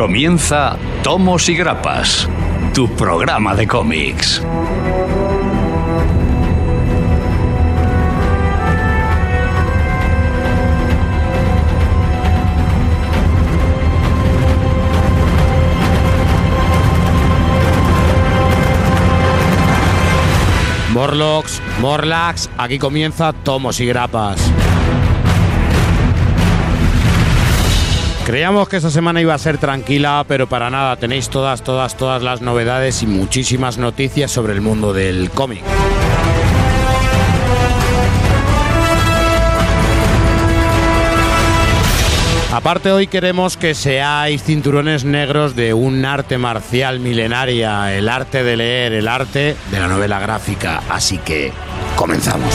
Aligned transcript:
Comienza 0.00 0.78
Tomos 1.02 1.50
y 1.50 1.54
Grapas, 1.54 2.26
tu 2.72 2.88
programa 2.88 3.54
de 3.54 3.66
cómics. 3.66 4.42
Morlocks, 20.94 21.60
Morlax, 21.82 22.48
aquí 22.56 22.78
comienza 22.78 23.34
Tomos 23.34 23.78
y 23.80 23.86
Grapas. 23.86 24.40
Creíamos 28.24 28.68
que 28.68 28.76
esta 28.76 28.90
semana 28.90 29.20
iba 29.20 29.34
a 29.34 29.38
ser 29.38 29.58
tranquila, 29.58 30.24
pero 30.28 30.46
para 30.46 30.70
nada, 30.70 30.96
tenéis 30.96 31.28
todas, 31.30 31.62
todas, 31.62 31.96
todas 31.96 32.22
las 32.22 32.40
novedades 32.40 33.02
y 33.02 33.06
muchísimas 33.06 33.78
noticias 33.78 34.30
sobre 34.30 34.52
el 34.52 34.60
mundo 34.60 34.92
del 34.92 35.30
cómic. 35.30 35.62
Aparte 42.52 42.90
hoy 42.90 43.06
queremos 43.06 43.56
que 43.56 43.74
seáis 43.74 44.42
cinturones 44.42 45.04
negros 45.04 45.54
de 45.54 45.72
un 45.72 46.04
arte 46.04 46.36
marcial 46.36 46.98
milenaria, 46.98 47.96
el 47.96 48.08
arte 48.08 48.42
de 48.42 48.56
leer, 48.56 48.92
el 48.92 49.06
arte 49.06 49.56
de 49.70 49.80
la 49.80 49.86
novela 49.86 50.18
gráfica. 50.18 50.82
Así 50.88 51.18
que 51.18 51.52
comenzamos. 51.94 52.52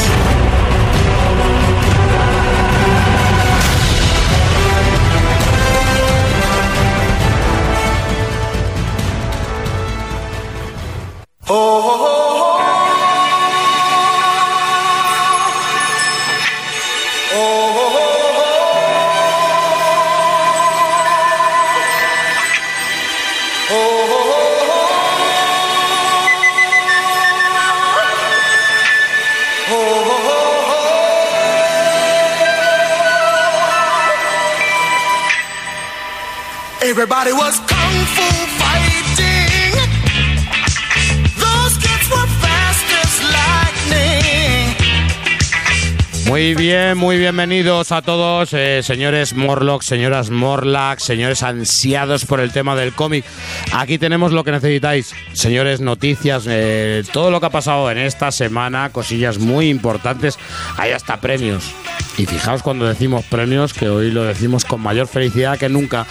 Muy 46.35 46.53
bien, 46.53 46.97
muy 46.97 47.17
bienvenidos 47.17 47.93
a 47.93 48.01
todos, 48.01 48.51
eh, 48.51 48.83
señores 48.83 49.33
Morlocks, 49.35 49.85
señoras 49.85 50.31
Morlax, 50.31 51.01
señores 51.01 51.43
ansiados 51.43 52.25
por 52.25 52.41
el 52.41 52.51
tema 52.51 52.75
del 52.75 52.91
cómic. 52.91 53.23
Aquí 53.71 53.97
tenemos 53.97 54.33
lo 54.33 54.43
que 54.43 54.51
necesitáis, 54.51 55.15
señores, 55.31 55.79
noticias, 55.79 56.43
eh, 56.49 57.03
todo 57.13 57.31
lo 57.31 57.39
que 57.39 57.45
ha 57.45 57.51
pasado 57.51 57.89
en 57.89 57.99
esta 57.99 58.33
semana, 58.33 58.89
cosillas 58.91 59.37
muy 59.39 59.69
importantes, 59.69 60.37
hay 60.75 60.91
hasta 60.91 61.21
premios. 61.21 61.71
Y 62.17 62.25
fijaos 62.25 62.63
cuando 62.63 62.85
decimos 62.85 63.23
premios, 63.23 63.73
que 63.73 63.87
hoy 63.87 64.11
lo 64.11 64.25
decimos 64.25 64.65
con 64.65 64.81
mayor 64.81 65.07
felicidad 65.07 65.57
que 65.57 65.69
nunca. 65.69 66.05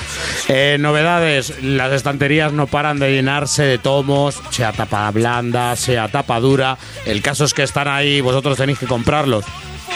Eh, 0.49 0.79
novedades, 0.81 1.63
las 1.63 1.93
estanterías 1.93 2.51
no 2.51 2.67
paran 2.67 2.99
de 2.99 3.13
llenarse 3.13 3.65
de 3.65 3.77
tomos, 3.77 4.41
sea 4.49 4.73
tapa 4.73 5.11
blanda, 5.11 5.77
sea 5.77 6.09
tapa 6.09 6.41
dura. 6.41 6.79
El 7.05 7.21
caso 7.21 7.45
es 7.45 7.53
que 7.53 7.63
están 7.63 7.89
ahí, 7.89 8.23
vosotros 8.23 8.57
tenéis 8.57 8.79
que 8.79 8.87
comprarlos 8.87 9.45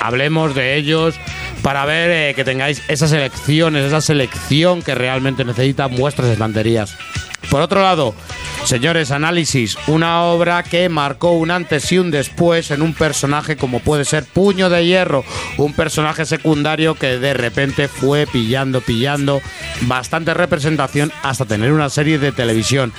hablemos 0.00 0.54
de 0.54 0.76
ellos 0.76 1.18
para 1.62 1.84
ver 1.84 2.10
eh, 2.10 2.34
que 2.34 2.44
tengáis 2.44 2.82
esas 2.88 3.12
elecciones, 3.12 3.84
esa 3.84 4.00
selección 4.00 4.82
que 4.82 4.94
realmente 4.94 5.44
necesitan 5.44 5.94
vuestras 5.96 6.28
estanterías. 6.28 6.96
Por 7.50 7.62
otro 7.62 7.80
lado, 7.80 8.14
señores, 8.64 9.10
análisis, 9.10 9.78
una 9.86 10.22
obra 10.24 10.62
que 10.62 10.88
marcó 10.90 11.32
un 11.32 11.50
antes 11.50 11.90
y 11.92 11.98
un 11.98 12.10
después 12.10 12.70
en 12.70 12.82
un 12.82 12.92
personaje 12.92 13.56
como 13.56 13.80
puede 13.80 14.04
ser 14.04 14.24
Puño 14.24 14.68
de 14.68 14.84
Hierro, 14.84 15.24
un 15.56 15.72
personaje 15.72 16.26
secundario 16.26 16.94
que 16.94 17.18
de 17.18 17.32
repente 17.32 17.88
fue 17.88 18.26
pillando, 18.26 18.82
pillando 18.82 19.40
bastante 19.82 20.34
representación 20.34 21.10
hasta 21.22 21.46
tener 21.46 21.72
una 21.72 21.88
serie 21.88 22.18
de 22.18 22.32
televisión. 22.32 22.92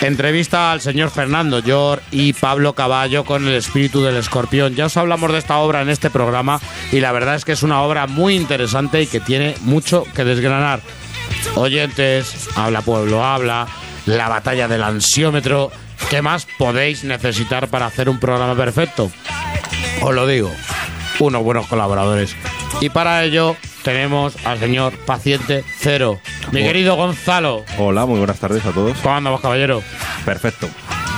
Entrevista 0.00 0.70
al 0.70 0.82
señor 0.82 1.10
Fernando 1.10 1.60
Llor 1.60 2.02
y 2.10 2.34
Pablo 2.34 2.74
Caballo 2.74 3.24
con 3.24 3.46
el 3.46 3.54
espíritu 3.54 4.02
del 4.02 4.16
escorpión. 4.16 4.74
Ya 4.74 4.86
os 4.86 4.96
hablamos 4.98 5.32
de 5.32 5.38
esta 5.38 5.58
obra 5.58 5.80
en 5.80 5.88
este 5.88 6.10
programa 6.10 6.60
y 6.92 7.00
la 7.00 7.12
verdad 7.12 7.36
es 7.36 7.46
que 7.46 7.52
es 7.52 7.62
una 7.62 7.80
obra 7.80 8.06
muy 8.06 8.34
interesante 8.34 9.00
y 9.00 9.06
que 9.06 9.20
tiene 9.20 9.54
mucho 9.62 10.04
que 10.14 10.24
desgranar. 10.24 10.80
Oyentes, 11.54 12.48
habla 12.56 12.82
pueblo, 12.82 13.24
habla, 13.24 13.66
la 14.06 14.28
batalla 14.28 14.68
del 14.68 14.82
ansiómetro. 14.82 15.70
¿Qué 16.10 16.22
más 16.22 16.46
podéis 16.58 17.04
necesitar 17.04 17.68
para 17.68 17.86
hacer 17.86 18.08
un 18.08 18.18
programa 18.18 18.54
perfecto? 18.54 19.10
Os 20.02 20.14
lo 20.14 20.26
digo, 20.26 20.50
unos 21.20 21.42
buenos 21.42 21.66
colaboradores. 21.66 22.36
Y 22.80 22.90
para 22.90 23.24
ello 23.24 23.56
tenemos 23.82 24.36
al 24.44 24.58
señor 24.58 24.96
Paciente 25.06 25.64
Cero. 25.78 26.20
Mi 26.52 26.62
querido 26.62 26.96
Gonzalo. 26.96 27.64
Hola, 27.78 28.06
muy 28.06 28.18
buenas 28.18 28.38
tardes 28.38 28.64
a 28.66 28.72
todos. 28.72 28.96
¿Cómo 28.98 29.14
andamos, 29.16 29.40
caballero? 29.40 29.82
Perfecto. 30.24 30.68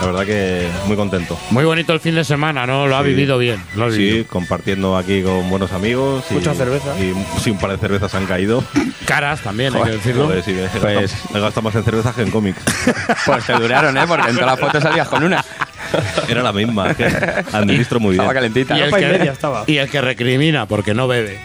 La 0.01 0.07
verdad 0.07 0.27
que 0.27 0.69
muy 0.87 0.95
contento. 0.97 1.39
Muy 1.51 1.65
bonito 1.65 1.93
el 1.93 2.01
fin 2.01 2.15
de 2.15 2.23
semana, 2.25 2.67
¿no? 2.67 2.87
Lo 2.87 2.97
ha 2.97 3.03
Sí. 3.03 3.09
vivido 3.09 3.39
bien. 3.39 3.63
Lo 3.75 3.87
ha 3.87 3.91
Sí, 3.91 3.99
vivido. 3.99 4.27
compartiendo 4.29 4.97
aquí 4.97 5.23
con 5.23 5.49
buenos 5.49 5.73
amigos. 5.73 6.25
y- 6.31 6.35
Mucha 6.35 6.55
cerveza. 6.55 6.95
Y 7.01 7.15
sí, 7.41 7.51
un 7.51 7.59
par 7.59 7.71
de 7.73 7.79
cervezas 7.79 8.15
han 8.15 8.27
caído. 8.27 8.63
Caras 9.07 9.41
también, 9.41 9.75
hay 9.75 9.83
que 9.85 9.91
decirlo. 9.93 10.27
Joder, 10.27 10.43
sí, 10.43 10.53
he, 10.53 10.79
Pues- 10.79 11.13
gastado, 11.13 11.39
he 11.39 11.41
gastado 11.41 11.63
más 11.63 11.75
en 11.77 11.85
cervezas 11.85 12.15
que 12.15 12.23
en 12.23 12.31
cómics. 12.31 12.61
Pues 13.27 13.45
te 13.47 13.53
duraron, 13.55 13.97
¿eh? 13.97 14.05
Porque 14.07 14.29
en 14.31 14.35
todas 14.37 14.51
las 14.51 14.61
fotos 14.61 14.83
salías 14.83 15.09
con 15.09 15.25
una. 15.25 15.45
Era 16.29 16.43
la 16.43 16.53
misma. 16.53 16.95
que 16.95 17.07
administro 17.53 17.99
muy 17.99 18.11
bien. 18.13 18.21
Estaba 18.23 18.35
calentita. 18.35 18.77
y, 18.77 18.83
el 18.83 18.89
y 18.91 18.93
que, 18.93 19.73
y 19.73 19.77
el 19.79 19.89
que 19.89 20.01
recrimina 20.01 20.67
porque 20.67 20.93
no 20.95 21.09
bebe 21.09 21.39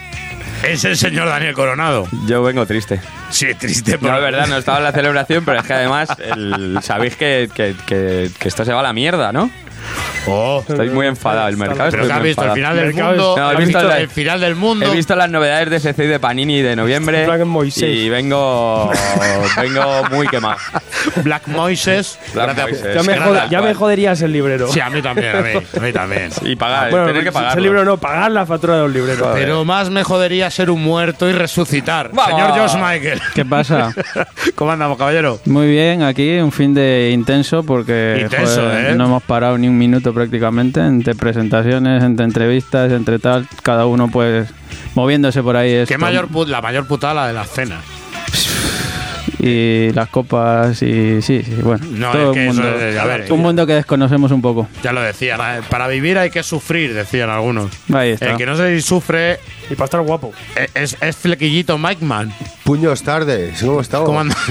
es 0.63 0.85
el 0.85 0.97
señor 0.97 1.27
Daniel 1.27 1.53
Coronado. 1.53 2.07
Yo 2.27 2.43
vengo 2.43 2.65
triste. 2.65 2.99
Sí, 3.29 3.53
triste, 3.55 3.93
No, 3.93 3.99
pero 3.99 4.15
es 4.17 4.21
verdad, 4.21 4.47
no 4.47 4.57
estaba 4.57 4.77
en 4.79 4.83
la 4.85 4.91
celebración, 4.91 5.43
pero 5.45 5.59
es 5.59 5.65
que 5.65 5.73
además 5.73 6.09
el- 6.19 6.79
sabéis 6.81 7.15
que, 7.15 7.49
que- 7.53 7.75
que- 7.85 8.29
que 8.37 8.47
esto 8.47 8.65
se 8.65 8.73
va 8.73 8.79
a 8.81 8.83
la 8.83 8.93
mierda, 8.93 9.31
¿no? 9.31 9.49
Oh, 10.27 10.63
Estoy 10.67 10.89
muy 10.91 11.07
enfadado. 11.07 11.47
El 11.47 11.57
mercado 11.57 11.89
pero 11.89 12.05
que 12.05 12.13
has 12.13 12.19
muy 12.19 12.27
visto 12.29 12.43
el 12.43 12.49
enfadado. 12.49 12.55
final 12.55 12.75
del 12.77 12.93
mundo. 12.93 13.35
No, 13.37 13.51
he 13.51 13.55
visto 13.55 13.65
visto 13.79 13.87
la- 13.87 13.99
el 13.99 14.09
final 14.09 14.39
del 14.39 14.55
mundo. 14.55 14.85
He 14.85 14.95
visto 14.95 15.15
las 15.15 15.29
novedades 15.29 15.69
de 15.71 15.79
CC 15.79 16.03
y 16.03 16.07
de 16.07 16.19
Panini 16.19 16.61
de 16.61 16.75
noviembre 16.75 17.25
Black 17.25 17.43
Moisés. 17.45 17.83
y 17.89 18.07
vengo, 18.09 18.91
vengo 19.61 20.03
muy 20.11 20.27
quemado. 20.27 20.57
Black 21.23 21.47
Moises. 21.47 22.19
Black 22.33 22.55
Gracias. 22.55 22.67
Moises. 22.81 22.95
Ya 22.95 23.03
me, 23.03 23.13
Era 23.17 23.25
jod- 23.27 23.33
tal 23.35 23.49
ya 23.49 23.61
me 23.61 23.73
joderías 23.73 24.21
el 24.21 24.31
librero. 24.31 24.67
Sí, 24.71 24.79
a 24.79 24.89
mí 24.91 25.01
también, 25.01 25.35
a 25.35 25.41
mí, 25.41 25.49
a 25.75 25.79
mí 25.79 25.91
también. 25.93 26.29
Y 26.43 26.55
pagar, 26.55 26.91
bueno, 26.91 27.07
tener 27.07 27.23
que 27.23 27.31
pagar. 27.31 27.51
ese 27.51 27.61
libro 27.61 27.83
no, 27.83 27.97
pagar 27.97 28.31
la 28.31 28.45
factura 28.45 28.75
de 28.75 28.81
los 28.83 28.91
libreros. 28.93 29.29
Pero 29.33 29.65
más 29.65 29.89
me 29.89 30.03
jodería 30.03 30.49
ser 30.51 30.69
un 30.69 30.83
muerto 30.83 31.27
y 31.29 31.33
resucitar. 31.33 32.11
Vamos. 32.13 32.31
Señor 32.39 32.59
Josh 32.59 32.75
Michael. 32.75 33.21
¿Qué 33.33 33.43
pasa? 33.45 33.93
¿Cómo 34.55 34.71
andamos, 34.71 34.97
caballero? 34.97 35.39
Muy 35.45 35.67
bien, 35.69 36.03
aquí 36.03 36.37
un 36.37 36.51
fin 36.51 36.73
de 36.73 37.09
intenso 37.13 37.63
porque 37.63 38.19
Intenso, 38.21 38.61
joder, 38.61 38.91
¿eh? 38.91 38.95
no 38.95 39.05
hemos 39.05 39.23
parado 39.23 39.57
ni 39.57 39.67
un 39.67 39.77
minuto 39.81 40.13
prácticamente 40.13 40.79
entre 40.79 41.15
presentaciones, 41.15 42.03
entre 42.03 42.25
entrevistas, 42.25 42.91
entre 42.91 43.17
tal, 43.19 43.47
cada 43.63 43.85
uno 43.87 44.09
pues 44.09 44.47
moviéndose 44.95 45.41
por 45.41 45.55
ahí. 45.57 45.83
¿Qué 45.87 45.97
mayor 45.97 46.27
put- 46.29 46.47
la 46.47 46.61
mayor 46.61 46.87
putada 46.87 47.13
la 47.15 47.27
de 47.27 47.33
las 47.33 47.49
cenas? 47.49 47.83
Y 49.43 49.91
las 49.93 50.07
copas 50.09 50.81
y 50.83 51.19
sí, 51.23 51.41
sí, 51.43 51.55
bueno. 51.63 51.83
No, 51.89 52.11
todo 52.11 52.31
es 52.31 52.37
que 52.37 52.39
un 52.41 52.55
mundo, 52.55 52.75
es- 52.79 52.97
a 52.99 53.05
ver, 53.05 53.31
un 53.31 53.39
mundo 53.39 53.65
que 53.65 53.73
desconocemos 53.73 54.31
un 54.31 54.41
poco. 54.41 54.67
Ya 54.83 54.93
lo 54.93 55.01
decía, 55.01 55.35
para- 55.35 55.61
para 55.63 55.87
vivir 55.87 56.19
hay 56.19 56.29
que 56.29 56.43
sufrir, 56.43 56.93
decían 56.93 57.29
algunos. 57.31 57.71
Ahí 57.91 58.11
está. 58.11 58.31
El 58.31 58.37
que 58.37 58.45
no 58.45 58.55
se 58.55 58.79
sufre 58.81 59.39
Y 59.71 59.73
para 59.75 59.85
estar 59.85 60.01
guapo. 60.01 60.31
es, 60.75 60.95
es 61.01 61.15
flequillito 61.17 61.77
Mike 61.79 62.05
Man. 62.05 62.31
Puños 62.71 63.03
tardes, 63.03 63.61
¿cómo 63.61 63.81
estamos? 63.81 64.05
¿Cómo 64.05 64.21
anda? 64.21 64.33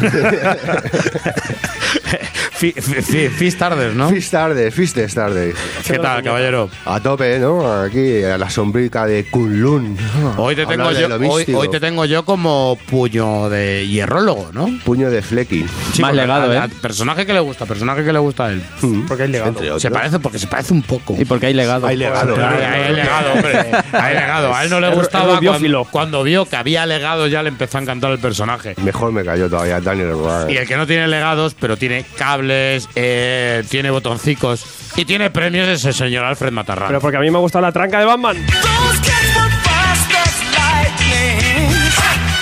Fi- 2.60 2.72
fi- 2.72 3.00
fi- 3.00 3.28
Fist 3.30 3.58
tardes, 3.58 3.94
¿no? 3.94 4.10
Fist 4.10 4.30
tarde, 4.32 4.70
fistes 4.70 5.14
tarde. 5.14 5.54
¿Qué 5.86 5.98
tal, 5.98 6.22
caballero? 6.22 6.68
A 6.84 7.00
tope, 7.00 7.38
¿no? 7.38 7.66
Aquí, 7.84 8.22
a 8.22 8.36
la 8.36 8.50
sombrica 8.50 9.06
de 9.06 9.24
Kunlun. 9.30 9.96
Hoy 10.36 10.54
te, 10.54 10.64
Hablar 10.64 10.76
tengo 10.76 10.92
yo, 10.92 11.56
hoy, 11.58 11.68
te 11.70 11.80
tengo 11.80 12.04
yo 12.04 12.26
como 12.26 12.76
puño 12.90 13.48
de 13.48 13.88
hierrólogo, 13.88 14.50
¿no? 14.52 14.68
Puño 14.84 15.08
de 15.10 15.22
Flecky. 15.22 15.64
Sí, 15.94 16.02
Más 16.02 16.14
legado, 16.14 16.52
¿eh? 16.52 16.60
personaje 16.82 17.24
que 17.24 17.32
le 17.32 17.40
gusta, 17.40 17.64
personaje 17.64 18.04
que 18.04 18.12
le 18.12 18.18
gusta 18.18 18.44
a 18.46 18.52
él. 18.52 18.62
Porque 19.08 19.22
hay 19.22 19.30
legado. 19.30 19.48
Entre 19.52 19.68
otros. 19.70 19.80
Se 19.80 19.90
parece 19.90 20.18
porque 20.18 20.38
se 20.38 20.46
parece 20.46 20.74
un 20.74 20.82
poco. 20.82 21.16
Y 21.18 21.24
porque 21.24 21.46
hay 21.46 21.54
legado. 21.54 21.86
Hay 21.86 21.96
legado. 21.96 22.34
Claro, 22.34 22.56
hay 22.62 22.94
legado, 22.94 23.32
hombre. 23.32 23.58
Hay 23.92 24.14
legado. 24.14 24.54
A 24.54 24.64
él 24.64 24.68
no 24.70 24.80
le 24.80 24.90
gustaba 24.90 25.40
cuando, 25.40 25.84
cuando 25.90 26.22
vio 26.24 26.44
que 26.44 26.56
había 26.56 26.84
legado 26.84 27.26
ya 27.26 27.42
le 27.42 27.48
empezó 27.48 27.78
a 27.78 27.80
encantar 27.80 28.09
el 28.12 28.18
personaje. 28.18 28.74
Mejor 28.82 29.12
me 29.12 29.24
cayó 29.24 29.48
todavía 29.48 29.80
Daniel. 29.80 30.14
Y 30.48 30.56
el 30.56 30.66
que 30.66 30.76
no 30.76 30.86
tiene 30.86 31.08
legados, 31.08 31.54
pero 31.58 31.76
tiene 31.76 32.04
cables, 32.16 32.88
eh, 32.94 33.62
tiene 33.68 33.90
botoncicos 33.90 34.64
y 34.96 35.04
tiene 35.04 35.30
premios 35.30 35.68
es 35.68 35.84
el 35.84 35.94
señor 35.94 36.24
Alfred 36.24 36.52
Matarrán. 36.52 36.88
Pero 36.88 37.00
porque 37.00 37.16
a 37.16 37.20
mí 37.20 37.30
me 37.30 37.36
ha 37.38 37.40
gustado 37.40 37.62
la 37.62 37.72
tranca 37.72 37.98
de 37.98 38.04
Batman. 38.06 38.36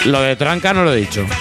Lo 0.05 0.23
de 0.23 0.37
tranca 0.37 0.73
no 0.73 0.85
lo 0.85 0.93
he 0.93 0.97
dicho. 0.97 1.26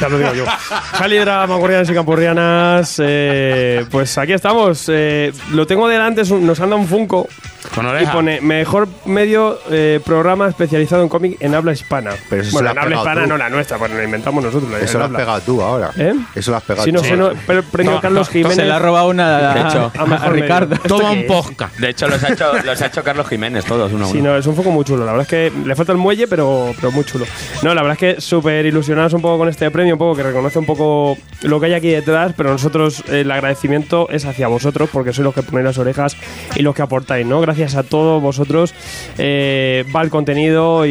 Ya 0.00 0.08
lo 0.08 0.18
digo 0.18 0.34
yo. 0.34 0.44
Jalidra, 0.92 1.46
mangurrianas 1.46 1.88
y 1.90 1.94
campurrianas. 1.94 2.96
eh, 3.02 3.84
pues 3.90 4.16
aquí 4.18 4.32
estamos. 4.32 4.84
eh, 4.88 5.32
lo 5.52 5.66
tengo 5.66 5.88
delante, 5.88 6.22
nos 6.24 6.60
anda 6.60 6.76
un 6.76 6.86
Funko. 6.86 7.28
Con 7.74 7.86
Y 8.00 8.06
pone 8.06 8.40
mejor 8.40 8.88
medio 9.04 9.58
eh, 9.70 10.00
programa 10.04 10.48
especializado 10.48 11.02
en 11.02 11.08
cómic 11.08 11.36
en 11.40 11.54
habla 11.54 11.72
hispana. 11.72 12.10
Pero 12.28 12.42
eso 12.42 12.52
bueno, 12.52 12.70
en 12.70 12.78
habla 12.78 12.96
hispana 12.96 13.22
tú. 13.22 13.28
no 13.28 13.36
la 13.36 13.48
nuestra, 13.50 13.78
pues 13.78 13.92
lo 13.92 14.02
inventamos 14.02 14.42
nosotros. 14.44 14.70
la- 14.70 14.80
Eso 14.80 14.98
lo 14.98 15.04
has 15.04 15.08
habla. 15.08 15.18
pegado 15.18 15.40
tú 15.40 15.62
ahora. 15.62 15.90
¿Eh? 15.96 16.14
Eso 16.34 16.50
lo 16.50 16.56
has 16.58 16.62
pegado 16.64 16.84
Si 16.84 16.92
no, 16.92 17.00
tú. 17.00 17.06
si 17.06 17.12
no, 17.12 17.30
pero 17.46 17.62
premio 17.62 17.92
No, 17.92 18.00
Carlos 18.00 18.28
no, 18.28 18.32
Jiménez. 18.32 18.56
Se 18.56 18.64
le 18.64 18.72
ha 18.72 18.78
robado 18.78 19.08
una 19.08 19.50
a, 19.52 19.54
De 19.54 19.60
hecho, 19.60 19.92
a 19.98 20.02
a. 20.24 20.28
Ricardo. 20.30 20.74
¿Esto 20.74 20.88
Toma 20.88 21.10
un 21.12 21.26
podcast. 21.26 21.76
De 21.78 21.90
hecho, 21.90 22.08
los 22.08 22.22
ha 22.22 22.32
hecho, 22.32 22.52
los 22.64 22.82
ha 22.82 22.86
hecho 22.86 23.02
Carlos 23.02 23.28
Jiménez, 23.28 23.64
todos, 23.64 23.92
uno 23.92 24.04
a 24.04 24.08
uno. 24.08 24.16
Sí, 24.16 24.22
no, 24.22 24.36
es 24.36 24.46
un 24.46 24.54
foco 24.56 24.70
muy 24.70 24.84
chulo. 24.84 25.04
La 25.04 25.12
verdad 25.12 25.22
es 25.22 25.28
que 25.28 25.52
le 25.66 25.74
falta 25.74 25.92
el 25.92 25.98
muelle, 25.98 26.26
pero, 26.28 26.72
pero 26.76 26.92
muy 26.92 27.04
chulo. 27.04 27.24
No, 27.62 27.74
la 27.74 27.82
verdad 27.82 27.98
es 28.02 28.14
que 28.16 28.20
súper 28.20 28.66
ilusionados 28.66 29.12
un 29.14 29.22
poco 29.22 29.38
con 29.38 29.48
este 29.48 29.70
premio, 29.70 29.94
un 29.94 29.98
poco 29.98 30.16
que 30.16 30.22
reconoce 30.22 30.58
un 30.58 30.66
poco 30.66 31.16
lo 31.42 31.60
que 31.60 31.66
hay 31.66 31.74
aquí 31.74 31.88
detrás, 31.88 32.32
pero 32.36 32.50
nosotros 32.50 33.02
eh, 33.08 33.20
el 33.22 33.30
agradecimiento 33.30 34.08
es 34.10 34.24
hacia 34.26 34.48
vosotros, 34.48 34.90
porque 34.92 35.12
sois 35.12 35.24
los 35.24 35.34
que 35.34 35.42
ponéis 35.42 35.64
las 35.64 35.78
orejas 35.78 36.16
y 36.56 36.62
los 36.62 36.74
que 36.74 36.82
aportáis, 36.82 37.24
¿no? 37.26 37.40
Gracias 37.40 37.53
a 37.62 37.82
todos 37.84 38.20
vosotros 38.20 38.74
eh, 39.16 39.84
va 39.94 40.02
el 40.02 40.10
contenido 40.10 40.86
y, 40.86 40.90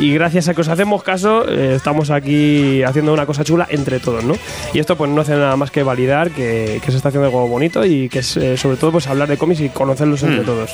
y 0.00 0.14
gracias 0.14 0.48
a 0.48 0.54
que 0.54 0.62
os 0.62 0.68
hacemos 0.68 1.02
caso, 1.02 1.46
eh, 1.46 1.74
estamos 1.76 2.10
aquí 2.10 2.82
haciendo 2.82 3.12
una 3.12 3.26
cosa 3.26 3.44
chula 3.44 3.66
entre 3.70 4.00
todos, 4.00 4.24
¿no? 4.24 4.34
Y 4.72 4.78
esto 4.78 4.96
pues 4.96 5.10
no 5.10 5.20
hace 5.20 5.32
nada 5.32 5.56
más 5.56 5.70
que 5.70 5.82
validar 5.82 6.30
que, 6.30 6.80
que 6.82 6.90
se 6.90 6.96
está 6.96 7.10
haciendo 7.10 7.26
algo 7.26 7.46
bonito 7.46 7.84
y 7.84 8.08
que 8.08 8.20
es 8.20 8.36
eh, 8.36 8.56
sobre 8.56 8.76
todo 8.76 8.92
pues 8.92 9.06
hablar 9.06 9.28
de 9.28 9.36
cómics 9.36 9.60
y 9.60 9.68
conocerlos 9.68 10.22
entre 10.22 10.44
todos. 10.44 10.70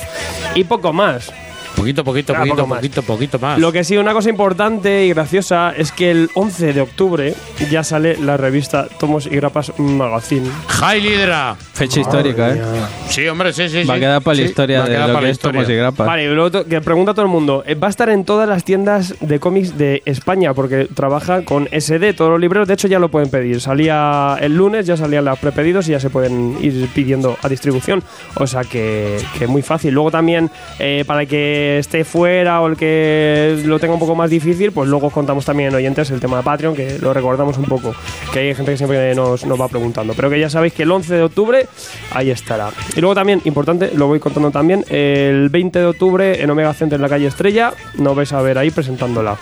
Y 0.55 0.63
poco 0.63 0.93
más. 0.93 1.31
Poquito, 1.77 2.03
poquito, 2.03 2.33
poquito, 2.33 2.67
más. 2.67 2.77
poquito, 2.79 3.01
poquito 3.03 3.39
más. 3.39 3.59
Lo 3.59 3.71
que 3.71 3.83
sí, 3.83 3.95
una 3.97 4.11
cosa 4.11 4.29
importante 4.29 5.05
y 5.05 5.09
graciosa 5.09 5.73
es 5.77 5.91
que 5.91 6.09
el 6.11 6.29
11 6.33 6.73
de 6.73 6.81
octubre 6.81 7.33
ya 7.69 7.83
sale 7.83 8.17
la 8.17 8.35
revista 8.35 8.87
Tomos 8.99 9.27
y 9.27 9.29
Grapas 9.35 9.71
Magazine. 9.77 10.49
High 10.67 11.01
Lidra. 11.01 11.55
Fecha 11.73 11.99
histórica, 12.01 12.49
¿eh? 12.49 12.61
Sí, 13.09 13.27
hombre, 13.27 13.53
sí, 13.53 13.69
sí. 13.69 13.83
Va 13.83 13.93
a 13.95 13.99
quedar 13.99 14.21
para 14.23 14.35
la 14.37 14.41
Sí, 14.43 14.49
historia 14.49 14.79
va 14.79 14.85
a 14.85 14.87
de 14.89 14.95
quedar 14.95 15.07
lo 15.09 15.13
para 15.13 15.21
que 15.21 15.27
la 15.27 15.31
es 15.31 15.39
Tomos 15.39 15.69
y. 15.69 15.75
Grapas. 15.75 16.07
Vale, 16.07 16.23
y 16.23 16.27
luego 16.27 16.65
que 16.65 16.81
pregunta 16.81 17.11
a 17.11 17.13
todo 17.13 17.25
el 17.25 17.31
mundo. 17.31 17.63
eh, 17.67 17.75
Va 17.75 17.87
a 17.87 17.89
estar 17.91 18.09
en 18.09 18.25
todas 18.25 18.49
las 18.49 18.63
tiendas 18.63 19.13
de 19.19 19.39
cómics 19.39 19.77
de 19.77 20.01
España 20.05 20.55
porque 20.55 20.87
trabaja 20.93 21.43
con 21.45 21.67
SD, 21.71 22.13
todos 22.15 22.31
los 22.31 22.39
libreros. 22.39 22.67
De 22.67 22.73
hecho, 22.73 22.87
ya 22.87 22.97
lo 22.97 23.09
pueden 23.09 23.29
pedir. 23.29 23.61
Salía 23.61 24.35
el 24.41 24.55
lunes, 24.57 24.87
ya 24.87 24.97
salían 24.97 25.25
los 25.25 25.37
prepedidos 25.37 25.87
y 25.87 25.91
ya 25.91 25.99
se 25.99 26.09
pueden 26.09 26.57
ir 26.61 26.89
pidiendo 26.95 27.37
a 27.43 27.47
distribución. 27.49 28.03
O 28.35 28.47
sea 28.47 28.63
que, 28.63 29.17
que 29.37 29.45
muy 29.45 29.61
fácil. 29.61 29.93
Luego 29.93 30.09
también, 30.09 30.49
eh, 30.79 31.03
para 31.05 31.21
el 31.21 31.27
que 31.67 31.79
esté 31.79 32.03
fuera 32.05 32.61
o 32.61 32.67
el 32.67 32.77
que 32.77 33.61
lo 33.65 33.79
tenga 33.79 33.93
un 33.93 33.99
poco 33.99 34.15
más 34.15 34.29
difícil, 34.29 34.71
pues 34.71 34.89
luego 34.89 35.07
os 35.07 35.13
contamos 35.13 35.45
también 35.45 35.69
en 35.69 35.75
oyentes 35.75 36.09
el 36.11 36.19
tema 36.19 36.37
de 36.37 36.43
Patreon, 36.43 36.75
que 36.75 36.97
lo 36.99 37.13
recordamos 37.13 37.57
un 37.57 37.65
poco. 37.65 37.93
Que 38.31 38.39
hay 38.39 38.55
gente 38.55 38.71
que 38.71 38.77
siempre 38.77 39.13
nos, 39.15 39.45
nos 39.45 39.59
va 39.59 39.67
preguntando. 39.67 40.13
Pero 40.13 40.29
que 40.29 40.39
ya 40.39 40.49
sabéis 40.49 40.73
que 40.73 40.83
el 40.83 40.91
11 40.91 41.15
de 41.15 41.23
octubre 41.23 41.67
ahí 42.11 42.29
estará. 42.29 42.69
Y 42.95 43.01
luego 43.01 43.15
también, 43.15 43.41
importante, 43.45 43.91
lo 43.93 44.07
voy 44.07 44.19
contando 44.19 44.51
también, 44.51 44.85
el 44.89 45.49
20 45.49 45.79
de 45.79 45.85
octubre 45.85 46.41
en 46.41 46.49
Omega 46.49 46.73
Center 46.73 46.97
en 46.97 47.01
la 47.01 47.09
calle 47.09 47.27
Estrella, 47.27 47.73
nos 47.95 48.15
vais 48.15 48.31
a 48.31 48.41
ver 48.41 48.57
ahí 48.57 48.71
presentándola. 48.71 49.37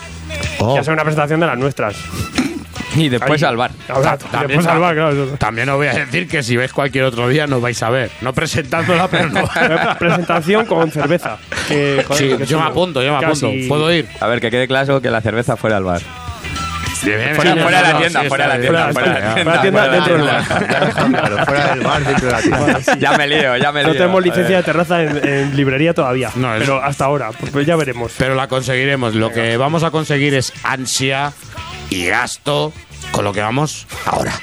Oh. 0.59 0.75
Ya 0.75 0.83
sea 0.83 0.93
una 0.93 1.03
presentación 1.03 1.39
de 1.39 1.45
las 1.45 1.57
nuestras. 1.57 1.95
Y 2.95 3.09
después 3.09 3.41
Ahí. 3.43 3.49
al 3.49 3.57
bar. 3.57 3.71
Ahora, 3.89 4.17
También, 4.17 4.47
después 4.47 4.67
al 4.67 4.79
bar, 4.79 4.95
claro. 4.95 5.25
también 5.37 5.69
os 5.69 5.75
voy 5.75 5.87
a 5.87 5.93
decir 5.93 6.27
que 6.27 6.43
si 6.43 6.55
veis 6.57 6.71
cualquier 6.73 7.03
otro 7.05 7.27
día 7.27 7.47
nos 7.47 7.61
vais 7.61 7.81
a 7.83 7.89
ver. 7.89 8.09
No 8.21 8.33
presentándola, 8.33 9.07
pero 9.11 9.29
no. 9.29 9.43
presentación 9.99 10.65
con 10.65 10.91
cerveza. 10.91 11.37
Que, 11.67 12.03
joder, 12.07 12.17
Sí, 12.21 12.27
que 12.29 12.31
yo 12.33 12.39
me 12.39 12.45
chulo. 12.47 12.63
apunto, 12.63 13.01
yo 13.03 13.11
me 13.13 13.19
Claro, 13.19 13.33
apunto. 13.33 13.67
¿Puedo 13.67 13.91
ir? 13.93 14.07
A 14.19 14.27
ver, 14.27 14.39
que 14.41 14.49
quede 14.51 14.67
claro 14.67 15.01
que 15.01 15.09
la 15.09 15.21
cerveza 15.21 15.55
fuera 15.57 15.77
al 15.77 15.83
bar. 15.83 16.01
Fuera- 16.95 17.19
de 17.19 17.25
la 17.25 17.33
no, 17.33 17.39
tienda, 17.39 17.63
fuera 17.67 17.81
de 17.81 17.93
la 17.93 17.99
tienda, 17.99 18.23
fuera 18.29 18.47
de 18.57 18.71
la 18.71 18.93
Fuera 18.93 19.13
de 19.13 19.19
la 19.19 19.61
tienda, 19.61 19.61
fuera 19.61 19.61
de 19.61 19.71
la 19.71 19.91
dentro 19.91 20.17
del 20.17 20.25
bar. 20.25 20.45
Claro, 21.09 21.45
fuera 21.45 21.67
del 21.75 21.81
bar, 21.81 22.03
dentro 22.03 22.25
de 22.25 22.31
la 22.31 22.41
tienda. 22.41 22.79
Ya 22.99 23.17
me 23.17 23.27
lío, 23.27 23.57
ya 23.57 23.71
me 23.71 23.79
lío. 23.83 23.89
No 23.89 23.93
tenemos 23.99 24.23
licencia 24.23 24.57
de 24.57 24.63
terraza 24.63 25.03
en, 25.03 25.27
en 25.27 25.55
librería 25.55 25.93
todavía. 25.93 26.31
No, 26.35 26.55
es- 26.55 26.61
pero 26.61 26.81
hasta 26.81 27.05
ahora, 27.05 27.29
pues, 27.37 27.51
pues 27.51 27.67
ya 27.67 27.75
veremos. 27.75 28.13
Pero 28.17 28.33
la 28.33 28.47
conseguiremos. 28.47 29.13
Lo 29.13 29.29
que 29.31 29.55
vamos 29.57 29.83
a 29.83 29.91
conseguir 29.91 30.33
es 30.33 30.51
ansia 30.63 31.31
y 31.95 32.07
gasto 32.07 32.73
con 33.11 33.23
lo 33.23 33.31
que 33.31 33.39
vamos 33.39 33.87
ahora. 34.05 34.33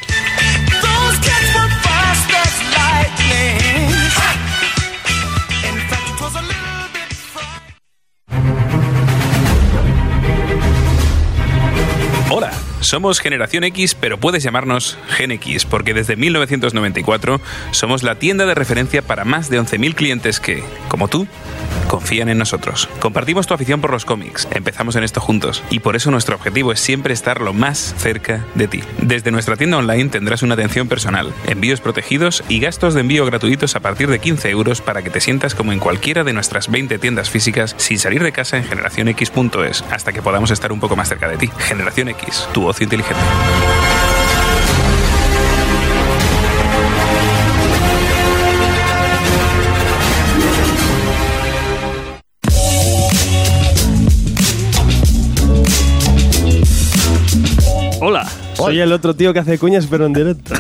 Hola, 12.31 12.50
somos 12.82 13.20
Generación 13.20 13.64
X, 13.64 13.94
pero 13.94 14.19
puedes 14.19 14.43
llamarnos 14.43 14.99
Gen 15.08 15.32
X, 15.32 15.64
porque 15.64 15.94
desde 15.94 16.17
1994 16.17 17.40
somos 17.70 18.02
la 18.02 18.17
tienda 18.17 18.46
de 18.46 18.55
referencia 18.55 19.02
para 19.02 19.25
más 19.25 19.49
de 19.49 19.61
11.000 19.61 19.94
clientes 19.94 20.40
que, 20.40 20.62
como 20.88 21.08
tú, 21.08 21.26
confían 21.88 22.29
en 22.29 22.38
nosotros. 22.38 22.88
Compartimos 23.00 23.46
tu 23.46 23.55
afición 23.55 23.81
por 23.81 23.90
los 23.90 24.05
cómics, 24.05 24.49
empezamos 24.50 24.96
en 24.96 25.05
esto 25.05 25.20
juntos, 25.20 25.62
y 25.70 25.81
por 25.81 25.96
eso 25.96 26.11
nuestro 26.11 26.37
objetivo 26.37 26.73
es 26.73 26.81
siempre 26.81 27.12
estar 27.12 27.40
lo 27.40 27.52
más 27.52 27.94
cerca 27.99 28.44
de 28.55 28.69
ti. 28.69 28.82
Desde 28.99 29.31
nuestra 29.31 29.56
tienda 29.56 29.76
online 29.76 30.08
tendrás 30.08 30.43
una 30.43 30.55
atención 30.55 30.88
personal, 30.88 31.32
envíos 31.46 31.81
protegidos 31.81 32.43
y 32.49 32.61
gastos 32.61 32.94
de 32.94 33.00
envío 33.00 33.26
gratuitos 33.26 33.76
a 33.76 33.81
partir 33.81 34.08
de 34.08 34.19
15 34.19 34.49
euros 34.50 34.81
para 34.81 35.02
que 35.02 35.11
te 35.11 35.20
sientas 35.20 35.55
como 35.55 35.73
en 35.73 35.79
cualquiera 35.79 36.25
de 36.25 36.32
nuestras 36.32 36.70
20 36.70 36.99
tiendas 36.99 37.31
físicas 37.31 37.75
sin 37.79 37.99
salir 37.99 38.23
de 38.23 38.32
casa 38.32 38.56
en 38.56 38.64
generacionx.es 38.64 39.84
hasta 39.90 40.12
que 40.12 40.23
podamos 40.23 40.50
estar 40.50 40.73
un 40.73 40.81
poco 40.81 40.96
más 40.96 41.08
cerca 41.08 41.29
de 41.29 41.37
ti. 41.37 41.50
Generación 41.58 42.08
X, 42.08 42.49
tu 42.52 42.69
inteligente. 42.80 43.20
Hola, 58.05 58.26
soy 58.55 58.81
el 58.81 58.93
otro 58.93 59.14
tío 59.14 59.32
que 59.32 59.38
hace 59.38 59.58
cuñas, 59.58 59.86
pero 59.88 60.06
en 60.06 60.12
directo. 60.12 60.55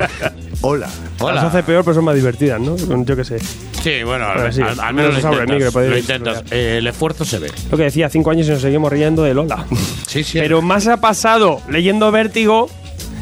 Hola. 0.62 0.88
Las 1.20 1.44
hace 1.44 1.62
peor, 1.62 1.84
pero 1.84 1.94
son 1.94 2.04
más 2.04 2.16
divertidas, 2.16 2.60
¿no? 2.60 2.76
Yo 3.04 3.14
qué 3.14 3.24
sé. 3.24 3.38
Sí, 3.82 4.02
bueno, 4.04 4.26
al, 4.28 4.52
sí. 4.52 4.62
al- 4.62 4.78
al 4.80 4.94
menos 4.94 5.16
Menos 5.16 5.24
lo 5.36 5.42
intentas. 5.42 5.66
micro, 5.74 5.80
lo 5.90 5.98
intentas. 5.98 6.44
Eh, 6.52 6.76
el 6.78 6.86
esfuerzo 6.86 7.24
se 7.24 7.38
ve. 7.38 7.50
Lo 7.70 7.76
que 7.76 7.84
decía, 7.84 8.08
cinco 8.08 8.30
años 8.30 8.46
y 8.46 8.50
nos 8.50 8.60
seguimos 8.62 8.92
riendo 8.92 9.22
de 9.24 9.34
Lola. 9.34 9.66
Sí, 10.06 10.22
sí. 10.22 10.38
Pero 10.38 10.62
más 10.62 10.86
ha 10.86 10.98
pasado 10.98 11.60
leyendo 11.68 12.10
Vértigo 12.12 12.68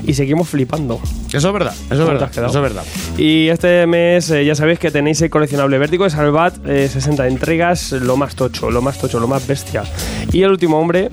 y 0.07 0.15
seguimos 0.15 0.49
flipando. 0.49 1.01
Eso 1.33 1.49
es 1.49 1.53
verdad, 1.53 1.73
eso 1.73 1.95
es 1.95 2.01
¿Cómo 2.01 2.07
te 2.07 2.13
verdad, 2.25 2.45
eso 2.45 2.47
es 2.47 2.63
verdad. 2.63 2.85
Y 3.17 3.49
este 3.49 3.87
mes 3.87 4.31
eh, 4.31 4.45
ya 4.45 4.55
sabéis 4.55 4.79
que 4.79 4.91
tenéis 4.91 5.21
el 5.23 5.31
coleccionable 5.31 5.79
Vértigo 5.79 6.05
de 6.05 6.11
Salvat, 6.11 6.55
eh, 6.67 6.89
60 6.89 7.27
entregas, 7.29 7.93
lo 7.93 8.17
más 8.17 8.35
tocho, 8.35 8.71
lo 8.71 8.83
más 8.83 8.99
tocho, 8.99 9.21
lo 9.21 9.29
más 9.29 9.47
bestia. 9.47 9.85
Y 10.33 10.43
el 10.43 10.51
último 10.51 10.79
hombre, 10.79 11.11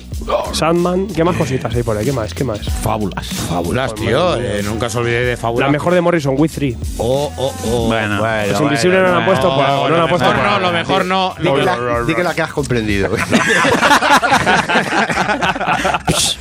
Sandman, 0.53 1.07
¿qué 1.07 1.23
más 1.23 1.35
cositas 1.35 1.73
hay 1.75 1.83
por 1.83 1.97
ahí? 1.97 2.05
¿Qué 2.05 2.11
más? 2.11 2.33
¿Qué 2.33 2.43
más? 2.43 2.59
Fábulas. 2.81 3.27
Fábulas, 3.27 3.93
tío. 3.95 4.37
eh, 4.37 4.61
nunca 4.63 4.87
os 4.87 4.95
olvidéis 4.95 5.27
de 5.27 5.37
fábulas. 5.37 5.67
La 5.67 5.71
mejor 5.71 5.93
de 5.93 6.01
Morrison, 6.01 6.35
With 6.37 6.51
Three. 6.51 6.77
Oh, 6.97 7.31
oh, 7.37 7.53
oh. 7.65 7.87
Bueno, 7.87 8.17
Los 8.47 8.61
invisibles 8.61 9.01
no 9.01 9.09
lo 9.09 9.17
han 9.17 9.25
puesto 9.25 9.55
por 9.55 9.65
algo, 9.65 9.89
no 9.89 10.03
han 10.03 10.09
puesto 10.09 10.33
no, 10.33 10.59
lo 10.59 10.71
mejor 10.71 11.05
no. 11.05 11.35
La, 11.39 12.03
di 12.05 12.15
que 12.15 12.23
la 12.23 12.33
que 12.33 12.41
has 12.41 12.51
comprendido. 12.51 13.09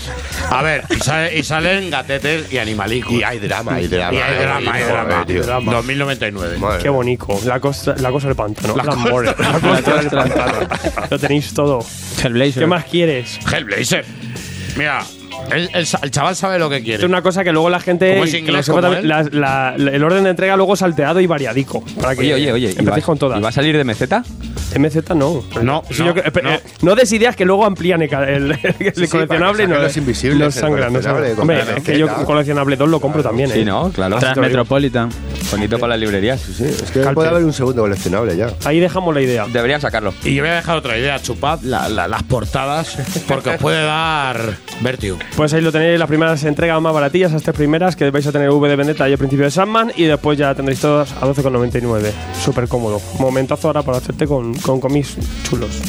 A 0.50 0.62
ver, 0.62 0.85
y, 0.91 0.97
sale- 0.97 1.38
y 1.38 1.43
salen 1.43 1.91
gatetes 1.91 2.53
y 2.53 2.59
animalicos. 2.59 3.12
y 3.12 3.23
hay 3.23 3.38
drama, 3.38 3.75
hay 3.75 3.87
drama. 3.88 4.15
Y 4.17 4.21
hay 4.21 4.38
drama, 4.38 4.73
hay 4.73 4.83
drama. 4.85 5.26
tío. 5.26 5.43
2099. 5.45 6.59
Madre 6.59 6.83
Qué 6.83 6.88
bonito. 6.88 7.26
La 7.45 7.61
cosa, 7.61 7.95
la 7.99 8.11
cosa 8.11 8.29
del 8.29 8.37
pantano. 8.37 8.76
La, 8.76 8.95
more. 8.95 9.26
La 9.38 9.61
cosa 9.61 9.97
del 9.97 10.11
pantano. 10.11 10.69
Lo 11.11 11.19
tenéis 11.19 11.53
todo. 11.53 11.85
Hellblazer. 12.23 12.62
¿Qué 12.62 12.67
más 12.67 12.85
quieres? 12.85 13.38
Hellblazer. 13.53 14.05
Mira, 14.76 15.05
El, 15.50 15.71
el- 15.75 15.87
el 16.02 16.11
chaval 16.11 16.35
sabe 16.37 16.59
lo 16.59 16.69
que 16.69 16.76
Es 16.78 16.83
quiere. 16.83 17.07
una 17.07 17.23
cosa 17.23 17.45
que 17.45 17.52
luego 17.52 17.71
la 17.71 17.81
gente. 17.81 18.12
Como 18.12 18.25
es 18.25 18.31
que 18.33 18.38
inglés, 18.38 18.57
lo 18.57 18.62
sepa 18.62 18.81
como 18.81 18.95
también, 18.95 19.09
la- 19.09 19.23
la- 19.23 19.75
la- 19.76 19.90
el 19.93 20.02
orden 20.05 20.25
de 20.25 20.31
entrega 20.31 20.57
luego 20.57 20.76
salteado 20.76 21.21
y 21.21 21.26
variadico. 21.26 21.83
Para 22.00 22.14
que 22.14 22.21
Oye, 22.23 22.35
oye, 22.35 22.52
oye. 22.52 22.75
¿y 22.75 22.78
empecéis 22.78 23.05
con 23.05 23.19
todas. 23.19 23.38
¿Y 23.38 23.43
va 23.43 23.49
a 23.49 23.52
salir 23.52 23.76
de 23.76 23.85
meseta? 23.85 24.25
MZ 24.76 25.14
no. 25.14 25.43
No, 25.62 25.83
Sí, 25.90 26.02
no, 26.02 26.14
yo 26.14 26.14
no. 26.14 26.50
eh, 26.50 26.61
no 26.83 26.95
des 26.97 27.11
ideas 27.12 27.37
que 27.37 27.45
luego 27.45 27.64
amplían 27.64 28.02
el, 28.02 28.12
el- 28.12 28.59
el 28.81 28.95
sí, 28.95 29.07
coleccionable 29.09 29.66
no, 29.69 29.78
los 29.78 29.97
invisibles, 29.97 30.55
sangra, 30.55 30.90
no 30.90 31.00
con 31.00 31.40
Hombre, 31.43 31.62
es 31.76 31.83
que 31.85 31.99
yo 31.99 32.09
coleccionable 32.25 32.76
2 32.76 32.88
lo 32.88 33.00
compro 33.00 33.23
también, 33.23 33.50
¿eh? 33.50 33.55
Sí, 33.55 33.64
¿no? 33.64 33.90
Claro. 33.90 34.19
Transmetropolitan. 34.19 35.09
Bonito 35.50 35.78
para 35.78 35.90
las 35.90 36.00
librerías. 36.00 36.40
Sí, 36.40 36.64
es 36.64 36.83
que 36.90 37.00
Calpe. 37.00 37.14
puede 37.14 37.28
haber 37.28 37.45
un 37.45 37.52
segundo 37.52 37.83
coleccionable 37.83 38.37
ya. 38.37 38.49
Ahí 38.64 38.81
dejamos 38.81 39.14
la 39.14 39.21
idea. 39.23 39.47
Deberían 39.50 39.81
sacarlo. 39.81 40.12
Y 40.25 40.35
yo 40.35 40.43
voy 40.43 40.50
a 40.50 40.57
dejar 40.57 40.76
otra 40.76 40.99
idea, 40.99 41.21
chupad 41.23 41.61
la- 41.62 41.88
la- 41.88 42.09
las 42.09 42.25
portadas 42.25 42.99
porque 43.28 43.50
os 43.50 43.57
puede 43.59 43.85
dar 43.85 44.57
vértigo. 44.81 45.19
Pues 45.35 45.52
ahí 45.52 45.61
lo 45.61 45.73
tenéis, 45.73 45.99
las 45.99 46.09
primeras 46.09 46.45
entregas 46.45 46.80
más 46.80 46.92
baratillas, 46.92 47.33
las 47.33 47.42
tres 47.42 47.56
primeras, 47.56 47.97
que 47.97 48.11
vais 48.11 48.26
a 48.26 48.33
tener 48.33 48.50
V 48.50 48.68
de 48.68 48.76
Vendetta 48.76 49.09
y 49.09 49.12
el 49.12 49.18
principio 49.18 49.45
de 49.45 49.50
Sandman, 49.50 49.92
y 49.97 50.04
después 50.04 50.38
ya 50.38 50.54
tendréis 50.54 50.80
todas 50.80 51.12
a 51.12 51.26
12,99. 51.26 52.12
Súper 52.42 52.68
cómodo. 52.68 53.00
Momentazo 53.18 53.68
ahora 53.68 53.83
para 53.83 53.99
hacerte 53.99 54.26
con, 54.26 54.54
con 54.54 54.80
cómics 54.80 55.16
chulos. 55.49 55.83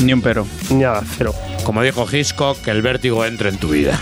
Ni 0.00 0.12
un 0.12 0.20
pero. 0.20 0.46
Nada, 0.70 1.02
cero. 1.16 1.34
Como 1.64 1.82
dijo 1.82 2.06
Hitchcock, 2.10 2.60
que 2.60 2.70
el 2.70 2.82
vértigo 2.82 3.24
entre 3.24 3.48
en 3.48 3.58
tu 3.58 3.68
vida. 3.68 4.00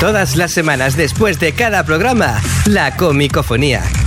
Todas 0.00 0.36
las 0.36 0.52
semanas 0.52 0.96
después 0.96 1.40
de 1.40 1.54
cada 1.54 1.82
programa, 1.84 2.40
la 2.66 2.94
comicofonía. 2.96 3.82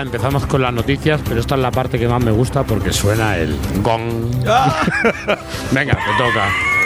Ahora 0.00 0.16
empezamos 0.16 0.46
con 0.46 0.62
las 0.62 0.72
noticias, 0.72 1.20
pero 1.28 1.40
esta 1.40 1.56
es 1.56 1.60
la 1.60 1.70
parte 1.70 1.98
que 1.98 2.08
más 2.08 2.22
me 2.24 2.30
gusta 2.30 2.64
porque 2.64 2.92
suena 2.92 3.36
el 3.36 3.54
gong. 3.82 4.30
Venga, 5.72 5.94
te 5.94 6.24
toca. 6.24 6.79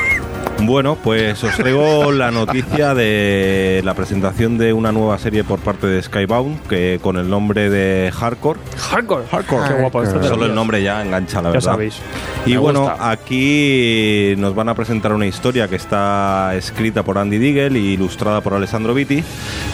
Bueno, 0.63 0.97
pues 0.97 1.45
os 1.45 1.55
traigo 1.57 2.11
la 2.11 2.31
noticia 2.31 2.95
de 2.95 3.83
la 3.85 3.93
presentación 3.93 4.57
de 4.57 4.73
una 4.73 4.93
nueva 4.93 5.19
serie 5.19 5.45
por 5.45 5.59
parte 5.59 5.87
de 5.87 6.03
Skybound, 6.03 6.63
que 6.69 6.99
con 7.03 7.17
el 7.19 7.29
nombre 7.29 7.69
de 7.69 8.11
Hardcore. 8.11 8.59
Hardcore. 8.91 9.27
Hardcore. 9.31 9.69
Qué 9.69 9.75
guapo. 9.75 10.03
esto 10.03 10.23
Solo 10.23 10.47
el 10.47 10.55
nombre 10.55 10.83
ya 10.83 11.03
engancha, 11.05 11.43
la 11.43 11.51
Ya 11.51 11.53
verdad. 11.55 11.71
sabéis. 11.73 11.99
Y 12.47 12.53
Me 12.53 12.59
bueno, 12.59 12.81
gusta. 12.85 13.11
aquí 13.11 14.35
nos 14.39 14.55
van 14.55 14.71
a 14.71 14.75
presentar 14.75 15.13
una 15.13 15.27
historia 15.27 15.69
que 15.69 15.77
está 15.77 16.55
escrita 16.57 17.03
por 17.03 17.19
Andy 17.19 17.37
Diggle 17.37 17.79
y 17.79 17.93
ilustrada 17.93 18.41
por 18.41 18.55
Alessandro 18.55 18.95
Vitti. 18.95 19.23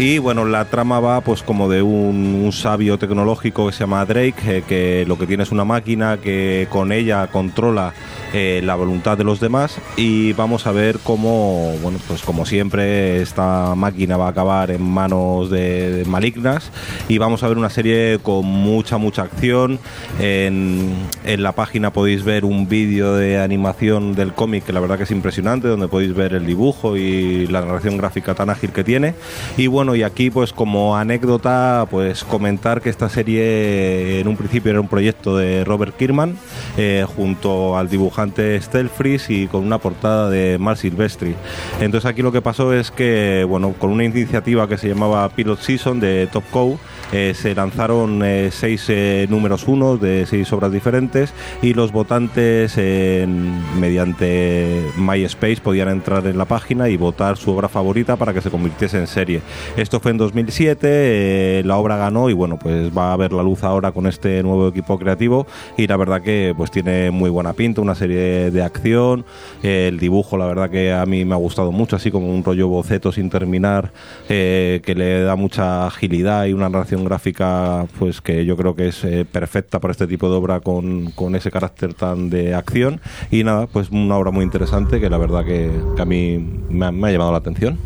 Y 0.01 0.19
bueno, 0.19 0.45
la 0.45 0.65
trama 0.65 0.99
va 0.99 1.21
pues 1.21 1.43
como 1.45 1.69
de 1.69 1.83
un, 1.83 2.41
un 2.45 2.53
sabio 2.53 2.99
tecnológico 2.99 3.67
que 3.69 3.73
se 3.73 3.81
llama 3.81 4.05
Drake, 4.07 4.35
eh, 4.47 4.63
que 4.67 5.05
lo 5.07 5.17
que 5.19 5.27
tiene 5.29 5.45
es 5.45 5.53
una 5.53 5.65
máquina 5.65 6.17
que 6.17 6.67
con 6.69 6.91
ella 6.91 7.29
controla 7.29 7.93
eh, 8.33 8.61
la 8.65 8.75
voluntad 8.75 9.17
de 9.17 9.25
los 9.25 9.39
demás 9.41 9.79
y 9.97 10.33
vamos 10.33 10.67
a 10.67 10.70
ver 10.73 10.99
cómo, 11.03 11.73
bueno, 11.83 11.99
pues 12.07 12.23
como 12.23 12.47
siempre 12.47 13.23
esta 13.23 13.75
máquina 13.75 14.17
va 14.17 14.27
a 14.27 14.31
acabar 14.31 14.71
en 14.71 14.83
manos 14.83 15.51
de, 15.51 15.91
de 15.91 16.05
malignas 16.05 16.71
y 17.09 17.19
vamos 17.19 17.43
a 17.43 17.49
ver 17.49 17.59
una 17.59 17.71
serie 17.71 18.19
con 18.23 18.45
mucha, 18.47 18.99
mucha 18.99 19.23
acción. 19.23 19.79
En, 20.19 20.95
en 21.25 21.43
la 21.43 21.53
página 21.53 21.93
podéis 21.93 22.25
ver 22.25 22.45
un 22.45 22.69
vídeo 22.69 23.15
de 23.15 23.39
animación 23.39 24.15
del 24.15 24.33
cómic 24.33 24.65
que 24.65 24.73
la 24.73 24.81
verdad 24.81 24.97
que 24.97 25.05
es 25.05 25.11
impresionante, 25.11 25.69
donde 25.69 25.89
podéis 25.89 26.15
ver 26.15 26.35
el 26.35 26.47
dibujo 26.47 26.97
y 26.97 27.47
la 27.47 27.61
narración 27.61 27.97
gráfica 27.97 28.35
tan 28.35 28.51
ágil 28.51 28.71
que 28.73 28.85
tiene. 28.85 29.15
Y 29.57 29.67
bueno, 29.67 29.95
y 29.95 30.03
aquí 30.03 30.31
pues 30.31 30.53
como 30.53 30.97
anécdota, 30.97 31.87
pues 31.91 32.25
comentar 32.25 32.81
que 32.81 32.91
esta 32.91 33.09
serie 33.09 34.21
en 34.21 34.29
un 34.29 34.37
principio 34.37 34.71
era 34.71 34.81
un 34.81 34.89
proyecto 34.89 35.37
de 35.37 35.65
Robert 35.65 35.97
Kirkman 35.97 36.37
eh, 36.77 37.05
junto 37.17 37.77
al 37.77 37.89
dibujante 37.89 38.61
Stelfris 38.61 39.31
y 39.31 39.47
con 39.47 39.65
una 39.65 39.79
portada 39.79 40.31
de 40.31 40.59
Mark 40.61 40.79
Silvestri. 40.79 41.35
Entonces 41.81 42.09
aquí 42.09 42.23
lo 42.23 42.33
que 42.33 42.43
pasó 42.43 42.73
es 42.73 42.91
que, 42.91 43.45
bueno, 43.49 43.75
con 43.79 43.91
una 43.91 44.05
iniciativa 44.05 44.69
que 44.69 44.79
se 44.79 44.89
llamaba 44.89 45.29
Pilot 45.31 45.61
Season 45.61 46.01
de 46.01 46.29
Top 46.33 46.45
Cow, 46.51 46.79
eh, 47.13 47.35
se 47.35 47.57
lanzaron 47.57 48.23
eh, 48.25 48.51
seis 48.53 48.85
eh, 48.89 49.27
números 49.29 49.67
uno 49.67 49.97
de 49.97 50.27
seis 50.27 50.53
obras 50.53 50.71
diferentes 50.71 51.33
y 51.61 51.75
los 51.75 51.91
votantes 51.91 52.77
mediante 53.79 54.85
MySpace 54.97 55.61
podían 55.63 55.89
entrar 55.89 56.27
en 56.27 56.39
la 56.39 56.45
página 56.45 56.89
y 56.89 56.97
votar 56.97 57.37
su 57.37 57.51
obra 57.51 57.69
favorita 57.69 58.17
para 58.17 58.33
que 58.33 58.41
se 58.41 58.51
convirtiese 58.51 58.99
en 58.99 59.07
serie. 59.07 59.43
Esto 59.77 59.99
fue 59.99 60.13
en 60.13 60.19
2007, 60.19 60.79
eh, 60.83 61.63
la 61.65 61.77
obra 61.79 61.97
ganó 61.97 62.31
y 62.31 62.33
bueno, 62.33 62.59
pues 62.59 62.97
va 62.97 63.13
a 63.13 63.17
ver 63.17 63.33
la 63.33 63.43
luz 63.43 63.65
ahora 63.65 63.91
con 63.93 64.07
este 64.07 64.43
nuevo 64.43 64.69
equipo 64.69 64.99
creativo 64.99 65.47
y 65.77 65.87
la 65.87 65.97
verdad 65.97 66.23
que 66.23 66.55
pues 66.57 66.71
tiene 66.71 67.11
muy 67.11 67.31
buena 67.31 67.55
pinta, 67.55 67.81
una 67.81 67.95
serie 67.95 68.51
de 68.51 68.63
acción, 68.63 69.25
el 69.63 69.99
dibujo 69.99 70.37
la 70.37 70.47
verdad 70.47 70.71
que 70.71 70.93
a 70.93 71.05
mí 71.07 71.25
me 71.25 71.35
ha 71.35 71.39
gustado 71.39 71.73
mucho, 71.73 71.97
así 71.97 72.11
como 72.11 72.33
un 72.33 72.45
rollo 72.45 72.69
boceto 72.69 73.11
sin 73.11 73.31
terminar, 73.31 73.93
que 74.29 74.95
le 74.97 75.23
da 75.23 75.35
mucha 75.35 75.87
agilidad 75.87 76.47
y 76.47 76.53
una 76.53 76.69
narración 76.69 77.00
gráfica 77.05 77.87
pues 77.99 78.21
que 78.21 78.45
yo 78.45 78.57
creo 78.57 78.75
que 78.75 78.89
es 78.89 79.05
eh, 79.05 79.25
perfecta 79.31 79.79
para 79.81 79.93
este 79.93 80.07
tipo 80.07 80.29
de 80.31 80.37
obra 80.37 80.61
con, 80.61 81.11
con 81.13 81.35
ese 81.35 81.51
carácter 81.51 81.95
tan 81.95 82.31
de 82.31 82.55
acción 82.55 83.01
y 83.31 83.45
nada, 83.45 83.67
pues 83.67 83.91
una 83.91 84.17
obra 84.17 84.31
muy 84.31 84.45
interesante 84.45 85.01
que 85.01 85.11
la 85.11 85.19
verdad 85.19 85.45
que, 85.45 85.71
que 85.97 86.03
a 86.03 86.05
mí 86.05 86.39
me 86.69 86.87
ha, 86.87 86.93
me 86.93 87.09
ha 87.09 87.13
llamado 87.13 87.33
la 87.33 87.39
atención. 87.39 87.79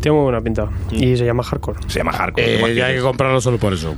Tiene 0.00 0.16
muy 0.16 0.24
buena 0.24 0.40
pinta. 0.42 0.68
Y 0.90 1.16
se 1.16 1.24
llama 1.24 1.42
Hardcore. 1.42 1.78
Se 1.88 1.98
llama 2.00 2.12
Hardcore. 2.12 2.56
Eh, 2.56 2.62
¿te 2.62 2.74
ya 2.74 2.86
hay 2.86 2.96
que 2.96 3.00
comprarlo 3.00 3.40
solo 3.40 3.58
por 3.58 3.72
eso. 3.72 3.94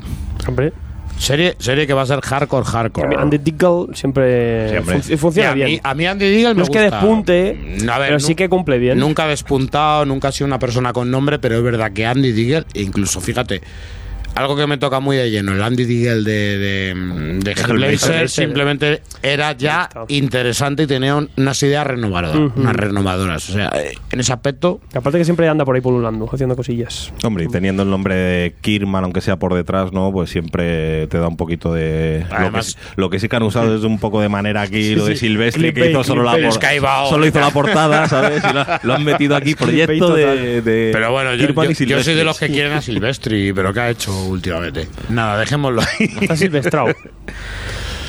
Hombre. 0.47 0.73
Serie, 1.19 1.57
serie 1.59 1.87
que 1.87 1.95
va 1.95 2.03
a 2.03 2.07
ser 2.07 2.21
hardcore, 2.21 2.65
hardcore. 2.67 3.17
Andy 3.17 3.39
Diggle 3.39 3.87
siempre, 3.95 4.69
Siempre. 4.69 5.01
fun- 5.01 5.19
funciona 5.19 5.51
a 5.51 5.55
bien. 5.55 5.69
Mí, 5.69 5.81
a 5.83 5.95
mí 5.95 6.07
Andy 6.07 6.29
Diggle 6.29 6.49
me 6.51 6.55
no 6.57 6.63
es 6.65 6.69
que 6.71 6.83
gusta. 6.83 6.97
despunte, 6.97 7.77
a 7.91 7.99
ver, 7.99 8.09
pero 8.09 8.21
sí 8.21 8.35
que 8.35 8.51
cumple 8.51 8.79
bien. 8.79 8.99
Nunca 8.99 9.25
ha 9.25 9.29
despuntado, 9.29 10.05
nunca 10.05 10.29
ha 10.29 10.33
sido 10.33 10.47
una 10.47 10.59
persona 10.59 10.93
con 10.93 11.11
nombre, 11.11 11.39
pero 11.39 11.57
es 11.57 11.63
verdad 11.63 11.91
que 11.93 12.05
Andy 12.05 12.33
Diggle, 12.33 12.65
incluso 12.75 13.23
fíjate, 13.23 13.63
algo 14.37 14.57
que 14.57 14.67
me 14.67 14.79
toca 14.79 15.01
muy 15.01 15.17
de 15.17 15.31
lleno, 15.31 15.53
el 15.53 15.63
Andy 15.63 15.85
Diggle 15.85 16.23
de, 16.23 16.59
de, 16.59 16.95
de 17.41 17.53
Hellblazer 17.53 18.29
simplemente 18.29 19.03
era 19.23 19.53
ya 19.53 19.89
interesante 20.09 20.85
y 20.85 20.87
tenía 20.87 21.17
un- 21.17 21.31
unas 21.37 21.63
ideas 21.63 21.87
renovadoras, 21.87 22.53
unas 22.55 22.77
renovadoras. 22.77 23.49
O 23.51 23.53
sea, 23.53 23.71
eh, 23.75 23.95
en 24.11 24.21
ese 24.21 24.33
aspecto, 24.33 24.81
Aparte 24.95 25.19
que 25.19 25.25
siempre 25.25 25.49
anda 25.49 25.65
por 25.65 25.75
ahí 25.75 25.81
pululando, 25.81 26.29
haciendo 26.33 26.57
cosillas. 26.57 27.13
Hombre, 27.25 27.45
y 27.45 27.49
teniendo 27.49 27.83
el 27.83 27.91
nombre 27.91 28.15
de 28.15 28.55
Kirman, 28.61 29.05
aunque 29.05 29.21
sea 29.21 29.37
por 29.37 29.55
detrás, 29.55 29.93
¿no? 29.93 30.13
Pues 30.13 30.31
siempre 30.31 31.07
te 31.09 31.19
da 31.19 31.29
un 31.29 31.37
poquito 31.37 31.73
de. 31.73 32.25
lo, 32.41 32.53
que, 32.53 32.63
sí- 32.63 32.75
lo 32.97 33.11
que 33.11 33.19
sí 33.21 33.29
que 33.29 33.37
han 33.37 33.43
usado 33.43 33.75
es 33.77 33.83
un 33.85 33.99
poco 33.99 34.21
de 34.21 34.29
manera 34.29 34.63
aquí, 34.63 34.95
lo 34.95 35.07
de 35.07 35.15
sí. 35.15 35.27
Silvestri, 35.27 35.73
que 35.73 35.91
hizo 35.91 36.05
solo 36.05 36.23
la, 36.23 36.33
clickbait. 36.33 36.53
por- 36.55 36.63
Skybound. 36.63 37.11
solo 37.11 37.27
hizo 37.27 37.41
la 37.41 37.51
portada, 37.51 38.09
¿sabes? 38.09 38.43
Y 38.49 38.53
lo, 38.55 38.65
lo 38.83 38.95
han 38.95 39.05
metido 39.05 39.35
aquí, 39.37 39.55
proyecto 39.57 40.15
de, 40.15 40.61
de 40.63 40.91
pero 40.93 41.11
bueno, 41.13 41.35
yo, 41.35 41.47
Kirman 41.47 41.67
yo- 41.73 41.85
y 41.85 41.87
yo 41.89 42.03
soy 42.03 42.15
de 42.15 42.25
los 42.25 42.39
que 42.39 42.49
quieren 42.49 42.73
a 42.73 42.81
Silvestri, 42.83 43.53
pero 43.53 43.73
¿qué 43.73 43.81
ha 43.81 43.91
hecho 43.91 44.26
últimamente? 44.29 44.89
Nada, 45.09 45.39
dejémoslo 45.39 45.81
ahí. 45.83 46.11
Está 46.21 46.37
silvestrado. 46.37 46.89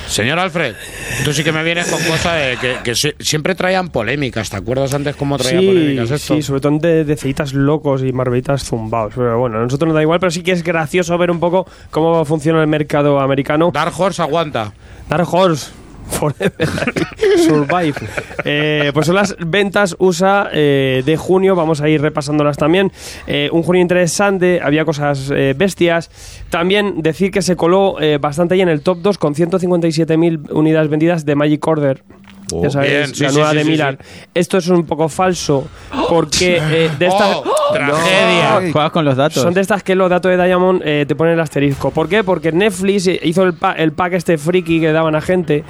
Señor 0.07 0.39
Alfred, 0.39 0.73
tú 1.25 1.33
sí 1.33 1.43
que 1.43 1.51
me 1.51 1.61
vienes 1.63 1.87
con 1.87 2.01
cosas 2.03 2.35
de 2.39 2.57
que, 2.61 2.77
que 2.81 2.95
si- 2.95 3.13
siempre 3.19 3.55
traían 3.55 3.89
polémicas. 3.89 4.49
¿Te 4.49 4.55
acuerdas 4.55 4.93
antes 4.93 5.17
cómo 5.17 5.37
traía 5.37 5.59
sí, 5.59 5.67
polémicas 5.67 6.11
esto? 6.11 6.35
sí, 6.35 6.41
sobre 6.41 6.61
todo 6.61 6.77
de, 6.79 7.03
de 7.03 7.17
ceitas 7.17 7.53
locos 7.53 8.03
y 8.03 8.13
marvelitas 8.13 8.63
zumbados. 8.63 9.13
Pero 9.15 9.37
bueno, 9.37 9.57
a 9.57 9.63
nosotros 9.63 9.87
nos 9.89 9.95
da 9.95 10.01
igual, 10.01 10.21
pero 10.21 10.31
sí 10.31 10.43
que 10.43 10.53
es 10.53 10.63
gracioso 10.63 11.17
ver 11.17 11.29
un 11.29 11.41
poco 11.41 11.67
cómo 11.91 12.23
funciona 12.23 12.61
el 12.61 12.67
mercado 12.67 13.19
americano. 13.19 13.69
Dark 13.73 13.93
Horse 13.99 14.21
aguanta. 14.21 14.71
Dark 15.09 15.27
Horse. 15.33 15.71
Forever. 16.07 16.67
Survive. 17.37 17.95
Eh, 18.43 18.91
pues 18.93 19.05
son 19.05 19.15
las 19.15 19.35
ventas 19.39 19.95
USA 19.99 20.49
eh, 20.51 21.03
de 21.05 21.17
junio. 21.17 21.55
Vamos 21.55 21.81
a 21.81 21.89
ir 21.89 22.01
repasándolas 22.01 22.57
también. 22.57 22.91
Eh, 23.27 23.49
un 23.51 23.63
junio 23.63 23.81
interesante. 23.81 24.59
Había 24.61 24.85
cosas 24.85 25.29
bestias. 25.55 26.09
También 26.49 27.01
decir 27.01 27.31
que 27.31 27.41
se 27.41 27.55
coló 27.55 27.97
bastante 28.19 28.55
ahí 28.55 28.61
en 28.61 28.69
el 28.69 28.81
top 28.81 28.99
2 29.01 29.17
con 29.17 29.35
157.000 29.35 30.51
unidades 30.51 30.89
vendidas 30.89 31.25
de 31.25 31.35
Magic 31.35 31.65
Order. 31.67 32.03
Oh, 32.53 32.63
Ya 32.63 32.69
sabéis, 32.69 32.91
bien, 32.93 33.15
sí, 33.15 33.23
la 33.23 33.29
sí, 33.29 33.35
nueva 33.35 33.51
sí, 33.51 33.57
de 33.57 33.63
sí, 33.63 33.69
Milan. 33.71 33.97
Esto 34.33 34.57
es 34.57 34.67
un 34.69 34.85
poco 34.85 35.09
falso 35.09 35.67
porque 36.09 36.57
eh, 36.71 36.89
de 36.97 37.07
estas... 37.07 37.35
¡Oh! 37.37 37.43
¡Tragedia! 37.73 38.71
Juegas 38.71 38.91
con 38.91 39.03
los 39.05 39.17
datos. 39.17 39.43
Son 39.43 39.53
de 39.53 39.61
estas 39.61 39.83
que 39.83 39.95
los 39.95 40.09
datos 40.09 40.31
de 40.31 40.41
Diamond 40.43 40.81
eh, 40.85 41.05
te 41.07 41.15
ponen 41.15 41.33
el 41.33 41.39
asterisco. 41.41 41.91
¿Por 41.91 42.07
qué? 42.07 42.23
Porque 42.23 42.51
Netflix 42.53 43.07
hizo 43.23 43.43
el, 43.43 43.53
pa- 43.53 43.73
el 43.73 43.91
pack 43.91 44.13
este 44.13 44.37
friki 44.37 44.79
que 44.79 44.91
daban 44.93 45.15
a 45.15 45.21
gente 45.21 45.63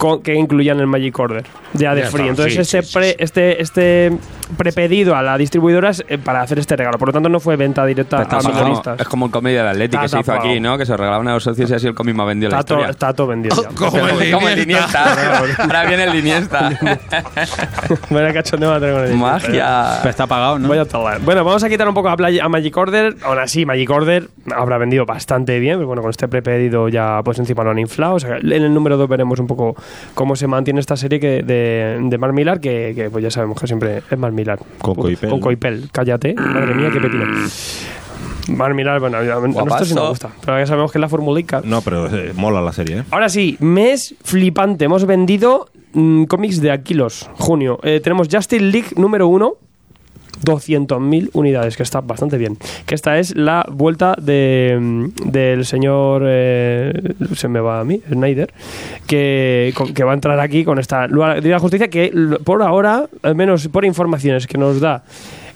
con- 0.00 0.22
que 0.22 0.34
incluían 0.34 0.80
el 0.80 0.86
Magic 0.86 1.18
Order 1.18 1.44
ya 1.74 1.94
de 1.94 2.00
Ya 2.02 2.06
free. 2.08 2.22
está, 2.28 2.30
Entonces 2.30 2.54
sí, 2.68 2.78
este, 2.78 2.82
sí, 2.82 2.94
pre- 2.98 3.10
sí. 3.10 3.16
este 3.18 3.62
este 3.62 4.12
prepedido 4.56 5.14
a 5.14 5.22
la 5.22 5.36
distribuidora 5.36 5.90
es 5.90 6.02
eh, 6.08 6.16
para 6.16 6.40
hacer 6.40 6.58
este 6.58 6.74
regalo. 6.74 6.96
Por 6.98 7.08
lo 7.08 7.12
tanto 7.12 7.28
no 7.28 7.38
fue 7.38 7.56
venta 7.56 7.84
directa 7.84 8.22
Está 8.22 8.38
a 8.38 8.42
minoristas. 8.42 8.98
Es 9.00 9.06
como 9.06 9.26
el 9.26 9.30
comedia 9.32 9.60
del 9.60 9.68
Atlético 9.68 10.00
que 10.00 10.06
Está 10.06 10.16
se 10.16 10.22
hizo 10.22 10.32
aquí, 10.32 10.58
¿no? 10.58 10.78
Que 10.78 10.86
se 10.86 10.96
regalaban 10.96 11.28
a 11.28 11.34
los 11.34 11.44
socios 11.44 11.70
y 11.70 11.74
así 11.74 11.86
el 11.86 11.94
cómic 11.94 12.14
más 12.16 12.26
vendido 12.26 12.48
en 12.48 12.52
la 12.54 12.60
Está 12.60 12.66
todo, 12.74 12.78
historia. 12.78 12.90
está 12.90 13.12
todo 13.14 13.26
vendido. 13.28 13.56
Como 13.76 13.98
el 14.08 14.30
Como 14.32 14.48
el 14.48 14.58
Iniesta. 14.62 15.04
Iniesta. 15.04 15.62
Ahora 15.64 15.84
viene 15.84 16.04
el 16.04 16.14
Iniesta. 16.16 16.70
Vaya 18.10 18.32
cachondeo 18.32 18.72
a 18.72 18.80
tener 18.80 18.94
con 18.94 19.04
el 19.04 19.14
Magia. 19.16 19.98
Pero 20.00 20.10
está 20.10 20.26
pagado, 20.26 20.58
¿no? 20.58 20.68
Vaya 20.68 20.84
tela. 20.84 21.18
Bueno, 21.22 21.44
vamos 21.44 21.62
a 21.62 21.68
quitar 21.68 21.86
un 21.88 21.94
poco 21.94 22.08
a, 22.08 22.16
Play- 22.16 22.40
a 22.40 22.48
Magic 22.48 22.76
Order. 22.76 23.16
Aún 23.22 23.38
así, 23.38 23.66
Magic 23.66 23.90
Order 23.90 24.28
habrá 24.54 24.78
vendido 24.78 25.06
bastante 25.06 25.58
bien. 25.58 25.76
Pero 25.76 25.86
bueno, 25.86 26.02
con 26.02 26.10
este 26.10 26.28
prepedido 26.28 26.88
ya 26.88 27.20
pues 27.24 27.38
encima 27.38 27.62
lo 27.64 27.70
han 27.70 27.78
inflado. 27.78 28.14
O 28.14 28.20
sea, 28.20 28.38
en 28.38 28.50
el 28.52 28.72
número 28.74 28.96
2 28.96 29.08
veremos 29.08 29.38
un 29.38 29.46
poco 29.46 29.76
cómo 30.14 30.36
se 30.36 30.46
mantiene 30.46 30.80
esta 30.80 30.96
serie 30.96 31.20
que 31.20 31.42
de, 31.42 31.98
de 32.02 32.18
Mar 32.18 32.32
Millar, 32.32 32.60
que, 32.60 32.92
que, 32.94 33.10
pues 33.10 33.22
ya 33.22 33.30
sabemos 33.30 33.60
que 33.60 33.66
siempre 33.66 34.02
es 34.10 34.18
Mar 34.18 34.32
Millar. 34.32 34.58
Con 34.80 34.94
Coipel. 34.94 35.30
Con 35.30 35.40
Coipel. 35.40 35.88
Cállate. 35.92 36.34
Madre 36.34 36.74
mía, 36.74 36.90
qué 36.92 37.00
pepino. 37.00 37.24
Mar 38.48 38.74
Millar, 38.74 39.00
bueno, 39.00 39.18
a 39.18 39.22
nosotros 39.22 39.88
sí 39.88 39.94
nos 39.94 40.08
gusta. 40.08 40.30
Pero 40.44 40.58
ya 40.58 40.66
sabemos 40.66 40.92
que 40.92 40.98
es 40.98 41.00
la 41.00 41.08
formulica. 41.08 41.62
No, 41.64 41.82
pero 41.82 42.06
eh, 42.06 42.32
mola 42.34 42.60
la 42.60 42.72
serie, 42.72 42.98
¿eh? 42.98 43.04
Ahora 43.10 43.28
sí, 43.28 43.56
mes 43.60 44.14
flipante. 44.22 44.84
Hemos 44.84 45.06
vendido 45.06 45.68
mm, 45.92 46.24
cómics 46.24 46.60
de 46.60 46.70
Aquilos, 46.70 47.30
junio. 47.34 47.78
Eh, 47.82 48.00
tenemos 48.02 48.28
Justice 48.30 48.62
League 48.62 48.88
número 48.96 49.28
1. 49.28 49.54
200.000 50.44 51.30
unidades, 51.32 51.76
que 51.76 51.82
está 51.82 52.00
bastante 52.00 52.38
bien. 52.38 52.56
Que 52.86 52.94
esta 52.94 53.18
es 53.18 53.36
la 53.36 53.66
vuelta 53.70 54.14
de, 54.20 54.78
mm, 54.80 55.30
del 55.30 55.64
señor, 55.64 56.22
eh, 56.24 57.14
se 57.34 57.48
me 57.48 57.60
va 57.60 57.80
a 57.80 57.84
mí, 57.84 58.00
Snyder, 58.08 58.52
que, 59.06 59.72
que 59.94 60.04
va 60.04 60.12
a 60.12 60.14
entrar 60.14 60.38
aquí 60.40 60.64
con 60.64 60.78
esta 60.78 61.08
la 61.08 61.58
Justicia 61.58 61.88
que 61.88 62.12
por 62.44 62.62
ahora, 62.62 63.06
al 63.22 63.34
menos 63.34 63.68
por 63.68 63.84
informaciones 63.84 64.46
que 64.46 64.58
nos 64.58 64.80
da 64.80 65.02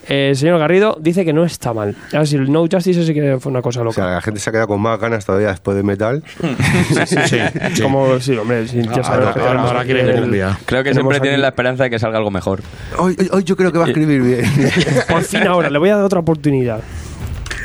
eh, 0.07 0.29
el 0.29 0.35
señor 0.35 0.59
Garrido, 0.59 0.97
dice 0.99 1.25
que 1.25 1.33
no 1.33 1.43
está 1.45 1.73
mal. 1.73 1.95
A 2.13 2.19
ver 2.19 2.27
si 2.27 2.35
el 2.35 2.51
No 2.51 2.61
Justice 2.71 3.01
ese 3.01 3.13
que 3.13 3.37
fue 3.39 3.51
una 3.51 3.61
cosa 3.61 3.81
O 3.81 3.85
loca. 3.85 3.95
sea, 3.95 4.05
la 4.05 4.21
gente 4.21 4.39
se 4.39 4.49
ha 4.49 4.53
quedado 4.53 4.67
con 4.67 4.81
más 4.81 4.99
ganas 4.99 5.25
todavía 5.25 5.49
después 5.49 5.75
de 5.77 5.83
Metal. 5.83 6.23
Sí, 7.05 7.15
sí. 7.25 7.81
Como, 7.81 8.19
sí, 8.19 8.35
hombre, 8.37 8.67
sí, 8.67 8.81
ya 8.81 8.89
Ah, 9.01 9.03
sabemos 9.03 9.07
ahora- 9.07 9.29
ahora- 9.29 9.33
tenemos 9.43 9.67
ahora 9.67 9.79
aquí 9.81 9.91
quiere 9.93 10.11
el- 10.13 10.21
cumbia. 10.21 10.57
Creo 10.65 10.83
que 10.83 10.93
siempre 10.93 11.19
tienen 11.19 11.41
la 11.41 11.47
esperanza 11.49 11.83
de 11.83 11.89
que 11.89 11.99
salga 11.99 12.17
algo 12.17 12.31
mejor. 12.31 12.61
Hoy, 12.97 13.15
hoy, 13.19 13.29
hoy 13.31 13.43
yo 13.43 13.55
creo 13.55 13.71
que 13.71 13.77
va 13.77 13.85
a 13.85 13.87
escribir 13.87 14.21
bien. 14.21 14.45
Por 15.09 15.21
fin 15.23 15.45
ahora, 15.47 15.69
le 15.69 15.77
voy 15.79 15.89
a 15.89 15.95
dar 15.95 16.05
otra 16.05 16.19
oportunidad. 16.19 16.81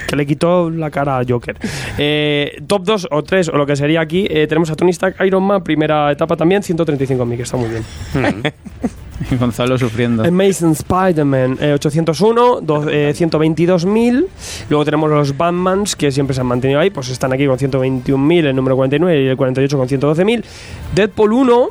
Que 0.08 0.16
le 0.16 0.26
quitó 0.26 0.70
la 0.70 0.90
cara 0.90 1.18
a 1.18 1.22
Joker. 1.28 1.56
Eh, 1.96 2.60
top 2.66 2.82
2 2.84 3.08
o 3.12 3.22
3 3.22 3.48
o 3.50 3.56
lo 3.56 3.64
que 3.64 3.76
sería 3.76 4.00
aquí, 4.00 4.26
eh, 4.28 4.46
tenemos 4.48 4.68
a 4.70 4.74
Tony 4.74 4.90
Stark 4.90 5.14
Iron 5.24 5.44
Man, 5.44 5.62
primera 5.62 6.10
etapa 6.10 6.36
también, 6.36 6.62
135.000, 6.62 7.36
que 7.36 7.42
está 7.44 7.56
muy 7.56 7.68
bien. 7.70 7.84
Y 9.30 9.36
Gonzalo 9.36 9.76
sufriendo. 9.78 10.24
Amazing 10.24 10.72
Spider-Man, 10.72 11.58
eh, 11.60 11.72
801, 11.74 12.60
do- 12.62 12.88
eh, 12.88 13.12
122.000. 13.14 14.26
Luego 14.70 14.84
tenemos 14.84 15.10
los 15.10 15.36
Batmans, 15.36 15.94
que 15.96 16.10
siempre 16.10 16.34
se 16.34 16.40
han 16.40 16.46
mantenido 16.46 16.80
ahí, 16.80 16.90
pues 16.90 17.08
están 17.10 17.32
aquí 17.32 17.46
con 17.46 17.58
121.000, 17.58 18.46
el 18.46 18.56
número 18.56 18.76
49 18.76 19.22
y 19.22 19.26
el 19.28 19.36
48 19.36 19.76
con 19.78 19.88
112.000. 19.88 20.42
Deadpool 20.94 21.32
1, 21.32 21.68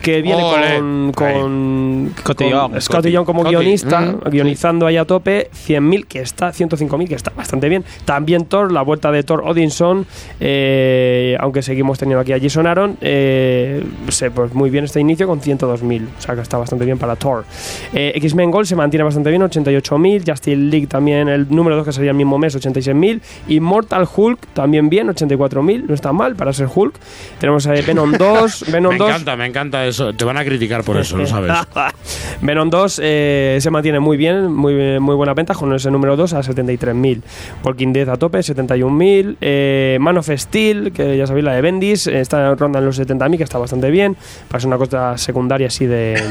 que 0.00 0.22
viene 0.22 0.42
con, 0.42 1.12
con, 1.12 2.14
Scotty 2.18 2.44
con 2.44 2.52
Young. 2.52 2.80
Scotty 2.80 3.10
Young 3.10 3.24
como 3.26 3.40
Scotty. 3.42 3.56
guionista, 3.56 4.00
Mm, 4.00 4.30
guionizando 4.30 4.86
ahí 4.86 4.96
a 4.96 5.04
tope, 5.04 5.50
100.000, 5.52 6.06
que 6.06 6.20
está, 6.20 6.52
105.000, 6.52 7.08
que 7.08 7.14
está 7.14 7.30
bastante 7.36 7.68
bien. 7.68 7.84
También 8.04 8.46
Thor, 8.46 8.72
la 8.72 8.82
vuelta 8.82 9.10
de 9.12 9.22
Thor 9.22 9.42
Odinson, 9.44 10.06
eh, 10.40 11.36
aunque 11.40 11.62
seguimos 11.62 11.98
teniendo 11.98 12.20
aquí 12.20 12.32
a 12.32 12.40
Jason 12.40 12.66
Aaron, 12.66 12.96
eh, 13.00 13.84
sé, 14.08 14.30
pues 14.30 14.54
muy 14.54 14.70
bien 14.70 14.84
este 14.84 15.00
inicio 15.00 15.26
con 15.26 15.40
102.000, 15.40 16.06
o 16.18 16.20
sea 16.20 16.34
que 16.34 16.40
está 16.40 16.56
bastante 16.58 16.84
bien 16.84 16.98
para 16.98 17.16
Thor. 17.16 17.44
Eh, 17.92 18.12
X-Men 18.16 18.50
Gold 18.50 18.66
se 18.66 18.76
mantiene 18.76 19.04
bastante 19.04 19.30
bien, 19.30 19.42
88.000, 19.42 20.22
Justice 20.28 20.56
League 20.56 20.86
también 20.86 21.28
el 21.28 21.46
número 21.54 21.76
2 21.76 21.84
que 21.86 21.92
sería 21.92 22.10
el 22.10 22.16
mismo 22.16 22.38
mes, 22.38 22.56
86.000, 22.56 23.20
y 23.48 23.60
Mortal 23.60 24.06
Hulk 24.14 24.38
también 24.54 24.88
bien, 24.88 25.08
84.000, 25.08 25.84
no 25.88 25.94
está 25.94 26.12
mal 26.12 26.34
para 26.36 26.52
ser 26.52 26.68
Hulk. 26.74 26.94
Tenemos 27.38 27.66
eh, 27.66 27.82
Venom 27.86 28.12
2, 28.18 28.64
Venom 28.72 28.92
Me 28.92 28.98
2. 28.98 29.08
encanta, 29.08 29.36
me 29.36 29.46
encanta 29.46 29.86
Te 30.16 30.24
van 30.24 30.36
a 30.36 30.44
criticar 30.44 30.84
por 30.84 30.96
eso, 30.96 31.16
lo 31.16 31.26
sabes. 31.26 31.52
Venom 32.40 32.70
2 32.70 33.00
eh, 33.02 33.58
se 33.60 33.70
mantiene 33.70 34.00
muy 34.00 34.16
bien, 34.16 34.52
muy, 34.52 35.00
muy 35.00 35.14
buena 35.14 35.34
venta 35.34 35.54
con 35.54 35.72
ese 35.74 35.90
número 35.90 36.16
2 36.16 36.32
a 36.34 36.40
73.000. 36.40 37.22
Walking 37.64 37.92
Dead 37.92 38.08
a 38.08 38.16
tope, 38.16 38.38
71.000. 38.38 39.36
Eh, 39.40 39.98
Man 40.00 40.18
of 40.18 40.28
Steel, 40.34 40.92
que 40.92 41.16
ya 41.16 41.26
sabéis, 41.26 41.44
la 41.44 41.54
de 41.54 41.60
Bendis, 41.60 42.06
está 42.06 42.54
ronda 42.54 42.78
en 42.78 42.86
los 42.86 42.98
70.000, 42.98 43.36
que 43.36 43.44
está 43.44 43.58
bastante 43.58 43.90
bien. 43.90 44.16
Ser 44.50 44.66
una 44.66 44.78
cosa 44.78 45.16
secundaria 45.16 45.68
así 45.68 45.86
de, 45.86 46.22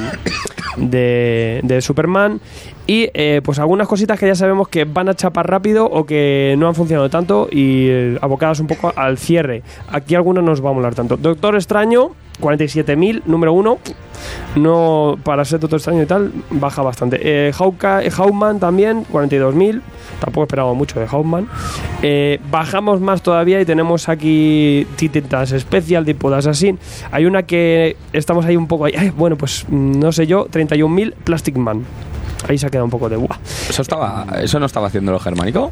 de, 0.78 1.60
de 1.64 1.82
Superman. 1.82 2.40
Y 2.90 3.08
eh, 3.14 3.42
pues 3.44 3.60
algunas 3.60 3.88
cositas 3.88 4.18
que 4.20 4.26
ya 4.26 4.34
sabemos 4.34 4.68
que 4.68 4.84
van 4.84 5.10
a 5.10 5.14
chapar 5.14 5.48
rápido 5.48 5.86
o 5.86 6.08
que 6.08 6.56
no 6.58 6.68
han 6.68 6.74
funcionado 6.74 7.08
tanto 7.08 7.48
y 7.52 7.86
eh, 7.88 8.18
abocadas 8.20 8.62
un 8.62 8.66
poco 8.66 8.92
al 8.96 9.20
cierre. 9.20 9.62
Aquí 9.90 10.16
algunos 10.16 10.44
nos 10.44 10.66
va 10.66 10.72
a 10.72 10.74
molar 10.74 10.96
tanto. 10.96 11.16
Doctor 11.16 11.54
Extraño, 11.54 12.16
47.000, 12.42 13.22
número 13.28 13.54
1. 13.54 13.78
No, 14.56 15.20
para 15.24 15.46
ser 15.46 15.60
Doctor 15.60 15.78
Extraño 15.78 16.02
y 16.02 16.08
tal, 16.08 16.32
baja 16.50 16.82
bastante. 16.82 17.20
Eh, 17.22 17.52
eh, 17.52 18.12
también, 18.60 19.06
42.000. 19.06 19.82
Tampoco 20.20 20.46
esperaba 20.46 20.74
mucho 20.74 21.00
de 21.00 21.06
Hawkman. 21.06 21.48
Eh, 22.02 22.40
bajamos 22.50 23.02
más 23.02 23.22
todavía 23.22 23.62
y 23.62 23.66
tenemos 23.66 24.10
aquí 24.10 24.88
Titans 24.96 25.54
Special, 25.60 26.06
tipo 26.06 26.32
de 26.32 26.38
Assassin. 26.38 26.80
Hay 27.12 27.28
una 27.28 27.44
que 27.44 27.98
estamos 28.14 28.48
ahí 28.48 28.58
un 28.58 28.66
poco 28.66 28.86
ahí. 28.86 29.14
bueno, 29.16 29.36
pues 29.36 29.68
mm, 29.70 30.00
no 30.00 30.12
sé 30.12 30.26
yo, 30.26 30.48
31.000 30.48 31.14
Plastic 31.24 31.56
Man. 31.56 31.86
Ahí 32.48 32.58
se 32.58 32.68
ha 32.68 32.70
quedado 32.70 32.86
un 32.86 32.92
poco 32.92 33.10
de 33.10 33.16
guau. 33.16 33.38
¿Eso, 33.70 33.82
estaba, 33.82 34.26
¿Eso 34.42 34.60
no 34.60 34.66
estaba 34.66 34.88
haciendo 34.88 35.12
lo 35.12 35.20
germánico? 35.20 35.72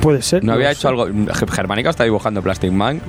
Puede 0.00 0.22
ser. 0.22 0.44
¿No 0.44 0.52
había 0.52 0.70
hecho 0.70 0.88
algo? 0.88 1.06
Germánico 1.50 1.90
está 1.90 2.04
dibujando 2.04 2.42
Plastic 2.42 2.70
Man. 2.72 3.00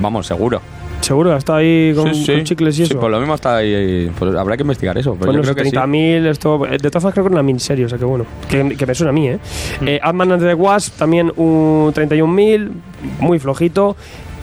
Vamos, 0.00 0.26
seguro. 0.26 0.60
Seguro, 1.00 1.36
estado 1.36 1.58
ahí 1.58 1.92
con, 1.94 2.14
Sí, 2.14 2.24
sí. 2.24 2.32
con 2.32 2.44
chicles 2.44 2.74
y 2.78 2.86
Sí, 2.86 2.90
eso. 2.92 2.98
pues 3.00 3.10
lo 3.10 3.18
mismo 3.18 3.34
está 3.34 3.56
ahí. 3.56 4.10
Pues 4.18 4.34
habrá 4.34 4.56
que 4.56 4.62
investigar 4.62 4.96
eso. 4.96 5.14
Pero 5.18 5.32
Bueno, 5.32 5.42
yo 5.42 5.54
creo 5.54 5.64
que 5.64 5.70
sí. 5.70 5.76
30.000, 5.76 6.26
esto. 6.26 6.58
De 6.58 6.78
todas 6.78 7.02
formas, 7.02 7.12
creo 7.14 7.24
que 7.24 7.28
es 7.28 7.32
una 7.32 7.42
miniserie, 7.42 7.84
o 7.84 7.88
sea 7.88 7.98
que 7.98 8.04
bueno. 8.06 8.24
Que, 8.48 8.74
que 8.76 8.86
me 8.86 8.94
suena 8.94 9.10
a 9.10 9.12
mí, 9.12 9.28
¿eh? 9.28 9.38
Mm. 9.80 9.88
eh 9.88 10.00
Ant-Man 10.02 10.32
and 10.32 10.42
the 10.42 10.54
Wasp, 10.54 10.96
también 10.96 11.30
un 11.36 11.92
31.000, 11.94 12.70
muy 13.20 13.38
flojito. 13.38 13.96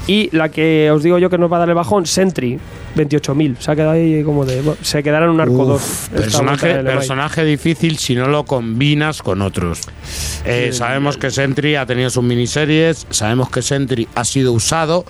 Y 0.08 0.36
la 0.36 0.50
que 0.50 0.90
os 0.92 1.04
digo 1.04 1.20
yo 1.20 1.30
que 1.30 1.38
nos 1.38 1.52
va 1.52 1.58
a 1.58 1.60
dar 1.60 1.70
el 1.70 1.76
bajón, 1.76 2.06
Sentry, 2.06 2.60
28.000. 2.96 3.58
Se 3.60 3.72
ha 3.72 3.76
quedado 3.76 3.92
ahí 3.92 4.24
como 4.24 4.46
de. 4.46 4.62
bueno, 4.62 4.78
se 4.82 5.04
quedará 5.04 5.26
en 5.26 5.32
un 5.32 5.42
arco 5.42 5.66
2. 5.66 6.10
Personaje, 6.14 6.76
personaje 6.84 7.46
difícil 7.46 7.98
si 7.98 8.16
no 8.16 8.28
lo 8.28 8.44
combinas 8.46 9.22
con 9.22 9.42
otros. 9.42 9.82
Eh, 10.46 10.72
sabemos 10.74 11.18
que 11.18 11.30
Sentry 11.30 11.76
ha 11.76 11.86
tenido 11.86 12.10
sus 12.10 12.24
miniseries, 12.24 13.06
sabemos 13.10 13.50
que 13.50 13.62
Sentry 13.62 14.08
ha 14.16 14.26
sido 14.26 14.54
usado, 14.54 15.06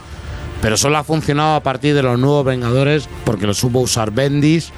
pero 0.62 0.78
solo 0.78 0.98
ha 0.98 1.04
funcionado 1.04 1.56
a 1.56 1.64
partir 1.64 1.96
de 1.96 2.04
los 2.04 2.20
nuevos 2.20 2.46
Vengadores 2.46 3.08
porque 3.24 3.48
lo 3.48 3.54
supo 3.54 3.80
usar 3.80 4.12
Bendis 4.12 4.72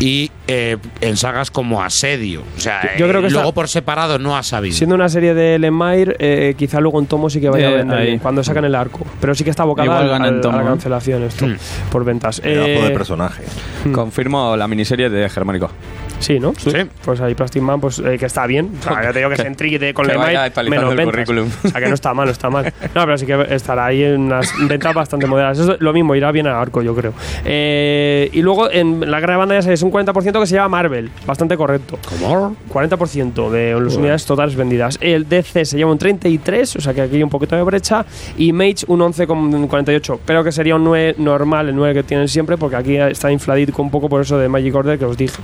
y 0.00 0.27
eh, 0.48 0.76
en 1.00 1.16
sagas 1.16 1.50
como 1.52 1.82
Asedio. 1.82 2.42
O 2.56 2.60
sea, 2.60 2.96
Yo 2.96 3.06
creo 3.08 3.20
que 3.20 3.28
eh, 3.28 3.30
luego 3.30 3.48
está- 3.50 3.54
por 3.54 3.68
separado 3.68 4.18
no 4.18 4.36
ha 4.36 4.42
sabido. 4.42 4.74
Siendo 4.74 4.94
una 4.96 5.08
serie 5.08 5.34
de 5.34 5.58
Lemire, 5.58 6.16
eh, 6.18 6.54
quizá 6.58 6.80
luego 6.80 6.98
en 6.98 7.06
tomo 7.06 7.30
sí 7.30 7.40
que 7.40 7.48
vaya 7.50 7.70
Eh, 7.70 7.74
a 7.74 7.76
vender 7.76 7.98
ahí. 7.98 8.06
bien, 8.06 8.18
cuando 8.18 8.42
sacan 8.42 8.64
el 8.64 8.74
arco. 8.74 9.06
Pero 9.20 9.34
sí 9.34 9.44
que 9.44 9.50
está 9.50 9.62
abocada 9.62 9.86
Igual 10.04 10.22
al- 10.22 10.40
tomo, 10.40 10.56
a 10.58 10.62
la 10.62 10.66
¿eh? 10.66 10.70
cancelación 10.72 11.22
esto, 11.22 11.46
Hmm. 11.46 11.56
por 11.92 12.04
ventas. 12.04 12.40
Eh, 12.44 12.80
de 12.82 12.90
personaje. 12.90 13.44
Confirmo 13.92 14.56
la 14.56 14.66
miniserie 14.66 15.08
de 15.10 15.28
Germánico. 15.28 15.70
Sí, 16.18 16.40
¿no? 16.40 16.52
Sí. 16.56 16.72
Pues 17.04 17.20
ahí 17.20 17.34
Plastic 17.36 17.62
Man, 17.62 17.80
pues 17.80 18.00
eh, 18.00 18.16
que 18.18 18.26
está 18.26 18.44
bien. 18.46 18.72
O 18.80 18.82
sea, 18.82 19.04
ya 19.04 19.12
te 19.12 19.20
digo 19.20 19.30
que 19.30 19.36
se 19.36 19.46
entrique 19.46 19.94
con 19.94 20.04
que 20.04 20.14
la 20.14 20.32
imagen, 20.32 20.68
menos 20.68 20.90
el 20.90 20.96
ventas. 20.96 21.04
currículum. 21.14 21.48
O 21.64 21.68
sea, 21.68 21.80
que 21.80 21.86
no 21.88 21.94
está 21.94 22.12
mal, 22.12 22.26
no 22.26 22.32
está 22.32 22.50
mal. 22.50 22.72
No, 22.94 23.04
pero 23.04 23.16
sí 23.18 23.24
que 23.26 23.46
estará 23.50 23.86
ahí 23.86 24.02
en 24.02 24.22
unas 24.22 24.52
ventas 24.68 24.92
bastante 24.94 25.26
moderadas. 25.28 25.58
Eso 25.60 25.74
es 25.74 25.80
lo 25.80 25.92
mismo, 25.92 26.16
irá 26.16 26.32
bien 26.32 26.48
al 26.48 26.54
arco, 26.56 26.82
yo 26.82 26.92
creo. 26.96 27.12
Eh, 27.44 28.30
y 28.32 28.42
luego 28.42 28.68
en 28.70 29.08
la 29.08 29.20
guerra 29.20 29.34
de 29.34 29.38
bandas 29.38 29.66
es 29.68 29.82
un 29.82 29.92
40% 29.92 30.37
que 30.40 30.46
se 30.46 30.54
llama 30.54 30.68
Marvel. 30.68 31.10
Bastante 31.26 31.56
correcto. 31.56 31.98
¿Cómo? 32.08 32.56
40% 32.72 33.50
de 33.50 33.80
las 33.80 33.96
unidades 33.96 34.26
totales 34.26 34.56
vendidas. 34.56 34.98
El 35.00 35.28
DC 35.28 35.64
se 35.64 35.76
lleva 35.76 35.90
un 35.90 35.98
33, 35.98 36.76
o 36.76 36.80
sea 36.80 36.94
que 36.94 37.02
aquí 37.02 37.16
hay 37.16 37.22
un 37.22 37.30
poquito 37.30 37.56
de 37.56 37.62
brecha. 37.62 38.04
Y 38.36 38.52
Mage 38.52 38.84
un 38.86 39.00
11,48. 39.00 40.18
Pero 40.24 40.44
que 40.44 40.52
sería 40.52 40.76
un 40.76 40.84
9 40.84 41.16
normal, 41.18 41.68
el 41.68 41.76
9 41.76 41.94
que 41.94 42.02
tienen 42.02 42.28
siempre, 42.28 42.56
porque 42.56 42.76
aquí 42.76 42.96
está 42.96 43.30
infladito 43.30 43.72
un 43.82 43.90
poco 43.90 44.08
por 44.08 44.20
eso 44.20 44.38
de 44.38 44.48
Magic 44.48 44.74
Order 44.74 44.98
que 44.98 45.04
os 45.04 45.16
dije. 45.16 45.40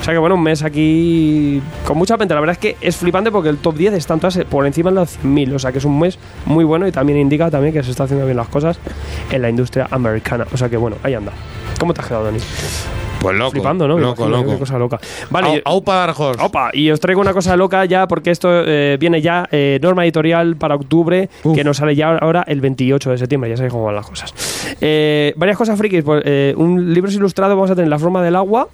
O 0.00 0.04
sea 0.04 0.12
que 0.12 0.18
bueno, 0.18 0.34
un 0.36 0.42
mes 0.42 0.62
aquí 0.62 1.60
con 1.86 1.98
mucha 1.98 2.16
pena. 2.16 2.34
La 2.34 2.40
verdad 2.40 2.52
es 2.54 2.58
que 2.58 2.76
es 2.80 2.96
flipante 2.96 3.30
porque 3.30 3.48
el 3.48 3.58
top 3.58 3.76
10 3.76 3.94
están 3.94 4.20
todas 4.20 4.38
por 4.44 4.66
encima 4.66 4.90
de 4.90 4.96
los 4.96 5.18
100.000. 5.20 5.54
O 5.54 5.58
sea 5.58 5.72
que 5.72 5.78
es 5.78 5.84
un 5.84 5.98
mes 5.98 6.18
muy 6.44 6.64
bueno 6.64 6.86
y 6.86 6.92
también 6.92 7.18
indica 7.18 7.50
también 7.50 7.72
que 7.72 7.82
se 7.82 7.90
está 7.90 8.04
haciendo 8.04 8.24
bien 8.24 8.36
las 8.36 8.48
cosas 8.48 8.78
en 9.30 9.42
la 9.42 9.48
industria 9.48 9.88
americana. 9.90 10.46
O 10.52 10.56
sea 10.56 10.68
que 10.68 10.76
bueno, 10.76 10.96
ahí 11.02 11.14
anda. 11.14 11.32
¿Cómo 11.78 11.92
te 11.92 12.00
has 12.00 12.06
quedado, 12.06 12.24
Dani? 12.24 12.38
Pues 13.20 13.36
loco. 13.36 13.50
Flipando, 13.52 13.88
¿no? 13.88 13.98
Loco, 13.98 14.26
imagino, 14.26 14.46
loco. 14.46 14.58
Cosa 14.60 14.78
loca. 14.78 15.00
Vale, 15.30 15.48
Au- 15.48 15.62
Aupa 15.64 15.94
Dark 15.96 16.20
Horse. 16.20 16.42
Opa, 16.44 16.70
y 16.72 16.90
os 16.90 17.00
traigo 17.00 17.20
una 17.20 17.32
cosa 17.32 17.56
loca 17.56 17.84
ya, 17.84 18.06
porque 18.06 18.30
esto 18.30 18.48
eh, 18.50 18.96
viene 19.00 19.20
ya, 19.20 19.48
eh, 19.50 19.78
norma 19.82 20.04
editorial 20.04 20.56
para 20.56 20.74
octubre, 20.76 21.28
que 21.54 21.64
nos 21.64 21.78
sale 21.78 21.96
ya 21.96 22.16
ahora 22.16 22.44
el 22.46 22.60
28 22.60 23.10
de 23.10 23.18
septiembre, 23.18 23.50
ya 23.50 23.56
sabéis 23.56 23.72
cómo 23.72 23.84
van 23.84 23.96
las 23.96 24.06
cosas. 24.06 24.32
Eh, 24.80 25.32
varias 25.36 25.56
cosas 25.56 25.76
frikis, 25.78 26.04
pues, 26.04 26.22
eh, 26.24 26.54
un 26.56 26.92
libro 26.94 27.10
ilustrado 27.10 27.54
vamos 27.56 27.70
a 27.70 27.74
tener 27.74 27.90
La 27.90 27.98
forma 27.98 28.22
del 28.22 28.36
agua, 28.36 28.68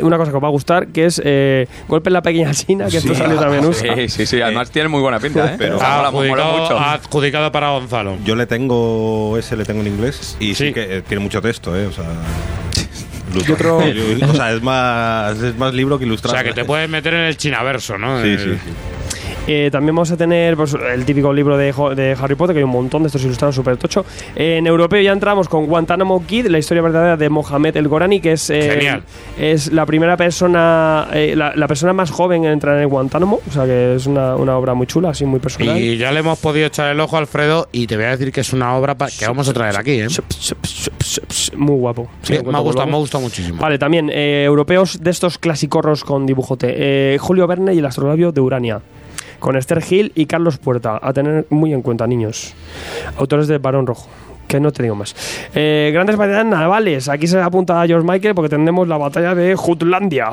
una 0.00 0.16
cosa 0.16 0.30
que 0.30 0.36
os 0.36 0.42
va 0.42 0.48
a 0.48 0.52
gustar, 0.52 0.86
que 0.86 1.06
es 1.06 1.20
eh, 1.22 1.66
Golpe 1.88 2.08
en 2.08 2.12
la 2.14 2.22
pequeña 2.22 2.52
China, 2.54 2.86
que 2.88 2.98
esto 2.98 3.12
Sí. 3.12 3.20
salió 3.20 3.36
también 3.38 3.64
USA. 3.66 3.94
Sí, 3.96 4.08
sí, 4.08 4.26
sí. 4.26 4.40
Además 4.40 4.70
tiene 4.70 4.88
muy 4.88 5.00
buena 5.02 5.18
pinta, 5.18 5.52
¿eh? 5.52 5.56
Pero- 5.58 5.74
mola, 5.74 6.08
Adjudicado, 6.08 6.58
mucho. 6.58 6.78
adjudicado 6.78 7.52
para 7.52 7.70
Gonzalo. 7.70 8.16
Yo 8.24 8.36
le 8.36 8.46
tengo 8.46 9.36
ese, 9.36 9.56
le 9.56 9.64
tengo 9.64 9.80
en 9.80 9.88
inglés 9.88 10.36
y 10.38 10.54
sí, 10.54 10.68
Sí. 10.68 10.72
que 10.72 10.98
eh, 10.98 11.02
tiene 11.02 11.22
mucho 11.22 11.42
texto, 11.42 11.76
¿eh? 11.76 11.86
O 11.86 11.92
sea. 11.92 12.04
Y 13.34 13.52
otro- 13.52 13.78
o 14.30 14.34
sea, 14.34 14.52
es 14.52 14.62
más, 14.62 15.38
es 15.42 15.56
más 15.56 15.72
libro 15.74 15.98
que 15.98 16.04
O 16.04 16.06
ilustrado. 16.08 16.36
sea, 16.36 16.44
que 16.44 16.52
te 16.52 16.64
puedes 16.64 16.88
meter 16.88 17.14
en 17.14 17.20
el 17.20 17.36
chinaverso, 17.36 17.96
¿no? 17.98 18.22
Sí, 18.22 18.36
sí. 18.38 18.50
Eh, 19.46 19.68
también 19.70 19.94
vamos 19.94 20.10
a 20.10 20.16
tener 20.16 20.56
pues, 20.56 20.74
el 20.74 21.04
típico 21.04 21.32
libro 21.32 21.56
de, 21.56 22.16
Harry 22.20 22.34
Potter, 22.34 22.54
que 22.54 22.58
hay 22.58 22.64
un 22.64 22.70
montón 22.70 23.02
de 23.02 23.08
estos 23.08 23.22
ilustrados 23.24 23.54
súper 23.54 23.76
tocho. 23.76 24.04
en 24.34 24.66
europeo 24.66 25.00
ya 25.00 25.12
entramos 25.12 25.48
con 25.48 25.66
Guantánamo 25.66 26.24
Kid, 26.26 26.46
la 26.46 26.58
historia 26.58 26.82
verdadera 26.82 27.16
de 27.16 27.28
Mohamed 27.28 27.76
El 27.76 27.88
Gorani, 27.88 28.20
que 28.20 28.32
es, 28.32 28.50
eh, 28.50 29.00
es 29.38 29.72
la 29.72 29.86
primera 29.86 30.16
persona, 30.16 31.08
eh, 31.12 31.34
la, 31.36 31.54
la 31.54 31.68
persona 31.68 31.92
más 31.92 32.10
joven 32.10 32.44
en 32.44 32.52
entrar 32.52 32.76
en 32.76 32.82
el 32.82 32.88
Guantánamo. 32.88 33.40
O 33.48 33.52
sea 33.52 33.64
que 33.64 33.94
es 33.94 34.06
una, 34.06 34.36
una 34.36 34.56
obra 34.56 34.74
muy 34.74 34.86
chula, 34.86 35.10
así 35.10 35.24
muy 35.24 35.40
personal. 35.40 35.78
Y 35.78 35.96
ya 35.96 36.12
le 36.12 36.20
hemos 36.20 36.38
podido 36.38 36.66
echar 36.66 36.90
el 36.90 37.00
ojo 37.00 37.16
a 37.16 37.20
Alfredo 37.20 37.68
y 37.72 37.86
te 37.86 37.96
voy 37.96 38.06
a 38.06 38.10
decir 38.10 38.32
que 38.32 38.40
es 38.40 38.52
una 38.52 38.76
obra 38.76 38.96
que 38.96 39.26
vamos 39.26 39.48
a 39.48 39.52
traer 39.52 39.76
aquí, 39.76 39.92
¿eh? 39.92 40.08
Muy 41.56 41.76
guapo. 41.76 42.08
Sí, 42.22 42.30
Sí, 42.30 42.44
me 42.44 42.56
ha 42.56 42.60
gustado, 42.60 42.86
me 42.86 42.94
ha 42.94 42.98
gustado 42.98 43.22
muchísimo. 43.22 43.60
Vale, 43.60 43.78
también 43.78 44.10
eh, 44.10 44.44
europeos 44.44 45.02
de 45.02 45.10
estos 45.10 45.38
clasicorros 45.38 46.04
con 46.04 46.26
dibujote. 46.26 46.74
Eh, 47.14 47.18
Julio 47.18 47.46
Verne 47.46 47.74
y 47.74 47.78
el 47.78 47.86
astrolabio 47.86 48.32
de 48.32 48.40
Urania. 48.40 48.80
Con 49.40 49.56
Esther 49.56 49.82
Gil 49.82 50.12
y 50.14 50.26
Carlos 50.26 50.58
Puerta. 50.58 51.00
A 51.02 51.12
tener 51.12 51.46
muy 51.50 51.72
en 51.72 51.82
cuenta, 51.82 52.06
niños. 52.06 52.54
Autores 53.16 53.48
de 53.48 53.58
Barón 53.58 53.86
Rojo. 53.86 54.08
Que 54.46 54.60
no 54.60 54.70
te 54.70 54.82
digo 54.82 54.94
más. 54.94 55.14
Eh, 55.54 55.90
grandes 55.92 56.16
variedades 56.16 56.46
navales. 56.46 57.08
Aquí 57.08 57.26
se 57.26 57.40
apunta 57.40 57.80
a 57.80 57.86
George 57.86 58.06
Michael 58.06 58.34
porque 58.34 58.48
tendremos 58.48 58.86
la 58.86 58.98
batalla 58.98 59.34
de 59.34 59.56
Jutlandia. 59.56 60.32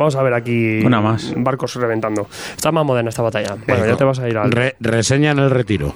Vamos 0.00 0.16
a 0.16 0.22
ver 0.22 0.32
aquí 0.32 0.80
Una 0.82 1.02
más. 1.02 1.34
barcos 1.36 1.74
reventando. 1.74 2.26
Está 2.56 2.72
más 2.72 2.86
moderna 2.86 3.10
esta 3.10 3.20
batalla. 3.20 3.54
Bueno, 3.68 3.84
ya 3.84 3.96
te 3.96 4.04
vas 4.04 4.18
a 4.18 4.26
ir 4.30 4.38
al. 4.38 4.50
Re- 4.50 4.74
reseña 4.80 5.32
en 5.32 5.38
el 5.40 5.50
retiro. 5.50 5.92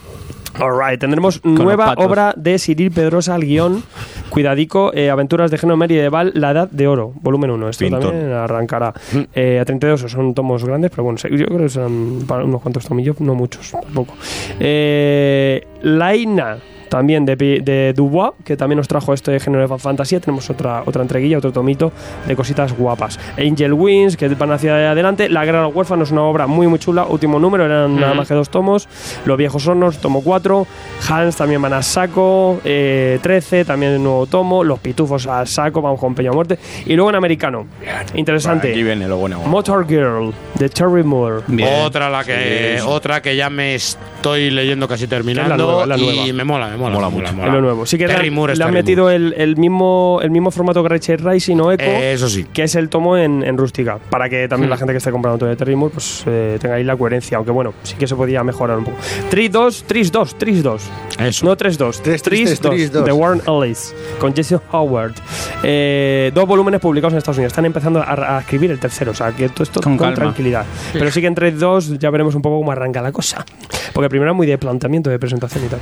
Alright, 0.61 1.01
tendremos 1.01 1.43
nueva 1.43 1.95
obra 1.97 2.35
de 2.37 2.59
Cyril 2.59 2.91
Pedrosa 2.93 3.35
al 3.35 3.41
guion. 3.47 3.83
Cuidadico, 4.29 4.93
eh, 4.93 5.09
Aventuras 5.09 5.51
de 5.51 5.57
Genomer 5.57 5.91
y 5.91 5.95
de 5.97 6.09
Val, 6.11 6.33
La 6.35 6.51
Edad 6.51 6.71
de 6.71 6.87
Oro, 6.87 7.13
volumen 7.23 7.51
1. 7.51 7.69
Esto 7.71 7.89
también 7.89 8.31
arrancará. 8.31 8.93
Eh, 9.35 9.59
a 9.59 9.65
32 9.65 10.03
son 10.03 10.35
tomos 10.35 10.63
grandes, 10.67 10.91
pero 10.91 11.05
bueno, 11.05 11.19
yo 11.19 11.47
creo 11.47 11.59
que 11.59 11.69
son 11.71 12.25
para 12.29 12.45
unos 12.45 12.61
cuantos 12.61 12.87
tomillos, 12.87 13.19
no 13.23 13.35
muchos, 13.35 13.71
tampoco. 13.71 14.15
Eh, 14.61 15.67
Laina. 15.83 16.59
También 16.95 17.25
de, 17.27 17.93
Dubois, 17.93 18.35
que 18.45 18.57
también 18.57 18.77
nos 18.77 18.87
trajo 18.87 19.13
este 19.13 19.41
género 19.41 19.67
de 19.67 19.79
fantasía. 19.79 20.21
Tenemos 20.21 20.49
otra, 20.49 20.85
otra 20.87 21.03
entreguilla, 21.03 21.39
otro 21.39 21.51
tomito 21.51 21.91
de 22.25 22.37
cositas 22.37 22.73
guapas. 22.73 23.19
Angel 23.37 23.73
Wings, 23.73 24.17
que 24.17 24.29
van 24.29 24.53
hacia 24.53 24.93
adelante. 24.93 25.29
La 25.29 25.45
Guerra 25.45 25.59
de 25.59 25.65
los 25.65 25.75
Huérfanos, 25.75 26.13
una 26.13 26.23
obra 26.23 26.47
muy, 26.47 26.69
muy 26.69 26.79
chula. 26.79 27.05
Último 27.05 27.41
número, 27.41 27.65
eran 27.65 27.99
nada 27.99 28.15
más 28.15 28.29
que 28.29 28.35
dos 28.35 28.49
tomos. 28.49 28.89
Los 29.25 29.37
Viejos 29.37 29.67
Hornos, 29.67 29.99
tomo 29.99 30.23
4. 30.23 30.69
Hans 31.09 31.35
también 31.35 31.61
van 31.61 31.73
a 31.73 31.83
saco. 31.83 32.61
eh, 32.65 33.19
13, 33.21 33.65
también 33.65 34.01
nuevo 34.01 34.27
tomo. 34.27 34.63
Los 34.63 34.79
Pitufos 34.79 35.27
a 35.27 35.45
saco, 35.47 35.83
vamos 35.83 35.99
con 35.99 36.15
Peña 36.15 36.31
Muerte. 36.31 36.61
Y 36.87 36.95
luego 36.95 37.11
en 37.11 37.17
americano. 37.17 37.67
Interesante. 38.15 38.71
Aquí 38.71 38.85
viene 38.85 39.09
lo 39.09 39.17
bueno. 39.17 39.41
Motor 39.41 39.89
Girl, 39.89 40.33
de 40.61 40.69
Terry 40.69 41.03
Moore. 41.03 41.43
Otra 41.85 42.09
la 42.09 42.23
que 42.23 42.81
otra 42.87 43.21
que 43.21 43.35
ya 43.35 43.51
me 43.51 43.75
estoy 43.75 44.51
leyendo 44.51 44.87
casi 44.87 45.09
terminando 45.09 45.57
nueva, 45.57 45.87
la 45.87 45.97
y 45.97 46.01
nueva. 46.01 46.33
me 46.33 46.45
mola, 46.45 46.69
me 46.69 46.77
mola, 46.77 46.84
Mola 46.91 47.09
me 47.11 47.17
mucho. 47.33 47.47
Es 47.47 47.53
lo 47.53 47.61
nuevo. 47.61 47.87
Sí 47.87 47.99
que 47.99 48.07
Terry 48.07 48.31
Moore 48.31 48.53
es 48.53 48.59
le 48.59 48.65
han 48.65 48.71
Terry 48.71 48.83
metido 48.83 49.11
el, 49.11 49.35
el 49.37 49.57
mismo, 49.57 50.21
el 50.23 50.31
mismo 50.31 50.51
formato 50.51 50.83
que 50.83 50.89
Rachel 50.89 51.19
Rising 51.19 51.59
o 51.61 51.73
Echo. 51.73 51.85
Eh, 51.85 52.13
eso 52.13 52.29
sí. 52.29 52.45
que 52.53 52.65
es 52.65 52.75
el 52.75 52.89
tomo 52.89 53.17
en, 53.17 53.43
en 53.43 53.57
rústica, 53.57 53.99
para 54.11 54.29
que 54.29 54.49
también 54.49 54.71
la 54.71 54.77
gente 54.77 54.93
que 54.93 54.99
esté 54.99 55.11
comprando 55.11 55.39
todo 55.39 55.49
de 55.49 55.57
Terry 55.57 55.77
Moore 55.77 55.95
pues, 55.95 56.25
eh, 56.27 56.59
tenga 56.61 56.77
ahí 56.77 56.85
la 56.85 56.97
coherencia, 56.97 57.37
aunque 57.37 57.51
bueno, 57.51 57.75
sí 57.83 57.95
que 57.97 58.07
se 58.07 58.15
podía 58.15 58.43
mejorar 58.45 58.79
un 58.79 58.85
poco. 58.85 58.97
Tris 59.31 59.51
2, 59.51 59.85
Tris 59.87 60.13
2, 60.13 60.35
Tris 60.37 60.63
2. 60.63 60.83
Eso. 61.21 61.47
No 61.47 61.57
3 61.57 61.79
2, 61.79 62.03
Tres, 62.03 62.23
Tris 62.23 62.45
tres, 62.45 62.61
2, 62.61 62.71
Tris 62.73 62.93
dos. 62.93 63.05
de 63.05 63.13
Warren 63.13 63.43
Ellis, 63.47 63.95
con 64.19 64.35
Jesse 64.35 64.57
Howard. 64.73 65.15
Eh, 65.63 66.31
dos 66.35 66.47
volúmenes 66.47 66.81
publicados 66.81 67.13
en 67.15 67.19
Estados 67.19 67.39
Unidos. 67.39 67.53
Están 67.53 67.67
empezando 67.67 68.01
a, 68.01 68.37
a 68.37 68.41
escribir 68.41 68.71
el 68.71 68.79
tercero, 68.79 69.13
o 69.13 69.15
sea, 69.15 69.33
que 69.33 69.49
todo 69.49 69.63
esto 69.65 69.81
Con 69.81 69.97
tranquilidad. 70.15 70.65
Pero 70.93 71.11
sí 71.11 71.21
que 71.21 71.27
en 71.27 71.35
3 71.35 71.59
2 71.59 71.99
ya 71.99 72.11
veremos 72.11 72.35
un 72.35 72.43
poco 72.43 72.59
cómo 72.59 72.73
arranca 72.73 73.01
la 73.03 73.13
cosa. 73.13 73.45
Porque 73.93 74.09
primero 74.09 74.33
es 74.33 74.37
muy 74.37 74.47
de 74.47 74.59
planteamiento, 74.59 75.11
de 75.11 75.19
presentación 75.19 75.65
y 75.65 75.69
tal. 75.69 75.81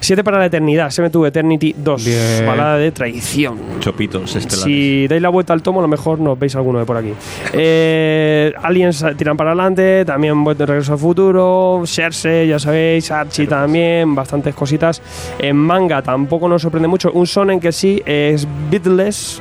7 0.00 0.22
para 0.24 0.38
la 0.38 0.46
eternidad, 0.46 0.90
Seven 0.90 1.10
Eternity 1.26 1.74
2, 1.76 2.04
Bien. 2.04 2.46
balada 2.46 2.76
de 2.76 2.92
traición. 2.92 3.58
Chopitos 3.80 4.34
estelares. 4.36 4.62
Si 4.64 5.06
dais 5.08 5.22
la 5.22 5.28
vuelta 5.28 5.52
al 5.52 5.62
tomo, 5.62 5.80
a 5.80 5.82
lo 5.82 5.88
mejor 5.88 6.18
nos 6.18 6.38
veis 6.38 6.54
alguno 6.56 6.78
de 6.78 6.84
por 6.86 6.96
aquí. 6.96 7.12
Eh, 7.52 8.52
Aliens 8.62 9.04
tiran 9.16 9.36
para 9.36 9.50
adelante, 9.50 10.04
también 10.04 10.42
vuelta 10.44 10.64
de 10.64 10.66
Regreso 10.72 10.92
al 10.92 10.98
Futuro, 10.98 11.82
Cersei, 11.86 12.48
ya 12.48 12.58
sabéis, 12.58 13.10
Archie 13.10 13.46
también, 13.46 14.14
bastantes 14.14 14.54
cositas. 14.54 15.00
En 15.38 15.56
manga 15.56 16.02
tampoco 16.02 16.48
nos 16.48 16.62
sorprende 16.62 16.88
mucho. 16.88 17.10
Un 17.12 17.26
sonen 17.26 17.60
que 17.60 17.72
sí 17.72 18.02
es 18.04 18.46
Beatless 18.70 19.40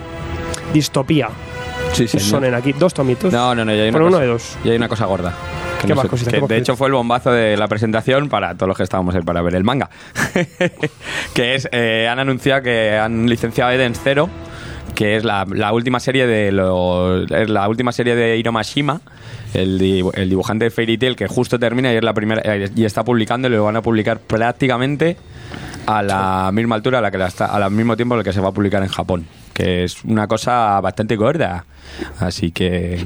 Distopía. 0.73 1.29
Sí, 1.93 2.07
sí. 2.07 2.17
Un 2.17 2.23
sonen 2.23 2.53
aquí, 2.53 2.73
dos 2.73 2.93
tomitos. 2.93 3.31
No, 3.31 3.53
no, 3.55 3.63
no, 3.65 3.73
ya 3.73 3.83
hay 3.83 3.89
una 3.89 3.97
Pero 3.97 4.05
uno 4.07 4.11
cosa, 4.17 4.21
de 4.23 4.27
dos. 4.27 4.57
ya 4.63 4.71
hay 4.71 4.77
una 4.77 4.89
cosa 4.89 5.05
gorda. 5.05 5.33
Que 5.81 5.87
¿Qué 5.87 5.87
no 5.89 5.95
más 5.95 6.03
sé- 6.03 6.09
cositas? 6.09 6.31
que 6.33 6.37
¿Qué 6.37 6.41
más 6.41 6.49
de 6.49 6.57
hecho 6.57 6.75
fue 6.75 6.87
el 6.87 6.93
bombazo 6.93 7.31
de 7.31 7.57
la 7.57 7.67
presentación 7.67 8.29
para 8.29 8.55
todos 8.55 8.67
los 8.67 8.77
que 8.77 8.83
estábamos 8.83 9.13
ahí 9.15 9.21
para 9.21 9.41
ver 9.41 9.55
el 9.55 9.63
manga. 9.63 9.89
que 11.33 11.55
es, 11.55 11.67
eh, 11.71 12.07
han 12.09 12.19
anunciado 12.19 12.61
que 12.63 12.97
han 12.97 13.27
licenciado 13.29 13.71
Eden 13.71 13.93
Zero, 13.95 14.29
que 14.95 15.15
es 15.17 15.23
la, 15.23 15.45
la 15.49 15.73
última 15.73 15.99
serie 15.99 16.25
de 16.27 16.51
los, 16.51 17.29
es 17.31 17.49
la 17.49 17.67
última 17.67 17.91
serie 17.91 18.15
de 18.15 18.37
Hiro 18.37 18.51
Mashima, 18.51 19.01
el, 19.53 19.79
dibu- 19.79 20.11
el 20.15 20.29
dibujante 20.29 20.65
de 20.65 20.71
Fairy 20.71 20.97
Tail, 20.97 21.15
que 21.15 21.27
justo 21.27 21.59
termina 21.59 21.91
y 21.93 21.97
es 21.97 22.03
la 22.03 22.13
primera 22.13 22.41
eh, 22.43 22.69
y 22.75 22.85
está 22.85 23.03
publicando 23.03 23.47
y 23.47 23.51
lo 23.51 23.63
van 23.65 23.75
a 23.75 23.81
publicar 23.81 24.19
prácticamente 24.19 25.17
a 25.85 26.01
la 26.01 26.49
misma 26.51 26.75
altura 26.75 26.97
a 26.99 27.01
la 27.01 27.11
que 27.11 27.17
la 27.17 27.27
está, 27.27 27.45
al 27.47 27.69
mismo 27.71 27.95
tiempo 27.95 28.15
en 28.15 28.19
el 28.19 28.25
que 28.25 28.33
se 28.33 28.41
va 28.41 28.49
a 28.49 28.51
publicar 28.51 28.81
en 28.81 28.89
Japón, 28.89 29.27
que 29.53 29.83
es 29.83 30.03
una 30.03 30.27
cosa 30.27 30.79
bastante 30.81 31.15
gorda. 31.15 31.65
Así 32.19 32.51
que 32.51 33.05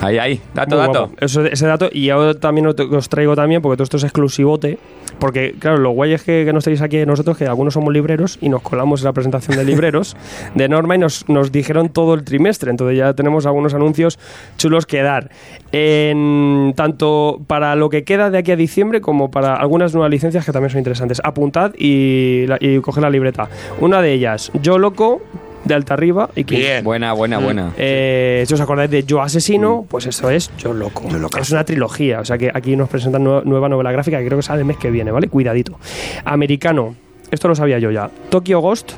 ahí, 0.00 0.18
ahí, 0.18 0.40
dato, 0.54 0.76
Muy 0.76 0.86
dato. 0.86 1.10
Eso- 1.20 1.44
ese 1.44 1.66
dato. 1.66 1.88
Y 1.92 2.10
ahora 2.10 2.34
también 2.34 2.66
os 2.66 3.08
traigo 3.08 3.34
también, 3.36 3.62
porque 3.62 3.76
todo 3.76 3.84
esto 3.84 3.96
es 3.96 4.04
exclusivote. 4.04 4.78
Porque, 5.18 5.54
claro, 5.58 5.76
lo 5.78 5.90
guay 5.90 6.14
es 6.14 6.22
que, 6.22 6.44
que 6.46 6.52
nos 6.52 6.64
tenéis 6.64 6.80
aquí 6.80 7.04
nosotros, 7.04 7.36
que 7.36 7.46
algunos 7.46 7.74
somos 7.74 7.92
libreros 7.92 8.38
y 8.40 8.48
nos 8.48 8.62
colamos 8.62 9.00
en 9.02 9.04
la 9.06 9.12
presentación 9.12 9.56
de 9.58 9.64
libreros 9.64 10.16
de 10.54 10.66
Norma 10.68 10.94
y 10.94 10.98
nos, 10.98 11.28
nos 11.28 11.52
dijeron 11.52 11.90
todo 11.90 12.14
el 12.14 12.24
trimestre. 12.24 12.70
Entonces 12.70 12.96
ya 12.96 13.12
tenemos 13.12 13.44
algunos 13.44 13.74
anuncios 13.74 14.18
chulos 14.56 14.86
que 14.86 15.02
dar. 15.02 15.30
En, 15.72 16.72
tanto 16.76 17.40
para 17.46 17.74
lo 17.76 17.90
que 17.90 18.04
queda 18.04 18.30
de 18.30 18.38
aquí 18.38 18.52
a 18.52 18.56
diciembre 18.56 19.00
como 19.00 19.30
para 19.30 19.56
algunas 19.56 19.92
nuevas 19.92 20.10
licencias 20.10 20.46
que 20.46 20.52
también 20.52 20.70
son 20.70 20.78
interesantes. 20.78 21.20
Apuntad 21.24 21.72
y, 21.76 22.46
y 22.60 22.78
coged 22.80 23.02
la 23.02 23.10
libreta. 23.10 23.48
Una 23.80 24.00
de 24.00 24.12
ellas, 24.12 24.50
Yo 24.62 24.78
Loco, 24.78 25.20
de 25.64 25.74
Alta 25.74 25.94
Arriba 25.94 26.30
y 26.34 26.44
King. 26.44 26.56
Bien. 26.56 26.84
Buena, 26.84 27.12
buena, 27.12 27.38
buena. 27.38 27.72
Eh, 27.76 28.44
si 28.46 28.54
os 28.54 28.60
acordáis 28.60 28.90
de 28.90 29.04
Yo 29.04 29.20
Asesino, 29.20 29.84
pues 29.88 30.06
eso 30.06 30.30
es 30.30 30.50
Yo 30.58 30.72
Loco. 30.72 31.04
Es 31.38 31.50
una 31.50 31.64
trilogía, 31.64 32.20
o 32.20 32.24
sea 32.24 32.38
que 32.38 32.50
aquí 32.52 32.76
nos 32.76 32.88
presentan 32.88 33.24
nue- 33.24 33.42
nueva 33.44 33.68
novela 33.68 33.92
gráfica 33.92 34.18
que 34.18 34.26
creo 34.26 34.38
que 34.38 34.42
sale 34.42 34.60
el 34.60 34.64
mes 34.66 34.76
que 34.78 34.90
viene, 34.90 35.10
¿vale? 35.10 35.28
Cuidadito. 35.28 35.78
Americano, 36.24 36.94
esto 37.30 37.48
lo 37.48 37.54
sabía 37.54 37.78
yo 37.78 37.90
ya. 37.90 38.10
Tokyo 38.30 38.60
Ghost, 38.60 38.92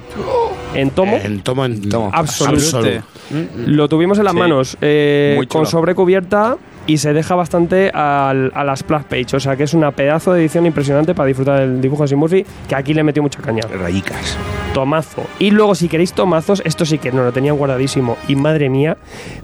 en 0.74 0.90
tomo. 0.90 1.16
En 1.22 1.42
tomo, 1.42 1.64
en 1.64 1.88
tomo. 1.88 2.10
Absolute. 2.12 3.00
Mm, 3.30 3.66
Lo 3.66 3.88
tuvimos 3.88 4.18
en 4.18 4.24
las 4.24 4.32
Sí. 4.32 4.38
manos 4.38 4.76
eh, 4.80 5.38
con 5.48 5.66
sobrecubierta 5.66 6.56
y 6.86 6.98
se 6.98 7.12
deja 7.12 7.34
bastante 7.34 7.90
al- 7.94 8.50
a 8.54 8.64
la 8.64 8.76
splash 8.76 9.04
page. 9.04 9.36
O 9.36 9.40
sea 9.40 9.56
que 9.56 9.64
es 9.64 9.74
una 9.74 9.90
pedazo 9.92 10.32
de 10.32 10.40
edición 10.40 10.66
impresionante 10.66 11.14
para 11.14 11.26
disfrutar 11.26 11.60
del 11.60 11.80
dibujo 11.80 12.06
de 12.06 12.16
Murphy, 12.16 12.44
que 12.68 12.74
aquí 12.74 12.94
le 12.94 13.02
metió 13.02 13.22
mucha 13.22 13.40
caña. 13.40 13.62
Rayicas. 13.72 14.36
Tomazo. 14.74 15.22
Y 15.38 15.50
luego, 15.50 15.74
si 15.74 15.88
queréis 15.88 16.12
tomazos, 16.14 16.62
esto 16.64 16.84
sí 16.86 16.98
que 16.98 17.12
no 17.12 17.24
lo 17.24 17.32
tenían 17.32 17.56
guardadísimo. 17.56 18.16
Y 18.28 18.36
madre 18.36 18.68
mía, 18.70 18.96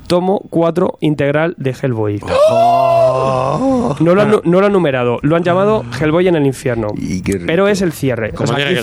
tomo 0.06 0.40
4 0.50 0.96
integral 1.00 1.54
de 1.58 1.74
Hellboy. 1.80 2.20
Oh. 2.50 3.96
No, 4.00 4.14
lo 4.14 4.22
han, 4.22 4.30
nu- 4.30 4.40
no 4.44 4.60
lo 4.60 4.66
han 4.66 4.72
numerado, 4.72 5.18
lo 5.22 5.36
han 5.36 5.42
llamado 5.42 5.84
Hellboy 6.00 6.28
en 6.28 6.36
el 6.36 6.46
infierno. 6.46 6.88
Y 6.96 7.22
qué 7.22 7.32
rico. 7.34 7.44
Pero 7.46 7.68
es 7.68 7.82
el 7.82 7.92
cierre. 7.92 8.32
O 8.36 8.46
sea, 8.46 8.56
aquí 8.56 8.74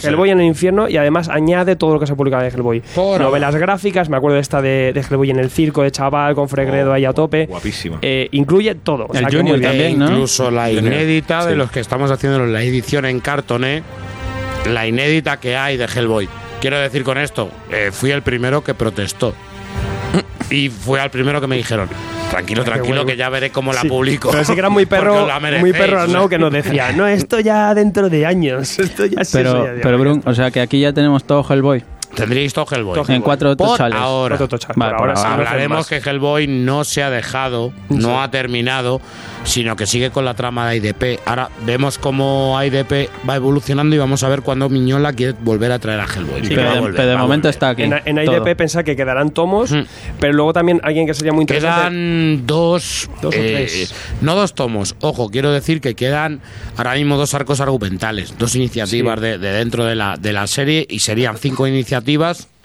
ser. 0.00 0.10
Hellboy 0.10 0.30
en 0.30 0.40
el 0.40 0.46
infierno 0.46 0.88
y 0.88 0.96
además 0.96 1.28
añade 1.28 1.76
todo 1.76 1.94
lo 1.94 2.00
que 2.00 2.06
se 2.06 2.12
ha 2.12 2.16
publicado 2.16 2.42
de 2.42 2.48
Hellboy. 2.48 2.82
Por 2.94 3.20
Novelas 3.20 3.54
gráficas, 3.56 4.08
me 4.08 4.16
acuerdo 4.16 4.36
de 4.36 4.40
esta 4.40 4.60
de, 4.62 4.92
de 4.94 5.00
Hellboy 5.00 5.30
en 5.30 5.38
el 5.38 5.50
circo, 5.50 5.82
de 5.82 5.90
chaval, 5.90 6.34
con 6.34 6.48
Fregredo 6.48 6.92
ahí 6.92 7.04
a 7.04 7.12
tope. 7.12 7.46
Eh, 8.02 8.28
incluye 8.32 8.74
todo. 8.74 9.06
O 9.06 9.12
El 9.12 9.20
sea, 9.20 9.28
que 9.28 9.36
Junior 9.36 9.56
muy 9.56 9.60
bien. 9.60 9.70
también, 9.72 9.98
¿no? 9.98 10.06
Incluso 10.10 10.50
la 10.50 10.70
inédita 10.70 11.44
de 11.46 11.56
los 11.56 11.70
que 11.70 11.80
estamos 11.80 12.10
haciendo 12.10 12.44
la 12.46 12.62
edición 12.62 13.04
en 13.04 13.20
cartoné, 13.20 13.82
la 14.70 14.86
inédita 14.86 15.38
que 15.38 15.56
hay 15.56 15.76
de 15.76 15.84
Hellboy. 15.86 16.28
Quiero 16.60 16.78
decir 16.78 17.04
con 17.04 17.18
esto, 17.18 17.50
eh, 17.70 17.90
fui 17.92 18.10
el 18.10 18.22
primero 18.22 18.64
que 18.64 18.74
protestó. 18.74 19.34
Y 20.50 20.68
fue 20.68 21.00
al 21.00 21.10
primero 21.10 21.40
que 21.40 21.46
me 21.46 21.56
dijeron, 21.56 21.88
tranquilo, 22.30 22.64
tranquilo, 22.64 23.04
que 23.04 23.16
ya 23.16 23.28
veré 23.30 23.50
cómo 23.50 23.72
la 23.72 23.80
Sí, 23.80 23.88
publico. 23.88 24.30
Pero 24.30 24.44
sí 24.44 24.52
que 24.52 24.58
era 24.60 24.68
muy 24.68 24.86
perro, 24.86 25.26
muy 25.58 25.72
perro. 25.72 26.00
Arnau 26.00 26.28
que 26.28 26.38
nos 26.38 26.52
decía, 26.52 26.92
no, 26.92 27.06
esto 27.06 27.40
ya 27.40 27.74
dentro 27.74 28.08
de 28.08 28.24
años. 28.26 28.78
Esto 28.78 29.06
ya 29.06 29.24
sí, 29.24 29.32
Pero, 29.38 29.66
pero 29.82 29.98
Brun, 29.98 30.22
o 30.24 30.34
sea 30.34 30.50
que 30.50 30.60
aquí 30.60 30.80
ya 30.80 30.92
tenemos 30.92 31.24
todo 31.24 31.44
Hellboy. 31.48 31.82
Tendríais 32.14 32.52
todo 32.54 32.66
Hellboy. 32.70 33.00
En 33.08 33.22
cuatro 33.22 33.56
Por 33.56 33.68
tochales. 33.70 33.98
ahora. 33.98 34.36
Cuatro. 34.38 34.58
Vale, 34.76 34.94
por 34.96 35.16
sí, 35.16 35.22
Hablaremos 35.26 35.86
que 35.88 35.96
Hellboy 35.96 36.46
no 36.46 36.84
se 36.84 37.02
ha 37.02 37.10
dejado, 37.10 37.72
no 37.88 38.22
ha 38.22 38.30
terminado, 38.30 39.00
sino 39.44 39.76
que 39.76 39.86
sigue 39.86 40.10
con 40.10 40.24
la 40.24 40.34
trama 40.34 40.68
de 40.70 40.76
IDP. 40.76 41.20
Ahora 41.26 41.50
vemos 41.66 41.98
cómo 41.98 42.58
IDP 42.62 43.10
va 43.28 43.36
evolucionando 43.36 43.94
y 43.94 43.98
vamos 43.98 44.22
a 44.22 44.28
ver 44.28 44.42
cuándo 44.42 44.68
Miñola 44.68 45.12
quiere 45.12 45.34
volver 45.40 45.72
a 45.72 45.78
traer 45.78 46.00
a 46.00 46.04
Hellboy. 46.06 46.42
Sí, 46.46 46.54
pero, 46.54 46.70
a 46.70 46.74
de- 46.74 46.80
volver, 46.80 46.96
pero 46.96 47.08
de 47.08 47.14
va 47.14 47.20
a 47.20 47.22
momento 47.22 47.48
está 47.48 47.70
aquí. 47.70 47.82
En, 47.82 47.94
en. 48.04 48.18
IDP 48.18 48.56
pensá 48.56 48.82
que 48.84 48.96
quedarán 48.96 49.30
tomos, 49.30 49.70
Mm. 49.72 49.82
pero 50.20 50.32
luego 50.32 50.52
también 50.52 50.80
alguien 50.82 51.06
que 51.06 51.14
sería 51.14 51.32
muy 51.32 51.42
interesante. 51.42 51.80
Quedan 51.90 52.46
dos, 52.46 53.10
Dos 53.20 53.34
o 53.34 53.38
eh, 53.38 53.66
tres. 53.68 53.94
no 54.20 54.34
dos 54.34 54.54
tomos. 54.54 54.94
Ojo, 55.00 55.28
quiero 55.30 55.50
decir 55.52 55.80
que 55.80 55.94
quedan 55.94 56.40
ahora 56.76 56.94
mismo 56.94 57.16
dos 57.16 57.34
arcos 57.34 57.60
argumentales, 57.60 58.34
dos 58.38 58.54
iniciativas 58.54 59.20
de, 59.20 59.38
de 59.38 59.52
dentro 59.52 59.84
de 59.84 59.94
la, 59.94 60.16
de 60.16 60.32
la 60.32 60.46
serie 60.46 60.86
y 60.88 61.00
serían 61.00 61.36
cinco 61.36 61.66
iniciativas 61.66 62.03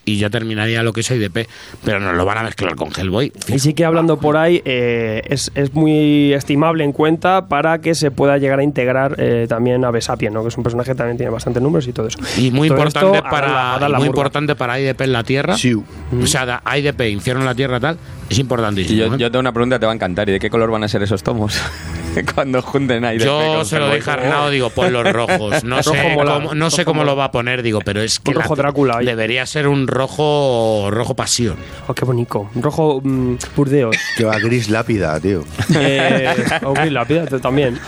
y 0.05 0.17
ya 0.17 0.31
terminaría 0.31 0.81
lo 0.81 0.91
que 0.91 1.01
es 1.01 1.11
IDP, 1.11 1.47
pero 1.85 1.99
nos 1.99 2.15
lo 2.15 2.25
van 2.25 2.39
a 2.39 2.43
mezclar 2.43 2.75
con 2.75 2.89
Hellboy. 2.97 3.31
Y 3.47 3.59
sí 3.59 3.75
que 3.75 3.85
hablando 3.85 4.17
por 4.19 4.37
ahí, 4.37 4.59
eh, 4.65 5.21
es, 5.27 5.51
es 5.53 5.75
muy 5.75 6.33
estimable 6.33 6.83
en 6.83 6.93
cuenta 6.93 7.47
para 7.47 7.79
que 7.79 7.93
se 7.93 8.09
pueda 8.09 8.39
llegar 8.39 8.57
a 8.57 8.63
integrar 8.63 9.15
eh, 9.19 9.45
también 9.47 9.85
a 9.85 9.91
Besapien, 9.91 10.33
¿no? 10.33 10.41
que 10.41 10.47
es 10.47 10.57
un 10.57 10.63
personaje 10.63 10.91
que 10.91 10.95
también 10.95 11.17
tiene 11.17 11.29
bastantes 11.31 11.61
números 11.61 11.87
y 11.87 11.93
todo 11.93 12.07
eso. 12.07 12.17
Y 12.37 12.49
muy 12.49 12.69
Todo 12.69 12.77
importante 12.79 13.17
esto 13.17 13.29
para 13.29 13.49
la- 13.51 13.75
a 13.75 13.89
la 13.89 13.97
muy 13.99 14.07
importante 14.07 14.55
para 14.55 14.79
IDP 14.79 15.01
en 15.01 15.11
la 15.13 15.23
Tierra. 15.23 15.55
Sí. 15.55 15.73
O 15.75 16.25
sea, 16.25 16.63
IDP, 16.75 17.01
Infierno 17.11 17.41
en 17.41 17.45
la 17.47 17.53
Tierra, 17.55 17.79
tal, 17.79 17.99
es 18.31 18.39
importantísimo. 18.39 18.95
Y 18.95 18.97
yo, 19.09 19.13
¿eh? 19.13 19.17
yo 19.19 19.29
tengo 19.29 19.41
una 19.41 19.51
pregunta 19.51 19.75
que 19.75 19.81
te 19.81 19.85
va 19.85 19.91
a 19.91 19.95
encantar. 19.95 20.27
¿Y 20.29 20.31
de 20.31 20.39
qué 20.39 20.49
color 20.49 20.71
van 20.71 20.83
a 20.85 20.87
ser 20.87 21.03
esos 21.03 21.21
tomos? 21.21 21.55
Cuando 22.25 22.61
junten 22.61 23.05
ahí. 23.05 23.19
Yo 23.19 23.63
se 23.65 23.79
lo 23.79 23.93
dije 23.93 24.09
a 24.09 24.13
Arnau, 24.13 24.49
digo, 24.49 24.69
pon 24.69 24.91
los 24.93 25.11
rojos. 25.11 25.63
No 25.63 25.77
Rojo 25.77 25.91
sé, 25.93 26.15
mola, 26.15 26.33
cómo, 26.35 26.55
no 26.55 26.69
sé 26.69 26.85
cómo 26.85 27.01
mola. 27.01 27.11
lo 27.11 27.17
va 27.17 27.25
a 27.25 27.31
poner, 27.31 27.61
digo, 27.63 27.79
pero 27.83 28.01
es 28.01 28.19
que 28.19 28.31
Un 28.31 28.37
rojo 28.37 28.55
la- 28.55 28.61
Drácula 28.63 28.97
ahí. 28.99 29.05
debería 29.05 29.45
ser 29.45 29.67
un 29.67 29.87
rojo 29.87 30.89
rojo 30.91 31.15
pasión. 31.15 31.57
Oh, 31.87 31.93
qué 31.93 32.05
bonito. 32.05 32.49
Rojo 32.55 33.01
mm, 33.03 33.35
Burdeos. 33.55 33.95
Que 34.17 34.25
va 34.25 34.37
gris 34.39 34.69
lápida, 34.69 35.19
tío. 35.19 35.43
eh, 35.75 36.33
o 36.63 36.73
gris 36.73 36.91
lápida 36.91 37.25
también. 37.39 37.79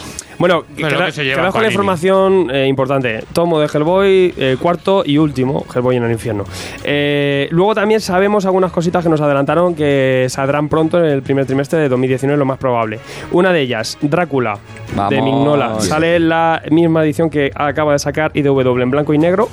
Bueno, 0.41 0.63
Pero 0.75 0.87
que, 0.87 0.95
lo 0.95 1.05
que 1.05 1.11
se 1.11 1.23
lleva 1.23 1.51
con 1.51 1.61
la 1.61 1.67
información 1.67 2.49
eh, 2.49 2.65
importante. 2.65 3.23
Tomo 3.31 3.59
de 3.59 3.67
Hellboy, 3.71 4.33
eh, 4.35 4.57
cuarto 4.59 5.03
y 5.05 5.19
último, 5.19 5.67
Hellboy 5.71 5.97
en 5.97 6.03
el 6.03 6.11
infierno. 6.11 6.45
Eh, 6.83 7.47
luego 7.51 7.75
también 7.75 8.01
sabemos 8.01 8.47
algunas 8.47 8.71
cositas 8.71 9.03
que 9.03 9.09
nos 9.09 9.21
adelantaron 9.21 9.75
que 9.75 10.25
saldrán 10.29 10.67
pronto 10.67 10.97
en 10.97 11.05
el 11.05 11.21
primer 11.21 11.45
trimestre 11.45 11.77
de 11.77 11.89
2019, 11.89 12.39
lo 12.39 12.45
más 12.45 12.57
probable. 12.57 12.99
Una 13.31 13.53
de 13.53 13.61
ellas, 13.61 13.99
Drácula, 14.01 14.57
de 14.91 14.97
Vamos. 14.97 15.23
Mignola. 15.23 15.79
Sale 15.79 16.19
la 16.19 16.61
misma 16.69 17.03
edición 17.03 17.29
que 17.29 17.51
acaba 17.55 17.93
de 17.93 17.99
sacar 17.99 18.31
IDW 18.33 18.81
en 18.81 18.91
blanco 18.91 19.13
y 19.13 19.17
negro, 19.17 19.49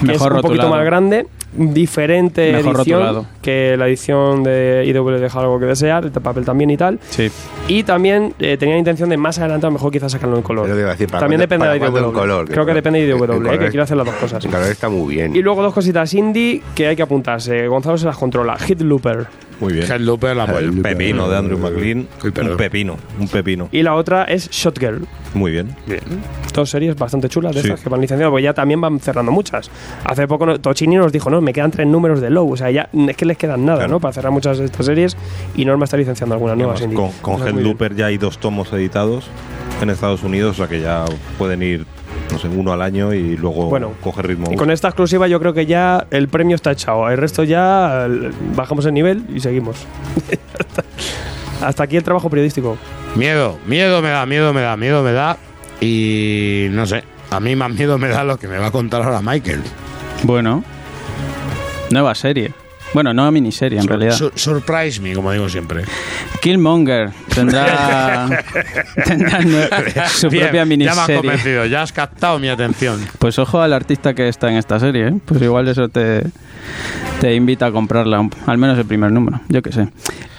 que 0.00 0.06
Mejor 0.06 0.14
es 0.14 0.20
un 0.36 0.42
poquito 0.42 0.48
rotulado. 0.48 0.70
más 0.70 0.84
grande, 0.84 1.26
diferente 1.56 2.52
Mejor 2.52 2.76
edición 2.76 3.00
rotulado. 3.00 3.26
que 3.42 3.76
la 3.76 3.86
edición 3.88 4.42
de 4.42 4.84
IDW 4.86 5.10
deja 5.20 5.40
algo 5.40 5.58
que 5.58 5.66
desear, 5.66 6.04
el 6.04 6.10
papel 6.12 6.44
también 6.44 6.70
y 6.70 6.76
tal. 6.76 6.98
Sí. 7.10 7.30
Y 7.68 7.82
también 7.82 8.34
eh, 8.38 8.56
tenía 8.58 8.76
intención 8.76 9.08
de 9.08 9.16
más 9.16 9.38
adelante 9.38 9.66
a 9.66 9.68
lo 9.70 9.74
mejor 9.74 9.90
quizás 9.90 10.12
sacarlo 10.12 10.36
en 10.36 10.42
color. 10.42 10.68
Iba 10.68 10.76
a 10.76 10.92
decir, 10.92 11.08
¿para 11.08 11.20
también 11.20 11.40
cuándo- 11.40 11.42
depende 11.42 11.64
para 11.66 11.72
de 11.72 12.00
IDW. 12.08 12.12
color? 12.12 12.48
Creo 12.48 12.64
que 12.66 12.70
Que 12.72 12.74
depende 12.74 13.00
de 13.00 13.06
IDW, 13.06 13.46
eh, 13.46 13.58
que 13.58 13.68
quiere 13.68 13.82
hacer 13.82 13.96
las 13.96 14.06
dos 14.06 14.14
cosas. 14.16 14.44
El 14.44 14.50
color 14.50 14.66
está 14.70 14.88
muy 14.88 15.14
bien. 15.14 15.34
Y 15.34 15.42
luego 15.42 15.62
dos 15.62 15.72
cositas 15.74 16.12
indie 16.14 16.62
que 16.74 16.88
hay 16.88 16.96
que 16.96 17.02
apuntarse. 17.02 17.66
Gonzalo 17.68 17.96
se 17.98 18.06
las 18.06 18.16
controla. 18.18 18.56
Hit 18.58 18.80
Looper. 18.82 19.26
Muy 19.60 19.72
bien. 19.72 19.90
Hellooper, 19.90 20.36
la 20.36 20.44
El 20.44 20.80
pepino 20.82 21.28
de 21.28 21.36
Andrew 21.36 21.58
McLean. 21.58 22.06
Uy. 22.22 22.32
Un 22.50 22.56
pepino, 22.56 22.96
un 23.18 23.28
pepino. 23.28 23.68
Y 23.72 23.82
la 23.82 23.94
otra 23.94 24.24
es 24.24 24.50
Shot 24.50 24.78
Girl. 24.78 25.06
Muy 25.34 25.50
bien. 25.52 25.74
Dos 26.52 26.70
series 26.70 26.96
bastante 26.96 27.28
chulas 27.28 27.54
de 27.54 27.62
Sí. 27.62 27.68
estas 27.68 27.82
que 27.82 27.88
van 27.88 28.00
licenciadas, 28.00 28.30
porque 28.30 28.42
ya 28.44 28.54
también 28.54 28.80
van 28.80 29.00
cerrando 29.00 29.32
muchas. 29.32 29.70
Hace 30.04 30.26
poco 30.28 30.58
Tochini 30.60 30.96
nos 30.96 31.12
dijo, 31.12 31.30
no, 31.30 31.40
me 31.40 31.52
quedan 31.52 31.70
tres 31.70 31.86
números 31.86 32.20
de 32.20 32.30
Low. 32.30 32.52
O 32.52 32.56
sea, 32.56 32.70
ya 32.70 32.88
es 33.08 33.16
que 33.16 33.24
les 33.24 33.36
quedan 33.36 33.64
nada, 33.64 33.78
Claro. 33.78 33.92
¿no? 33.92 34.00
Para 34.00 34.12
cerrar 34.12 34.32
muchas 34.32 34.58
de 34.58 34.66
estas 34.66 34.86
series. 34.86 35.16
Y 35.56 35.64
Norma 35.64 35.84
está 35.84 35.96
licenciando 35.96 36.34
algunas 36.34 36.56
nuevas 36.56 36.80
con 36.80 37.10
con 37.22 37.42
bien. 37.44 37.58
Hellooper 37.58 37.94
ya 37.96 38.06
hay 38.06 38.18
dos 38.18 38.38
tomos 38.38 38.72
editados 38.72 39.26
en 39.82 39.90
Estados 39.90 40.22
Unidos, 40.22 40.52
o 40.52 40.54
sea 40.56 40.68
que 40.68 40.80
ya 40.80 41.04
pueden 41.38 41.62
ir, 41.62 41.84
no 42.30 42.38
sé, 42.38 42.48
uno 42.48 42.72
al 42.72 42.82
año 42.82 43.12
y 43.12 43.36
luego 43.36 43.66
Bueno, 43.66 43.92
coger 44.00 44.26
ritmo. 44.26 44.52
Y 44.52 44.56
con 44.56 44.70
esta 44.70 44.88
exclusiva 44.88 45.28
yo 45.28 45.38
creo 45.40 45.52
que 45.52 45.66
ya 45.66 46.06
el 46.10 46.28
premio 46.28 46.54
está 46.54 46.72
echado. 46.72 47.08
El 47.08 47.18
resto 47.18 47.44
ya 47.44 48.08
bajamos 48.54 48.86
el 48.86 48.94
nivel 48.94 49.24
y 49.34 49.40
seguimos. 49.40 49.76
Hasta 51.60 51.84
aquí 51.84 51.96
el 51.96 52.02
trabajo 52.02 52.28
periodístico. 52.28 52.76
Miedo, 53.14 53.58
miedo 53.66 54.02
me 54.02 54.08
da, 54.08 54.26
miedo 54.26 54.52
me 54.52 54.60
da, 54.60 54.76
miedo 54.76 55.02
me 55.02 55.12
da. 55.12 55.36
Y 55.80 56.68
no 56.70 56.86
sé, 56.86 57.04
a 57.30 57.40
mí 57.40 57.56
más 57.56 57.70
miedo 57.70 57.98
me 57.98 58.08
da 58.08 58.24
lo 58.24 58.38
que 58.38 58.48
me 58.48 58.58
va 58.58 58.66
a 58.66 58.70
contar 58.70 59.02
ahora 59.02 59.20
Michael. 59.22 59.62
Bueno. 60.24 60.64
Nueva 61.90 62.14
serie. 62.14 62.52
Bueno, 62.94 63.12
nueva 63.12 63.30
miniserie 63.30 63.76
en 63.78 63.82
Sur- 63.84 63.90
realidad. 63.90 64.12
sur- 64.16 64.32
surprise 64.36 65.00
me, 65.00 65.12
como 65.12 65.30
digo 65.32 65.48
siempre. 65.48 65.82
Killmonger 66.40 67.10
tendrá, 67.34 68.28
tendrá 69.04 69.40
su 70.08 70.28
Bien, 70.30 70.44
propia 70.44 70.50
Ya 70.50 70.52
me 70.52 70.60
has 70.60 70.66
miniserie. 70.68 71.16
convencido, 71.16 71.66
ya 71.66 71.82
has 71.82 71.92
captado 71.92 72.38
mi 72.38 72.48
atención. 72.48 73.04
Pues 73.18 73.38
ojo 73.38 73.60
al 73.60 73.72
artista 73.72 74.14
que 74.14 74.28
está 74.28 74.48
en 74.48 74.56
esta 74.56 74.78
serie, 74.80 75.08
¿eh? 75.08 75.14
pues 75.24 75.42
igual 75.42 75.68
eso 75.68 75.88
te, 75.88 76.22
te 77.20 77.34
invita 77.34 77.66
a 77.66 77.72
comprarla, 77.72 78.28
al 78.46 78.58
menos 78.58 78.78
el 78.78 78.84
primer 78.84 79.12
número, 79.12 79.40
yo 79.48 79.62
qué 79.62 79.72
sé. 79.72 79.88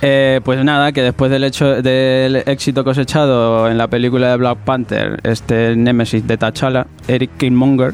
Eh, 0.01 0.41
pues 0.43 0.63
nada, 0.63 0.91
que 0.91 1.01
después 1.01 1.32
del 1.32 1.43
hecho 1.43 1.82
del 1.82 2.36
éxito 2.36 2.84
cosechado 2.84 3.69
en 3.69 3.78
la 3.78 3.88
película 3.88 4.30
de 4.30 4.38
Black 4.38 4.60
Panther, 4.60 5.19
este 5.23 5.75
Nemesis 5.75 6.28
de 6.28 6.38
T'Challa, 6.38 6.86
Eric 7.08 7.38
Killmonger, 7.38 7.93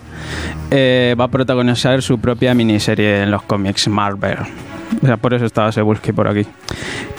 eh, 0.72 1.16
va 1.20 1.26
a 1.26 1.28
protagonizar 1.30 2.02
su 2.02 2.20
propia 2.20 2.54
miniserie 2.54 3.24
en 3.24 3.32
los 3.32 3.44
cómics 3.44 3.88
Marvel. 3.88 4.38
O 5.02 5.06
sea, 5.06 5.18
por 5.18 5.34
eso 5.34 5.46
estaba 5.46 5.72
Sebulski 5.72 6.12
por 6.12 6.28
aquí. 6.28 6.46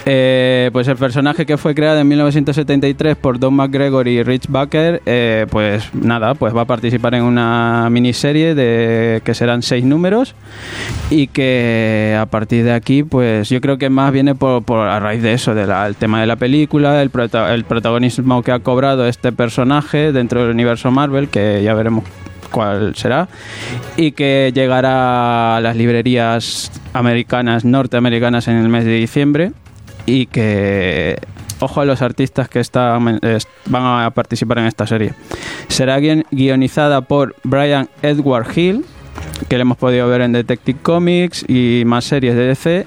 Eh, 0.05 0.71
pues 0.73 0.89
el 0.89 0.97
personaje 0.97 1.47
que 1.47 1.57
fue 1.57 1.75
creado 1.75 1.99
en 2.01 2.09
1973 2.09 3.17
por 3.17 3.39
Don 3.39 3.55
McGregor 3.55 4.07
y 4.09 4.23
Rich 4.23 4.47
Bucker, 4.49 5.01
eh, 5.07 5.47
pues 5.51 5.89
nada, 5.95 6.35
pues 6.35 6.55
va 6.57 6.63
a 6.63 6.65
participar 6.65 7.15
en 7.15 7.23
una 7.23 7.89
miniserie 7.91 8.55
de 8.55 9.21
que 9.25 9.35
serán 9.35 9.63
seis 9.63 9.85
números 9.85 10.35
y 11.11 11.29
que 11.29 12.17
a 12.19 12.27
partir 12.27 12.65
de 12.65 12.73
aquí, 12.73 13.03
pues 13.05 13.49
yo 13.49 13.61
creo 13.61 13.79
que 13.79 13.91
más 13.91 14.13
viene 14.13 14.35
por, 14.35 14.63
por 14.65 14.89
a 14.89 14.99
raíz 14.99 15.23
de 15.23 15.33
eso, 15.35 15.55
del 15.55 15.71
tema 15.97 16.21
de 16.21 16.27
la 16.27 16.37
película, 16.37 17.01
el, 17.03 17.11
prota- 17.11 17.53
el 17.55 17.65
protagonismo 17.65 18.43
que 18.43 18.51
ha 18.53 18.59
cobrado 18.61 19.07
este 19.07 19.31
personaje 19.33 20.13
dentro 20.13 20.41
del 20.43 20.51
universo 20.51 20.91
Marvel, 20.91 21.29
que 21.29 21.63
ya 21.63 21.75
veremos 21.75 22.05
cuál 22.53 22.95
será, 22.95 23.29
y 23.97 24.13
que 24.13 24.53
llegará 24.55 25.57
a 25.57 25.61
las 25.61 25.75
librerías 25.75 26.71
americanas, 26.93 27.65
norteamericanas 27.65 28.47
en 28.47 28.59
el 28.59 28.69
mes 28.69 28.85
de 28.85 28.93
diciembre, 28.93 29.51
y 30.07 30.27
que, 30.27 31.19
ojo 31.59 31.81
a 31.81 31.85
los 31.85 32.03
artistas 32.03 32.49
que 32.49 32.63
van 32.75 33.21
a 34.05 34.11
participar 34.15 34.59
en 34.59 34.67
esta 34.67 34.87
serie. 34.87 35.15
Será 35.69 35.99
guion- 35.99 36.27
guionizada 36.31 37.01
por 37.01 37.35
Brian 37.43 37.89
Edward 38.03 38.47
Hill, 38.57 38.85
que 39.49 39.57
le 39.57 39.63
hemos 39.63 39.77
podido 39.79 40.07
ver 40.09 40.21
en 40.21 40.33
Detective 40.33 40.79
Comics 40.83 41.45
y 41.49 41.83
más 41.87 42.05
series 42.05 42.35
de 42.37 42.47
DC. 42.47 42.87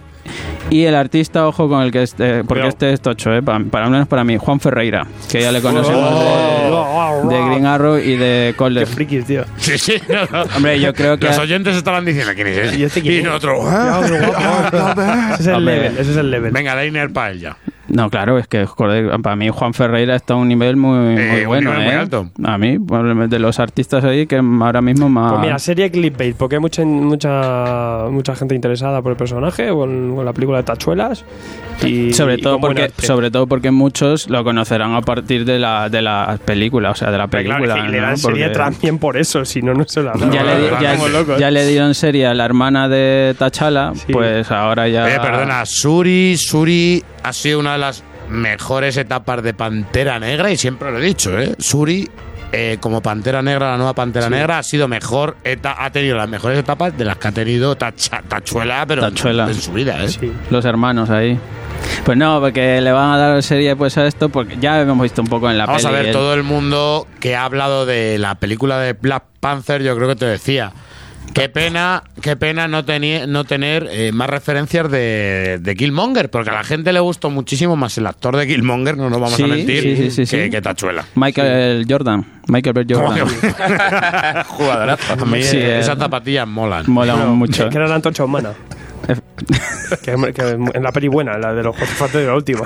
Y 0.69 0.85
el 0.85 0.95
artista, 0.95 1.47
ojo 1.47 1.69
con 1.69 1.81
el 1.83 1.91
que 1.91 2.01
este, 2.03 2.37
porque 2.43 2.61
Cuidado. 2.61 2.69
este 2.69 2.93
es 2.93 3.01
tocho, 3.01 3.33
eh, 3.35 3.41
para, 3.43 3.63
para 3.65 3.85
al 3.85 3.91
menos 3.91 4.07
para 4.07 4.23
mí, 4.23 4.35
Juan 4.37 4.59
Ferreira, 4.59 5.05
que 5.29 5.41
ya 5.41 5.51
le 5.51 5.61
conocemos 5.61 6.01
Oh, 6.11 7.21
de- 7.21 7.27
oh, 7.27 7.29
de 7.29 7.49
Green 7.49 7.65
Arrow 7.67 7.97
y 7.99 8.15
de 8.17 8.49
Qué 8.51 8.55
Colder. 8.57 8.87
frikis, 8.87 9.25
tío. 9.25 9.43
Sí, 9.57 9.77
sí. 9.77 9.93
no, 10.09 10.25
no. 10.37 10.43
Hombre, 10.55 10.79
yo 10.79 10.93
creo 10.93 11.17
que- 11.19 11.27
Los 11.27 11.37
oyentes 11.37 11.75
estaban 11.75 12.03
diciendo 12.03 12.31
quién 12.33 12.47
es 12.47 12.57
ese. 12.57 12.79
¿Y 12.79 12.83
este 12.83 13.01
quién 13.01 13.13
Y. 13.13 13.23
Ya, 13.23 13.39
qué 13.39 13.47
guapo. 13.47 15.01
Ese 15.33 15.41
es 15.41 15.47
el 15.47 15.53
Hombre. 15.55 15.75
level, 15.75 15.97
ese 15.99 16.11
es 16.11 16.17
el 16.17 16.31
level. 16.31 16.51
Venga, 16.51 16.75
Leiner 16.75 17.11
para 17.13 17.31
ella. 17.31 17.57
No, 17.87 18.09
claro, 18.09 18.37
es 18.39 18.47
que 18.47 18.65
joder, 18.65 19.21
para 19.21 19.35
mí 19.35 19.49
Juan 19.49 19.73
Ferreira 19.73 20.15
está 20.15 20.33
a 20.33 20.37
un 20.37 20.47
nivel 20.47 20.75
muy, 20.75 20.97
Eh, 21.17 21.27
muy 21.31 21.41
un 21.41 21.47
bueno, 21.47 21.69
nivel 21.71 21.85
muy 21.85 21.93
¿eh? 21.93 21.97
alto. 21.97 22.29
A 22.43 22.57
mí, 22.57 22.79
probablemente 22.79 23.35
de 23.35 23.39
los 23.39 23.59
artistas 23.59 24.03
ahí 24.03 24.25
que 24.25 24.37
ahora 24.37 24.81
mismo 24.81 25.07
más... 25.07 25.33
Pues 25.33 25.41
mira, 25.43 25.59
serie 25.59 25.91
clickbait, 25.91 26.35
porque 26.35 26.55
hay 26.55 26.61
mucha, 26.61 26.83
mucha, 26.83 28.05
mucha 28.09 28.35
gente 28.35 28.55
interesada 28.55 29.01
por 29.01 29.11
el 29.11 29.17
personaje, 29.17 29.69
con, 29.69 30.15
con 30.15 30.25
la 30.25 30.33
película 30.33 30.57
de 30.57 30.63
Tachuelas. 30.63 31.25
Y, 31.83 32.13
sobre 32.13 32.37
todo 32.37 32.59
porque 32.59 32.83
arte. 32.83 33.05
sobre 33.05 33.31
todo 33.31 33.47
porque 33.47 33.69
muchos 33.71 34.29
lo 34.29 34.43
conocerán 34.43 34.93
a 34.95 35.01
partir 35.01 35.43
de 35.45 35.59
la 35.59 35.89
de 35.89 36.01
la 36.01 36.39
película 36.43 36.91
o 36.91 36.95
sea 36.95 37.11
de 37.11 37.17
la 37.17 37.27
claro, 37.27 37.49
película 37.49 37.87
le 37.87 37.99
dan 37.99 38.17
serie 38.17 38.49
también 38.49 38.97
por 38.97 39.17
eso, 39.17 39.43
si 39.45 39.61
no, 39.61 39.73
no 39.73 39.83
se 39.85 40.01
la 40.01 40.13
dan. 40.13 40.31
ya, 40.31 40.43
le, 40.43 40.69
ya- 40.81 41.37
ya 41.37 41.51
le 41.51 41.65
dieron 41.67 41.93
serie 41.93 42.27
a 42.27 42.33
la 42.33 42.45
hermana 42.45 42.87
de 42.87 43.35
Tachala 43.37 43.91
Sí. 43.95 44.13
pues 44.13 44.49
ahora 44.51 44.87
ya 44.87 45.05
perdona, 45.21 45.65
Suri, 45.65 46.37
Suri 46.37 47.03
ha 47.23 47.33
sido 47.33 47.59
una 47.59 47.73
de 47.73 47.79
las 47.79 48.03
mejores 48.29 48.97
etapas 48.97 49.43
de 49.43 49.53
Pantera 49.53 50.19
Negra 50.19 50.51
y 50.51 50.57
siempre 50.57 50.91
lo 50.91 50.97
he 50.99 51.01
dicho, 51.05 51.37
¿eh? 51.39 51.53
Suri, 51.59 52.09
eh, 52.51 52.77
como 52.79 53.01
Pantera 53.01 53.41
Negra, 53.41 53.71
la 53.71 53.77
nueva 53.77 53.93
Pantera 53.93 54.29
Negra, 54.29 54.59
ha 54.59 54.63
sido 54.63 54.87
mejor, 54.87 55.37
eta- 55.43 55.75
ha 55.77 55.89
tenido 55.91 56.15
las 56.17 56.29
mejores 56.29 56.57
etapas 56.59 56.97
de 56.97 57.05
las 57.05 57.17
que 57.17 57.27
ha 57.27 57.31
tenido 57.31 57.75
Tacha- 57.77 58.21
Tachuela, 58.27 58.85
pero 58.87 59.05
en- 59.05 59.13
Tachuela. 59.13 59.47
En, 59.47 59.55
su 59.55 59.73
vida, 59.73 60.03
¿eh? 60.03 60.09
Sí. 60.09 60.31
los 60.49 60.63
hermanos 60.65 61.09
ahí 61.09 61.37
pues 62.03 62.17
no 62.17 62.39
porque 62.39 62.79
le 62.81 62.91
van 62.91 63.11
a 63.11 63.17
dar 63.17 63.43
serie 63.43 63.75
pues 63.75 63.97
a 63.97 64.07
esto 64.07 64.29
porque 64.29 64.57
ya 64.59 64.81
hemos 64.81 65.01
visto 65.03 65.21
un 65.21 65.27
poco 65.27 65.49
en 65.51 65.57
la 65.57 65.65
Vamos 65.65 65.85
a 65.85 65.91
ver, 65.91 66.07
el- 66.07 66.11
todo 66.13 66.33
el 66.33 66.43
mundo 66.43 67.07
que 67.19 67.35
ha 67.35 67.43
hablado 67.45 67.85
de 67.85 68.17
la 68.17 68.35
película 68.35 68.79
de 68.79 68.93
Black 68.93 69.23
Panther, 69.39 69.83
yo 69.83 69.95
creo 69.95 70.07
que 70.07 70.15
te 70.15 70.25
decía. 70.25 70.71
Qué 71.33 71.49
pena, 71.49 72.01
qué 72.21 72.37
pena 72.37 72.67
no, 72.69 72.81
no 73.27 73.43
tener 73.43 73.89
eh, 73.91 74.11
más 74.13 74.29
referencias 74.29 74.89
de, 74.89 75.59
de 75.61 75.75
Killmonger, 75.75 76.29
porque 76.29 76.49
a 76.49 76.53
la 76.53 76.63
gente 76.63 76.93
le 76.93 77.01
gustó 77.01 77.29
muchísimo 77.29 77.75
más 77.75 77.97
el 77.97 78.07
actor 78.07 78.37
de 78.37 78.47
Killmonger, 78.47 78.95
no 78.95 79.09
nos 79.09 79.19
vamos 79.19 79.35
Sí, 79.35 79.43
a 79.43 79.47
mentir, 79.47 79.81
sí, 79.83 79.95
sí, 79.97 80.11
sí, 80.11 80.21
que, 80.37 80.45
sí. 80.45 80.49
que 80.49 80.61
Tachuela. 80.61 81.03
Michael 81.15 81.85
Jordan 81.89 82.25
Michael 82.47 82.73
B. 82.73 82.85
Jordan 82.95 83.27
Jugadorazo. 84.47 85.13
A 85.13 85.25
mí 85.25 85.43
Sí, 85.43 85.57
eh, 85.57 85.79
esas 85.79 85.97
zapatillas 85.97 86.47
molan. 86.47 86.85
mola 86.87 87.15
mucho 87.17 87.69
Que 87.69 87.77
era 87.77 87.87
la 87.87 87.95
antorcha 87.95 88.23
humana. 88.23 88.51
Que, 90.03 90.33
que 90.33 90.41
en 90.73 90.83
la 90.83 90.91
peli 90.91 91.07
buena, 91.07 91.37
la 91.37 91.53
de 91.53 91.63
los 91.63 91.75
Factores 91.75 92.25
de 92.25 92.27
la 92.27 92.35
última. 92.35 92.61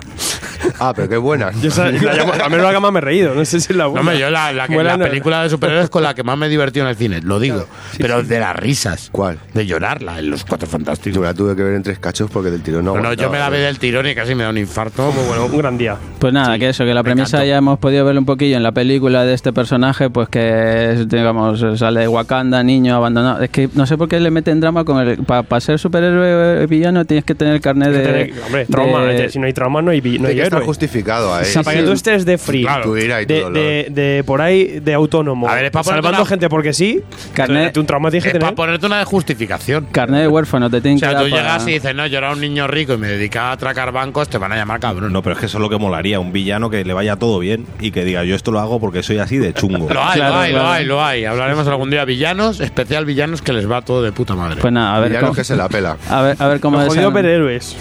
Ah, 0.80 0.94
pero 0.96 1.10
qué 1.10 1.18
buena. 1.18 1.52
Yo 1.62 1.70
esa- 1.70 1.90
la 1.92 2.14
llamo- 2.14 2.34
a 2.34 2.50
menos 2.50 2.66
la 2.66 2.74
que 2.74 2.80
más 2.80 2.92
me 2.92 3.00
he 3.00 3.02
reído, 3.02 3.34
no 3.34 3.44
sé 3.46 3.60
si 3.60 3.72
es 3.74 3.78
la 3.78 3.86
No, 3.86 3.92
buena. 3.92 4.02
hombre, 4.02 4.20
yo 4.20 4.30
la, 4.30 4.52
la, 4.54 4.68
que- 4.68 4.74
Buena 4.76 4.92
la 4.92 4.98
no- 4.98 5.06
película 5.06 5.44
de 5.44 5.50
superhéroes 5.50 5.90
con 5.90 6.04
la 6.04 6.14
que 6.14 6.24
más 6.24 6.38
me 6.38 6.46
he 6.46 6.50
divertido 6.50 6.86
en 6.86 6.90
el 6.92 6.96
cine, 6.96 7.22
lo 7.22 7.40
digo. 7.40 7.66
pero 7.98 8.24
de 8.24 8.40
las 8.40 8.56
risas. 8.56 9.10
¿Cuál? 9.12 9.40
De 9.54 9.66
llorarla 9.66 10.20
en 10.20 10.30
Los 10.30 10.44
Cuatro 10.46 10.68
Yo 10.68 10.72
Fantásticos. 10.72 11.22
la 11.22 11.34
tuve 11.34 11.56
que 11.56 11.64
ver 11.64 11.74
en 11.76 11.84
tres 11.84 12.00
cachos 12.00 12.30
porque 12.32 12.52
del 12.52 12.62
tirón 12.62 12.86
no 12.86 12.96
No, 12.96 13.02
no, 13.02 13.14
yo 13.14 13.30
me 13.30 13.40
la 13.40 13.50
vi 13.50 13.58
del 13.60 13.80
tirón 13.80 14.08
y 14.08 14.16
casi 14.16 14.36
me 14.36 14.44
da 14.44 14.50
un 14.50 14.58
infarto. 14.58 15.12
Pues 15.14 15.28
bueno, 15.28 15.46
Un 15.46 15.58
gran 15.58 15.78
día. 15.78 15.96
Pues 16.20 16.34
nada, 16.34 16.58
que 16.60 16.70
eso, 16.70 16.84
que 16.86 16.94
la 16.94 17.04
premisa 17.04 17.38
encantó. 17.38 17.48
ya 17.50 17.58
hemos 17.58 17.80
podido 17.80 18.06
ver 18.06 18.18
un 18.18 18.26
poquillo 18.26 18.56
en 18.58 18.64
la 18.64 18.72
película 18.72 19.26
de 19.26 19.34
este 19.34 19.52
personaje, 19.54 20.10
pues 20.10 20.30
que 20.30 20.92
es, 20.94 21.10
digamos, 21.10 21.64
sale 21.80 22.02
de 22.02 22.08
Wakanda, 22.08 22.62
niño 22.64 22.96
abandonado. 22.96 23.42
Es 23.42 23.50
que 23.50 23.70
no 23.74 23.86
sé 23.86 23.98
por 23.98 24.08
qué 24.10 24.20
le 24.20 24.30
meten 24.32 24.60
drama 24.60 24.84
con 24.86 25.00
el. 25.08 25.18
Para 25.24 25.60
ser 25.62 25.80
superhéroe 25.80 26.29
villano 26.68 27.06
tienes 27.06 27.24
que 27.26 27.36
tener 27.36 27.60
carnet 27.62 27.90
de. 27.92 28.00
Tener- 28.04 28.34
hombre, 28.46 28.66
trauma. 28.66 29.04
de- 29.06 29.30
Si 29.30 29.40
no 29.40 29.46
hay 29.46 29.54
trauma, 29.54 29.82
no 29.82 29.92
hay, 29.92 30.02
no 30.02 30.28
hay 30.28 30.36
que 30.36 30.42
héroe. 30.42 30.66
justificado 30.66 31.34
ahí. 31.34 31.44
O 31.44 31.46
sea, 31.46 31.64
para 31.64 31.78
que 31.78 31.84
tú 31.84 31.92
estés 31.92 32.26
de 32.26 32.38
free, 32.38 32.64
Claro. 32.64 32.84
Tu 32.84 32.98
ira 32.98 33.22
y 33.22 33.26
tu 33.26 33.34
de, 33.34 33.40
dolor. 33.42 33.54
de, 33.54 33.88
de 33.90 34.24
por 34.24 34.42
ahí, 34.42 34.80
de 34.80 34.94
autónomo, 34.94 35.48
A 35.50 35.56
ver, 35.56 35.72
salvando 35.84 36.22
una- 36.22 36.26
gente 36.26 36.50
porque 36.50 36.74
sí, 36.74 37.02
Carnet- 37.36 37.78
un 37.78 37.86
trauma 37.86 38.10
tienes 38.10 38.24
que 38.26 38.32
tener. 38.32 38.42
para 38.42 38.56
ponerte 38.56 38.86
una 38.86 39.00
de 39.00 39.06
justificación. 39.06 39.88
Carnet 39.92 40.22
de 40.22 40.28
huérfano, 40.28 40.70
te 40.70 40.82
tienen 40.82 40.98
O 40.98 41.00
sea, 41.00 41.10
que 41.10 41.16
tú 41.26 41.30
para- 41.30 41.42
llegas 41.44 41.68
y 41.68 41.72
dices, 41.74 41.96
no, 41.96 42.06
yo 42.08 42.18
era 42.18 42.32
un 42.32 42.40
niño 42.42 42.68
rico 42.68 42.94
y 42.94 42.98
me 42.98 43.08
dedicaba 43.08 43.50
a 43.50 43.52
atracar 43.54 43.92
bancos, 43.92 44.30
te 44.30 44.38
van 44.38 44.52
a 44.52 44.56
llamar 44.56 44.80
cabrón. 44.80 45.12
No, 45.14 45.22
pero 45.22 45.34
es 45.36 45.40
que 45.40 45.46
eso 45.48 45.58
es 45.58 45.62
lo 45.62 45.70
que 45.70 45.78
molaría, 45.78 46.20
un 46.20 46.32
villano 46.32 46.70
que 46.70 46.84
le 46.84 46.94
vaya 46.94 47.16
todo 47.16 47.40
bien 47.40 47.66
y 47.80 47.92
que 47.92 48.04
diga, 48.06 48.24
yo 48.24 48.36
esto 48.36 48.52
lo 48.52 48.60
hago 48.60 48.80
porque 48.80 49.04
soy 49.04 49.20
así 49.20 49.38
de 49.38 49.54
chungo. 49.54 49.88
Lo 49.94 50.04
hay, 50.04 50.20
Claro, 50.20 50.36
lo 50.36 50.40
hay, 50.42 50.52
claro. 50.52 50.66
lo 50.66 50.72
hay, 50.72 50.86
lo 50.86 51.04
hay. 51.06 51.26
Hablaremos 51.26 51.68
algún 51.68 51.90
día 51.90 52.04
villanos, 52.06 52.60
especial 52.60 53.06
villanos 53.06 53.42
que 53.42 53.54
les 53.54 53.70
va 53.70 53.82
todo 53.82 54.02
de 54.04 54.12
puta 54.12 54.36
madre. 54.36 54.58
Pues 54.62 54.74
nada, 54.74 54.96
a 54.96 55.00
ver, 55.00 55.10
Villano 55.10 55.28
cómo, 55.28 55.36
que 55.36 55.44
se 55.44 55.56
la 55.56 55.70
pela. 55.70 55.98
A 56.10 56.22
ver, 56.22 56.36
a 56.40 56.48
ver 56.48 56.60
cómo 56.60 56.84
superhéroes. 56.90 57.76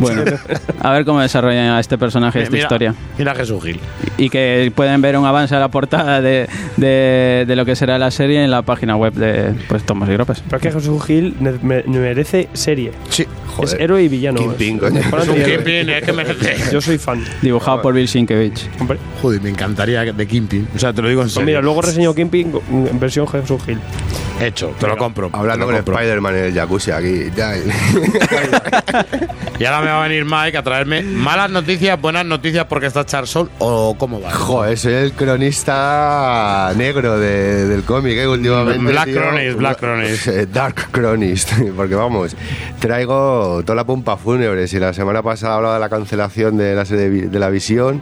bueno, 0.00 0.22
a 0.80 0.90
ver 0.92 1.04
cómo 1.04 1.20
desarrollan 1.20 1.68
a 1.70 1.80
este 1.80 1.96
personaje, 1.96 2.40
esta 2.40 2.50
mira, 2.50 2.62
historia. 2.64 2.94
Mira 3.16 3.32
a 3.32 3.34
Jesús 3.36 3.62
Gil. 3.62 3.80
Y 4.18 4.28
que 4.28 4.72
pueden 4.74 5.00
ver 5.00 5.16
un 5.16 5.24
avance 5.24 5.54
a 5.54 5.60
la 5.60 5.68
portada 5.68 6.20
de, 6.20 6.48
de, 6.76 7.44
de 7.46 7.56
lo 7.56 7.64
que 7.64 7.76
será 7.76 7.96
la 7.98 8.10
serie 8.10 8.42
en 8.42 8.50
la 8.50 8.62
página 8.62 8.96
web 8.96 9.12
de 9.14 9.54
pues 9.68 9.84
Tomos 9.84 10.08
y 10.08 10.12
Gropes. 10.12 10.42
Pero 10.46 10.56
es 10.56 10.62
que 10.62 10.72
Jesús 10.72 11.04
Gil 11.04 11.36
ne- 11.40 11.58
me- 11.62 11.84
merece 11.86 12.48
serie. 12.54 12.90
Sí, 13.08 13.24
joder. 13.54 13.74
Es 13.74 13.80
héroe 13.80 14.02
y 14.02 14.08
villano. 14.08 14.38
Kingpin, 14.40 14.76
Es- 14.76 14.80
coño. 14.80 15.00
es 15.00 15.06
Es 15.06 15.12
un 15.12 15.18
antihéroe. 15.20 15.54
Kingpin, 15.56 15.90
es 15.90 16.02
que 16.04 16.12
merece. 16.12 16.56
Yo 16.72 16.80
soy 16.80 16.98
fan. 16.98 17.24
Dibujado 17.42 17.80
por 17.82 17.94
Bill 17.94 18.08
Sienkiewicz. 18.08 18.68
Hombre. 18.80 18.98
Joder, 19.22 19.40
me 19.40 19.50
encantaría 19.50 20.04
de 20.04 20.26
Kingpin. 20.26 20.68
O 20.74 20.78
sea, 20.78 20.92
te 20.92 21.00
lo 21.02 21.08
digo 21.08 21.20
en 21.22 21.26
Pues 21.26 21.34
serio. 21.34 21.46
mira, 21.46 21.60
luego 21.62 21.82
reseño 21.82 22.14
Kingpin 22.14 22.52
en 22.70 23.00
versión 23.00 23.26
Jesús 23.28 23.62
Gil. 23.64 23.78
Hecho, 24.40 24.74
te 24.78 24.86
lo 24.88 24.96
compro. 24.96 25.30
Hablando 25.32 25.66
con. 25.66 25.74
Spider-Man 25.76 26.36
en 26.36 26.44
el 26.46 26.54
jacuzzi 26.54 26.90
aquí. 26.90 27.30
Ya. 27.36 27.54
Y 29.58 29.64
ahora 29.66 29.80
me 29.82 29.86
va 29.86 30.04
a 30.04 30.08
venir 30.08 30.24
Mike 30.24 30.58
a 30.58 30.62
traerme 30.64 31.02
malas 31.02 31.48
noticias, 31.48 32.00
buenas 32.00 32.26
noticias 32.26 32.66
porque 32.68 32.86
está 32.86 33.06
Charles 33.06 33.30
Soul 33.30 33.48
o 33.60 33.94
cómo 33.96 34.20
va. 34.20 34.32
Joder, 34.32 34.76
soy 34.76 34.94
el 34.94 35.12
cronista 35.12 36.72
negro 36.76 37.18
de- 37.20 37.66
del 37.66 37.84
cómic, 37.84 38.18
¿eh? 38.18 38.26
Últimamente. 38.26 38.84
Black 38.84 39.04
tío. 39.06 39.14
Chronist, 39.20 39.56
Black 39.58 39.78
Chronist. 39.78 40.26
Eh, 40.26 40.46
Dark 40.52 40.88
Chronist. 40.92 41.52
Porque 41.76 41.94
vamos, 41.94 42.34
traigo 42.80 43.43
toda 43.64 43.74
la 43.74 43.84
pompa 43.84 44.16
fúnebre. 44.16 44.66
Si 44.68 44.78
la 44.78 44.92
semana 44.92 45.22
pasada 45.22 45.56
hablaba 45.56 45.74
de 45.74 45.80
la 45.80 45.88
cancelación 45.88 46.56
de 46.56 46.74
la 46.74 46.84
serie 46.84 47.28
de, 47.28 47.38
la 47.38 47.50
visión 47.50 48.00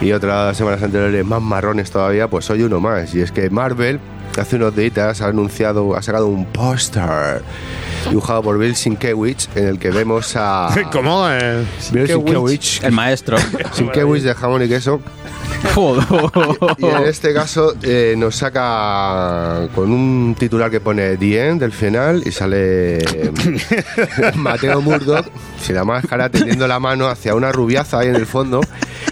y 0.00 0.12
otras 0.12 0.56
semanas 0.56 0.82
anteriores 0.82 1.24
más 1.24 1.42
marrones 1.42 1.90
todavía, 1.90 2.28
pues 2.28 2.44
soy 2.44 2.62
uno 2.62 2.80
más. 2.80 3.14
Y 3.14 3.20
es 3.20 3.32
que 3.32 3.50
Marvel. 3.50 4.00
Hace 4.38 4.56
unos 4.56 4.76
días 4.76 5.20
ha 5.22 5.26
anunciado, 5.26 5.96
ha 5.96 6.02
sacado 6.02 6.28
un 6.28 6.46
póster 6.46 7.42
dibujado 8.08 8.42
por 8.42 8.58
Bill 8.58 8.74
Sienkiewicz 8.76 9.48
en 9.54 9.66
el 9.66 9.78
que 9.78 9.90
vemos 9.90 10.34
a 10.36 10.68
¿Cómo? 10.92 11.28
Eh, 11.28 11.64
Bill 11.92 12.06
Sienkiewicz. 12.06 12.62
Sienkiewicz, 12.64 12.84
El 12.84 12.92
maestro. 12.92 13.36
Sienkiewicz 13.72 14.22
de 14.24 14.34
jamón 14.34 14.62
y 14.62 14.68
queso 14.68 15.00
Joder. 15.74 16.04
y 16.78 16.86
en 16.86 17.04
este 17.04 17.34
caso 17.34 17.74
eh, 17.82 18.14
nos 18.16 18.36
saca 18.36 19.68
con 19.74 19.92
un 19.92 20.34
titular 20.38 20.70
que 20.70 20.80
pone 20.80 21.16
The 21.18 21.48
End 21.48 21.60
del 21.60 21.72
final 21.72 22.22
y 22.24 22.32
sale 22.32 22.98
Mateo 24.36 24.80
Murdoch 24.80 25.26
sin 25.60 25.74
la 25.74 25.84
máscara 25.84 26.30
tendiendo 26.30 26.66
la 26.66 26.80
mano 26.80 27.08
hacia 27.08 27.34
una 27.34 27.52
rubiaza 27.52 27.98
ahí 27.98 28.08
en 28.08 28.16
el 28.16 28.26
fondo 28.26 28.60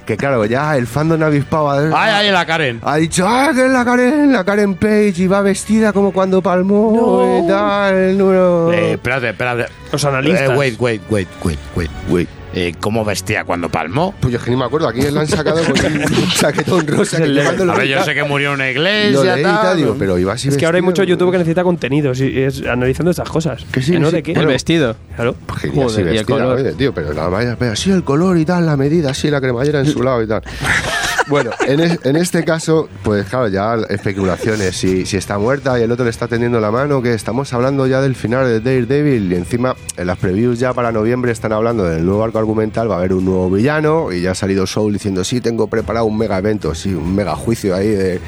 que 0.09 0.17
claro, 0.17 0.43
ya 0.47 0.75
el 0.79 0.87
fandom 0.87 1.23
avispado 1.23 1.69
ha, 1.69 1.77
Ay, 1.77 2.27
ay, 2.27 2.33
la 2.33 2.47
Karen. 2.47 2.81
ha 2.83 2.97
dicho, 2.97 3.27
ah, 3.29 3.51
que 3.55 3.67
es 3.67 3.71
la 3.71 3.85
Karen, 3.85 4.33
la 4.33 4.43
Karen 4.43 4.75
Page 4.75 5.13
y 5.19 5.27
va 5.27 5.43
vestida 5.43 5.93
como 5.93 6.13
cuando 6.15 6.41
palmó 6.41 7.43
y 7.45 7.47
tal, 7.47 7.95
el 7.95 8.17
número... 8.17 8.73
Eh, 8.73 8.93
espérate, 8.93 9.29
espérate. 9.29 9.67
Los 9.93 10.03
analistas. 10.07 10.49
Eh, 10.49 10.57
wait, 10.57 10.81
wait, 10.81 11.03
wait, 11.11 11.29
wait, 11.45 11.59
wait. 11.77 11.91
Uy, 12.09 12.27
Eh, 12.55 12.75
¿Cómo 12.81 13.05
vestía 13.05 13.45
cuando 13.45 13.69
palmó? 13.69 14.15
pues 14.21 14.33
yo 14.33 14.39
es 14.39 14.45
que 14.45 14.51
ni 14.51 14.57
me 14.57 14.65
acuerdo, 14.65 14.89
aquí 14.89 15.03
la 15.03 15.21
han 15.21 15.27
sacado 15.29 15.61
con 15.63 15.73
un 15.93 16.29
chaquetón 16.35 16.87
rosa 16.87 17.19
que 17.19 17.41
A 17.41 17.75
ver, 17.75 17.87
yo 17.89 18.03
sé 18.05 18.15
que 18.15 18.23
murió 18.25 18.49
en 18.49 18.55
una 18.55 18.65
Lo 18.65 18.71
iglesia, 18.71 19.35
leí 19.35 19.41
y 19.41 19.45
tal, 19.45 19.63
tal. 19.63 19.77
digo, 19.77 19.97
pero 19.99 20.19
iba 20.19 20.33
así 20.33 20.49
Es 20.49 20.57
que 20.57 20.65
ahora 20.65 20.77
hay 20.77 20.83
mucho 20.83 21.03
YouTube 21.05 21.31
que 21.31 21.39
necesita 21.39 21.63
contenidos 21.63 22.21
y 22.21 22.41
es 22.41 22.65
analizando 22.67 23.11
estas 23.11 23.29
cosas. 23.29 23.65
Que 23.71 23.83
sí, 23.83 23.93
¿Que 23.93 23.99
no 24.01 24.09
sí. 24.11 24.17
de 24.17 24.23
qué? 24.23 24.33
El 24.33 24.47
vestido. 24.47 24.97
Claro. 25.15 25.35
Genial, 25.61 25.85
Joder, 25.89 26.09
sí, 26.09 26.15
y 26.15 26.19
el 26.19 26.27
color. 26.27 26.57
oye, 26.59 26.73
tío, 26.73 26.95
pero 26.95 27.13
la 27.13 27.29
vaya, 27.29 27.57
pero 27.59 27.73
así 27.73 27.91
el 27.91 28.03
color 28.05 28.39
y 28.39 28.45
tal, 28.47 28.65
la 28.65 28.77
medida, 28.77 29.11
así 29.11 29.31
la 29.31 29.41
cremallera 29.41 29.81
en 29.81 29.87
su 29.87 30.03
lado 30.03 30.23
y 30.23 30.27
tal. 30.27 30.43
Bueno, 31.29 31.51
en, 31.67 31.81
es- 31.81 31.99
en 32.05 32.17
este 32.17 32.45
caso, 32.45 32.89
pues 33.03 33.27
claro, 33.27 33.49
ya 33.49 33.75
especulaciones. 33.89 34.77
Si, 34.77 35.05
si 35.05 35.17
está 35.17 35.39
muerta 35.39 35.79
y 35.79 35.83
el 35.83 35.93
otro 35.93 36.05
le 36.05 36.11
está 36.11 36.27
tendiendo 36.29 36.61
la 36.61 36.71
mano, 36.71 37.03
que 37.03 37.13
estamos 37.13 37.53
hablando 37.53 37.87
ya 37.87 38.01
del 38.01 38.15
final 38.15 38.47
de 38.47 38.61
Daredevil 38.61 39.33
y 39.33 39.37
encima 39.37 39.75
en 39.97 40.07
las 40.07 40.19
previews 40.19 40.59
ya 40.59 40.73
para 40.73 40.91
noviembre 40.93 41.33
están 41.33 41.53
hablando 41.53 41.85
del 41.85 42.05
nuevo 42.07 42.25
arco 42.25 42.39
argumental, 42.39 42.91
va 42.91 42.95
a 42.95 42.99
haber 42.99 43.13
un 43.13 43.25
nuevo 43.25 43.51
villano 43.51 44.13
y 44.13 44.23
ya 44.23 44.31
ha 44.31 44.35
salido 44.35 44.67
Soul 44.67 44.93
diciendo, 44.95 45.23
sí, 45.25 45.41
tengo 45.41 45.67
preparado 45.69 46.07
un 46.07 46.17
mega 46.17 46.39
evento, 46.39 46.75
sí, 46.75 46.95
un 46.95 47.15
mega 47.15 47.35
juicio 47.37 47.75
ahí 47.75 47.89
de, 47.89 48.15
de, 48.15 48.21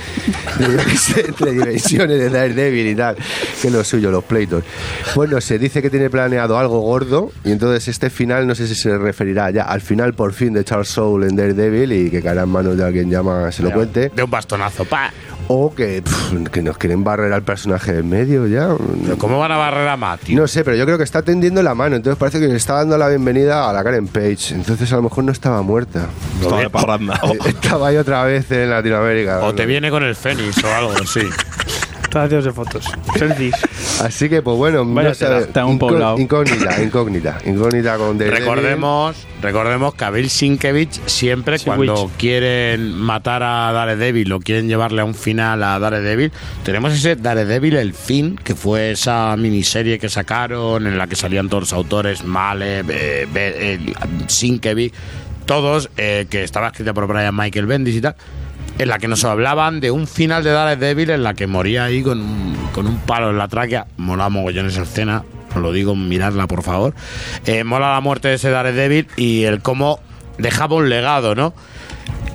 entre 1.27 1.53
dimensiones 1.53 2.19
de 2.19 2.29
Daredevil 2.31 2.87
y 2.89 2.95
tal, 2.95 3.17
que 3.61 3.69
es 3.69 3.73
lo 3.73 3.83
suyo, 3.85 4.11
los 4.11 4.25
pleitos. 4.25 4.63
Bueno, 5.15 5.41
se 5.41 5.59
dice 5.59 5.81
que 5.83 5.91
tiene 5.91 6.11
planeado 6.11 6.59
algo 6.59 6.81
gordo 6.81 7.31
y 7.45 7.53
entonces 7.53 7.89
este 7.89 8.11
final 8.11 8.47
no 8.47 8.55
sé 8.55 8.67
si 8.67 8.75
se 8.75 8.97
referirá 8.99 9.51
ya 9.51 9.63
al 9.63 9.81
final 9.81 10.15
por 10.15 10.33
fin 10.33 10.53
de 10.53 10.65
Charles 10.65 10.89
Soul 10.89 11.25
en 11.25 11.37
Daredevil 11.37 11.93
y 11.93 12.11
que 12.11 12.23
caerá 12.23 12.43
en 12.43 12.49
manos 12.51 12.77
de 12.77 12.90
alguien 12.91 13.25
más 13.25 13.55
se 13.55 13.63
lo 13.63 13.73
cuente. 13.73 14.11
De 14.15 14.23
un 14.23 14.31
bastonazo, 14.31 14.85
pa. 14.85 15.13
O 15.49 15.75
que, 15.75 16.03
que 16.53 16.63
nos 16.63 16.79
quieren 16.79 17.03
barrer 17.03 17.33
al 17.33 17.43
personaje 17.43 17.93
del 17.93 18.05
medio 18.05 18.47
ya. 18.47 18.69
Pero 19.03 19.19
¿Cómo 19.19 19.39
van 19.39 19.51
a 19.51 19.57
barrer 19.57 19.89
a 19.89 19.97
Mati? 19.97 20.35
No 20.35 20.47
sé, 20.47 20.63
pero 20.63 20.77
yo 20.77 20.85
creo 20.85 20.97
que 20.97 21.03
está 21.03 21.23
tendiendo 21.23 21.61
la 21.63 21.75
mano, 21.75 21.97
entonces 21.97 22.19
parece 22.19 22.39
que 22.39 22.47
le 22.47 22.57
está 22.57 22.75
dando 22.75 22.97
la 22.97 23.09
bienvenida 23.09 23.69
a 23.69 23.73
la 23.73 23.83
Karen 23.83 24.07
Page. 24.07 24.55
Entonces 24.55 24.93
a 24.93 24.97
lo 24.97 25.03
mejor 25.03 25.25
no 25.25 25.33
estaba 25.33 25.63
muerta. 25.63 26.07
Estaba 26.41 26.61
de 26.61 26.71
parranda. 26.71 27.21
Eh, 27.25 27.39
Estaba 27.47 27.89
ahí 27.89 27.97
otra 27.97 28.23
vez 28.25 28.51
en 28.53 28.71
Latinoamérica. 28.71 29.41
O 29.41 29.55
te 29.55 29.67
viene 29.67 29.91
con 29.91 30.05
el 30.05 30.15
Fénix 30.15 30.63
o 30.63 30.73
algo 30.73 30.93
así. 30.93 31.21
Está 32.11 32.25
haciéndose 32.25 32.53
fotos. 32.53 32.85
Selfies. 33.17 33.55
Así 34.03 34.29
que, 34.29 34.43
pues 34.43 34.57
bueno, 34.57 34.85
Vaya 34.85 35.11
no. 35.21 35.39
Está 35.39 35.65
un 35.65 35.77
incó- 35.77 35.79
poblado. 35.91 36.19
incógnita, 36.19 36.83
incógnita, 36.83 37.39
incógnita 37.47 37.97
con 37.99 38.19
Daredevil. 38.19 38.41
Recordemos, 38.49 39.27
recordemos 39.41 39.95
que 39.95 40.05
a 40.05 40.11
Bill 40.11 40.29
Sienkiewicz 40.29 41.01
siempre 41.07 41.59
Sienkiewicz. 41.61 41.93
cuando 41.93 42.11
quieren 42.19 42.95
matar 42.97 43.45
a 43.45 43.71
Daredevil 43.71 44.33
o 44.33 44.41
quieren 44.41 44.67
llevarle 44.67 45.03
a 45.03 45.05
un 45.05 45.15
final 45.15 45.63
a 45.63 45.79
Daredevil, 45.79 46.33
tenemos 46.65 46.93
ese 46.95 47.15
Daredevil 47.15 47.77
el 47.77 47.95
fin, 47.95 48.35
que 48.43 48.57
fue 48.57 48.91
esa 48.91 49.37
miniserie 49.37 50.01
que 50.01 50.09
sacaron 50.09 50.89
en 50.89 50.99
la 50.99 51.07
que 51.07 51.15
salían 51.15 51.49
todos 51.49 51.63
los 51.63 51.73
autores, 51.73 52.25
Male, 52.25 52.81
eh, 52.89 53.29
Be- 53.33 53.75
el- 53.75 53.95
Sienkiewicz, 54.27 54.95
todos, 55.47 55.89
eh, 55.97 56.27
que 56.29 56.43
estaba 56.43 56.67
escrita 56.69 56.93
por 56.93 57.07
Brian 57.07 57.37
Michael 57.37 57.67
Bendis 57.67 57.95
y 57.95 58.01
tal. 58.01 58.17
En 58.81 58.89
la 58.89 58.99
que 58.99 59.09
nos 59.09 59.25
hablaban 59.27 59.81
de 59.81 59.91
un 59.91 60.07
final 60.07 60.43
de 60.43 60.53
Daredevil 60.53 61.11
en 61.11 61.23
la 61.23 61.35
que 61.35 61.47
moría 61.47 61.85
ahí 61.85 62.03
con 62.03 62.19
un, 62.19 62.57
con 62.73 62.87
un 62.87 62.97
palo 63.01 63.29
en 63.29 63.37
la 63.37 63.47
tráquea. 63.47 63.87
Mola 63.99 64.31
mogollón 64.31 64.69
esa 64.69 64.85
escena, 64.85 65.23
os 65.55 65.61
lo 65.61 65.71
digo, 65.71 65.95
miradla 65.95 66.47
por 66.47 66.63
favor. 66.63 66.95
Eh, 67.45 67.63
mola 67.63 67.93
la 67.93 68.01
muerte 68.01 68.29
de 68.29 68.35
ese 68.37 68.49
Daredevil 68.49 69.07
y 69.19 69.45
el 69.45 69.61
cómo 69.61 70.01
dejaba 70.39 70.77
un 70.77 70.89
legado, 70.89 71.35
¿no? 71.35 71.53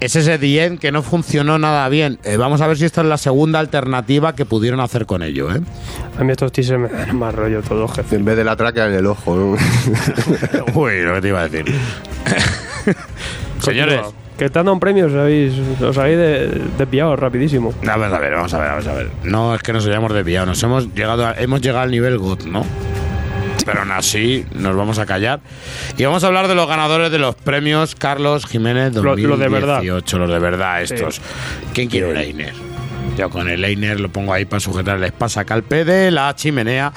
Es 0.02 0.16
ese 0.16 0.36
End 0.64 0.78
que 0.78 0.92
no 0.92 1.02
funcionó 1.02 1.58
nada 1.58 1.90
bien. 1.90 2.20
Eh, 2.24 2.38
vamos 2.38 2.62
a 2.62 2.68
ver 2.68 2.78
si 2.78 2.86
esta 2.86 3.02
es 3.02 3.08
la 3.08 3.18
segunda 3.18 3.58
alternativa 3.58 4.36
que 4.36 4.46
pudieron 4.46 4.82
hacer 4.82 5.08
con 5.08 5.24
ello, 5.24 5.52
¿eh? 5.52 5.62
A 6.20 6.24
mí 6.24 6.32
estos 6.32 6.52
teasers 6.52 6.80
me 6.80 6.90
dan 6.90 7.18
más 7.18 7.34
rollo 7.34 7.64
todo, 7.64 7.88
jefe. 7.88 8.18
En 8.18 8.26
vez 8.26 8.38
de 8.38 8.44
la 8.44 8.56
tráquea 8.56 8.86
en 8.86 8.94
el 8.94 9.08
ojo. 9.08 9.36
¿no? 9.36 9.58
Uy, 10.80 11.02
lo 11.02 11.16
que 11.16 11.22
te 11.22 11.28
iba 11.30 11.42
a 11.42 11.50
decir. 11.50 11.74
Señores. 13.60 14.02
Que 14.38 14.50
te 14.50 14.60
han 14.60 14.66
dado 14.66 14.74
un 14.74 14.80
premio, 14.82 15.06
os 15.08 15.14
habéis, 15.14 15.54
os 15.82 15.98
habéis 15.98 16.18
de- 16.18 16.62
desviado 16.78 17.16
rapidísimo. 17.16 17.74
Vamos 17.84 18.12
a 18.12 18.20
ver, 18.20 18.34
vamos 18.34 18.54
a 18.54 18.60
ver, 18.60 18.70
vamos 18.70 18.88
a 18.88 18.94
ver. 18.94 19.10
No 19.24 19.56
es 19.56 19.62
que 19.64 19.72
nos 19.72 19.86
hayamos 19.88 20.14
desviado, 20.14 20.46
nos 20.46 20.62
hemos 20.64 20.94
llegado, 20.94 21.26
a- 21.28 21.34
hemos 21.38 21.62
llegado 21.62 21.84
al 21.84 21.92
nivel 21.92 22.18
GOT, 22.18 22.44
¿no? 22.46 22.66
Pero 23.66 23.80
aún 23.80 23.92
así 23.92 24.46
nos 24.54 24.76
vamos 24.76 25.00
a 25.00 25.06
callar. 25.06 25.40
Y 25.98 26.04
vamos 26.04 26.24
a 26.24 26.28
hablar 26.28 26.48
de 26.50 26.56
los 26.56 26.68
ganadores 26.68 27.12
de 27.12 27.18
los 27.18 27.34
premios 27.36 27.96
Carlos 27.96 28.46
Jiménez 28.46 28.94
Lo- 28.94 29.02
2018, 29.16 29.28
lo 29.30 29.38
de 29.38 29.50
verdad. 29.50 29.82
los 29.84 30.30
de 30.30 30.40
verdad 30.40 30.82
estos. 30.82 31.22
¿Quién 31.74 31.88
quiere 31.90 32.12
un 32.12 32.18
Einer? 32.18 32.54
Yo 33.18 33.30
con 33.30 33.48
el 33.50 33.64
Einer 33.64 34.00
lo 34.02 34.10
pongo 34.10 34.34
ahí 34.34 34.44
para 34.46 34.60
sujetar 34.60 34.98
el 34.98 35.04
espasa 35.06 35.46
calpe 35.46 35.86
de 35.86 36.12
la 36.12 36.36
chimenea. 36.36 36.92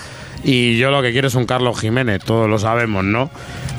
Y 0.45 0.79
yo 0.79 0.91
lo 0.91 1.03
que 1.03 1.13
quiero 1.13 1.29
es 1.29 1.35
un 1.35 1.47
Carlos 1.47 1.79
Jiménez, 1.81 2.23
todos 2.25 2.49
lo 2.49 2.59
sabemos, 2.59 3.05
¿no? 3.05 3.31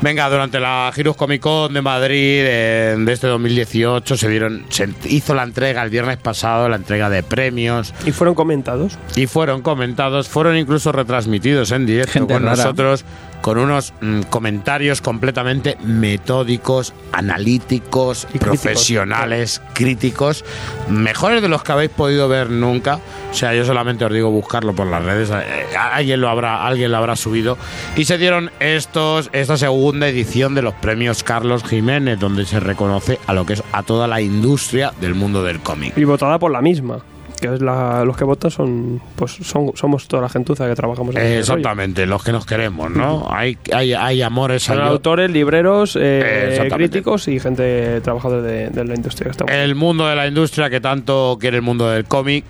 Venga, 0.02 0.30
durante 0.30 0.60
la 0.60 0.92
Girus 0.94 1.16
Comic 1.16 1.42
Con 1.42 1.74
de 1.74 1.82
Madrid 1.82 2.16
eh, 2.46 2.96
de 2.98 3.12
este 3.14 3.28
2018 3.28 4.16
se 4.18 4.30
dieron, 4.30 4.66
se 4.70 4.88
hizo 5.06 5.34
la 5.36 5.44
entrega 5.44 5.84
el 5.84 5.90
viernes 5.90 6.18
pasado, 6.18 6.70
la 6.70 6.78
entrega 6.78 7.10
de 7.10 7.22
premios 7.24 7.94
Y 8.06 8.12
fueron 8.12 8.34
comentados. 8.36 8.98
y 9.16 9.26
fueron 9.28 9.62
comentados, 9.62 10.30
fueron 10.30 10.58
incluso 10.58 10.92
retransmitidos 10.92 11.72
en 11.72 11.86
directo 11.86 12.14
Gente 12.14 12.34
con 12.34 12.44
rara. 12.44 12.56
nosotros, 12.56 13.04
con 13.42 13.58
unos 13.58 13.94
mm, 14.02 14.22
comentarios 14.24 15.02
completamente 15.02 15.78
metódicos, 15.84 16.94
analíticos, 17.12 18.28
Y 18.34 18.40
profesionales, 18.40 19.62
críticos, 19.74 20.44
mejores 20.90 21.42
de 21.42 21.50
los 21.50 21.64
que 21.64 21.72
habéis 21.72 21.92
podido 21.92 22.28
ver 22.28 22.50
nunca. 22.50 23.00
O 23.32 23.34
sea, 23.34 23.54
yo 23.54 23.66
solamente 23.66 24.06
os 24.06 24.14
digo 24.14 24.32
buscarlo 24.32 24.74
por 24.74 24.88
las 24.88 25.04
redes, 25.04 25.30
eh, 25.30 25.66
alguien 25.78 26.22
lo 26.22 26.30
habrá, 26.30 26.66
alguien 26.66 26.92
lo 26.92 26.98
habrá 26.98 27.16
subido. 27.16 27.58
Y 27.96 28.06
se 28.06 28.18
dieron 28.18 28.52
estos, 28.60 29.30
esta 29.34 29.58
segunda 29.58 30.08
edición 30.08 30.56
de 30.56 30.62
los 30.62 30.74
premios 30.76 31.24
Carlos 31.24 31.64
Jiménez, 31.64 32.20
donde 32.20 32.46
se 32.46 32.60
reconoce 32.60 33.20
a 33.28 33.34
lo 33.34 33.46
que 33.46 33.54
es 33.54 33.64
a 33.72 33.84
toda 33.84 34.08
la 34.08 34.22
industria 34.22 34.94
del 35.00 35.16
mundo 35.16 35.44
del 35.44 35.60
cómic. 35.60 35.98
Y 35.98 36.04
votada 36.04 36.40
por 36.40 36.52
la 36.52 36.62
misma. 36.62 37.00
Que 37.40 37.54
es 37.54 37.62
la, 37.62 38.04
los 38.06 38.18
que 38.18 38.24
votan 38.24 38.52
son, 38.52 39.02
pues 39.16 39.32
son, 39.42 39.72
somos 39.76 40.08
toda 40.08 40.22
la 40.24 40.30
gentuza 40.30 40.68
que 40.68 40.76
trabajamos 40.76 41.16
en 41.16 41.22
Eh, 41.22 41.26
rollo. 41.26 41.40
exactamente, 41.40 42.06
los 42.06 42.24
que 42.24 42.32
nos 42.32 42.46
queremos, 42.46 42.92
¿no? 42.92 43.28
Hay, 43.32 43.58
hay, 43.74 43.94
hay 43.94 44.22
amores, 44.22 44.64
Son 44.64 44.80
hay 44.80 44.88
autores, 44.88 45.30
libreros, 45.32 45.96
eh, 45.96 46.60
Eh, 46.62 46.70
críticos 46.74 47.28
y 47.28 47.40
gente 47.40 48.02
trabajadora 48.02 48.42
de, 48.42 48.70
de 48.70 48.86
la 48.86 48.96
industria. 48.96 49.32
el 49.48 49.76
mundo 49.76 50.08
de 50.08 50.16
la 50.16 50.28
industria 50.28 50.70
que 50.70 50.82
tanto 50.82 51.38
quiere 51.40 51.58
el 51.58 51.64
mundo 51.64 51.90
del 51.90 52.06
cómic. 52.06 52.44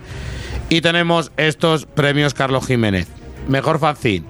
Y 0.69 0.81
tenemos 0.81 1.31
estos 1.37 1.85
premios 1.85 2.33
Carlos 2.33 2.65
Jiménez. 2.67 3.07
Mejor 3.47 3.79
fanzine. 3.79 4.25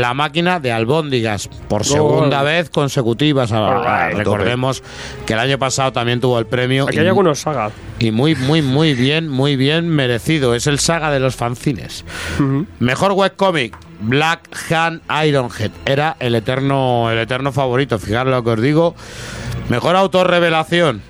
La 0.00 0.14
máquina 0.14 0.60
de 0.60 0.72
albóndigas, 0.72 1.48
por 1.68 1.84
segunda 1.84 2.42
vez 2.42 2.70
consecutivas. 2.70 3.50
Ah, 3.52 4.10
recordemos 4.12 4.82
que 5.26 5.32
el 5.34 5.38
año 5.38 5.58
pasado 5.58 5.92
también 5.92 6.20
tuvo 6.20 6.38
el 6.38 6.46
premio. 6.46 6.86
Aquí 6.88 6.96
y- 6.96 7.00
hay 7.00 7.06
algunos 7.08 7.38
sagas. 7.40 7.72
Y 7.98 8.10
muy, 8.10 8.34
muy, 8.34 8.60
muy 8.62 8.94
bien, 8.94 9.28
muy 9.28 9.56
bien 9.56 9.88
merecido. 9.88 10.54
Es 10.54 10.66
el 10.66 10.78
saga 10.78 11.10
de 11.10 11.20
los 11.20 11.36
fanzines. 11.36 12.04
Mejor 12.80 13.12
webcomic, 13.12 13.76
Black 14.00 14.48
Hand 14.70 15.00
Ironhead. 15.26 15.70
Era 15.86 16.16
el 16.18 16.34
eterno, 16.34 17.10
el 17.10 17.18
eterno 17.18 17.52
favorito. 17.52 17.98
Fijaros 17.98 18.32
lo 18.32 18.42
que 18.42 18.50
os 18.50 18.60
digo. 18.60 18.94
Mejor 19.68 19.96
autor 19.96 20.28
revelación. 20.28 21.02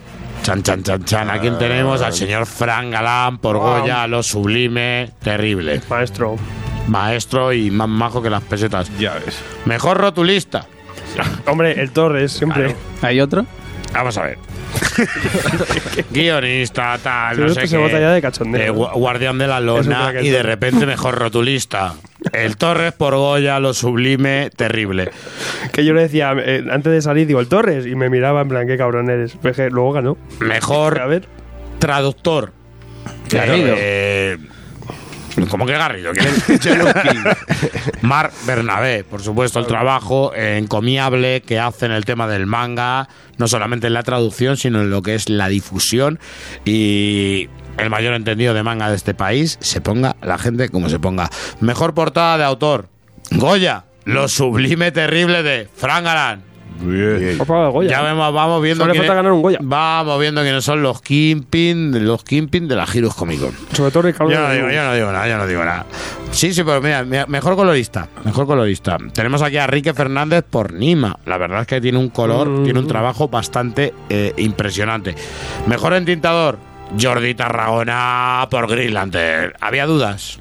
Chan, 0.43 0.63
chan, 0.63 0.83
chan, 0.83 1.05
chan. 1.05 1.31
¿A 1.31 1.41
quién 1.41 1.57
tenemos? 1.59 2.03
Al 2.03 2.13
señor 2.13 2.45
Frank 2.45 2.93
Galán, 2.93 3.39
por 3.39 3.57
Goya, 3.57 4.07
lo 4.07 4.23
sublime, 4.23 5.11
terrible. 5.23 5.81
Maestro. 5.89 6.37
Maestro 6.89 7.53
y 7.53 7.71
más 7.71 7.89
majo 7.89 8.23
que 8.23 8.31
las 8.31 8.43
pesetas. 8.43 8.91
Ya 8.99 9.15
ves. 9.15 9.39
Mejor 9.65 9.99
rotulista. 9.99 10.67
Hombre, 11.47 11.81
el 11.81 11.91
Torres, 11.91 12.33
siempre. 12.33 12.75
¿Hay 13.03 13.21
otro? 13.21 13.47
Vamos 13.93 14.19
a 14.19 14.25
ver. 14.25 14.39
Guionista, 16.11 16.99
tal, 17.03 17.37
Pero 17.37 17.49
no 17.49 17.55
sé 17.55 17.67
se 17.67 17.79
ya 17.91 18.11
de 18.13 18.23
cachondeo. 18.23 18.61
Eh, 18.63 18.71
gu- 18.73 18.93
guardián 18.95 19.39
de 19.39 19.47
la 19.47 19.61
lona 19.61 20.13
y 20.21 20.29
de 20.31 20.43
repente 20.43 20.87
mejor 20.87 21.17
rotulista. 21.17 21.95
El 22.33 22.57
Torres 22.57 22.93
por 22.93 23.15
Goya, 23.15 23.61
lo 23.61 23.75
sublime, 23.75 24.51
terrible. 24.57 25.11
Que 25.73 25.85
yo 25.85 25.93
le 25.95 26.03
decía, 26.03 26.35
eh, 26.39 26.65
antes 26.71 26.93
de 26.93 27.03
salir, 27.03 27.27
digo, 27.27 27.41
el 27.41 27.49
Torres. 27.49 27.87
Y 27.87 27.95
me 27.95 28.09
miraba 28.11 28.41
en 28.43 28.49
plan, 28.49 28.67
qué 28.67 28.77
cabrón 28.77 29.11
eres. 29.11 29.37
Luego 29.71 29.93
ganó. 29.93 30.17
A 30.41 30.45
Mejor 30.45 31.09
ver. 31.09 31.29
traductor. 31.79 32.53
Garrido. 33.31 33.75
Eh, 33.79 34.39
¿Cómo 35.49 35.67
que 35.67 35.73
Garrido? 35.73 36.13
Marc 38.03 38.33
Bernabé, 38.47 39.05
por 39.05 39.23
supuesto, 39.23 39.59
el 39.59 39.67
trabajo 39.67 40.33
eh, 40.35 40.59
encomiable 40.59 41.43
que 41.43 41.59
hace 41.59 41.87
en 41.87 41.93
el 41.93 42.05
tema 42.05 42.27
del 42.27 42.47
manga, 42.47 43.09
no 43.39 43.49
solamente 43.49 43.87
en 43.87 43.95
la 43.95 44.03
traducción, 44.03 44.57
sino 44.57 44.83
en 44.83 44.91
lo 44.91 45.03
que 45.03 45.15
es 45.15 45.29
la 45.29 45.49
difusión 45.49 46.19
y 46.65 47.49
el 47.79 47.91
mayor 47.91 48.15
entendido 48.15 48.55
de 48.55 48.63
manga 48.63 48.89
de 48.89 48.97
este 48.97 49.15
país, 49.15 49.59
se 49.61 49.81
ponga 49.81 50.17
la 50.23 50.39
gente 50.39 50.69
como 50.69 50.89
se 50.89 50.99
ponga. 50.99 51.31
Mejor 51.61 51.95
portada 51.95 52.39
de 52.39 52.45
autor, 52.45 52.89
Goya, 53.33 53.85
lo 54.05 54.29
sublime 54.29 54.93
terrible 54.93 55.43
de 55.43 55.69
Frank 55.75 56.05
Galán. 56.05 56.54
Bien. 56.81 57.41
Opa, 57.41 57.69
Goya. 57.69 57.91
Ya 57.91 58.03
vemos, 58.03 58.33
vamos 58.35 58.63
viendo 58.63 58.83
Solo 58.85 58.93
le 58.93 58.99
quiénes- 58.99 59.07
falta 59.09 59.15
ganar 59.23 59.33
un 59.33 59.43
Goya. 59.43 59.59
Vamos 59.63 60.21
viendo 60.21 60.43
quiénes 60.43 60.65
son 60.65 60.83
los 60.83 61.01
Kingpin, 61.03 62.05
los 62.05 62.25
Kingpin 62.25 62.67
de 62.69 62.77
la 62.77 62.85
Heroes 62.93 63.15
Comic 63.15 63.41
Con. 63.41 63.53
Sobre 63.73 63.91
todo 63.91 64.03
Ricardo. 64.03 64.33
Yo 64.33 64.41
no 64.41 64.51
digo, 64.53 64.71
yo 64.71 64.85
no 64.85 64.95
digo 64.95 65.13
nada, 65.13 65.29
yo 65.29 65.39
no 65.39 65.47
digo 65.47 65.65
nada. 65.65 65.87
Sí, 66.31 66.53
sí, 66.53 66.65
pero 66.65 66.81
mira, 66.83 67.05
mira, 67.05 67.27
mejor 67.27 67.55
colorista, 67.57 68.09
mejor 68.25 68.47
colorista. 68.47 68.99
Tenemos 69.13 69.41
aquí 69.43 69.57
a 69.57 69.65
Enrique 69.65 69.95
Fernández 69.95 70.45
por 70.49 70.73
Nima. 70.73 71.17
La 71.27 71.39
verdad 71.39 71.61
es 71.63 71.67
que 71.67 71.81
tiene 71.81 71.99
un 71.99 72.09
color, 72.11 72.49
Mm. 72.49 72.65
tiene 72.65 72.79
un 72.81 72.89
trabajo 72.89 73.29
bastante 73.29 73.95
eh, 74.11 74.33
impresionante. 74.39 75.15
Mejor 75.67 75.95
entintador, 75.95 76.59
Jordi 77.01 77.35
Tarragona 77.35 78.47
por 78.51 78.69
Green 78.69 78.95
Lantern. 78.95 79.53
¿Había 79.61 79.87
dudas? 79.87 80.39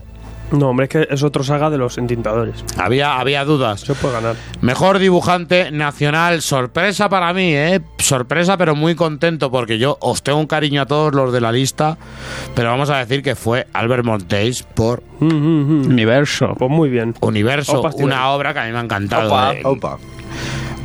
No, 0.52 0.70
hombre, 0.70 0.84
es 0.86 0.90
que 0.92 1.08
es 1.10 1.24
otro 1.24 1.44
saga 1.44 1.70
de 1.72 1.80
los 1.80 1.98
entintadores. 1.98 2.64
Había, 2.78 3.20
había 3.20 3.44
dudas. 3.44 3.82
Se 3.82 3.96
puede 3.96 4.14
ganar. 4.14 4.36
Mejor 4.62 5.00
dibujante 5.00 5.72
nacional, 5.72 6.42
sorpresa 6.44 7.10
para 7.10 7.34
mí, 7.34 7.56
¿eh? 7.56 7.82
Sorpresa, 7.98 8.56
pero 8.58 8.76
muy 8.76 8.94
contento 8.94 9.50
porque 9.50 9.80
yo 9.80 9.98
os 10.00 10.22
tengo 10.22 10.38
un 10.40 10.46
cariño 10.46 10.82
a 10.84 10.86
todos 10.86 11.14
los 11.16 11.34
de 11.34 11.42
la 11.42 11.52
lista, 11.52 11.98
pero 12.54 12.70
vamos 12.70 12.92
a 12.92 12.98
decir 12.98 13.24
que 13.24 13.36
fue 13.36 13.66
Albert 13.74 14.06
Montéis 14.06 14.62
por 14.64 15.02
Mm, 15.20 15.26
mm, 15.28 15.82
mm. 15.86 15.86
Universo. 15.90 16.54
Pues 16.60 16.70
muy 16.70 16.90
bien. 16.90 17.16
Universo, 17.22 17.80
Opa, 17.80 17.92
una 17.96 18.30
obra 18.32 18.54
que 18.54 18.60
a 18.60 18.66
mí 18.66 18.72
me 18.72 18.78
ha 18.80 18.82
encantado. 18.82 19.28
Opa. 19.30 19.54
eh. 19.54 19.62
Opa. 19.64 19.98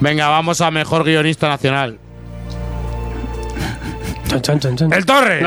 Venga, 0.00 0.28
vamos 0.28 0.60
a 0.60 0.70
mejor 0.70 1.04
guionista 1.04 1.48
nacional. 1.48 1.98
Chan, 4.28 4.42
chan, 4.42 4.60
chan, 4.60 4.76
chan. 4.76 4.92
¡El 4.92 5.06
Torre! 5.06 5.40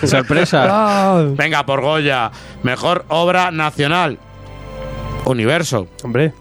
Sorpresa. 0.06 0.66
Ah, 0.68 1.24
Venga, 1.30 1.66
por 1.66 1.80
Goya. 1.80 2.30
Mejor 2.62 3.04
obra 3.08 3.50
nacional. 3.50 4.18
Universo. 5.24 5.88
hombre, 6.04 6.32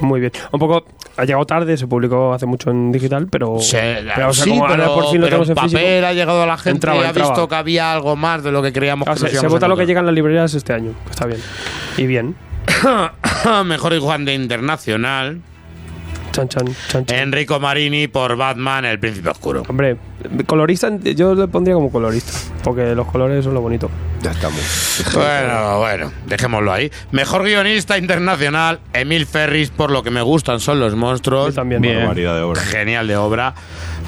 muy 0.00 0.20
bien. 0.20 0.32
Un 0.52 0.58
poco 0.60 0.84
Ha 1.18 1.24
llegado 1.24 1.44
tarde, 1.46 1.76
se 1.76 1.86
publicó 1.86 2.32
hace 2.32 2.46
mucho 2.46 2.70
en 2.70 2.92
digital, 2.92 3.28
pero. 3.30 3.58
Se- 3.58 4.04
pero, 4.14 4.30
o 4.30 4.32
sea, 4.32 4.44
sí, 4.44 4.50
como 4.50 4.64
ahora 4.66 4.76
pero, 4.84 4.94
por 4.94 5.10
fin 5.10 5.20
lo 5.20 5.26
pero 5.26 5.42
tenemos 5.42 5.48
en 5.50 5.56
físico. 5.56 5.80
papel 5.80 6.04
ha 6.04 6.12
llegado 6.14 6.42
a 6.42 6.46
la 6.46 6.56
gente 6.56 6.70
Entraba, 6.76 6.98
y 6.98 7.04
ha 7.04 7.08
entraba. 7.08 7.30
visto 7.30 7.48
que 7.48 7.54
había 7.54 7.92
algo 7.92 8.16
más 8.16 8.42
de 8.42 8.52
lo 8.52 8.62
que 8.62 8.72
creíamos 8.72 9.04
Claro, 9.06 9.20
que 9.20 9.28
se, 9.30 9.38
se 9.38 9.46
vota 9.48 9.68
lo 9.68 9.76
que 9.76 9.86
llega 9.86 10.00
en 10.00 10.06
las 10.06 10.14
librerías 10.14 10.52
este 10.54 10.72
año. 10.72 10.92
Está 11.10 11.26
bien. 11.26 11.40
Y 11.98 12.06
bien. 12.06 12.34
Mejor 13.66 13.98
Juan 14.00 14.24
de 14.24 14.34
Internacional. 14.34 15.40
Chan, 16.32 16.48
chan. 16.48 16.66
Enrico 17.08 17.60
Marini 17.60 18.08
por 18.08 18.36
Batman, 18.36 18.84
El 18.84 18.98
Príncipe 18.98 19.30
Oscuro. 19.30 19.62
Hombre, 19.68 19.96
colorista, 20.46 20.88
yo 20.96 21.34
le 21.34 21.48
pondría 21.48 21.74
como 21.74 21.90
colorista. 21.90 22.32
Porque 22.62 22.94
los 22.94 23.06
colores 23.06 23.44
son 23.44 23.54
lo 23.54 23.60
bonito. 23.60 23.90
Ya 24.22 24.30
estamos. 24.32 24.60
Bueno, 25.14 25.78
bueno, 25.78 26.12
dejémoslo 26.26 26.72
ahí. 26.72 26.90
Mejor 27.12 27.44
guionista 27.44 27.98
internacional, 27.98 28.80
Emil 28.92 29.26
Ferris, 29.26 29.70
por 29.70 29.90
lo 29.90 30.02
que 30.02 30.10
me 30.10 30.22
gustan 30.22 30.58
son 30.60 30.80
los 30.80 30.94
monstruos. 30.94 31.48
Yo 31.48 31.54
también. 31.54 31.80
Bien. 31.82 32.12
De 32.14 32.28
obra. 32.42 32.60
Genial 32.60 33.06
de 33.06 33.16
obra. 33.16 33.54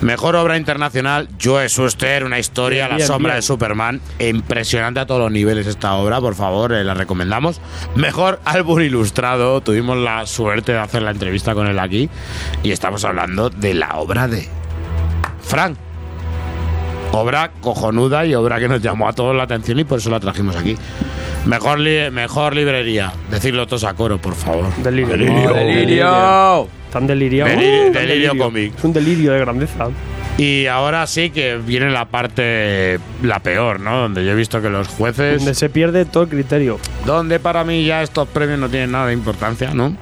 Mejor 0.00 0.36
obra 0.36 0.56
internacional, 0.56 1.28
Joe 1.42 1.66
Shuster, 1.68 2.24
una 2.24 2.38
historia, 2.38 2.84
Bien, 2.84 2.90
La 2.90 2.96
bien, 2.96 3.06
sombra 3.08 3.32
bien. 3.32 3.38
de 3.38 3.42
Superman. 3.42 4.00
Impresionante 4.20 5.00
a 5.00 5.06
todos 5.06 5.20
los 5.20 5.32
niveles 5.32 5.66
esta 5.66 5.94
obra, 5.94 6.20
por 6.20 6.36
favor, 6.36 6.72
eh, 6.72 6.84
la 6.84 6.94
recomendamos. 6.94 7.60
Mejor 7.96 8.40
álbum 8.44 8.80
ilustrado, 8.80 9.60
tuvimos 9.60 9.96
la 9.96 10.24
suerte 10.26 10.72
de 10.72 10.78
hacer 10.78 11.02
la 11.02 11.10
entrevista 11.10 11.52
con 11.54 11.66
él 11.66 11.78
aquí 11.80 12.08
y 12.62 12.70
estamos 12.70 13.04
hablando 13.04 13.50
de 13.50 13.74
la 13.74 13.98
obra 13.98 14.28
de 14.28 14.48
Frank. 15.42 15.76
Obra 17.12 17.50
cojonuda 17.61 18.26
y 18.26 18.34
obra 18.34 18.59
que 18.59 18.68
nos 18.68 18.80
llamó 18.82 19.09
a 19.09 19.12
todos 19.12 19.34
la 19.34 19.44
atención 19.44 19.78
y 19.78 19.84
por 19.84 19.98
eso 19.98 20.11
la 20.11 20.20
trajimos 20.20 20.56
aquí. 20.56 20.76
Mejor, 21.46 21.78
li- 21.80 22.11
mejor 22.11 22.54
librería, 22.54 23.12
decirlo 23.30 23.66
todos 23.66 23.84
a 23.84 23.94
coro, 23.94 24.18
por 24.18 24.34
favor. 24.34 24.66
Delirio. 24.82 25.09
Delirio. 25.16 25.52
¡Delirio! 25.54 26.68
Tan 26.92 27.06
deliriado. 27.06 27.50
Delirio- 27.50 27.88
Uh, 27.88 27.92
delirio 27.92 28.36
cómic. 28.38 28.72
Es 28.76 28.84
un 28.84 28.92
delirio 28.92 29.32
de 29.32 29.38
grandeza. 29.40 29.88
Y 30.36 30.66
ahora 30.66 31.06
sí 31.06 31.30
que 31.30 31.56
viene 31.56 31.90
la 31.90 32.04
parte, 32.06 33.00
la 33.22 33.40
peor, 33.40 33.80
¿no? 33.80 33.98
Donde 34.02 34.24
yo 34.24 34.32
he 34.32 34.34
visto 34.34 34.61
que 34.62 34.68
los 34.70 34.86
jueces, 34.88 35.38
Donde 35.38 35.54
se 35.54 35.68
pierde 35.70 36.04
todo 36.04 36.24
el 36.24 36.28
criterio. 36.28 36.78
donde 37.06 37.40
para 37.40 37.64
mí 37.64 37.84
ya 37.84 38.02
estos 38.02 38.28
premios 38.28 38.59
no 38.59 38.68
tienen 38.68 38.92
nada 38.92 39.06
de 39.09 39.14
importancia, 39.14 39.72
¿no? 39.74 39.96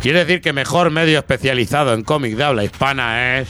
Quiere 0.00 0.20
decir 0.24 0.40
que 0.40 0.52
mejor 0.52 0.90
medio 0.90 1.18
especializado 1.18 1.92
en 1.94 2.02
cómic 2.02 2.34
de 2.36 2.44
habla 2.44 2.64
hispana 2.64 3.38
es... 3.38 3.48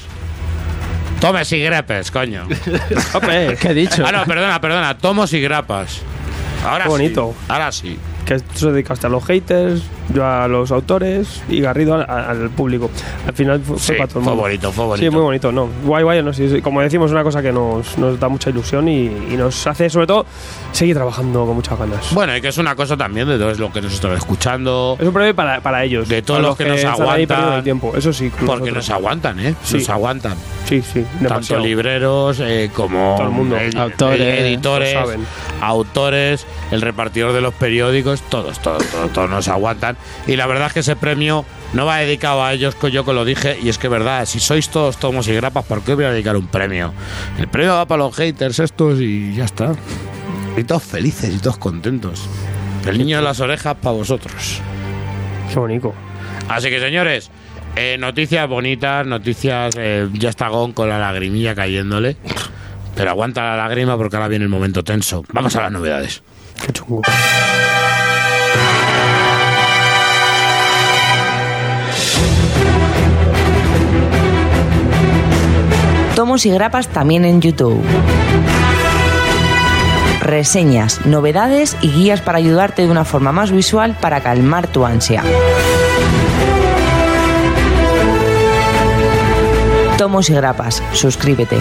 Tomes 1.21 1.51
y 1.53 1.59
grepes, 1.61 2.11
coño. 2.11 2.47
¿Qué 3.61 3.69
he 3.71 3.75
dicho? 3.75 4.05
Ah, 4.07 4.13
no, 4.13 4.25
perdona, 4.25 4.61
perdona. 4.61 4.97
Tomos 4.99 5.33
y 5.33 5.41
grapas. 5.41 6.01
Ahora 6.65 6.85
Qué 6.85 6.91
bonito. 6.91 7.35
sí. 7.37 7.45
Ahora 7.49 7.73
sí. 7.73 7.99
Que 8.29 8.39
tú 8.41 8.59
se 8.59 8.73
dedicaste 8.73 9.07
a 9.07 9.11
los 9.11 9.25
haters, 9.25 9.83
yo 10.13 10.25
a 10.27 10.47
los 10.49 10.71
autores 10.71 11.43
y 11.49 11.61
Garrido 11.61 11.95
al, 11.95 12.05
al 12.09 12.51
público. 12.51 12.91
Al 13.27 13.33
final 13.33 13.61
fue, 13.61 13.77
fue 13.79 13.95
Sí, 13.95 13.99
para 13.99 14.07
todo 14.09 14.19
el 14.19 14.25
fue 14.25 14.33
mundo. 14.33 14.43
bonito, 14.43 14.73
fue 14.73 14.85
bonito. 14.85 15.05
Sí, 15.07 15.11
muy 15.11 15.23
bonito, 15.23 15.51
no. 15.53 15.69
Guay, 15.85 16.05
guay, 16.05 16.23
no, 16.23 16.33
sí, 16.35 16.49
sí. 16.49 16.61
como 16.61 16.81
decimos, 16.83 17.11
una 17.11 17.23
cosa 17.25 17.41
que 17.41 17.53
nos, 17.53 17.97
nos 17.97 18.21
da 18.21 18.29
mucha 18.29 18.51
ilusión 18.51 18.87
y, 18.89 19.07
y 19.07 19.37
nos 19.39 19.67
hace, 19.67 19.89
sobre 19.89 20.07
todo, 20.07 20.27
seguir 20.73 20.95
trabajando 20.95 21.47
con 21.47 21.55
muchas 21.57 21.79
ganas. 21.79 22.13
Bueno, 22.13 22.37
y 22.37 22.41
que 22.43 22.49
es 22.49 22.59
una 22.59 22.77
cosa 22.77 22.97
también 22.97 23.27
de 23.29 23.39
todos 23.39 23.59
los 23.59 23.73
que 23.73 23.81
nos 23.81 23.95
están 23.95 24.13
escuchando. 24.13 24.97
Es 25.01 25.07
un 25.07 25.13
premio 25.15 25.35
para, 25.35 25.61
para 25.63 25.85
ellos. 25.85 26.07
De 26.09 26.21
todos 26.23 26.43
los 26.43 26.57
que 26.57 26.67
nos 26.67 26.85
aguantan. 26.85 27.65
tiempo. 27.65 27.93
Eso 27.97 28.13
sí, 28.13 28.31
Porque 28.45 28.71
nos 28.73 28.91
aguantan, 28.91 29.41
¿eh? 29.41 29.55
Sí. 29.63 29.79
Nos 29.79 29.89
aguantan. 29.89 30.37
Sí, 30.67 30.83
sí, 30.83 31.03
Tanto 31.27 31.59
libreros 31.59 32.41
eh, 32.41 32.71
como 32.75 33.15
Todo 33.17 33.27
el 33.29 33.33
mundo. 33.33 33.57
ed- 33.57 33.75
Autores, 33.77 34.41
editores, 34.41 34.95
lo 34.95 35.01
saben. 35.01 35.27
autores, 35.63 36.47
el 36.71 36.83
repartidor 36.83 37.33
de 37.33 37.41
los 37.41 37.55
periódicos, 37.55 38.18
todos, 38.23 38.61
todos, 38.61 38.85
todos, 38.91 39.13
todos 39.13 39.31
nos 39.31 39.49
aguantan. 39.49 39.97
Y 40.27 40.37
la 40.37 40.47
verdad 40.47 40.69
es 40.69 40.73
que 40.73 40.81
ese 40.81 40.97
premio 40.97 41.45
no 41.73 41.87
va 41.87 41.99
dedicado 41.99 42.45
a 42.45 42.53
ellos, 42.53 42.75
que 42.75 42.91
yo 42.91 43.05
que 43.05 43.13
lo 43.13 43.25
dije, 43.25 43.59
y 43.63 43.69
es 43.69 43.79
que 43.79 43.89
verdad, 43.89 44.25
si 44.27 44.41
sois 44.41 44.69
todos 44.69 44.97
tomos 44.99 45.29
y 45.29 45.35
grapas, 45.35 45.65
¿por 45.65 45.83
qué 45.83 45.95
voy 45.95 46.05
a 46.05 46.11
dedicar 46.11 46.37
un 46.37 46.47
premio? 46.47 46.93
El 47.39 47.49
premio 47.49 47.75
va 47.75 47.87
para 47.87 48.05
los 48.05 48.17
haters 48.17 48.59
estos 48.59 49.01
y 49.01 49.35
ya 49.35 49.45
está. 49.45 49.73
Y 50.57 50.65
todos 50.65 50.83
felices 50.83 51.35
y 51.35 51.39
todos 51.39 51.59
contentos. 51.59 52.29
El 52.87 52.99
niño 52.99 53.19
de 53.19 53.23
las 53.23 53.41
orejas 53.41 53.77
para 53.81 53.95
vosotros. 53.95 54.61
Qué 55.53 55.59
bonito. 55.59 55.95
Así 56.49 56.71
que 56.71 56.81
señores, 56.81 57.31
eh, 57.77 57.97
noticias 57.99 58.49
bonitas, 58.49 59.07
noticias. 59.07 59.75
eh, 59.79 60.09
ya 60.15 60.31
está 60.31 60.49
Gon 60.49 60.73
con 60.73 60.89
la 60.89 60.99
lagrimilla 60.99 61.55
cayéndole. 61.55 62.17
Pero 62.97 63.11
aguanta 63.11 63.43
la 63.45 63.57
lágrima 63.57 63.97
porque 63.97 64.17
ahora 64.17 64.27
viene 64.29 64.45
el 64.45 64.49
momento 64.49 64.83
tenso. 64.83 65.23
Vamos 65.33 65.55
a 65.55 65.63
las 65.63 65.71
novedades. 65.73 66.23
Qué 66.65 66.73
chungo. 66.73 67.03
Tomos 76.29 76.45
y 76.45 76.51
grapas 76.51 76.89
también 76.89 77.25
en 77.25 77.41
YouTube. 77.41 77.83
Reseñas, 80.21 81.07
novedades 81.07 81.75
y 81.81 81.91
guías 81.91 82.21
para 82.21 82.37
ayudarte 82.37 82.83
de 82.83 82.91
una 82.91 83.07
forma 83.07 83.33
más 83.33 83.51
visual 83.51 83.97
para 83.99 84.21
calmar 84.21 84.67
tu 84.67 84.85
ansia. 84.85 85.23
Tomos 89.97 90.29
y 90.29 90.35
grapas, 90.35 90.83
suscríbete. 90.93 91.57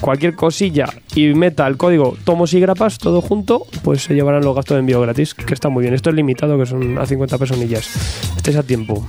cualquier 0.01 0.34
cosilla 0.34 0.86
y 1.14 1.26
meta 1.34 1.66
el 1.66 1.76
código 1.76 2.16
tomos 2.24 2.55
y 2.55 2.61
grapas 2.61 2.96
todo 2.96 3.20
junto, 3.20 3.66
pues 3.82 4.05
se 4.05 4.14
llevarán 4.14 4.42
los 4.42 4.55
gastos 4.55 4.76
de 4.76 4.80
envío 4.80 4.89
gratis, 4.99 5.34
que 5.34 5.55
está 5.55 5.68
muy 5.68 5.82
bien. 5.82 5.95
Esto 5.95 6.11
es 6.11 6.16
limitado, 6.16 6.59
que 6.59 6.66
son 6.66 6.99
a 6.99 7.07
50 7.07 7.38
personillas. 7.38 7.88
Estáis 8.36 8.57
a 8.57 8.62
tiempo. 8.62 9.07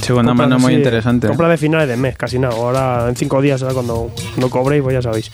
segunda 0.00 0.30
Compra 0.30 0.46
mano 0.48 0.58
muy 0.58 0.74
interesante. 0.74 1.28
Compra 1.28 1.48
de 1.48 1.58
finales 1.58 1.88
de 1.88 1.96
mes, 1.96 2.16
casi 2.16 2.38
nada. 2.38 2.54
Ahora 2.54 3.06
en 3.08 3.16
5 3.16 3.42
días 3.42 3.60
será 3.60 3.74
cuando, 3.74 4.10
cuando 4.30 4.50
cobréis, 4.50 4.82
pues 4.82 4.94
ya 4.94 5.02
sabéis. 5.02 5.30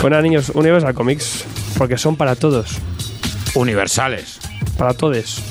Bueno, 0.00 0.20
niños, 0.22 0.50
Universal 0.54 0.94
Comics, 0.94 1.44
porque 1.76 1.98
son 1.98 2.16
para 2.16 2.36
todos, 2.36 2.78
Universales. 3.54 4.38
para 4.78 4.94
todos. 4.94 5.49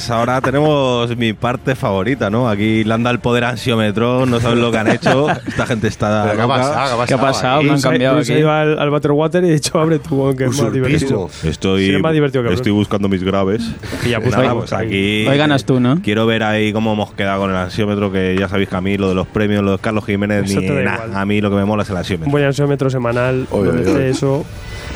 Pues 0.00 0.10
ahora 0.10 0.40
tenemos 0.40 1.14
mi 1.18 1.34
parte 1.34 1.74
favorita, 1.74 2.30
¿no? 2.30 2.48
Aquí 2.48 2.84
le 2.84 2.94
han 2.94 3.02
dado 3.02 3.12
el 3.14 3.20
poder 3.20 3.44
ansiómetro, 3.44 4.24
no 4.24 4.40
saben 4.40 4.62
lo 4.62 4.72
que 4.72 4.78
han 4.78 4.88
hecho. 4.88 5.28
Esta 5.46 5.66
gente 5.66 5.88
está. 5.88 6.32
¿qué 6.34 6.40
ha 6.40 6.46
pasado? 6.48 7.04
¿Qué 7.06 7.14
ha 7.14 7.20
pasado? 7.20 7.62
Me 7.62 7.72
han 7.72 7.80
cambiado 7.82 8.24
se 8.24 8.32
aquí. 8.32 8.40
iba 8.40 8.62
al, 8.62 8.78
al 8.78 8.88
Water 8.88 9.12
Water 9.12 9.44
y 9.44 9.48
he 9.48 9.52
dicho, 9.52 9.78
abre 9.78 9.98
tú, 9.98 10.34
que 10.36 10.46
es 10.46 10.58
más 10.62 10.72
divertido. 10.72 11.28
Estoy, 11.44 11.84
Sí, 11.86 11.94
es 11.94 12.00
más 12.00 12.14
divertido 12.14 12.44
que 12.44 12.54
estoy 12.54 12.72
buscando 12.72 13.10
mis 13.10 13.22
graves. 13.22 13.62
Y 14.06 14.08
ya, 14.08 14.20
pues, 14.20 14.34
Nada, 14.34 14.54
pues 14.54 14.72
aquí. 14.72 15.26
Hoy 15.28 15.36
ganas 15.36 15.66
tú, 15.66 15.80
¿no? 15.80 16.00
Quiero 16.02 16.24
ver 16.24 16.44
ahí 16.44 16.72
cómo 16.72 16.94
hemos 16.94 17.12
quedado 17.12 17.42
con 17.42 17.50
el 17.50 17.56
ansiómetro, 17.56 18.10
que 18.10 18.36
ya 18.38 18.48
sabéis 18.48 18.70
que 18.70 18.76
a 18.76 18.80
mí 18.80 18.96
lo 18.96 19.10
de 19.10 19.14
los 19.14 19.26
premios, 19.26 19.62
lo 19.62 19.72
de 19.72 19.78
Carlos 19.80 20.06
Jiménez, 20.06 20.44
ni 20.54 20.64
igual. 20.64 20.88
A 21.14 21.26
mí 21.26 21.42
lo 21.42 21.50
que 21.50 21.56
me 21.56 21.66
mola 21.66 21.82
es 21.82 21.90
el 21.90 21.96
ansiómetro. 21.98 22.26
Un 22.28 22.32
buen 22.32 22.44
ansiómetro 22.44 22.88
semanal, 22.88 23.46
Oye, 23.50 23.66
donde 23.66 23.82
oye, 23.82 23.90
esté 23.90 23.98
oye. 24.02 24.10
eso, 24.10 24.44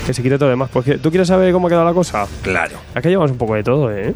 que 0.07 0.13
se 0.15 0.23
quite 0.23 0.37
todo 0.37 0.47
lo 0.47 0.51
demás. 0.51 0.71
Porque 0.73 0.99
tú 0.99 1.11
quieres 1.11 1.29
saber 1.29 1.53
cómo 1.53 1.67
ha 1.67 1.71
quedado 1.71 1.85
la 1.87 1.95
cosa. 1.95 2.27
Claro. 2.43 2.77
Aquí 2.95 3.09
llevamos 3.09 3.31
un 3.31 3.39
poco 3.39 3.55
de 3.55 3.63
todo, 3.63 3.93
¿eh? 3.93 4.15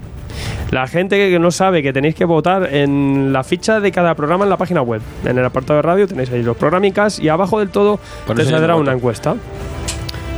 La 0.71 0.87
gente 0.87 1.31
que 1.31 1.39
no 1.39 1.51
sabe 1.51 1.83
que 1.83 1.93
tenéis 1.93 2.15
que 2.15 2.25
votar 2.27 2.75
en 2.75 3.33
la 3.33 3.43
ficha 3.43 3.81
de 3.81 3.91
cada 3.91 4.15
programa 4.15 4.45
en 4.45 4.51
la 4.51 4.57
página 4.59 4.83
web. 4.83 5.01
En 5.25 5.39
el 5.39 5.45
apartado 5.45 5.77
de 5.79 5.83
radio 5.83 6.07
tenéis 6.07 6.31
ahí 6.31 6.43
los 6.43 6.57
programicas 6.57 7.19
y 7.19 7.29
abajo 7.29 7.59
del 7.59 7.71
todo 7.71 7.99
te 8.37 8.45
saldrá 8.45 8.77
una 8.77 8.93
encuesta. 8.93 9.35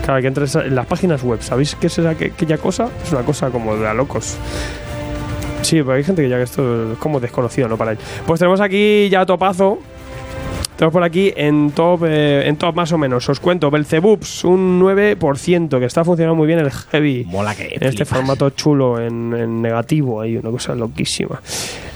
Claro, 0.04 0.20
que 0.22 0.28
entrar 0.28 0.48
en 0.66 0.74
las 0.74 0.86
páginas 0.86 1.22
web. 1.22 1.40
¿Sabéis 1.42 1.74
qué 1.74 1.88
es 1.88 1.98
esa- 1.98 2.10
aquella 2.10 2.58
cosa? 2.58 2.88
Es 3.04 3.12
una 3.12 3.22
cosa 3.22 3.50
como 3.50 3.76
de 3.76 3.86
a 3.86 3.92
locos. 3.94 4.36
Sí, 5.62 5.76
pero 5.82 5.92
hay 5.92 6.04
gente 6.04 6.22
que 6.22 6.28
ya 6.28 6.36
que 6.36 6.44
esto 6.44 6.92
es 6.92 6.98
como 6.98 7.20
desconocido, 7.20 7.68
¿no? 7.68 7.76
Para 7.76 7.92
ellos. 7.92 8.02
Pues 8.26 8.38
tenemos 8.40 8.60
aquí 8.60 9.08
ya 9.10 9.26
topazo. 9.26 9.78
Tenemos 10.80 10.94
por 10.94 11.04
aquí 11.04 11.30
en 11.36 11.72
top, 11.72 12.04
eh, 12.06 12.44
en 12.46 12.56
top 12.56 12.74
más 12.74 12.90
o 12.90 12.96
menos. 12.96 13.28
Os 13.28 13.38
cuento, 13.38 13.70
Belzebups, 13.70 14.44
un 14.44 14.80
9%, 14.80 15.78
que 15.78 15.84
está 15.84 16.06
funcionando 16.06 16.34
muy 16.34 16.46
bien 16.46 16.58
el 16.58 16.70
heavy. 16.70 17.26
Mola 17.26 17.54
que. 17.54 17.76
En 17.78 17.86
este 17.86 18.06
formato 18.06 18.48
chulo, 18.48 18.98
en, 18.98 19.34
en 19.34 19.60
negativo, 19.60 20.22
hay 20.22 20.38
una 20.38 20.50
cosa 20.50 20.74
loquísima. 20.74 21.42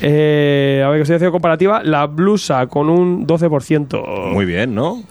Eh, 0.03 0.83
a 0.85 0.91
ver, 0.91 0.99
que 0.99 1.03
estoy 1.05 1.17
haciendo 1.17 1.33
comparativa. 1.33 1.83
La 1.83 2.07
blusa 2.07 2.67
con 2.67 2.91
un 2.91 3.27
12%. 3.27 4.33
Muy 4.35 4.45
bien, 4.45 4.75
¿no? 4.75 5.03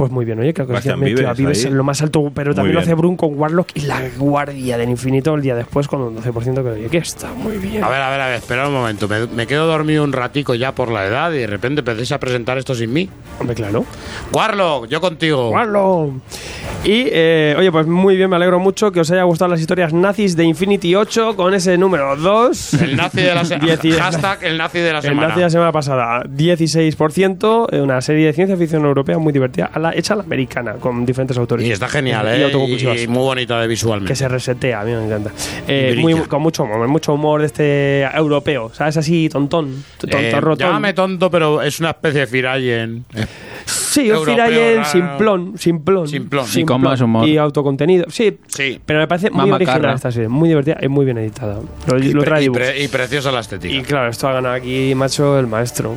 Pues 0.00 0.10
muy 0.10 0.24
bien, 0.24 0.40
oye, 0.40 0.54
que 0.54 0.62
Bastian 0.62 0.98
que 0.98 1.04
Vives 1.04 1.36
Vives 1.36 1.64
en 1.66 1.76
lo 1.76 1.84
más 1.84 2.00
alto, 2.00 2.32
pero 2.34 2.52
Muy 2.52 2.54
también 2.54 2.74
lo 2.74 2.80
hace 2.80 2.94
Brun 2.94 3.18
con 3.18 3.38
Warlock 3.38 3.68
y 3.74 3.80
la 3.80 4.00
Guardia 4.16 4.78
del 4.78 4.88
Infinito 4.88 5.34
el 5.34 5.42
día 5.42 5.54
después 5.54 5.88
con 5.88 6.00
un 6.00 6.16
12%, 6.16 6.54
que 6.62 6.70
oye, 6.70 6.88
que 6.88 6.96
está 6.96 7.34
muy 7.34 7.58
bien. 7.58 7.84
A 7.84 7.90
ver, 7.90 8.00
a 8.00 8.08
ver, 8.08 8.20
a 8.22 8.26
ver, 8.28 8.36
espera 8.36 8.66
un 8.66 8.72
momento. 8.72 9.08
Me, 9.08 9.26
me 9.26 9.46
quedo 9.46 9.66
dormido 9.66 10.02
un 10.02 10.14
ratico 10.14 10.54
ya 10.54 10.74
por 10.74 10.90
la 10.90 11.04
edad 11.04 11.30
y 11.32 11.40
de 11.40 11.46
repente 11.46 11.80
empecéis 11.80 12.12
a 12.12 12.18
presentar 12.18 12.56
esto 12.56 12.74
sin 12.74 12.90
mí. 12.94 13.10
Hombre, 13.38 13.54
claro. 13.54 13.84
Warlock, 14.32 14.88
yo 14.88 15.02
contigo. 15.02 15.50
Warlock. 15.50 16.14
Y, 16.82 17.08
eh, 17.12 17.54
oye, 17.58 17.70
pues 17.70 17.86
muy 17.86 18.16
bien, 18.16 18.30
me 18.30 18.36
alegro 18.36 18.58
mucho 18.58 18.90
que 18.92 19.00
os 19.00 19.10
haya 19.10 19.24
gustado 19.24 19.50
las 19.50 19.60
historias 19.60 19.92
nazis 19.92 20.34
de 20.34 20.44
Infinity 20.44 20.94
8 20.94 21.36
con 21.36 21.52
ese 21.52 21.76
número 21.76 22.16
2. 22.16 22.72
El 22.74 22.96
nazi 22.96 23.20
de 23.20 23.34
la 23.34 23.44
semana. 23.44 23.76
Hashtag 23.98 24.44
el 24.44 24.56
nazi 24.56 24.78
de 24.78 24.92
la 24.92 24.98
El 25.00 25.04
semana. 25.04 25.28
nazi 25.28 25.40
de 25.40 25.44
la 25.44 25.50
semana 25.50 25.72
pasada, 25.72 26.22
16%, 26.24 27.66
eh, 27.70 27.82
una 27.82 28.00
serie 28.00 28.26
de 28.26 28.32
ciencia 28.32 28.56
ficción 28.56 28.86
europea 28.86 29.18
muy 29.18 29.32
divertida, 29.34 29.70
a 29.74 29.78
la, 29.78 29.89
hecha 29.94 30.14
a 30.14 30.16
la 30.18 30.22
americana, 30.22 30.74
con 30.74 31.04
diferentes 31.06 31.36
autores. 31.38 31.66
Y 31.66 31.70
está 31.72 31.88
genial, 31.88 32.26
Y 32.26 32.42
¿eh? 32.42 32.96
Y, 32.96 33.02
y 33.02 33.08
muy 33.08 33.18
bonita 33.22 33.60
de 33.60 33.66
visualmente. 33.68 34.10
que 34.12 34.16
se 34.16 34.28
resetea, 34.28 34.80
a 34.80 34.84
mí 34.84 34.92
me 34.92 35.04
encanta. 35.04 35.30
Eh, 35.68 35.96
muy, 35.98 36.14
con 36.14 36.42
mucho 36.42 36.64
humor, 36.64 36.86
mucho 36.88 37.14
humor 37.14 37.40
de 37.40 37.46
este 37.46 38.02
europeo, 38.16 38.70
¿sabes? 38.74 38.96
Así, 38.96 39.28
tontón, 39.28 39.84
tonto, 39.98 40.18
Eh, 40.18 40.40
rotón. 40.40 40.66
llámame 40.68 40.92
tonto, 40.94 41.30
pero 41.30 41.62
es 41.62 41.78
una 41.80 41.90
especie 41.90 42.20
de 42.20 42.26
Firayen. 42.26 43.04
Sí, 43.66 44.10
un 44.10 44.24
Firayen 44.24 44.84
simplón, 44.84 45.54
simplón. 45.58 46.08
Simplón. 46.08 46.46
Y 46.54 46.64
con 46.64 46.80
más 46.80 47.00
humor. 47.00 47.26
Y 47.28 47.36
autocontenido. 47.36 48.06
Sí, 48.08 48.38
Sí. 48.46 48.80
pero 48.84 49.00
me 49.00 49.08
parece 49.08 49.30
muy 49.30 49.50
original 49.50 49.78
macarra. 49.80 49.94
esta 49.96 50.12
serie, 50.12 50.28
muy 50.28 50.48
divertida 50.48 50.78
y 50.80 50.88
muy 50.88 51.04
bien 51.04 51.18
editada. 51.18 51.58
Lo, 51.86 51.98
Y, 51.98 52.12
lo 52.12 52.20
pre- 52.20 52.28
trae 52.30 52.44
y 52.44 52.50
pre- 52.50 52.82
y 52.84 52.88
preciosa 52.88 53.32
la 53.32 53.40
estética. 53.40 53.74
Y 53.74 53.82
claro, 53.82 54.08
esto 54.10 54.28
ha 54.28 54.32
ganado 54.32 54.54
aquí, 54.54 54.94
macho, 54.94 55.38
el 55.38 55.46
maestro. 55.46 55.96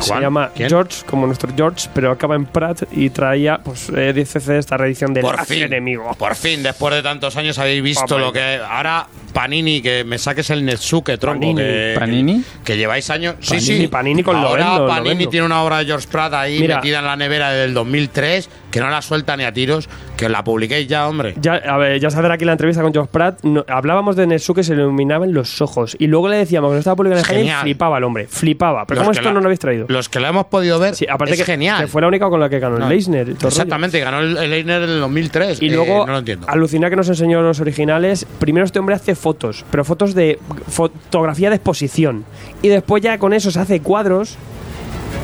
Se 0.00 0.20
llama 0.20 0.50
¿Quién? 0.54 0.68
George, 0.68 1.04
como 1.06 1.26
nuestro 1.26 1.50
George, 1.56 1.88
pero 1.92 2.10
acaba 2.10 2.34
en 2.36 2.46
Pratt 2.46 2.82
y 2.92 3.10
traía, 3.10 3.58
pues, 3.58 3.88
eh, 3.90 4.12
10cc 4.14 4.56
esta 4.58 4.76
reedición 4.76 5.12
del 5.12 5.22
por 5.22 5.44
fin, 5.44 5.64
enemigo. 5.64 6.14
por 6.18 6.34
fin, 6.34 6.62
después 6.62 6.94
de 6.94 7.02
tantos 7.02 7.36
años 7.36 7.58
habéis 7.58 7.82
visto 7.82 8.18
lo 8.18 8.32
que 8.32 8.60
ahora 8.68 9.06
Panini 9.32 9.82
que 9.82 10.04
me 10.04 10.16
saques 10.18 10.48
el 10.50 10.64
Netsuke 10.64 11.18
tronco 11.18 11.40
Panini. 11.40 11.60
que, 11.60 11.94
¿Panini? 11.98 12.42
que 12.64 12.76
lleváis 12.76 13.10
años. 13.10 13.34
Sí, 13.40 13.50
Panini, 13.56 13.66
sí. 13.80 13.88
Panini 13.88 14.22
con 14.22 14.36
ahora 14.36 14.64
Lovendo, 14.64 14.86
Panini 14.88 15.08
Lovendo. 15.10 15.30
tiene 15.30 15.46
una 15.46 15.62
obra 15.62 15.78
de 15.78 15.84
George 15.86 16.08
Pratt 16.10 16.32
ahí 16.34 16.60
Mira. 16.60 16.76
metida 16.76 17.00
en 17.00 17.04
la 17.04 17.16
nevera 17.16 17.50
del 17.50 17.74
2003 17.74 18.48
que 18.70 18.80
no 18.80 18.90
la 18.90 19.00
suelta 19.00 19.34
ni 19.36 19.44
a 19.44 19.52
tiros, 19.52 19.88
que 20.16 20.28
la 20.28 20.44
publiquéis 20.44 20.86
ya, 20.88 21.08
hombre. 21.08 21.34
Ya, 21.40 21.54
a 21.54 21.78
ver, 21.78 21.98
ya 22.00 22.10
saber 22.10 22.30
aquí 22.32 22.44
la 22.44 22.52
entrevista 22.52 22.82
con 22.82 22.92
George 22.92 23.10
Pratt, 23.10 23.42
no- 23.42 23.64
hablábamos 23.66 24.14
de 24.14 24.26
Netsuke, 24.26 24.62
se 24.62 24.74
le 24.74 24.82
iluminaban 24.82 25.32
los 25.32 25.62
ojos. 25.62 25.96
Y 25.98 26.06
luego 26.06 26.28
le 26.28 26.36
decíamos 26.36 26.68
que 26.70 26.74
no 26.74 26.78
estaba 26.80 26.96
publicado 26.96 27.22
en 27.32 27.48
flipaba 27.62 27.96
el 27.98 28.04
hombre, 28.04 28.26
flipaba. 28.28 28.84
Pero 28.86 28.96
Los 29.00 29.04
¿cómo 29.04 29.12
que 29.12 29.18
esto 29.20 29.28
la- 29.30 29.34
no 29.34 29.40
lo 29.40 29.46
habéis 29.46 29.60
traído? 29.60 29.86
Los 29.88 30.08
que 30.08 30.20
la 30.20 30.28
hemos 30.28 30.46
podido 30.46 30.78
ver, 30.78 30.94
Sí, 30.94 31.06
aparte 31.10 31.32
es 31.34 31.40
que, 31.40 31.44
genial. 31.44 31.80
que 31.80 31.86
fue 31.88 32.00
la 32.00 32.08
única 32.08 32.28
con 32.28 32.38
la 32.38 32.48
que 32.48 32.58
ganó 32.60 32.78
No. 32.78 32.84
el 32.84 32.90
Leisner. 32.90 33.28
el 33.28 33.34
rollo. 33.36 33.48
Exactamente, 33.48 33.98
ganó 34.00 34.20
el, 34.20 34.36
el 34.36 34.50
Leiner 34.50 34.82
en 34.82 34.90
el 34.90 35.00
2003. 35.00 35.60
Y 35.60 35.66
Eh, 35.66 35.70
luego, 35.74 36.06
no 36.06 36.12
lo 36.12 36.18
entiendo. 36.18 36.46
alucina 36.48 36.88
que 36.90 36.96
nos 36.96 37.08
enseñó 37.08 37.42
los 37.42 37.58
originales. 37.60 38.24
Primero 38.38 38.64
este 38.66 38.78
hombre 38.78 38.94
hace 38.94 39.14
fotos, 39.14 39.64
pero 39.70 39.84
fotos 39.84 40.14
de 40.14 40.38
fotografía 40.68 41.50
de 41.50 41.56
exposición. 41.56 42.24
Y 42.62 42.68
después 42.68 43.02
ya 43.02 43.18
con 43.18 43.32
eso 43.32 43.50
se 43.50 43.58
hace 43.60 43.80
cuadros. 43.80 44.36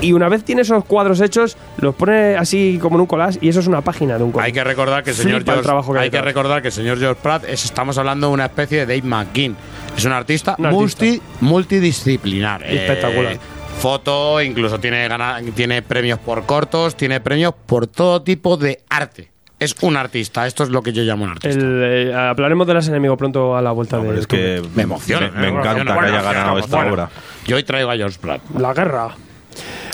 Y 0.00 0.12
una 0.12 0.28
vez 0.28 0.44
tiene 0.44 0.62
esos 0.62 0.84
cuadros 0.84 1.20
hechos, 1.20 1.56
los 1.78 1.94
pone 1.94 2.36
así 2.36 2.78
como 2.80 2.96
en 2.96 3.02
un 3.02 3.06
collage 3.06 3.38
y 3.40 3.48
eso 3.48 3.60
es 3.60 3.66
una 3.66 3.80
página 3.80 4.18
de 4.18 4.24
un 4.24 4.32
collage. 4.32 4.48
Hay 4.48 4.52
que 4.52 4.64
recordar 4.64 5.02
que 5.02 5.10
el 5.10 5.16
señor 5.16 5.36
el 5.38 5.44
George, 5.44 5.62
trabajo 5.62 5.92
que 5.92 5.98
hay 5.98 6.04
hay 6.06 6.10
que 6.10 6.20
recordar 6.20 6.60
que 6.62 6.68
el 6.68 6.74
señor 6.74 6.98
George 6.98 7.20
Pratt 7.22 7.44
es, 7.48 7.64
estamos 7.64 7.96
hablando 7.96 8.26
de 8.28 8.32
una 8.34 8.46
especie 8.46 8.84
de 8.84 8.86
Dave 9.00 9.08
McGinn. 9.08 9.56
Es 9.96 10.04
un 10.04 10.12
artista, 10.12 10.56
Un 10.58 10.66
artista. 10.66 11.04
multi- 11.04 11.22
multidisciplinar. 11.40 12.62
Eh, 12.64 12.76
Espectacular. 12.86 13.38
Foto, 13.78 14.40
incluso 14.40 14.78
tiene 14.78 15.08
tiene 15.54 15.82
premios 15.82 16.18
por 16.18 16.46
cortos, 16.46 16.96
tiene 16.96 17.20
premios 17.20 17.54
por 17.66 17.86
todo 17.86 18.22
tipo 18.22 18.56
de 18.56 18.82
arte. 18.88 19.30
Es 19.60 19.74
un 19.82 19.96
artista, 19.96 20.46
esto 20.46 20.64
es 20.64 20.70
lo 20.70 20.82
que 20.82 20.92
yo 20.92 21.02
llamo 21.02 21.24
un 21.24 21.30
artista. 21.30 21.58
El, 21.58 21.82
eh, 21.82 22.14
hablaremos 22.14 22.66
de 22.66 22.74
las 22.74 22.88
enemigos 22.88 23.16
pronto 23.16 23.56
a 23.56 23.62
la 23.62 23.70
vuelta 23.72 23.98
de 23.98 24.18
es 24.18 24.26
que 24.26 24.62
me 24.74 24.82
emociona. 24.82 25.30
Me, 25.30 25.52
me 25.52 25.58
encanta 25.60 25.94
que 25.94 26.06
haya 26.06 26.22
ganado 26.22 26.50
bueno, 26.52 26.64
esta 26.64 26.76
bueno. 26.76 26.92
obra. 26.92 27.10
Yo 27.46 27.56
hoy 27.56 27.62
traigo 27.62 27.90
a 27.90 27.96
George 27.96 28.18
Pratt. 28.20 28.42
la 28.58 28.74
guerra. 28.74 29.14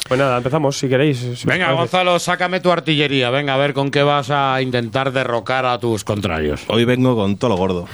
Pues 0.08 0.18
nada, 0.18 0.38
empezamos 0.38 0.76
si 0.76 0.88
queréis. 0.88 1.18
si 1.18 1.46
Venga. 1.46 1.70
Gonzalo, 1.70 2.18
sácame 2.18 2.58
tu 2.58 2.72
artillería. 2.72 3.30
Venga, 3.30 3.54
a 3.54 3.56
ver 3.58 3.74
con 3.74 3.92
qué 3.92 4.02
vas 4.02 4.30
a 4.30 4.60
intentar 4.60 5.12
derrocar 5.12 5.66
a 5.66 5.78
tus 5.78 6.02
contrarios. 6.02 6.64
Hoy 6.66 6.84
vengo 6.84 7.14
con 7.14 7.36
todo 7.36 7.50
lo 7.50 7.56
gordo. 7.56 7.86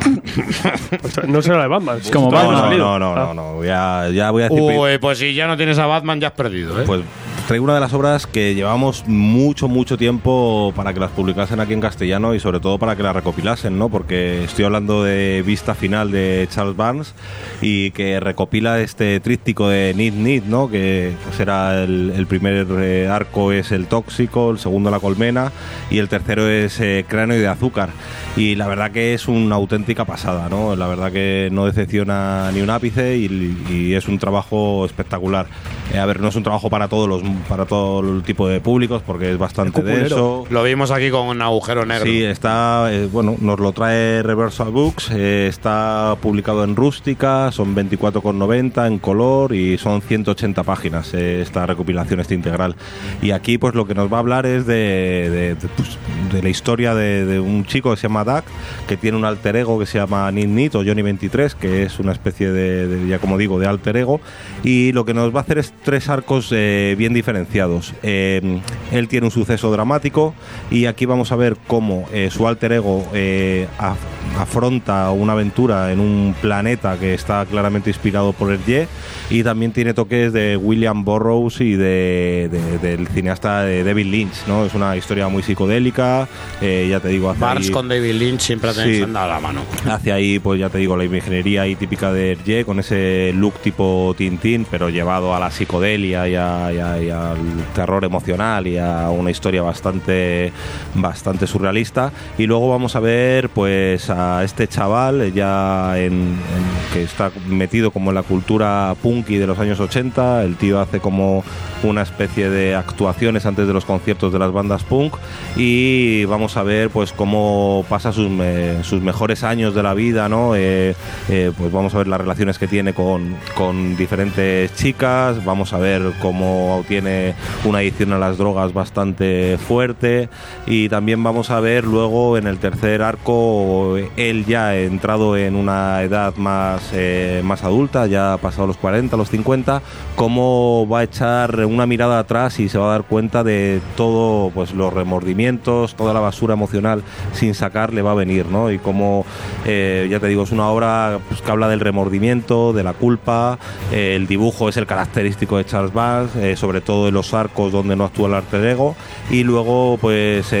Pues 1.02 1.28
no 1.28 1.42
será 1.42 1.62
de 1.62 1.68
Batman. 1.68 1.98
Es 1.98 2.10
como 2.10 2.30
Batman. 2.30 2.78
no, 2.78 2.98
no, 2.98 3.14
no, 3.14 3.34
no, 3.34 3.34
no. 3.34 3.64
Ya, 3.64 4.08
ya 4.10 4.30
voy 4.30 4.42
a 4.42 4.48
decir. 4.48 4.62
Uy, 4.62 4.98
pues 4.98 5.18
si 5.18 5.34
ya 5.34 5.46
no 5.46 5.56
tienes 5.56 5.78
a 5.78 5.86
Batman, 5.86 6.20
ya 6.20 6.28
has 6.28 6.34
perdido, 6.34 6.80
¿eh? 6.80 6.84
Pues 6.86 7.02
traigo 7.46 7.64
una 7.64 7.74
de 7.74 7.80
las 7.80 7.92
obras 7.92 8.26
que 8.26 8.54
llevamos 8.54 9.04
mucho, 9.06 9.68
mucho 9.68 9.98
tiempo 9.98 10.72
para 10.76 10.94
que 10.94 11.00
las 11.00 11.10
publicasen 11.10 11.60
aquí 11.60 11.72
en 11.72 11.80
castellano 11.80 12.34
y 12.34 12.40
sobre 12.40 12.60
todo 12.60 12.78
para 12.78 12.96
que 12.96 13.02
las 13.02 13.14
recopilasen, 13.14 13.78
¿no? 13.78 13.88
Porque 13.88 14.44
estoy 14.44 14.64
hablando 14.64 15.02
de 15.02 15.42
Vista 15.44 15.74
Final 15.74 16.10
de 16.10 16.46
Charles 16.50 16.76
Barnes 16.76 17.14
y 17.60 17.90
que 17.90 18.20
recopila 18.20 18.80
este 18.80 19.18
tríptico 19.20 19.68
de 19.68 19.92
Need 19.94 20.14
Need, 20.14 20.44
¿no? 20.44 20.70
Que 20.70 21.12
pues, 21.24 21.40
era 21.40 21.82
el, 21.82 22.12
el 22.16 22.26
primer 22.26 22.66
eh, 22.78 23.08
arco 23.08 23.52
es 23.52 23.72
el 23.72 23.86
tóxico, 23.86 24.50
el 24.50 24.58
segundo 24.58 24.90
la 24.90 25.00
colmena 25.00 25.52
y 25.90 25.98
el 25.98 26.08
tercero 26.08 26.48
es 26.48 26.80
eh, 26.80 27.04
cráneo 27.08 27.36
y 27.36 27.40
de 27.40 27.48
azúcar. 27.48 27.90
Y 28.34 28.54
la 28.54 28.66
verdad 28.66 28.90
que 28.92 29.12
es 29.12 29.28
una 29.28 29.56
auténtica 29.56 30.06
pasada, 30.06 30.48
¿no? 30.48 30.74
La 30.74 30.86
verdad 30.86 31.12
que 31.12 31.50
no 31.52 31.66
decepciona 31.66 32.50
ni 32.52 32.62
un 32.62 32.70
ápice 32.70 33.18
y, 33.18 33.56
y 33.70 33.92
es 33.94 34.08
un 34.08 34.18
trabajo 34.18 34.86
espectacular. 34.86 35.46
Eh, 35.92 35.98
a 35.98 36.06
ver, 36.06 36.18
no 36.20 36.28
es 36.28 36.36
un 36.36 36.42
trabajo 36.42 36.70
para 36.70 36.88
todos 36.88 37.06
los 37.08 37.22
para 37.46 37.66
todo 37.66 38.00
el 38.00 38.22
tipo 38.22 38.48
de 38.48 38.60
públicos 38.60 39.02
porque 39.06 39.30
es 39.30 39.36
bastante 39.36 39.82
denso. 39.82 40.46
Lo 40.48 40.62
vimos 40.62 40.90
aquí 40.90 41.10
con 41.10 41.26
un 41.26 41.42
agujero 41.42 41.84
negro. 41.84 42.06
Sí, 42.06 42.22
está, 42.24 42.88
eh, 42.90 43.06
bueno, 43.12 43.36
nos 43.38 43.60
lo 43.60 43.72
trae 43.72 44.22
Reversal 44.22 44.70
Books, 44.70 45.10
eh, 45.12 45.46
está 45.48 46.16
publicado 46.22 46.64
en 46.64 46.74
rústica, 46.74 47.52
son 47.52 47.74
24,90 47.76 48.86
en 48.86 48.98
color 48.98 49.54
y 49.54 49.76
son 49.76 50.00
180 50.00 50.62
páginas 50.62 51.12
eh, 51.12 51.42
esta 51.42 51.66
recopilación, 51.66 52.20
este 52.20 52.34
integral. 52.34 52.76
Y 53.20 53.32
aquí 53.32 53.58
pues 53.58 53.74
lo 53.74 53.86
que 53.86 53.94
nos 53.94 54.10
va 54.10 54.16
a 54.16 54.20
hablar 54.20 54.46
es 54.46 54.64
de, 54.66 54.74
de- 54.74 55.54
de, 55.54 55.68
pues, 55.76 55.98
de 56.32 56.42
la 56.42 56.48
historia 56.48 56.94
de, 56.94 57.26
de 57.26 57.38
un 57.38 57.66
chico 57.66 57.90
que 57.90 57.96
se 57.98 58.08
llama 58.08 58.21
Duck, 58.24 58.44
que 58.88 58.96
tiene 58.96 59.16
un 59.16 59.24
alter 59.24 59.56
ego 59.56 59.78
que 59.78 59.86
se 59.86 59.98
llama 59.98 60.30
Nit 60.30 60.48
Nit 60.48 60.74
o 60.74 60.84
Johnny 60.84 61.02
23, 61.02 61.54
que 61.54 61.82
es 61.84 61.98
una 61.98 62.12
especie 62.12 62.50
de, 62.52 62.86
de, 62.88 63.08
ya 63.08 63.18
como 63.18 63.38
digo, 63.38 63.58
de 63.58 63.66
alter 63.66 63.96
ego. 63.96 64.20
Y 64.64 64.92
lo 64.92 65.04
que 65.04 65.14
nos 65.14 65.34
va 65.34 65.40
a 65.40 65.42
hacer 65.42 65.58
es 65.58 65.72
tres 65.84 66.08
arcos 66.08 66.48
eh, 66.52 66.94
bien 66.98 67.12
diferenciados. 67.14 67.94
Eh, 68.02 68.60
él 68.90 69.08
tiene 69.08 69.26
un 69.26 69.30
suceso 69.30 69.70
dramático 69.70 70.34
y 70.70 70.86
aquí 70.86 71.06
vamos 71.06 71.32
a 71.32 71.36
ver 71.36 71.56
cómo 71.66 72.06
eh, 72.12 72.28
su 72.30 72.46
alter 72.48 72.72
ego 72.72 73.06
eh, 73.14 73.66
af- 73.78 73.96
afronta 74.38 75.10
una 75.10 75.32
aventura 75.32 75.92
en 75.92 76.00
un 76.00 76.34
planeta 76.40 76.96
que 76.98 77.14
está 77.14 77.44
claramente 77.46 77.90
inspirado 77.90 78.32
por 78.32 78.52
el 78.52 78.64
Ye 78.64 78.86
y 79.30 79.42
también 79.42 79.72
tiene 79.72 79.94
toques 79.94 80.32
de 80.32 80.56
William 80.56 81.04
Burroughs 81.04 81.60
y 81.60 81.74
de, 81.74 82.48
de- 82.50 82.78
del 82.78 83.06
cineasta 83.08 83.62
de 83.62 83.84
David 83.84 84.06
Lynch. 84.06 84.46
¿no? 84.46 84.64
Es 84.64 84.74
una 84.74 84.96
historia 84.96 85.28
muy 85.28 85.42
psicodélica. 85.42 86.28
Eh, 86.60 86.86
ya 86.90 87.00
te 87.00 87.08
digo, 87.08 87.30
hace 87.30 87.40
Barnes 87.40 87.66
ahí- 87.68 87.72
con 87.72 87.88
David 87.88 88.11
Lynch 88.12 88.40
siempre 88.40 88.70
ha 88.70 88.74
tenido 88.74 89.06
Sí. 89.06 89.12
la 89.12 89.40
mano. 89.40 89.62
Hace 89.90 90.12
ahí, 90.12 90.38
pues 90.38 90.58
ya 90.60 90.68
te 90.68 90.78
digo, 90.78 90.96
la 90.96 91.04
imaginería 91.04 91.62
ahí 91.62 91.74
típica 91.74 92.12
de 92.12 92.32
Hergé, 92.32 92.64
con 92.64 92.78
ese 92.80 93.32
look 93.34 93.54
tipo 93.60 94.14
Tintín, 94.16 94.66
pero 94.70 94.88
llevado 94.90 95.34
a 95.34 95.40
la 95.40 95.50
psicodelia 95.50 96.28
y, 96.28 96.34
a- 96.34 96.72
y 96.72 96.78
a- 96.78 97.02
y 97.02 97.10
al 97.10 97.38
terror 97.74 98.04
emocional 98.04 98.66
y 98.66 98.78
a 98.78 99.10
una 99.10 99.30
historia 99.30 99.62
bastante, 99.62 100.52
bastante 100.94 101.46
surrealista. 101.46 102.12
Y 102.38 102.46
luego 102.46 102.68
vamos 102.70 102.96
a 102.96 103.00
ver 103.00 103.48
pues 103.50 104.08
a 104.10 104.42
este 104.44 104.68
chaval 104.68 105.32
ya 105.32 105.98
en, 105.98 106.12
en- 106.12 106.92
que 106.92 107.02
está 107.02 107.30
metido 107.48 107.90
como 107.90 108.10
en 108.10 108.14
la 108.16 108.22
cultura 108.22 108.94
punky 109.02 109.36
de 109.36 109.46
los 109.46 109.58
años 109.58 109.80
80. 109.80 110.42
El 110.44 110.56
tío 110.56 110.80
hace 110.80 111.00
como 111.00 111.44
una 111.82 112.02
especie 112.02 112.48
de 112.50 112.74
actuaciones 112.74 113.44
antes 113.46 113.66
de 113.66 113.72
los 113.72 113.84
conciertos 113.84 114.32
de 114.32 114.38
las 114.38 114.52
bandas 114.52 114.84
punk 114.84 115.14
y 115.56 116.24
vamos 116.26 116.56
a 116.56 116.62
ver 116.62 116.90
pues 116.90 117.12
cómo 117.12 117.84
pasa 117.88 118.01
sus, 118.10 118.28
me- 118.30 118.82
sus 118.82 119.00
mejores 119.02 119.44
años 119.44 119.74
de 119.74 119.82
la 119.84 119.94
vida, 119.94 120.28
¿no? 120.28 120.56
Eh, 120.56 120.96
eh, 121.28 121.52
pues 121.56 121.70
vamos 121.70 121.94
a 121.94 121.98
ver 121.98 122.08
las 122.08 122.20
relaciones 122.20 122.58
que 122.58 122.66
tiene 122.66 122.94
con, 122.94 123.36
con 123.54 123.96
diferentes 123.96 124.74
chicas, 124.74 125.44
vamos 125.44 125.72
a 125.74 125.78
ver 125.78 126.02
cómo 126.20 126.84
tiene 126.88 127.34
una 127.64 127.78
adicción 127.78 128.12
a 128.14 128.18
las 128.18 128.38
drogas 128.38 128.72
bastante 128.72 129.58
fuerte 129.58 130.28
y 130.66 130.88
también 130.88 131.22
vamos 131.22 131.50
a 131.50 131.60
ver 131.60 131.84
luego 131.84 132.38
en 132.38 132.46
el 132.46 132.58
tercer 132.58 133.02
arco 133.02 133.96
él 134.16 134.44
ya 134.46 134.74
entrado 134.76 135.36
en 135.36 135.54
una 135.54 136.02
edad 136.02 136.34
más, 136.36 136.90
eh, 136.94 137.42
más 137.44 137.62
adulta, 137.64 138.06
ya 138.06 138.32
ha 138.32 138.38
pasado 138.38 138.66
los 138.66 138.76
40, 138.78 139.16
los 139.16 139.28
50, 139.28 139.82
cómo 140.16 140.86
va 140.90 141.00
a 141.00 141.02
echar 141.04 141.64
una 141.66 141.86
mirada 141.86 142.18
atrás 142.18 142.58
y 142.60 142.68
se 142.68 142.78
va 142.78 142.86
a 142.86 142.90
dar 142.92 143.02
cuenta 143.04 143.44
de 143.44 143.80
todo, 143.96 144.50
pues 144.50 144.72
los 144.72 144.92
remordimientos, 144.92 145.94
toda 145.94 146.14
la 146.14 146.20
basura 146.20 146.54
emocional 146.54 147.02
sin 147.32 147.54
sacar 147.54 147.91
le 147.92 148.02
va 148.02 148.12
a 148.12 148.14
venir, 148.14 148.46
¿no? 148.46 148.70
Y 148.70 148.78
cómo, 148.78 149.24
eh, 149.64 150.08
ya 150.10 150.20
te 150.20 150.26
digo, 150.26 150.42
es 150.42 150.52
una 150.52 150.68
obra 150.68 151.18
pues, 151.28 151.42
que 151.42 151.50
habla 151.50 151.68
del 151.68 151.80
remordimiento, 151.80 152.72
de 152.72 152.82
la 152.82 152.92
culpa, 152.92 153.58
eh, 153.92 154.14
el 154.16 154.26
dibujo 154.26 154.68
es 154.68 154.76
el 154.76 154.86
característico 154.86 155.56
de 155.56 155.64
Charles 155.64 155.92
Vance, 155.92 156.52
eh, 156.52 156.56
sobre 156.56 156.80
todo 156.80 157.08
en 157.08 157.14
los 157.14 157.34
arcos 157.34 157.72
donde 157.72 157.96
no 157.96 158.04
actúa 158.04 158.28
el 158.28 158.34
arte 158.34 158.70
ego, 158.70 158.96
y 159.30 159.44
luego, 159.44 159.98
pues, 160.00 160.52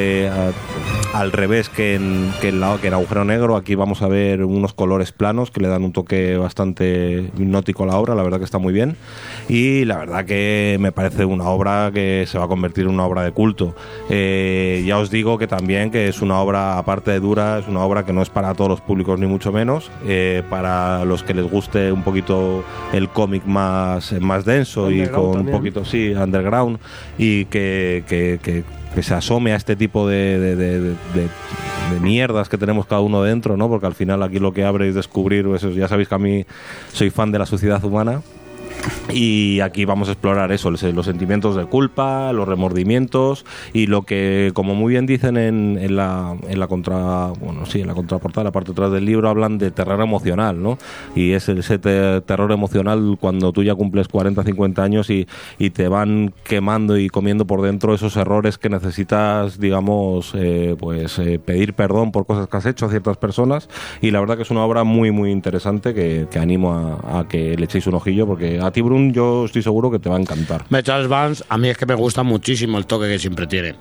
al 1.12 1.30
revés 1.30 1.68
que 1.68 1.94
en, 1.94 2.32
que, 2.40 2.48
en 2.48 2.60
la- 2.60 2.78
que 2.80 2.88
en 2.88 2.94
Agujero 2.94 3.24
Negro, 3.24 3.56
aquí 3.56 3.74
vamos 3.74 4.00
a 4.00 4.08
ver 4.08 4.42
unos 4.44 4.72
colores 4.72 5.12
planos 5.12 5.50
que 5.50 5.60
le 5.60 5.68
dan 5.68 5.84
un 5.84 5.92
toque 5.92 6.38
bastante 6.38 7.30
hipnótico 7.36 7.84
a 7.84 7.86
la 7.86 7.96
obra, 7.96 8.14
la 8.14 8.22
verdad 8.22 8.38
que 8.38 8.44
está 8.46 8.56
muy 8.58 8.72
bien, 8.72 8.96
y 9.48 9.84
la 9.84 9.98
verdad 9.98 10.24
que 10.24 10.78
me 10.80 10.90
parece 10.90 11.26
una 11.26 11.44
obra 11.48 11.90
que 11.92 12.24
se 12.26 12.38
va 12.38 12.44
a 12.46 12.48
convertir 12.48 12.84
en 12.84 12.90
una 12.90 13.04
obra 13.04 13.22
de 13.24 13.30
culto. 13.32 13.74
Eh, 14.08 14.82
ya 14.86 14.98
os 14.98 15.10
digo 15.10 15.36
que 15.36 15.46
también 15.46 15.90
que 15.90 16.08
es 16.08 16.22
una 16.22 16.38
obra, 16.40 16.78
aparte 16.78 17.10
de 17.10 17.20
dura, 17.20 17.58
es 17.58 17.68
una 17.68 17.80
obra 17.80 18.06
que 18.06 18.14
no 18.14 18.22
es 18.22 18.30
para 18.30 18.54
todos 18.54 18.70
los 18.70 18.80
públicos 18.80 19.18
ni 19.20 19.26
mucho 19.26 19.52
menos, 19.52 19.90
eh, 20.06 20.42
para 20.48 21.04
los 21.04 21.22
que 21.22 21.34
les 21.34 21.44
guste 21.50 21.92
un 21.92 22.02
poquito 22.04 22.64
el 22.94 23.10
cómic 23.10 23.44
más, 23.44 24.12
más 24.20 24.46
denso 24.46 24.90
y 24.90 25.02
con 25.08 25.24
un 25.40 25.46
poquito, 25.52 25.84
sí, 25.84 26.14
underground, 26.14 26.78
y 27.18 27.44
que, 27.46 28.02
que- 28.08 28.40
que- 28.42 28.64
que 28.94 29.02
se 29.02 29.14
asome 29.14 29.52
a 29.52 29.56
este 29.56 29.76
tipo 29.76 30.06
de, 30.08 30.94
mierdas 32.00 32.48
que 32.48 32.58
tenemos 32.58 32.86
cada 32.86 33.00
uno 33.00 33.22
dentro, 33.22 33.56
¿no? 33.56 33.68
Porque 33.68 33.86
al 33.86 33.94
final 33.94 34.22
aquí 34.22 34.38
lo 34.38 34.52
que 34.52 34.64
abre 34.64 34.88
es 34.88 34.94
descubrir, 34.94 35.46
eso, 35.54 35.70
ya 35.70 35.88
sabéis 35.88 36.08
que 36.08 36.14
a 36.14 36.18
mí 36.18 36.46
soy 36.92 37.10
fan 37.10 37.32
de 37.32 37.38
la 37.38 37.46
sociedad 37.46 37.82
humana. 37.84 38.22
Y 39.12 39.60
aquí 39.60 39.84
vamos 39.84 40.08
a 40.08 40.12
explorar 40.12 40.52
eso, 40.52 40.70
los, 40.70 40.80
sentimientos 40.80 41.56
de 41.56 41.66
culpa, 41.66 42.32
los 42.32 42.48
remordimientos 42.48 43.44
y 43.72 43.86
lo 43.86 44.02
que, 44.02 44.50
como 44.54 44.74
muy 44.74 44.92
bien 44.92 45.06
dicen 45.06 45.36
en, 45.36 45.78
en 45.80 45.96
la, 45.96 46.36
en 46.48 46.58
la 46.58 46.66
contra, 46.66 47.28
bueno, 47.40 47.66
sí, 47.66 47.80
en 47.80 47.86
la 47.88 47.94
contraportada, 47.94 48.44
la 48.44 48.52
parte 48.52 48.72
atrás 48.72 48.90
del 48.90 49.04
libro, 49.04 49.28
hablan 49.28 49.58
de 49.58 49.70
terror 49.70 50.00
emocional, 50.00 50.62
¿no? 50.62 50.78
Y 51.14 51.32
es 51.32 51.48
ese 51.48 51.78
te- 51.78 52.20
terror 52.22 52.50
emocional 52.52 53.16
cuando 53.20 53.52
tú 53.52 53.62
ya 53.62 53.74
cumples 53.74 54.08
40, 54.08 54.42
50 54.42 54.82
años 54.82 55.10
y, 55.10 55.26
y 55.58 55.70
te 55.70 55.88
van 55.88 56.32
quemando 56.44 56.96
y 56.96 57.08
comiendo 57.08 57.46
por 57.46 57.62
dentro 57.62 57.94
esos 57.94 58.16
errores 58.16 58.58
que 58.58 58.68
necesitas, 58.68 59.58
digamos, 59.60 60.32
eh, 60.34 60.76
pues 60.78 61.18
eh, 61.18 61.38
pedir 61.38 61.74
perdón 61.74 62.12
por 62.12 62.26
cosas 62.26 62.48
que 62.48 62.56
has 62.56 62.66
hecho 62.66 62.86
a 62.86 62.90
ciertas 62.90 63.16
personas. 63.16 63.68
Y 64.00 64.10
la 64.10 64.20
verdad 64.20 64.36
que 64.36 64.42
es 64.42 64.50
una 64.50 64.64
obra 64.64 64.84
muy, 64.84 65.10
muy 65.10 65.30
interesante 65.30 65.94
que, 65.94 66.26
que 66.30 66.38
animo 66.38 66.72
a, 66.72 67.20
a 67.20 67.28
que 67.28 67.56
le 67.56 67.64
echéis 67.64 67.86
un 67.86 67.94
ojillo 67.94 68.26
porque 68.26 68.60
a 68.60 68.71
ti, 68.72 68.80
Brun, 68.80 69.12
yo 69.12 69.44
estoy 69.44 69.62
seguro 69.62 69.90
que 69.90 69.98
te 69.98 70.08
va 70.08 70.16
a 70.16 70.20
encantar. 70.20 70.64
Me 70.70 70.82
Charles 70.82 71.08
Vance, 71.08 71.44
a 71.48 71.58
mí 71.58 71.68
es 71.68 71.76
que 71.76 71.86
me 71.86 71.94
gusta 71.94 72.22
muchísimo 72.22 72.78
el 72.78 72.86
toque 72.86 73.08
que 73.08 73.18
siempre 73.18 73.46
tiene. 73.46 73.74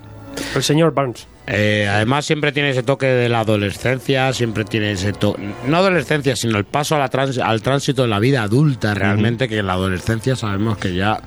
El 0.56 0.64
señor 0.64 0.94
Barnes. 0.94 1.28
Eh, 1.54 1.86
además 1.90 2.26
siempre 2.26 2.54
tiene 2.54 2.70
ese 2.70 2.82
toque 2.82 3.08
de 3.08 3.28
la 3.28 3.42
adolescencia, 3.42 4.32
siempre 4.32 4.64
tiene 4.64 4.92
ese 4.94 5.12
toque, 5.12 5.42
no 5.68 5.78
adolescencia, 5.78 6.36
sino 6.38 6.58
el 6.58 6.64
paso 6.64 6.96
a 6.96 7.00
la 7.00 7.10
trans- 7.10 7.40
al 7.40 7.62
tránsito 7.62 8.04
de 8.04 8.08
la 8.08 8.20
vida 8.20 8.44
adulta 8.44 8.94
realmente, 8.94 9.50
que 9.50 9.58
en 9.58 9.68
la 9.68 9.74
adolescencia 9.74 10.38
sabemos 10.38 10.78
que 10.78 10.96
ya 10.96 11.20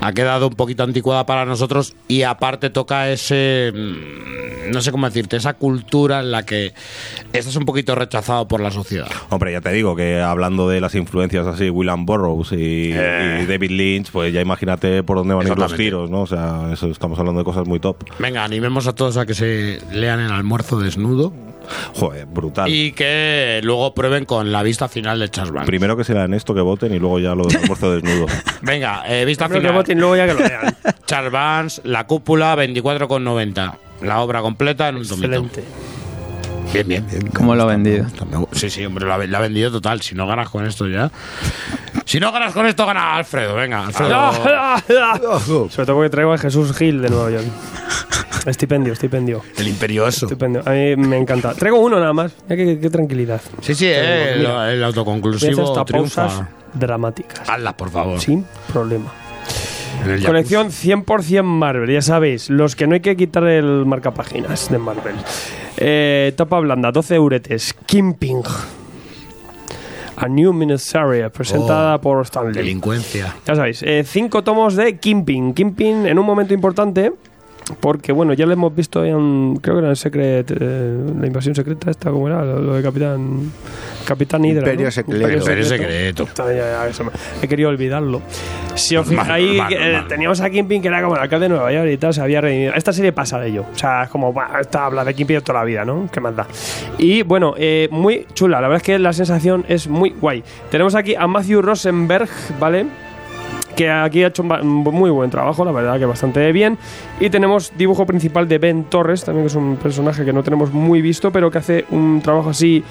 ha 0.00 0.12
quedado 0.12 0.48
un 0.48 0.54
poquito 0.54 0.82
anticuada 0.82 1.26
para 1.26 1.44
nosotros 1.44 1.94
y 2.08 2.22
aparte 2.22 2.70
toca 2.70 3.08
ese, 3.10 3.72
mm, 3.72 4.70
no 4.72 4.80
sé 4.80 4.90
cómo 4.90 5.06
decirte, 5.06 5.36
esa 5.36 5.54
cultura 5.54 6.20
en 6.20 6.32
la 6.32 6.44
que 6.44 6.72
estás 7.32 7.54
un 7.54 7.64
poquito 7.64 7.94
rechazado 7.94 8.48
por 8.48 8.60
la 8.60 8.72
sociedad. 8.72 9.06
Hombre, 9.30 9.52
ya 9.52 9.60
te 9.60 9.70
digo 9.72 9.94
que 9.94 10.20
hablando 10.20 10.68
de 10.68 10.80
las 10.80 10.96
influencias 10.96 11.46
así, 11.46 11.70
William 11.70 12.04
Burroughs 12.04 12.50
y, 12.50 12.56
y 12.90 13.46
David 13.46 13.70
Lynch, 13.70 14.10
pues 14.10 14.32
ya 14.32 14.40
imagínate 14.40 15.04
por 15.04 15.18
dónde 15.18 15.34
van 15.34 15.46
a 15.46 15.50
ir 15.50 15.56
los 15.56 15.74
tiros, 15.76 16.10
¿no? 16.10 16.22
O 16.22 16.26
sea, 16.26 16.70
eso, 16.72 16.88
estamos 16.90 17.16
hablando 17.18 17.40
de 17.40 17.44
cosas 17.44 17.66
muy 17.66 17.78
top. 17.78 17.96
Venga, 18.18 18.42
animemos 18.42 18.86
a 18.88 18.92
todos 18.94 19.16
a 19.16 19.24
que 19.24 19.34
se 19.34 19.67
lean 19.92 20.20
el 20.20 20.32
almuerzo 20.32 20.78
desnudo 20.80 21.32
Joder, 21.94 22.24
brutal. 22.26 22.70
y 22.72 22.92
que 22.92 23.60
luego 23.62 23.92
prueben 23.94 24.24
con 24.24 24.50
la 24.52 24.62
vista 24.62 24.88
final 24.88 25.18
de 25.18 25.28
Charles 25.28 25.52
Vance. 25.52 25.66
Primero 25.66 25.96
que 25.96 26.04
se 26.04 26.14
lean 26.14 26.32
esto, 26.34 26.54
que 26.54 26.60
voten 26.62 26.94
y 26.94 26.98
luego 26.98 27.18
ya 27.18 27.34
lo 27.34 27.44
del 27.44 27.58
almuerzo 27.58 27.92
desnudo. 27.94 28.26
Venga, 28.62 29.02
eh, 29.06 29.24
vista 29.24 29.46
Primero 29.46 29.62
que 29.62 29.68
final. 29.68 29.82
voten, 29.82 29.98
luego 30.00 30.16
ya 30.16 30.26
que 30.26 30.34
lo 30.34 30.40
lean. 30.40 30.76
Charles 31.06 31.32
Vance, 31.32 31.80
La 31.84 32.06
Cúpula, 32.06 32.56
24,90. 32.56 33.74
La 34.02 34.20
obra 34.20 34.40
completa 34.40 34.88
en 34.88 34.96
un 34.96 35.06
tomito. 35.06 35.26
Excelente. 35.26 35.64
Bien, 36.72 36.86
bien, 36.86 37.06
bien. 37.10 37.26
¿Cómo 37.28 37.54
lo 37.54 37.62
ha 37.62 37.66
vendido? 37.66 38.06
Sí, 38.52 38.68
sí, 38.68 38.84
hombre, 38.84 39.06
la 39.06 39.14
ha 39.14 39.40
vendido 39.40 39.70
total. 39.72 40.02
Si 40.02 40.14
no 40.14 40.26
ganas 40.26 40.50
con 40.50 40.66
esto 40.66 40.86
ya. 40.86 41.10
Si 42.04 42.20
no 42.20 42.30
ganas 42.30 42.52
con 42.52 42.66
esto, 42.66 42.84
gana 42.86 43.16
Alfredo. 43.16 43.54
Venga, 43.54 43.86
Alfredo. 43.86 44.32
Sobre 45.70 45.86
todo 45.86 45.96
porque 45.96 46.10
traigo 46.10 46.32
a 46.32 46.38
Jesús 46.38 46.76
Gil 46.76 47.00
de 47.00 47.08
Nueva 47.10 47.30
York. 47.30 47.46
Estipendio, 48.46 48.92
estipendio. 48.92 49.42
El 49.58 49.68
imperioso. 49.68 50.26
Estipendio. 50.26 50.62
A 50.64 50.70
mí 50.70 50.96
me 50.96 51.16
encanta. 51.18 51.54
Traigo 51.54 51.78
uno 51.80 51.98
nada 51.98 52.12
más. 52.12 52.32
Mira 52.48 52.56
qué, 52.64 52.78
qué 52.78 52.90
tranquilidad. 52.90 53.40
Sí, 53.60 53.74
sí, 53.74 53.86
eh, 53.86 54.34
el, 54.34 54.46
el 54.46 54.84
autoconclusivo 54.84 55.68
hasta 55.68 55.84
triunfa. 55.84 56.26
pausas 56.28 56.46
dramáticas. 56.74 57.48
Hazlas, 57.48 57.74
por 57.74 57.90
favor. 57.90 58.20
Sin 58.20 58.44
problema. 58.72 59.12
Colección 60.24 60.68
100% 60.68 61.42
Marvel, 61.42 61.90
ya 61.90 62.00
sabéis, 62.02 62.50
los 62.50 62.76
que 62.76 62.86
no 62.86 62.94
hay 62.94 63.00
que 63.00 63.16
quitar 63.16 63.42
el 63.48 63.84
marcapáginas 63.84 64.70
de 64.70 64.78
Marvel. 64.78 65.16
Eh, 65.76 66.32
tapa 66.36 66.60
blanda, 66.60 66.92
12 66.92 67.14
euretes. 67.16 67.74
Kimping. 67.86 68.42
A 70.16 70.28
New 70.28 70.52
Miniserie, 70.52 71.30
presentada 71.30 71.96
Oh, 71.96 72.00
por 72.00 72.24
Stanley. 72.26 72.52
Delincuencia. 72.54 73.36
Ya 73.46 73.54
sabéis, 73.56 73.82
eh, 73.82 74.04
cinco 74.06 74.42
tomos 74.44 74.76
de 74.76 74.98
Kimping. 74.98 75.52
Kimping 75.54 76.06
en 76.06 76.18
un 76.18 76.26
momento 76.26 76.54
importante, 76.54 77.12
porque 77.80 78.12
bueno, 78.12 78.32
ya 78.32 78.46
lo 78.46 78.52
hemos 78.52 78.74
visto 78.74 79.04
en, 79.04 79.56
creo 79.56 79.76
que 79.76 79.80
era 79.80 79.88
en 79.88 79.96
Secret, 79.96 80.50
eh, 80.58 80.96
la 81.18 81.26
invasión 81.26 81.54
secreta 81.54 81.90
esta, 81.90 82.10
¿cómo 82.10 82.28
era? 82.28 82.44
Lo, 82.44 82.60
lo 82.60 82.74
de 82.74 82.82
Capitán, 82.82 83.50
Capitán 84.06 84.44
Hydra. 84.44 84.60
Imperio 84.60 84.86
¿no? 84.86 84.90
secreto. 84.90 85.28
Imperio 85.28 85.64
secreto. 85.64 86.28
Ya, 86.36 86.90
ya, 86.90 87.10
he 87.42 87.48
querido 87.48 87.68
olvidarlo. 87.68 88.22
Si 88.74 88.96
os 88.96 89.06
fijáis, 89.06 89.56
normal, 89.56 89.72
eh, 89.72 89.92
normal. 89.92 90.08
teníamos 90.08 90.40
a 90.40 90.50
Kimping 90.50 90.80
que 90.80 90.88
era 90.88 91.02
como 91.02 91.16
el 91.16 91.22
alcalde 91.22 91.44
de 91.44 91.48
Nueva 91.50 91.72
York 91.72 91.88
y 91.92 91.96
tal, 91.96 92.14
se 92.14 92.20
había 92.20 92.40
redimido. 92.40 92.74
Esta 92.74 92.92
serie 92.92 93.12
pasa 93.12 93.38
de 93.38 93.48
ello. 93.48 93.66
O 93.72 93.78
sea, 93.78 94.04
es 94.04 94.08
como, 94.08 94.32
bah, 94.32 94.58
esta 94.60 94.86
habla 94.86 95.04
de 95.04 95.14
Kimping 95.14 95.40
toda 95.40 95.58
la 95.58 95.64
vida, 95.64 95.84
¿no? 95.84 96.08
¿Qué 96.12 96.20
más 96.20 96.34
da? 96.34 96.46
Y 96.98 97.22
bueno, 97.22 97.54
eh, 97.58 97.88
muy 97.90 98.26
chula. 98.34 98.60
La 98.60 98.68
verdad 98.68 98.78
es 98.78 98.82
que 98.82 98.98
la 98.98 99.12
sensación 99.12 99.64
es 99.68 99.88
muy 99.88 100.10
guay. 100.10 100.42
Tenemos 100.70 100.94
aquí 100.94 101.14
a 101.14 101.26
Matthew 101.26 101.62
Rosenberg, 101.62 102.28
¿vale? 102.58 102.86
Que 103.78 103.88
aquí 103.88 104.24
ha 104.24 104.26
hecho 104.26 104.42
un 104.42 104.82
muy 104.82 105.08
buen 105.08 105.30
trabajo, 105.30 105.64
la 105.64 105.70
verdad 105.70 106.00
que 106.00 106.04
bastante 106.04 106.50
bien. 106.50 106.76
Y 107.20 107.30
tenemos 107.30 107.72
dibujo 107.78 108.04
principal 108.06 108.48
de 108.48 108.58
Ben 108.58 108.84
Torres, 108.84 109.24
también 109.24 109.44
que 109.44 109.50
es 109.50 109.54
un 109.54 109.76
personaje 109.76 110.24
que 110.24 110.32
no 110.32 110.42
tenemos 110.42 110.72
muy 110.72 111.00
visto, 111.00 111.30
pero 111.30 111.48
que 111.48 111.58
hace 111.58 111.84
un 111.90 112.20
trabajo 112.20 112.50
así. 112.50 112.82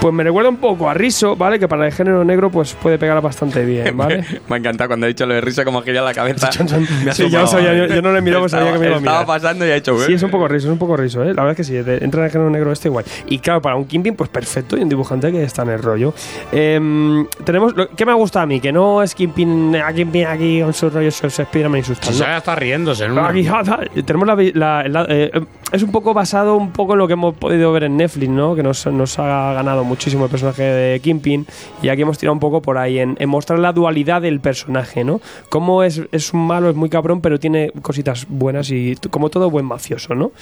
Pues 0.00 0.14
me 0.14 0.22
recuerda 0.22 0.48
un 0.48 0.58
poco 0.58 0.88
a 0.88 0.94
Riso, 0.94 1.34
¿vale? 1.34 1.58
Que 1.58 1.66
para 1.66 1.84
el 1.84 1.92
género 1.92 2.24
negro 2.24 2.50
pues 2.50 2.72
puede 2.74 2.98
pegar 2.98 3.20
bastante 3.20 3.64
bien, 3.64 3.96
¿vale? 3.96 4.24
Me 4.48 4.54
ha 4.54 4.58
encantado 4.60 4.86
cuando 4.88 5.06
ha 5.06 5.08
dicho 5.08 5.26
lo 5.26 5.34
de 5.34 5.40
risa, 5.40 5.64
como 5.64 5.82
gira 5.82 6.02
la 6.02 6.14
cabeza. 6.14 6.48
Me 7.04 7.10
ha 7.10 7.14
Sí, 7.14 7.24
asomado, 7.24 7.46
sabía, 7.48 7.74
yo, 7.74 7.84
¿eh? 7.84 7.96
yo 7.96 8.02
no 8.02 8.12
le 8.12 8.20
miraba, 8.20 8.48
sabía 8.48 8.72
que 8.74 8.78
me 8.78 8.86
iba 8.86 8.94
a 8.94 8.98
Estaba 8.98 9.20
mirar. 9.22 9.26
pasando 9.26 9.66
y 9.66 9.70
ha 9.70 9.76
hecho... 9.76 9.98
Sí, 9.98 10.12
es 10.12 10.22
un 10.22 10.30
poco 10.30 10.46
riso, 10.46 10.68
es 10.68 10.72
un 10.72 10.78
poco 10.78 10.96
riso, 10.96 11.22
¿eh? 11.24 11.34
La 11.34 11.42
verdad 11.42 11.50
es 11.50 11.56
que 11.56 11.64
sí, 11.64 11.76
entra 11.76 12.20
en 12.20 12.26
el 12.26 12.30
género 12.30 12.48
negro 12.48 12.70
este 12.70 12.88
guay. 12.88 13.04
Y 13.26 13.40
claro, 13.40 13.60
para 13.60 13.74
un 13.74 13.86
Kimping, 13.86 14.14
pues 14.14 14.30
perfecto, 14.30 14.76
y 14.78 14.82
un 14.82 14.88
dibujante 14.88 15.32
que 15.32 15.42
está 15.42 15.62
en 15.62 15.70
el 15.70 15.82
rollo. 15.82 16.14
Em, 16.52 17.26
tenemos, 17.44 17.74
lo, 17.76 17.88
¿qué 17.90 18.06
me 18.06 18.14
gusta 18.14 18.42
a 18.42 18.46
mí? 18.46 18.60
Que 18.60 18.72
no 18.72 19.02
es 19.02 19.16
Kimping, 19.16 19.74
a 19.76 19.92
Kimping 19.92 20.26
aquí 20.26 20.60
con 20.62 20.72
su 20.74 20.90
rollo, 20.90 21.10
se, 21.10 21.28
se 21.28 21.44
Spiderman 21.44 21.80
y 21.80 21.82
sus 21.82 21.98
tal, 21.98 22.12
no. 22.12 22.18
ya 22.20 22.36
está 22.36 22.54
riéndose. 22.54 23.10
una- 23.10 23.28
Aquí, 23.28 23.44
ja, 23.44 23.64
ja, 23.66 23.80
tenemos 24.06 24.28
la, 24.28 24.34
vi- 24.36 24.52
la- 24.52 24.86
la- 24.88 25.06
eh, 25.08 25.32
es 25.72 25.82
un 25.82 25.90
poco 25.90 26.14
basado 26.14 26.56
un 26.56 26.70
poco 26.70 26.92
en 26.92 27.00
lo 27.00 27.06
que 27.08 27.14
hemos 27.14 27.34
podido 27.34 27.72
ver 27.72 27.82
en 27.84 27.96
Netflix, 27.96 28.30
¿no? 28.30 28.54
Que 28.54 28.62
nos, 28.62 28.86
nos 28.86 29.18
ha 29.18 29.52
ganado 29.54 29.84
muchísimo 29.88 30.24
el 30.24 30.30
personaje 30.30 30.62
de 30.62 31.00
Kingpin. 31.00 31.46
Y 31.82 31.88
aquí 31.88 32.02
hemos 32.02 32.18
tirado 32.18 32.34
un 32.34 32.40
poco 32.40 32.62
por 32.62 32.78
ahí 32.78 32.98
en, 32.98 33.16
en 33.18 33.28
mostrar 33.28 33.58
la 33.58 33.72
dualidad 33.72 34.22
del 34.22 34.40
personaje, 34.40 35.02
¿no? 35.04 35.20
Cómo 35.48 35.82
es, 35.82 36.02
es 36.12 36.32
un 36.32 36.46
malo, 36.46 36.70
es 36.70 36.76
muy 36.76 36.88
cabrón, 36.90 37.20
pero 37.20 37.40
tiene 37.40 37.72
cositas 37.82 38.26
buenas 38.28 38.70
y 38.70 38.96
como 39.10 39.30
todo 39.30 39.50
buen 39.50 39.64
mafioso, 39.64 40.14
¿no? 40.14 40.32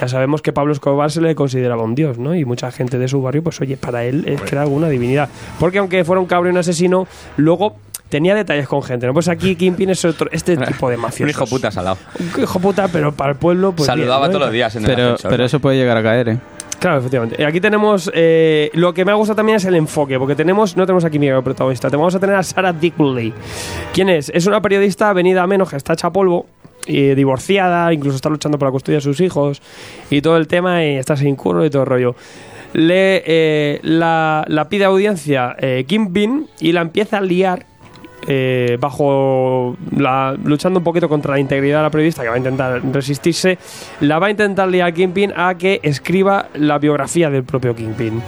Ya 0.00 0.08
sabemos 0.08 0.42
que 0.42 0.52
Pablo 0.52 0.72
Escobar 0.72 1.10
se 1.10 1.20
le 1.20 1.34
consideraba 1.34 1.82
un 1.82 1.94
dios, 1.94 2.18
¿no? 2.18 2.34
Y 2.34 2.44
mucha 2.44 2.70
gente 2.70 2.98
de 2.98 3.08
su 3.08 3.22
barrio, 3.22 3.42
pues 3.42 3.60
oye, 3.60 3.76
para 3.76 4.04
él 4.04 4.24
es 4.26 4.42
que 4.42 4.54
era 4.54 4.62
alguna 4.62 4.88
divinidad. 4.88 5.28
Porque 5.58 5.78
aunque 5.78 6.04
fuera 6.04 6.20
un 6.20 6.26
cabrón 6.26 6.56
asesino, 6.56 7.06
luego 7.36 7.76
tenía 8.08 8.34
detalles 8.34 8.68
con 8.68 8.82
gente, 8.82 9.06
¿no? 9.06 9.12
Pues 9.14 9.28
aquí 9.28 9.56
Kingpin 9.56 9.90
es 9.90 10.04
otro, 10.04 10.28
este 10.32 10.56
tipo 10.66 10.88
de 10.90 10.96
mafioso. 10.96 11.24
Un 11.24 11.30
hijo 11.30 11.46
puta 11.46 11.70
salado. 11.70 11.98
Un 12.36 12.42
hijo 12.42 12.58
puta, 12.60 12.88
pero 12.88 13.12
para 13.12 13.32
el 13.32 13.38
pueblo, 13.38 13.72
pues. 13.72 13.86
Saludaba 13.86 14.26
bien, 14.26 14.32
¿no? 14.32 14.38
todos 14.38 14.46
los 14.46 14.52
días 14.52 14.76
en 14.76 14.84
el 14.84 14.90
Pero, 14.90 15.04
ascensor. 15.08 15.30
pero 15.30 15.44
eso 15.44 15.60
puede 15.60 15.76
llegar 15.76 15.96
a 15.96 16.02
caer, 16.02 16.28
¿eh? 16.28 16.38
Claro, 16.78 16.98
efectivamente. 16.98 17.44
Aquí 17.44 17.60
tenemos. 17.60 18.10
eh, 18.14 18.70
lo 18.74 18.92
que 18.92 19.04
me 19.04 19.12
ha 19.12 19.14
gustado 19.14 19.36
también 19.36 19.56
es 19.56 19.64
el 19.64 19.74
enfoque, 19.74 20.18
porque 20.18 20.34
tenemos. 20.34 20.76
No 20.76 20.84
tenemos 20.86 21.04
aquí 21.04 21.18
mi 21.18 21.28
protagonista, 21.42 21.90
te 21.90 21.96
vamos 21.96 22.14
a 22.14 22.20
tener 22.20 22.36
a 22.36 22.42
Sarah 22.42 22.72
Dickley. 22.72 23.32
¿Quién 23.92 24.08
es? 24.08 24.30
Es 24.30 24.46
una 24.46 24.60
periodista 24.60 25.12
venida 25.12 25.42
a 25.42 25.46
menos 25.46 25.70
que 25.70 25.76
está 25.76 25.94
hecha 25.94 26.10
polvo. 26.10 26.46
Y 26.88 27.16
divorciada, 27.16 27.92
incluso 27.92 28.14
está 28.14 28.28
luchando 28.28 28.58
por 28.58 28.68
la 28.68 28.72
custodia 28.72 28.98
de 28.98 29.00
sus 29.00 29.20
hijos 29.20 29.60
y 30.08 30.20
todo 30.22 30.36
el 30.36 30.46
tema, 30.46 30.84
y 30.84 30.96
está 30.96 31.16
sin 31.16 31.34
curro 31.34 31.64
y 31.64 31.70
todo 31.70 31.82
el 31.82 31.88
rollo. 31.88 32.14
Le, 32.74 33.24
eh, 33.26 33.80
la, 33.82 34.44
la 34.46 34.68
pide 34.68 34.84
audiencia 34.84 35.56
eh, 35.58 35.84
Kingpin 35.88 36.46
y 36.60 36.70
la 36.70 36.82
empieza 36.82 37.18
a 37.18 37.20
liar 37.22 37.66
eh, 38.26 38.76
bajo 38.80 39.76
la, 39.96 40.36
luchando 40.44 40.80
un 40.80 40.84
poquito 40.84 41.08
contra 41.08 41.32
la 41.32 41.40
integridad 41.40 41.78
de 41.78 41.82
la 41.84 41.90
periodista 41.90 42.22
que 42.22 42.28
va 42.28 42.34
a 42.34 42.38
intentar 42.38 42.82
resistirse, 42.92 43.58
la 44.00 44.18
va 44.18 44.26
a 44.26 44.30
intentar 44.30 44.68
liar 44.68 44.92
Kingpin 44.92 45.32
a 45.36 45.54
que 45.56 45.80
escriba 45.82 46.48
la 46.54 46.78
biografía 46.78 47.30
del 47.30 47.44
propio 47.44 47.74
Kingpin. 47.74 48.22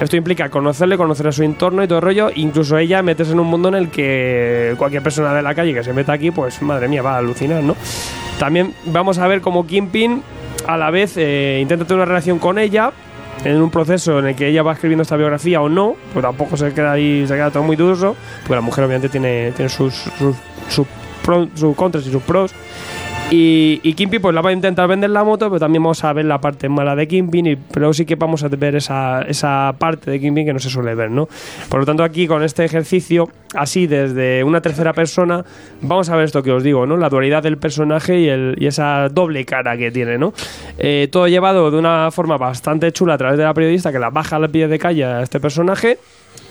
Esto 0.00 0.16
implica 0.16 0.48
conocerle, 0.48 0.96
conocer 0.96 1.28
a 1.28 1.32
su 1.32 1.42
entorno 1.42 1.84
y 1.84 1.86
todo 1.86 1.98
el 1.98 2.04
rollo, 2.04 2.30
incluso 2.34 2.78
ella 2.78 3.02
meterse 3.02 3.32
en 3.32 3.40
un 3.40 3.46
mundo 3.46 3.68
en 3.68 3.74
el 3.74 3.90
que 3.90 4.74
cualquier 4.78 5.02
persona 5.02 5.34
de 5.34 5.42
la 5.42 5.54
calle 5.54 5.74
que 5.74 5.84
se 5.84 5.92
meta 5.92 6.14
aquí, 6.14 6.30
pues 6.30 6.62
madre 6.62 6.88
mía, 6.88 7.02
va 7.02 7.16
a 7.16 7.18
alucinar, 7.18 7.62
¿no? 7.62 7.76
También 8.38 8.72
vamos 8.86 9.18
a 9.18 9.26
ver 9.26 9.42
cómo 9.42 9.66
Kingpin 9.66 10.22
a 10.66 10.78
la 10.78 10.90
vez 10.90 11.18
eh, 11.18 11.58
intenta 11.60 11.84
tener 11.84 11.98
una 11.98 12.06
relación 12.06 12.38
con 12.38 12.58
ella 12.58 12.92
en 13.44 13.62
un 13.62 13.70
proceso 13.70 14.18
en 14.18 14.26
el 14.26 14.36
que 14.36 14.48
ella 14.48 14.62
va 14.62 14.72
escribiendo 14.72 15.02
esta 15.02 15.16
biografía 15.16 15.60
o 15.60 15.68
no, 15.68 15.96
pues 16.12 16.22
tampoco 16.22 16.56
se 16.56 16.72
queda 16.72 16.92
ahí, 16.92 17.26
se 17.26 17.34
queda 17.34 17.50
todo 17.50 17.62
muy 17.62 17.76
dudoso, 17.76 18.16
porque 18.42 18.54
la 18.54 18.60
mujer 18.60 18.84
obviamente 18.84 19.08
tiene, 19.08 19.52
tiene 19.52 19.68
sus, 19.68 19.94
sus, 19.94 20.36
sus, 20.68 20.86
sus 21.54 21.76
contras 21.76 22.06
y 22.06 22.12
sus 22.12 22.22
pros. 22.22 22.54
Y, 23.30 23.80
y 23.84 23.94
Kingpin 23.94 24.20
pues 24.20 24.34
la 24.34 24.40
va 24.40 24.50
a 24.50 24.52
intentar 24.52 24.88
vender 24.88 25.10
la 25.10 25.22
moto, 25.22 25.48
pero 25.48 25.60
también 25.60 25.82
vamos 25.82 26.02
a 26.02 26.12
ver 26.12 26.24
la 26.24 26.40
parte 26.40 26.68
mala 26.68 26.96
de 26.96 27.06
Kingpin, 27.06 27.46
y, 27.46 27.56
pero 27.56 27.92
sí 27.92 28.04
que 28.04 28.16
vamos 28.16 28.42
a 28.42 28.48
ver 28.48 28.74
esa, 28.74 29.22
esa 29.22 29.72
parte 29.78 30.10
de 30.10 30.18
Kingpin 30.18 30.46
que 30.46 30.52
no 30.52 30.58
se 30.58 30.68
suele 30.68 30.96
ver, 30.96 31.12
¿no? 31.12 31.28
Por 31.68 31.80
lo 31.80 31.86
tanto, 31.86 32.02
aquí 32.02 32.26
con 32.26 32.42
este 32.42 32.64
ejercicio, 32.64 33.28
así 33.54 33.86
desde 33.86 34.42
una 34.42 34.60
tercera 34.60 34.92
persona, 34.92 35.44
vamos 35.80 36.10
a 36.10 36.16
ver 36.16 36.24
esto 36.24 36.42
que 36.42 36.50
os 36.50 36.64
digo, 36.64 36.86
¿no? 36.86 36.96
La 36.96 37.08
dualidad 37.08 37.44
del 37.44 37.56
personaje 37.56 38.18
y, 38.18 38.28
el, 38.28 38.56
y 38.58 38.66
esa 38.66 39.08
doble 39.08 39.44
cara 39.44 39.76
que 39.76 39.92
tiene, 39.92 40.18
¿no? 40.18 40.32
Eh, 40.76 41.08
todo 41.12 41.28
llevado 41.28 41.70
de 41.70 41.78
una 41.78 42.10
forma 42.10 42.36
bastante 42.36 42.90
chula 42.90 43.14
a 43.14 43.18
través 43.18 43.38
de 43.38 43.44
la 43.44 43.54
periodista 43.54 43.92
que 43.92 44.00
la 44.00 44.10
baja 44.10 44.36
al 44.36 44.50
pie 44.50 44.66
de 44.66 44.78
calle 44.78 45.04
a 45.04 45.22
este 45.22 45.38
personaje 45.38 45.98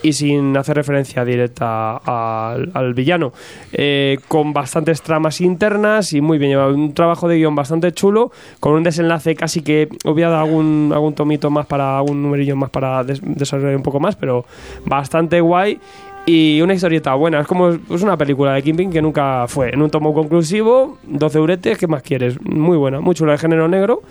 y 0.02 0.14
sin 0.14 0.56
hacer 0.56 0.76
referencia 0.78 1.26
directa 1.26 1.97
al, 1.97 2.93
villano. 2.93 3.34
Eh, 3.74 4.18
con 4.28 4.54
bastantes 4.54 5.02
tramas 5.02 5.41
internas 5.41 6.14
y 6.14 6.22
muy 6.22 6.38
bien 6.38 6.52
llevado. 6.52 6.74
Un 6.74 6.93
trabajo 6.93 7.28
de 7.28 7.38
guion 7.38 7.56
bastante 7.56 7.91
chulo, 7.91 8.32
con 8.60 8.74
un 8.74 8.84
desenlace 8.84 9.36
casi 9.36 9.62
que 9.62 9.89
voy 10.06 10.24
a 10.24 10.30
dar 10.30 10.39
algún, 10.43 10.91
algún 10.93 11.14
tomito 11.14 11.50
más 11.50 11.66
para, 11.66 11.97
algún 11.97 12.22
numerillo 12.22 12.56
más 12.56 12.70
para 12.70 13.04
des- 13.04 13.22
desarrollar 13.24 13.76
un 13.76 13.84
poco 13.84 14.00
más, 14.00 14.16
pero 14.16 14.45
bastante 14.86 15.41
guay. 15.41 15.80
Y 16.26 16.62
una 16.62 16.76
historieta 16.76 17.16
buena, 17.16 17.39
es 17.39 17.47
como 17.47 17.70
es 17.70 18.04
una 18.04 18.16
película 18.16 18.54
de 18.54 18.62
Kingpin 18.62 18.91
que 18.91 19.02
nunca 19.02 19.45
fue. 19.47 19.74
En 19.74 19.82
un 19.82 19.89
tomo 19.89 20.14
conclusivo, 20.14 20.97
12 21.08 21.38
euretes, 21.39 21.78
¿qué 21.78 21.88
más 21.88 22.04
quieres? 22.04 22.39
Muy 22.43 22.78
buena, 22.78 23.00
muy 23.00 23.16
chula 23.16 23.32
de 23.32 23.38
género 23.39 23.68
negro 23.68 24.04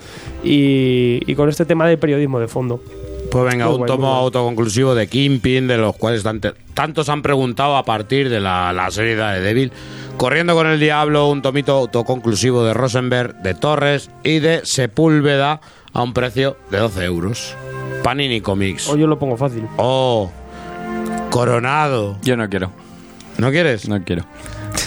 y, 0.43 1.21
y 1.25 1.35
con 1.35 1.47
este 1.47 1.63
tema 1.65 1.87
de 1.87 1.97
periodismo 1.97 2.39
de 2.39 2.47
fondo. 2.49 2.81
Pues 3.31 3.45
venga, 3.51 3.67
Muy 3.67 3.81
un 3.81 3.85
tomo 3.85 4.07
autoconclusivo 4.15 4.95
de 4.95 5.07
Kingpin, 5.07 5.67
de 5.67 5.77
los 5.77 5.95
cuales 5.95 6.23
tantos 6.73 7.09
han 7.09 7.21
preguntado 7.21 7.77
a 7.77 7.85
partir 7.85 8.29
de 8.29 8.39
la, 8.39 8.73
la 8.73 8.89
serie 8.89 9.15
de 9.15 9.39
Devil. 9.41 9.71
Corriendo 10.17 10.55
con 10.55 10.67
el 10.67 10.79
Diablo, 10.79 11.27
un 11.29 11.41
tomito 11.41 11.73
autoconclusivo 11.73 12.63
de 12.63 12.73
Rosenberg, 12.73 13.35
de 13.41 13.53
Torres 13.53 14.09
y 14.23 14.39
de 14.39 14.61
Sepúlveda 14.65 15.61
a 15.93 16.01
un 16.01 16.13
precio 16.13 16.57
de 16.71 16.79
12 16.79 17.03
euros. 17.05 17.55
Panini 18.03 18.41
Comics. 18.41 18.89
O 18.89 18.97
yo 18.97 19.05
lo 19.07 19.19
pongo 19.19 19.37
fácil. 19.37 19.65
Oh, 19.77 20.31
Coronado. 21.29 22.17
Yo 22.23 22.35
no 22.35 22.49
quiero. 22.49 22.71
¿No 23.37 23.51
quieres? 23.51 23.87
No 23.87 24.03
quiero. 24.03 24.25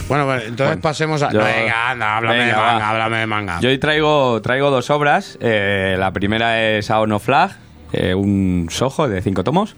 Bueno, 0.08 0.26
bueno, 0.26 0.42
entonces 0.42 0.66
Bueno, 0.66 0.82
pasemos 0.82 1.22
a. 1.22 1.30
yo- 1.32 1.38
Venga, 1.38 1.90
anda, 1.90 2.16
háblame 2.16 2.38
Venga, 2.38 2.50
de 2.54 2.60
manga, 2.60 2.78
va. 2.78 2.90
háblame 2.90 3.18
de 3.18 3.26
manga. 3.26 3.60
Yo 3.60 3.68
hoy 3.68 3.78
traigo, 3.78 4.42
traigo 4.42 4.70
dos 4.70 4.90
obras. 4.90 5.38
Eh, 5.40 5.96
la 5.98 6.10
primera 6.12 6.62
es 6.62 6.90
Aono 6.90 7.18
Flag, 7.18 7.52
eh, 7.92 8.14
un 8.14 8.68
sojo 8.70 9.08
de 9.08 9.22
cinco 9.22 9.44
tomos. 9.44 9.76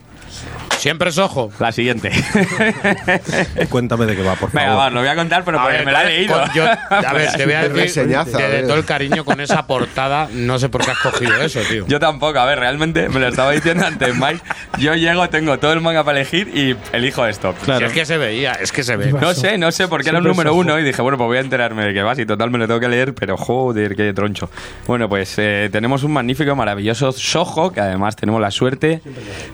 Siempre 0.85 1.09
es 1.09 1.16
ojo. 1.16 1.51
La 1.61 1.72
siguiente. 1.72 2.11
Cuéntame 3.70 4.05
de 4.05 4.16
qué 4.16 4.22
va, 4.22 4.35
por 4.35 4.51
favor. 4.51 4.53
Venga, 4.61 4.74
va, 4.74 4.91
lo 4.91 5.01
voy 5.01 5.09
a 5.09 5.16
contar, 5.16 5.43
pero 5.43 5.59
A 5.59 5.62
porque 5.62 5.78
ver, 5.78 5.87
me 5.87 5.93
la 5.93 6.03
he 6.03 6.07
leído. 6.09 6.39
con- 6.39 6.53
yo- 6.55 6.66
a 6.66 7.12
ver, 7.14 7.32
te 7.32 7.45
voy 7.47 7.55
a 7.55 7.61
decir 7.68 7.74
Reseñaza, 7.76 8.37
de, 8.37 8.49
de 8.49 8.62
todo 8.64 8.76
el 8.76 8.85
cariño 8.85 9.24
con 9.24 9.41
esa 9.41 9.66
portada. 9.66 10.28
No 10.30 10.59
sé 10.59 10.68
por 10.68 10.85
qué 10.85 10.91
has 10.91 10.99
cogido 10.99 11.41
eso, 11.41 11.61
tío. 11.70 11.87
Yo 11.89 11.99
tampoco, 11.99 12.39
a 12.39 12.45
ver, 12.45 12.59
realmente 12.59 13.09
me 13.09 13.18
lo 13.18 13.28
estaba 13.28 13.53
diciendo 13.53 13.87
antes 13.87 14.14
Mike. 14.14 14.41
Yo 14.78 14.95
llego, 14.95 15.26
tengo 15.30 15.59
todo 15.59 15.72
el 15.72 15.80
manga 15.80 16.05
para 16.05 16.20
elegir 16.20 16.49
y 16.55 16.76
elijo 16.95 17.24
esto. 17.26 17.55
Si 17.64 17.70
es 17.82 17.93
que 17.95 18.05
se 18.05 18.18
veía, 18.18 18.53
es 18.53 18.70
que 18.70 18.82
se 18.82 18.97
ve. 18.97 19.11
No 19.11 19.32
sé, 19.32 19.57
no 19.57 19.72
sé, 19.72 19.89
porque 19.89 20.11
era 20.11 20.18
un 20.18 20.24
Siempre 20.24 20.45
número 20.45 20.55
uno 20.55 20.78
y 20.78 20.85
dije, 20.85 21.01
bueno, 21.01 21.16
pues 21.16 21.28
voy 21.28 21.39
a 21.39 21.41
enterarme 21.41 21.87
de 21.87 21.95
qué 21.95 22.03
vas 22.03 22.18
y 22.18 22.26
total 22.26 22.51
me 22.51 22.59
lo 22.59 22.66
tengo 22.66 22.80
que 22.80 22.89
leer, 22.89 23.14
pero 23.14 23.39
joder, 23.39 23.97
qué 23.97 24.12
troncho. 24.12 24.51
Bueno, 24.87 25.09
pues 25.09 25.32
eh, 25.39 25.70
tenemos 25.72 26.03
un 26.03 26.12
magnífico, 26.12 26.55
maravilloso 26.55 27.11
Soho, 27.12 27.72
que 27.72 27.80
además 27.80 28.16
tenemos 28.16 28.39
la 28.43 28.51
suerte 28.51 29.01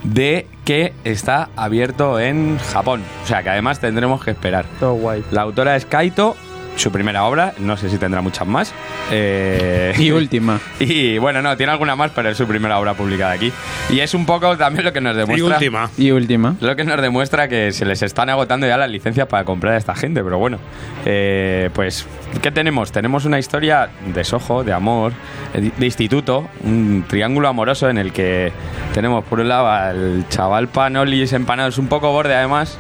de 0.02 0.48
que 0.64 0.92
está 1.20 1.50
abierto 1.54 2.18
en 2.18 2.58
Japón. 2.58 3.02
O 3.22 3.26
sea, 3.26 3.42
que 3.42 3.50
además 3.50 3.78
tendremos 3.78 4.24
que 4.24 4.30
esperar. 4.30 4.64
Todo 4.80 4.94
guay. 4.94 5.22
La 5.30 5.42
autora 5.42 5.76
es 5.76 5.84
Kaito, 5.84 6.34
su 6.76 6.90
primera 6.90 7.24
obra, 7.24 7.54
no 7.58 7.76
sé 7.76 7.90
si 7.90 7.98
tendrá 7.98 8.20
muchas 8.20 8.46
más. 8.46 8.72
Eh, 9.10 9.94
Y 9.98 10.10
última. 10.10 10.60
y 10.80 11.18
bueno, 11.18 11.42
no, 11.42 11.56
tiene 11.56 11.72
alguna 11.72 11.96
más, 11.96 12.10
pero 12.14 12.30
es 12.30 12.36
su 12.36 12.46
primera 12.46 12.78
obra 12.78 12.94
publicada 12.94 13.32
aquí. 13.32 13.52
Y 13.90 14.00
es 14.00 14.14
un 14.14 14.26
poco 14.26 14.56
también 14.56 14.84
lo 14.84 14.92
que 14.92 15.00
nos 15.00 15.16
demuestra. 15.16 15.48
Y 15.48 15.52
última. 15.52 15.90
Y 15.98 16.10
última. 16.10 16.56
Lo 16.60 16.76
que 16.76 16.84
nos 16.84 17.00
demuestra 17.00 17.48
que 17.48 17.72
se 17.72 17.84
les 17.84 18.02
están 18.02 18.30
agotando 18.30 18.66
ya 18.66 18.76
las 18.76 18.90
licencias 18.90 19.26
para 19.26 19.44
comprar 19.44 19.74
a 19.74 19.76
esta 19.76 19.94
gente, 19.94 20.22
pero 20.22 20.38
bueno. 20.38 20.58
Eh, 21.04 21.70
pues, 21.74 22.06
¿qué 22.42 22.50
tenemos? 22.50 22.92
Tenemos 22.92 23.24
una 23.24 23.38
historia 23.38 23.90
de 24.06 24.24
sojo, 24.24 24.64
de 24.64 24.72
amor, 24.72 25.12
eh, 25.54 25.70
de 25.76 25.86
instituto, 25.86 26.48
un 26.64 27.04
triángulo 27.08 27.48
amoroso 27.48 27.88
en 27.88 27.98
el 27.98 28.12
que 28.12 28.52
tenemos 28.94 29.24
por 29.24 29.40
un 29.40 29.48
lado 29.48 29.68
al 29.68 30.24
chaval 30.28 30.68
Panolis 30.68 31.32
empanados 31.32 31.78
un 31.78 31.88
poco 31.88 32.12
borde 32.12 32.34
además, 32.34 32.78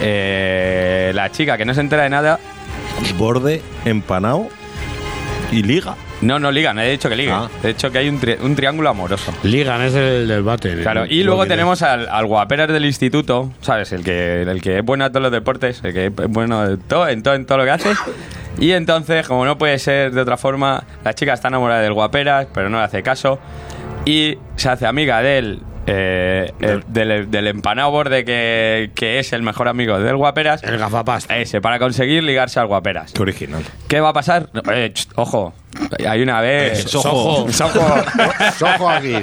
eh, 0.00 1.12
la 1.14 1.30
chica 1.30 1.56
que 1.56 1.64
no 1.64 1.74
se 1.74 1.80
entera 1.80 2.04
de 2.04 2.10
nada. 2.10 2.38
Borde, 3.16 3.62
empanado 3.84 4.48
y 5.50 5.62
liga. 5.62 5.94
No, 6.20 6.38
no 6.40 6.50
liga, 6.50 6.74
no 6.74 6.80
he 6.80 6.90
dicho 6.90 7.08
que 7.08 7.14
ligue. 7.16 7.30
Ah. 7.30 7.48
He 7.62 7.68
dicho 7.68 7.90
que 7.92 7.98
hay 7.98 8.08
un, 8.08 8.20
tri- 8.20 8.38
un 8.40 8.56
triángulo 8.56 8.88
amoroso. 8.90 9.32
Ligan 9.44 9.80
es 9.82 9.94
el 9.94 10.26
del 10.26 10.42
bate. 10.42 10.76
Claro, 10.82 11.06
y 11.06 11.22
luego 11.22 11.46
tenemos 11.46 11.80
al, 11.82 12.08
al 12.08 12.26
guaperas 12.26 12.68
del 12.68 12.84
instituto, 12.84 13.52
¿sabes? 13.60 13.92
El 13.92 14.02
que, 14.02 14.42
el 14.42 14.60
que 14.60 14.78
es 14.78 14.84
bueno 14.84 15.04
a 15.04 15.10
todos 15.10 15.22
los 15.22 15.32
deportes, 15.32 15.80
el 15.84 15.94
que 15.94 16.06
es 16.06 16.12
bueno 16.28 16.68
de 16.68 16.76
todo, 16.76 17.08
en, 17.08 17.22
todo, 17.22 17.34
en 17.34 17.46
todo 17.46 17.58
lo 17.58 17.64
que 17.64 17.70
hace. 17.70 17.92
Y 18.58 18.72
entonces, 18.72 19.28
como 19.28 19.44
no 19.44 19.56
puede 19.58 19.78
ser 19.78 20.10
de 20.12 20.20
otra 20.20 20.36
forma, 20.36 20.82
la 21.04 21.14
chica 21.14 21.32
está 21.34 21.46
enamorada 21.48 21.80
del 21.82 21.92
guaperas, 21.92 22.48
pero 22.52 22.68
no 22.68 22.78
le 22.78 22.84
hace 22.84 23.04
caso. 23.04 23.38
Y 24.04 24.38
se 24.56 24.68
hace 24.70 24.86
amiga 24.86 25.22
del, 25.22 25.60
eh, 25.90 26.52
eh, 26.60 26.80
del, 26.86 27.30
del 27.30 27.46
empanado 27.46 27.90
borde 27.90 28.24
que, 28.24 28.90
que 28.94 29.18
es 29.18 29.32
el 29.32 29.42
mejor 29.42 29.68
amigo 29.68 29.98
del 29.98 30.16
guaperas. 30.16 30.62
El 30.62 30.76
gafapasta. 30.76 31.38
Ese, 31.38 31.62
para 31.62 31.78
conseguir 31.78 32.22
ligarse 32.22 32.60
al 32.60 32.66
guaperas. 32.66 33.12
Qué 33.12 33.22
original. 33.22 33.62
¿Qué 33.88 34.00
va 34.00 34.10
a 34.10 34.12
pasar? 34.12 34.50
Eh, 34.70 34.90
ch, 34.92 35.08
ojo, 35.16 35.54
hay 36.06 36.22
una 36.22 36.42
vez... 36.42 36.84
Sojo. 36.84 37.46
Sojo. 37.52 37.80
Sojo 38.58 38.90
aquí. 38.90 39.16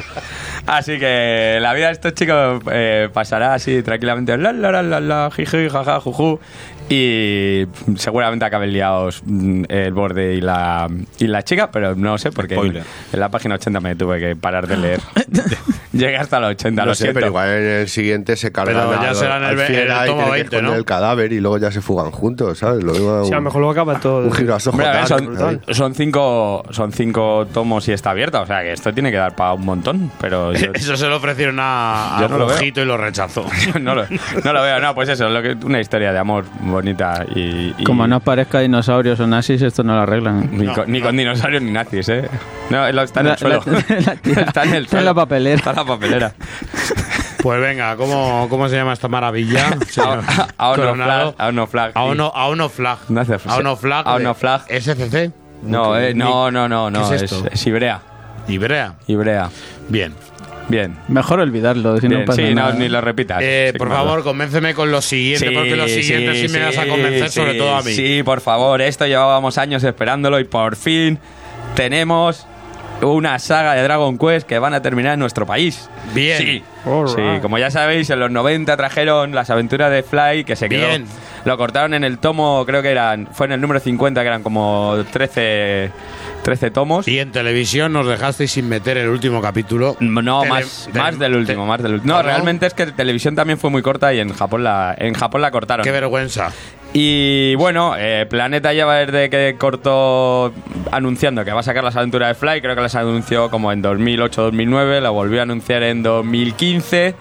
Así 0.66 0.97
que 0.97 1.59
la 1.61 1.74
vida 1.74 1.88
de 1.88 1.91
estos 1.93 2.13
chicos 2.16 2.63
eh, 2.72 3.09
pasará 3.13 3.53
así 3.53 3.84
tranquilamente. 3.84 4.36
La, 4.38 4.51
la, 4.51 4.72
la, 4.72 4.82
la, 4.82 4.99
la, 4.99 5.30
jiji, 5.36 5.70
jaja, 5.70 5.99
juju. 5.99 6.39
Y 6.88 7.65
seguramente 7.97 8.45
acaben 8.45 8.71
liados 8.71 9.21
mm, 9.25 9.63
el 9.69 9.91
borde 9.93 10.36
y 10.36 10.41
la, 10.41 10.88
y 11.17 11.25
la 11.27 11.41
chica, 11.43 11.71
pero 11.71 11.95
no 11.95 12.17
sé, 12.17 12.31
porque 12.31 12.55
en, 12.55 12.77
en 12.77 13.19
la 13.19 13.29
página 13.29 13.55
80 13.55 13.79
me 13.79 13.95
tuve 13.95 14.19
que 14.19 14.36
parar 14.36 14.67
de 14.67 14.77
leer. 14.77 14.99
Llegué 15.93 16.17
hasta 16.17 16.39
la 16.39 16.47
80, 16.47 16.81
No 16.81 16.88
lo 16.89 16.93
sé, 16.95 17.03
siento. 17.03 17.15
pero 17.15 17.27
igual 17.27 17.49
en 17.49 17.63
el 17.81 17.88
siguiente 17.89 18.36
se 18.36 18.51
cargan 18.51 18.75
Pero 18.89 19.01
ya 19.01 19.09
al- 19.09 19.15
será 19.15 19.38
en 19.38 19.43
el 19.43 19.49
al 19.49 19.65
fiera 19.65 20.03
el 20.05 20.09
y 20.11 20.13
que 20.13 20.19
20, 20.21 20.38
esconder 20.41 20.63
¿no? 20.63 20.73
el 20.75 20.86
cadáver 20.86 21.33
y 21.33 21.39
luego 21.39 21.57
ya 21.57 21.71
se 21.71 21.81
fugan 21.81 22.11
juntos, 22.11 22.59
¿sabes? 22.59 22.83
Lo 22.83 22.91
mismo 22.91 23.23
Sí, 23.25 23.31
a 23.31 23.36
lo 23.38 23.41
mejor 23.41 23.61
luego 23.61 23.71
acaba 23.71 23.99
todo. 23.99 24.19
un 24.25 24.33
giro 24.33 24.53
a 24.55 24.59
sojo 24.59 24.75
Hombre, 24.75 24.89
a 24.89 24.91
ver, 25.01 25.07
dark, 25.07 25.61
son, 25.65 25.73
son 25.73 25.95
cinco, 25.95 26.63
son 26.69 26.91
cinco 26.91 27.47
tomos 27.53 27.88
y 27.88 27.93
está 27.93 28.11
abierta, 28.11 28.41
o 28.41 28.45
sea 28.45 28.61
que 28.61 28.73
esto 28.73 28.93
tiene 28.93 29.09
que 29.09 29.17
dar 29.17 29.36
para 29.36 29.53
un 29.53 29.65
montón, 29.65 30.11
pero 30.19 30.53
yo, 30.53 30.71
Eso 30.73 30.97
se 30.97 31.07
lo 31.07 31.15
ofrecieron 31.17 31.57
a, 31.59 32.17
Yo 32.19 32.25
a 32.25 32.29
no 32.29 32.38
lo 32.39 32.61
y 32.63 32.71
lo 32.86 32.97
rechazó. 32.97 33.45
no, 33.81 33.95
lo, 33.95 34.05
no 34.43 34.53
lo 34.53 34.61
veo, 34.61 34.79
no, 34.81 34.93
pues 34.93 35.09
eso, 35.09 35.29
lo 35.29 35.41
que, 35.41 35.55
una 35.65 35.79
historia 35.79 36.11
de 36.11 36.19
amor 36.19 36.45
bonita 36.76 37.26
y... 37.34 37.73
y- 37.78 37.84
Como 37.84 38.07
no 38.07 38.19
parezca 38.19 38.59
dinosaurios 38.59 39.19
o 39.19 39.28
nazis, 39.28 39.61
esto 39.61 39.84
no 39.84 39.95
lo 39.95 40.01
arreglan. 40.01 40.49
Ni, 40.51 40.67
con, 40.67 40.91
ni 40.91 41.01
con 41.01 41.17
dinosaurios 41.17 41.61
ni 41.63 41.71
nazis, 41.71 42.07
¿eh? 42.09 42.30
No, 42.69 42.86
está 42.88 43.19
en 43.21 43.26
La- 43.28 43.34
el 43.34 43.39
suelo. 43.39 43.61
la- 43.65 43.71
la 43.73 44.15
tía- 44.21 44.41
está 44.47 44.63
en 44.63 44.73
el 44.73 44.84
está 44.84 44.97
en 44.97 45.03
suelo. 45.03 45.05
la 45.05 45.13
papelera. 45.13 45.55
Está 45.57 45.69
en 45.71 45.76
la 45.78 45.86
papelera. 45.86 46.34
Pues 47.41 47.61
venga, 47.61 47.95
¿cómo, 47.95 48.47
cómo 48.49 48.67
se 48.69 48.76
llama 48.76 48.93
esta 48.93 49.07
maravilla? 49.07 49.65
Aono 50.57 50.82
Coronado? 50.82 51.34
Flag. 51.34 51.36
Aono 51.45 51.67
Flag. 51.67 51.91
Aono, 51.95 52.32
Aono 52.34 52.69
Flag. 52.69 52.97
No 53.09 53.21
hace- 53.21 53.38
Aono 53.47 53.76
Flag. 53.76 54.07
Aono 54.07 54.30
de- 54.30 54.36
Flag. 54.36 54.61
SCC. 54.69 55.32
No, 55.63 55.97
eh, 55.97 56.13
no, 56.13 56.49
no, 56.51 56.67
no, 56.67 56.89
no. 56.91 57.09
¿Qué 57.09 57.15
es 57.15 57.21
es, 57.23 57.32
esto? 57.32 57.47
es 57.51 57.65
Ibrea. 57.67 58.01
Ibrea. 58.47 58.93
Ibrea. 59.07 59.49
Bien. 59.89 60.13
Bien. 60.68 60.95
Mejor 61.07 61.39
olvidarlo, 61.39 61.97
si 61.99 62.07
no 62.09 62.26
pasa 62.26 62.41
sí, 62.41 62.49
no, 62.53 62.61
nada. 62.61 62.74
ni 62.74 62.89
lo 62.89 63.01
repitas. 63.01 63.39
Eh, 63.41 63.70
Sí, 63.74 63.78
por 63.78 63.89
favor, 63.89 64.24
convénceme 64.24 64.74
con 64.74 64.91
los 64.91 65.05
siguientes, 65.05 65.51
porque 65.51 65.76
los 65.76 65.91
siguientes 65.91 66.39
sí, 66.51 66.57
me 66.57 66.66
vas 66.66 66.78
a 66.78 66.88
convencer, 66.88 67.30
sí, 67.30 67.39
sobre 67.39 67.53
todo 67.55 67.76
a 67.76 67.82
mí. 67.82 67.91
Sí, 67.93 68.24
por 68.24 68.41
favor, 68.41 68.82
esto 68.82 69.05
llevábamos 69.05 69.57
años 69.57 69.84
esperándolo 69.84 70.39
y 70.39 70.43
por 70.45 70.76
fin 70.76 71.20
tenemos 71.76 72.47
una 73.01 73.38
saga 73.39 73.74
de 73.74 73.84
Dragon 73.84 74.18
Quest 74.18 74.47
que 74.47 74.57
van 74.57 74.74
a 74.74 74.82
terminar 74.82 75.13
en 75.13 75.20
nuestro 75.20 75.45
país. 75.45 75.89
Bien. 76.13 76.38
Sí. 76.38 76.63
Sí, 77.07 77.22
como 77.41 77.57
ya 77.57 77.72
sabéis, 77.72 78.09
en 78.11 78.20
los 78.20 78.30
90 78.32 78.78
trajeron 78.78 79.34
las 79.34 79.49
aventuras 79.49 79.91
de 79.91 80.03
Fly, 80.03 80.43
que 80.45 80.55
se 80.55 80.70
quedó. 80.70 80.88
Bien. 80.88 81.05
Lo 81.43 81.57
cortaron 81.57 81.93
en 81.93 82.03
el 82.03 82.20
tomo, 82.20 82.63
creo 82.66 82.82
que 82.82 82.89
eran. 82.89 83.28
Fue 83.32 83.47
en 83.47 83.53
el 83.53 83.61
número 83.61 83.80
50, 83.80 84.22
que 84.22 84.28
eran 84.28 84.43
como 84.43 84.95
13, 85.11 85.91
13 86.45 86.69
tomos. 86.69 87.07
Y 87.07 87.17
en 87.17 87.31
televisión 87.31 87.91
nos 87.91 88.05
dejasteis 88.07 88.51
sin 88.51 88.69
meter 88.69 88.97
el 88.97 89.09
último 89.09 89.41
capítulo. 89.41 89.97
No, 89.99 90.41
Tele- 90.41 90.49
más, 90.49 90.89
de- 90.93 90.99
más 90.99 91.17
del 91.17 91.35
último, 91.35 91.65
más 91.65 91.81
del 91.81 91.95
último. 91.95 92.13
No, 92.13 92.19
¿Ah, 92.19 92.21
no? 92.21 92.27
realmente 92.29 92.67
es 92.67 92.75
que 92.75 92.85
televisión 92.85 93.35
también 93.35 93.57
fue 93.57 93.71
muy 93.71 93.81
corta 93.81 94.13
y 94.13 94.19
en 94.19 94.31
Japón 94.31 94.63
la, 94.63 94.93
en 94.97 95.15
Japón 95.15 95.41
la 95.41 95.49
cortaron. 95.49 95.83
Qué 95.83 95.89
vergüenza. 95.91 96.51
Y 96.93 97.55
bueno, 97.55 97.95
eh, 97.97 98.27
Planeta 98.29 98.73
lleva 98.73 98.95
desde 98.97 99.29
que 99.31 99.55
cortó 99.57 100.53
anunciando 100.91 101.43
que 101.43 101.51
va 101.51 101.61
a 101.61 101.63
sacar 101.63 101.83
las 101.83 101.95
aventuras 101.95 102.29
de 102.29 102.35
Fly, 102.35 102.61
creo 102.61 102.75
que 102.75 102.81
las 102.81 102.93
anunció 102.95 103.49
como 103.49 103.71
en 103.71 103.81
2008-2009, 103.83 105.01
la 105.01 105.09
volvió 105.09 105.39
a 105.39 105.43
anunciar 105.43 105.81
en 105.83 106.03
2015 106.03 107.15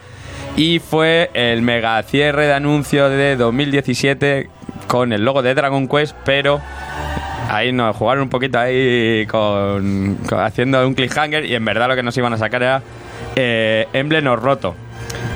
y 0.57 0.79
fue 0.81 1.31
el 1.35 1.63
mega 1.63 2.01
cierre 2.03 2.47
de 2.47 2.53
anuncio 2.53 3.09
de 3.09 3.37
2017 3.37 4.51
con 4.87 5.13
el 5.15 5.25
logo 5.25 5.43
de 5.43 5.55
Dragon 5.55 5.89
Quest, 5.89 6.15
pero 6.25 6.61
ahí 7.51 7.73
nos 7.73 7.97
jugaron 7.97 8.25
un 8.25 8.29
poquito 8.31 8.59
ahí 8.59 9.27
con, 9.27 10.19
con- 10.29 10.41
haciendo 10.41 10.87
un 10.87 10.95
cliffhanger 10.95 11.45
y 11.45 11.55
en 11.55 11.65
verdad 11.65 11.89
lo 11.89 11.97
que 11.97 12.03
nos 12.03 12.17
iban 12.17 12.33
a 12.33 12.39
sacar 12.39 12.63
era 12.63 12.83
eh, 13.37 13.87
Emblem 13.93 14.27
o 14.29 14.37
Roto 14.37 14.75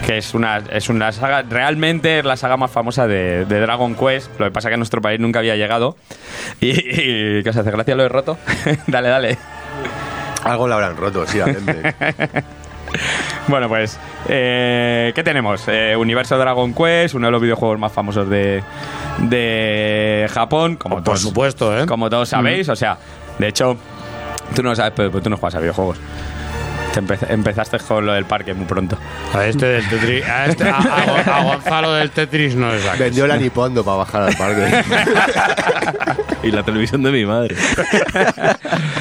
que 0.06 0.16
es 0.18 0.32
una, 0.32 0.58
es 0.72 0.88
una 0.88 1.12
saga, 1.12 1.42
realmente 1.42 2.20
es 2.20 2.24
la 2.24 2.36
saga 2.36 2.56
más 2.56 2.70
famosa 2.70 3.06
de, 3.06 3.44
de 3.44 3.60
Dragon 3.60 3.94
Quest, 3.94 4.30
lo 4.40 4.46
que 4.46 4.50
pasa 4.52 4.68
que 4.68 4.74
a 4.74 4.78
nuestro 4.78 5.02
país 5.02 5.20
nunca 5.20 5.40
había 5.40 5.54
llegado. 5.56 5.96
Y, 6.60 6.70
y 6.70 7.42
¿qué 7.42 7.50
os 7.50 7.56
hace 7.56 7.70
gracia 7.70 7.94
lo 7.94 8.04
he 8.04 8.08
roto? 8.08 8.38
dale, 8.86 9.08
dale. 9.10 9.38
Algo 10.44 10.66
lo 10.66 10.74
habrán 10.74 10.96
roto, 10.96 11.26
sí, 11.26 11.38
gente. 11.40 11.94
Bueno, 13.48 13.68
pues, 13.68 13.98
eh, 14.28 15.12
¿qué 15.14 15.22
tenemos? 15.22 15.62
Eh, 15.68 15.94
universo 15.96 16.36
Dragon 16.38 16.74
Quest, 16.74 17.14
uno 17.14 17.26
de 17.28 17.30
los 17.32 17.40
videojuegos 17.42 17.78
más 17.78 17.92
famosos 17.92 18.28
de, 18.28 18.62
de 19.18 20.28
Japón, 20.32 20.76
como 20.76 20.96
Por 20.96 21.04
todos, 21.04 21.20
supuesto, 21.22 21.78
¿eh? 21.78 21.86
como 21.86 22.10
todos 22.10 22.28
sabéis. 22.28 22.68
O 22.68 22.76
sea, 22.76 22.98
de 23.38 23.48
hecho, 23.48 23.76
tú 24.54 24.62
no 24.62 24.70
lo 24.70 24.76
sabes, 24.76 24.92
pero, 24.94 25.10
pero 25.10 25.22
tú 25.22 25.30
no 25.30 25.36
juegas 25.36 25.54
a 25.54 25.60
videojuegos. 25.60 25.98
Te 26.92 27.02
empe- 27.02 27.26
empezaste 27.30 27.78
con 27.80 28.06
lo 28.06 28.12
del 28.14 28.24
parque 28.24 28.54
muy 28.54 28.64
pronto. 28.64 28.96
A 29.34 29.44
este 29.44 29.66
del 29.66 29.88
Tetris. 29.88 30.24
A, 30.26 30.46
este, 30.46 30.68
a, 30.68 30.76
a- 30.78 31.36
a 31.38 31.42
Gonzalo 31.44 31.92
del 31.92 32.10
Tetris 32.10 32.54
no 32.54 32.72
es. 32.72 32.98
Vendió 32.98 33.26
la 33.26 33.36
Nipondo 33.36 33.84
para 33.84 33.98
bajar 33.98 34.22
al 34.22 34.34
parque. 34.36 34.84
Y 36.42 36.50
la 36.52 36.62
televisión 36.62 37.02
de 37.02 37.10
mi 37.10 37.26
madre. 37.26 37.56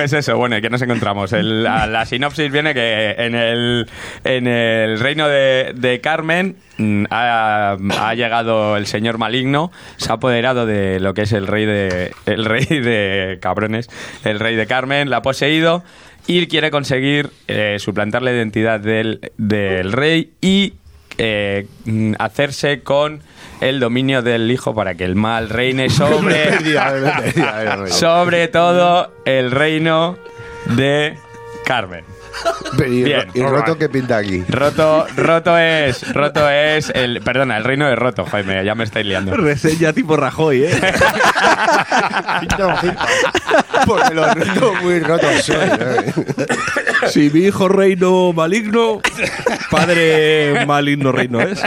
Pues 0.00 0.14
eso, 0.14 0.34
bueno, 0.38 0.56
¿y 0.56 0.62
¿qué 0.62 0.70
nos 0.70 0.80
encontramos? 0.80 1.30
La, 1.32 2.06
sinopsis 2.06 2.50
viene 2.50 2.72
que 2.72 3.16
en 3.18 3.34
el, 3.34 3.86
en 4.24 4.46
el 4.46 4.98
reino 4.98 5.28
de, 5.28 5.74
de 5.76 6.00
Carmen 6.00 6.56
mm, 6.78 7.04
ha, 7.10 7.76
ha 7.98 8.14
llegado 8.14 8.78
el 8.78 8.86
señor 8.86 9.18
maligno, 9.18 9.70
se 9.98 10.10
ha 10.10 10.14
apoderado 10.14 10.64
de 10.64 11.00
lo 11.00 11.12
que 11.12 11.20
es 11.20 11.32
el 11.34 11.46
rey 11.46 11.66
de 11.66 12.12
el 12.24 12.46
rey 12.46 12.64
de 12.64 13.36
cabrones, 13.42 13.90
el 14.24 14.40
rey 14.40 14.56
de 14.56 14.66
Carmen, 14.66 15.10
la 15.10 15.18
ha 15.18 15.22
poseído 15.22 15.84
y 16.26 16.46
quiere 16.46 16.70
conseguir 16.70 17.28
eh, 17.46 17.76
suplantar 17.78 18.22
la 18.22 18.32
identidad 18.32 18.80
del, 18.80 19.32
del 19.36 19.92
rey 19.92 20.32
y 20.40 20.72
eh, 21.18 21.66
mm, 21.84 22.14
hacerse 22.18 22.80
con 22.80 23.20
el 23.60 23.80
dominio 23.80 24.22
del 24.22 24.50
hijo 24.50 24.74
para 24.74 24.94
que 24.94 25.04
el 25.04 25.16
mal 25.16 25.48
reine 25.48 25.90
sobre 25.90 26.50
sobre 27.88 28.48
todo 28.48 29.12
el 29.24 29.50
reino 29.50 30.16
de 30.76 31.16
Carmen. 31.64 32.04
Pero, 32.76 32.92
¿Y, 32.92 33.02
Bien, 33.02 33.28
y 33.34 33.42
roto 33.42 33.76
qué 33.76 33.88
pinta 33.88 34.18
aquí? 34.18 34.44
Roto, 34.48 35.06
roto 35.16 35.58
es, 35.58 36.12
roto 36.14 36.48
es 36.48 36.90
el, 36.94 37.20
perdona, 37.22 37.56
el 37.56 37.64
reino 37.64 37.88
de 37.88 37.96
roto, 37.96 38.24
Jaime, 38.24 38.64
ya 38.64 38.74
me 38.74 38.84
estáis 38.84 39.04
liando. 39.06 39.36
Reseña 39.36 39.92
tipo 39.92 40.16
Rajoy, 40.16 40.64
¿eh? 40.64 40.70
Porque 43.86 44.14
los 44.14 44.34
rotos 44.34 44.82
muy 44.82 45.00
rotos 45.00 45.42
soy. 45.44 45.56
¿eh? 45.56 46.12
si 47.08 47.30
mi 47.30 47.40
hijo 47.40 47.68
reino 47.68 48.32
maligno, 48.32 49.00
padre 49.70 50.64
maligno 50.66 51.12
reino 51.12 51.40
es. 51.40 51.60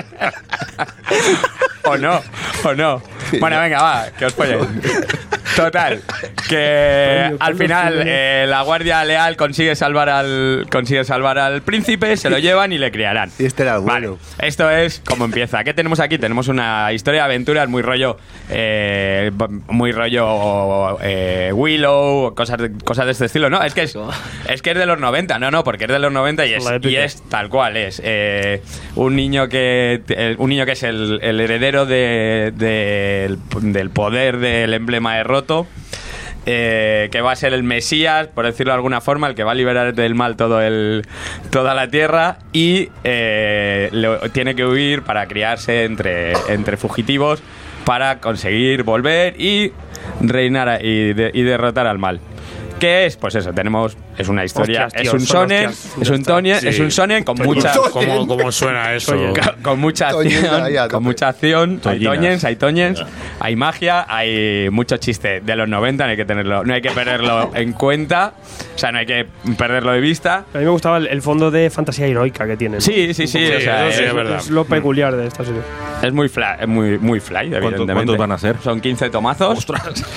O 1.86 1.98
no, 1.98 2.24
o 2.64 2.74
no. 2.74 3.02
Bueno, 3.40 3.60
venga, 3.60 3.82
va, 3.82 4.06
que 4.18 4.26
os 4.26 4.34
follen. 4.34 4.60
Total, 5.56 6.02
que 6.50 7.32
al 7.40 7.56
final 7.56 8.02
eh, 8.08 8.46
la 8.48 8.64
guardia 8.64 9.04
leal 9.06 9.36
consigue 9.38 9.76
salvar 9.76 10.10
al 10.10 10.66
consigue 10.72 11.04
salvar 11.04 11.38
al 11.38 11.62
príncipe, 11.62 12.18
se 12.18 12.30
lo 12.32 12.40
llevan 12.40 12.72
y 12.74 12.80
le 12.80 12.92
criarán. 12.92 13.30
Y 13.38 13.46
este 13.46 13.62
era 13.64 13.76
el 13.76 13.82
Vale, 13.84 14.08
bueno. 14.08 14.22
esto 14.40 14.70
es 14.72 15.02
como 15.06 15.26
empieza. 15.26 15.64
¿Qué 15.64 15.74
tenemos 15.76 16.00
aquí? 16.00 16.18
Tenemos 16.18 16.48
una 16.48 16.92
historia 16.92 17.22
de 17.22 17.26
aventuras 17.26 17.70
muy 17.70 17.84
rollo, 17.84 18.18
eh, 18.50 19.32
muy 19.68 19.92
rollo 19.92 20.98
eh, 21.02 21.52
Willow, 21.54 22.34
cosas 22.34 22.58
de, 22.58 22.72
cosas 22.84 23.06
de 23.06 23.12
este 23.12 23.26
estilo. 23.26 23.50
No, 23.52 23.62
es 23.62 23.76
que 23.76 23.84
es, 23.84 23.96
es 24.50 24.62
que 24.64 24.72
es 24.72 24.78
de 24.78 24.88
los 24.88 25.00
90, 25.00 25.38
no, 25.38 25.52
no, 25.52 25.64
porque 25.64 25.84
es 25.86 25.92
de 25.92 26.00
los 26.00 26.12
90 26.12 26.46
y 26.48 26.54
es, 26.56 26.64
y 27.22 27.30
tal 27.30 27.50
cual 27.50 27.78
es. 27.78 28.02
Eh, 28.04 28.64
un 28.96 29.16
niño 29.16 29.48
que 29.50 30.02
el- 30.08 30.36
un 30.40 30.50
niño 30.50 30.66
que 30.66 30.72
es 30.72 30.82
el, 30.84 31.20
el 31.22 31.40
heredero 31.40 31.86
de- 31.86 32.52
del- 33.28 33.90
poder 33.90 34.38
del 34.38 34.74
emblema 34.74 35.16
de 35.18 35.24
Roto. 35.24 35.68
eh, 36.46 37.08
que 37.14 37.22
va 37.22 37.32
a 37.32 37.36
ser 37.38 37.54
el 37.54 37.64
Mesías, 37.64 38.28
por 38.28 38.46
decirlo 38.46 38.74
de 38.74 38.76
alguna 38.76 39.00
forma, 39.00 39.28
el 39.28 39.34
que 39.36 39.46
va 39.46 39.54
a 39.54 39.56
liberar 39.56 39.94
del 39.96 40.14
mal 40.14 40.36
todo 40.36 40.62
el, 40.62 41.04
toda 41.52 41.74
la 41.74 41.88
tierra 41.88 42.40
y 42.52 42.90
eh, 43.06 43.90
tiene 44.34 44.54
que 44.54 44.66
huir 44.66 45.04
para 45.04 45.26
criarse 45.28 45.86
entre, 45.86 46.34
entre 46.50 46.76
fugitivos 46.76 47.42
para 47.86 48.20
conseguir 48.20 48.84
volver 48.84 49.40
y 49.40 49.72
reinar 50.20 50.84
y 50.84 51.14
derrotar 51.14 51.88
al 51.88 51.98
mal. 51.98 52.20
¿Qué 52.84 53.06
es? 53.06 53.16
Pues 53.16 53.34
eso, 53.36 53.54
tenemos. 53.54 53.96
Es 54.18 54.28
una 54.28 54.44
historia. 54.44 54.88
Hostias, 54.88 55.06
es 55.06 55.14
un 55.14 55.20
son 55.22 55.28
sonen. 55.28 55.68
hostias. 55.68 56.02
Es 56.02 56.10
un 56.10 56.16
está. 56.16 56.34
tonie, 56.34 56.56
Sí. 56.60 56.68
es 56.68 56.80
un 56.82 56.92
sonen 56.92 57.24
con 57.24 57.38
mucha. 57.38 57.72
¿Cómo, 57.92 58.28
cómo 58.28 58.52
suena 58.52 58.94
eso? 58.96 59.14
Con, 59.16 59.62
con 59.62 59.80
mucha 59.80 60.10
acción, 60.10 60.64
ahí 60.64 60.76
a 60.76 60.82
con 60.82 60.90
tope. 60.90 61.04
mucha 61.04 61.30
acción, 61.30 61.80
hay 61.86 62.04
toñens, 62.04 62.44
hay 62.44 62.56
toñens, 62.58 63.02
hay 63.40 63.56
magia, 63.56 64.06
hay 64.10 64.70
mucho 64.70 64.98
chiste 64.98 65.40
de 65.40 65.56
los 65.56 65.70
90, 65.70 66.04
no 66.04 66.10
hay 66.12 66.18
que 66.18 66.26
tenerlo, 66.26 66.66
no 66.66 66.74
hay 66.74 66.82
que 66.82 66.92
perderlo 66.92 67.52
en 67.56 67.72
cuenta, 67.72 68.34
o 68.76 68.78
sea, 68.78 68.92
no 68.92 68.98
hay 69.00 69.06
que 69.06 69.28
perderlo 69.58 69.94
de 69.94 70.02
vista. 70.02 70.44
A 70.54 70.58
mí 70.58 70.66
me 70.66 70.70
gustaba 70.72 70.98
el, 70.98 71.08
el 71.08 71.22
fondo 71.22 71.52
de 71.52 71.70
fantasía 71.70 72.06
heroica 72.08 72.46
que 72.46 72.58
tienen. 72.58 72.82
Sí, 72.82 73.14
sí, 73.14 73.28
sí, 73.28 73.48
Sí, 73.48 73.50
o 73.50 73.62
sea, 73.62 73.88
eso 73.88 73.98
sí, 73.98 74.04
es, 74.04 74.10
es 74.10 74.14
verdad. 74.16 74.38
Es 74.40 74.50
lo 74.50 74.66
peculiar 74.66 75.16
de 75.16 75.26
esta 75.28 75.46
serie. 75.46 75.62
es 76.02 76.12
muy 76.12 76.28
fly, 76.28 76.44
es 76.60 76.68
muy, 76.68 76.98
muy 77.00 77.22
fly, 77.22 77.46
evidentemente. 77.46 77.94
cuántos 77.94 78.18
van 78.18 78.32
a 78.34 78.38
ser? 78.38 78.58
Son 78.62 78.82
15 78.82 79.10
tomazos. 79.10 79.66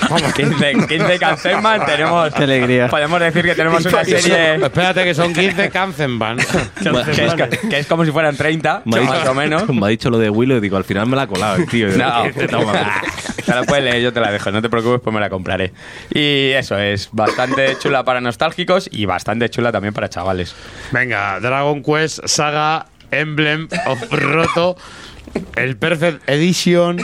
Vamos, 0.09 0.33
15, 0.33 0.73
15 0.87 1.17
cancelman, 1.19 1.85
tenemos... 1.85 2.33
Alegría. 2.57 2.87
Podemos 2.89 3.19
decir 3.19 3.45
que 3.45 3.55
tenemos 3.55 3.85
una 3.85 4.03
serie 4.03 4.55
Espérate 4.55 5.03
que 5.03 5.13
son 5.13 5.33
15 5.33 5.69
Kanzenban. 5.69 6.37
que 7.15 7.25
es, 7.25 7.59
que 7.69 7.79
es 7.79 7.87
como 7.87 8.05
si 8.05 8.11
fueran 8.11 8.35
30, 8.35 8.83
Me 8.85 8.97
ha, 8.97 9.01
más 9.01 9.19
dicho, 9.19 9.31
o 9.31 9.33
menos. 9.33 9.69
me 9.73 9.85
ha 9.85 9.89
dicho 9.89 10.09
lo 10.09 10.19
de 10.19 10.29
Willow 10.29 10.57
y 10.57 10.61
digo, 10.61 10.77
al 10.77 10.83
final 10.83 11.07
me 11.07 11.15
la 11.15 11.23
ha 11.23 11.27
colado 11.27 11.57
el 11.57 11.67
tío. 11.67 11.87
No, 11.89 12.23
Toma. 12.49 13.01
te 13.45 13.55
la 13.55 13.63
puedes 13.63 13.83
leer, 13.83 14.01
yo 14.01 14.13
te 14.13 14.19
la 14.19 14.31
dejo, 14.31 14.51
no 14.51 14.61
te 14.61 14.69
preocupes, 14.69 15.01
pues 15.03 15.13
me 15.13 15.19
la 15.19 15.29
compraré. 15.29 15.73
Y 16.13 16.49
eso 16.51 16.77
es 16.77 17.09
bastante 17.11 17.77
chula 17.79 18.03
para 18.03 18.21
nostálgicos 18.21 18.89
y 18.91 19.05
bastante 19.05 19.49
chula 19.49 19.71
también 19.71 19.93
para 19.93 20.09
chavales. 20.09 20.55
Venga, 20.91 21.39
Dragon 21.39 21.81
Quest 21.83 22.19
Saga 22.25 22.87
Emblem 23.11 23.67
of 23.85 24.11
Roto. 24.11 24.77
El 25.55 25.75
Perfect 25.75 26.29
Edition, 26.29 26.97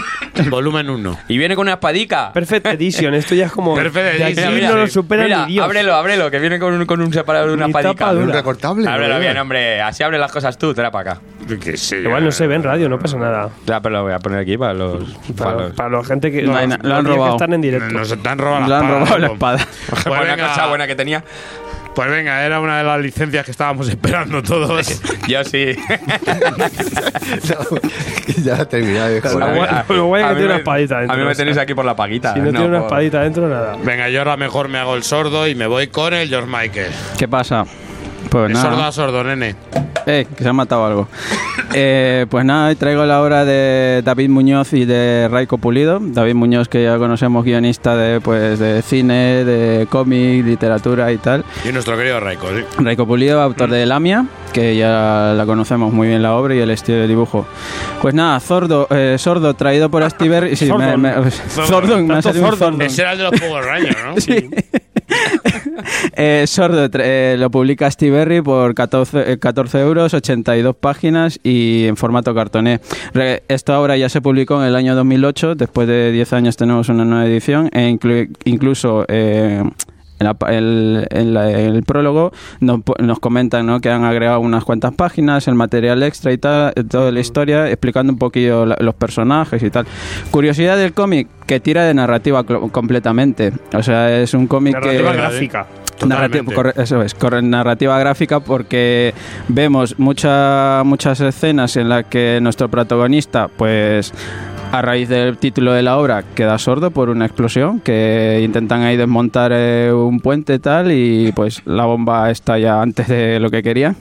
volumen 0.50 0.90
1. 0.90 1.20
Y 1.28 1.38
viene 1.40 1.56
con 1.56 1.64
una 1.64 1.74
espadica. 1.74 2.32
Perfect 2.34 2.68
Edition, 2.68 3.14
esto 3.16 3.34
ya 3.36 3.48
es 3.48 3.52
como. 3.52 3.74
Perfect 3.76 4.18
de 4.18 4.24
aquí 4.24 4.40
Edition, 4.40 4.72
no 4.76 4.78
lo 4.78 4.88
supera 4.88 5.24
Mira, 5.24 5.46
ni 5.48 5.54
Dios. 5.54 5.66
ábrelo, 5.66 5.96
ábrelo, 5.96 6.30
que 6.32 6.40
viene 6.40 6.60
con 6.60 6.74
un, 6.74 6.86
con 6.86 7.02
un 7.02 7.12
separador 7.12 7.50
de 7.50 7.56
una 7.56 7.66
Ni 7.66 7.72
espadica. 7.72 8.12
Un 8.12 8.32
recortable. 8.32 8.88
Ábrelo 8.88 9.20
bien, 9.20 9.38
hombre. 9.38 9.82
Así 9.82 10.04
abre 10.04 10.18
las 10.20 10.32
cosas 10.32 10.58
tú, 10.58 10.74
trae 10.74 10.92
para 10.92 11.14
acá. 11.14 11.22
Que 11.62 11.76
sí, 11.78 11.96
Igual 11.98 12.24
no 12.24 12.32
se 12.32 12.48
ve 12.48 12.56
en 12.56 12.64
radio, 12.64 12.88
no 12.90 12.98
pasa 13.00 13.18
nada. 13.18 13.50
Ya, 13.66 13.82
pero 13.82 13.96
lo 13.96 14.04
voy 14.04 14.14
a 14.14 14.20
poner 14.20 14.40
aquí 14.40 14.58
para 14.58 14.74
los. 14.74 15.04
Para 15.36 15.52
Para, 15.56 15.68
los... 15.68 15.74
para 15.76 15.90
la 15.90 16.04
gente 16.04 16.32
que. 16.32 16.44
No 16.44 16.56
hay 16.56 16.68
los- 16.68 16.78
na- 16.80 16.88
lo 16.88 16.96
han 16.96 17.04
los 17.04 17.06
días 17.06 17.14
que 17.14 17.18
robado. 17.18 17.36
están 17.36 17.54
en 17.54 17.62
directo. 17.62 17.94
Nos 17.94 18.10
robado 18.38 18.62
Le 18.62 18.68
la 18.70 18.80
han 18.80 18.84
espada, 18.86 19.00
robado 19.00 19.18
la 19.20 19.28
espada. 19.28 19.68
Buena 20.06 20.36
venga, 20.36 20.48
cosa 20.50 20.68
buena 20.68 20.88
que 20.88 20.96
tenía. 20.96 21.24
Pues 21.96 22.10
venga, 22.10 22.44
era 22.44 22.60
una 22.60 22.80
de 22.80 22.84
las 22.84 23.00
licencias 23.00 23.46
que 23.46 23.52
estábamos 23.52 23.88
esperando 23.90 24.42
todos. 24.42 25.00
Yo 25.28 25.44
sí. 25.44 25.68
ya 28.44 28.56
ha 28.62 28.66
terminado 28.66 29.10
de 29.10 29.22
Lo 29.22 29.30
joder. 29.30 29.56
guay- 29.58 29.86
lo 29.90 30.06
guay 30.06 30.24
es 30.24 30.26
A 30.26 30.30
que 30.30 30.34
mí 30.36 30.40
tiene 30.40 30.46
una 30.46 30.54
me- 30.56 30.60
espadita 30.62 30.98
dentro. 31.00 31.14
A 31.14 31.18
mí 31.18 31.24
me 31.24 31.32
o 31.32 31.36
sea, 31.36 31.42
tenéis 31.44 31.58
aquí 31.58 31.74
por 31.74 31.86
la 31.86 31.96
paguita. 31.96 32.34
Si 32.34 32.40
no, 32.40 32.50
tiene 32.52 32.66
una 32.66 32.78
por- 32.80 32.88
espadita 32.88 33.22
dentro, 33.22 33.50
nada. 33.50 33.76
Venga, 33.84 34.10
yo 34.10 34.20
ahora 34.20 34.38
mejor 34.38 34.70
me 34.70 34.78
hago 34.80 34.96
el 34.96 35.04
sordo 35.04 35.48
y 35.48 35.56
me 35.56 35.68
voy 35.68 35.88
con 35.88 36.14
el 36.14 36.30
George 36.30 36.50
Michael. 36.50 36.92
¿Qué 37.18 37.28
pasa? 37.28 37.66
Pues 38.34 38.52
nada. 38.52 38.70
sordo 38.72 38.84
a 38.84 38.92
sordo, 38.92 39.24
nene. 39.24 39.56
Eh, 40.06 40.28
que 40.36 40.44
se 40.44 40.50
ha 40.50 40.54
matado 40.54 40.86
algo. 40.86 41.08
Eh, 41.76 42.28
pues 42.30 42.46
nada, 42.46 42.68
hoy 42.70 42.76
traigo 42.76 43.04
la 43.04 43.20
obra 43.24 43.46
de 43.46 44.04
David 44.06 44.30
Muñoz 44.30 44.74
y 44.74 44.86
de 44.86 45.28
Raico 45.32 45.58
Pulido. 45.58 45.98
David 46.00 46.36
Muñoz, 46.36 46.68
que 46.70 46.84
ya 46.84 47.00
conocemos, 47.00 47.44
guionista 47.44 47.96
de, 47.96 48.22
pues, 48.22 48.60
de 48.60 48.84
cine, 48.84 49.44
de 49.44 49.88
cómic, 49.90 50.46
literatura 50.46 51.12
y 51.12 51.18
tal. 51.18 51.44
Y 51.68 51.72
nuestro 51.72 51.98
querido 51.98 52.20
Raiko, 52.20 52.48
sí. 52.50 52.64
Raico 52.78 53.08
Pulido, 53.08 53.42
autor 53.42 53.72
de 53.72 53.88
Lamia, 53.88 54.28
que 54.52 54.76
ya 54.76 55.34
la 55.36 55.46
conocemos 55.48 55.92
muy 55.92 56.10
bien 56.10 56.22
la 56.22 56.36
obra 56.36 56.54
y 56.54 56.60
el 56.60 56.70
estilo 56.70 57.00
de 57.00 57.08
dibujo. 57.08 57.48
Pues 58.04 58.14
nada, 58.14 58.40
Sordo, 58.40 58.88
eh, 58.92 59.16
Sordo 59.18 59.56
traído 59.56 59.90
por 59.90 60.04
Astiber. 60.04 60.52
y 60.52 60.56
Sí, 60.56 60.66
me, 60.66 60.70
Sordon. 60.72 61.02
me- 61.02 61.32
Sordon, 61.50 62.08
me 62.08 62.14
ha 62.16 62.22
salido 62.22 62.46
un. 62.50 62.56
Sordon. 62.58 62.82
Ese 62.84 63.02
era 63.02 63.14
el 63.14 63.18
de 63.18 63.24
los 63.24 63.40
Power 63.40 63.64
Rangers, 63.66 63.98
¿no? 64.06 64.16
Sí. 64.22 64.50
Eh, 66.16 66.46
Sordo 66.48 66.90
eh, 66.94 67.36
lo 67.38 67.50
publica 67.50 67.90
Stiberry 67.90 68.42
por 68.42 68.74
14, 68.76 69.34
eh, 69.34 69.38
14 69.40 69.80
euros, 69.82 70.14
82 70.14 70.76
páginas 70.76 71.40
y 71.44 71.86
en 71.86 71.98
formato 71.98 72.34
cartoné. 72.36 72.80
Re- 73.14 73.44
esta 73.48 73.80
obra 73.80 73.98
ya 73.98 74.10
se 74.10 74.22
publicó 74.22 74.62
en 74.62 74.68
el 74.68 74.76
año 74.76 74.96
2008, 74.96 75.56
después 75.56 75.88
de 75.88 76.12
10 76.12 76.34
años 76.34 76.58
tenemos 76.58 76.90
una 76.90 77.06
nueva 77.06 77.26
edición 77.26 77.70
e 77.74 77.90
inclu- 77.90 78.30
incluso... 78.46 79.06
eh, 79.08 79.64
en, 80.24 80.30
la 80.30 80.36
el, 80.50 81.08
en 81.12 81.34
la- 81.34 81.52
el 81.52 81.84
prólogo 81.84 82.32
nos, 82.60 82.80
nos 83.00 83.20
comentan 83.20 83.66
¿no? 83.66 83.80
que 83.82 83.90
han 83.90 84.04
agregado 84.04 84.40
unas 84.40 84.64
cuantas 84.64 84.94
páginas, 84.94 85.48
el 85.48 85.56
material 85.56 86.02
extra 86.04 86.32
y 86.32 86.38
tal, 86.38 86.74
eh, 86.76 86.84
toda 86.84 87.12
la 87.12 87.20
historia, 87.20 87.70
explicando 87.70 88.14
un 88.14 88.20
poquillo 88.20 88.66
la- 88.66 88.78
los 88.80 88.96
personajes 88.96 89.62
y 89.64 89.70
tal. 89.70 89.86
Curiosidad 90.32 90.78
del 90.78 90.94
cómic, 90.94 91.28
que 91.46 91.60
tira 91.60 91.84
de 91.84 91.94
narrativa 91.94 92.44
completamente. 92.44 93.52
O 93.74 93.84
sea, 93.84 94.20
es 94.22 94.34
un 94.34 94.48
cómic 94.48 94.74
que... 94.80 94.80
Narrativa 95.00 95.14
gráfica. 95.14 95.68
Narrativa, 96.08 96.54
corre- 96.54 96.74
eso 96.82 97.02
es, 97.02 97.14
corre- 97.16 97.42
narrativa 97.42 97.98
gráfica 98.00 98.40
porque 98.40 99.14
vemos 99.48 99.98
mucha- 100.00 100.82
muchas 100.84 101.20
escenas 101.22 101.78
en 101.78 101.88
las 101.90 102.06
que 102.06 102.40
nuestro 102.42 102.68
protagonista, 102.70 103.48
pues 103.48 104.12
a 104.74 104.82
raíz 104.82 105.08
del 105.08 105.38
título 105.38 105.72
de 105.74 105.84
la 105.84 106.00
obra, 106.00 106.24
queda 106.34 106.58
sordo 106.58 106.90
por 106.90 107.10
una 107.10 107.28
explosión 107.28 107.80
que 107.80 108.42
intentan 108.44 108.82
ahí 108.82 108.98
desmontar 108.98 109.52
eh, 109.54 109.94
un 109.94 110.20
puente 110.20 110.58
tal 110.58 110.92
y 110.92 111.32
pues 111.34 111.62
la 111.66 111.86
bomba 111.86 112.32
estalla 112.32 112.82
antes 112.82 113.08
de 113.08 113.40
lo 113.40 113.52
que 113.52 113.62
querían 113.62 113.96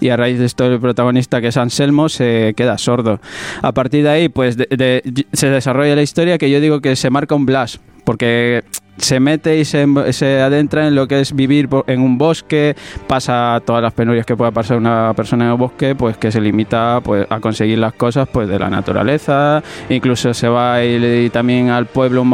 y 0.00 0.08
a 0.08 0.16
raíz 0.16 0.40
de 0.40 0.46
esto 0.46 0.66
el 0.66 0.80
protagonista 0.80 1.40
que 1.40 1.46
es 1.46 1.56
Anselmo 1.56 2.08
se 2.08 2.52
queda 2.56 2.78
sordo. 2.78 3.20
A 3.62 3.70
partir 3.70 4.02
de 4.02 4.10
ahí 4.10 4.28
pues 4.28 4.56
se 4.56 5.50
desarrolla 5.50 5.94
la 5.94 6.02
historia 6.02 6.36
que 6.36 6.50
yo 6.50 6.60
digo 6.60 6.80
que 6.80 6.96
se 6.96 7.10
marca 7.10 7.36
un 7.36 7.46
blast 7.46 7.76
porque 8.02 8.64
se 8.98 9.20
mete 9.20 9.58
y 9.58 9.64
se, 9.64 9.86
se 10.12 10.40
adentra 10.40 10.86
en 10.86 10.94
lo 10.94 11.06
que 11.08 11.20
es 11.20 11.34
vivir 11.34 11.68
en 11.86 12.00
un 12.00 12.18
bosque, 12.18 12.76
pasa 13.06 13.60
todas 13.64 13.82
las 13.82 13.92
penurias 13.92 14.26
que 14.26 14.36
pueda 14.36 14.50
pasar 14.50 14.76
una 14.76 15.12
persona 15.14 15.46
en 15.46 15.50
el 15.52 15.56
bosque, 15.56 15.94
pues 15.94 16.16
que 16.16 16.30
se 16.30 16.40
limita 16.40 17.00
pues 17.02 17.26
a 17.30 17.40
conseguir 17.40 17.78
las 17.78 17.92
cosas 17.94 18.28
pues 18.32 18.48
de 18.48 18.58
la 18.58 18.68
naturaleza, 18.70 19.62
incluso 19.88 20.34
se 20.34 20.48
va 20.48 20.84
y, 20.84 21.30
también 21.30 21.70
al 21.70 21.86
pueblo 21.86 22.24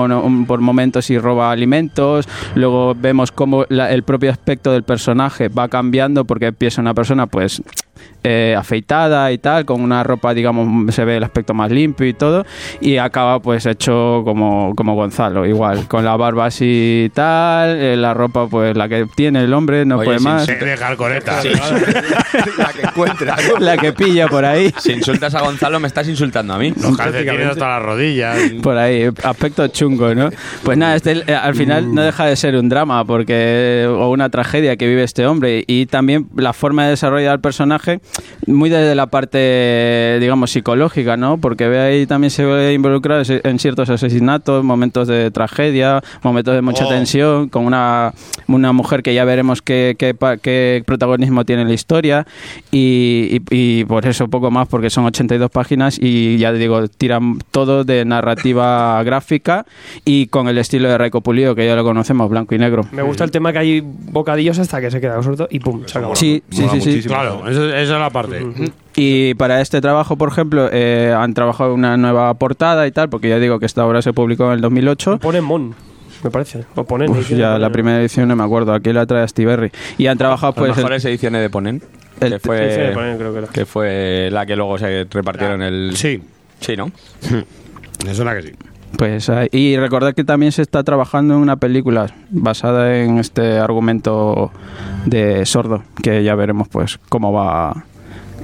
por 0.47 0.61
momentos 0.61 1.11
y 1.11 1.19
roba 1.19 1.51
alimentos, 1.51 2.29
luego 2.55 2.95
vemos 2.95 3.31
cómo 3.33 3.65
la- 3.69 3.91
el 3.93 4.03
propio 4.03 4.31
aspecto 4.31 4.73
del 4.73 4.83
personaje 4.83 5.49
va 5.49 5.69
cambiando 5.69 6.25
porque 6.25 6.47
empieza 6.47 6.81
una 6.81 6.95
persona 6.95 7.27
pues 7.27 7.63
eh, 8.27 8.55
afeitada 8.57 9.31
y 9.33 9.39
tal, 9.39 9.67
con 9.67 9.83
una 9.83 10.03
ropa, 10.03 10.33
digamos, 10.33 10.95
se 10.95 11.05
ve 11.05 11.19
el 11.19 11.25
aspecto 11.25 11.53
más 11.53 11.71
limpio 11.71 12.07
y 12.07 12.15
todo, 12.15 12.47
y 12.81 12.97
acaba 12.97 13.41
pues 13.41 13.67
hecho 13.67 14.23
como, 14.25 14.75
como 14.75 14.95
Gonzalo, 14.95 15.45
igual, 15.45 15.87
con 15.89 16.07
la 16.07 16.17
barba 16.17 16.47
así 16.47 17.05
y 17.07 17.11
tal, 17.11 17.77
eh, 17.77 17.97
la 17.97 18.15
ropa 18.15 18.47
pues 18.49 18.77
la 18.77 18.89
que 18.89 19.07
tiene 19.15 19.45
el 19.45 19.53
hombre, 19.53 19.85
no 19.85 19.97
Oye, 19.97 20.07
puede 20.07 20.19
sin 20.21 20.29
más, 20.29 20.47
Sí, 20.47 20.55
de 20.55 20.75
Calcoreta. 20.75 21.43
la 22.59 22.73
que 22.73 22.83
encuentra. 22.83 23.37
¿no? 23.37 23.59
la 23.59 23.77
que 23.77 23.93
pilla 23.93 24.27
por 24.27 24.47
ahí. 24.47 24.73
Si 24.79 24.93
insultas 24.93 25.35
a 25.35 25.41
Gonzalo, 25.43 25.79
me 25.79 25.89
estás 25.89 26.09
insultando 26.09 26.55
a 26.55 26.59
mí. 26.59 26.73
Los 26.81 26.97
calcetines 26.97 27.49
hasta 27.49 27.69
las 27.69 27.83
rodillas. 27.83 28.39
Por 28.63 28.79
ahí, 28.79 29.11
aspecto 29.23 29.69
chungo, 29.69 30.15
¿no? 30.15 30.31
Pues 30.63 30.79
nada, 30.79 30.97
este, 30.97 31.25
eh, 31.27 31.35
al 31.35 31.55
final 31.55 31.95
no 31.95 32.03
deja 32.03 32.25
de 32.25 32.37
ser 32.37 32.57
un 32.57 32.71
drama 32.71 33.05
porque 33.05 33.87
o 33.87 34.09
una 34.09 34.31
tragedia 34.31 34.77
que 34.77 34.87
vive 34.87 35.03
este 35.03 35.27
hombre 35.27 35.63
y 35.67 35.85
también 35.87 36.27
la 36.35 36.55
forma 36.55 36.85
de 36.85 36.91
desarrollar 36.91 37.35
el 37.35 37.41
personaje 37.41 37.94
muy 38.47 38.71
desde 38.71 38.95
la 38.95 39.07
parte, 39.07 40.19
digamos, 40.21 40.51
psicológica, 40.51 41.17
¿no? 41.17 41.39
Porque 41.39 41.69
ve 41.69 41.79
ahí 41.81 42.07
también 42.07 42.31
se 42.31 42.45
ve 42.45 42.73
involucrado 42.73 43.23
en 43.29 43.59
ciertos 43.59 43.91
asesinatos, 43.91 44.63
momentos 44.65 45.09
de 45.09 45.31
tragedia, 45.31 46.03
momentos 46.23 46.55
de 46.55 46.63
mucha 46.63 46.85
Oh. 46.87 46.89
tensión, 46.89 47.49
con 47.49 47.65
una, 47.67 48.13
una 48.49 48.73
mujer 48.73 49.03
que 49.03 49.15
ya 49.15 49.25
veremos 49.25 49.63
qué, 49.63 49.97
qué, 49.99 50.83
protagonismo 50.87 51.45
tiene 51.45 51.63
en 51.63 51.69
la 51.69 51.75
historia 51.75 52.27
y, 52.71 53.41
y- 53.51 53.81
y 53.81 53.85
por 53.85 54.07
eso 54.07 54.29
poco 54.29 54.51
más 54.51 54.69
porque 54.69 54.91
son 54.91 55.05
82 55.07 55.51
páginas 55.51 55.99
y 56.01 56.37
ya 56.39 56.53
digo, 56.53 56.87
tiran 56.89 57.39
todo 57.51 57.85
de 57.85 58.05
narrativa 58.05 59.03
gráfica 59.05 59.67
y 60.05 60.27
con 60.27 60.49
el 60.49 60.59
estilo 60.59 60.89
de 60.89 60.99
Raiko 60.99 61.21
Pulido 61.21 61.55
que 61.55 61.67
ya 61.67 61.75
lo 61.77 61.85
conocemos, 61.85 62.29
blanco 62.31 62.55
y 62.55 62.59
negro. 62.59 62.87
Me 62.93 63.03
gusta 63.03 63.25
el 63.25 63.31
tema 63.31 63.53
que 63.53 63.59
hay 63.59 63.81
bocadillos 63.85 64.59
hasta 64.59 64.81
que 64.81 64.91
se 64.91 65.01
queda 65.01 65.23
sordo 65.23 65.47
y 65.51 65.61
pum, 65.61 65.83
se 65.87 65.99
acabó. 65.99 66.17
Sí, 66.17 66.43
sí, 66.51 66.65
sí, 66.81 66.81
sí. 67.03 67.09
Claro, 67.09 67.49
eso- 67.49 67.75
esa 67.75 67.84
es 67.93 68.01
la 68.01 68.11
parte. 68.11 68.43
Y 68.97 69.35
para 69.35 69.61
este 69.61 69.81
trabajo, 69.81 70.17
por 70.17 70.29
ejemplo, 70.31 70.69
eh, 70.73 71.15
han 71.17 71.35
trabajado 71.35 71.75
una 71.75 71.97
nueva 71.97 72.33
portada 72.35 72.87
y 72.87 72.93
tal, 72.93 73.09
porque 73.11 73.29
ya 73.29 73.39
digo 73.39 73.59
que 73.59 73.67
esta 73.67 73.85
obra 73.87 74.01
se 74.03 74.13
publicó 74.13 74.47
en 74.47 74.53
el 74.53 74.61
2008. 74.61 75.19
Ponen 75.19 75.45
Mon, 75.45 75.75
me 76.23 76.31
parece. 76.31 76.65
O 76.75 76.85
ponen. 76.85 77.13
Ya 77.31 77.59
la 77.59 77.71
primera 77.71 78.01
edición 78.01 78.29
no 78.29 78.37
me 78.37 78.45
acuerdo, 78.45 78.73
aquí 78.73 78.93
la 78.93 79.05
trae 79.07 79.27
Stiberry. 79.29 79.71
Y 79.99 80.07
han 80.07 80.17
trabajado 80.17 80.53
Las 80.53 80.59
pues... 80.59 80.71
el- 80.71 80.77
mejores 80.77 81.05
ediciones 81.05 81.43
de 81.43 81.51
Ponen. 81.51 81.83
el- 82.21 82.29
que, 82.29 82.35
de 82.35 82.39
fue, 82.41 82.91
Ponen, 82.95 83.19
creo 83.19 83.33
que 83.33 83.39
era. 83.41 83.49
que 83.49 83.67
fue 83.67 84.29
la 84.33 84.47
que 84.47 84.57
luego 84.57 84.79
se 84.79 85.07
repartieron 85.11 85.61
el. 85.63 85.93
Sí, 85.97 86.23
Sí, 86.61 86.77
¿no? 86.77 86.91
me 88.07 88.15
suena 88.15 88.35
que 88.35 88.43
sí. 88.43 88.53
Pues 88.97 89.29
ahí- 89.29 89.49
y 89.51 89.77
recordad 89.77 90.15
que 90.15 90.25
también 90.25 90.53
se 90.53 90.63
está 90.63 90.83
trabajando 90.85 91.35
en 91.35 91.41
una 91.41 91.57
película 91.57 92.15
basada 92.31 92.97
en 93.03 93.19
este 93.19 93.59
argumento 93.59 94.53
de 95.07 95.45
sordo, 95.47 95.83
que 96.03 96.23
ya 96.23 96.35
veremos 96.35 96.69
pues 96.69 96.99
cómo 97.09 97.33
va 97.33 97.85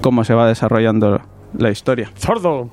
cómo 0.00 0.24
se 0.24 0.34
va 0.34 0.48
desarrollando 0.48 1.20
la 1.56 1.70
historia. 1.70 2.10
¡Sordo! 2.16 2.68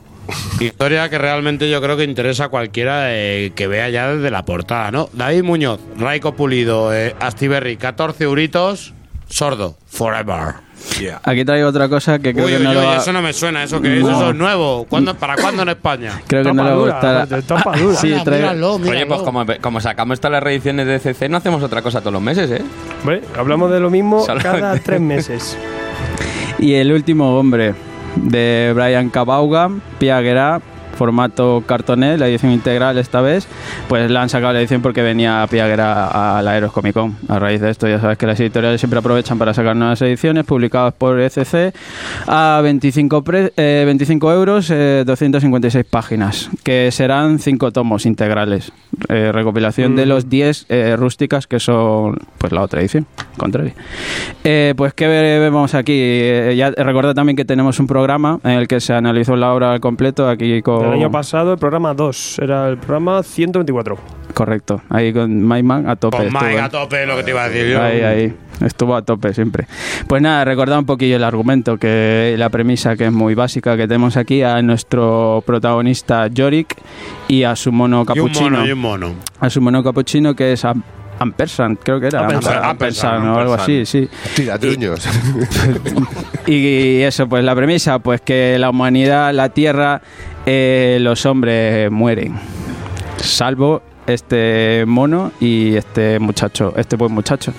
Historia 0.60 1.10
que 1.10 1.18
realmente 1.18 1.70
yo 1.70 1.82
creo 1.82 1.96
que 1.98 2.04
interesa 2.04 2.46
a 2.46 2.50
cualquiera 2.50 3.16
eh, 3.16 3.52
que 3.56 3.68
vea 3.68 3.90
ya 3.90 4.14
desde 4.14 4.30
la 4.32 4.44
portada, 4.44 4.92
¿no? 4.92 5.08
David 5.14 5.44
Muñoz, 5.44 5.80
Raiko 5.98 6.34
Pulido, 6.36 6.94
eh, 6.94 7.16
Astiberri, 7.20 7.78
14 7.78 8.26
euritos, 8.26 8.94
sordo, 9.28 9.76
forever. 9.88 10.56
Aquí 11.24 11.44
traigo 11.44 11.68
otra 11.68 11.90
cosa 11.90 12.18
que 12.20 12.34
creo 12.34 12.46
Uy, 12.46 12.52
que 12.52 12.58
uy, 12.60 12.64
no 12.64 12.70
uy, 12.70 12.76
lo 12.76 12.84
va- 12.86 12.98
eso 12.98 13.12
no 13.12 13.22
me 13.22 13.34
suena, 13.34 13.64
eso 13.64 13.82
que 13.82 13.98
es, 13.98 14.04
eso 14.04 14.30
es 14.30 14.36
nuevo. 14.36 14.86
¿Cuándo, 14.90 15.16
¿Para 15.16 15.36
cuándo 15.36 15.64
en 15.64 15.70
España? 15.70 16.22
creo 16.28 16.44
que 16.44 16.54
no 16.54 16.64
le 16.64 16.72
dura, 16.72 16.94
gustará. 16.94 17.26
de 17.26 17.42
tapa 17.42 17.78
dura. 17.78 17.96
Sí, 17.98 18.10
traigo- 18.24 18.32
míralo, 18.32 18.74
Oye, 18.76 18.84
míralo. 18.92 19.08
pues 19.08 19.22
como, 19.22 19.46
como 19.62 19.82
sacamos 19.82 20.20
todas 20.20 20.34
las 20.34 20.44
reediciones 20.44 20.88
de 20.88 21.00
CC, 21.00 21.30
no 21.30 21.38
hacemos 21.38 21.62
otra 21.64 21.82
cosa 21.82 22.00
todos 22.00 22.14
los 22.14 22.22
meses, 22.22 22.50
¿eh? 22.52 22.62
Hombre, 23.02 23.22
hablamos 23.38 23.72
de 23.72 23.80
lo 23.80 23.90
mismo 23.90 24.22
Solamente- 24.22 24.60
cada 24.62 24.78
tres 24.80 25.02
meses. 25.02 25.58
Y 26.60 26.74
el 26.74 26.92
último 26.92 27.38
hombre 27.38 27.76
de 28.16 28.72
Brian 28.76 29.10
Cabauga, 29.10 29.70
Pia 30.00 30.20
Guerá, 30.22 30.60
formato 30.98 31.64
cartoné, 31.66 32.18
la 32.18 32.28
edición 32.28 32.52
integral 32.52 32.98
esta 32.98 33.22
vez, 33.22 33.48
pues 33.88 34.10
la 34.12 34.22
han 34.24 34.30
sacado 34.30 34.54
la 34.54 34.60
edición 34.60 34.82
porque 34.82 35.02
venía 35.02 35.46
Piaguera 35.50 36.38
a 36.38 36.42
la 36.42 36.58
Eros 36.58 36.72
Comic 36.74 36.94
Con. 36.94 37.16
A 37.30 37.40
raíz 37.40 37.62
de 37.62 37.70
esto 37.70 37.88
ya 37.88 38.00
sabes 38.02 38.18
que 38.18 38.26
las 38.28 38.40
editoriales 38.40 38.82
siempre 38.82 39.00
aprovechan 39.00 39.38
para 39.38 39.54
sacar 39.54 39.76
nuevas 39.76 40.02
ediciones 40.02 40.44
publicadas 40.46 40.94
por 40.94 41.20
ECC 41.20 41.74
a 42.28 42.60
25, 42.64 43.24
pre- 43.24 43.54
eh, 43.56 43.84
25 43.86 44.34
euros, 44.34 44.70
eh, 44.72 45.04
256 45.06 45.86
páginas, 45.86 46.50
que 46.64 46.90
serán 46.92 47.40
5 47.40 47.72
tomos 47.72 48.06
integrales. 48.06 48.72
Eh, 49.10 49.32
recopilación 49.32 49.96
de 49.96 50.06
Mm. 50.06 50.10
los 50.10 50.30
10 50.30 50.66
eh, 50.70 50.96
rústicas 50.98 51.46
que 51.48 51.60
son 51.60 52.18
pues 52.38 52.52
la 52.52 52.62
otra 52.64 52.82
edición, 52.82 53.06
contraria. 53.38 53.74
Eh, 54.44 54.74
pues 54.76 54.94
que 54.94 55.08
vemos 55.08 55.76
aquí, 55.76 55.96
ya 56.56 56.72
recuerda 56.72 57.14
también 57.14 57.36
que 57.36 57.46
tenemos 57.46 57.80
un 57.80 57.88
programa 57.88 58.40
en 58.44 58.52
el 58.52 58.68
que 58.68 58.80
se 58.80 58.94
analizó 58.94 59.36
la 59.36 59.54
obra 59.54 59.74
al 59.74 59.80
completo 59.80 60.28
aquí 60.28 60.62
con 60.62 60.87
El 60.88 60.94
año 61.00 61.12
pasado, 61.12 61.54
el 61.54 61.60
programa 61.60 61.94
2, 61.94 62.40
era 62.40 62.70
el 62.70 62.78
programa 62.78 63.22
124. 63.24 63.98
correcto, 64.34 64.82
ahí 64.90 65.12
con 65.14 65.42
Maiman 65.44 65.90
a 65.90 65.96
tope. 65.96 66.18
Con. 66.18 66.26
Mike 66.34 66.60
a 66.60 66.70
tope, 66.70 67.06
lo 67.06 67.16
que 67.18 67.24
te 67.24 67.32
iba 67.32 67.44
a 67.44 67.50
decir 67.50 67.72
yo. 67.72 67.82
Ahí, 67.82 68.02
ahí. 68.02 68.34
Estuvo 68.66 68.96
a 68.96 69.04
tope 69.04 69.34
siempre. 69.36 69.68
Pues 70.08 70.22
nada, 70.22 70.44
recordad 70.44 70.80
un 70.80 70.86
poquillo 70.86 71.16
el 71.16 71.24
argumento, 71.24 71.78
que 71.78 72.34
la 72.38 72.50
premisa 72.50 72.96
que 72.96 73.06
es 73.06 73.12
muy 73.12 73.36
básica 73.36 73.78
que 73.78 73.88
tenemos 73.88 74.18
aquí 74.18 74.42
a 74.42 74.62
nuestro 74.64 75.44
protagonista 75.46 76.28
Yorick 76.28 76.76
y 77.28 77.44
a 77.44 77.56
su 77.56 77.72
mono 77.72 77.98
Y 77.98 78.00
un 78.00 78.06
capuchino. 78.06 78.50
mono, 78.50 78.66
y 78.68 78.72
un 78.72 78.80
mono. 78.80 79.14
A 79.40 79.50
su 79.52 79.62
mono 79.62 79.84
capuchino 79.84 80.36
que 80.36 80.54
es 80.54 80.66
Am- 80.66 80.82
Ampersand, 81.20 81.78
creo 81.84 82.00
que 82.00 82.08
era. 82.08 82.22
Ampersand, 82.22 82.58
Amper- 82.58 82.70
Ampersand 82.70 83.28
o 83.28 83.40
algo 83.40 83.54
así, 83.56 83.86
sí. 83.86 84.08
Tiratruños. 84.36 85.08
Y 86.48 87.02
eso, 87.02 87.28
pues 87.28 87.44
la 87.44 87.56
premisa, 87.56 88.00
pues 88.00 88.22
que 88.22 88.58
la 88.58 88.70
humanidad, 88.70 89.34
la 89.34 89.50
Tierra, 89.50 90.02
eh, 90.48 90.98
los 91.02 91.26
hombres 91.28 91.92
mueren. 91.92 92.34
Salvo 93.18 93.82
este 94.08 94.86
mono 94.88 95.34
y 95.42 95.76
este 95.76 96.18
muchacho, 96.20 96.74
este 96.78 96.96
buen 96.96 97.12
muchacho. 97.12 97.52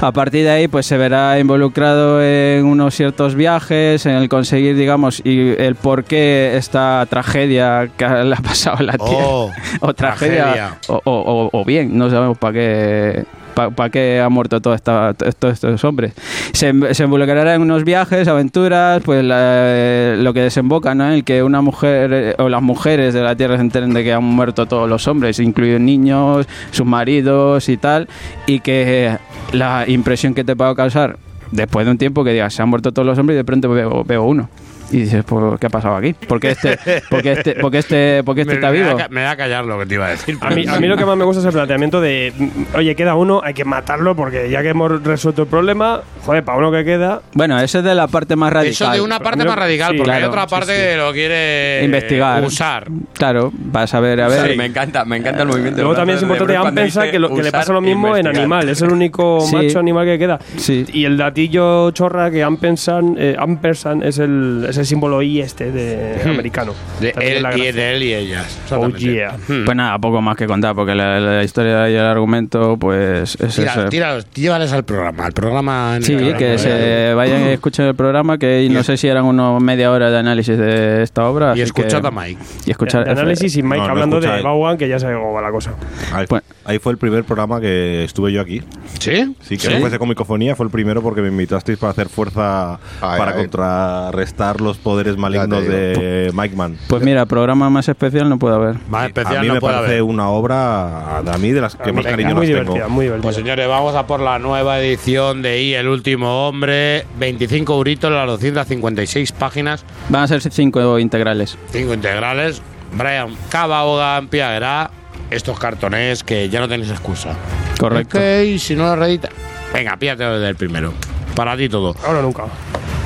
A 0.00 0.10
partir 0.10 0.42
de 0.42 0.50
ahí, 0.50 0.66
pues 0.68 0.84
se 0.84 0.96
verá 0.96 1.38
involucrado 1.38 2.20
en 2.20 2.64
unos 2.64 2.94
ciertos 2.96 3.36
viajes, 3.36 4.04
en 4.06 4.16
el 4.16 4.28
conseguir, 4.28 4.74
digamos, 4.74 5.22
y 5.24 5.50
el 5.58 5.76
por 5.76 6.02
qué 6.02 6.54
esta 6.56 7.06
tragedia 7.08 7.88
que 7.96 8.04
le 8.24 8.34
ha 8.34 8.38
pasado 8.42 8.78
a 8.78 8.82
la 8.82 8.98
Tierra. 8.98 9.24
Oh, 9.26 9.52
o 9.80 9.94
tragedia, 9.94 10.42
tragedia. 10.44 10.78
O, 10.88 11.00
o- 11.04 11.48
o- 11.52 11.60
o 11.60 11.64
bien, 11.64 11.96
no 11.96 12.10
sabemos 12.10 12.36
para 12.36 12.52
qué. 12.54 13.24
¿Para 13.54 13.90
qué 13.90 14.20
ha 14.20 14.28
muerto 14.28 14.60
todo 14.60 14.76
todos 14.78 15.52
estos 15.54 15.84
hombres? 15.84 16.14
Se, 16.52 16.72
se 16.94 17.04
involucrará 17.04 17.54
en 17.54 17.62
unos 17.62 17.84
viajes, 17.84 18.26
aventuras, 18.28 19.02
pues 19.04 19.22
la- 19.24 20.14
lo 20.16 20.32
que 20.32 20.40
desemboca 20.40 20.94
¿no? 20.94 21.10
el 21.10 21.24
que 21.24 21.42
una 21.42 21.60
mujer 21.60 22.36
o 22.38 22.48
las 22.48 22.62
mujeres 22.62 23.12
de 23.14 23.22
la 23.22 23.36
Tierra 23.36 23.56
se 23.56 23.62
enteren 23.62 23.92
de 23.92 24.04
que 24.04 24.12
han 24.12 24.24
muerto 24.24 24.66
todos 24.66 24.88
los 24.88 25.06
hombres, 25.08 25.38
incluidos 25.38 25.80
niños, 25.80 26.46
sus 26.70 26.86
maridos 26.86 27.68
y 27.68 27.76
tal, 27.76 28.08
y 28.46 28.60
que 28.60 29.16
la 29.52 29.84
impresión 29.86 30.34
que 30.34 30.44
te 30.44 30.56
puede 30.56 30.74
causar 30.74 31.18
después 31.50 31.84
de 31.84 31.92
un 31.92 31.98
tiempo 31.98 32.24
que 32.24 32.30
digas 32.32 32.54
se 32.54 32.62
han 32.62 32.68
muerto 32.70 32.92
todos 32.92 33.04
los 33.06 33.18
hombres 33.18 33.34
y 33.34 33.38
de 33.38 33.44
pronto 33.44 33.68
veo, 33.68 34.04
veo 34.04 34.22
uno. 34.24 34.48
Y 34.92 34.98
dices, 35.00 35.24
pues, 35.24 35.58
¿qué 35.58 35.66
ha 35.66 35.70
pasado 35.70 35.96
aquí? 35.96 36.12
¿Por 36.12 36.38
qué 36.38 36.50
este, 36.50 36.78
por 37.08 37.22
qué 37.22 37.32
este, 37.32 37.54
por 37.54 37.70
qué 37.72 37.78
este, 37.78 38.22
por 38.22 38.34
qué 38.34 38.42
este 38.42 38.52
me, 38.52 38.60
está 38.60 38.70
me 38.70 38.78
vivo? 38.82 38.96
da, 38.98 39.08
me 39.08 39.22
da 39.22 39.36
callar 39.36 39.64
lo 39.64 39.78
que 39.78 39.86
te 39.86 39.94
iba 39.94 40.06
a 40.06 40.10
decir. 40.10 40.36
A 40.40 40.50
mí, 40.50 40.66
a 40.68 40.78
mí 40.78 40.86
lo 40.86 40.96
que 40.96 41.04
más 41.04 41.16
me 41.16 41.24
gusta 41.24 41.40
es 41.40 41.46
el 41.46 41.52
planteamiento 41.52 42.00
de, 42.00 42.32
oye, 42.74 42.94
queda 42.94 43.14
uno, 43.14 43.40
hay 43.42 43.54
que 43.54 43.64
matarlo 43.64 44.14
porque 44.14 44.50
ya 44.50 44.62
que 44.62 44.68
hemos 44.68 45.02
resuelto 45.02 45.42
el 45.42 45.48
problema, 45.48 46.02
joder, 46.24 46.44
para 46.44 46.58
uno 46.58 46.70
que 46.70 46.84
queda, 46.84 47.22
Bueno, 47.32 47.58
ese 47.60 47.78
es 47.78 47.84
de 47.84 47.94
la 47.94 48.06
parte 48.06 48.36
más 48.36 48.52
radical. 48.52 48.88
Eso 48.88 48.90
de 48.90 49.00
una 49.00 49.18
parte 49.20 49.44
más 49.44 49.56
radical, 49.56 49.92
sí, 49.92 49.96
porque 49.98 50.12
hay 50.12 50.18
claro, 50.18 50.32
otra 50.32 50.46
parte 50.46 50.72
que 50.76 50.96
lo 50.96 51.12
quiere 51.12 51.84
Investigar. 51.84 52.44
usar. 52.44 52.88
Claro, 53.14 53.50
vas 53.54 53.94
a 53.94 54.00
ver, 54.00 54.20
a 54.20 54.28
ver. 54.28 54.50
Sí, 54.52 54.56
me 54.58 54.66
encanta, 54.66 55.04
me 55.04 55.16
encanta 55.16 55.42
el 55.42 55.48
movimiento. 55.48 55.80
Luego 55.80 55.94
también 55.94 56.16
es 56.18 56.22
importante 56.22 56.72
pensar 56.72 57.04
dice 57.04 57.10
que, 57.12 57.18
lo, 57.18 57.34
que 57.34 57.42
le 57.42 57.52
pasa 57.52 57.72
lo 57.72 57.80
mismo 57.80 58.16
en 58.16 58.26
animal. 58.26 58.68
Es 58.68 58.82
el 58.82 58.92
único 58.92 59.40
Sí. 59.46 59.56
macho 59.56 59.78
animal 59.78 60.06
que 60.06 60.18
queda. 60.18 60.38
Sí. 60.56 60.84
Y 60.92 61.04
el 61.04 61.16
datillo 61.16 61.90
chorra 61.92 62.30
que 62.30 62.42
Ampersand, 62.42 63.18
eh, 63.18 63.36
Ampersand 63.38 64.02
es, 64.04 64.18
el, 64.18 64.66
es 64.68 64.76
el 64.78 64.81
símbolo 64.84 65.22
I 65.22 65.40
este 65.40 65.70
de 65.72 66.20
americano. 66.24 66.72
Hmm. 66.72 67.02
De 67.02 67.12
También 67.12 67.46
él, 67.46 67.58
y 67.58 67.72
de 67.72 67.94
él 67.96 68.02
y 68.02 68.14
ellas. 68.14 68.58
Oh 68.70 68.88
yeah. 68.90 69.36
Hmm. 69.48 69.64
Pues 69.64 69.76
nada, 69.76 69.98
poco 69.98 70.20
más 70.22 70.36
que 70.36 70.46
contar, 70.46 70.74
porque 70.74 70.94
la, 70.94 71.20
la 71.20 71.42
historia 71.44 71.88
y 71.90 71.94
el 71.94 72.00
argumento, 72.00 72.76
pues 72.78 73.36
es 73.40 73.56
Tira- 73.56 73.72
eso. 73.72 73.88
tíralos, 73.88 74.26
llévales 74.32 74.72
al 74.72 74.84
programa. 74.84 75.24
Al 75.26 75.32
programa. 75.32 75.96
en 75.96 76.02
Sí, 76.02 76.12
el 76.14 76.18
que 76.36 76.54
programa. 76.54 76.58
se 76.58 77.14
vayan 77.14 77.42
y 77.46 77.48
escuchen 77.52 77.86
el 77.86 77.94
programa, 77.94 78.38
que 78.38 78.68
no 78.70 78.82
sé 78.82 78.96
si 78.96 79.08
eran 79.08 79.24
unos 79.24 79.62
media 79.62 79.90
hora 79.90 80.10
de 80.10 80.18
análisis 80.18 80.56
de 80.58 81.02
esta 81.02 81.28
obra. 81.28 81.56
Y 81.56 81.60
escuchad 81.60 82.04
a 82.06 82.10
Mike. 82.10 82.40
Y 82.66 82.70
escuchar 82.70 83.04
De 83.04 83.10
análisis 83.10 83.56
y 83.56 83.62
Mike 83.62 83.78
No, 83.78 83.84
no 83.86 83.90
hablando 83.92 84.20
de. 84.20 84.42
Bauan, 84.42 84.76
que 84.78 84.88
ya 84.88 84.98
sabe 84.98 85.14
cómo 85.14 85.32
va 85.32 85.42
la 85.42 85.50
cosa. 85.50 85.72
Ahí, 86.12 86.26
Pues- 86.26 86.42
ahí 86.64 86.78
fue 86.78 86.92
el 86.92 86.98
primer 86.98 87.24
programa 87.24 87.60
que 87.60 88.04
estuve 88.04 88.32
yo 88.32 88.40
aquí. 88.40 88.62
¿Sí? 88.98 89.34
Sí, 89.40 89.56
que 89.58 89.68
no 89.70 89.80
fuese 89.80 89.98
comicofonía, 89.98 90.54
fue 90.56 90.66
el 90.66 90.70
primero 90.70 91.02
porque 91.02 91.20
me 91.22 91.28
invitasteis 91.28 91.78
para 91.78 91.90
hacer 91.92 92.08
fuerza 92.08 92.74
Ay, 93.00 93.18
para 93.18 93.32
ay. 93.32 93.36
contrarrestar 93.38 94.60
los 94.60 94.71
poderes 94.78 95.16
malignos 95.16 95.64
de 95.64 96.30
Mike 96.34 96.56
Man. 96.56 96.76
Pues 96.88 97.02
mira, 97.02 97.26
programa 97.26 97.70
más 97.70 97.88
especial 97.88 98.28
no 98.28 98.38
puede 98.38 98.54
haber. 98.56 98.76
Más 98.88 99.06
especial 99.06 99.36
a 99.38 99.40
mí 99.40 99.48
no 99.48 99.54
me 99.54 99.60
puede 99.60 99.74
parece 99.74 99.92
haber. 99.92 100.02
una 100.02 100.28
obra, 100.28 101.18
a 101.18 101.38
mí, 101.38 101.50
de 101.52 101.60
las 101.60 101.76
que 101.76 101.92
más 101.92 102.04
cariño 102.04 102.34
muy 102.34 102.46
las 102.46 102.48
divertida, 102.48 102.74
tengo. 102.74 102.88
muy 102.90 103.04
divertida. 103.06 103.22
Pues 103.22 103.36
señores, 103.36 103.68
vamos 103.68 103.94
a 103.94 104.06
por 104.06 104.20
la 104.20 104.38
nueva 104.38 104.78
edición 104.80 105.42
de 105.42 105.62
I, 105.62 105.74
El 105.74 105.88
último 105.88 106.48
hombre. 106.48 107.04
25 107.18 107.74
euritos, 107.74 108.10
las 108.10 108.26
256 108.26 109.32
páginas, 109.32 109.84
Van 110.08 110.22
a 110.22 110.26
ser 110.28 110.40
cinco 110.42 110.98
integrales. 110.98 111.56
5 111.70 111.94
integrales. 111.94 112.62
Brian 112.92 113.34
Cabahogan, 113.50 114.28
Piagra. 114.28 114.90
Estos 115.30 115.58
cartones 115.58 116.22
que 116.22 116.48
ya 116.50 116.60
no 116.60 116.68
tenéis 116.68 116.90
excusa. 116.90 117.30
Correcto. 117.78 118.18
Y 118.42 118.58
si 118.58 118.74
no 118.74 118.84
lo 118.84 118.96
redita. 118.96 119.30
Venga, 119.72 119.96
píllate 119.96 120.24
desde 120.24 120.48
el 120.48 120.56
primero. 120.56 120.92
Para 121.34 121.56
ti 121.56 121.70
todo. 121.70 121.94
Ahora 122.06 122.20
nunca. 122.20 122.44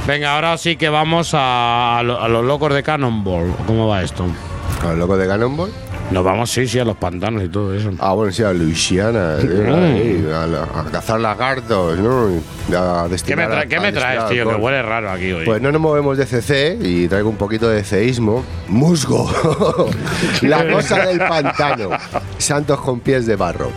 Venga, 0.06 0.34
ahora 0.36 0.56
sí 0.56 0.76
que 0.76 0.88
vamos 0.88 1.32
a, 1.34 1.98
a 1.98 2.02
lo- 2.02 2.20
a 2.20 2.28
los 2.28 2.44
locos 2.44 2.72
de 2.72 2.82
Cannonball. 2.82 3.52
¿Cómo 3.66 3.88
va 3.88 4.02
esto? 4.02 4.24
Con 4.80 4.92
el 4.92 4.98
loco 4.98 5.16
de 5.16 5.26
Cannonball. 5.26 5.70
Nos 6.12 6.22
vamos, 6.22 6.48
sí, 6.52 6.68
sí, 6.68 6.78
a 6.78 6.84
los 6.84 6.96
pantanos 6.96 7.42
y 7.42 7.48
todo 7.48 7.74
eso. 7.74 7.90
Ah, 7.98 8.12
bueno, 8.12 8.30
sí, 8.30 8.44
a 8.44 8.52
Luisiana, 8.52 9.34
ahí, 9.38 10.24
a, 10.32 10.46
la- 10.46 10.62
a 10.62 10.84
cazar 10.92 11.18
lagartos, 11.18 11.98
¿no? 11.98 12.26
A 12.78 13.08
¿Qué 13.26 13.34
me, 13.34 13.46
tra- 13.48 13.62
a- 13.62 13.66
qué 13.66 13.76
a 13.76 13.80
me 13.80 13.90
traes, 13.92 14.28
tío? 14.28 14.48
Que 14.48 14.54
huele 14.54 14.82
raro 14.82 15.10
aquí 15.10 15.32
hoy. 15.32 15.44
Pues 15.44 15.60
no 15.60 15.72
nos 15.72 15.80
movemos 15.80 16.16
de 16.16 16.26
CC 16.26 16.78
y 16.80 17.08
traigo 17.08 17.28
un 17.28 17.36
poquito 17.36 17.68
de 17.68 17.82
ceísmo. 17.82 18.44
Musgo. 18.68 19.28
La 20.42 20.68
cosa 20.70 21.04
del 21.06 21.18
pantano. 21.18 21.88
Santos 22.38 22.80
con 22.80 23.00
pies 23.00 23.26
de 23.26 23.34
barro. 23.34 23.72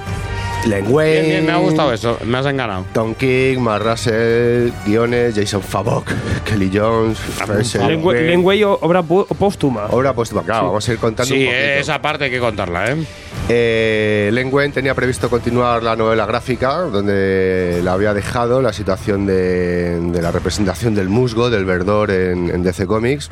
Len 0.67 0.85
Bien, 0.85 1.25
bien, 1.25 1.45
me 1.45 1.51
ha 1.53 1.57
gustado 1.57 1.93
eso. 1.93 2.17
Me 2.25 2.37
has 2.37 2.45
enganado. 2.45 2.85
Tom 2.93 3.15
King, 3.15 3.57
Mark 3.59 3.83
Russell, 3.83 4.71
guiones, 4.85 5.33
Jason 5.35 5.61
Favok, 5.63 6.11
Kelly 6.45 6.69
Jones, 6.71 7.17
Fraser. 7.17 7.83
Len 7.85 8.03
Wei- 8.03 8.27
Len 8.27 8.43
Wei, 8.45 8.63
obra 8.63 9.01
póstuma. 9.01 9.85
Obra 9.89 10.13
póstuma, 10.13 10.43
claro, 10.43 10.67
vamos 10.67 10.87
a 10.87 10.91
ir 10.93 10.99
contando 10.99 11.33
Sí, 11.33 11.39
un 11.41 11.45
poquito. 11.47 11.63
esa 11.79 12.01
parte 12.01 12.25
hay 12.25 12.31
que 12.31 12.39
contarla, 12.39 12.91
¿eh? 12.91 12.97
Eh, 13.51 14.29
Len 14.31 14.49
Wein 14.53 14.71
tenía 14.71 14.93
previsto 14.93 15.27
continuar 15.29 15.81
la 15.81 15.95
novela 15.95 16.25
gráfica, 16.27 16.81
donde 16.81 17.79
la 17.83 17.93
había 17.93 18.13
dejado 18.13 18.61
la 18.61 18.73
situación 18.73 19.25
de, 19.25 19.99
de 19.99 20.21
la 20.21 20.31
representación 20.31 20.93
del 20.93 21.09
musgo, 21.09 21.49
del 21.49 21.65
verdor 21.65 22.11
en, 22.11 22.49
en 22.51 22.61
DC 22.61 22.85
Comics. 22.85 23.29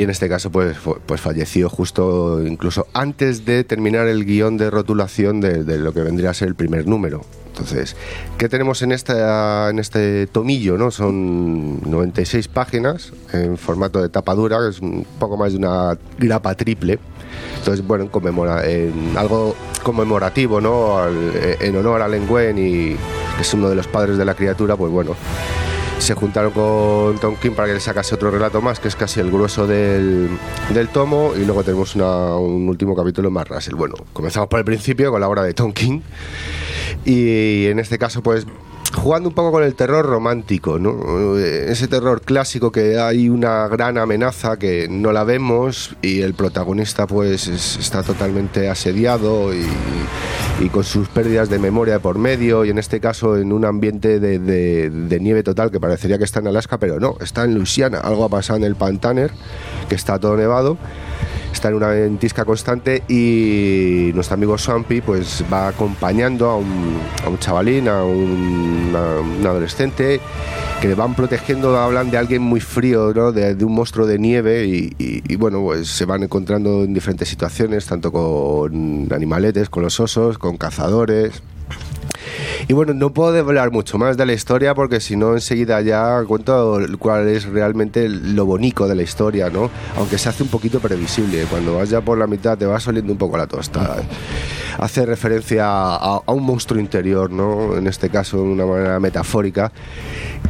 Y 0.00 0.02
en 0.04 0.08
este 0.08 0.30
caso, 0.30 0.50
pues, 0.50 0.78
pues 1.04 1.20
falleció 1.20 1.68
justo 1.68 2.40
incluso 2.46 2.86
antes 2.94 3.44
de 3.44 3.64
terminar 3.64 4.06
el 4.08 4.24
guion 4.24 4.56
de 4.56 4.70
rotulación 4.70 5.42
de, 5.42 5.62
de 5.62 5.76
lo 5.76 5.92
que 5.92 6.00
vendría 6.00 6.30
a 6.30 6.34
ser 6.34 6.48
el 6.48 6.54
primer 6.54 6.86
número. 6.86 7.20
Entonces, 7.48 7.96
¿qué 8.38 8.48
tenemos 8.48 8.80
en, 8.80 8.92
esta, 8.92 9.68
en 9.68 9.78
este 9.78 10.26
tomillo? 10.26 10.78
¿no? 10.78 10.90
Son 10.90 11.82
96 11.82 12.48
páginas 12.48 13.12
en 13.34 13.58
formato 13.58 14.00
de 14.00 14.08
tapa 14.08 14.34
dura, 14.34 14.56
que 14.62 14.70
es 14.70 14.80
un 14.80 15.04
poco 15.18 15.36
más 15.36 15.52
de 15.52 15.58
una 15.58 15.98
grapa 16.18 16.54
triple. 16.54 16.98
Entonces, 17.58 17.86
bueno, 17.86 18.04
en, 18.04 18.10
conmemora- 18.10 18.64
en 18.66 19.12
algo 19.18 19.54
conmemorativo, 19.82 20.62
¿no? 20.62 20.96
Al- 20.98 21.32
eh, 21.34 21.56
en 21.60 21.76
honor 21.76 22.00
a 22.00 22.08
Len 22.08 22.24
Wein 22.26 22.56
y 22.56 22.96
que 23.36 23.42
es 23.42 23.52
uno 23.52 23.68
de 23.68 23.74
los 23.74 23.86
padres 23.86 24.16
de 24.16 24.24
la 24.24 24.32
criatura, 24.34 24.76
pues 24.76 24.90
bueno, 24.90 25.14
se 26.00 26.14
juntaron 26.14 26.50
con 26.52 27.18
Tom 27.18 27.36
King 27.36 27.52
para 27.52 27.68
que 27.68 27.74
le 27.74 27.80
sacase 27.80 28.14
otro 28.14 28.30
relato 28.30 28.60
más, 28.60 28.80
que 28.80 28.88
es 28.88 28.96
casi 28.96 29.20
el 29.20 29.30
grueso 29.30 29.66
del, 29.66 30.28
del 30.72 30.88
tomo, 30.88 31.32
y 31.36 31.44
luego 31.44 31.62
tenemos 31.62 31.94
una- 31.94 32.36
un 32.36 32.68
último 32.68 32.96
capítulo 32.96 33.30
más 33.30 33.46
Russell. 33.48 33.74
Bueno, 33.74 33.94
comenzamos 34.12 34.48
por 34.48 34.58
el 34.58 34.64
principio 34.64 35.10
con 35.10 35.20
la 35.20 35.28
obra 35.28 35.42
de 35.42 35.54
Tom 35.54 35.72
King, 35.72 36.00
y 37.04 37.66
en 37.66 37.78
este 37.78 37.98
caso, 37.98 38.22
pues 38.22 38.46
jugando 38.94 39.28
un 39.28 39.34
poco 39.34 39.52
con 39.52 39.62
el 39.62 39.74
terror 39.74 40.04
romántico, 40.04 40.78
¿no? 40.78 41.38
Ese 41.38 41.86
terror 41.88 42.22
clásico 42.22 42.72
que 42.72 42.98
hay 42.98 43.28
una 43.28 43.68
gran 43.68 43.96
amenaza 43.98 44.56
que 44.58 44.88
no 44.90 45.12
la 45.12 45.24
vemos 45.24 45.96
y 46.02 46.22
el 46.22 46.34
protagonista 46.34 47.06
pues 47.06 47.46
es- 47.46 47.76
está 47.78 48.02
totalmente 48.02 48.68
asediado 48.68 49.54
y, 49.54 49.64
y 50.60 50.68
con 50.70 50.82
sus 50.84 51.08
pérdidas 51.08 51.48
de 51.48 51.58
memoria 51.58 52.00
por 52.00 52.18
medio 52.18 52.64
y 52.64 52.70
en 52.70 52.78
este 52.78 53.00
caso 53.00 53.36
en 53.38 53.52
un 53.52 53.64
ambiente 53.64 54.18
de, 54.20 54.38
de- 54.38 54.90
de 54.90 55.20
nieve 55.20 55.42
total 55.42 55.70
que 55.70 55.78
parecería 55.80 56.18
que 56.18 56.24
está 56.24 56.40
en 56.40 56.48
Alaska, 56.48 56.78
pero 56.78 56.98
no, 56.98 57.16
está 57.20 57.44
en 57.44 57.54
Luisiana. 57.54 57.98
Algo 58.00 58.24
ha 58.24 58.28
pasado 58.28 58.56
en 58.58 58.64
el 58.64 58.74
Pantaner, 58.74 59.30
que 59.88 59.94
está 59.94 60.18
todo 60.18 60.36
nevado 60.36 60.76
está 61.52 61.68
en 61.68 61.74
una 61.74 61.88
ventisca 61.88 62.44
constante 62.44 63.02
y 63.08 64.10
nuestro 64.14 64.34
amigo 64.34 64.56
Swampy 64.56 65.00
pues 65.00 65.44
va 65.52 65.68
acompañando 65.68 66.48
a 66.50 66.56
un, 66.56 67.38
chavalín, 67.38 67.88
a 67.88 68.04
un, 68.04 68.92
adolescente 69.44 70.20
que 70.80 70.88
le 70.88 70.94
van 70.94 71.14
protegiendo, 71.14 71.76
hablan 71.78 72.10
de 72.10 72.18
alguien 72.18 72.42
muy 72.42 72.60
frío, 72.60 73.12
¿no? 73.14 73.32
de, 73.32 73.62
un 73.64 73.74
monstruo 73.74 74.06
de 74.06 74.18
nieve 74.18 74.64
y, 74.66 74.94
y- 74.98 75.22
y, 75.28 75.36
bueno, 75.36 75.60
pues 75.60 75.88
se 75.88 76.06
van 76.06 76.22
encontrando 76.22 76.84
en 76.84 76.94
diferentes 76.94 77.28
situaciones, 77.28 77.84
tanto 77.86 78.10
con 78.10 79.08
animaletes, 79.12 79.68
con 79.68 79.82
los 79.82 80.00
osos, 80.00 80.38
con 80.38 80.56
cazadores. 80.56 81.42
Y 82.68 82.72
bueno, 82.72 82.94
no 82.94 83.10
puedo 83.12 83.36
hablar 83.38 83.70
mucho 83.72 83.98
más 83.98 84.16
de 84.16 84.26
la 84.26 84.32
historia 84.32 84.74
porque 84.74 85.00
si 85.00 85.16
no 85.16 85.32
enseguida 85.34 85.80
ya 85.80 86.22
cuento 86.26 86.78
cuál 86.98 87.28
es 87.28 87.44
realmente 87.46 88.08
lo 88.08 88.46
bonito 88.46 88.86
de 88.86 88.94
la 88.94 89.02
historia, 89.02 89.50
¿no? 89.50 89.70
Aunque 89.96 90.18
se 90.18 90.28
hace 90.28 90.42
un 90.42 90.48
poquito 90.48 90.78
previsible. 90.80 91.44
Cuando 91.50 91.76
vas 91.76 91.90
ya 91.90 92.00
por 92.00 92.18
la 92.18 92.26
mitad 92.26 92.56
te 92.56 92.66
vas 92.66 92.86
oliendo 92.86 93.12
un 93.12 93.18
poco 93.18 93.36
la 93.36 93.46
tostada. 93.46 93.96
Hace 94.78 95.04
referencia 95.04 95.66
a, 95.66 96.20
a 96.24 96.32
un 96.32 96.44
monstruo 96.44 96.80
interior, 96.80 97.30
¿no? 97.30 97.76
En 97.76 97.86
este 97.86 98.08
caso 98.08 98.36
de 98.38 98.42
una 98.44 98.64
manera 98.66 99.00
metafórica. 99.00 99.72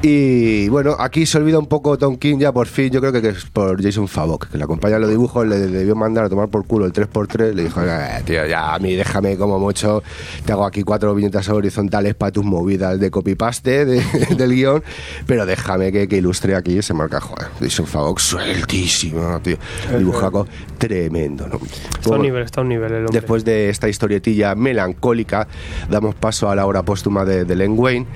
Y 0.02 0.68
bueno, 0.68 0.96
aquí 0.98 1.26
se 1.26 1.36
olvida 1.36 1.58
un 1.58 1.66
poco 1.66 1.98
Tom 1.98 2.16
King 2.16 2.38
ya 2.38 2.52
por 2.52 2.66
fin, 2.68 2.90
yo 2.90 3.00
creo 3.00 3.12
que 3.12 3.28
es 3.28 3.44
por 3.46 3.82
Jason 3.82 4.08
Favok, 4.08 4.46
que 4.48 4.56
le 4.56 4.64
acompaña 4.64 4.94
en 4.96 5.02
los 5.02 5.10
dibujos, 5.10 5.46
le 5.46 5.58
debió 5.58 5.94
mandar 5.94 6.24
a 6.24 6.28
tomar 6.30 6.48
por 6.48 6.64
culo 6.64 6.86
el 6.86 6.92
3x3, 6.92 7.54
le 7.54 7.64
dijo, 7.64 7.82
"Eh, 7.82 8.22
tío, 8.24 8.46
ya 8.46 8.74
a 8.74 8.78
mí 8.78 8.94
déjame 8.94 9.36
como 9.36 9.58
mucho, 9.58 10.02
te 10.46 10.52
hago 10.52 10.64
aquí 10.64 10.84
cuatro 10.84 11.14
viñetas 11.14 11.48
horizontales 11.50 11.99
para 12.14 12.32
tus 12.32 12.44
movidas 12.44 12.98
de 13.00 13.10
copy-paste 13.10 13.84
de- 13.84 14.02
del 14.36 14.52
guion, 14.54 14.82
pero 15.26 15.46
déjame 15.46 15.92
que, 15.92 16.08
que 16.08 16.16
ilustre 16.16 16.54
aquí 16.56 16.78
ese 16.78 16.94
marca, 16.94 17.20
joder, 17.20 17.48
Favok 17.70 18.18
sueltísimo, 18.18 19.40
tío, 19.40 19.56
dibujaco 19.96 20.46
tremendo, 20.78 21.46
¿no? 21.48 21.58
Está 21.98 22.14
a 22.14 22.16
un 22.16 22.22
nivel, 22.22 22.42
está 22.42 22.60
a 22.60 22.62
un 22.62 22.68
nivel 22.68 22.92
el 22.92 22.98
hombre. 23.06 23.20
Después 23.20 23.44
de 23.44 23.68
esta 23.68 23.88
historietilla 23.88 24.54
melancólica, 24.54 25.46
damos 25.88 26.14
paso 26.14 26.50
a 26.50 26.54
la 26.54 26.66
obra 26.66 26.82
póstuma 26.82 27.24
de, 27.24 27.44
de 27.44 27.56
Len 27.56 27.74
Wayne. 27.78 28.06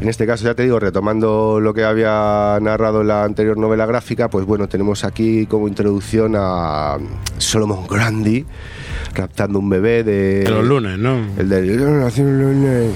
En 0.00 0.08
este 0.08 0.26
caso, 0.26 0.44
ya 0.44 0.54
te 0.54 0.62
digo, 0.62 0.78
retomando 0.78 1.60
lo 1.60 1.74
que 1.74 1.84
había 1.84 2.58
narrado 2.60 3.02
en 3.02 3.08
la 3.08 3.24
anterior 3.24 3.56
novela 3.58 3.86
gráfica, 3.86 4.28
pues 4.30 4.46
bueno, 4.46 4.68
tenemos 4.68 5.04
aquí 5.04 5.46
como 5.46 5.68
introducción 5.68 6.34
a 6.36 6.98
Solomon 7.38 7.86
Grundy 7.86 8.44
raptando 9.14 9.58
un 9.58 9.68
bebé 9.68 10.04
de... 10.04 10.44
De 10.44 10.50
los 10.50 10.64
lunes, 10.64 10.98
¿no? 10.98 11.26
El 11.38 11.48
de 11.48 11.62
nací 11.62 12.22
los 12.22 12.32
lunes. 12.32 12.90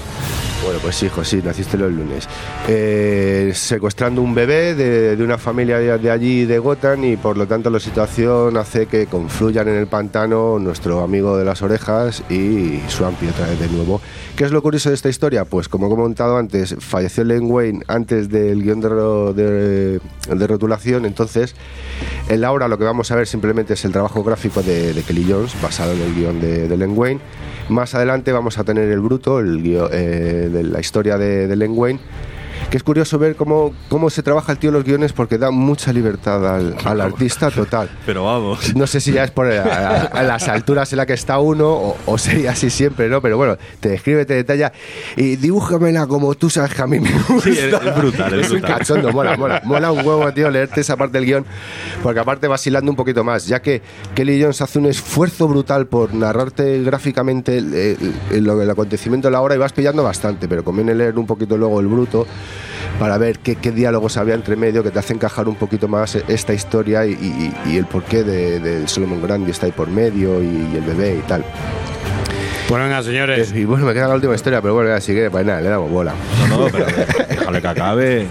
Bueno, 0.65 0.79
pues 0.81 0.95
sí, 0.95 1.41
naciste 1.43 1.77
los 1.77 1.91
lunes. 1.91 2.27
Eh, 2.67 3.51
secuestrando 3.53 4.23
un 4.23 4.33
bebé 4.33 4.73
de, 4.73 5.15
de 5.15 5.23
una 5.23 5.37
familia 5.37 5.77
de, 5.77 5.95
de 5.99 6.09
allí, 6.09 6.45
de 6.45 6.57
Gotham, 6.57 7.03
y 7.03 7.17
por 7.17 7.37
lo 7.37 7.45
tanto 7.45 7.69
la 7.69 7.79
situación 7.79 8.57
hace 8.57 8.87
que 8.87 9.05
confluyan 9.05 9.67
en 9.67 9.75
el 9.75 9.85
pantano 9.85 10.57
nuestro 10.57 11.01
amigo 11.01 11.37
de 11.37 11.45
las 11.45 11.61
orejas 11.61 12.23
y 12.31 12.79
Swampy 12.87 13.27
otra 13.27 13.45
vez 13.45 13.59
de 13.59 13.67
nuevo. 13.67 14.01
¿Qué 14.35 14.43
es 14.43 14.51
lo 14.51 14.63
curioso 14.63 14.89
de 14.89 14.95
esta 14.95 15.07
historia? 15.07 15.45
Pues 15.45 15.69
como 15.69 15.85
he 15.85 15.89
comentado 15.89 16.35
antes, 16.37 16.75
falleció 16.79 17.23
Len 17.23 17.43
Wayne 17.51 17.83
antes 17.87 18.27
del 18.29 18.63
guion 18.63 18.81
de, 18.81 19.99
de- 20.35 20.47
rotulación, 20.47 21.05
entonces 21.05 21.55
en 22.27 22.41
la 22.41 22.51
obra 22.51 22.67
lo 22.67 22.77
que 22.79 22.85
vamos 22.85 23.11
a 23.11 23.15
ver 23.15 23.27
simplemente 23.27 23.75
es 23.75 23.85
el 23.85 23.91
trabajo 23.91 24.23
gráfico 24.23 24.63
de 24.63 25.03
Kelly 25.07 25.27
Jones, 25.29 25.53
basado 25.61 25.91
en 25.93 26.01
el 26.01 26.15
guion 26.15 26.41
de, 26.41 26.67
de 26.67 26.75
Len 26.77 26.97
Wayne. 26.97 27.21
Más 27.69 27.95
adelante 27.95 28.31
vamos 28.31 28.59
a 28.59 28.63
tener 28.63 28.91
el 28.91 28.99
bruto, 28.99 29.39
el 29.39 29.65
eh, 29.65 30.49
de 30.51 30.63
la 30.63 30.79
historia 30.79 31.17
de, 31.17 31.47
de 31.47 31.55
Len 31.55 31.71
Wayne. 31.75 31.99
Que 32.69 32.77
es 32.77 32.83
curioso 32.83 33.17
ver 33.19 33.35
cómo, 33.35 33.73
cómo 33.89 34.09
se 34.09 34.21
trabaja 34.23 34.51
el 34.51 34.57
tío 34.57 34.69
en 34.69 34.73
los 34.75 34.83
guiones 34.83 35.13
porque 35.13 35.37
da 35.37 35.49
mucha 35.51 35.93
libertad 35.93 36.55
al, 36.55 36.75
al 36.83 36.99
artista 36.99 37.49
total. 37.51 37.89
Pero 38.05 38.25
vamos. 38.25 38.75
No 38.75 38.85
sé 38.87 38.99
si 38.99 39.11
ya 39.13 39.23
es 39.23 39.31
por 39.31 39.45
a, 39.47 39.63
a- 39.63 40.01
a 40.07 40.23
las 40.23 40.47
alturas 40.49 40.91
en 40.91 40.97
las 40.97 41.05
que 41.05 41.13
está 41.13 41.39
uno 41.39 41.69
o, 41.71 41.97
o 42.05 42.17
sería 42.17 42.51
así 42.51 42.69
siempre, 42.69 43.07
¿no? 43.07 43.21
Pero 43.21 43.37
bueno, 43.37 43.55
te 43.79 43.89
describe, 43.89 44.25
te 44.25 44.33
detalla 44.33 44.73
y 45.15 45.35
dibújamela 45.37 46.07
como 46.07 46.33
tú 46.35 46.49
sabes 46.49 46.73
que 46.73 46.81
a 46.81 46.87
mí 46.87 46.99
me 46.99 47.11
gusta. 47.29 47.41
Sí, 47.49 47.51
es- 47.57 47.73
es 47.73 47.95
brutal, 47.97 48.39
es 48.39 48.49
un 48.51 48.57
brutal. 48.59 48.77
cachondo, 48.79 49.11
mola, 49.13 49.37
mola. 49.37 49.61
Mola 49.63 49.91
un 49.91 49.99
huevo, 49.99 50.33
tío, 50.33 50.49
leerte 50.49 50.81
esa 50.81 50.97
parte 50.97 51.17
del 51.19 51.25
guion 51.27 51.45
porque 52.03 52.19
aparte 52.19 52.47
vas 52.47 52.65
hilando 52.67 52.91
un 52.91 52.97
poquito 52.97 53.23
más, 53.23 53.47
ya 53.47 53.61
que 53.61 53.81
Kelly 54.15 54.41
Jones 54.41 54.61
hace 54.61 54.79
un 54.79 54.87
esfuerzo 54.87 55.47
brutal 55.47 55.85
por 55.87 56.13
narrarte 56.13 56.81
gráficamente 56.83 57.57
el, 57.57 57.73
el- 57.73 58.13
el- 58.31 58.49
el 58.49 58.69
acontecimiento 58.69 59.27
de 59.27 59.31
la 59.31 59.41
hora 59.41 59.55
y 59.55 59.59
vas 59.59 59.71
pillando 59.71 60.03
bastante, 60.03 60.47
pero 60.49 60.63
conviene 60.63 60.93
leer 60.95 61.17
un 61.17 61.25
poquito 61.27 61.57
luego 61.57 61.79
el 61.79 61.87
bruto 61.87 62.25
para 62.99 63.17
ver 63.17 63.39
qué, 63.39 63.55
qué 63.55 63.71
diálogos 63.71 64.17
había 64.17 64.35
entre 64.35 64.55
medio 64.55 64.83
que 64.83 64.91
te 64.91 64.99
hace 64.99 65.13
encajar 65.13 65.47
un 65.47 65.55
poquito 65.55 65.87
más 65.87 66.15
esta 66.15 66.53
historia 66.53 67.05
y, 67.05 67.11
y- 67.13 67.53
y 67.71 67.77
el 67.77 67.85
porqué 67.85 68.23
de, 68.23 68.59
de 68.59 68.87
Solomon 68.87 69.21
Grundy 69.21 69.51
está 69.51 69.65
ahí 69.65 69.71
por 69.71 69.87
medio 69.89 70.41
y, 70.41 70.47
y 70.73 70.75
el 70.77 70.83
bebé 70.83 71.15
y 71.19 71.27
tal. 71.27 71.43
Pues 72.67 72.81
venga, 72.81 73.03
señores. 73.03 73.53
Y 73.53 73.63
bueno, 73.65 73.85
me 73.85 73.93
queda 73.93 74.07
la 74.07 74.15
última 74.15 74.33
historia, 74.33 74.59
pero 74.61 74.73
bueno, 74.73 74.99
si 74.99 75.11
quieres, 75.13 75.29
pues 75.29 75.45
nada, 75.45 75.61
le 75.61 75.69
damos 75.69 75.91
bola. 75.91 76.13
No, 76.49 76.57
no, 76.57 76.67
pero 76.71 76.85
déjale 77.29 77.61
que 77.61 77.67
acabe. 77.67 78.27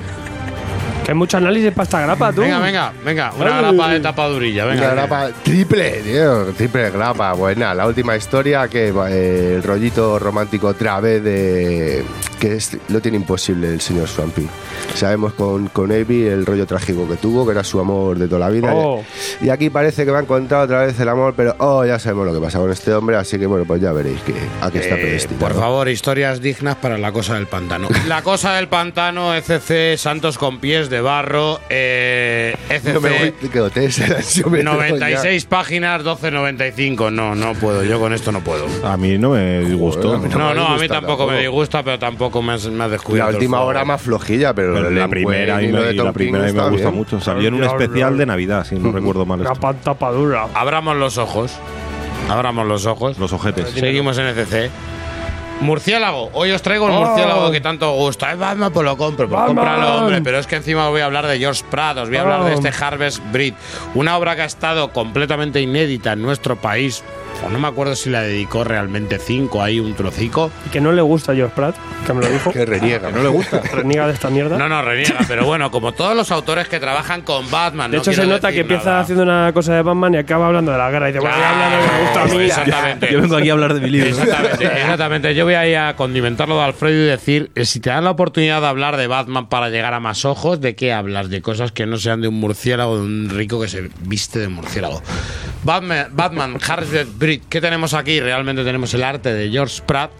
Que 1.04 1.10
hay 1.12 1.16
mucho 1.16 1.36
análisis 1.36 1.70
para 1.70 1.82
esta 1.84 2.00
grapa, 2.00 2.32
tú. 2.32 2.40
Venga, 2.40 2.58
venga, 2.60 2.92
venga. 3.04 3.30
Una 3.38 3.58
Ay. 3.58 3.62
grapa 3.64 3.88
de 3.90 4.00
tapadurilla, 4.00 4.64
venga. 4.64 4.82
Una 4.86 4.94
grapa 4.94 5.28
triple, 5.44 5.90
tío, 6.02 6.46
triple 6.56 6.90
grapa. 6.90 7.34
Pues 7.36 7.56
nada, 7.58 7.74
la 7.74 7.86
última 7.86 8.16
historia 8.16 8.66
que 8.68 8.88
eh, 8.88 9.52
el 9.56 9.62
rollito 9.62 10.18
romántico 10.18 10.68
otra 10.68 10.98
vez 11.00 11.22
de 11.22 12.02
que 12.44 12.56
es, 12.56 12.76
lo 12.88 13.00
tiene 13.00 13.16
imposible 13.16 13.68
el 13.68 13.80
señor 13.80 14.06
Swampy. 14.06 14.46
Sabemos 14.94 15.32
con, 15.32 15.68
con 15.68 15.90
Avi 15.90 16.24
el 16.26 16.44
rollo 16.44 16.66
trágico 16.66 17.08
que 17.08 17.16
tuvo, 17.16 17.46
que 17.46 17.52
era 17.52 17.64
su 17.64 17.80
amor 17.80 18.18
de 18.18 18.26
toda 18.28 18.40
la 18.40 18.50
vida. 18.50 18.70
Oh. 18.74 19.02
Y 19.40 19.48
aquí 19.48 19.70
parece 19.70 20.04
que 20.04 20.10
va 20.10 20.18
a 20.18 20.22
encontrar 20.22 20.64
otra 20.64 20.84
vez 20.84 20.98
el 21.00 21.08
amor, 21.08 21.32
pero 21.34 21.54
oh, 21.58 21.84
ya 21.86 21.98
sabemos 21.98 22.26
lo 22.26 22.34
que 22.34 22.40
pasa 22.40 22.58
con 22.58 22.70
este 22.70 22.92
hombre, 22.92 23.16
así 23.16 23.38
que 23.38 23.46
bueno, 23.46 23.64
pues 23.64 23.80
ya 23.80 23.92
veréis 23.92 24.20
que 24.20 24.34
a 24.60 24.70
qué 24.70 24.78
está 24.80 24.96
Eh, 24.96 25.00
predestinado. 25.00 25.46
por 25.48 25.58
favor, 25.58 25.88
historias 25.88 26.42
dignas 26.42 26.76
para 26.76 26.98
la 26.98 27.12
cosa 27.12 27.34
del 27.34 27.46
pantano. 27.46 27.88
La 28.08 28.20
cosa 28.22 28.52
del 28.54 28.68
pantano, 28.68 29.34
ECC, 29.34 29.96
Santos 29.96 30.36
con 30.36 30.58
pies 30.60 30.90
de 30.90 31.00
barro, 31.00 31.60
eh, 31.70 32.54
No 32.92 33.00
me 33.00 33.08
voy, 33.08 33.18
ECC, 33.28 33.50
que 33.50 33.60
hotel 33.60 33.90
se 33.92 34.06
la- 34.06 34.20
yo 34.34 34.50
me 34.50 34.58
tengo 34.58 34.72
ya. 34.82 34.88
96 34.90 35.44
páginas, 35.46 36.02
12.95. 36.02 37.10
No, 37.12 37.34
no 37.34 37.54
puedo, 37.54 37.82
yo 37.84 37.98
con 37.98 38.12
esto 38.12 38.32
no 38.32 38.40
puedo. 38.40 38.66
A 38.86 38.96
mí 38.96 39.16
no 39.18 39.30
me 39.30 39.60
disgustó. 39.60 40.08
Joder, 40.08 40.16
a 40.16 40.28
mí 40.28 40.34
No, 40.34 40.48
me 40.50 40.54
no, 40.54 40.66
a 40.66 40.68
mí 40.68 40.72
disgusta 40.74 40.94
tampoco 40.94 41.22
me 41.26 41.32
tampoco. 41.32 41.40
disgusta, 41.40 41.82
pero 41.82 41.98
tampoco 41.98 42.33
me 42.42 42.52
has 42.54 42.62
descubierto. 42.64 43.30
La 43.30 43.36
última 43.36 43.60
hora 43.60 43.84
más 43.84 44.00
flojilla, 44.02 44.54
pero, 44.54 44.90
la 44.90 45.08
primera, 45.08 45.62
y 45.62 45.66
y 45.66 45.72
de 45.72 45.92
y 45.92 45.96
la 45.96 46.12
primera 46.12 46.44
me 46.44 46.50
gusta 46.52 46.68
bien. 46.88 46.94
mucho. 46.94 47.20
Salió 47.20 47.48
en 47.48 47.54
un 47.54 47.64
especial 47.64 48.16
de 48.18 48.26
Navidad, 48.26 48.64
si 48.64 48.76
no 48.76 48.92
recuerdo 48.92 49.24
mal. 49.26 49.40
esto. 49.40 49.52
Grapa 49.52 49.74
tapadura. 49.74 50.46
Abramos 50.54 50.96
los 50.96 51.18
ojos. 51.18 51.52
Abramos 52.28 52.66
los 52.66 52.86
ojos. 52.86 53.18
Los 53.18 53.32
ojetes. 53.32 53.70
Seguimos 53.70 54.16
en 54.18 54.26
ECC. 54.28 54.70
Murciélago, 55.60 56.30
hoy 56.32 56.50
os 56.50 56.60
traigo 56.62 56.88
el 56.88 56.94
Oh. 56.94 57.00
murciélago 57.04 57.50
que 57.50 57.60
tanto 57.60 57.92
gusta. 57.92 58.32
Eh, 58.32 58.36
Batman, 58.36 58.72
pues 58.72 58.84
lo 58.84 58.96
compro, 58.96 59.28
pues 59.28 59.40
cómpralo, 59.46 59.98
hombre. 59.98 60.20
Pero 60.20 60.38
es 60.38 60.46
que 60.46 60.56
encima 60.56 60.86
os 60.86 60.90
voy 60.90 61.00
a 61.00 61.06
hablar 61.06 61.26
de 61.26 61.38
George 61.38 61.62
Pratt, 61.70 61.96
os 61.98 62.08
voy 62.08 62.18
a 62.18 62.22
hablar 62.22 62.44
de 62.44 62.54
este 62.54 62.70
Harvest 62.84 63.22
Breed, 63.32 63.54
una 63.94 64.16
obra 64.18 64.34
que 64.34 64.42
ha 64.42 64.46
estado 64.46 64.92
completamente 64.92 65.60
inédita 65.60 66.12
en 66.12 66.22
nuestro 66.22 66.56
país. 66.56 67.04
Pues 67.44 67.52
no 67.52 67.58
me 67.58 67.68
acuerdo 67.68 67.94
si 67.94 68.08
la 68.08 68.22
dedicó 68.22 68.64
realmente 68.64 69.18
cinco, 69.18 69.62
ahí 69.62 69.78
un 69.78 69.92
trocico. 69.92 70.50
Y 70.66 70.70
que 70.70 70.80
no 70.80 70.92
le 70.92 71.02
gusta 71.02 71.32
a 71.32 71.34
George 71.34 71.54
Pratt, 71.54 71.76
que 72.06 72.14
me 72.14 72.22
lo 72.22 72.30
dijo. 72.30 72.50
Que 72.50 72.64
reniega. 72.64 73.10
No 73.10 73.22
le 73.22 73.28
gusta. 73.28 73.60
Reniega 73.74 74.06
de 74.06 74.14
esta 74.14 74.30
mierda. 74.30 74.56
No, 74.56 74.66
no, 74.66 74.80
reniega, 74.80 75.18
pero 75.28 75.44
bueno, 75.44 75.70
como 75.70 75.92
todos 75.92 76.16
los 76.16 76.30
autores 76.30 76.68
que 76.68 76.80
trabajan 76.80 77.20
con 77.20 77.50
Batman. 77.50 77.90
de 77.90 77.98
no 77.98 78.02
hecho, 78.02 78.14
se 78.14 78.26
nota 78.26 78.50
que 78.50 78.60
empieza 78.60 78.86
nada. 78.86 79.00
haciendo 79.00 79.24
una 79.24 79.52
cosa 79.52 79.74
de 79.74 79.82
Batman 79.82 80.14
y 80.14 80.16
acaba 80.16 80.46
hablando 80.46 80.72
de 80.72 80.78
la 80.78 80.90
guerra. 80.90 81.10
Y 81.10 81.12
dice, 81.12 81.20
bueno, 81.20 81.36
voy 81.36 81.44
a 81.44 81.50
hablar 81.50 81.70
de 81.70 81.76
lo 81.76 81.82
que 81.84 81.92
me 81.92 82.02
gusta 82.02 82.22
a 82.22 82.24
mí. 82.24 82.44
Exactamente. 82.44 83.12
Yo 83.12 83.20
vengo 83.20 83.36
aquí 83.36 83.50
a 83.50 83.52
hablar 83.52 83.74
de 83.74 83.80
mi 83.80 83.90
libro. 83.90 84.08
Exactamente, 84.08 84.64
exactamente. 84.80 85.34
Yo 85.34 85.44
voy 85.44 85.54
a 85.54 85.68
ir 85.68 85.76
a 85.76 85.96
condimentarlo 85.96 86.56
de 86.56 86.64
Alfredo 86.64 87.02
y 87.02 87.06
decir, 87.06 87.50
eh, 87.54 87.66
si 87.66 87.80
te 87.80 87.90
dan 87.90 88.04
la 88.04 88.12
oportunidad 88.12 88.62
de 88.62 88.68
hablar 88.68 88.96
de 88.96 89.06
Batman 89.06 89.50
para 89.50 89.68
llegar 89.68 89.92
a 89.92 90.00
más 90.00 90.24
ojos, 90.24 90.62
¿de 90.62 90.74
qué 90.74 90.94
hablas? 90.94 91.28
De 91.28 91.42
cosas 91.42 91.72
que 91.72 91.84
no 91.84 91.98
sean 91.98 92.22
de 92.22 92.28
un 92.28 92.40
murciélago, 92.40 92.96
de 92.96 93.02
un 93.02 93.28
rico 93.28 93.60
que 93.60 93.68
se 93.68 93.90
viste 94.00 94.38
de 94.38 94.48
murciélago. 94.48 95.02
Batman, 95.64 96.08
Batman 96.12 96.58
Harvest 96.66 97.18
Breed, 97.18 97.42
¿qué 97.48 97.60
tenemos 97.60 97.94
aquí? 97.94 98.20
Realmente 98.20 98.64
tenemos 98.64 98.92
el 98.94 99.02
arte 99.02 99.32
de 99.32 99.50
George 99.50 99.82
Pratt 99.86 100.10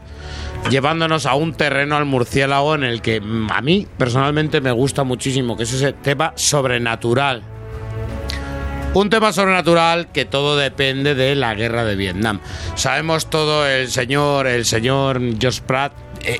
llevándonos 0.71 1.27
a 1.27 1.35
un 1.35 1.53
terreno 1.53 1.97
al 1.97 2.07
murciélago 2.07 2.75
en 2.75 2.85
el 2.85 3.03
que 3.03 3.21
mm, 3.21 3.51
a 3.53 3.61
mí 3.61 3.87
personalmente 3.99 4.61
me 4.61 4.73
gusta 4.73 5.05
muchísimo, 5.05 5.57
que 5.57 5.65
es 5.65 5.73
ese 5.73 5.93
tema 5.93 6.33
sobrenatural. 6.37 7.43
Un 8.95 9.11
tema 9.11 9.33
sobrenatural 9.33 10.13
que 10.13 10.25
todo 10.25 10.57
depende 10.57 11.15
de 11.15 11.35
la 11.35 11.55
guerra 11.55 11.85
de 11.85 11.97
Vietnam. 11.97 12.41
Sabemos 12.77 13.29
todo 13.29 13.67
el 13.67 13.91
señor, 13.91 14.47
el 14.47 14.65
señor 14.65 15.21
George 15.39 15.63
Pratt, 15.67 15.93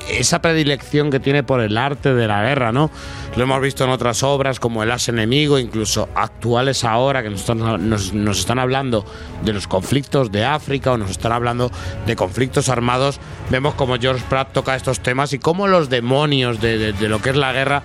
esa 0.09 0.41
predilección 0.41 1.11
que 1.11 1.19
tiene 1.19 1.43
por 1.43 1.61
el 1.61 1.77
arte 1.77 2.13
de 2.13 2.27
la 2.27 2.43
guerra, 2.43 2.71
¿no? 2.71 2.89
Lo 3.35 3.43
hemos 3.43 3.61
visto 3.61 3.83
en 3.83 3.89
otras 3.89 4.23
obras 4.23 4.59
como 4.59 4.83
El 4.83 4.91
As 4.91 5.07
Enemigo, 5.09 5.59
incluso 5.59 6.09
actuales 6.15 6.83
ahora, 6.83 7.21
que 7.23 7.29
nos 7.29 7.41
están, 7.41 7.89
nos, 7.89 8.11
están 8.39 8.59
hablando 8.59 9.05
de 9.43 9.53
los 9.53 9.67
conflictos 9.67 10.31
de 10.31 10.45
África 10.45 10.91
o 10.91 10.97
nos 10.97 11.11
están 11.11 11.31
hablando 11.31 11.71
de 12.05 12.15
conflictos 12.15 12.69
armados. 12.69 13.19
Vemos 13.49 13.73
como 13.75 13.97
George 13.97 14.23
Pratt 14.29 14.51
toca 14.53 14.75
estos 14.75 14.99
temas 15.01 15.33
y 15.33 15.39
cómo 15.39 15.67
los 15.67 15.89
demonios 15.89 16.59
de, 16.61 16.77
de- 16.77 16.93
de 16.93 17.09
lo 17.09 17.21
que 17.21 17.29
es 17.31 17.35
la 17.35 17.51
guerra 17.53 17.83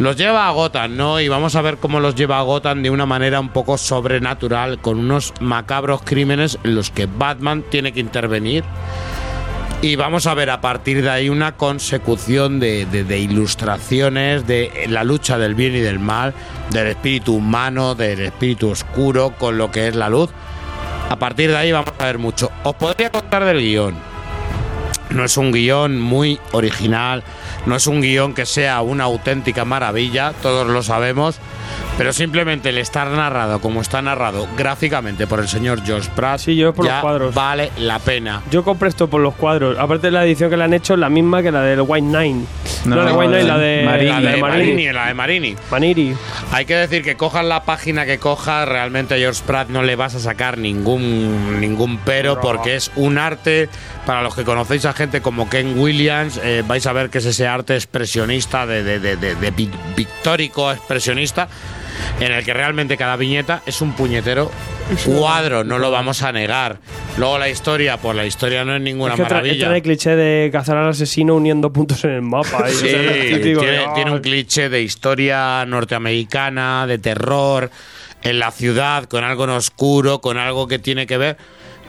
Los 0.00 0.16
lleva 0.16 0.48
a 0.48 0.50
Gotham, 0.50 0.96
¿no? 0.96 1.20
Y 1.20 1.28
vamos 1.28 1.54
a 1.54 1.62
ver 1.62 1.76
cómo 1.76 2.00
los 2.00 2.16
lleva 2.16 2.40
a 2.40 2.42
Gotham 2.42 2.82
de 2.82 2.90
una 2.90 3.06
manera 3.06 3.38
un 3.38 3.50
poco 3.50 3.78
sobrenatural, 3.78 4.80
con 4.80 4.98
unos 4.98 5.32
macabros 5.40 6.02
crímenes 6.02 6.58
en 6.64 6.74
los 6.74 6.90
que 6.90 7.06
Batman 7.06 7.62
tiene 7.70 7.92
que 7.92 8.00
intervenir. 8.00 8.64
Y 9.84 9.96
vamos 9.96 10.26
a 10.26 10.32
ver 10.32 10.48
a 10.48 10.62
partir 10.62 11.02
de 11.02 11.10
ahí 11.10 11.28
una 11.28 11.58
consecución 11.58 12.58
de, 12.58 13.18
ilustraciones 13.20 14.46
de 14.46 14.86
la 14.88 15.04
lucha 15.04 15.36
del 15.36 15.54
bien 15.54 15.74
y 15.74 15.80
del 15.80 15.98
mal, 15.98 16.32
del 16.70 16.86
espíritu 16.86 17.34
humano, 17.34 17.94
del 17.94 18.20
espíritu 18.20 18.70
oscuro 18.70 19.34
con 19.38 19.58
lo 19.58 19.70
que 19.70 19.88
es 19.88 19.94
la 19.94 20.08
luz. 20.08 20.30
A 21.10 21.18
partir 21.18 21.50
de 21.50 21.58
ahí 21.58 21.70
vamos 21.70 21.92
a 21.98 22.04
ver 22.06 22.16
mucho. 22.16 22.50
Os 22.62 22.74
podría 22.76 23.10
contar 23.10 23.44
del 23.44 23.60
guion. 23.60 23.94
No 25.10 25.22
es 25.22 25.36
un 25.36 25.52
guion 25.52 26.00
muy 26.00 26.40
original, 26.52 27.22
no 27.66 27.76
es 27.76 27.86
un 27.86 28.00
guion 28.00 28.32
que 28.32 28.46
sea 28.46 28.80
una 28.80 29.04
auténtica 29.04 29.66
maravilla, 29.66 30.32
todos 30.40 30.66
lo 30.66 30.82
sabemos, 30.82 31.38
pero 31.98 32.12
simplemente 32.12 32.68
el 32.70 32.78
estar 32.78 33.08
narrado 33.08 33.60
como 33.60 33.80
está 33.80 34.02
narrado 34.02 34.46
gráficamente 34.56 35.26
por 35.26 35.40
el 35.40 35.48
señor 35.48 35.82
George 35.84 36.10
Pratt 36.14 36.40
Sí, 36.40 36.56
yo 36.56 36.72
por 36.74 36.86
los 36.86 36.94
cuadros. 37.00 37.34
vale 37.34 37.70
la 37.78 37.98
pena. 37.98 38.42
Yo 38.50 38.64
compré 38.64 38.88
esto 38.88 39.08
por 39.08 39.20
los 39.20 39.34
cuadros. 39.34 39.78
Aparte 39.78 40.08
de 40.08 40.10
la 40.12 40.24
edición 40.24 40.50
que 40.50 40.56
le 40.56 40.64
han 40.64 40.74
hecho, 40.74 40.96
la 40.96 41.08
misma 41.08 41.42
que 41.42 41.50
la 41.52 41.62
del 41.62 41.80
White 41.82 42.06
Nine. 42.06 42.44
No, 42.84 42.96
la 42.96 43.04
de 43.06 43.12
White 43.12 43.32
Nine, 43.32 43.44
la 43.44 43.58
de 43.58 43.82
Marini. 43.84 44.10
La 44.10 44.20
la 44.20 44.30
de 44.32 44.36
Marini, 44.36 44.64
Marini. 44.72 44.92
la 44.92 45.06
de 45.06 45.14
Marini. 45.14 45.56
Maniri. 45.70 46.14
Hay 46.52 46.64
que 46.66 46.74
decir 46.74 47.02
que 47.02 47.16
cojas 47.16 47.44
la 47.44 47.62
página 47.64 48.04
que 48.06 48.18
cojas, 48.18 48.68
realmente 48.68 49.14
a 49.14 49.18
George 49.18 49.42
Pratt 49.46 49.68
no 49.68 49.82
le 49.82 49.96
vas 49.96 50.14
a 50.14 50.20
sacar 50.20 50.58
ningún, 50.58 51.60
ningún 51.60 51.98
pero, 51.98 52.40
porque 52.40 52.76
es 52.76 52.90
un 52.96 53.18
arte. 53.18 53.68
Para 54.06 54.22
los 54.22 54.34
que 54.34 54.44
conocéis 54.44 54.84
a 54.84 54.92
gente 54.92 55.22
como 55.22 55.48
Ken 55.48 55.78
Williams, 55.78 56.38
eh, 56.44 56.62
vais 56.66 56.86
a 56.86 56.92
ver 56.92 57.08
que 57.08 57.18
es 57.18 57.24
ese 57.24 57.46
arte 57.46 57.74
expresionista, 57.74 58.66
de, 58.66 58.82
de- 58.82 59.00
de- 59.00 59.16
de- 59.16 59.34
de 59.34 59.52
pi- 59.52 59.70
pictórico 59.96 60.70
expresionista, 60.70 61.48
en 62.20 62.32
el 62.32 62.44
que 62.44 62.52
realmente 62.54 62.96
cada 62.96 63.16
viñeta 63.16 63.62
es 63.66 63.80
un 63.80 63.92
puñetero 63.92 64.50
cuadro, 65.04 65.64
no 65.64 65.78
lo 65.78 65.90
vamos 65.90 66.22
a 66.22 66.32
negar. 66.32 66.78
Luego 67.16 67.38
la 67.38 67.48
historia, 67.48 67.96
pues 67.96 68.16
la 68.16 68.26
historia 68.26 68.64
no 68.64 68.74
es 68.76 68.82
ninguna 68.82 69.14
Es 69.14 69.16
que 69.18 69.22
maravilla. 69.22 69.80
cliché 69.82 70.16
de 70.16 70.50
cazar 70.50 70.76
al 70.76 70.88
asesino 70.90 71.34
uniendo 71.34 71.72
puntos 71.72 72.04
en 72.04 72.10
el 72.10 72.22
mapa. 72.22 72.58
o 72.64 72.68
Sí, 72.68 72.88
sea, 72.88 72.98
de, 73.00 73.38
tiene, 73.42 73.78
"Ah, 73.78 73.92
tiene 73.94 74.10
un 74.12 74.20
cliché 74.20 74.68
de 74.68 74.82
historia 74.82 75.64
norteamericana, 75.66 76.86
de 76.86 76.98
terror 76.98 77.70
en 78.22 78.38
la 78.38 78.50
ciudad, 78.50 79.04
con 79.04 79.24
algo 79.24 79.44
en 79.44 79.50
oscuro, 79.50 80.20
con 80.20 80.38
algo 80.38 80.66
que 80.68 80.78
tiene 80.78 81.06
que 81.06 81.18
ver. 81.18 81.36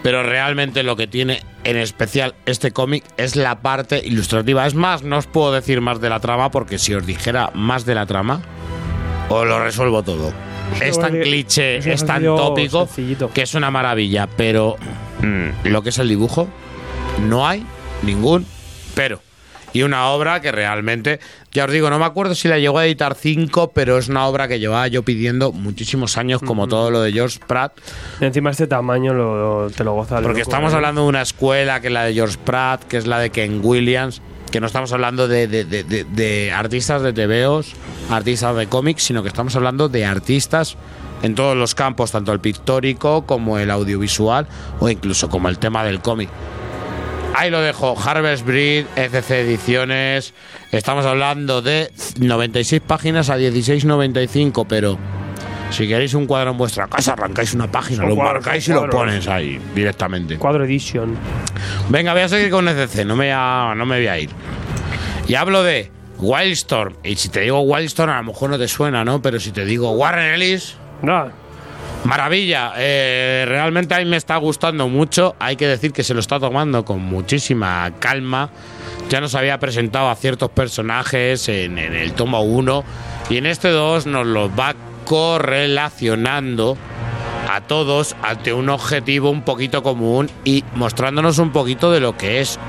Pero 0.03 0.21
realmente 0.21 0.83
lo 0.83 0.95
que 0.95 1.07
tiene 1.07 1.41
en 1.63 1.77
especial 1.77 2.35
este 2.45 2.71
cómic 2.71 3.03
es 3.17 3.35
la 3.35 3.61
parte 3.61 4.01
ilustrativa. 4.05 4.67
Es 4.67 4.75
más, 4.75 5.01
no 5.01 5.17
os 5.17 5.25
puedo 5.25 5.51
decir 5.51 5.81
más 5.81 5.99
de 5.99 6.09
la 6.09 6.19
trama 6.19 6.51
porque 6.51 6.77
si 6.77 6.93
os 6.93 7.05
dijera 7.07 7.49
más 7.55 7.85
de 7.85 7.95
la 7.95 8.05
trama, 8.05 8.41
os 9.29 9.47
lo 9.47 9.59
resuelvo 9.63 10.03
todo. 10.03 10.31
Es 10.81 10.99
tan 10.99 11.19
cliché, 11.19 11.77
es 11.77 11.85
es 11.85 12.05
tan 12.05 12.23
tópico 12.23 12.85
sencillito. 12.87 13.31
que 13.31 13.43
es 13.43 13.53
una 13.53 13.69
maravilla. 13.71 14.27
Pero 14.35 14.75
mm, 15.21 15.67
lo 15.67 15.81
que 15.83 15.89
es 15.89 15.97
el 15.99 16.09
dibujo, 16.09 16.47
no 17.27 17.47
hay 17.47 17.65
ningún 18.03 18.45
pero. 18.95 19.19
Y 19.73 19.83
una 19.83 20.07
obra 20.07 20.39
que 20.39 20.53
realmente, 20.53 21.19
ya 21.51 21.65
os 21.65 21.71
digo, 21.71 21.89
no 21.89 21.99
me 21.99 22.05
acuerdo 22.05 22.33
si 22.33 22.47
la 22.47 22.57
llegó 22.57 22.77
a 22.77 22.85
editar 22.85 23.13
5, 23.13 23.71
pero 23.73 23.97
es 23.97 24.07
una 24.07 24.25
obra 24.25 24.47
que 24.47 24.57
llevaba 24.57 24.87
yo 24.87 25.03
pidiendo 25.03 25.51
muchísimos 25.51 26.17
años, 26.17 26.41
como 26.41 26.69
todo 26.69 26.91
lo 26.91 27.01
de 27.01 27.11
George 27.11 27.39
Pratt, 27.45 27.73
Encima 28.21 28.51
este 28.51 28.67
tamaño 28.67 29.13
lo, 29.13 29.65
lo- 29.65 29.69
te 29.71 29.83
lo 29.83 29.91
goza. 29.93 30.21
porque 30.21 30.39
estamos 30.41 30.73
hablando 30.73 31.01
de 31.01 31.07
una 31.09 31.21
escuela 31.21 31.81
que 31.81 31.87
es 31.87 31.93
la 31.93 32.05
de 32.05 32.13
George 32.13 32.37
Pratt, 32.45 32.85
que 32.85 32.95
es 32.95 33.05
la 33.05 33.19
de 33.19 33.31
Ken 33.31 33.59
Williams, 33.61 34.21
que 34.55 34.61
no 34.61 34.67
estamos 34.67 34.93
hablando 34.93 35.27
de, 35.27 35.47
de- 35.49 35.65
de- 35.65 35.83
de- 35.83 36.49
artistas 36.53 37.01
de 37.01 37.11
TVOs, 37.11 37.73
artistas 38.09 38.55
de 38.55 38.67
cómics, 38.67 39.03
sino 39.03 39.21
que 39.21 39.27
estamos 39.27 39.53
hablando 39.57 39.89
de 39.89 40.05
artistas 40.05 40.77
en 41.23 41.35
todos 41.35 41.57
los 41.57 41.75
campos, 41.75 42.11
tanto 42.13 42.31
el 42.31 42.39
pictórico 42.39 43.25
como 43.25 43.59
el 43.59 43.69
audiovisual 43.69 44.47
o 44.79 44.87
incluso 44.89 45.27
como 45.29 45.49
el 45.49 45.59
tema 45.59 45.83
del 45.83 45.99
cómic. 45.99 46.29
Ahí 47.35 47.49
lo 47.51 47.59
dejo, 47.59 47.97
Harvest 48.01 48.45
Breed, 48.45 48.85
ECC 48.95 49.29
Ediciones. 49.31 50.33
Estamos 50.71 51.05
hablando 51.05 51.61
de 51.61 51.91
96 52.17 52.81
páginas 52.87 53.29
a 53.29 53.37
16.95, 53.37 54.65
pero 54.69 54.97
si 55.69 55.87
queréis 55.87 56.13
un 56.13 56.25
cuadro 56.25 56.51
en 56.51 56.57
vuestra 56.57 56.87
casa, 56.87 57.13
arrancáis 57.13 57.53
una 57.53 57.69
página, 57.71 58.05
lo 58.05 58.15
marcáis 58.15 58.67
y 58.67 58.71
lo 58.71 58.89
pones 58.89 59.27
ahí 59.27 59.59
directamente. 59.73 60.37
Cuadro 60.37 60.63
Edition. 60.65 61.15
Venga, 61.89 62.13
voy 62.13 62.21
a 62.21 62.29
seguir 62.29 62.49
con 62.51 62.67
ECC, 62.67 63.05
no 63.05 63.15
me, 63.15 63.25
voy 63.25 63.33
a- 63.35 63.73
no 63.75 63.85
me 63.85 63.97
voy 63.97 64.07
a 64.07 64.17
ir. 64.19 64.29
Y 65.27 65.35
hablo 65.35 65.63
de 65.63 65.91
Wildstorm. 66.19 66.95
Y 67.03 67.15
si 67.15 67.29
te 67.29 67.41
digo 67.41 67.59
Wildstorm, 67.61 68.11
a 68.11 68.17
lo 68.17 68.23
mejor 68.25 68.49
no 68.51 68.57
te 68.57 68.67
suena, 68.67 69.03
¿no? 69.03 69.21
Pero 69.21 69.39
si 69.39 69.51
te 69.51 69.65
digo 69.65 69.91
Warren 69.91 70.33
Ellis, 70.35 70.75
Nada. 71.01 71.31
Maravilla, 72.05 72.73
eh, 72.77 73.45
realmente 73.47 73.95
a 73.95 73.97
mí 73.99 74.05
me 74.05 74.15
está 74.17 74.37
gustando 74.37 74.87
mucho. 74.87 75.35
Hay 75.39 75.55
que 75.55 75.67
decir 75.67 75.91
que 75.91 76.03
se 76.03 76.13
lo 76.13 76.19
está 76.19 76.39
tomando 76.39 76.85
con 76.85 77.01
muchísima 77.01 77.91
calma. 77.99 78.51
Ya 79.09 79.19
nos 79.21 79.33
había 79.33 79.59
presentado 79.59 80.09
a 80.09 80.15
ciertos 80.15 80.51
personajes 80.51 81.49
en, 81.49 81.79
en 81.79 81.95
el 81.95 82.13
tomo 82.13 82.41
1 82.43 82.83
y 83.31 83.37
en 83.37 83.47
este 83.47 83.69
2 83.69 84.05
nos 84.05 84.25
los 84.27 84.51
va 84.51 84.75
correlacionando 85.05 86.77
a 87.49 87.61
todos 87.61 88.15
ante 88.21 88.53
un 88.53 88.69
objetivo 88.69 89.29
un 89.29 89.43
poquito 89.43 89.83
común 89.83 90.29
y 90.43 90.63
mostrándonos 90.75 91.37
un 91.37 91.51
poquito 91.51 91.91
de 91.91 91.99
lo 91.99 92.17
que 92.17 92.41
es 92.41 92.59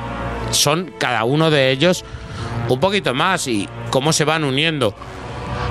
son 0.50 0.92
cada 0.98 1.24
uno 1.24 1.50
de 1.50 1.70
ellos 1.70 2.04
un 2.68 2.78
poquito 2.80 3.14
más 3.14 3.46
y 3.46 3.68
cómo 3.90 4.12
se 4.12 4.24
van 4.24 4.44
uniendo. 4.44 4.94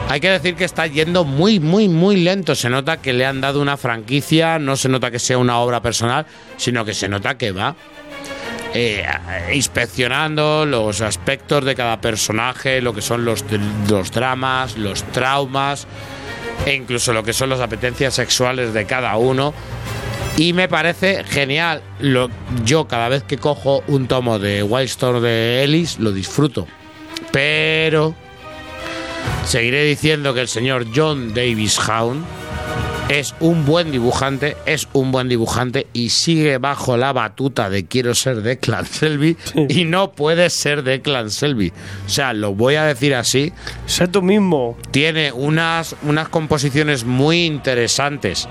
Hay 0.09 0.19
que 0.19 0.29
decir 0.29 0.55
que 0.55 0.65
está 0.65 0.87
yendo 0.87 1.23
muy, 1.23 1.59
muy, 1.59 1.89
muy 1.89 2.17
lento. 2.17 2.55
Se 2.55 2.69
nota 2.69 2.97
que 2.97 3.11
le 3.11 3.25
han 3.25 3.41
dado 3.41 3.61
una 3.61 3.75
franquicia, 3.75 4.59
no 4.59 4.75
se 4.75 4.87
nota 4.87 5.11
que 5.11 5.19
sea 5.19 5.37
una 5.37 5.59
obra 5.59 5.81
personal, 5.81 6.25
sino 6.57 6.85
que 6.85 6.93
se 6.93 7.09
nota 7.09 7.37
que 7.37 7.51
va 7.51 7.75
eh, 8.73 9.05
inspeccionando 9.53 10.65
los 10.65 11.01
aspectos 11.01 11.65
de 11.65 11.75
cada 11.75 11.99
personaje, 12.01 12.81
lo 12.81 12.93
que 12.93 13.01
son 13.01 13.25
los, 13.25 13.43
los 13.89 14.11
dramas, 14.11 14.77
los 14.77 15.03
traumas 15.11 15.87
e 16.65 16.73
incluso 16.73 17.13
lo 17.13 17.23
que 17.23 17.33
son 17.33 17.49
las 17.49 17.59
apetencias 17.59 18.13
sexuales 18.13 18.73
de 18.73 18.85
cada 18.85 19.15
uno. 19.17 19.53
Y 20.37 20.53
me 20.53 20.67
parece 20.67 21.23
genial. 21.23 21.81
Lo, 21.99 22.29
yo 22.65 22.87
cada 22.87 23.09
vez 23.09 23.23
que 23.23 23.37
cojo 23.37 23.83
un 23.87 24.07
tomo 24.07 24.37
de 24.37 24.63
Wildstorm 24.63 25.21
de 25.21 25.63
Ellis 25.63 25.97
lo 25.99 26.11
disfruto. 26.11 26.67
Pero 27.31 28.13
seguiré 29.45 29.83
diciendo 29.83 30.33
que 30.33 30.41
el 30.41 30.47
señor 30.47 30.87
John 30.93 31.33
Davis 31.33 31.79
Hound 31.87 32.25
es 33.09 33.35
un 33.39 33.65
buen 33.65 33.91
dibujante, 33.91 34.57
es 34.65 34.87
un 34.93 35.11
buen 35.11 35.29
dibujante 35.29 35.87
y 35.93 36.09
sigue 36.09 36.57
bajo 36.57 36.97
la 36.97 37.13
batuta 37.13 37.69
de 37.69 37.85
quiero 37.85 38.15
ser 38.15 38.41
Declan 38.41 38.85
Selby 38.85 39.37
y 39.69 39.85
no 39.85 40.11
puede 40.11 40.49
ser 40.49 40.83
Declan 40.83 41.29
Selby. 41.29 41.71
O 42.05 42.09
sea, 42.09 42.33
lo 42.33 42.55
voy 42.55 42.75
a 42.75 42.85
decir 42.85 43.13
así. 43.13 43.53
Sé 43.85 44.07
tú 44.07 44.23
mismo. 44.23 44.75
Tiene 44.89 45.31
unas, 45.31 45.95
unas 46.01 46.29
composiciones 46.29 47.05
muy 47.05 47.45
interesantes 47.45 48.47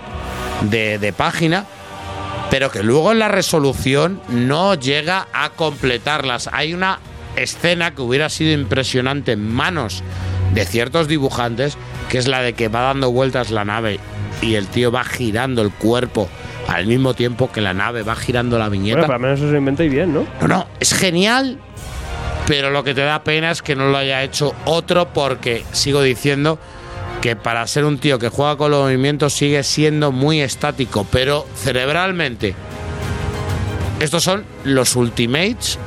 de, 0.70 0.98
de 0.98 1.12
página, 1.12 1.66
pero 2.50 2.70
que 2.70 2.84
luego 2.84 3.10
en 3.10 3.18
la 3.18 3.28
resolución 3.28 4.20
no 4.28 4.74
llega 4.74 5.26
a 5.32 5.50
completarlas. 5.50 6.48
Hay 6.52 6.74
una 6.74 7.00
escena 7.34 7.92
que 7.92 8.02
hubiera 8.02 8.28
sido 8.28 8.52
impresionante 8.52 9.32
en 9.32 9.52
manos 9.52 10.04
de 10.54 10.64
ciertos 10.64 11.08
dibujantes, 11.08 11.76
que 12.08 12.18
es 12.18 12.28
la 12.28 12.40
de 12.40 12.52
que 12.52 12.68
va 12.68 12.82
dando 12.82 13.10
vueltas 13.10 13.50
la 13.50 13.64
nave 13.64 13.98
y 14.44 14.54
el 14.56 14.68
tío 14.68 14.92
va 14.92 15.04
girando 15.04 15.62
el 15.62 15.70
cuerpo 15.70 16.28
al 16.68 16.86
mismo 16.86 17.14
tiempo 17.14 17.50
que 17.50 17.60
la 17.60 17.74
nave 17.74 18.02
va 18.02 18.14
girando 18.14 18.58
la 18.58 18.68
viñeta. 18.68 18.98
Bueno, 18.98 19.06
pero 19.06 19.14
al 19.14 19.20
menos 19.20 19.40
eso 19.40 19.50
lo 19.50 19.58
inventáis 19.58 19.90
bien, 19.90 20.12
¿no? 20.12 20.26
No, 20.40 20.48
no, 20.48 20.66
es 20.80 20.92
genial, 20.94 21.58
pero 22.46 22.70
lo 22.70 22.84
que 22.84 22.94
te 22.94 23.02
da 23.02 23.22
pena 23.22 23.50
es 23.50 23.62
que 23.62 23.74
no 23.74 23.88
lo 23.88 23.96
haya 23.96 24.22
hecho 24.22 24.54
otro 24.64 25.12
porque 25.12 25.64
sigo 25.72 26.02
diciendo 26.02 26.58
que 27.20 27.36
para 27.36 27.66
ser 27.66 27.84
un 27.84 27.98
tío 27.98 28.18
que 28.18 28.28
juega 28.28 28.56
con 28.56 28.70
los 28.70 28.82
movimientos 28.82 29.32
sigue 29.32 29.62
siendo 29.62 30.12
muy 30.12 30.40
estático, 30.40 31.06
pero 31.10 31.46
cerebralmente. 31.56 32.54
Estos 34.00 34.24
son 34.24 34.44
los 34.64 34.94
ultimates 34.96 35.78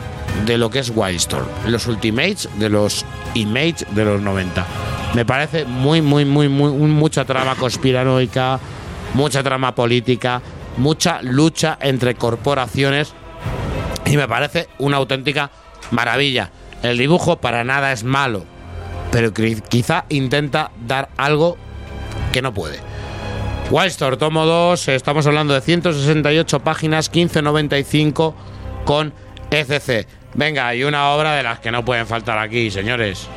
de 0.46 0.58
lo 0.58 0.70
que 0.70 0.80
es 0.80 0.92
Wildstorm, 0.96 1.46
los 1.68 1.86
ultimates 1.88 2.50
de 2.58 2.70
los 2.70 3.06
Image 3.36 3.86
de 3.92 4.06
los 4.06 4.22
90. 4.22 4.66
Me 5.14 5.26
parece 5.26 5.66
muy, 5.66 6.02
muy, 6.02 6.26
muy, 6.26 6.50
muy, 6.50 6.72
mucha 6.72 7.26
trama 7.26 7.56
conspiranoica, 7.56 8.60
mucha 9.14 9.42
trama 9.42 9.74
política, 9.74 10.42
mucha 10.78 11.22
lucha 11.22 11.78
entre 11.82 12.16
corporaciones 12.16 13.14
y 14.06 14.18
me 14.18 14.28
parece 14.28 14.68
una 14.78 14.98
auténtica 14.98 15.50
maravilla. 15.92 16.52
El 16.84 16.98
dibujo 16.98 17.38
para 17.38 17.64
nada 17.64 17.92
es 17.92 18.04
malo, 18.04 18.46
pero 19.12 19.34
quizá 19.34 20.06
intenta 20.10 20.72
dar 20.86 21.10
algo 21.18 21.58
que 22.32 22.42
no 22.42 22.54
puede. 22.54 22.80
Wildstorm, 23.70 24.18
tomo 24.18 24.46
2, 24.46 24.88
estamos 24.90 25.28
hablando 25.28 25.54
de 25.54 25.62
168 25.62 26.60
páginas, 26.62 27.12
15.95 27.12 28.34
con 28.86 29.14
ECC. 29.52 30.08
Venga, 30.36 30.74
y 30.76 30.84
una 30.84 31.10
obra 31.10 31.34
de 31.36 31.44
las 31.44 31.60
que 31.60 31.72
no 31.72 31.84
pueden 31.84 32.08
faltar 32.08 32.38
aquí, 32.38 32.72
señores. 32.72 33.28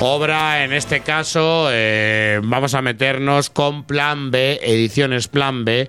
Obra, 0.00 0.64
en 0.64 0.72
este 0.72 1.00
caso, 1.00 1.68
eh, 1.70 2.40
vamos 2.42 2.74
a 2.74 2.82
meternos 2.82 3.48
con 3.48 3.84
Plan 3.84 4.30
B, 4.30 4.60
Ediciones 4.62 5.28
Plan 5.28 5.64
B, 5.64 5.88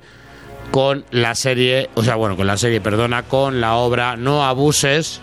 con 0.71 1.05
la 1.11 1.35
serie, 1.35 1.89
o 1.95 2.03
sea, 2.03 2.15
bueno, 2.15 2.37
con 2.37 2.47
la 2.47 2.55
serie, 2.57 2.79
perdona, 2.81 3.23
con 3.23 3.59
la 3.61 3.75
obra 3.75 4.15
No 4.15 4.45
abuses 4.45 5.21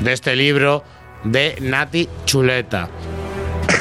de 0.00 0.12
este 0.12 0.36
libro 0.36 0.84
de 1.24 1.56
Nati 1.60 2.08
Chuleta. 2.26 2.88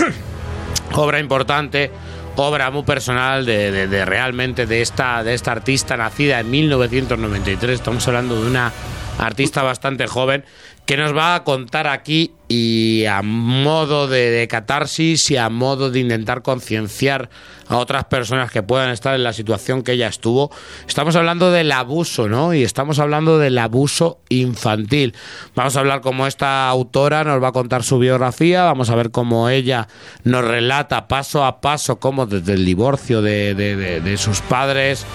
obra 0.93 1.19
importante, 1.19 1.91
obra 2.37 2.71
muy 2.71 2.83
personal 2.83 3.45
de, 3.45 3.87
de- 3.87 4.05
realmente 4.05 4.65
de 4.67 4.81
esta, 4.81 5.23
de 5.23 5.33
esta 5.33 5.51
artista 5.51 5.97
nacida 5.97 6.39
en 6.39 6.49
1993. 6.49 7.71
Estamos 7.75 8.07
hablando 8.07 8.41
de 8.41 8.47
una 8.47 8.71
artista 9.19 9.63
bastante 9.63 10.07
joven 10.07 10.45
que 10.87 10.95
nos 10.95 11.13
va 11.15 11.35
a 11.35 11.43
contar 11.43 11.85
aquí 11.85 12.31
y 12.47 13.03
a 13.07 13.21
modo 13.21 14.07
de, 14.07 14.47
catarsis 14.49 15.29
y 15.31 15.35
a 15.35 15.49
modo 15.49 15.91
de 15.91 15.99
intentar 15.99 16.41
concienciar 16.43 17.29
a 17.67 17.75
otras 17.75 18.05
personas 18.05 18.49
que 18.51 18.63
puedan 18.63 18.91
estar 18.91 19.13
en 19.13 19.23
la 19.25 19.33
situación 19.33 19.83
que 19.83 19.91
ella 19.91 20.07
estuvo. 20.07 20.49
Estamos 20.87 21.17
hablando 21.17 21.51
del 21.51 21.73
abuso, 21.73 22.29
¿no? 22.29 22.53
Y 22.53 22.63
estamos 22.63 22.99
hablando 22.99 23.37
del 23.37 23.57
abuso 23.57 24.21
infantil. 24.29 25.13
Vamos 25.55 25.75
a 25.75 25.81
hablar 25.81 25.99
como 25.99 26.25
esta 26.25 26.69
autora 26.69 27.25
nos 27.25 27.43
va 27.43 27.49
a 27.49 27.51
contar 27.51 27.83
su 27.83 27.99
biografía, 27.99 28.63
vamos 28.63 28.89
a 28.89 28.95
ver 28.95 29.11
cómo 29.11 29.49
ella 29.49 29.89
nos 30.23 30.45
relata 30.45 31.09
paso 31.09 31.43
a 31.43 31.59
paso 31.59 31.99
cómo 31.99 32.27
desde 32.27 32.53
el 32.53 32.63
divorcio 32.63 33.21
de- 33.21 33.53
de 33.55 34.17
sus 34.17 34.39
padres 34.39 35.05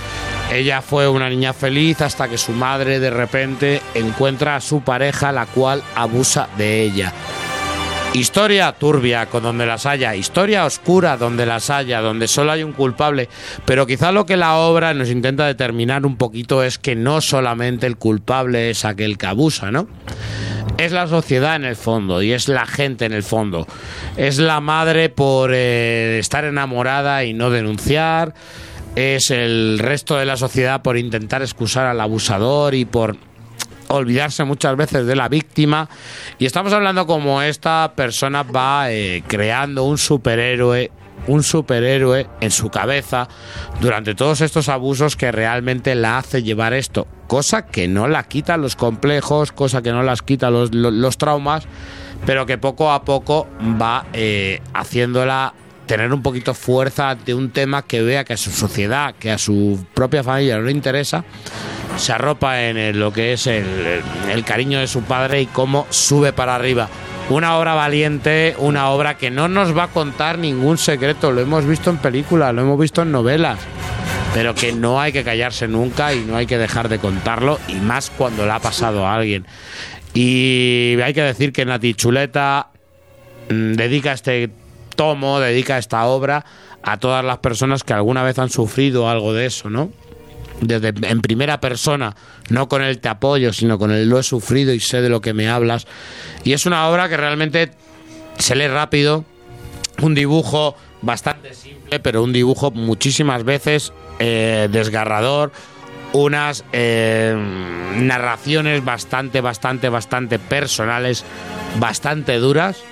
ella 0.56 0.82
fue 0.82 1.08
una 1.08 1.28
niña 1.28 1.52
feliz 1.52 2.00
hasta 2.00 2.28
que 2.28 2.38
su 2.38 2.52
madre 2.52 3.00
de 3.00 3.10
repente 3.10 3.80
encuentra 3.94 4.56
a 4.56 4.60
su 4.60 4.82
pareja 4.82 5.32
la 5.32 5.46
cual 5.46 5.82
abusa 5.94 6.48
de 6.58 6.82
ella. 6.82 7.12
Historia 8.14 8.72
turbia 8.72 9.24
con 9.26 9.42
donde 9.42 9.64
las 9.64 9.86
haya, 9.86 10.14
historia 10.14 10.66
oscura 10.66 11.16
donde 11.16 11.46
las 11.46 11.70
haya, 11.70 12.02
donde 12.02 12.28
solo 12.28 12.52
hay 12.52 12.62
un 12.62 12.72
culpable, 12.72 13.30
pero 13.64 13.86
quizá 13.86 14.12
lo 14.12 14.26
que 14.26 14.36
la 14.36 14.56
obra 14.56 14.92
nos 14.92 15.08
intenta 15.08 15.46
determinar 15.46 16.04
un 16.04 16.18
poquito 16.18 16.62
es 16.62 16.76
que 16.76 16.94
no 16.94 17.22
solamente 17.22 17.86
el 17.86 17.96
culpable 17.96 18.68
es 18.68 18.84
aquel 18.84 19.16
que 19.16 19.26
abusa, 19.26 19.70
¿no? 19.70 19.88
Es 20.76 20.92
la 20.92 21.06
sociedad 21.06 21.56
en 21.56 21.64
el 21.64 21.76
fondo 21.76 22.20
y 22.20 22.32
es 22.32 22.48
la 22.48 22.66
gente 22.66 23.06
en 23.06 23.12
el 23.12 23.22
fondo. 23.22 23.66
Es 24.18 24.38
la 24.38 24.60
madre 24.60 25.08
por 25.08 25.52
eh, 25.54 26.18
estar 26.18 26.44
enamorada 26.44 27.24
y 27.24 27.32
no 27.32 27.48
denunciar. 27.48 28.34
Es 28.94 29.30
el 29.30 29.78
resto 29.78 30.16
de 30.16 30.26
la 30.26 30.36
sociedad 30.36 30.82
por 30.82 30.98
intentar 30.98 31.40
excusar 31.42 31.86
al 31.86 32.00
abusador 32.00 32.74
y 32.74 32.84
por 32.84 33.16
olvidarse 33.88 34.44
muchas 34.44 34.76
veces 34.76 35.06
de 35.06 35.16
la 35.16 35.28
víctima. 35.28 35.88
Y 36.38 36.44
estamos 36.46 36.72
hablando 36.72 37.06
como 37.06 37.40
esta 37.42 37.92
persona 37.96 38.42
va 38.42 38.90
eh, 38.92 39.22
creando 39.26 39.84
un 39.84 39.96
superhéroe, 39.96 40.90
un 41.26 41.42
superhéroe 41.42 42.26
en 42.42 42.50
su 42.50 42.68
cabeza 42.68 43.28
durante 43.80 44.14
todos 44.14 44.42
estos 44.42 44.68
abusos 44.68 45.16
que 45.16 45.32
realmente 45.32 45.94
la 45.94 46.18
hace 46.18 46.42
llevar 46.42 46.74
esto. 46.74 47.06
Cosa 47.28 47.64
que 47.66 47.88
no 47.88 48.08
la 48.08 48.24
quita 48.24 48.58
los 48.58 48.76
complejos, 48.76 49.52
cosa 49.52 49.80
que 49.80 49.92
no 49.92 50.02
las 50.02 50.20
quita 50.20 50.50
los, 50.50 50.74
los- 50.74 50.92
los 50.92 51.16
traumas, 51.16 51.64
pero 52.26 52.44
que 52.44 52.58
poco 52.58 52.92
a 52.92 53.04
poco 53.04 53.48
va 53.80 54.04
eh, 54.12 54.60
haciéndola 54.74 55.54
tener 55.92 56.14
un 56.14 56.22
poquito 56.22 56.54
fuerza 56.54 57.10
ante 57.10 57.34
un 57.34 57.50
tema 57.50 57.82
que 57.82 58.00
vea 58.00 58.24
que 58.24 58.32
a 58.32 58.38
su 58.38 58.50
sociedad, 58.50 59.14
que 59.18 59.30
a 59.30 59.36
su 59.36 59.84
propia 59.92 60.24
familia 60.24 60.56
no 60.56 60.62
le 60.62 60.72
interesa, 60.72 61.22
se 61.98 62.14
arropa 62.14 62.62
en 62.62 62.98
lo 62.98 63.12
que 63.12 63.34
es 63.34 63.46
el, 63.46 64.00
el 64.30 64.42
cariño 64.42 64.78
de 64.78 64.86
su 64.86 65.02
padre 65.02 65.42
y 65.42 65.46
cómo 65.46 65.86
sube 65.90 66.32
para 66.32 66.54
arriba. 66.54 66.88
Una 67.28 67.58
obra 67.58 67.74
valiente, 67.74 68.54
una 68.56 68.88
obra 68.88 69.18
que 69.18 69.30
no 69.30 69.48
nos 69.48 69.76
va 69.76 69.82
a 69.82 69.88
contar 69.88 70.38
ningún 70.38 70.78
secreto, 70.78 71.30
lo 71.30 71.42
hemos 71.42 71.66
visto 71.66 71.90
en 71.90 71.98
películas, 71.98 72.54
lo 72.54 72.62
hemos 72.62 72.80
visto 72.80 73.02
en 73.02 73.12
novelas, 73.12 73.58
pero 74.32 74.54
que 74.54 74.72
no 74.72 74.98
hay 74.98 75.12
que 75.12 75.24
callarse 75.24 75.68
nunca 75.68 76.14
y 76.14 76.20
no 76.20 76.38
hay 76.38 76.46
que 76.46 76.56
dejar 76.56 76.88
de 76.88 77.00
contarlo, 77.00 77.60
y 77.68 77.74
más 77.74 78.08
cuando 78.08 78.46
le 78.46 78.52
ha 78.52 78.60
pasado 78.60 79.06
a 79.06 79.14
alguien. 79.14 79.46
Y 80.14 80.96
hay 81.04 81.12
que 81.12 81.22
decir 81.22 81.52
que 81.52 81.66
Nati 81.66 81.92
Chuleta 81.92 82.68
mm, 83.50 83.74
dedica 83.74 84.14
este 84.14 84.61
tomo, 84.94 85.40
dedica 85.40 85.78
esta 85.78 86.04
obra 86.06 86.44
a 86.82 86.98
todas 86.98 87.24
las 87.24 87.38
personas 87.38 87.84
que 87.84 87.92
alguna 87.92 88.22
vez 88.22 88.38
han 88.38 88.50
sufrido 88.50 89.08
algo 89.08 89.32
de 89.32 89.46
eso, 89.46 89.70
¿no? 89.70 89.90
Desde 90.60 90.88
en 91.08 91.20
primera 91.20 91.60
persona, 91.60 92.14
no 92.48 92.68
con 92.68 92.82
el 92.82 93.00
te 93.00 93.08
apoyo, 93.08 93.52
sino 93.52 93.78
con 93.78 93.90
el 93.90 94.08
lo 94.08 94.18
he 94.18 94.22
sufrido 94.22 94.72
y 94.72 94.80
sé 94.80 95.00
de 95.00 95.08
lo 95.08 95.20
que 95.20 95.34
me 95.34 95.48
hablas. 95.48 95.86
Y 96.44 96.52
es 96.52 96.66
una 96.66 96.88
obra 96.88 97.08
que 97.08 97.16
realmente 97.16 97.72
se 98.38 98.54
lee 98.54 98.68
rápido, 98.68 99.24
un 100.00 100.14
dibujo 100.14 100.76
bastante 101.00 101.54
simple, 101.54 101.98
pero 102.00 102.22
un 102.22 102.32
dibujo 102.32 102.70
muchísimas 102.70 103.44
veces 103.44 103.92
eh, 104.18 104.68
desgarrador, 104.70 105.52
unas 106.12 106.64
eh, 106.72 107.34
narraciones 107.96 108.84
bastante, 108.84 109.40
bastante, 109.40 109.88
bastante 109.88 110.38
personales, 110.38 111.24
bastante 111.78 112.36
duras 112.38 112.84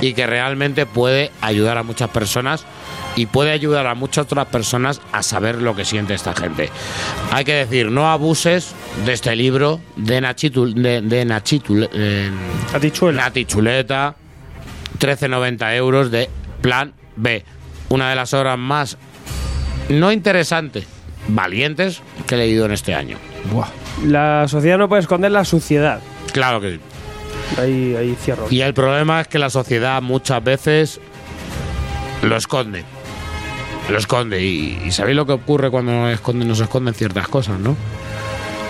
y 0.00 0.14
que 0.14 0.26
realmente 0.26 0.86
puede 0.86 1.30
ayudar 1.40 1.78
a 1.78 1.82
muchas 1.82 2.08
personas 2.10 2.64
y 3.16 3.26
puede 3.26 3.50
ayudar 3.50 3.86
a 3.86 3.94
muchas 3.94 4.24
otras 4.26 4.46
personas 4.46 5.00
a 5.12 5.22
saber 5.22 5.56
lo 5.56 5.74
que 5.74 5.84
siente 5.84 6.14
esta 6.14 6.32
gente. 6.34 6.70
Hay 7.32 7.44
que 7.44 7.54
decir, 7.54 7.90
no 7.90 8.08
abuses 8.10 8.72
de 9.04 9.12
este 9.12 9.34
libro 9.36 9.80
de 9.96 10.20
Nachitu, 10.20 10.72
de, 10.74 11.00
de 11.02 11.26
Nachitu- 11.26 11.88
eh, 11.92 12.30
Nati 13.12 13.44
Chuleta, 13.46 14.14
13,90 14.98 15.74
euros 15.76 16.10
de 16.10 16.28
Plan 16.60 16.92
B. 17.16 17.44
Una 17.88 18.10
de 18.10 18.16
las 18.16 18.32
obras 18.34 18.58
más 18.58 18.96
no 19.88 20.12
interesantes, 20.12 20.86
valientes 21.28 22.00
que 22.26 22.36
he 22.36 22.38
leído 22.38 22.64
en 22.66 22.72
este 22.72 22.94
año. 22.94 23.16
La 24.04 24.46
sociedad 24.46 24.78
no 24.78 24.88
puede 24.88 25.00
esconder 25.02 25.32
la 25.32 25.44
suciedad. 25.44 26.00
Claro 26.32 26.60
que 26.60 26.74
sí. 26.74 26.80
Ahí, 27.58 27.94
ahí 27.96 28.16
cierro. 28.20 28.46
Y 28.50 28.60
el 28.60 28.74
problema 28.74 29.20
es 29.20 29.28
que 29.28 29.38
la 29.38 29.50
sociedad 29.50 30.00
muchas 30.02 30.42
veces 30.42 31.00
lo 32.22 32.36
esconde. 32.36 32.84
Lo 33.88 33.98
esconde. 33.98 34.42
Y, 34.42 34.80
y 34.86 34.90
¿sabéis 34.92 35.16
lo 35.16 35.26
que 35.26 35.32
ocurre 35.32 35.70
cuando 35.70 35.92
nos 35.92 36.12
esconden, 36.12 36.46
nos 36.48 36.60
esconden 36.60 36.94
ciertas 36.94 37.26
cosas, 37.28 37.58
no? 37.58 37.76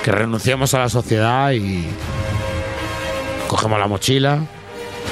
Que 0.04 0.12
renunciamos 0.12 0.72
a 0.74 0.78
la 0.78 0.88
sociedad 0.88 1.52
y 1.52 1.84
cogemos 3.48 3.78
la 3.78 3.86
mochila 3.86 4.38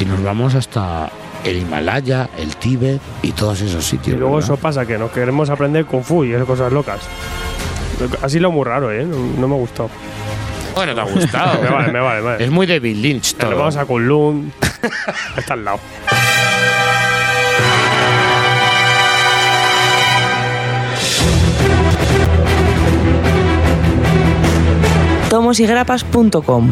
y 0.01 0.05
nos 0.07 0.23
vamos 0.23 0.55
hasta 0.55 1.11
el 1.45 1.59
Himalaya, 1.59 2.31
el 2.39 2.57
Tíbet 2.57 3.01
y 3.23 3.33
todos 3.33 3.61
esos 3.61 3.85
Y 3.87 3.91
sitios. 3.91 4.19
luego 4.19 4.37
¿verdad? 4.37 4.53
eso 4.53 4.57
pasa, 4.57 4.87
que 4.87 4.97
nos 4.99 5.11
queremos 5.11 5.51
aprender 5.51 5.85
Kung 5.85 6.03
Fu 6.05 6.25
y 6.25 6.33
esas 6.33 6.47
cosas 6.47 6.73
locas. 6.73 7.01
Así 8.23 8.39
lo 8.39 8.51
muy 8.53 8.65
raro, 8.65 8.93
¿eh? 8.93 9.05
No, 9.05 9.17
no 9.39 9.49
me 9.49 9.55
ha 9.57 9.59
gustado. 9.59 9.91
Bueno, 10.79 10.95
te 10.95 11.01
ha 11.01 11.05
gustado. 11.05 11.61
me 11.63 11.69
vale, 11.71 11.91
me 11.93 11.99
vale, 11.99 12.21
me 12.21 12.27
vale. 12.29 12.45
Es 12.45 12.51
muy 12.53 12.65
David 12.65 12.97
Lynch 12.99 13.35
todo. 13.35 13.51
Nos 13.51 13.59
vamos 13.59 13.77
a 13.77 13.85
Kunlun. 13.85 14.53
Está 15.37 15.55
al 15.55 15.65
lado. 15.65 15.81
tomosygrapas.com. 25.29 26.71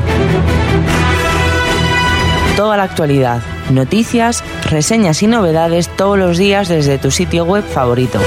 Toda 2.57 2.77
la 2.77 2.85
actualidad, 2.85 3.43
noticias, 3.71 4.45
reseñas 4.71 5.23
y 5.25 5.27
novedades 5.27 5.89
todos 5.89 6.17
los 6.17 6.39
días 6.39 6.69
desde 6.69 6.99
tu 6.99 7.11
sitio 7.11 7.45
web 7.45 7.65
favorito. 7.65 8.21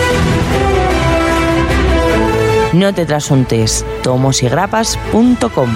No 2.74 2.94
te 2.94 3.06
trasuntes, 3.06 3.84
tomosygrapas.com. 4.04 5.70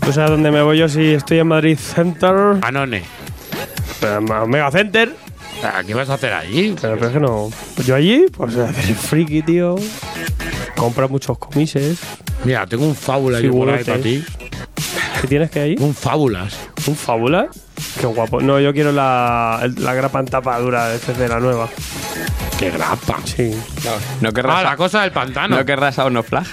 ¿Tú 0.00 0.12
sabes 0.12 0.30
dónde 0.30 0.50
me 0.50 0.62
voy 0.62 0.78
yo 0.78 0.88
si 0.88 1.14
estoy 1.14 1.38
en 1.38 1.48
Madrid 1.48 1.78
Center? 1.78 2.58
Anone. 2.62 3.02
Pero, 4.00 4.20
Mega 4.46 4.70
Center. 4.70 5.25
¿Qué 5.86 5.94
vas 5.94 6.08
a 6.10 6.14
hacer 6.14 6.32
allí? 6.32 6.74
Pero, 6.80 6.94
pero 6.94 7.06
es 7.08 7.12
que 7.12 7.20
no. 7.20 7.50
Yo 7.84 7.94
allí, 7.94 8.26
pues 8.36 8.56
a 8.56 8.64
hacer 8.68 8.84
el 8.90 8.94
friki, 8.96 9.42
tío. 9.42 9.76
Compra 10.76 11.08
muchos 11.08 11.38
comises. 11.38 11.98
Mira, 12.44 12.66
tengo 12.66 12.84
un 12.86 12.94
fábula 12.94 13.40
yo 13.40 13.50
por 13.52 13.70
ahí 13.70 13.82
para 13.84 13.98
ti. 13.98 14.24
¿Qué 15.20 15.26
tienes 15.28 15.50
que 15.50 15.60
ahí? 15.60 15.76
Un 15.80 15.94
fábulas. 15.94 16.56
¿Un 16.86 16.94
fábula? 16.94 17.48
Qué 18.00 18.06
guapo. 18.06 18.40
No, 18.40 18.60
yo 18.60 18.72
quiero 18.74 18.92
la, 18.92 19.68
la 19.78 19.94
grapa 19.94 20.20
en 20.20 20.26
tapa 20.26 20.58
dura 20.58 20.88
de 20.88 20.98
CC, 20.98 21.28
la 21.28 21.40
nueva. 21.40 21.68
¿Qué 22.58 22.70
grapa? 22.70 23.18
Sí. 23.24 23.52
No 24.20 24.32
querrás, 24.32 24.56
Ah, 24.58 24.62
la 24.62 24.76
cosa 24.76 25.02
del 25.02 25.12
pantano. 25.12 25.56
¿No 25.56 25.64
querrás 25.64 25.98
a 25.98 26.04
Ono 26.04 26.22
Flag? 26.22 26.46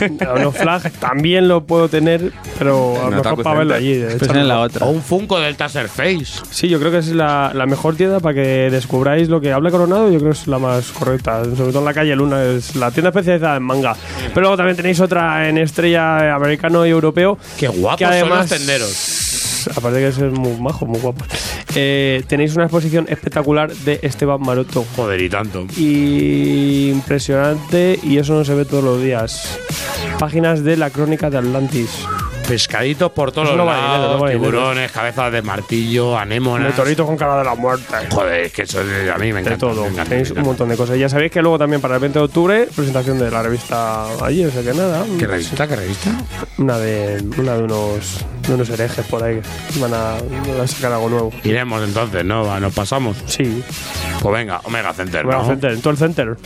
No, 0.40 0.52
Flag 0.52 0.90
también 0.92 1.48
lo 1.48 1.64
puedo 1.64 1.88
tener, 1.88 2.32
pero 2.58 2.94
a 3.00 3.10
lo 3.10 3.16
mejor 3.22 3.42
para 3.42 3.58
verlo 3.58 3.74
allí. 3.74 3.94
de 3.94 4.06
Pues 4.10 4.22
echarle 4.22 4.42
en 4.42 4.48
la 4.48 4.58
un- 4.58 4.64
otra. 4.64 4.86
O 4.86 4.90
un 4.90 5.02
Funko 5.02 5.38
del 5.40 5.56
Taserface. 5.56 6.26
Sí, 6.50 6.68
yo 6.68 6.78
creo 6.78 6.90
que 6.92 6.98
es 6.98 7.08
la, 7.08 7.52
la 7.54 7.66
mejor 7.66 7.96
tienda 7.96 8.20
para 8.20 8.34
que 8.34 8.68
descubráis 8.70 9.28
lo 9.28 9.40
que 9.40 9.52
habla 9.52 9.70
Coronado. 9.70 10.10
Yo 10.10 10.18
creo 10.18 10.32
que 10.32 10.38
es 10.38 10.46
la 10.46 10.58
más 10.58 10.86
correcta. 10.92 11.44
Sobre 11.44 11.70
todo 11.72 11.80
en 11.80 11.84
la 11.84 11.94
calle 11.94 12.14
Luna, 12.16 12.42
es 12.44 12.76
la 12.76 12.90
tienda 12.90 13.10
especializada 13.10 13.56
en 13.56 13.62
manga. 13.62 13.96
Pero 14.28 14.40
luego 14.42 14.56
también 14.56 14.76
tenéis 14.76 15.00
otra 15.00 15.48
en 15.48 15.58
estrella 15.58 16.34
americano 16.34 16.86
y 16.86 16.90
europeo. 16.90 17.38
Qué 17.58 17.68
guapos 17.68 17.98
que 17.98 18.04
son 18.04 18.12
además, 18.14 18.50
los 18.50 18.58
tenderos. 18.58 19.68
Aparte 19.76 19.98
de 19.98 20.02
que 20.02 20.08
es 20.26 20.32
muy 20.32 20.56
majo, 20.60 20.86
muy 20.86 21.00
guapo. 21.00 21.24
Eh, 21.74 22.22
tenéis 22.26 22.54
una 22.54 22.64
exposición 22.64 23.06
espectacular 23.08 23.72
de 23.72 24.00
Esteban 24.02 24.40
Maroto. 24.40 24.84
Joder, 24.96 25.20
y 25.20 25.28
tanto. 25.28 25.66
Y 25.76 26.90
impresionante, 26.90 27.98
y 28.02 28.18
eso 28.18 28.34
no 28.34 28.44
se 28.44 28.54
ve 28.54 28.64
todos 28.64 28.84
los 28.84 29.02
días. 29.02 29.58
Páginas 30.18 30.64
de 30.64 30.76
la 30.76 30.90
crónica 30.90 31.30
de 31.30 31.38
Atlantis. 31.38 32.06
Pescaditos 32.48 33.12
por 33.12 33.30
todos 33.30 33.48
los 33.48 33.56
no 33.58 33.64
lados, 33.66 34.12
no 34.12 34.18
vale 34.22 34.34
dinero. 34.34 34.50
tiburones, 34.52 34.90
cabezas 34.90 35.30
de 35.30 35.42
martillo, 35.42 36.16
anémonas. 36.18 36.68
Meteorito 36.68 37.04
con 37.04 37.16
cara 37.16 37.36
de 37.38 37.44
la 37.44 37.54
muerte. 37.54 37.94
Joder, 38.10 38.40
es 38.46 38.52
que 38.52 38.62
eso 38.62 38.80
es- 38.80 39.10
a 39.10 39.18
mí 39.18 39.32
me 39.32 39.40
encanta. 39.40 39.50
de 39.50 39.56
todo. 39.74 39.82
me 39.82 39.88
encanta, 39.88 40.08
Tenéis 40.10 40.32
me 40.34 40.40
un 40.40 40.46
montón 40.46 40.68
de 40.70 40.76
cosas. 40.76 40.96
Y 40.96 41.00
ya 41.00 41.08
sabéis 41.10 41.30
que 41.30 41.42
luego 41.42 41.58
también 41.58 41.80
para 41.82 41.96
el 41.96 42.00
20 42.00 42.18
de 42.18 42.24
octubre, 42.24 42.68
presentación 42.74 43.18
de 43.18 43.30
la 43.30 43.42
revista 43.42 44.06
allí, 44.24 44.44
o 44.46 44.50
sea 44.50 44.62
que 44.62 44.72
nada. 44.72 45.04
¿Qué 45.18 45.26
revista? 45.26 45.66
¿Qué 45.68 45.76
revista? 45.76 46.10
Una 46.56 46.78
de, 46.78 47.22
una 47.36 47.54
de 47.54 47.62
unos 47.64 48.24
de 48.48 48.54
unos 48.54 48.70
herejes 48.70 49.04
por 49.06 49.22
ahí 49.22 49.40
que 49.74 49.78
van 49.80 49.92
a, 49.92 50.14
van 50.48 50.60
a 50.62 50.66
sacar 50.66 50.92
algo 50.92 51.10
nuevo. 51.10 51.32
Iremos 51.44 51.82
entonces, 51.86 52.24
¿no? 52.24 52.44
Va, 52.46 52.58
Nos 52.58 52.72
pasamos. 52.72 53.16
Sí, 53.26 53.62
Pues 54.22 54.34
venga, 54.34 54.60
Omega 54.64 54.94
Center, 54.94 55.26
¿no? 55.26 55.44
center, 55.44 55.72
en 55.72 55.80
todo 55.82 55.90
el 55.90 55.98
center. 55.98 56.36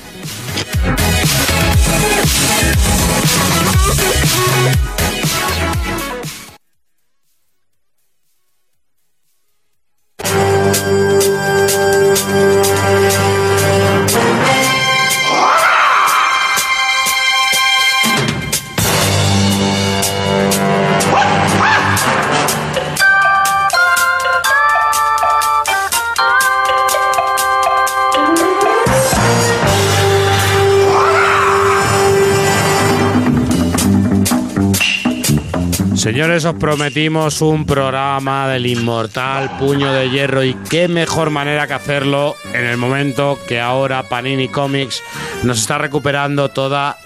Señores, 36.32 36.46
os 36.46 36.60
prometimos 36.60 37.42
un 37.42 37.66
programa 37.66 38.48
del 38.48 38.64
inmortal 38.64 39.58
puño 39.58 39.92
de 39.92 40.08
hierro 40.08 40.42
y 40.42 40.54
qué 40.70 40.88
mejor 40.88 41.28
manera 41.28 41.66
que 41.66 41.74
hacerlo 41.74 42.36
en 42.54 42.64
el 42.64 42.78
momento 42.78 43.38
que 43.46 43.60
ahora 43.60 44.04
Panini 44.04 44.48
Comics 44.48 45.02
nos 45.42 45.60
está 45.60 45.76
recuperando 45.76 46.48
toda, 46.48 46.96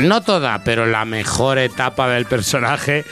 no 0.00 0.22
toda, 0.22 0.64
pero 0.64 0.86
la 0.86 1.04
mejor 1.04 1.58
etapa 1.58 2.08
del 2.08 2.24
personaje 2.24 3.04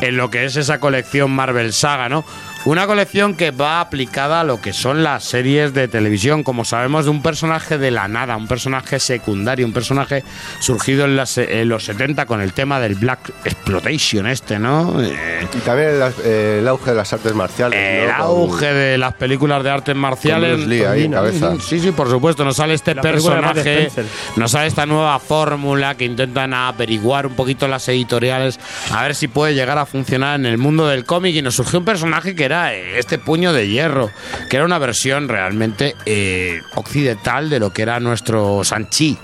en 0.00 0.16
lo 0.16 0.30
que 0.30 0.44
es 0.44 0.54
esa 0.54 0.78
colección 0.78 1.32
Marvel 1.32 1.72
Saga, 1.72 2.08
¿no? 2.08 2.24
Una 2.66 2.86
colección 2.86 3.34
que 3.34 3.50
va 3.50 3.80
aplicada 3.82 4.40
a 4.40 4.44
lo 4.44 4.58
que 4.62 4.72
son 4.72 5.02
las 5.02 5.22
series 5.24 5.74
de 5.74 5.86
televisión, 5.86 6.42
como 6.42 6.64
sabemos, 6.64 7.04
de 7.04 7.10
un 7.10 7.20
personaje 7.20 7.76
de 7.76 7.90
la 7.90 8.08
nada, 8.08 8.38
un 8.38 8.48
personaje 8.48 8.98
secundario, 9.00 9.66
un 9.66 9.74
personaje 9.74 10.24
surgido 10.60 11.04
en, 11.04 11.14
las- 11.14 11.36
en 11.36 11.68
los 11.68 11.84
70 11.84 12.24
con 12.24 12.40
el 12.40 12.54
tema 12.54 12.80
del 12.80 12.94
Black 12.94 13.32
Exploitation 13.44 14.26
este, 14.26 14.58
¿no? 14.58 14.98
Eh, 15.02 15.46
Y 15.54 15.58
también 15.58 15.90
el, 15.90 16.02
eh, 16.24 16.58
el 16.60 16.68
auge 16.68 16.92
de 16.92 16.96
las 16.96 17.12
artes 17.12 17.34
marciales. 17.34 17.78
el 17.78 18.08
¿no? 18.08 18.14
Con- 18.16 18.24
auge 18.52 18.72
de 18.72 18.96
las 18.96 19.12
películas 19.12 19.62
de 19.62 19.68
artes 19.70 19.94
marciales. 19.94 20.52
Bruce 20.56 20.66
Lee 20.66 20.84
ahí, 20.84 21.10
cabeza. 21.10 21.52
Sí, 21.60 21.78
sí, 21.80 21.90
por 21.90 22.08
supuesto. 22.08 22.46
Nos 22.46 22.56
sale 22.56 22.72
este 22.72 22.94
La 22.94 23.02
personaje, 23.02 23.90
nos 24.36 24.50
sale 24.52 24.68
esta 24.68 24.86
nueva 24.86 25.18
fórmula 25.18 25.96
que 25.96 26.06
intentan 26.06 26.54
averiguar 26.54 27.26
un 27.26 27.34
poquito 27.34 27.68
las 27.68 27.86
editoriales, 27.90 28.58
a 28.90 29.02
ver 29.02 29.14
si 29.14 29.28
puede 29.28 29.54
llegar 29.54 29.76
a 29.76 29.84
funcionar 29.84 30.40
en 30.40 30.46
el 30.46 30.56
mundo 30.56 30.86
del 30.88 31.04
cómic. 31.04 31.34
Y 31.34 31.42
nos 31.42 31.56
surgió 31.56 31.78
un 31.80 31.84
personaje 31.84 32.34
que 32.34 32.44
era 32.46 32.53
eh, 32.54 32.98
este 32.98 33.18
puño 33.18 33.52
de 33.52 33.68
hierro, 33.68 34.10
que 34.48 34.56
era 34.56 34.64
una 34.64 34.78
versión 34.78 35.28
realmente 35.28 35.96
eh, 36.06 36.60
occidental 36.74 37.50
de 37.50 37.58
lo 37.58 37.72
que 37.72 37.82
era 37.82 38.00
nuestro 38.00 38.64
Sanchi. 38.64 39.18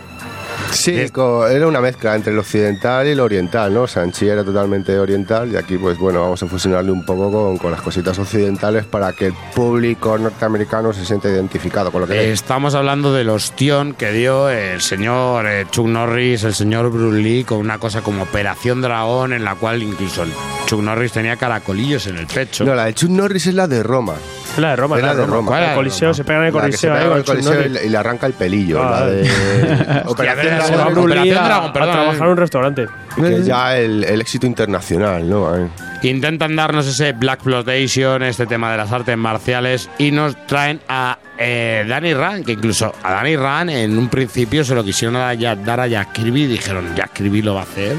Sí, 0.72 0.92
era 0.92 1.66
una 1.66 1.80
mezcla 1.80 2.14
entre 2.14 2.32
el 2.32 2.38
occidental 2.38 3.06
y 3.06 3.10
el 3.10 3.20
oriental, 3.20 3.72
¿no? 3.72 3.86
Sanchi 3.86 4.28
era 4.28 4.44
totalmente 4.44 4.98
oriental 4.98 5.50
y 5.52 5.56
aquí, 5.56 5.76
pues 5.78 5.98
bueno, 5.98 6.20
vamos 6.22 6.42
a 6.42 6.46
fusionarle 6.46 6.90
un 6.92 7.04
poco 7.04 7.30
con, 7.30 7.58
con 7.58 7.70
las 7.70 7.80
cositas 7.80 8.18
occidentales 8.18 8.84
para 8.84 9.12
que 9.12 9.26
el 9.26 9.34
público 9.54 10.16
norteamericano 10.18 10.92
se 10.92 11.04
sienta 11.04 11.28
identificado 11.28 11.90
con 11.90 12.02
lo 12.02 12.06
que. 12.06 12.32
Estamos 12.32 12.74
hablando 12.74 13.12
del 13.12 13.28
ostión 13.30 13.94
que 13.94 14.12
dio 14.12 14.48
el 14.48 14.80
señor 14.80 15.46
eh, 15.46 15.66
Chuck 15.70 15.86
Norris, 15.86 16.44
el 16.44 16.54
señor 16.54 16.90
Bruce 16.90 17.18
Lee, 17.20 17.44
con 17.44 17.58
una 17.58 17.78
cosa 17.78 18.02
como 18.02 18.22
Operación 18.22 18.80
Dragón, 18.80 19.32
en 19.32 19.44
la 19.44 19.54
cual 19.54 19.82
incluso 19.82 20.24
Chuck 20.66 20.80
Norris 20.80 21.12
tenía 21.12 21.36
caracolillos 21.36 22.06
en 22.06 22.16
el 22.18 22.26
pecho. 22.26 22.64
No, 22.64 22.74
la 22.74 22.86
de 22.86 22.94
Chuck 22.94 23.10
Norris 23.10 23.46
es 23.46 23.54
la 23.54 23.66
de 23.66 23.82
Roma. 23.82 24.14
La 24.60 24.70
de 24.70 24.76
Roma, 24.76 24.98
la 24.98 25.14
de 25.14 25.26
Roma. 25.26 25.48
¿Cuál 25.48 25.62
El? 25.64 25.74
Coliseo, 25.74 26.14
se 26.14 26.24
pegan 26.24 26.42
en 26.42 26.46
el 26.48 26.52
se 26.52 26.60
Coliseo. 26.88 27.08
con 27.08 27.18
el 27.18 27.24
coliseo 27.24 27.66
y, 27.66 27.68
le- 27.70 27.86
y 27.86 27.88
le 27.88 27.96
arranca 27.98 28.26
el 28.26 28.32
pelillo. 28.34 28.82
Ah, 28.82 29.00
la 29.00 29.06
de 29.06 29.22
Hostia, 29.30 30.02
Operación 30.06 30.44
Se 30.44 30.74
a, 30.74 31.56
a 31.66 31.72
perdón, 31.72 31.92
trabajar 31.92 32.14
eh. 32.14 32.24
en 32.24 32.30
un 32.30 32.36
restaurante. 32.36 32.86
que 33.16 33.36
es 33.36 33.46
ya 33.46 33.76
el, 33.78 34.04
el 34.04 34.20
éxito 34.20 34.46
internacional, 34.46 35.28
¿no? 35.28 35.56
Eh. 35.56 35.68
Intentan 36.02 36.56
darnos 36.56 36.86
ese 36.86 37.12
Black 37.12 37.40
Exploitation, 37.40 38.22
este 38.22 38.46
tema 38.46 38.70
de 38.72 38.78
las 38.78 38.90
artes 38.92 39.16
marciales, 39.16 39.90
y 39.98 40.10
nos 40.12 40.34
traen 40.46 40.80
a 40.88 41.18
eh, 41.38 41.84
Danny 41.88 42.14
Rand, 42.14 42.44
que 42.46 42.52
incluso 42.52 42.94
a 43.02 43.12
Danny 43.12 43.36
Rand 43.36 43.70
en 43.70 43.98
un 43.98 44.08
principio 44.08 44.64
se 44.64 44.74
lo 44.74 44.82
quisieron 44.82 45.14
dar 45.14 45.28
a 45.30 45.34
Jack- 45.34 45.58
dar 45.64 45.80
a 45.80 45.86
Jack 45.86 46.12
Kirby 46.12 46.44
y 46.44 46.46
dijeron, 46.46 46.86
Jack 46.96 47.12
Kirby 47.12 47.42
lo 47.42 47.54
va 47.54 47.60
a 47.60 47.64
hacer. 47.64 47.96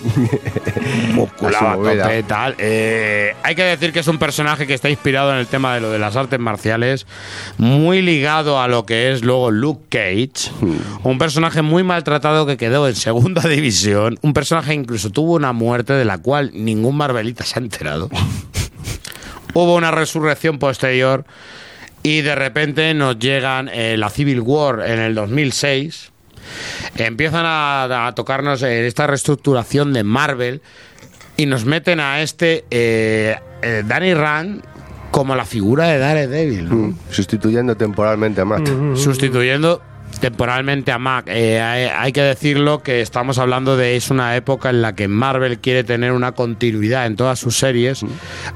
Tope, 1.38 2.22
tal. 2.24 2.54
Eh, 2.58 3.34
hay 3.42 3.54
que 3.54 3.62
decir 3.62 3.92
que 3.92 4.00
es 4.00 4.08
un 4.08 4.18
personaje 4.18 4.66
que 4.66 4.74
está 4.74 4.88
inspirado 4.88 5.32
en 5.32 5.38
el 5.38 5.46
tema 5.46 5.74
de 5.74 5.80
lo 5.80 5.90
de 5.90 5.98
las 5.98 6.16
artes 6.16 6.38
marciales, 6.38 7.06
muy 7.58 8.02
ligado 8.02 8.60
a 8.60 8.68
lo 8.68 8.86
que 8.86 9.12
es 9.12 9.22
luego 9.22 9.50
Luke 9.50 9.84
Cage, 9.88 10.50
un 11.02 11.18
personaje 11.18 11.62
muy 11.62 11.82
maltratado 11.82 12.46
que 12.46 12.56
quedó 12.56 12.88
en 12.88 12.96
segunda 12.96 13.42
división, 13.48 14.18
un 14.22 14.32
personaje 14.32 14.70
que 14.70 14.74
incluso 14.74 15.10
tuvo 15.10 15.34
una 15.34 15.52
muerte 15.52 15.92
de 15.92 16.04
la 16.04 16.18
cual 16.18 16.50
ningún 16.54 16.96
Marvelita 16.96 17.44
se 17.44 17.58
ha 17.58 17.62
enterado. 17.62 18.08
Hubo 19.54 19.74
una 19.74 19.90
resurrección 19.90 20.58
posterior 20.58 21.24
y 22.02 22.22
de 22.22 22.34
repente 22.34 22.94
nos 22.94 23.18
llegan 23.18 23.68
eh, 23.72 23.96
la 23.96 24.08
Civil 24.08 24.40
War 24.40 24.82
en 24.86 25.00
el 25.00 25.14
2006. 25.14 26.12
Empiezan 26.96 27.44
a, 27.46 28.06
a 28.06 28.14
tocarnos 28.14 28.62
eh, 28.62 28.86
esta 28.86 29.06
reestructuración 29.06 29.92
de 29.92 30.04
Marvel 30.04 30.60
y 31.36 31.46
nos 31.46 31.64
meten 31.64 32.00
a 32.00 32.20
este 32.20 32.64
eh, 32.70 33.36
eh, 33.62 33.82
Danny 33.86 34.14
Rand 34.14 34.62
como 35.10 35.34
la 35.34 35.44
figura 35.44 35.88
de 35.88 35.98
Daredevil, 35.98 36.68
¿no? 36.68 36.74
Mm, 36.74 36.96
Sustituyendo 37.10 37.76
temporalmente 37.76 38.40
a 38.40 38.44
Matt. 38.44 38.68
sustituyendo 38.94 39.82
temporalmente 40.20 40.92
a 40.92 40.98
Mac. 40.98 41.26
Eh, 41.28 41.60
hay, 41.60 41.84
hay 41.84 42.12
que 42.12 42.20
decirlo 42.22 42.82
que 42.82 43.00
estamos 43.00 43.38
hablando 43.38 43.76
de 43.76 43.96
es 43.96 44.10
una 44.10 44.36
época 44.36 44.70
en 44.70 44.82
la 44.82 44.94
que 44.94 45.08
Marvel 45.08 45.58
quiere 45.60 45.84
tener 45.84 46.12
una 46.12 46.32
continuidad 46.32 47.06
en 47.06 47.16
todas 47.16 47.38
sus 47.38 47.56
series. 47.58 48.04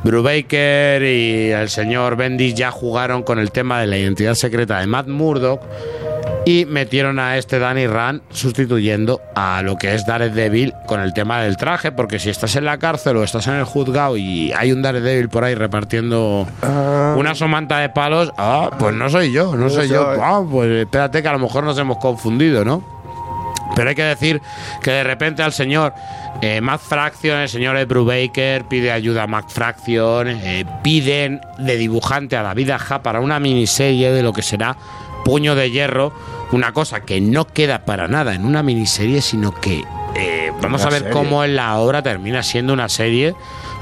Brubaker 0.03 1.03
y 1.03 1.51
el 1.51 1.69
señor 1.71 2.17
Bendis 2.17 2.55
ya 2.55 2.71
jugaron 2.71 3.23
con 3.23 3.39
el 3.39 3.51
tema 3.51 3.81
de 3.81 3.87
la 3.87 3.97
identidad 3.97 4.35
secreta 4.35 4.79
de 4.81 4.87
Matt 4.87 5.09
Murdock 5.09 5.63
y 6.47 6.67
metieron 6.67 7.19
a 7.19 7.37
este 7.39 7.59
Danny 7.59 7.87
Rand 7.87 8.23
sustituyendo 8.31 9.21
a 9.35 9.63
lo 9.63 9.77
que 9.77 9.95
es 9.95 10.05
Daredevil 10.07 10.75
con 10.87 11.01
el 11.01 11.15
tema 11.15 11.41
del 11.41 11.57
traje, 11.57 11.93
porque 11.93 12.19
si 12.19 12.31
estás 12.31 12.57
en 12.57 12.65
la 12.65 12.79
cárcel 12.79 13.17
o 13.17 13.25
estás 13.25 13.47
en 13.47 13.55
el 13.55 13.65
juzgado 13.65 14.17
y 14.17 14.53
hay 14.53 14.73
un 14.73 14.83
Daredevil 14.83 15.29
por 15.29 15.45
ahí 15.45 15.55
repartiendo 15.55 16.47
una 17.17 17.35
somanta 17.35 17.79
de 17.79 17.89
palos, 17.89 18.33
ah, 18.37 18.71
pues 18.79 18.95
no 18.95 19.09
soy 19.09 19.33
yo, 19.33 19.57
no 19.57 19.71
soy 19.71 19.89
yo. 19.89 20.07
Ah, 20.21 20.43
pues 20.49 20.71
espérate 20.71 21.23
que 21.23 21.29
a 21.29 21.33
lo 21.33 21.39
mejor 21.39 21.65
nos 21.65 21.79
hemos 21.79 21.99
confundido, 21.99 22.65
¿no? 22.65 22.95
Pero 23.75 23.89
hay 23.89 23.95
que 23.95 24.05
decir 24.05 24.41
que 24.83 24.91
de 24.91 25.05
repente 25.05 25.43
al 25.43 25.53
señor 25.53 25.95
eh, 26.43 26.61
Matt 26.61 26.81
Fraction, 26.81 27.39
el 27.39 27.49
señor 27.49 27.77
Ed 27.77 27.89
Brubaker, 27.89 28.65
pide 28.67 28.93
ayuda 28.93 29.25
a 29.25 29.27
Matt 29.27 29.51
Fraction, 29.51 30.29
eh, 30.29 30.65
piden 30.83 31.41
de 31.59 31.77
dibujante 31.77 32.37
a 32.37 32.43
David 32.43 32.71
Aja 32.71 33.03
para 33.03 33.21
una 33.21 33.41
miniserie 33.41 34.13
de 34.13 34.23
lo 34.23 34.33
que 34.33 34.43
será 34.43 34.77
Puño 35.25 35.55
de 35.55 35.71
Hierro, 35.71 36.13
una 36.53 36.73
cosa 36.73 37.01
que 37.01 37.21
no 37.21 37.47
queda 37.47 37.85
para 37.85 38.09
nada 38.09 38.35
en 38.35 38.45
una 38.45 38.63
miniserie, 38.63 39.21
sino 39.23 39.53
que 39.61 39.83
eh, 40.17 40.53
vamos 40.63 40.83
Una 40.83 40.89
a 40.89 40.93
ver 40.93 41.01
serie. 41.01 41.13
cómo 41.13 41.45
en 41.45 41.57
la 41.57 41.77
obra 41.79 42.03
termina 42.03 42.43
siendo 42.43 42.73
una 42.73 42.89
serie, 42.89 43.35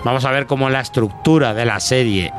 vamos 0.04 0.24
a 0.24 0.30
ver 0.30 0.46
cómo 0.46 0.70
la 0.70 0.80
estructura 0.80 1.52
de 1.54 1.64
la 1.66 1.80
serie 1.80 2.32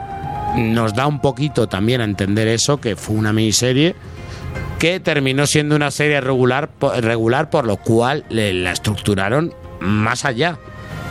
nos 0.56 0.94
da 0.94 1.08
un 1.08 1.20
poquito 1.20 1.68
también 1.68 2.02
a 2.02 2.04
entender 2.04 2.48
eso, 2.48 2.80
que 2.80 2.96
fue 2.96 3.16
una 3.16 3.34
miniserie 3.34 3.96
que 4.80 5.00
terminó 5.00 5.48
siendo 5.48 5.76
una 5.76 5.92
serie 5.92 6.20
regular, 6.22 6.70
regular 7.02 7.50
por 7.50 7.66
lo 7.66 7.78
cual 7.78 8.26
le- 8.30 8.54
la 8.54 8.72
estructuraron 8.72 9.54
más 9.80 10.26
allá. 10.26 10.58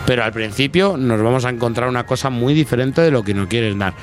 Pero 0.06 0.24
al 0.24 0.32
principio 0.32 0.97
nos 0.97 1.22
vamos 1.22 1.44
a 1.44 1.48
encontrar 1.51 1.89
una 1.89 2.05
cosa 2.05 2.28
muy 2.28 2.55
diferente 2.55 3.01
de 3.01 3.10
lo 3.12 3.22
que 3.22 3.34
nos 3.34 3.47
quieren 3.47 3.78
dar. 3.78 3.94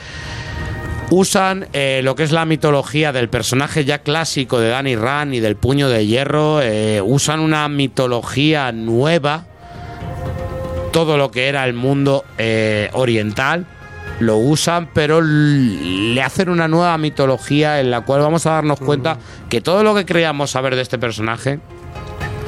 Usan 1.11 1.67
eh, 1.73 2.01
lo 2.03 2.15
que 2.15 2.23
es 2.23 2.31
la 2.31 2.45
mitología 2.45 3.11
del 3.11 3.29
personaje 3.29 3.83
ya 3.83 3.99
clásico 3.99 4.59
de 4.59 4.69
Danny 4.69 4.95
Rand 4.95 5.33
y 5.33 5.39
del 5.39 5.55
puño 5.55 5.89
de 5.89 6.05
hierro. 6.05 6.61
eh, 6.61 7.01
usan 7.03 7.39
una 7.39 7.67
mitología 7.67 8.71
nueva. 8.71 9.45
Todo 10.91 11.17
lo 11.17 11.31
que 11.31 11.47
era 11.47 11.65
el 11.65 11.73
mundo 11.73 12.25
eh, 12.37 12.89
oriental 12.93 13.65
lo 14.19 14.37
usan, 14.37 14.89
pero 14.93 15.21
le 15.21 16.21
hacen 16.21 16.49
una 16.49 16.67
nueva 16.67 16.97
mitología 16.97 17.79
en 17.79 17.89
la 17.89 18.01
cual 18.01 18.21
vamos 18.21 18.45
a 18.45 18.51
darnos 18.51 18.79
cuenta 18.79 19.17
que 19.49 19.61
todo 19.61 19.83
lo 19.83 19.95
que 19.95 20.05
creíamos 20.05 20.51
saber 20.51 20.75
de 20.75 20.81
este 20.81 20.99
personaje 20.99 21.59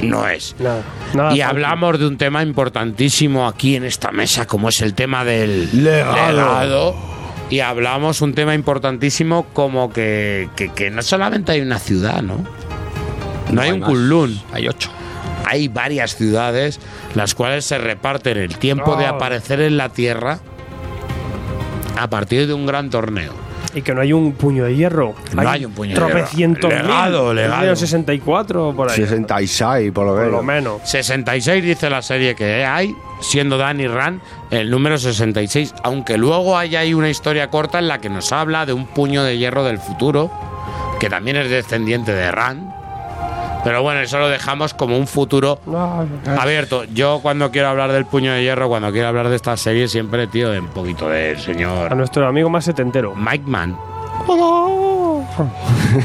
no 0.02 0.28
es. 0.28 0.54
Nada, 0.58 0.82
nada 1.14 1.34
Y 1.34 1.40
hablamos 1.40 1.98
de 1.98 2.06
un 2.06 2.18
tema 2.18 2.42
importantísimo 2.42 3.46
aquí 3.46 3.76
en 3.76 3.84
esta 3.84 4.12
mesa, 4.12 4.46
como 4.46 4.68
es 4.68 4.82
el 4.82 4.94
tema 4.94 5.24
del 5.24 5.68
Legado. 5.82 6.32
legado. 6.32 7.21
Y 7.52 7.60
hablamos 7.60 8.22
un 8.22 8.32
tema 8.32 8.54
importantísimo 8.54 9.44
como 9.52 9.92
que, 9.92 10.48
que- 10.56 10.70
que 10.70 10.90
no 10.90 11.02
solamente 11.02 11.52
hay 11.52 11.60
una 11.60 11.78
ciudad, 11.78 12.22
¿no? 12.22 12.38
No, 13.50 13.60
hay, 13.60 13.72
un 13.72 13.80
más. 13.80 13.90
Kunlun. 13.90 14.40
Hay 14.54 14.68
ocho. 14.68 14.88
Hay 15.44 15.68
varias 15.68 16.16
ciudades 16.16 16.80
las 17.14 17.34
cuales 17.34 17.66
se 17.66 17.76
reparten 17.76 18.38
el 18.38 18.56
tiempo 18.56 18.96
de 18.96 19.04
Ah. 19.04 19.10
aparecer 19.10 19.60
en 19.60 19.76
la 19.76 19.90
Tierra 19.90 20.38
a 21.98 22.08
partir 22.08 22.46
de 22.46 22.54
un 22.54 22.64
gran 22.64 22.88
torneo. 22.88 23.34
Y 23.74 23.82
que 23.82 23.94
no 23.94 24.00
hay 24.02 24.12
un 24.12 24.32
puño 24.32 24.64
de 24.64 24.76
hierro. 24.76 25.14
No 25.34 25.48
hay 25.48 25.64
un 25.64 25.72
puño 25.72 25.88
de 25.90 25.94
hierro. 25.94 26.08
Tropecientos 26.08 26.70
mil. 26.70 26.82
Legado, 26.82 27.30
En 27.30 27.36
legado. 27.36 27.62
el 27.62 27.68
año 27.68 27.76
64 27.76 28.68
o 28.68 28.76
por 28.76 28.90
ahí. 28.90 28.96
66, 28.96 29.92
por 29.92 30.06
lo 30.06 30.12
Por 30.12 30.20
menos. 30.24 30.32
lo 30.36 30.42
menos. 30.42 30.80
66 30.84 31.64
dice 31.64 31.88
la 31.88 32.02
serie 32.02 32.34
que 32.34 32.64
hay, 32.64 32.94
siendo 33.20 33.56
Danny 33.56 33.86
Rand 33.86 34.20
el 34.50 34.70
número 34.70 34.98
66, 34.98 35.74
aunque 35.82 36.18
luego 36.18 36.58
hay 36.58 36.76
ahí 36.76 36.92
una 36.92 37.08
historia 37.08 37.48
corta 37.48 37.78
en 37.78 37.88
la 37.88 37.98
que 37.98 38.10
nos 38.10 38.32
habla 38.32 38.66
de 38.66 38.72
un 38.74 38.86
puño 38.86 39.22
de 39.24 39.38
hierro 39.38 39.64
del 39.64 39.78
futuro, 39.78 40.30
que 41.00 41.08
también 41.08 41.36
es 41.38 41.48
descendiente 41.48 42.12
de 42.12 42.30
Rand. 42.30 42.71
Pero 43.64 43.82
bueno, 43.82 44.00
eso 44.00 44.18
lo 44.18 44.28
dejamos 44.28 44.74
como 44.74 44.96
un 44.96 45.06
futuro 45.06 45.60
abierto. 46.38 46.84
Yo 46.84 47.20
cuando 47.22 47.50
quiero 47.50 47.68
hablar 47.68 47.92
del 47.92 48.06
puño 48.06 48.32
de 48.32 48.42
hierro, 48.42 48.68
cuando 48.68 48.90
quiero 48.92 49.08
hablar 49.08 49.28
de 49.28 49.36
esta 49.36 49.56
serie, 49.56 49.88
siempre, 49.88 50.26
tío, 50.26 50.50
de 50.50 50.60
un 50.60 50.68
poquito 50.68 51.08
del 51.08 51.36
a 51.36 51.40
señor 51.40 51.96
nuestro 51.96 52.26
amigo 52.26 52.50
más 52.50 52.64
setentero. 52.64 53.14
Mike 53.14 53.44
Mann. 53.46 53.76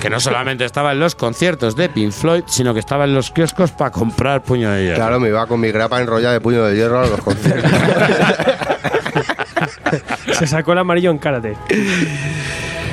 Que 0.01 0.09
no 0.09 0.19
solamente 0.19 0.65
estaba 0.65 0.91
en 0.91 0.99
los 0.99 1.15
conciertos 1.15 1.75
de 1.75 1.89
Pink 1.89 2.11
Floyd, 2.11 2.43
sino 2.47 2.73
que 2.73 2.79
estaba 2.79 3.05
en 3.05 3.13
los 3.13 3.31
kioscos 3.31 3.71
para 3.71 3.91
comprar 3.91 4.43
puño 4.43 4.71
de 4.71 4.83
hierro. 4.83 4.97
Claro, 4.97 5.19
me 5.19 5.29
iba 5.29 5.45
con 5.47 5.59
mi 5.59 5.71
grapa 5.71 5.99
enrollada 5.99 6.33
de 6.33 6.41
puño 6.41 6.63
de 6.63 6.75
hierro 6.75 7.01
a 7.01 7.07
los 7.07 7.21
conciertos. 7.21 7.71
Se 10.33 10.47
sacó 10.47 10.73
el 10.73 10.79
amarillo 10.79 11.11
en 11.11 11.17
karate. 11.17 11.57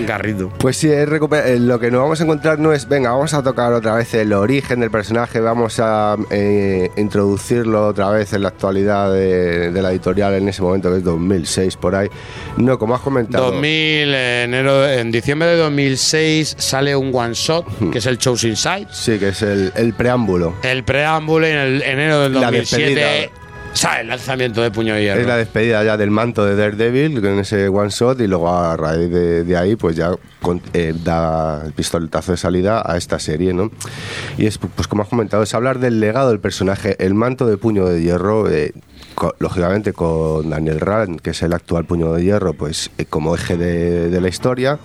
Garrido. 0.06 0.50
Pues 0.58 0.76
sí, 0.76 0.90
es 0.90 1.08
eh, 1.08 1.58
lo 1.58 1.78
que 1.78 1.90
nos 1.90 2.00
vamos 2.00 2.20
a 2.20 2.24
encontrar 2.24 2.58
no 2.58 2.72
es, 2.72 2.88
venga, 2.88 3.10
vamos 3.10 3.34
a 3.34 3.42
tocar 3.42 3.72
otra 3.72 3.94
vez 3.94 4.12
el 4.14 4.32
origen 4.32 4.80
del 4.80 4.90
personaje, 4.90 5.40
vamos 5.40 5.78
a 5.80 6.16
eh, 6.30 6.90
introducirlo 6.96 7.88
otra 7.88 8.10
vez 8.10 8.32
en 8.32 8.42
la 8.42 8.48
actualidad 8.48 9.12
de, 9.12 9.70
de 9.70 9.82
la 9.82 9.90
editorial 9.92 10.34
en 10.34 10.48
ese 10.48 10.62
momento, 10.62 10.90
que 10.90 10.98
es 10.98 11.04
2006, 11.04 11.76
por 11.76 11.94
ahí. 11.94 12.08
No, 12.56 12.78
como 12.78 12.94
has 12.94 13.00
comentado. 13.00 13.52
2000, 13.52 13.70
eh, 14.14 14.42
enero, 14.44 14.88
en 14.88 15.10
diciembre 15.10 15.48
de 15.48 15.56
2006 15.56 16.56
sale 16.58 16.96
un 16.96 17.14
one 17.14 17.34
shot, 17.34 17.66
que 17.90 17.98
es 17.98 18.06
el 18.06 18.18
Chosen 18.18 18.56
Side. 18.56 18.88
Sí, 18.90 19.18
que 19.18 19.28
es 19.28 19.42
el, 19.42 19.72
el 19.76 19.94
preámbulo. 19.94 20.54
El 20.62 20.84
preámbulo 20.84 21.46
en 21.46 21.56
el 21.56 21.82
enero 21.82 22.20
del 22.20 22.34
La 22.34 22.50
2007 22.50 23.43
sale 23.74 24.02
el 24.02 24.09
lanzamiento 24.09 24.62
de 24.62 24.70
Puño 24.70 24.94
de 24.94 25.02
Hierro. 25.02 25.20
Es 25.20 25.26
la 25.26 25.36
despedida 25.36 25.84
ya 25.84 25.96
del 25.96 26.10
manto 26.10 26.44
de 26.44 26.56
Daredevil 26.56 27.20
con 27.20 27.38
ese 27.38 27.68
one 27.68 27.90
shot 27.90 28.20
y 28.20 28.26
luego 28.26 28.48
a 28.48 28.76
raíz 28.76 29.10
de, 29.10 29.44
de 29.44 29.56
ahí 29.56 29.76
pues 29.76 29.96
ya 29.96 30.12
eh, 30.72 30.94
da 31.05 31.64
el 31.66 31.72
pistoletazo 31.72 32.32
de 32.32 32.38
salida 32.38 32.82
a 32.84 32.96
esta 32.96 33.18
serie, 33.18 33.52
¿no? 33.52 33.70
Y 34.38 34.46
es, 34.46 34.59
pues 34.59 34.88
como 34.88 35.02
has 35.02 35.09
comentado, 35.09 35.42
es 35.42 35.55
hablar 35.55 35.78
del 35.78 36.01
legado 36.01 36.30
del 36.30 36.40
personaje, 36.40 36.96
el 37.05 37.14
manto 37.14 37.46
de 37.46 37.56
puño 37.56 37.86
de 37.86 38.01
hierro, 38.01 38.51
eh, 38.51 38.72
lógicamente 39.38 39.92
con 39.92 40.50
Daniel 40.50 40.80
Rand, 40.80 41.20
que 41.20 41.30
es 41.30 41.42
el 41.42 41.52
actual 41.52 41.84
puño 41.84 42.12
de 42.12 42.24
hierro, 42.24 42.54
pues 42.54 42.90
eh, 42.98 43.04
como 43.04 43.34
eje 43.34 43.56
de, 43.56 44.20
la 44.20 44.28
historia. 44.28 44.78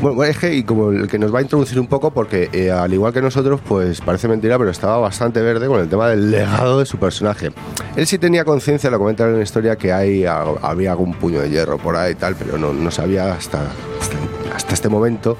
Bueno, 0.00 0.22
eje 0.24 0.54
y 0.54 0.64
como 0.64 0.90
el 0.90 1.08
que 1.08 1.18
nos 1.18 1.34
va 1.34 1.38
a 1.38 1.42
introducir 1.42 1.78
un 1.80 1.86
poco 1.86 2.12
porque 2.12 2.48
eh, 2.52 2.70
al 2.70 2.92
igual 2.92 3.12
que 3.12 3.22
nosotros, 3.22 3.60
pues 3.66 4.00
parece 4.00 4.28
mentira, 4.28 4.58
pero 4.58 4.70
estaba 4.70 4.98
bastante 4.98 5.40
verde 5.40 5.66
con 5.66 5.80
el 5.80 5.88
tema 5.88 6.08
del 6.08 6.30
legado 6.30 6.78
de 6.78 6.86
su 6.86 6.98
personaje. 6.98 7.52
Él 7.96 8.06
sí 8.06 8.18
tenía 8.18 8.44
conciencia, 8.44 8.90
lo 8.90 8.98
comenta 8.98 9.24
en 9.24 9.36
la 9.36 9.42
historia, 9.42 9.76
que 9.76 9.92
hay, 9.92 10.24
había 10.24 10.90
algún 10.90 11.14
puño 11.14 11.40
de 11.40 11.50
hierro 11.50 11.78
por 11.78 11.96
ahí 11.96 12.12
y 12.12 12.16
tal, 12.16 12.34
pero 12.36 12.58
no, 12.58 12.72
no 12.72 12.90
sabía 12.90 13.34
hasta, 13.34 13.62
hasta, 14.00 14.16
hasta 14.54 14.74
este 14.74 14.88
momento 14.88 15.36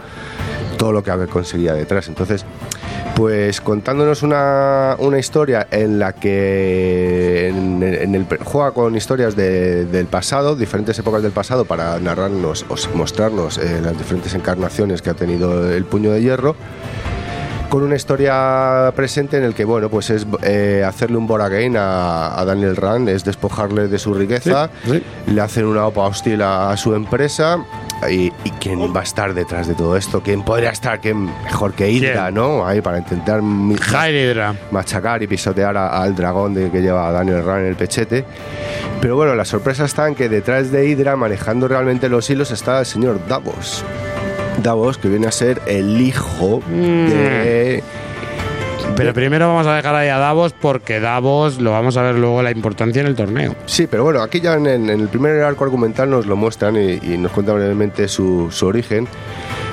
todo 0.77 0.93
lo 0.93 1.03
que 1.03 1.11
había 1.11 1.27
conseguía 1.27 1.75
detrás. 1.75 2.09
Entonces, 2.09 2.45
pues 3.15 3.61
contándonos 3.61 4.23
una, 4.25 4.97
una 4.99 5.19
historia 5.21 5.69
en 5.71 6.01
la 6.01 6.13
que 6.15 7.49
en, 7.49 7.81
en 7.83 8.15
el, 8.17 8.27
juega 8.43 8.73
con 8.73 8.97
historias 8.97 9.37
de- 9.37 9.85
del 9.85 10.07
pasado, 10.07 10.57
diferentes 10.57 10.99
épocas 10.99 11.23
del 11.23 11.31
pasado, 11.31 11.65
para 11.65 11.99
narrarnos 12.01 12.67
o 12.69 12.75
mostrarnos 12.97 13.59
eh, 13.59 13.81
las 13.83 13.97
diferentes 13.97 14.35
encarnaciones 14.35 15.01
que 15.01 15.11
ha 15.11 15.15
tenido 15.15 15.71
el 15.73 15.85
puño 15.85 16.11
de 16.11 16.23
hierro 16.23 16.57
con 17.69 17.83
una 17.83 17.97
historia 17.97 18.93
presente 18.95 19.37
en 19.37 19.43
el 19.45 19.53
que, 19.55 19.65
bueno, 19.65 19.89
pues 19.89 20.11
es 20.11 20.27
eh, 20.43 20.85
hacerle 20.87 21.17
un 21.17 21.27
Boragain 21.27 21.77
a, 21.77 22.39
a 22.39 22.45
Daniel 22.45 22.77
Rand, 22.77 23.09
es 23.09 23.25
despojarle 23.25 23.89
de 23.89 23.99
su 23.99 24.15
riqueza, 24.15 24.71
le 25.27 25.41
hacen 25.41 25.65
una 25.67 25.87
OPA 25.87 26.03
hostil 26.07 26.43
a, 26.43 26.71
a 26.71 26.77
su 26.77 26.95
empresa. 26.95 27.65
Y, 28.11 28.33
y 28.45 28.51
quién 28.61 28.81
va 28.95 29.01
a 29.01 29.03
estar 29.03 29.33
detrás 29.35 29.67
de 29.67 29.75
todo 29.75 29.97
esto? 29.97 30.23
¿Quién 30.23 30.43
podría 30.43 30.71
estar? 30.71 31.01
¿Quién 31.01 31.25
mejor 31.45 31.73
que 31.75 31.91
Hydra, 31.91 32.25
¿Quién? 32.25 32.35
no? 32.35 32.67
Ahí 32.67 32.81
para 32.81 32.99
intentar 32.99 33.41
Hydra. 33.43 34.55
machacar 34.71 35.23
y 35.23 35.27
pisotear 35.27 35.77
a- 35.77 36.03
al 36.03 36.15
dragón 36.15 36.55
de, 36.55 36.71
que 36.71 36.81
lleva 36.83 37.09
a 37.09 37.13
Daniel 37.13 37.45
Rand 37.45 37.61
en 37.63 37.67
el 37.69 37.77
pechete. 37.77 38.25
Pero 39.01 39.17
bueno, 39.17 39.35
la 39.35 39.45
sorpresa 39.45 39.85
está 39.85 40.07
en 40.09 40.15
que 40.15 40.29
detrás 40.29 40.71
de 40.71 40.87
Hydra, 40.89 41.17
manejando 41.17 41.69
realmente 41.69 42.09
los 42.09 42.29
hilos, 42.31 42.51
está 42.51 42.81
el 42.81 42.87
señor 42.87 43.21
Davos. 43.29 43.85
Davos, 44.63 44.99
que 44.99 45.09
viene 45.09 45.27
a 45.27 45.33
ser 45.33 45.61
el 45.67 46.01
hijo 46.01 46.63
de. 46.69 47.83
Pero 48.97 49.13
primero 49.13 49.49
vamos 49.49 49.67
a 49.67 49.75
dejar 49.75 49.95
ahí 49.97 50.09
a 50.09 50.19
Davos 50.19 50.53
porque 50.59 51.01
Davos 51.01 51.61
lo 51.61 51.73
vamos 51.73 51.97
a 51.97 52.03
ver 52.03 52.15
luego 52.15 52.43
la 52.43 52.53
importancia 52.53 53.01
en 53.01 53.09
el 53.09 53.17
torneo. 53.17 53.57
Sí, 53.67 53.89
pero 53.89 54.05
bueno, 54.05 54.23
aquí 54.23 54.41
ya 54.41 54.55
en, 54.55 54.67
en 54.67 54.89
el 54.89 55.09
primer 55.09 55.43
arco 55.43 55.65
argumental 55.65 56.09
nos 56.11 56.27
lo 56.27 56.37
muestran 56.37 56.77
y, 56.77 56.93
y 57.03 57.19
nos 57.19 57.33
cuentan 57.33 57.57
brevemente 57.57 58.07
su, 58.07 58.49
su 58.53 58.67
origen, 58.67 59.09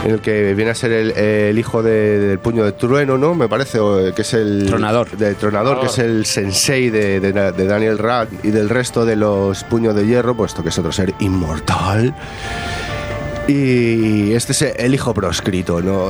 en 0.04 0.12
el 0.12 0.22
que 0.22 0.56
viene 0.56 0.72
a 0.72 0.76
ser 0.76 0.92
el, 0.92 1.12
el 1.12 1.60
hijo 1.60 1.84
de- 1.84 2.20
del 2.20 2.40
puño 2.40 2.66
de 2.66 2.72
trueno, 2.72 3.18
¿no? 3.20 3.36
Me 3.36 3.48
parece, 3.48 3.80
o, 3.80 4.14
que 4.14 4.24
es 4.24 4.34
el. 4.34 4.66
Tronador. 4.68 5.12
De 5.16 5.36
Tronador, 5.36 5.82
que 5.82 5.86
es 5.86 6.00
el 6.00 6.26
sensei 6.26 6.90
de, 6.90 7.20
de- 7.20 7.52
de 7.52 7.66
Daniel 7.68 8.00
Rad 8.00 8.28
y 8.42 8.50
del 8.50 8.70
resto 8.70 9.06
de 9.06 9.16
los 9.18 9.64
puños 9.66 9.94
de 9.96 10.08
hierro, 10.08 10.34
puesto 10.36 10.64
que 10.64 10.70
es 10.70 10.80
otro 10.80 10.92
ser 10.92 11.14
inmortal. 11.20 12.16
Y 13.48 14.34
este 14.34 14.52
es 14.52 14.62
el 14.62 14.94
hijo 14.94 15.14
proscrito, 15.14 15.82
¿no? 15.82 16.10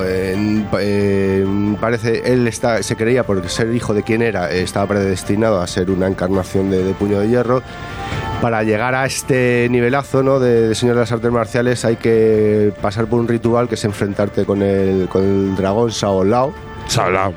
Parece, 1.80 2.22
él 2.32 2.48
está, 2.48 2.84
se 2.84 2.96
creía, 2.96 3.24
por 3.24 3.48
ser 3.50 3.74
hijo 3.74 3.94
de 3.94 4.04
quien 4.04 4.22
era, 4.22 4.52
estaba 4.52 4.88
predestinado 4.88 5.62
a 5.62 5.68
ser 5.68 5.90
una 5.90 6.08
encarnación 6.08 6.70
de, 6.70 6.94
puño 6.94 7.20
de 7.20 7.30
hierro. 7.30 7.64
Para 8.42 8.64
llegar 8.64 8.96
a 8.96 9.06
este 9.06 9.68
nivelazo, 9.70 10.24
¿no? 10.24 10.40
De, 10.40 10.70
de 10.70 10.76
Señor 10.76 10.96
de 10.96 11.02
las 11.02 11.12
Artes 11.12 11.32
Marciales 11.32 11.86
hay 11.86 11.96
que 11.96 12.74
pasar 12.82 13.06
por 13.06 13.20
un 13.20 13.28
ritual 13.28 13.70
que 13.70 13.76
es 13.76 13.86
enfrentarte 13.86 14.46
con 14.46 14.62
el, 14.62 15.08
con 15.08 15.24
el 15.24 15.56
dragón 15.56 15.92
Sao 15.92 16.24
Lao. 16.24 16.54
Sablao. 16.92 17.34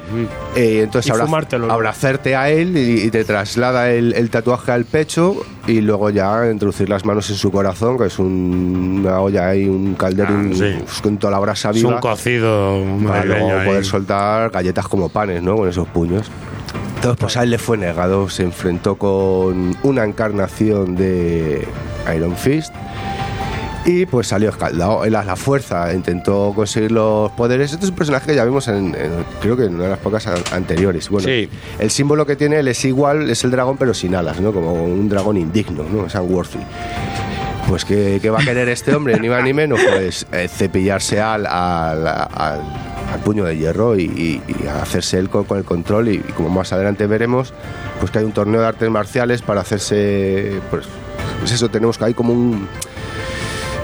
Eh, 0.57 0.81
entonces 0.83 1.09
Y 1.09 1.13
abra- 1.13 1.73
abrazarte 1.73 2.35
a 2.37 2.51
él 2.51 2.77
y, 2.77 3.03
y 3.07 3.11
te 3.11 3.25
traslada 3.25 3.91
el, 3.91 4.13
el 4.15 4.29
tatuaje 4.31 4.73
al 4.73 4.85
pecho 4.85 5.37
y 5.67 5.81
luego 5.81 6.11
ya 6.11 6.51
introducir 6.51 6.89
las 6.89 7.05
manos 7.05 7.31
en 7.31 7.37
su 7.37 7.51
corazón, 7.53 7.97
que 7.97 8.07
es 8.07 8.19
un- 8.19 9.01
una 9.05 9.21
olla 9.21 9.49
ahí, 9.49 9.67
un 9.69 9.95
caldero 9.95 10.31
Ah, 10.33 10.45
sí. 10.53 10.75
con 11.03 11.19
toda 11.19 11.31
la 11.31 11.39
brasa 11.39 11.71
Es 11.71 11.77
viva. 11.77 11.95
un 11.95 12.01
cocido 12.01 12.83
para 13.07 13.25
luego 13.25 13.59
ahí. 13.59 13.67
poder 13.67 13.85
soltar 13.85 14.51
galletas 14.51 14.89
como 14.89 15.09
panes, 15.09 15.43
¿no? 15.43 15.57
Con 15.57 15.69
esos 15.69 15.87
puños. 15.89 16.31
Entonces, 16.97 17.19
pues 17.21 17.37
a 17.37 17.43
él 17.43 17.51
le 17.51 17.59
fue 17.59 17.77
negado, 17.77 18.29
se 18.31 18.43
enfrentó 18.45 18.97
con 18.97 19.77
una 19.83 20.05
encarnación 20.05 20.97
de 20.97 21.67
Iron 22.17 22.35
Fist 22.37 22.73
y 23.85 24.07
pues 24.07 24.29
salió 24.29 24.49
escaldado. 24.51 25.05
Él 25.05 25.15
a 25.15 25.25
la 25.25 25.37
fuerza 25.37 25.93
intentó 25.93 26.53
conseguir 26.55 26.91
los 26.93 27.31
poderes. 27.33 27.73
Este 27.73 27.85
es 27.85 27.91
un 27.91 27.97
personaje 27.97 28.27
que 28.29 28.35
ya 28.35 28.45
vimos 28.45 28.67
en, 28.69 28.95
en- 28.95 29.25
creo 29.43 29.57
que 29.57 29.65
en 29.65 29.75
una 29.75 29.85
de 29.85 29.91
las 29.91 29.99
pocas 29.99 30.27
an- 30.27 30.43
anteriores. 30.53 31.09
Bueno, 31.11 31.27
Sí. 31.29 31.49
el 31.79 31.91
símbolo 31.91 32.25
que 32.25 32.35
tiene 32.37 32.59
él 32.61 32.69
es 32.69 32.85
igual, 32.85 33.29
es 33.29 33.45
el 33.45 33.51
dragón 33.51 33.77
pero 33.77 33.93
sin 33.93 34.15
alas, 34.15 34.41
¿no? 34.41 34.53
Como 34.53 34.73
un 34.85 35.09
dragón 35.09 35.37
indigno, 35.37 35.85
¿no? 35.93 36.07
Es 36.07 36.15
unworthy. 36.15 36.61
Pues 37.69 37.85
¿qué, 37.85 38.19
qué 38.21 38.31
va 38.31 38.41
a 38.41 38.45
querer 38.45 38.69
este 38.69 38.95
hombre? 38.95 39.19
Ni 39.21 39.29
más 39.29 39.43
ni 39.43 39.53
menos, 39.55 39.81
pues 39.97 40.27
eh, 40.33 40.49
cepillarse 40.49 41.21
al, 41.21 41.47
al, 41.47 42.07
al- 42.07 42.61
al 43.13 43.21
puño 43.25 43.45
de 43.45 43.57
hierro 43.57 43.97
y, 43.97 44.03
y- 44.05 44.43
y 44.49 44.67
hacerse 44.67 45.19
él 45.19 45.29
con, 45.31 45.45
con 45.45 45.59
el 45.59 45.65
control 45.65 46.09
y, 46.09 46.15
y 46.17 46.33
como 46.37 46.49
más 46.49 46.73
adelante 46.73 47.07
veremos, 47.07 47.53
pues 48.01 48.11
que 48.11 48.19
hay 48.19 48.25
un 48.25 48.33
torneo 48.33 48.61
de 48.61 48.67
artes 48.67 48.91
marciales 48.91 49.41
para 49.43 49.61
hacerse, 49.61 50.59
pues, 50.71 50.87
pues 51.41 51.53
eso, 51.53 51.69
tenemos 51.71 51.97
que 51.99 52.05
hay 52.07 52.15
como 52.15 52.33
un 52.33 52.67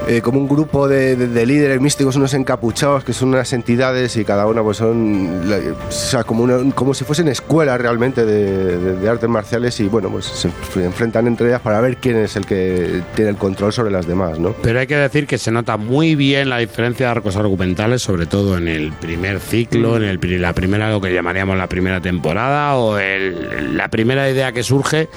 eh, 0.07 0.21
como 0.21 0.39
un 0.39 0.47
grupo 0.47 0.87
de, 0.87 1.15
de- 1.15 1.27
de 1.27 1.45
líderes 1.45 1.79
místicos, 1.79 2.15
unos 2.15 2.33
encapuchados 2.33 3.03
que 3.03 3.13
son 3.13 3.29
unas 3.29 3.53
entidades 3.53 4.15
y 4.17 4.25
cada 4.25 4.47
una 4.47 4.63
pues 4.63 4.77
son 4.77 5.41
o 5.87 5.91
sea, 5.91 6.23
como, 6.23 6.43
una- 6.43 6.73
como 6.73 6.93
si 6.93 7.03
fuesen 7.05 7.27
escuelas 7.27 7.79
realmente 7.79 8.25
de, 8.25 8.77
de- 8.95 9.09
artes 9.09 9.29
marciales 9.29 9.79
y 9.79 9.87
bueno, 9.87 10.09
pues 10.09 10.25
se 10.25 10.49
enf- 10.49 10.83
enfrentan 10.83 11.27
entre 11.27 11.47
ellas 11.47 11.61
para 11.61 11.79
ver 11.81 11.97
quién 11.97 12.17
es 12.17 12.35
el 12.35 12.45
que 12.45 13.01
tiene 13.15 13.31
el 13.31 13.37
control 13.37 13.73
sobre 13.73 13.91
las 13.91 14.07
demás, 14.07 14.39
¿no? 14.39 14.53
Pero 14.61 14.79
hay 14.79 14.87
que 14.87 14.95
decir 14.97 15.27
que 15.27 15.37
se 15.37 15.51
nota 15.51 15.77
muy 15.77 16.15
bien 16.15 16.49
la 16.49 16.57
diferencia 16.57 17.05
de 17.07 17.11
arcos 17.11 17.35
argumentales, 17.35 18.01
sobre 18.01 18.25
todo 18.25 18.57
en 18.57 18.67
el 18.67 18.91
primer 18.93 19.39
ciclo, 19.39 19.97
en 19.97 20.03
el, 20.03 20.19
la 20.41 20.53
primera, 20.53 20.89
lo 20.89 21.01
que 21.01 21.13
llamaríamos 21.13 21.57
la 21.57 21.67
primera 21.67 22.01
temporada, 22.01 22.75
o 22.75 22.97
el- 22.97 23.75
la 23.77 23.87
primera 23.89 24.29
idea 24.29 24.51
que 24.51 24.63
surge, 24.63 25.09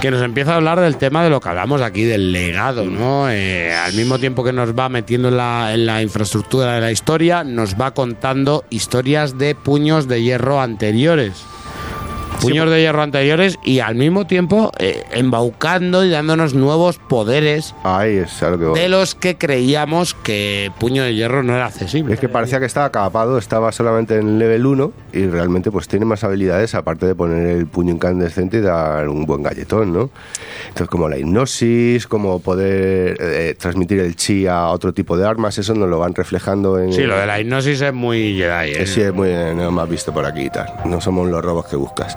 que 0.00 0.10
nos 0.12 0.22
empieza 0.22 0.52
a 0.52 0.56
hablar 0.56 0.80
del 0.80 0.96
tema 0.96 1.24
de 1.24 1.30
lo 1.30 1.40
que 1.40 1.48
hablamos 1.48 1.82
aquí, 1.82 2.04
del 2.04 2.32
legado, 2.32 2.84
¿no? 2.84 3.28
Eh, 3.30 3.74
al 3.74 3.94
mismo 3.94 4.18
tiempo 4.18 4.44
que 4.44 4.52
nos 4.52 4.78
va 4.78 4.88
metiendo 4.88 5.28
en 5.28 5.36
la, 5.36 5.74
en 5.74 5.86
la 5.86 6.02
infraestructura 6.02 6.74
de 6.74 6.80
la 6.80 6.92
historia, 6.92 7.42
nos 7.42 7.74
va 7.74 7.92
contando 7.92 8.64
historias 8.70 9.38
de 9.38 9.54
puños 9.56 10.06
de 10.06 10.22
hierro 10.22 10.60
anteriores. 10.60 11.44
Puños 12.40 12.70
de 12.70 12.80
hierro 12.80 13.02
anteriores 13.02 13.58
y 13.64 13.80
al 13.80 13.94
mismo 13.96 14.26
tiempo 14.26 14.70
eh, 14.78 15.02
embaucando 15.10 16.04
y 16.04 16.10
dándonos 16.10 16.54
nuevos 16.54 16.98
poderes 16.98 17.74
Ahí 17.82 18.16
es 18.16 18.42
a 18.42 18.50
lo 18.50 18.58
que 18.58 18.64
voy. 18.66 18.78
de 18.80 18.88
los 18.88 19.14
que 19.14 19.36
creíamos 19.36 20.14
que 20.14 20.70
Puño 20.78 21.02
de 21.02 21.14
Hierro 21.14 21.42
no 21.42 21.54
era 21.54 21.66
accesible. 21.66 22.14
Es 22.14 22.20
que 22.20 22.28
parecía 22.28 22.60
que 22.60 22.66
estaba 22.66 22.90
capado, 22.90 23.38
estaba 23.38 23.72
solamente 23.72 24.16
en 24.16 24.38
level 24.38 24.66
1 24.66 24.92
y 25.12 25.26
realmente 25.26 25.70
pues 25.70 25.88
tiene 25.88 26.04
más 26.04 26.22
habilidades 26.24 26.74
aparte 26.74 27.06
de 27.06 27.14
poner 27.14 27.46
el 27.48 27.66
puño 27.66 27.92
incandescente 27.92 28.58
y 28.58 28.60
dar 28.60 29.08
un 29.08 29.26
buen 29.26 29.42
galletón, 29.42 29.92
¿no? 29.92 30.10
Entonces 30.68 30.88
como 30.88 31.08
la 31.08 31.18
hipnosis, 31.18 32.06
como 32.06 32.38
poder 32.40 33.16
eh, 33.20 33.54
transmitir 33.58 33.98
el 34.00 34.14
chi 34.16 34.46
a 34.46 34.68
otro 34.68 34.94
tipo 34.94 35.16
de 35.16 35.26
armas, 35.26 35.58
eso 35.58 35.74
nos 35.74 35.88
lo 35.88 35.98
van 35.98 36.14
reflejando 36.14 36.78
en... 36.78 36.92
Sí, 36.92 37.02
lo 37.02 37.18
de 37.18 37.26
la 37.26 37.40
hipnosis 37.40 37.80
es 37.80 37.92
muy 37.92 38.34
Jedi. 38.36 38.70
¿eh? 38.70 38.82
Eh, 38.82 38.86
Sí, 38.86 39.00
es 39.02 39.12
muy 39.12 39.28
no 39.56 39.70
me 39.72 39.82
has 39.82 39.88
visto 39.88 40.12
por 40.12 40.24
aquí 40.24 40.42
y 40.42 40.50
tal. 40.50 40.66
No 40.84 41.00
somos 41.00 41.28
los 41.28 41.44
robos 41.44 41.66
que 41.66 41.76
buscas. 41.76 42.16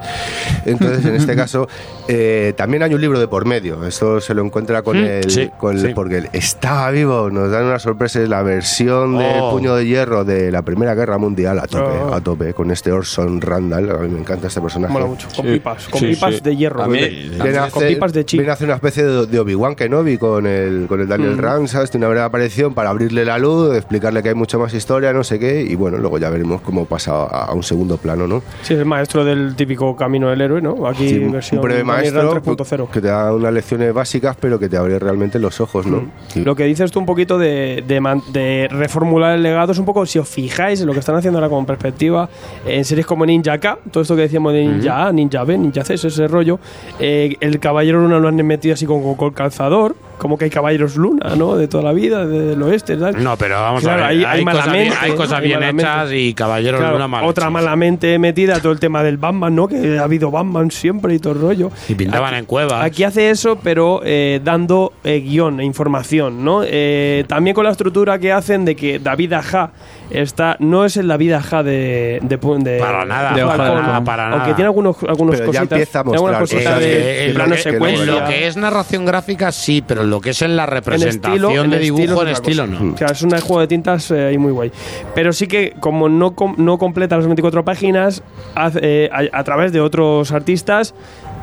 Entonces, 0.66 1.06
en 1.06 1.16
este 1.16 1.36
caso, 1.36 1.68
eh, 2.08 2.54
también 2.56 2.84
hay 2.84 2.94
un 2.94 3.02
libro 3.02 3.20
de 3.20 3.28
por 3.28 3.46
medio. 3.46 3.86
Esto 3.86 4.22
se 4.22 4.34
lo 4.34 4.44
encuentra 4.44 4.82
con 4.84 5.02
Mm, 5.02 5.06
el. 5.06 5.32
sí, 5.32 5.50
con 5.58 5.76
el- 5.78 5.82
sí. 5.88 5.94
Porque 5.96 6.18
él 6.18 6.30
estaba 6.34 6.92
vivo. 6.92 7.30
Nos 7.30 7.52
dan 7.52 7.66
una 7.66 7.80
sorpresa. 7.80 8.22
Es 8.22 8.30
la 8.30 8.44
versión 8.44 9.18
del 9.18 9.40
Oh. 9.42 9.52
puño 9.52 9.76
de 9.76 9.86
hierro 9.86 10.24
de 10.24 10.52
la 10.52 10.62
Primera 10.62 10.94
Guerra 10.96 11.18
Mundial 11.18 11.60
a 11.60 11.68
tope, 11.68 11.98
Oh. 12.04 12.14
a 12.14 12.22
tope. 12.22 12.54
Con 12.54 12.72
este 12.72 12.92
Orson 12.92 13.42
Randall. 13.42 13.90
A 13.92 13.98
mí 14.00 14.10
me 14.10 14.20
encanta 14.20 14.48
este 14.48 14.62
personaje. 14.62 14.92
Mola 14.94 15.06
mucho. 15.06 15.28
Con 15.36 15.46
Sí, 15.46 15.52
pipas, 15.54 15.88
con 15.88 16.00
sí, 16.00 16.08
pipas 16.08 16.36
sí. 16.36 16.42
de 16.42 16.56
hierro. 16.56 16.84
A 16.84 16.88
mí- 16.88 17.00
Viene 17.00 17.58
a, 17.58 17.70
con 17.70 17.84
hacer, 17.84 17.94
pipas 17.94 18.14
de 18.14 18.26
chi. 18.26 18.38
viene 18.38 18.52
a 18.52 18.54
hacer 18.54 18.68
una 18.68 18.76
especie 18.76 19.04
de, 19.04 19.26
de 19.28 19.40
Obi-Wan 19.40 19.76
Kenobi 19.76 20.18
con 20.18 20.46
el, 20.46 20.86
con 20.88 21.00
el 21.02 21.08
Daniel 21.08 21.36
Mm. 21.38 21.40
Ramsas, 21.40 21.90
tiene 21.92 22.06
una 22.06 22.12
breve 22.14 22.26
aparición 22.26 22.74
para 22.74 22.90
abrirle 22.90 23.26
la 23.26 23.38
luz, 23.38 23.76
explicarle 23.76 24.22
que 24.22 24.30
hay 24.30 24.36
mucha 24.36 24.58
más 24.58 24.74
historia, 24.74 25.14
no 25.14 25.24
sé 25.24 25.40
qué, 25.40 25.62
y 25.62 25.76
bueno, 25.76 25.98
luego 25.98 26.18
ya 26.18 26.30
veremos 26.30 26.62
cómo 26.62 26.86
pasa 26.86 27.12
a, 27.14 27.46
a 27.46 27.54
un 27.54 27.64
segundo 27.64 27.98
plano, 27.98 28.28
¿no? 28.28 28.44
Sí, 28.62 28.74
es 28.74 28.80
el 28.80 28.86
maestro 28.86 29.24
del 29.26 29.56
típico 29.56 29.96
camino 30.02 30.30
del 30.30 30.42
héroe, 30.42 30.62
¿no? 30.62 30.86
Aquí 30.88 31.08
Sí, 31.10 31.20
versión 31.20 31.60
un 31.60 31.64
breve 31.66 31.84
maestro 31.84 32.34
3.0. 32.42 32.90
que 32.90 33.00
te 33.02 33.08
da 33.08 33.34
unas 33.34 33.54
lecciones 33.54 33.94
básicas, 33.94 34.36
pero 34.40 34.60
que 34.60 34.68
te 34.68 34.76
abre 34.78 34.98
realmente 35.00 35.40
los 35.40 35.62
ojos, 35.62 35.86
¿no? 35.86 36.04
Sí. 36.28 36.44
Lo 36.44 36.56
que 36.56 36.66
dices 36.66 36.92
tú 36.92 37.00
un 37.00 37.06
poquito 37.06 37.38
de, 37.38 37.84
de 37.88 38.02
man- 38.02 38.22
de 38.34 38.68
reformular 38.72 39.36
el 39.36 39.44
legado 39.44 39.72
es 39.72 39.78
un 39.80 39.86
poco, 39.86 40.06
si 40.06 40.20
os 40.20 40.28
fijáis 40.28 40.82
en 40.82 40.88
lo 40.88 40.94
que 40.94 41.00
están 41.00 41.16
haciendo 41.16 41.38
ahora 41.40 41.50
con 41.50 41.66
perspectiva, 41.66 42.28
en 42.66 42.84
series 42.84 43.06
como 43.06 43.26
Ninja 43.26 43.58
K, 43.60 43.78
todo 43.92 44.02
esto 44.02 44.16
que 44.16 44.24
decíamos 44.24 44.54
de 44.54 44.66
Ninja 44.66 45.08
A, 45.08 45.12
Ninja 45.14 45.44
B, 45.44 45.58
Ninja 45.58 45.84
C, 45.86 45.94
ese 45.94 46.28
rollo, 46.28 46.60
eh, 47.00 47.36
el 47.40 47.60
Caballero 47.60 48.02
Luna 48.02 48.20
lo 48.20 48.28
han 48.28 48.36
metido 48.38 48.74
así 48.74 48.86
con, 48.86 49.02
con, 49.04 49.16
con 49.16 49.32
calzador, 49.32 49.96
como 50.22 50.38
que 50.38 50.46
hay 50.46 50.52
Caballeros 50.52 50.98
Luna, 50.98 51.36
¿no? 51.36 51.56
De 51.56 51.68
toda 51.68 51.82
la 51.84 51.94
vida, 51.94 52.28
de- 52.28 52.46
del 52.46 52.62
oeste, 52.62 52.96
tal. 52.96 53.24
No, 53.24 53.38
pero 53.38 53.60
vamos 53.60 53.82
Claro, 53.82 54.04
a 54.06 54.10
ver. 54.10 54.18
hay- 54.18 54.24
Hay, 54.24 54.46
cosas, 54.46 54.72
bien, 54.72 54.94
hay 55.02 55.12
cosas 55.14 55.44
hechas 55.44 56.10
y 56.14 56.34
Caballeros 56.36 56.80
Claro, 56.80 56.92
de 56.94 56.98
una 56.98 57.08
mal 57.08 57.26
otra 57.26 57.46
hechas. 57.46 57.54
malamente 57.54 58.20
metida, 58.20 58.60
todo 58.60 58.72
el 58.72 58.80
tema 58.80 59.02
del 59.02 59.18
Batman, 59.18 59.56
¿no? 59.56 59.68
Que 59.68 59.98
ha 59.98 60.04
habido 60.04 60.30
Batman 60.30 60.70
siempre 60.70 61.16
y 61.16 61.20
todo 61.20 61.34
el 61.34 61.42
rollo. 61.42 61.72
Y 61.90 61.96
pintaban 61.96 62.36
en 62.36 62.46
cuevas. 62.46 62.84
Aquí 62.84 63.04
hace 63.04 63.32
eso, 63.32 63.58
pero 63.64 64.02
eh, 64.04 64.40
dando 64.44 64.94
eh, 65.04 65.22
guion 65.22 65.60
e 65.60 65.66
información, 65.66 66.46
¿no? 66.46 66.62
Eh, 66.64 67.26
también 67.28 67.56
con 67.56 67.64
la 67.64 67.72
estructura 67.72 68.20
que 68.20 68.32
hacen 68.32 68.64
de 68.64 68.76
que 68.76 69.00
David 69.00 69.34
Aja 69.34 69.72
está, 70.14 70.56
no 70.60 70.86
es 70.86 70.98
el 70.98 71.08
David 71.08 71.34
Aja 71.34 71.64
de, 71.64 72.20
de, 72.22 72.38
de- 72.38 72.80
Para 72.80 73.06
nada, 73.06 73.34
de 73.34 73.44
para 73.44 73.58
Falcon, 73.58 73.82
nada, 73.84 74.04
para 74.04 74.24
nada. 74.30 74.36
Aunque 74.38 74.54
tiene 74.56 74.68
algunos, 74.68 74.98
algunos 75.08 75.36
Pero 75.36 75.52
ya 75.52 75.60
cositas. 75.60 75.78
empieza 75.80 76.00
a 76.00 76.04
mostrar 76.04 76.40
cositas 76.40 76.64
cosas 76.66 76.80
de, 76.80 76.86
que- 76.86 76.92
de 76.98 77.26
en 77.28 77.34
plano 77.34 77.50
lo 77.50 77.56
que- 77.56 77.62
secuencia. 77.62 78.04
En 78.04 78.20
lo 78.20 78.26
que 78.28 78.48
es 78.48 78.58
narración 78.58 79.06
gráfica, 79.06 79.52
sí, 79.52 79.84
pero 79.86 80.02
en 80.02 80.10
lo 80.10 80.22
que 80.22 80.32
es 80.32 80.42
en 80.42 80.56
la 80.56 80.66
representación 80.66 81.34
estilo- 81.36 81.70
de 81.70 81.76
en 81.78 81.82
dibujo, 81.82 82.02
estilo 82.04 82.22
en 82.22 82.28
estilo, 82.30 82.68
no. 82.68 82.94
O 82.94 82.98
sea, 82.98 83.08
es 83.08 83.22
un 83.22 83.32
juego 83.32 83.60
de 83.62 83.68
tintas 83.68 84.12
eh, 84.12 84.26
ahí 84.28 84.38
muy 84.38 84.52
guay. 84.52 84.72
Pero 85.16 85.34
sí 85.34 85.48
que, 85.48 85.74
como 85.80 86.10
no, 86.10 86.36
com- 86.36 86.56
no 86.58 86.78
completa 86.78 87.16
las 87.18 87.26
24 87.26 87.64
páginas, 87.66 88.24
hace, 88.56 88.80
eh, 88.82 89.10
a, 89.12 89.40
a 89.40 89.44
través 89.44 89.72
de 89.72 89.82
otros 89.82 90.32
artistas, 90.32 90.94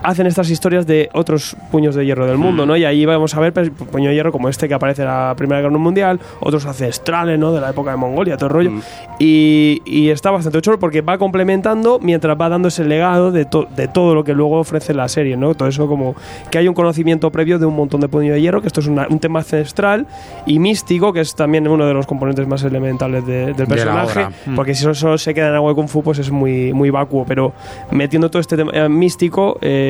hacen 0.03 0.27
estas 0.27 0.51
historias 0.51 0.87
de 0.87 1.09
otros 1.13 1.57
puños 1.71 1.95
de 1.95 2.05
hierro 2.07 2.27
del 2.27 2.39
mundo, 2.39 2.65
Mm. 2.65 2.69
¿no? 2.69 2.77
Y 2.77 2.85
ahí 2.85 3.05
vamos 3.07 3.35
a 3.35 3.41
ver 3.41 3.53
pues, 3.53 3.71
puño 3.71 4.09
de 4.11 4.15
hierro 4.15 4.33
como 4.33 4.49
este 4.49 4.69
que 4.69 4.75
aparece 4.75 5.03
en 5.03 5.09
la 5.09 5.35
Primera 5.37 5.61
Guerra 5.61 5.77
Mundial, 5.79 6.21
otros 6.41 6.65
ancestrales, 6.67 7.39
¿no? 7.39 7.53
De 7.53 7.61
la 7.61 7.71
época 7.71 7.91
de 7.91 7.97
Mongolia, 7.97 8.37
todo 8.37 8.47
el 8.47 8.53
rollo. 8.55 8.71
Mm. 8.73 8.81
Y, 9.19 9.83
y 9.85 10.11
está 10.11 10.31
bastante 10.31 10.61
chulo 10.61 10.79
porque 10.79 11.01
va 11.01 11.19
complementando 11.19 11.99
mientras 12.01 12.37
va 12.41 12.49
dando 12.49 12.69
ese 12.69 12.85
legado 12.85 13.33
de, 13.33 13.45
to- 13.45 13.67
de 13.75 13.89
todo 13.89 14.15
lo 14.15 14.25
que 14.25 14.33
luego 14.35 14.59
ofrece 14.59 14.95
la 14.95 15.09
serie, 15.09 15.37
¿no? 15.37 15.55
Todo 15.55 15.69
eso 15.69 15.89
como 15.89 16.15
que 16.51 16.59
hay 16.59 16.69
un 16.69 16.75
conocimiento 16.75 17.31
previo 17.31 17.59
de 17.59 17.67
un 17.67 17.75
montón 17.77 18.01
de 18.01 18.09
puño 18.09 18.33
de 18.33 18.41
hierro, 18.41 18.61
que 18.61 18.69
esto 18.69 18.81
es 18.81 18.87
una- 18.87 19.07
un 19.11 19.19
tema 19.19 19.41
ancestral 19.41 20.07
y 20.47 20.59
místico, 20.59 21.13
que 21.13 21.21
es 21.21 21.35
también 21.35 21.67
uno 21.69 21.87
de 21.87 21.95
los 21.95 22.07
componentes 22.07 22.47
más 22.47 22.63
elementales 22.63 23.27
de- 23.27 23.53
del 23.55 23.67
personaje, 23.67 24.19
obra. 24.21 24.33
Mm. 24.47 24.55
porque 24.55 24.75
si 24.75 24.83
solo, 24.83 24.95
solo 24.95 25.19
se 25.19 25.35
queda 25.35 25.49
en 25.49 25.55
algo 25.55 25.69
de 25.69 25.75
Kung 25.75 25.89
Fu, 25.89 26.03
pues 26.03 26.19
es 26.19 26.31
muy, 26.31 26.73
muy 26.73 26.91
vacuo, 26.91 27.25
pero 27.27 27.53
metiendo 27.91 28.31
todo 28.31 28.41
este 28.41 28.57
tema 28.57 28.71
eh, 28.75 28.89
místico, 28.89 29.59
eh, 29.61 29.87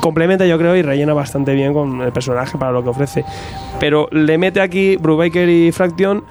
complementa 0.00 0.46
yo 0.46 0.58
creo 0.58 0.76
y 0.76 0.82
rellena 0.82 1.14
bastante 1.14 1.54
bien 1.54 1.72
con 1.72 2.00
el 2.02 2.12
personaje 2.12 2.58
para 2.58 2.72
lo 2.72 2.82
que 2.82 2.90
ofrece. 2.90 3.24
Pero 3.80 4.08
le 4.10 4.38
mete 4.38 4.60
aquí 4.60 4.96
Brubaker 4.96 5.48
y 5.48 5.72
Fraction 5.72 6.24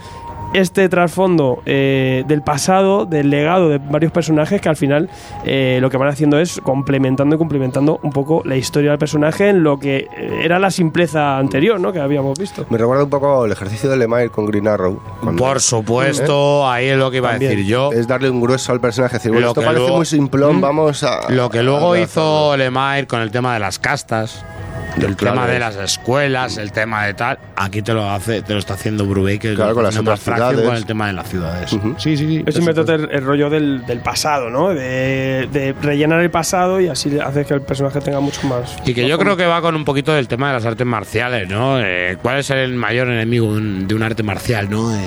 este 0.60 0.90
trasfondo 0.90 1.62
eh, 1.66 2.24
del 2.28 2.42
pasado, 2.42 3.06
del 3.06 3.30
legado 3.30 3.70
de 3.70 3.78
varios 3.78 4.12
personajes 4.12 4.62
que 4.62 4.70
al 4.70 4.76
final 4.78 5.10
eh, 5.46 5.80
lo 5.82 5.90
que 5.90 5.98
van 5.98 6.08
haciendo 6.10 6.40
es 6.40 6.60
complementando 6.64 7.36
y 7.36 7.38
complementando 7.38 8.00
un 8.04 8.12
poco 8.12 8.42
la 8.46 8.56
historia 8.56 8.92
del 8.92 9.00
personaje 9.00 9.50
en 9.50 9.64
lo 9.64 9.80
que 9.80 10.08
eh, 10.18 10.40
era 10.44 10.60
la 10.60 10.72
simpleza 10.72 11.38
anterior, 11.38 11.80
¿no? 11.80 11.92
Que 11.94 12.00
habíamos 12.00 12.38
visto. 12.40 12.66
Me 12.70 12.78
recuerda 12.78 13.04
un 13.04 13.10
poco 13.10 13.46
el 13.46 13.52
ejercicio 13.52 13.90
de 13.90 13.98
Lemire 13.98 14.30
con 14.30 14.46
Green 14.46 14.68
Arrow. 14.68 15.00
cuando- 15.22 15.44
Por 15.44 15.60
supuesto, 15.62 16.68
ahí 16.70 16.88
es 16.88 16.98
lo 16.98 17.12
que 17.12 17.18
iba 17.18 17.32
También. 17.32 17.52
a 17.52 17.56
decir 17.56 17.68
yo. 17.68 17.92
Es 17.92 18.08
darle 18.08 18.30
un 18.30 18.42
grueso 18.42 18.72
al 18.72 18.80
personaje. 18.80 19.16
Decir, 19.18 19.32
bueno, 19.32 19.46
Lo 19.48 19.52
esto 19.52 19.62
que 19.62 19.66
parece 19.66 19.82
luego- 19.82 19.98
muy 19.98 20.06
simplón, 20.06 20.58
Mm. 20.58 20.62
vamos 20.62 21.04
a. 21.04 21.32
Lo 21.32 21.50
que 21.50 21.64
luego 21.64 21.94
a- 21.94 22.00
hizo 22.00 22.56
Lemire 22.58 23.08
con 23.08 23.22
el 23.22 23.32
tema 23.32 23.54
de 23.54 23.60
las 23.60 23.80
castas, 23.80 24.44
el 24.98 25.16
Claro, 25.18 25.36
tema 25.42 25.48
de 25.48 25.60
las 25.60 25.76
escuelas, 25.76 26.58
el 26.58 26.72
tema 26.72 27.06
de 27.06 27.14
tal, 27.14 27.38
aquí 27.58 27.82
te 27.82 27.94
lo 27.94 28.10
hace, 28.10 28.42
te 28.42 28.54
lo 28.54 28.60
está 28.60 28.76
haciendo 28.76 29.06
Brubaker 29.06 29.56
Claro, 29.56 29.74
con 29.74 29.84
las 29.84 29.98
otras 29.98 30.20
más 30.20 30.20
Con 30.54 30.76
el 30.76 30.86
tema 30.86 31.08
de 31.08 31.14
las 31.14 31.28
ciudades. 31.30 31.74
Ujú. 31.74 31.96
Sí, 31.98 32.16
sí, 32.18 32.28
sí. 32.28 32.44
Es 32.46 32.56
simplemente 32.56 32.94
el, 32.94 33.10
el 33.12 33.24
rollo 33.26 33.50
del, 33.50 33.86
del 33.86 34.00
pasado, 34.00 34.50
¿no? 34.50 34.70
De, 34.70 35.48
de 35.52 35.74
rellenar 35.82 36.20
el 36.22 36.30
pasado 36.32 36.80
y 36.80 36.88
así 36.88 37.18
hace 37.20 37.46
que 37.46 37.54
el 37.54 37.62
personaje 37.62 38.00
tenga 38.02 38.20
mucho 38.20 38.46
más. 38.48 38.76
Y 38.86 38.94
que 38.94 39.08
yo 39.08 39.18
creo 39.18 39.36
que 39.38 39.46
va 39.46 39.62
con 39.62 39.76
un 39.76 39.86
poquito 39.86 40.14
del 40.14 40.28
tema 40.28 40.48
de 40.50 40.54
las 40.54 40.66
artes 40.66 40.86
marciales, 40.86 41.50
¿no? 41.50 41.80
Eh, 41.80 42.18
¿Cuál 42.22 42.40
es 42.40 42.50
el 42.50 42.74
mayor 42.76 43.08
enemigo 43.10 43.52
de 43.54 43.58
un- 43.60 43.88
de 43.88 43.96
un 43.96 44.04
arte 44.04 44.24
marcial, 44.24 44.70
no? 44.70 44.94
Eh, 44.96 45.00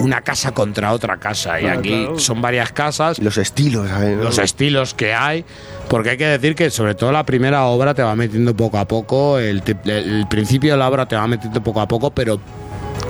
una 0.00 0.22
casa 0.22 0.52
contra 0.52 0.92
otra 0.92 1.16
casa. 1.18 1.60
Y 1.60 1.64
Claro, 1.64 1.78
aquí 1.78 1.88
claro. 1.90 2.18
son 2.18 2.42
varias 2.42 2.72
casas, 2.72 3.18
Los 3.20 3.36
estilos, 3.38 3.88
¿sabes? 3.88 4.16
los 4.18 4.38
estilos 4.38 4.92
que 4.92 5.14
hay, 5.14 5.44
porque 5.88 6.10
hay 6.10 6.16
que 6.16 6.26
decir 6.26 6.56
que 6.56 6.68
sobre 6.70 6.96
todo 6.96 7.12
la 7.12 7.24
primera 7.24 7.64
obra 7.66 7.94
te 7.94 8.02
va 8.02 8.16
metiendo 8.16 8.56
poco 8.56 8.78
a 8.78 8.86
poco, 8.86 9.38
el, 9.38 9.62
el 9.84 10.26
principio 10.28 10.72
de 10.72 10.78
la 10.78 10.88
obra 10.88 11.06
te 11.06 11.14
va 11.14 11.26
metiendo 11.28 11.62
poco 11.62 11.80
a 11.80 11.86
poco, 11.86 12.10
pero 12.10 12.40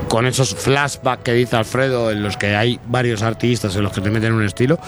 con 0.09 0.27
esos 0.27 0.55
flashbacks 0.55 1.23
que 1.23 1.33
dice 1.33 1.57
Alfredo, 1.57 2.11
en 2.11 2.23
los 2.23 2.37
que 2.37 2.55
hay 2.55 2.79
varios 2.87 3.23
artistas 3.23 3.75
en 3.77 3.83
los 3.83 3.93
que 3.93 4.01
te 4.01 4.11
meten 4.11 4.33
un 4.33 4.45
estilo, 4.45 4.79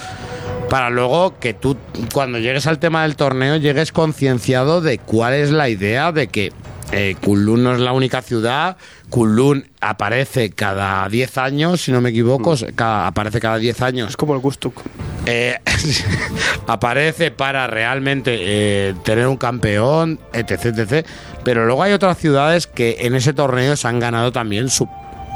para 0.69 0.89
luego 0.89 1.37
que 1.39 1.53
tú 1.53 1.77
cuando 2.13 2.39
llegues 2.39 2.67
al 2.67 2.79
tema 2.79 3.03
del 3.03 3.15
torneo 3.15 3.57
llegues 3.57 3.91
concienciado 3.91 4.81
de 4.81 4.97
cuál 4.97 5.33
es 5.33 5.51
la 5.51 5.69
idea 5.69 6.11
de 6.11 6.27
que 6.27 6.51
eh, 6.91 7.15
Kunlun 7.21 7.63
no 7.63 7.73
es 7.73 7.79
la 7.79 7.91
única 7.91 8.21
ciudad, 8.21 8.77
Kunlun 9.09 9.67
aparece 9.81 10.51
cada 10.51 11.07
10 11.09 11.37
años, 11.37 11.81
si 11.81 11.91
no 11.91 11.99
me 12.01 12.09
equivoco, 12.09 12.55
cada- 12.75 13.07
aparece 13.07 13.39
cada 13.39 13.57
10 13.57 13.81
años 13.81 14.09
Es 14.11 14.17
como 14.17 14.33
el 14.33 14.39
Gustuk. 14.39 14.81
eh, 15.25 15.59
aparece 16.67 17.31
para 17.31 17.67
realmente 17.67 18.37
eh, 18.39 18.95
tener 19.03 19.27
un 19.27 19.37
campeón, 19.37 20.19
etc, 20.33 20.65
etc. 20.77 21.05
Pero 21.43 21.65
luego 21.65 21.83
hay 21.83 21.93
otras 21.93 22.17
ciudades 22.17 22.67
que 22.67 22.97
en 23.01 23.15
ese 23.15 23.33
torneo 23.33 23.75
se 23.75 23.87
han 23.87 23.99
ganado 23.99 24.31
también 24.31 24.69
su, 24.69 24.87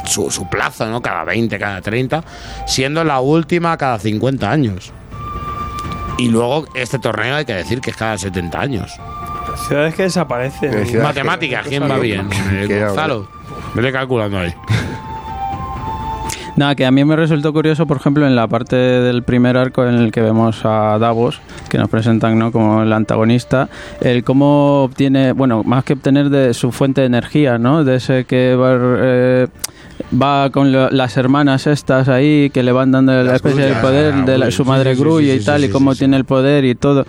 su, 0.06 0.32
su 0.32 0.50
plazo, 0.50 0.88
¿no? 0.88 1.02
Cada 1.02 1.24
20, 1.24 1.58
cada 1.60 1.82
30, 1.82 2.24
siendo 2.68 3.04
la 3.04 3.20
última 3.20 3.78
cada 3.78 4.00
50 4.00 4.50
años. 4.50 4.92
Y 6.18 6.28
luego 6.30 6.66
este 6.76 7.00
torneo 7.00 7.36
hay 7.36 7.46
que 7.46 7.54
decir 7.54 7.82
que 7.82 7.92
es 7.92 7.98
cada 7.98 8.18
70 8.18 8.60
años. 8.60 8.92
Ciudades 9.56 9.96
que 9.96 10.04
desaparecen. 10.04 10.74
Eh, 10.74 10.86
ciudades 10.86 11.04
Matemáticas, 11.04 11.68
¿quién 11.68 11.90
va 11.90 11.98
bien? 11.98 12.30
Eh, 12.52 12.84
Gonzalo. 12.86 13.28
Vete 13.74 13.92
calculando 13.92 14.40
ahí. 14.40 14.54
Nada, 16.56 16.76
que 16.76 16.86
a 16.86 16.92
mí 16.92 17.04
me 17.06 17.16
resultó 17.16 17.54
curioso, 17.54 17.88
por 17.88 17.98
ejemplo, 17.98 18.28
en 18.28 18.36
la 18.36 18.48
parte 18.48 18.76
del 18.76 19.24
primer 19.24 19.56
arco 19.56 19.86
en 19.86 19.96
el 19.96 20.12
que 20.12 20.22
vemos 20.22 20.66
a 20.66 20.98
Davos, 21.00 21.40
que 21.70 21.78
nos 21.78 21.90
presentan 21.90 22.38
¿no? 22.38 22.52
como 22.52 22.84
el 22.84 22.92
antagonista, 22.92 23.70
el 24.02 24.24
cómo 24.24 24.84
obtiene, 24.84 25.32
bueno, 25.32 25.64
más 25.64 25.86
que 25.86 25.94
obtener 25.94 26.30
de 26.30 26.54
su 26.54 26.72
fuente 26.72 27.02
de 27.02 27.08
energía, 27.08 27.58
¿no? 27.58 27.86
De 27.86 27.96
ese 27.96 28.26
que 28.26 28.56
va, 28.56 28.78
eh, 28.78 29.48
va 30.20 30.50
con 30.50 30.72
lo- 30.72 30.90
las 30.90 31.16
hermanas 31.18 31.68
estas 31.68 32.10
ahí, 32.10 32.50
que 32.54 32.64
le 32.64 32.72
van 32.72 32.92
dando 32.92 33.14
la 33.24 33.36
especie 33.36 33.64
de 33.66 33.74
poder 33.76 34.14
ah, 34.14 34.22
de 34.26 34.38
la- 34.38 34.52
su 34.52 34.66
madre 34.66 34.94
sí, 34.96 35.02
grulla 35.02 35.34
sí, 35.34 35.40
y 35.40 35.44
tal, 35.46 35.64
y 35.64 35.70
cómo 35.70 35.96
tiene 35.96 36.18
el 36.18 36.26
poder 36.26 36.66
y 36.66 36.76
todo. 36.76 37.06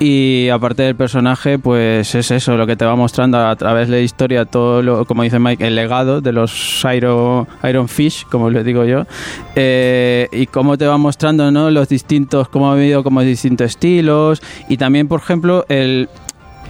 Y 0.00 0.48
aparte 0.50 0.82
del 0.82 0.94
personaje, 0.96 1.58
pues 1.58 2.14
es 2.14 2.30
eso, 2.30 2.56
lo 2.56 2.66
que 2.66 2.76
te 2.76 2.84
va 2.84 2.94
mostrando 2.96 3.38
a 3.38 3.56
través 3.56 3.88
de 3.88 3.96
la 3.96 4.00
historia, 4.02 4.44
todo 4.44 4.82
lo, 4.82 5.04
como 5.06 5.22
dice 5.22 5.38
Mike, 5.38 5.66
el 5.66 5.74
legado 5.76 6.20
de 6.20 6.32
los 6.32 6.84
Iron, 6.94 7.46
Iron 7.68 7.88
Fish, 7.88 8.26
como 8.30 8.50
le 8.50 8.64
digo 8.64 8.84
yo, 8.84 9.04
eh, 9.56 10.28
y 10.32 10.46
cómo 10.46 10.76
te 10.76 10.86
va 10.86 10.98
mostrando 10.98 11.50
¿no? 11.50 11.70
los 11.70 11.88
distintos, 11.88 12.48
cómo 12.48 12.70
ha 12.70 12.74
habido 12.74 13.02
como 13.02 13.22
distintos 13.22 13.66
estilos, 13.68 14.42
y 14.68 14.76
también, 14.76 15.08
por 15.08 15.20
ejemplo, 15.20 15.64
el 15.68 16.08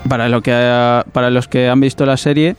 para 0.09 0.29
lo 0.29 0.43
que 0.43 0.51
para 1.13 1.31
los 1.31 1.47
que 1.49 1.69
han 1.69 1.81
visto 1.81 2.05
la 2.05 2.17
serie, 2.17 2.57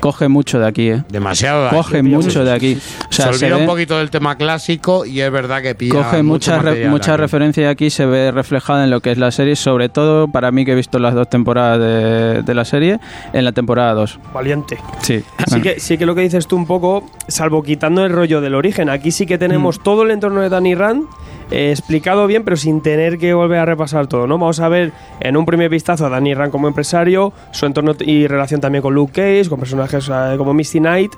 coge 0.00 0.28
mucho 0.28 0.58
de 0.58 0.66
aquí, 0.66 0.90
¿eh? 0.90 1.02
Demasiado. 1.08 1.62
de 1.62 1.66
aquí. 1.68 1.76
Coge 1.76 2.02
mucho 2.02 2.44
de 2.44 2.52
aquí. 2.52 2.78
O 3.08 3.12
sea, 3.12 3.32
se 3.32 3.38
se 3.38 3.44
olvida 3.46 3.56
ve- 3.56 3.62
un 3.62 3.68
poquito 3.68 3.98
del 3.98 4.10
tema 4.10 4.36
clásico 4.36 5.04
y 5.06 5.20
es 5.20 5.30
verdad 5.30 5.62
que 5.62 5.74
pilla 5.74 5.94
coge 5.94 6.22
mucho 6.22 6.50
mucha, 6.52 6.58
re- 6.62 6.88
mucha 6.88 7.12
aquí. 7.12 7.20
referencia 7.20 7.70
aquí, 7.70 7.90
se 7.90 8.06
ve 8.06 8.30
reflejada 8.32 8.84
en 8.84 8.90
lo 8.90 9.00
que 9.00 9.12
es 9.12 9.18
la 9.18 9.30
serie, 9.30 9.56
sobre 9.56 9.88
todo 9.88 10.28
para 10.28 10.50
mí 10.50 10.64
que 10.64 10.72
he 10.72 10.74
visto 10.74 10.98
las 10.98 11.14
dos 11.14 11.28
temporadas 11.28 11.78
de, 11.78 12.42
de 12.42 12.54
la 12.54 12.64
serie, 12.64 12.98
en 13.32 13.44
la 13.44 13.52
temporada 13.52 13.94
2. 13.94 14.18
Valiente. 14.34 14.78
Sí. 15.02 15.22
Sí 15.46 15.60
que, 15.60 15.78
sí 15.80 15.98
que 15.98 16.06
lo 16.06 16.14
que 16.14 16.22
dices 16.22 16.46
tú 16.46 16.56
un 16.56 16.66
poco, 16.66 17.08
salvo 17.28 17.62
quitando 17.62 18.04
el 18.04 18.12
rollo 18.12 18.40
del 18.40 18.54
origen, 18.54 18.88
aquí 18.88 19.10
sí 19.10 19.26
que 19.26 19.38
tenemos 19.38 19.78
Mm. 19.78 19.82
todo 19.82 20.02
el 20.04 20.10
entorno 20.10 20.40
de 20.40 20.48
Danny 20.48 20.74
Rand 20.74 21.04
eh, 21.50 21.70
explicado 21.72 22.28
bien, 22.28 22.44
pero 22.44 22.56
sin 22.56 22.80
tener 22.80 23.18
que 23.18 23.34
volver 23.34 23.58
a 23.58 23.64
repasar 23.64 24.06
todo, 24.06 24.28
¿no? 24.28 24.38
Vamos 24.38 24.60
a 24.60 24.68
ver 24.68 24.92
en 25.18 25.36
un 25.36 25.44
primer 25.44 25.68
vistazo 25.68 26.06
a 26.06 26.08
Danny 26.08 26.32
Rand 26.32 26.52
como 26.52 26.68
empresario, 26.68 27.32
su 27.50 27.66
entorno 27.66 27.96
y 27.98 28.28
relación 28.28 28.60
también 28.60 28.82
con 28.82 28.94
Luke 28.94 29.12
Cage, 29.14 29.48
con 29.48 29.58
personajes 29.58 29.89
eh, 29.98 30.34
como 30.36 30.54
Misty 30.54 30.78
Knight, 30.78 31.12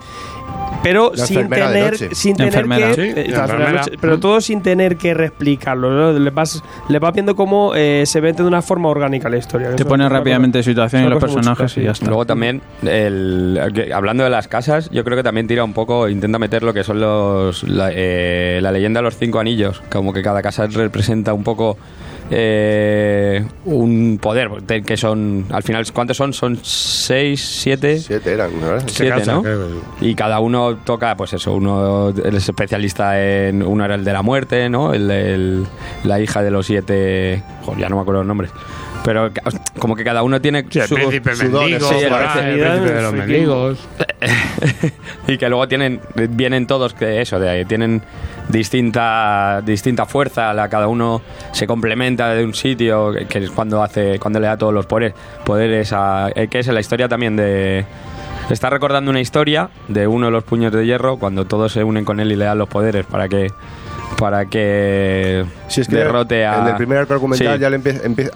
pero 0.83 1.13
La 1.15 1.27
sin 1.27 1.49
tener, 1.49 1.93
noche. 1.93 2.09
sin 2.15 2.35
tener 2.37 2.53
enfermera. 2.53 2.95
que 2.95 2.95
Sí, 2.95 3.21
eh, 3.21 3.27
la 3.31 3.47
la 3.47 3.73
noche, 3.73 3.93
pero 4.01 4.19
todo 4.19 4.41
sin 4.41 4.63
tener 4.63 4.97
que 4.97 5.15
reexplicarlo, 5.15 5.91
¿no? 5.91 6.19
Le 6.19 6.31
vas, 6.31 6.63
le 6.89 6.99
vas 6.99 7.13
viendo 7.13 7.37
cómo 7.37 7.73
eh, 7.75 8.03
se 8.07 8.21
vende 8.21 8.43
de 8.43 8.49
una 8.49 8.63
forma 8.63 8.89
orgánica 8.89 9.29
la 9.29 9.37
historia. 9.37 9.75
Te 9.77 9.85
pone 9.85 10.09
rápidamente 10.09 10.59
cosa- 10.59 10.71
situación 10.71 11.05
y 11.05 11.09
los 11.09 11.21
personajes 11.21 11.77
y 11.77 11.83
ya 11.83 11.95
sí. 11.95 11.99
está. 12.01 12.07
Luego 12.07 12.27
también, 12.27 12.63
el, 12.83 13.61
hablando 13.95 14.25
de 14.25 14.31
las 14.31 14.49
casas, 14.49 14.91
yo 14.91 15.05
creo 15.05 15.17
que 15.17 15.23
también 15.23 15.47
tira 15.47 15.63
un 15.63 15.73
poco, 15.73 16.09
intenta 16.09 16.39
meter 16.39 16.63
lo 16.65 16.73
que 16.75 16.83
son 16.83 17.01
los 17.01 17.63
la, 17.65 17.91
eh, 17.93 18.59
la 18.63 18.73
leyenda 18.73 18.99
de 19.01 19.05
los 19.05 19.17
cinco 19.17 19.39
anillos, 19.39 19.83
como 19.91 20.13
que 20.13 20.23
cada 20.23 20.43
casa 20.43 20.67
representa 20.67 21.33
un 21.33 21.45
poco 21.45 21.79
eh, 22.35 23.45
un 23.67 24.19
poder, 24.21 24.51
de- 24.63 24.83
que 24.83 24.97
son, 24.97 25.45
al 25.51 25.63
final, 25.63 25.85
¿cuántos 25.93 26.17
son? 26.17 26.33
Son 26.33 26.59
seis, 26.63 27.45
siete, 27.63 27.99
Siete 27.99 28.33
eran, 28.33 28.51
¿no? 28.61 28.81
siete, 28.87 29.09
casa, 29.11 29.33
¿no? 29.35 29.43
creo 29.43 29.69
Y 30.01 30.15
cada 30.15 30.41
uno 30.41 30.77
toca, 30.85 31.15
pues 31.17 31.35
eso, 31.35 31.53
uno 31.55 32.09
es 32.11 32.49
especialista 32.49 33.21
en, 33.23 33.63
uno 33.63 33.85
era 33.85 33.95
el 33.97 34.05
de 34.05 34.13
la 34.13 34.23
muerte, 34.23 34.69
¿no? 34.71 34.95
El, 34.95 35.11
el- 35.11 35.67
la 36.05 36.21
hija 36.21 36.43
de 36.43 36.51
los 36.51 36.67
siete, 36.67 37.43
joder, 37.65 37.81
ya 37.81 37.89
no 37.89 37.97
me 37.97 38.03
acuerdo 38.03 38.21
los 38.23 38.29
nombres. 38.29 38.51
Pero 39.05 39.31
como 39.79 39.97
que 39.97 40.05
cada 40.05 40.23
uno 40.23 40.41
tiene 40.41 40.65
Sí, 40.71 40.79
el 40.79 40.87
su- 40.87 40.95
príncipe 40.95 41.35
su 41.35 41.51
mendigo, 41.51 41.89
sí, 41.89 41.95
el 41.97 42.13
príncipe- 42.13 42.49
el 42.53 42.61
príncipe 42.61 42.93
de 42.95 43.03
los 43.03 43.13
mendigos. 43.13 43.89
y 45.27 45.39
que 45.39 45.49
luego 45.49 45.67
tienen 45.67 46.01
vienen 46.31 46.67
todos 46.69 46.95
que 46.95 47.21
eso 47.21 47.41
de 47.41 47.49
ahí, 47.51 47.65
tienen 47.65 48.01
distinta 48.49 49.61
distinta 49.65 50.07
fuerza 50.07 50.53
la 50.55 50.69
cada 50.69 50.87
uno 50.89 51.21
se 51.53 51.67
complementa 51.67 52.31
de 52.35 52.45
un 52.45 52.55
sitio 52.55 53.13
que, 53.29 53.39
es 53.39 53.51
cuando 53.51 53.83
hace 53.83 54.19
cuando 54.21 54.39
le 54.41 54.47
da 54.47 54.57
todos 54.57 54.73
los 54.73 54.87
poderes 54.87 55.15
poderes 55.45 55.93
a 55.93 56.31
eh, 56.35 56.49
que 56.49 56.61
es 56.61 56.67
la 56.69 56.81
historia 56.81 57.09
también 57.09 57.35
de 57.37 57.85
está 58.51 58.71
recordando 58.71 59.11
una 59.11 59.21
historia 59.21 59.71
de 59.89 60.07
uno 60.07 60.27
de 60.27 60.33
los 60.33 60.45
puños 60.45 60.73
de 60.73 60.85
hierro 60.87 61.17
cuando 61.19 61.45
todos 61.45 61.73
se 61.73 61.83
unen 61.83 62.05
con 62.05 62.21
él 62.21 62.31
y 62.33 62.37
le 62.37 62.45
dan 62.45 62.59
los 62.59 62.69
poderes 62.69 63.07
para 63.07 63.29
que 63.29 63.49
para 64.19 64.47
que 64.47 65.45
Si 65.69 65.81
es 65.81 65.89
que 65.89 65.97
derrote 65.97 66.47
a 66.47 66.61
en 66.63 66.67
el 66.69 66.77
primer 66.77 66.99
arco 66.99 67.15
argumental 67.15 67.55
Sí. 67.57 67.61
ya 67.61 67.71
le 67.71 67.81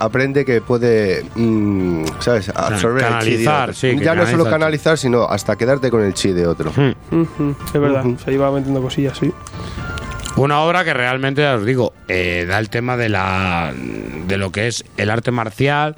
aprende 0.00 0.44
que 0.44 0.60
puede, 0.60 1.24
mm, 1.34 2.04
¿sabes? 2.20 2.48
Absorber 2.54 3.04
el 3.04 3.18
chi 3.20 3.36
de 3.36 3.44
Canalizar, 3.44 3.62
otro. 3.70 3.74
sí, 3.74 3.96
ya 4.00 4.14
no 4.14 4.22
solo 4.26 4.44
canaliza. 4.44 4.50
canalizar, 4.50 4.98
sino 4.98 5.24
hasta 5.24 5.56
quedarte 5.56 5.90
con 5.90 6.02
el 6.04 6.14
chi 6.14 6.32
de 6.32 6.46
otro. 6.46 6.70
Ujú, 6.70 7.54
es 7.74 7.80
verdad, 7.80 8.04
Ujú. 8.04 8.18
se 8.18 8.32
iba 8.32 8.50
metiendo 8.50 8.80
cosillas, 8.82 9.16
sí. 9.18 9.32
Una 10.36 10.60
obra 10.60 10.84
que 10.84 10.92
realmente, 10.92 11.40
ya 11.42 11.54
os 11.54 11.64
digo, 11.64 11.92
eh, 12.08 12.44
da 12.48 12.58
el 12.58 12.68
tema 12.68 12.96
de, 12.96 13.08
la, 13.08 13.72
de 14.26 14.36
lo 14.36 14.52
que 14.52 14.66
es 14.66 14.84
el 14.98 15.08
arte 15.10 15.30
marcial, 15.30 15.96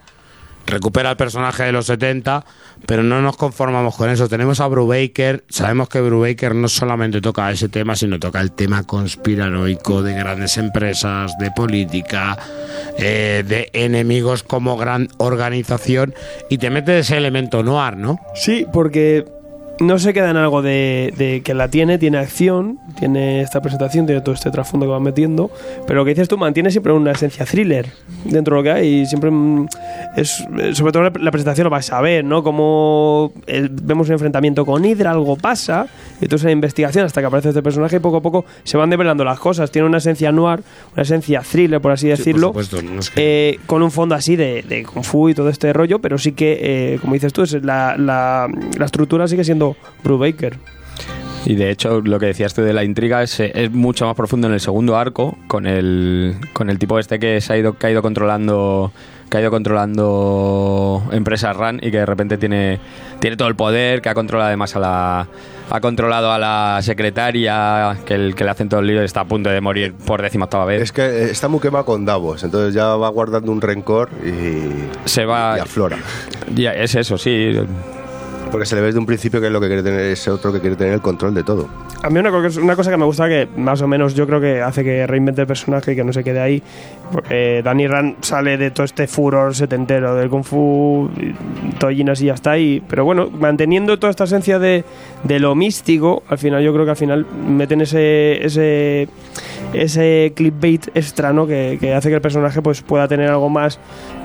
recupera 0.68 1.10
el 1.10 1.16
personaje 1.16 1.64
de 1.64 1.72
los 1.72 1.86
70, 1.86 2.44
pero 2.86 3.02
no 3.02 3.20
nos 3.20 3.36
conformamos 3.36 3.96
con 3.96 4.10
eso. 4.10 4.28
Tenemos 4.28 4.60
a 4.60 4.66
Brubaker, 4.68 5.44
sabemos 5.48 5.88
que 5.88 6.00
Brubaker 6.00 6.54
no 6.54 6.68
solamente 6.68 7.20
toca 7.20 7.50
ese 7.50 7.68
tema, 7.68 7.96
sino 7.96 8.18
toca 8.18 8.40
el 8.40 8.52
tema 8.52 8.84
conspiranoico 8.84 10.02
de 10.02 10.14
grandes 10.14 10.56
empresas, 10.58 11.36
de 11.38 11.50
política, 11.50 12.38
eh, 12.98 13.44
de 13.46 13.70
enemigos 13.72 14.42
como 14.42 14.76
gran 14.76 15.08
organización, 15.18 16.14
y 16.48 16.58
te 16.58 16.70
mete 16.70 16.98
ese 16.98 17.16
elemento 17.16 17.62
noir, 17.62 17.96
¿no? 17.96 18.18
Sí, 18.34 18.66
porque 18.72 19.24
no 19.80 19.98
se 19.98 20.12
queda 20.12 20.30
en 20.30 20.36
algo 20.36 20.60
de, 20.60 21.12
de 21.16 21.40
que 21.42 21.54
la 21.54 21.68
tiene, 21.68 21.98
tiene 21.98 22.18
acción, 22.18 22.78
tiene 22.98 23.42
esta 23.42 23.60
presentación, 23.60 24.06
tiene 24.06 24.20
todo 24.20 24.34
este 24.34 24.50
trasfondo 24.50 24.86
que 24.86 24.90
va 24.92 24.98
metiendo, 25.00 25.50
pero 25.86 26.00
lo 26.00 26.04
que 26.04 26.10
dices 26.10 26.26
tú 26.28 26.36
mantiene 26.36 26.70
siempre 26.70 26.92
una 26.92 27.12
esencia 27.12 27.44
thriller 27.44 27.86
dentro 28.24 28.56
de 28.56 28.60
lo 28.60 28.62
que 28.64 28.70
hay 28.72 28.88
y 29.02 29.06
siempre 29.06 29.30
mm, 29.30 29.68
es, 30.16 30.44
eh, 30.58 30.74
sobre 30.74 30.92
todo 30.92 31.04
la, 31.04 31.30
presentación 31.30 31.64
lo 31.64 31.70
vais 31.70 31.92
a 31.92 32.00
ver, 32.00 32.24
¿no? 32.24 32.42
Como 32.42 33.32
vemos 33.46 34.08
un 34.08 34.14
enfrentamiento 34.14 34.66
con 34.66 34.84
Hydra, 34.84 35.12
algo 35.12 35.36
pasa, 35.36 35.86
y 36.20 36.24
entonces 36.24 36.46
la 36.46 36.50
investigación 36.52 37.04
hasta 37.04 37.20
que 37.20 37.26
aparece 37.26 37.50
este 37.50 37.62
personaje 37.62 37.96
y 37.96 38.00
poco 38.00 38.16
a 38.16 38.20
poco 38.22 38.44
se 38.64 38.76
van 38.76 38.90
develando 38.90 39.24
las 39.24 39.38
cosas, 39.38 39.70
tiene 39.70 39.86
una 39.86 39.98
esencia 39.98 40.32
noir, 40.32 40.60
una 40.94 41.02
esencia 41.02 41.40
thriller, 41.42 41.80
por 41.80 41.92
así 41.92 42.08
decirlo. 42.08 42.52
Por 42.52 42.64
supuesto, 42.64 42.90
no 42.94 42.98
es 43.00 43.10
que- 43.10 43.50
Eh, 43.50 43.58
con 43.66 43.82
un 43.82 43.90
fondo 43.92 44.16
así 44.16 44.34
de, 44.34 44.62
de 44.62 44.82
Kung 44.84 45.04
Fu 45.04 45.28
y 45.28 45.34
todo 45.34 45.48
este 45.50 45.72
rollo, 45.72 46.00
pero 46.00 46.18
sí 46.18 46.32
que, 46.32 46.58
eh, 46.94 46.98
como 47.00 47.14
dices 47.14 47.32
tú, 47.32 47.42
es 47.42 47.52
la, 47.62 47.96
la, 47.96 48.48
la 48.76 48.84
estructura 48.84 49.28
sigue 49.28 49.44
siendo 49.44 49.67
Brubaker. 50.04 50.58
Y 51.44 51.54
de 51.54 51.70
hecho, 51.70 52.00
lo 52.00 52.18
que 52.18 52.26
decías 52.26 52.52
tú 52.52 52.62
de 52.62 52.72
la 52.72 52.84
intriga 52.84 53.22
es, 53.22 53.40
eh, 53.40 53.52
es 53.54 53.70
mucho 53.70 54.06
más 54.06 54.14
profundo 54.14 54.48
en 54.48 54.54
el 54.54 54.60
segundo 54.60 54.96
arco, 54.96 55.38
con 55.46 55.66
el, 55.66 56.36
con 56.52 56.68
el 56.68 56.78
tipo 56.78 56.98
este 56.98 57.18
que 57.18 57.40
se 57.40 57.52
ha 57.52 57.56
ido, 57.56 57.78
que 57.78 57.86
ha 57.86 57.90
ido 57.90 58.02
controlando 58.02 58.92
que 59.28 59.36
ha 59.36 59.40
ido 59.40 59.50
controlando 59.50 61.02
empresas 61.12 61.54
RAN 61.56 61.80
y 61.82 61.90
que 61.90 61.98
de 61.98 62.06
repente 62.06 62.38
tiene, 62.38 62.80
tiene 63.20 63.36
todo 63.36 63.48
el 63.48 63.56
poder, 63.56 64.00
que 64.00 64.08
ha 64.08 64.14
controlado 64.14 64.48
además 64.48 64.74
a 64.74 64.80
la 64.80 65.28
ha 65.70 65.80
controlado 65.80 66.32
a 66.32 66.38
la 66.38 66.80
secretaria, 66.82 67.98
que, 68.06 68.14
el, 68.14 68.34
que 68.34 68.44
le 68.44 68.50
hacen 68.50 68.70
todo 68.70 68.80
el 68.80 68.86
lío 68.86 69.02
y 69.02 69.04
está 69.04 69.20
a 69.20 69.24
punto 69.26 69.50
de 69.50 69.60
morir 69.60 69.92
por 69.92 70.22
décima 70.22 70.46
octava 70.46 70.64
vez. 70.64 70.80
Es 70.80 70.92
que 70.92 71.02
eh, 71.02 71.30
está 71.30 71.48
muy 71.48 71.60
quemado 71.60 71.84
con 71.84 72.06
Davos, 72.06 72.42
entonces 72.42 72.72
ya 72.72 72.96
va 72.96 73.08
guardando 73.10 73.52
un 73.52 73.60
rencor 73.60 74.08
y, 74.24 75.08
se 75.08 75.26
va 75.26 75.56
y 75.58 75.60
aflora. 75.60 75.98
ya, 76.54 76.72
es 76.72 76.94
eso, 76.94 77.18
sí. 77.18 77.54
Porque 78.50 78.64
se 78.66 78.74
le 78.74 78.80
ve 78.80 78.86
desde 78.88 78.98
un 78.98 79.04
principio 79.06 79.40
que 79.40 79.46
es 79.48 79.52
lo 79.52 79.60
que 79.60 79.66
quiere 79.66 79.82
tener 79.82 80.00
ese 80.00 80.30
otro 80.30 80.50
que 80.52 80.60
quiere 80.60 80.74
tener 80.74 80.94
el 80.94 81.00
control 81.02 81.34
de 81.34 81.42
todo. 81.44 81.68
A 82.02 82.08
mí 82.08 82.18
una, 82.18 82.30
co- 82.30 82.60
una 82.62 82.76
cosa 82.76 82.90
que 82.90 82.96
me 82.96 83.04
gusta 83.04 83.28
que 83.28 83.46
más 83.56 83.82
o 83.82 83.88
menos 83.88 84.14
yo 84.14 84.26
creo 84.26 84.40
que 84.40 84.62
hace 84.62 84.82
que 84.84 85.06
reinvente 85.06 85.42
el 85.42 85.46
personaje 85.46 85.92
y 85.92 85.96
que 85.96 86.04
no 86.04 86.12
se 86.14 86.24
quede 86.24 86.40
ahí. 86.40 86.62
porque 87.12 87.60
Danny 87.62 87.86
Rand 87.86 88.16
sale 88.22 88.56
de 88.56 88.70
todo 88.70 88.84
este 88.84 89.06
furor 89.06 89.54
setentero 89.54 90.14
del 90.14 90.30
Kung 90.30 90.44
Fu, 90.44 91.10
tollinas 91.78 92.22
y 92.22 92.26
ya 92.26 92.34
está 92.34 92.52
ahí. 92.52 92.82
Pero 92.88 93.04
bueno, 93.04 93.28
manteniendo 93.30 93.98
toda 93.98 94.10
esta 94.10 94.24
esencia 94.24 94.58
de, 94.58 94.84
de 95.24 95.40
lo 95.40 95.54
místico, 95.54 96.22
al 96.28 96.38
final 96.38 96.62
yo 96.62 96.72
creo 96.72 96.84
que 96.86 96.90
al 96.92 96.96
final 96.96 97.26
meten 97.48 97.82
ese, 97.82 98.44
ese 98.46 99.08
ese 99.74 100.32
clickbait 100.34 100.88
extra, 100.94 101.32
¿no? 101.34 101.46
Que, 101.46 101.76
que 101.78 101.92
hace 101.94 102.08
que 102.08 102.14
el 102.14 102.20
personaje 102.22 102.62
pues 102.62 102.80
pueda 102.80 103.06
tener 103.08 103.28
algo 103.28 103.50
más 103.50 103.78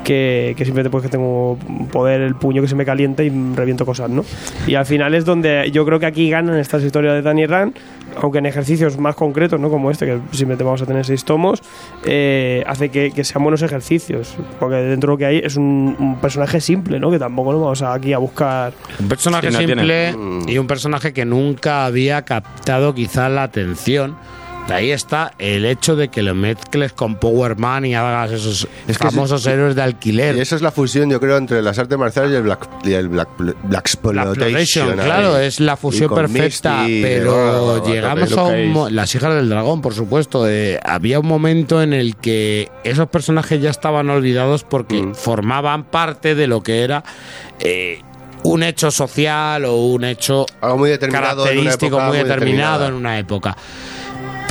que, 0.03 0.53
que 0.57 0.65
simplemente 0.65 0.89
pues 0.89 1.03
que 1.03 1.09
tengo 1.09 1.57
poder, 1.91 2.21
el 2.21 2.35
puño 2.35 2.61
que 2.61 2.67
se 2.67 2.75
me 2.75 2.85
calienta 2.85 3.23
y 3.23 3.29
reviento 3.55 3.85
cosas, 3.85 4.09
¿no? 4.09 4.23
Y 4.67 4.75
al 4.75 4.85
final 4.85 5.13
es 5.15 5.25
donde 5.25 5.69
yo 5.71 5.85
creo 5.85 5.99
que 5.99 6.05
aquí 6.05 6.29
ganan 6.29 6.57
estas 6.57 6.83
historias 6.83 7.13
de 7.13 7.21
Danny 7.21 7.45
Rand, 7.45 7.73
aunque 8.21 8.37
en 8.39 8.45
ejercicios 8.45 8.97
más 8.97 9.15
concretos, 9.15 9.59
¿no? 9.59 9.69
Como 9.69 9.89
este, 9.91 10.05
que 10.05 10.19
simplemente 10.31 10.63
vamos 10.63 10.81
a 10.81 10.85
tener 10.85 11.05
seis 11.05 11.23
tomos, 11.25 11.61
eh, 12.05 12.63
hace 12.67 12.89
que, 12.89 13.11
que 13.11 13.23
sean 13.23 13.43
buenos 13.43 13.61
ejercicios. 13.61 14.35
Porque 14.59 14.75
dentro 14.75 15.07
de 15.09 15.13
lo 15.13 15.17
que 15.17 15.25
hay 15.25 15.37
es 15.39 15.55
un, 15.55 15.95
un 15.97 16.17
personaje 16.21 16.61
simple, 16.61 16.99
¿no? 16.99 17.09
Que 17.09 17.19
tampoco 17.19 17.51
nos 17.53 17.61
vamos 17.61 17.81
a- 17.81 17.93
aquí 17.93 18.13
a 18.13 18.17
buscar. 18.17 18.73
Un 18.99 19.07
personaje 19.07 19.47
Sí, 19.47 19.53
no 19.53 19.59
simple 19.59 20.13
Mm. 20.13 20.49
y 20.49 20.57
un 20.57 20.67
personaje 20.67 21.13
que 21.13 21.25
nunca 21.25 21.85
había 21.85 22.23
captado 22.23 22.93
quizá 22.93 23.29
la 23.29 23.43
atención. 23.43 24.15
De 24.67 24.73
ahí 24.73 24.91
está 24.91 25.33
el 25.39 25.65
hecho 25.65 25.97
de 25.97 26.07
que 26.07 26.21
lo 26.23 26.33
mezcles 26.35 26.93
con 26.93 27.15
Power 27.15 27.57
Man 27.57 27.85
y 27.85 27.95
hagas 27.95 28.31
esos 28.31 28.65
Es 28.87 28.97
que 28.97 29.03
famosos 29.09 29.45
héroes 29.45 29.75
de 29.75 29.81
alquiler. 29.81 30.37
Y 30.37 30.39
eso 30.39 30.55
es 30.55 30.61
la 30.61 30.71
fusión, 30.71 31.09
yo 31.09 31.19
creo, 31.19 31.35
entre 31.35 31.61
las 31.61 31.77
artes 31.79 31.97
marciales 31.97 32.31
y 32.31 32.35
el 32.35 32.43
Black, 32.43 32.69
y 32.85 32.93
el 32.93 33.09
Black, 33.09 33.27
Black 33.37 33.81
Exploitation, 33.81 34.93
claro, 34.93 35.37
es 35.37 35.59
la 35.59 35.75
fusión 35.75 36.13
perfecta, 36.15 36.83
Misty, 36.83 37.01
pero 37.01 37.85
llegamos 37.85 38.31
a 38.37 38.43
un... 38.43 38.95
Las 38.95 39.13
hijas 39.15 39.35
del 39.35 39.49
dragón, 39.49 39.81
por 39.81 39.93
supuesto. 39.93 40.47
eh, 40.47 40.79
había 40.85 41.19
un 41.19 41.27
momento 41.27 41.81
en 41.81 41.91
el 41.91 42.15
que 42.15 42.71
esos 42.85 43.09
personajes 43.09 43.61
ya 43.61 43.69
estaban 43.69 44.09
olvidados 44.09 44.63
porque 44.63 45.01
Mm. 45.03 45.13
formaban 45.15 45.83
parte 45.83 46.35
de 46.35 46.47
lo 46.47 46.63
que 46.63 46.83
era... 46.83 47.03
eh, 47.59 47.99
un 48.45 48.61
hecho 48.61 48.91
social 48.91 49.63
o 49.63 49.77
un 49.85 50.03
hecho 50.03 50.45
Algo 50.59 50.77
muy 50.79 50.89
determinado 50.89 51.43
en 51.47 51.59
una 51.59 51.69
característico 51.69 51.95
época 51.95 52.07
muy 52.07 52.17
determinado 52.17 52.87
en 52.87 52.93
una 52.93 53.17
época. 53.17 53.55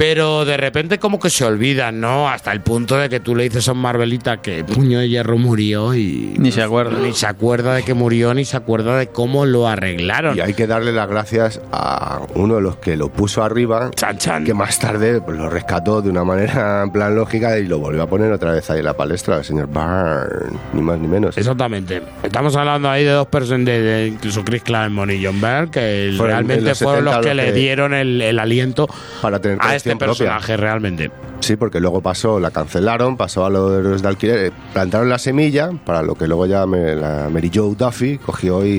Pero 0.02 0.44
de 0.44 0.56
repente 0.56 0.98
como 0.98 1.20
que 1.20 1.30
se 1.30 1.44
olvidan, 1.44 2.00
¿no? 2.00 2.28
Hasta 2.28 2.50
el 2.50 2.60
punto 2.60 2.96
de 2.96 3.08
que 3.08 3.20
tú 3.20 3.36
le 3.36 3.44
dices 3.44 3.68
a 3.68 3.72
un 3.72 3.78
Marvelita 3.78 4.42
que 4.42 4.64
Puño 4.64 4.98
de 4.98 5.08
Hierro 5.08 5.38
murió 5.38 5.94
y... 5.94 6.34
Ni 6.38 6.50
se 6.50 6.60
acuerda. 6.60 6.98
Ni 6.98 7.12
se 7.12 7.28
acuerda 7.28 7.76
de 7.76 7.84
que 7.84 7.94
murió, 7.94 8.34
ni 8.34 8.44
se 8.44 8.56
acuerda 8.56 8.98
de 8.98 9.06
cómo 9.06 9.46
lo 9.46 9.68
arreglaron. 9.68 10.36
Y 10.36 10.40
hay 10.40 10.54
que 10.54 10.66
darle 10.66 10.90
las 10.90 11.08
gracias 11.08 11.60
a 11.70 12.22
uno 12.34 12.56
de 12.56 12.62
los 12.62 12.78
que 12.78 12.96
lo 12.96 13.12
puso 13.12 13.44
arriba, 13.44 13.92
Chan, 13.94 14.18
chan. 14.18 14.44
que 14.44 14.54
más 14.54 14.76
tarde 14.80 15.20
pues, 15.20 15.38
lo 15.38 15.48
rescató 15.48 16.02
de 16.02 16.10
una 16.10 16.24
manera 16.24 16.82
en 16.84 16.90
plan 16.90 17.14
lógica 17.14 17.56
y 17.60 17.68
lo 17.68 17.78
volvió 17.78 18.02
a 18.02 18.08
poner 18.08 18.32
otra 18.32 18.50
vez 18.50 18.68
ahí 18.70 18.80
en 18.80 18.86
la 18.86 18.96
palestra, 18.96 19.36
el 19.36 19.44
señor 19.44 19.68
Byrne, 19.68 20.58
ni 20.72 20.82
más 20.82 20.98
ni 20.98 21.06
menos. 21.06 21.38
Exactamente. 21.38 22.02
Estamos 22.24 22.56
hablando 22.56 22.90
ahí 22.90 23.04
de 23.04 23.12
dos 23.12 23.28
personas, 23.28 23.66
de, 23.66 23.80
de 23.80 24.06
incluso 24.08 24.42
Chris 24.42 24.64
Claremont 24.64 25.12
y 25.12 25.24
John 25.24 25.40
Byrne, 25.40 25.70
que 25.70 26.12
Fueron 26.16 26.26
realmente 26.26 26.70
los 26.70 26.78
fueron 26.80 27.04
los 27.04 27.14
70 27.14 27.28
que 27.28 27.34
los 27.36 27.46
le 27.46 27.52
dieron 27.52 27.94
el, 27.94 28.20
el 28.20 28.40
aliento 28.40 28.88
para 29.20 29.38
tener 29.38 29.58
a 29.60 29.76
este 29.76 29.91
propia. 29.98 30.14
personaje 30.14 30.56
realmente. 30.56 31.10
Sí, 31.40 31.56
porque 31.56 31.80
luego 31.80 32.00
pasó, 32.00 32.38
la 32.38 32.50
cancelaron, 32.50 33.16
pasó 33.16 33.44
a 33.44 33.50
los 33.50 33.72
héroes 33.72 34.02
de 34.02 34.08
alquiler, 34.08 34.38
eh, 34.46 34.52
plantaron 34.72 35.08
la 35.08 35.18
semilla 35.18 35.70
para 35.84 36.02
lo 36.02 36.14
que 36.14 36.26
luego 36.28 36.46
ya 36.46 36.66
me- 36.66 36.94
la 36.94 37.28
Mary 37.32 37.50
Jo 37.52 37.74
Duffy 37.76 38.18
cogió 38.18 38.64
y, 38.64 38.70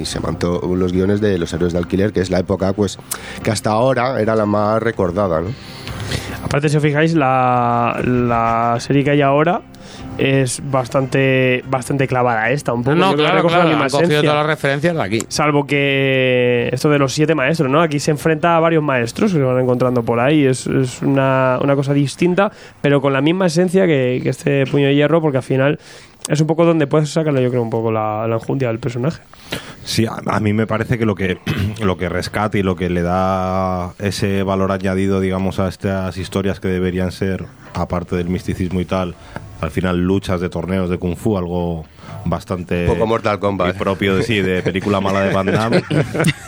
y 0.00 0.04
se 0.06 0.18
montó 0.20 0.60
los 0.76 0.92
guiones 0.92 1.20
de 1.20 1.38
los 1.38 1.52
héroes 1.52 1.72
de 1.72 1.78
alquiler, 1.78 2.12
que 2.12 2.20
es 2.20 2.30
la 2.30 2.38
época 2.40 2.72
pues 2.72 2.98
que 3.42 3.50
hasta 3.50 3.70
ahora 3.70 4.20
era 4.20 4.34
la 4.34 4.46
más 4.46 4.82
recordada, 4.82 5.40
¿no? 5.40 5.48
Aparte, 6.44 6.68
si 6.68 6.76
os 6.78 6.82
fijáis, 6.82 7.14
la, 7.14 8.00
la 8.02 8.76
serie 8.80 9.04
que 9.04 9.10
hay 9.10 9.20
ahora 9.22 9.60
es 10.20 10.60
bastante 10.70 11.64
bastante 11.68 12.06
clavada 12.06 12.44
a 12.44 12.50
esta, 12.50 12.72
un 12.72 12.82
poco. 12.84 12.96
No, 12.96 13.10
que 13.10 13.16
claro, 13.16 13.42
la 13.42 13.48
claro, 13.48 13.68
misma 13.68 13.84
han 13.84 13.90
cogido 13.90 14.08
esencia. 14.10 14.30
todas 14.30 14.46
las 14.46 14.46
referencias 14.46 14.94
de 14.94 15.02
aquí. 15.02 15.18
Salvo 15.28 15.66
que 15.66 16.68
esto 16.72 16.90
de 16.90 16.98
los 16.98 17.12
siete 17.12 17.34
maestros, 17.34 17.70
¿no? 17.70 17.80
Aquí 17.80 17.98
se 17.98 18.10
enfrenta 18.10 18.56
a 18.56 18.60
varios 18.60 18.82
maestros 18.82 19.32
que 19.32 19.38
se 19.38 19.44
van 19.44 19.60
encontrando 19.60 20.02
por 20.02 20.20
ahí. 20.20 20.44
Es, 20.44 20.66
es 20.66 21.02
una, 21.02 21.58
una 21.62 21.74
cosa 21.74 21.92
distinta, 21.92 22.52
pero 22.80 23.00
con 23.00 23.12
la 23.12 23.20
misma 23.20 23.46
esencia 23.46 23.86
que, 23.86 24.20
que 24.22 24.28
este 24.28 24.66
puño 24.66 24.86
de 24.86 24.94
hierro, 24.94 25.20
porque 25.20 25.38
al 25.38 25.42
final 25.42 25.78
es 26.28 26.40
un 26.40 26.46
poco 26.46 26.64
donde 26.64 26.86
puedes 26.86 27.10
sacarle, 27.10 27.42
yo 27.42 27.50
creo, 27.50 27.62
un 27.62 27.70
poco 27.70 27.90
la, 27.90 28.26
la 28.28 28.34
enjundia 28.36 28.68
del 28.68 28.78
personaje. 28.78 29.20
Sí, 29.84 30.06
a, 30.06 30.20
a 30.26 30.38
mí 30.40 30.52
me 30.52 30.66
parece 30.66 30.98
que 30.98 31.06
lo 31.06 31.14
que 31.14 31.38
lo 31.82 31.96
que 31.96 32.08
rescata 32.08 32.58
y 32.58 32.62
lo 32.62 32.76
que 32.76 32.90
le 32.90 33.02
da 33.02 33.92
ese 33.98 34.42
valor 34.42 34.70
añadido, 34.70 35.20
digamos, 35.20 35.58
a 35.58 35.68
estas 35.68 36.16
historias 36.18 36.60
que 36.60 36.68
deberían 36.68 37.10
ser, 37.10 37.46
aparte 37.74 38.16
del 38.16 38.28
misticismo 38.28 38.80
y 38.80 38.84
tal, 38.84 39.14
al 39.60 39.70
final 39.70 39.98
luchas 39.98 40.40
de 40.40 40.48
torneos 40.48 40.90
de 40.90 40.98
kung 40.98 41.16
fu, 41.16 41.36
algo 41.36 41.84
bastante 42.24 42.86
Poco 42.86 43.06
Mortal 43.06 43.38
Kombat. 43.38 43.76
propio 43.76 44.16
de 44.16 44.22
sí 44.22 44.40
de 44.40 44.62
película 44.62 45.00
mala 45.00 45.20
de 45.22 45.32
Van 45.34 45.46
Damme 45.46 45.82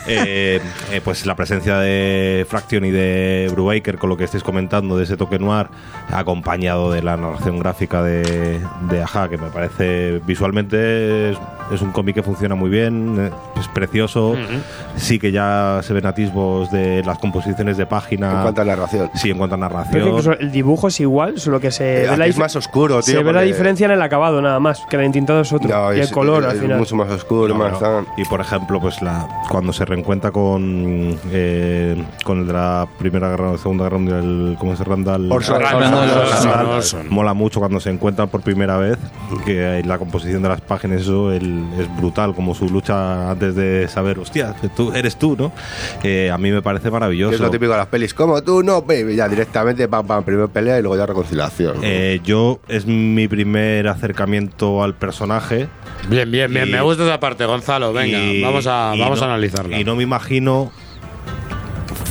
Eh, 0.05 0.59
eh, 0.91 1.01
pues 1.01 1.25
la 1.25 1.33
presencia 1.35 1.77
de 1.77 2.45
Fraction 2.49 2.83
y 2.83 2.91
de 2.91 3.47
Brubaker 3.51 3.97
con 3.97 4.09
lo 4.09 4.17
que 4.17 4.25
estáis 4.25 4.43
comentando 4.43 4.97
de 4.97 5.05
ese 5.05 5.15
toque 5.15 5.39
noir 5.39 5.67
acompañado 6.11 6.91
de 6.91 7.01
la 7.01 7.15
narración 7.15 7.57
gráfica 7.59 8.03
de, 8.03 8.59
de 8.89 9.01
Aja 9.01 9.29
que 9.29 9.37
me 9.37 9.49
parece 9.49 10.19
visualmente 10.25 11.31
es, 11.31 11.37
es 11.71 11.81
un 11.81 11.91
cómic 11.91 12.15
que 12.15 12.23
funciona 12.23 12.53
muy 12.55 12.69
bien 12.69 13.15
eh, 13.17 13.31
es 13.59 13.67
precioso 13.69 14.35
sí 14.97 15.19
que 15.19 15.31
ya 15.31 15.79
se 15.83 15.93
ven 15.93 16.05
atisbos 16.05 16.69
de 16.71 17.01
las 17.05 17.17
composiciones 17.19 17.77
de 17.77 17.85
página 17.85 18.31
En 18.31 18.41
cuanto 18.41 18.61
a 18.61 18.65
narración. 18.65 19.09
sí 19.15 19.29
en 19.29 19.37
cuanto 19.37 19.55
a 19.55 19.57
Pero 19.57 19.69
narración 19.73 20.07
incluso 20.09 20.33
el 20.33 20.51
dibujo 20.51 20.89
es 20.89 20.99
igual, 20.99 21.39
solo 21.39 21.59
que 21.61 21.71
se 21.71 22.03
Eh, 22.03 22.09
ve 22.09 22.17
la 22.17 22.27
es 22.27 22.37
más 22.37 22.55
oscuro, 22.55 23.01
tío. 23.01 23.15
se 23.19 23.23
ve 23.23 23.31
la 23.33 23.41
diferencia 23.41 23.85
en 23.85 23.91
el 23.91 24.01
acabado 24.01 24.41
nada 24.41 24.59
más, 24.59 24.81
que 24.89 24.95
el 24.97 25.03
entintado 25.03 25.41
es 25.41 25.53
otro. 25.53 25.62
No, 25.67 25.93
y 25.93 25.97
el 25.97 26.03
es- 26.03 26.11
color 26.11 26.43
es 26.43 26.49
al 26.49 26.57
final. 26.59 26.77
mucho 26.79 26.95
más 26.95 27.09
oscuro, 27.11 27.49
No, 27.53 27.55
más 27.55 27.81
no. 27.81 28.05
Y 28.17 28.25
por 28.25 28.41
ejemplo, 28.41 28.79
pues 28.79 29.01
la 29.01 29.27
cuando 29.49 29.73
se 29.73 29.85
reencuentra 29.85 30.31
con 30.31 31.17
eh, 31.31 32.03
con 32.23 32.39
el 32.41 32.47
de 32.47 32.53
la 32.53 32.87
primera 32.99 33.29
guerra, 33.29 33.57
segunda 33.57 33.83
guerra 33.85 33.97
mundial, 33.97 34.55
¿cómo 34.59 34.75
se 34.75 34.83
Randall? 34.83 35.31
Orson. 35.31 35.61
Orson. 35.63 37.07
Mola 37.09 37.33
mucho 37.33 37.59
cuando 37.59 37.79
se 37.79 37.89
encuentran 37.89 38.29
por 38.29 38.41
primera 38.41 38.77
vez, 38.77 38.97
que 39.45 39.81
la 39.85 39.97
composición 39.97 40.41
de 40.43 40.49
las 40.49 40.61
páginas 40.61 41.01
eso 41.01 41.31
el- 41.31 41.63
es 41.79 41.95
brutal, 41.97 42.33
como 42.35 42.53
su 42.55 42.69
lucha 42.69 43.31
antes 43.31 43.55
de 43.55 43.87
saber, 43.87 44.19
hostia, 44.19 44.55
tú 44.75 44.91
eres 44.93 45.15
tú, 45.17 45.35
¿no? 45.37 45.51
Eh, 46.03 46.29
a 46.31 46.37
mí 46.37 46.51
me 46.51 46.61
parece 46.61 46.89
maravilloso. 46.91 47.33
Es 47.35 47.39
lo 47.39 47.49
típico 47.49 47.71
de 47.71 47.77
las 47.77 47.87
pelis. 47.87 48.13
Como 48.13 48.41
tú, 48.43 48.63
no, 48.63 48.81
baby. 48.81 49.15
Ya 49.15 49.27
directamente, 49.27 49.87
pam, 49.87 50.05
pam, 50.05 50.23
primero 50.23 50.47
pelea 50.49 50.79
y 50.79 50.81
luego 50.81 50.97
ya 50.97 51.05
reconciliación. 51.05 51.77
Eh, 51.81 52.19
yo 52.23 52.59
es 52.67 52.85
mi 52.85 53.27
primer 53.27 53.87
acercamiento 53.87 54.83
al 54.83 54.95
personaje. 54.95 55.52
Bien, 56.09 56.29
bien, 56.29 56.51
bien. 56.53 56.67
Y- 56.67 56.71
Me 56.71 56.81
gusta 56.81 57.03
esa 57.03 57.19
parte, 57.19 57.45
Gonzalo. 57.45 57.93
Venga, 57.93 58.17
Y- 58.19 58.41
vamos 58.41 58.67
a, 58.67 58.93
vamos 58.97 59.19
no- 59.19 59.25
a 59.25 59.29
analizarla. 59.29 59.79
Y 59.79 59.83
no 59.83 59.95
me 59.95 60.03
imagino 60.03 60.71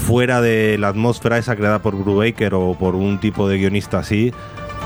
fuera 0.07 0.41
de 0.41 0.79
la 0.79 0.89
atmósfera 0.89 1.39
esa 1.39 1.57
creada 1.57 1.81
por 1.81 1.95
Brubaker 1.97 2.55
o 2.55 2.75
por 2.79 2.95
un 2.97 3.19
tipo 3.19 3.49
de 3.49 3.59
guionista 3.59 3.99
así, 4.01 4.33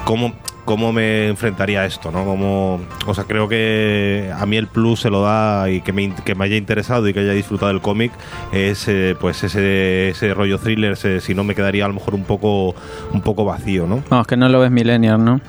cómo, 0.05 0.35
cómo 0.65 0.93
me 0.93 1.29
enfrentaría 1.29 1.81
a 1.81 1.87
esto, 1.87 2.11
¿no? 2.11 2.25
Como, 2.25 2.81
o 3.07 3.15
sea, 3.15 3.25
creo 3.25 3.49
que 3.49 4.31
a 4.37 4.45
mí 4.47 4.57
el 4.57 4.67
plus 4.67 5.01
se 5.01 5.11
lo 5.11 5.23
da 5.23 5.71
y 5.71 5.81
que 5.81 5.93
me, 5.93 6.15
que 6.15 6.35
me 6.35 6.45
haya 6.45 6.57
interesado 6.57 7.09
y 7.09 7.15
que 7.15 7.21
haya 7.21 7.33
disfrutado 7.33 7.73
del 7.73 7.81
cómic 7.81 8.13
es 8.53 8.87
eh, 8.89 9.17
pues 9.19 9.43
ese, 9.43 10.11
ese 10.11 10.35
rollo 10.35 10.59
thriller, 10.59 10.93
ese- 10.93 11.21
si 11.21 11.35
no 11.35 11.45
me 11.45 11.55
quedaría 11.55 11.85
a 11.87 11.89
lo 11.89 11.95
mejor 11.95 12.15
un 12.15 12.25
poco 12.25 12.75
un 13.13 13.21
poco 13.23 13.45
vacío, 13.45 13.87
¿no? 13.87 14.03
Vamos, 14.11 14.27
que 14.27 14.37
no 14.37 14.49
lo 14.49 14.61
ves 14.61 14.71
millennial, 14.71 15.25
¿no? 15.25 15.41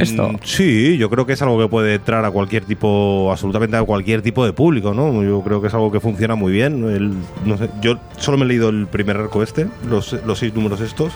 Esto. 0.00 0.30
Sí, 0.44 0.96
yo 0.96 1.10
creo 1.10 1.26
que 1.26 1.32
es 1.34 1.42
algo 1.42 1.58
que 1.58 1.68
puede 1.68 1.94
entrar 1.96 2.24
a 2.24 2.30
cualquier 2.30 2.64
tipo, 2.64 3.28
absolutamente 3.30 3.76
a 3.76 3.82
cualquier 3.82 4.22
tipo 4.22 4.44
de 4.44 4.52
público, 4.52 4.94
¿no? 4.94 5.22
Yo 5.22 5.42
creo 5.42 5.60
que 5.60 5.68
es 5.68 5.74
algo 5.74 5.90
que 5.92 6.00
funciona 6.00 6.34
muy 6.34 6.52
bien. 6.52 6.84
El- 6.88 7.14
no 7.44 7.58
sé, 7.58 7.68
yo 7.80 7.98
solo 8.18 8.38
me 8.38 8.44
he 8.44 8.48
leído 8.48 8.68
el 8.68 8.86
primer 8.86 9.16
arco 9.16 9.42
este, 9.42 9.66
los, 9.88 10.12
los 10.26 10.38
seis 10.38 10.54
números 10.54 10.80
estos, 10.80 11.12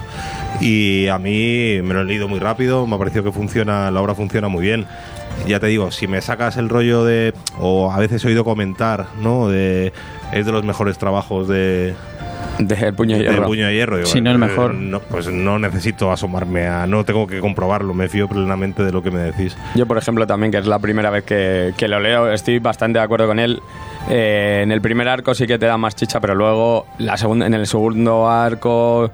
y 0.60 1.06
a 1.08 1.18
mí 1.18 1.80
me 1.82 1.94
lo 1.94 2.00
he 2.00 2.04
leído 2.04 2.28
muy 2.28 2.38
rápido, 2.38 2.86
me 2.86 2.96
ha 2.96 2.98
parecido 2.98 3.24
que 3.24 3.32
funciona, 3.32 3.90
la 3.90 4.00
obra 4.00 4.14
funciona 4.14 4.48
muy 4.48 4.62
bien. 4.62 4.86
Ya 5.46 5.60
te 5.60 5.66
digo, 5.66 5.90
si 5.90 6.06
me 6.06 6.20
sacas 6.22 6.56
el 6.56 6.70
rollo 6.70 7.04
de, 7.04 7.34
o 7.60 7.92
a 7.92 7.98
veces 7.98 8.24
he 8.24 8.28
oído 8.28 8.42
comentar, 8.42 9.06
¿no? 9.22 9.48
De, 9.48 9.92
es 10.32 10.46
de 10.46 10.52
los 10.52 10.64
mejores 10.64 10.96
trabajos 10.96 11.46
de, 11.46 11.94
De 12.58 12.92
puño 12.92 13.16
de 13.16 13.24
hierro. 13.24 13.46
puño 13.46 13.66
de 13.66 13.74
hierro. 13.74 13.96
Digo, 13.96 14.08
Si 14.08 14.20
no 14.20 14.30
el 14.30 14.36
eh, 14.36 14.38
mejor. 14.38 14.74
no, 14.74 15.00
pues 15.00 15.28
no 15.28 15.58
necesito 15.58 16.10
asomarme 16.10 16.66
a. 16.66 16.86
No 16.86 17.04
tengo 17.04 17.26
que 17.26 17.40
comprobarlo, 17.40 17.94
me 17.94 18.08
fío 18.08 18.28
plenamente 18.28 18.82
de 18.82 18.92
lo 18.92 19.02
que 19.02 19.10
me 19.10 19.20
decís. 19.20 19.56
Yo, 19.74 19.86
por 19.86 19.98
ejemplo, 19.98 20.26
también, 20.26 20.50
que 20.52 20.58
es 20.58 20.66
la 20.66 20.78
primera 20.78 21.10
vez 21.10 21.24
que, 21.24 21.74
que 21.76 21.88
lo 21.88 22.00
leo, 22.00 22.32
estoy 22.32 22.58
bastante 22.58 22.98
de 22.98 23.04
acuerdo 23.04 23.26
con 23.26 23.38
él. 23.38 23.60
Eh, 24.08 24.60
en 24.62 24.72
el 24.72 24.80
primer 24.80 25.08
arco 25.08 25.34
sí 25.34 25.46
que 25.46 25.58
te 25.58 25.66
da 25.66 25.76
más 25.76 25.94
chicha, 25.96 26.20
pero 26.20 26.34
luego 26.34 26.86
la 26.98 27.16
segunda, 27.16 27.46
en 27.46 27.54
el 27.54 27.66
segundo 27.66 28.28
arco, 28.28 29.10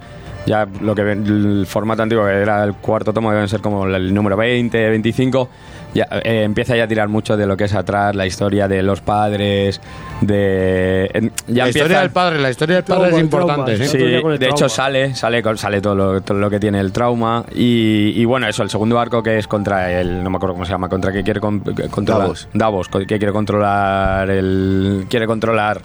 ya 0.46 0.66
lo 0.80 0.94
que 0.94 1.12
el 1.12 1.64
formato 1.66 2.02
antiguo, 2.02 2.24
que 2.24 2.32
era 2.32 2.62
el 2.64 2.74
cuarto 2.74 3.12
tomo, 3.12 3.32
deben 3.32 3.48
ser 3.48 3.60
como 3.60 3.86
el 3.86 4.12
número 4.12 4.36
20, 4.36 4.90
25, 4.90 5.48
ya, 5.94 6.06
eh, 6.24 6.42
empieza 6.44 6.76
ya 6.76 6.84
a 6.84 6.88
tirar 6.88 7.08
mucho 7.08 7.36
de 7.36 7.46
lo 7.46 7.56
que 7.56 7.64
es 7.64 7.74
atrás, 7.74 8.14
la 8.14 8.26
historia 8.26 8.68
de 8.68 8.82
los 8.82 9.00
padres, 9.00 9.80
de... 10.20 11.10
ya 11.48 11.64
la 11.64 11.68
historia 11.68 11.82
empieza- 11.84 12.00
del 12.00 12.10
padre, 12.10 12.38
la 12.40 12.50
historia 12.50 12.76
del 12.76 12.84
Trauma, 12.84 13.04
padre 13.04 13.16
es 13.16 13.22
importante. 13.22 13.76
trauma, 13.76 13.76
¿sí? 13.76 13.84
sí. 13.84 13.88
Sí, 13.90 13.96
Otro 13.96 14.08
día 14.08 14.22
con 14.22 14.32
el 14.32 14.38
de 14.38 14.48
hecho 14.48 14.68
sale, 14.68 15.14
sale, 15.14 15.42
con- 15.42 15.58
sale 15.58 15.80
todo 15.80 15.94
lo, 15.94 16.20
todo 16.22 16.38
lo 16.38 16.48
que 16.50 16.58
tiene 16.60 16.80
el 16.80 16.92
trauma 16.92 17.44
y, 17.54 18.12
y 18.16 18.24
bueno, 18.24 18.46
eso, 18.48 18.62
el 18.62 18.70
segundo 18.70 18.98
arco 18.98 19.22
que 19.22 19.38
es 19.38 19.46
contra 19.46 19.92
el, 20.00 20.22
no 20.22 20.30
me 20.30 20.36
acuerdo 20.36 20.54
cómo 20.54 20.64
se 20.64 20.72
llama, 20.72 20.88
contra 20.88 21.12
que 21.12 21.22
quiere 21.22 21.40
con- 21.40 21.60
que 21.60 21.88
controlar 21.88 22.22
Davos. 22.22 22.48
Davos, 22.54 22.88
co- 22.88 23.00
que 23.00 23.06
quiere 23.18 23.32
controlar 23.32 24.30
el, 24.30 25.06
quiere 25.10 25.26
controlar 25.26 25.80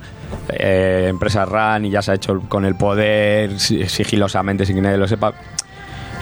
eh, 0.49 1.07
empresa 1.09 1.45
RAN 1.45 1.85
y 1.85 1.89
ya 1.89 2.01
se 2.01 2.11
ha 2.11 2.13
hecho 2.15 2.41
con 2.47 2.65
el 2.65 2.75
poder 2.75 3.59
si- 3.59 3.85
sigilosamente 3.89 4.65
sin 4.65 4.75
que 4.75 4.81
nadie 4.81 4.97
lo 4.97 5.07
sepa. 5.07 5.34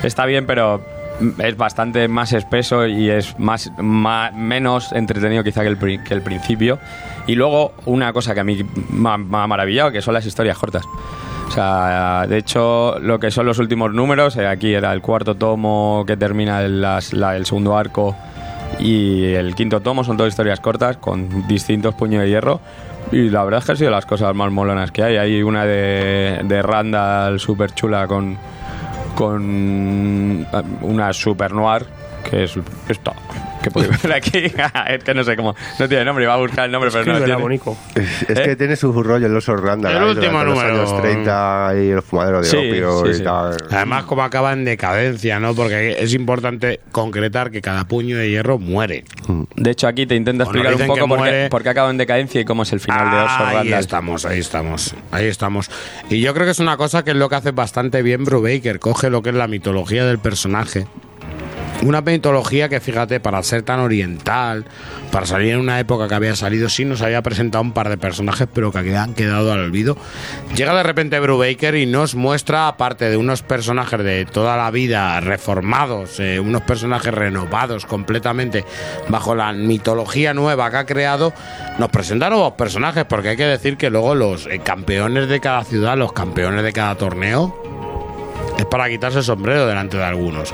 Está 0.04 0.26
bien, 0.26 0.46
pero 0.46 0.82
es 1.40 1.58
bastante 1.58 2.08
más 2.08 2.34
espeso 2.34 2.86
y 2.88 3.10
es 3.10 3.38
más, 3.40 3.72
ma- 3.78 4.32
menos 4.32 4.92
entretenido 4.92 5.44
quizá 5.44 5.62
que 5.62 5.68
el, 5.70 6.04
que 6.04 6.14
el 6.14 6.22
principio. 6.22 6.80
Y 7.28 7.36
luego 7.36 7.74
una 7.86 8.14
cosa 8.14 8.34
que 8.34 8.42
a 8.42 8.44
mí 8.44 8.60
me 8.90 9.10
ha, 9.10 9.18
me 9.18 9.38
ha 9.38 9.48
maravillado, 9.48 9.92
que 9.92 10.02
son 10.02 10.14
las 10.14 10.26
historias 10.26 10.58
cortas. 10.58 10.84
O 11.48 11.52
sea, 11.52 12.26
de 12.28 12.38
hecho, 12.38 12.98
lo 13.00 13.20
que 13.20 13.32
son 13.32 13.46
los 13.46 13.60
últimos 13.60 13.94
números, 13.94 14.36
eh, 14.38 14.48
aquí 14.48 14.74
era 14.74 14.92
el 14.94 15.02
cuarto 15.02 15.36
tomo 15.36 16.04
que 16.06 16.18
termina 16.18 16.62
el, 16.64 16.82
las- 16.82 17.14
la- 17.14 17.36
el 17.38 17.46
segundo 17.46 17.78
arco 17.78 18.16
y 18.80 19.24
el 19.34 19.56
quinto 19.56 19.80
tomo, 19.80 20.04
son 20.04 20.18
todas 20.18 20.32
historias 20.34 20.60
cortas 20.60 20.98
con 20.98 21.48
distintos 21.48 21.96
puños 21.96 22.22
de 22.24 22.30
hierro. 22.30 22.60
Y 23.12 23.30
la 23.30 23.44
verdad 23.44 23.60
es 23.60 23.66
que 23.66 23.72
han 23.74 23.78
sido 23.78 23.92
las 23.92 24.06
cosas 24.08 24.34
más 24.36 24.52
molonas 24.52 24.92
que 24.92 25.04
hay. 25.04 25.18
Hay 25.18 25.44
una 25.44 25.64
de, 25.66 26.42
de 26.44 26.62
Randall 26.64 27.40
súper 27.40 27.72
chula 27.74 28.08
con, 28.08 28.36
con 29.16 30.46
ah, 30.52 30.64
una 30.82 31.14
super 31.14 31.52
noir 31.54 31.86
que 32.30 32.44
es 32.44 32.54
esto 32.90 33.14
que 33.62 33.72
podéis 33.72 34.02
ver 34.04 34.14
aquí 34.14 34.38
es 34.90 35.04
que 35.04 35.14
no 35.14 35.24
sé 35.24 35.36
cómo 35.36 35.56
no 35.80 35.88
tiene 35.90 36.06
nombre 36.06 36.24
iba 36.24 36.34
a 36.34 36.38
buscar 36.38 36.66
el 36.66 36.72
nombre 36.72 36.92
pero 36.92 37.06
no 37.06 37.20
lo 37.20 37.26
tiene. 37.26 37.36
Es, 37.96 38.30
es 38.30 38.38
¿Eh? 38.38 38.44
que 38.44 38.56
tiene 38.56 38.76
su 38.76 38.92
rollo 39.04 39.26
en 39.26 39.34
los 39.34 39.48
Orlando. 39.50 39.88
El 39.90 39.98
ahí, 39.98 40.10
último 40.10 40.44
número. 40.44 40.76
Los 40.78 40.92
años 40.92 41.02
30 41.02 41.72
y 41.78 41.90
el 41.90 42.02
fumadero 42.02 42.40
de 42.42 42.46
Sí, 42.48 42.58
opio 42.58 43.04
sí, 43.06 43.10
y 43.10 43.14
sí. 43.16 43.24
tal. 43.24 43.58
Además, 43.72 44.04
como 44.04 44.24
acaba 44.24 44.54
en 44.54 44.66
decadencia, 44.66 45.40
¿no? 45.40 45.56
Porque 45.56 45.96
es 46.00 46.14
importante 46.14 46.80
concretar 46.92 47.50
que 47.52 47.62
cada 47.62 47.86
puño 47.88 48.18
de 48.18 48.30
hierro 48.30 48.60
muere. 48.60 49.04
de 49.56 49.72
hecho 49.72 49.88
aquí 49.88 50.06
te 50.06 50.16
intenta 50.16 50.44
Bueno, 50.46 50.60
explicar 50.60 50.82
un 50.82 50.88
poco 50.88 51.00
que 51.02 51.08
por 51.08 51.18
qué, 51.18 51.32
muere- 51.32 51.50
por 51.50 51.64
qué 51.64 51.70
acaba 51.70 51.90
en 51.90 51.98
decadencia 51.98 52.42
y 52.42 52.46
cómo 52.46 52.64
es 52.64 52.74
el 52.74 52.80
final 52.80 53.10
de 53.12 53.18
Orson 53.18 53.48
ahí 53.48 53.56
Randall 53.56 53.80
estamos, 53.80 54.26
ahí 54.26 54.40
estamos, 54.40 54.96
ahí 55.12 55.26
estamos. 55.28 55.72
Y 56.10 56.22
yo 56.22 56.34
creo 56.34 56.46
que 56.46 56.52
es 56.52 56.60
una 56.60 56.78
cosa 56.78 57.04
que 57.04 57.12
es 57.12 57.18
lo 57.18 57.30
que 57.30 57.36
hace 57.36 57.52
bastante 57.52 58.02
bien 58.04 58.24
Brubaker. 58.26 58.80
Coge 58.80 59.10
lo 59.10 59.22
que 59.24 59.30
es 59.30 59.36
la 59.36 59.48
mitología 59.48 60.06
del 60.06 60.20
personaje. 60.20 60.86
Una 61.84 62.02
mitología 62.02 62.70
que, 62.70 62.80
fíjate, 62.80 63.20
para 63.20 63.44
ser 63.44 63.62
tan 63.62 63.80
oriental, 63.80 64.66
para 65.12 65.26
salir 65.26 65.54
en 65.54 65.60
una 65.60 65.80
época 65.80 66.08
que 66.08 66.16
había 66.16 66.36
salido, 66.36 66.68
sí 66.70 66.84
nos 66.84 67.02
había 67.02 67.22
presentado 67.22 67.62
un 67.62 67.74
par 67.74 67.90
de 67.90 67.98
personajes, 67.98 68.48
pero 68.52 68.72
que 68.72 68.96
han 68.96 69.14
quedado 69.14 69.52
al 69.52 69.60
olvido. 69.60 69.98
Llega 70.56 70.76
de 70.76 70.84
repente 70.84 71.20
Brubaker 71.20 71.76
y 71.76 71.86
nos 71.86 72.16
muestra, 72.16 72.68
aparte 72.68 73.10
de 73.10 73.18
unos 73.18 73.44
personajes 73.44 74.04
de 74.04 74.26
toda 74.26 74.58
la 74.58 74.72
vida 74.72 75.20
reformados, 75.20 76.20
eh, 76.20 76.40
unos 76.40 76.64
personajes 76.64 77.14
renovados 77.14 77.86
completamente 77.86 78.66
bajo 79.10 79.36
la 79.36 79.54
mitología 79.54 80.34
nueva 80.34 80.72
que 80.72 80.78
ha 80.78 80.86
creado, 80.86 81.34
nos 81.78 81.90
presenta 81.90 82.30
nuevos 82.30 82.54
personajes, 82.54 83.06
porque 83.06 83.30
hay 83.30 83.38
que 83.38 83.46
decir 83.46 83.78
que 83.78 83.90
luego 83.90 84.16
los 84.16 84.48
eh, 84.48 84.60
campeones 84.64 85.28
de 85.30 85.40
cada 85.40 85.64
ciudad, 85.64 85.98
los 85.98 86.14
campeones 86.14 86.64
de 86.64 86.74
cada 86.74 86.96
torneo, 86.96 87.65
es 88.58 88.66
para 88.66 88.90
quitarse 88.90 89.20
el 89.20 89.24
sombrero 89.24 89.66
delante 89.68 89.98
de 89.98 90.04
algunos. 90.04 90.54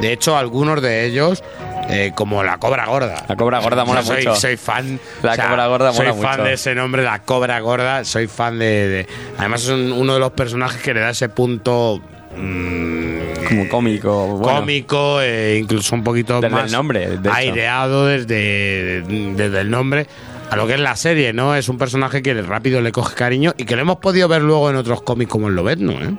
De 0.00 0.12
hecho, 0.12 0.36
algunos 0.36 0.80
de 0.82 1.04
ellos, 1.06 1.42
eh, 1.88 2.12
como 2.14 2.42
la 2.42 2.58
Cobra 2.58 2.86
Gorda. 2.86 3.24
La 3.28 3.36
Cobra 3.36 3.60
Gorda 3.60 3.84
mola 3.84 4.02
soy, 4.02 4.18
mucho. 4.18 4.34
Soy 4.36 4.56
fan. 4.56 4.98
La 5.22 5.36
Cobra 5.36 5.66
Gorda 5.66 5.92
soy 5.92 6.06
mola 6.08 6.20
fan 6.22 6.30
mucho. 6.38 6.44
de 6.48 6.52
ese 6.54 6.74
nombre, 6.74 7.02
la 7.02 7.22
Cobra 7.22 7.58
Gorda. 7.60 8.04
Soy 8.04 8.26
fan 8.28 8.58
de. 8.58 8.88
de- 8.88 9.06
además, 9.38 9.62
es 9.64 9.68
un- 9.70 9.92
uno 9.92 10.14
de 10.14 10.20
los 10.20 10.30
personajes 10.32 10.80
que 10.82 10.94
le 10.94 11.00
da 11.00 11.10
ese 11.10 11.28
punto. 11.28 12.00
mm, 12.36 13.44
como 13.48 13.68
cómico 13.68 14.26
bueno. 14.38 14.60
cómico, 14.60 15.20
eh, 15.20 15.58
incluso 15.60 15.96
un 15.96 16.04
poquito 16.04 16.40
Desde 16.40 16.54
más 16.54 16.66
el 16.66 16.72
nombre, 16.72 17.18
de 17.18 17.28
aireado 17.30 18.06
desde, 18.06 19.02
desde 19.02 19.60
el 19.60 19.68
nombre 19.70 20.06
a 20.48 20.54
lo 20.56 20.66
que 20.68 20.74
es 20.74 20.80
la 20.80 20.94
serie, 20.94 21.32
¿no? 21.32 21.56
Es 21.56 21.68
un 21.68 21.76
personaje 21.76 22.22
que 22.22 22.34
rápido 22.42 22.80
le 22.80 22.92
coge 22.92 23.16
cariño 23.16 23.52
y 23.56 23.64
que 23.64 23.74
lo 23.74 23.82
hemos 23.82 23.96
podido 23.96 24.28
ver 24.28 24.42
luego 24.42 24.70
en 24.70 24.76
otros 24.76 25.02
cómics 25.02 25.30
como 25.30 25.48
el 25.48 25.56
Lobezno, 25.56 25.92
¿eh? 25.92 26.14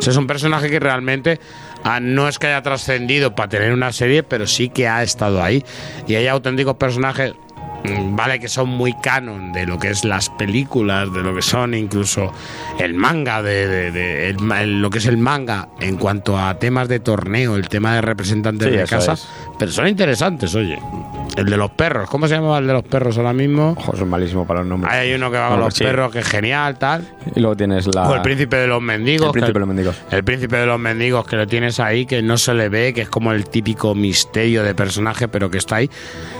Es 0.00 0.16
un 0.16 0.26
personaje 0.26 0.70
que 0.70 0.78
realmente 0.78 1.40
ah, 1.82 2.00
no 2.00 2.28
es 2.28 2.38
que 2.38 2.46
haya 2.46 2.62
trascendido 2.62 3.34
para 3.34 3.48
tener 3.48 3.72
una 3.72 3.92
serie, 3.92 4.22
pero 4.22 4.46
sí 4.46 4.68
que 4.68 4.88
ha 4.88 5.02
estado 5.02 5.42
ahí. 5.42 5.64
Y 6.06 6.14
hay 6.14 6.28
auténticos 6.28 6.76
personajes, 6.76 7.34
vale, 8.10 8.38
que 8.40 8.48
son 8.48 8.68
muy 8.68 8.94
canon 9.02 9.52
de 9.52 9.66
lo 9.66 9.78
que 9.78 9.88
es 9.90 10.04
las 10.04 10.28
películas, 10.30 11.12
de 11.12 11.22
lo 11.22 11.34
que 11.34 11.42
son 11.42 11.74
incluso 11.74 12.32
el 12.78 12.94
manga, 12.94 13.42
de, 13.42 13.66
de- 13.68 13.90
de- 13.90 14.28
el 14.30 14.38
ma- 14.40 14.62
el- 14.62 14.80
lo 14.82 14.90
que 14.90 14.98
es 14.98 15.06
el 15.06 15.16
manga 15.18 15.68
en 15.80 15.96
cuanto 15.96 16.38
a 16.38 16.58
temas 16.58 16.88
de 16.88 17.00
torneo, 17.00 17.56
el 17.56 17.68
tema 17.68 17.94
de 17.94 18.00
representantes 18.02 18.68
Sí, 18.68 18.76
de 18.76 18.84
casa. 18.86 19.12
es. 19.12 19.26
Pero 19.58 19.70
son 19.72 19.88
interesantes, 19.88 20.54
oye. 20.54 20.78
El 21.36 21.46
de 21.46 21.56
los 21.58 21.70
perros, 21.72 22.08
¿cómo 22.08 22.26
se 22.28 22.34
llama 22.34 22.56
el 22.58 22.66
de 22.66 22.72
los 22.72 22.82
perros 22.84 23.18
ahora 23.18 23.32
mismo? 23.34 23.74
Ojo, 23.76 23.94
soy 23.94 24.06
malísimo 24.06 24.46
para 24.46 24.60
los 24.60 24.68
nombres 24.70 24.90
Hay 24.92 25.12
uno 25.12 25.30
que 25.30 25.36
va 25.36 25.50
con 25.50 25.60
los 25.60 25.74
sí. 25.74 25.84
perros, 25.84 26.10
que 26.10 26.20
es 26.20 26.26
genial, 26.28 26.78
tal. 26.78 27.06
y 27.34 27.40
luego 27.40 27.56
tienes 27.56 27.86
la 27.94 28.08
O 28.08 28.14
el 28.14 28.22
príncipe 28.22 28.56
de 28.56 28.66
los 28.66 28.80
mendigos. 28.80 29.26
El 29.26 29.32
príncipe 29.32 29.52
que- 29.52 29.52
de 29.52 29.60
los 29.60 29.68
mendigos. 29.68 29.96
El 30.10 30.24
príncipe 30.24 30.56
de 30.56 30.66
los 30.66 30.78
mendigos 30.80 31.26
que 31.26 31.36
lo 31.36 31.46
tienes 31.46 31.78
ahí, 31.80 32.06
que 32.06 32.22
no 32.22 32.38
se 32.38 32.54
le 32.54 32.68
ve, 32.70 32.94
que 32.94 33.02
es 33.02 33.08
como 33.10 33.32
el 33.32 33.48
típico 33.48 33.94
misterio 33.94 34.62
de 34.62 34.74
personaje, 34.74 35.28
pero 35.28 35.50
que 35.50 35.58
está 35.58 35.76
ahí. 35.76 35.90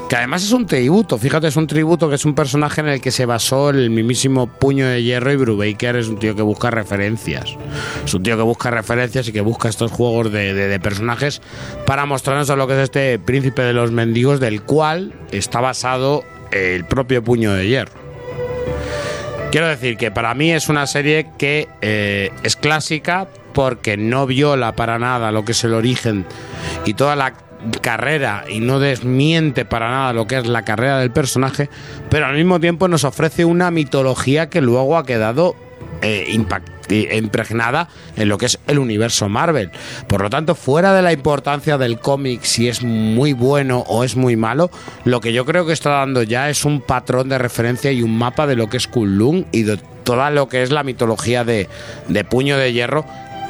Que 0.09 0.15
además 0.15 0.45
es 0.45 0.53
un 0.53 0.67
tributo, 0.67 1.19
fíjate, 1.19 1.49
es 1.49 1.57
un 1.57 1.67
tributo 1.67 2.09
que 2.09 2.15
es 2.15 2.25
un 2.25 2.37
personaje 2.37 2.81
en 2.81 2.87
el 2.87 3.01
que 3.01 3.11
se 3.11 3.27
basó 3.27 3.71
el 3.71 3.91
mismísimo 3.91 4.47
puño 4.47 4.87
de 4.87 5.03
hierro 5.03 5.33
y 5.33 5.37
Brubaker 5.37 5.97
es 5.97 6.07
un 6.07 6.17
tío 6.21 6.37
que 6.37 6.43
busca 6.43 6.71
referencias. 6.71 7.57
Es 8.05 8.15
un 8.15 8.23
tío 8.23 8.37
que 8.37 8.43
busca 8.45 8.71
referencias 8.71 9.27
y 9.27 9.33
que 9.33 9.41
busca 9.41 9.69
estos 9.69 9.91
juegos 9.91 10.31
de, 10.31 10.79
personajes 10.81 11.43
para 11.87 12.07
mostrarnos 12.07 12.51
a 12.51 12.57
lo 12.57 12.69
que 12.69 12.75
es 12.75 12.81
este 12.85 13.19
príncipe 13.19 13.63
de 13.63 13.73
los 13.73 13.91
mendigos, 13.91 14.39
del 14.39 14.63
cual 14.63 15.13
está 15.33 15.61
basado 15.61 16.23
el 16.53 16.85
propio 16.85 17.25
puño 17.25 17.53
de 17.53 17.67
hierro. 17.67 18.07
Quiero 19.51 19.67
decir 19.67 19.97
que 19.97 20.13
para 20.13 20.35
mí 20.35 20.53
es 20.53 20.69
una 20.69 20.87
serie 20.87 21.31
que 21.37 21.69
eh, 21.81 22.31
es 22.45 22.55
clásica 22.55 23.27
porque 23.53 23.97
no 23.97 24.27
viola 24.27 24.77
para 24.77 25.01
nada 25.01 25.33
lo 25.33 25.45
que 25.45 25.53
es 25.53 25.65
el 25.65 25.73
origen 25.73 26.27
y 26.85 26.95
toda 26.95 27.17
la 27.17 27.33
carrera 27.81 28.45
y 28.49 28.61
no 28.61 28.79
desmiente 28.79 29.65
para 29.65 29.91
nada 29.91 30.13
lo 30.13 30.27
que 30.27 30.39
es 30.39 30.47
la 30.47 30.65
carrera 30.65 30.99
del 30.99 31.11
personaje, 31.11 31.69
pero 32.11 32.27
al 32.27 32.37
mismo 32.37 32.61
tiempo 32.61 32.89
nos 32.89 33.05
ofrece 33.05 33.45
una 33.45 33.71
mitología 33.71 34.49
que 34.49 34.61
luego 34.61 34.97
ha 34.97 35.05
quedado 35.05 35.57
eh, 36.03 36.39
eh, 36.89 37.17
impregnada 37.17 37.89
en 38.17 38.29
lo 38.29 38.39
que 38.39 38.47
es 38.47 38.59
el 38.67 38.79
universo 38.79 39.29
Marvel. 39.29 39.71
Por 40.07 40.23
lo 40.23 40.31
tanto, 40.31 40.55
fuera 40.55 40.93
de 40.93 41.03
la 41.03 41.13
importancia 41.13 41.79
del 41.79 41.99
cómic, 41.99 42.43
si 42.43 42.69
es 42.69 42.83
muy 42.83 43.33
bueno 43.33 43.85
o 43.89 44.05
es 44.05 44.15
muy 44.15 44.37
malo, 44.37 44.71
lo 45.05 45.21
que 45.21 45.33
yo 45.33 45.45
creo 45.45 45.67
que 45.67 45.73
está 45.73 45.91
dando 45.91 46.23
ya 46.23 46.49
es 46.49 46.65
un 46.65 46.81
patrón 46.81 47.29
de 47.29 47.39
referencia 47.39 47.91
y 47.91 48.03
un 48.03 48.17
mapa 48.17 48.47
de 48.47 48.57
lo 48.57 48.69
que 48.69 48.77
es 48.77 48.87
Kunlun 48.87 49.47
y 49.53 49.63
de 49.63 49.79
toda 50.05 50.31
lo 50.31 50.49
que 50.49 50.63
es 50.63 50.71
la 50.71 50.85
mitología 50.85 51.45
de, 51.45 51.69
de 52.07 52.25
Puño 52.25 52.57
de 52.57 52.73
Hierro 52.73 53.05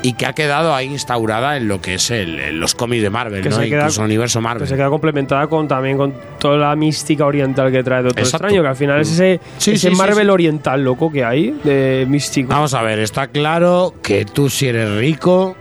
y 0.07 0.13
que 0.13 0.27
ha 0.27 0.33
quedado 0.35 0.75
ahí 0.75 0.87
instaurada 0.87 1.57
en 1.57 1.67
lo 1.69 1.81
que 1.81 1.95
es 1.95 2.11
el, 2.11 2.39
en 2.39 2.61
los 2.61 2.75
cómics 2.75 3.03
de 3.03 3.11
Marvel, 3.11 3.43
Que 3.43 3.49
¿no? 3.49 3.57
se 3.57 3.69
queda- 3.69 3.79
incluso 3.81 4.01
el 4.03 4.07
universo 4.07 4.39
Que 4.39 4.43
Marvel. 4.45 4.69
se 4.69 4.77
queda 4.77 4.89
complementada 4.89 5.47
con 5.49 5.67
también 5.67 5.97
con 5.97 6.15
toda 6.39 6.57
la 6.59 6.77
mística 6.77 7.27
oriental 7.27 7.73
que 7.73 7.83
trae 7.83 8.03
Doctor 8.03 8.23
Exacto. 8.23 8.47
Extraño, 8.47 8.63
que 8.63 8.69
al 8.69 8.77
final 8.77 9.01
es 9.01 9.11
ese, 9.11 9.41
Sí, 9.59 9.73
ese 9.73 9.91
sí, 9.91 9.97
Marvel 9.97 10.27
sí. 10.27 10.31
oriental 10.31 10.85
loco 10.85 11.11
que 11.11 11.25
hay, 11.25 11.59
de 11.65 12.07
místico. 12.09 12.49
Vamos 12.51 12.73
a 12.75 12.83
ver, 12.83 12.99
está 13.01 13.27
claro 13.29 13.95
que 14.03 14.25
tú 14.25 14.49
si 14.49 14.69
eres 14.69 14.91
rico 14.97 15.57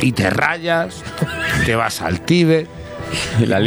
y 0.00 0.12
te 0.12 0.30
rayas, 0.30 1.02
te 1.66 1.74
vas 1.76 2.00
al 2.00 2.20
Tíbet. 2.22 2.66
Y 3.40 3.46
la. 3.46 3.60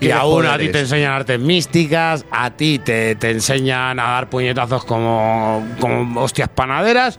Y 0.00 0.10
aún 0.10 0.46
a 0.46 0.58
ti 0.58 0.68
te 0.68 0.80
enseñan 0.80 1.12
artes 1.12 1.38
místicas, 1.38 2.24
a 2.30 2.50
ti 2.50 2.78
te, 2.78 3.14
te 3.16 3.30
enseñan 3.30 3.98
a 3.98 4.10
dar 4.10 4.28
puñetazos 4.28 4.84
como, 4.84 5.66
como 5.80 6.20
hostias 6.20 6.48
panaderas, 6.48 7.18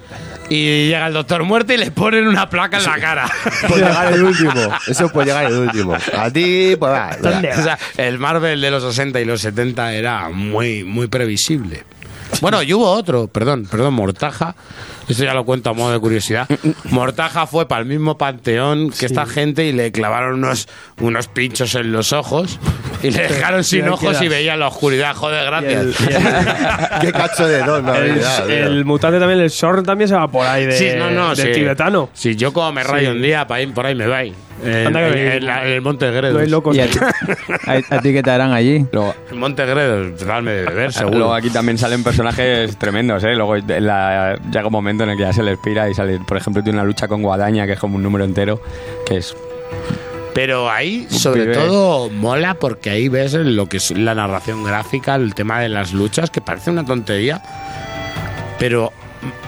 y 0.50 0.88
llega 0.88 1.08
el 1.08 1.14
doctor 1.14 1.44
muerte 1.44 1.76
y 1.76 1.78
le 1.78 1.92
ponen 1.92 2.28
una 2.28 2.50
placa 2.50 2.78
en 2.78 2.84
la 2.84 3.00
cara. 3.00 3.30
Puede 3.68 3.86
llegar 3.86 4.14
el 4.14 4.24
último. 4.24 4.52
Eso 4.88 5.10
puede 5.10 5.28
llegar 5.28 5.46
el 5.46 5.58
último. 5.58 5.96
A 6.18 6.32
ti, 6.32 6.76
pues 6.78 6.92
va. 6.92 7.18
¿Dónde? 7.22 7.52
O 7.58 7.64
sea, 7.64 7.78
el 7.98 8.20
Marvel 8.20 8.62
de 8.62 8.72
los 8.72 8.84
60 8.84 9.20
y 9.20 9.26
los 9.26 9.42
70 9.42 9.94
era 9.94 10.30
muy, 10.30 10.84
muy 10.84 11.08
previsible. 11.08 11.84
Bueno, 12.42 12.62
y 12.62 12.74
hubo 12.74 12.90
otro, 12.92 13.28
perdón, 13.28 13.68
perdón, 13.70 13.94
Mortaja. 13.94 14.56
Esto 15.08 15.24
ya 15.24 15.34
lo 15.34 15.46
cuento 15.46 15.70
a 15.70 15.74
modo 15.74 15.94
de 15.94 16.00
curiosidad. 16.00 16.48
Mortaja 16.86 17.48
fue 17.48 17.68
para 17.68 17.82
el 17.82 17.88
mismo 17.88 18.18
panteón 18.18 18.92
que 18.92 19.06
esta 19.06 19.26
gente 19.26 19.66
y 19.66 19.72
le 19.72 19.92
clavaron 19.92 20.34
unos, 20.36 20.68
unos 21.00 21.28
pinchos 21.30 21.74
en 21.76 21.92
los 21.94 22.12
ojos 22.14 22.60
y 23.02 23.12
le 23.12 23.24
dejaron 23.30 23.64
sin 23.64 23.88
ojos 23.88 24.22
y 24.22 24.28
veía 24.28 24.58
la 24.58 24.68
oscuridad. 24.68 25.16
Joder, 25.16 25.44
Y 25.44 25.48
gracias. 25.48 25.74
el, 25.82 25.88
y 25.88 26.14
el- 26.14 27.00
Qué 27.02 27.12
cacho 27.14 27.48
de 27.48 27.60
don, 27.64 27.86
la 27.86 27.98
el- 27.98 28.14
verdad. 28.16 28.46
tío. 28.46 28.56
el 28.56 28.86
mutante 28.86 29.20
también, 29.20 29.40
el 29.40 29.50
Sorn 29.50 29.86
también 29.86 30.10
se 30.10 30.16
va 30.16 30.28
por 30.30 30.46
ahí 30.46 30.66
de, 30.66 30.74
Sí, 30.78 30.90
no, 30.98 31.10
no, 31.10 31.34
de 31.34 31.42
sí. 31.44 31.52
tibetano. 31.54 32.10
Si 32.14 32.36
yo 32.36 32.52
como 32.52 32.72
me 32.74 32.84
rayo 32.84 33.12
Sí. 33.12 33.16
un 33.16 33.22
día, 33.22 33.48
pa' 33.48 33.56
ahí- 33.56 33.68
por 33.68 33.86
ahí 33.86 33.96
me 33.96 34.08
va. 34.08 34.18
En, 34.64 34.92
que 34.94 35.06
en- 35.08 35.14
bien. 35.14 35.28
en 35.34 35.46
la- 35.46 35.66
en 35.66 35.72
el 35.74 35.82
Monte 35.82 36.10
Gredos. 36.12 36.34
No 36.34 36.40
hay 36.40 36.50
locos. 36.50 36.76
¿Y 36.76 36.80
a 36.82 36.88
ti, 36.88 36.98
a, 37.68 37.96
a 37.96 38.02
ti 38.02 38.12
qué 38.14 38.24
te 38.24 38.32
harán 38.32 38.54
allí? 38.54 38.86
Luego, 38.92 39.14
El 39.32 39.38
Monte 39.38 39.66
Gredos, 39.66 40.26
darme 40.26 40.52
de 40.52 40.66
beber, 40.66 40.92
seguro. 40.94 41.18
luego 41.18 41.34
aquí 41.36 41.50
también 41.50 41.78
salen 41.78 42.04
personajes 42.04 42.76
tremendos, 42.78 43.24
¿eh? 43.24 43.36
Luego 43.36 43.56
en 43.56 43.86
la- 43.86 44.38
llega 44.52 44.66
un 44.66 44.72
momento 44.72 45.04
en 45.04 45.12
el 45.12 45.18
que 45.18 45.24
ya 45.24 45.34
se 45.34 45.44
le 45.44 45.52
expira 45.54 45.90
y 45.90 45.94
sale, 45.94 46.20
por 46.20 46.38
ejemplo, 46.38 46.64
tiene 46.64 46.80
una 46.80 46.86
lucha 46.86 47.08
con 47.08 47.22
Guadaña, 47.22 47.66
que 47.66 47.74
es 47.74 47.80
como 47.80 47.96
un 47.98 48.04
número 48.04 48.24
entero, 48.26 48.62
que 49.06 49.18
es 49.18 49.36
Pero 50.34 50.70
ahí, 50.70 51.08
sobre 51.10 51.44
pibe. 51.44 51.54
todo, 51.56 52.10
mola 52.10 52.56
porque 52.56 52.90
ahí 52.90 53.10
ves 53.10 53.34
lo 53.34 53.68
que 53.68 53.78
es 53.78 53.92
la 53.92 54.16
narración 54.16 54.64
gráfica, 54.64 55.16
el 55.16 55.34
tema 55.36 55.60
de 55.60 55.70
las 55.70 55.94
luchas, 55.94 56.30
que 56.32 56.42
parece 56.42 56.70
una 56.72 56.86
tontería, 56.86 57.42
pero 58.60 58.92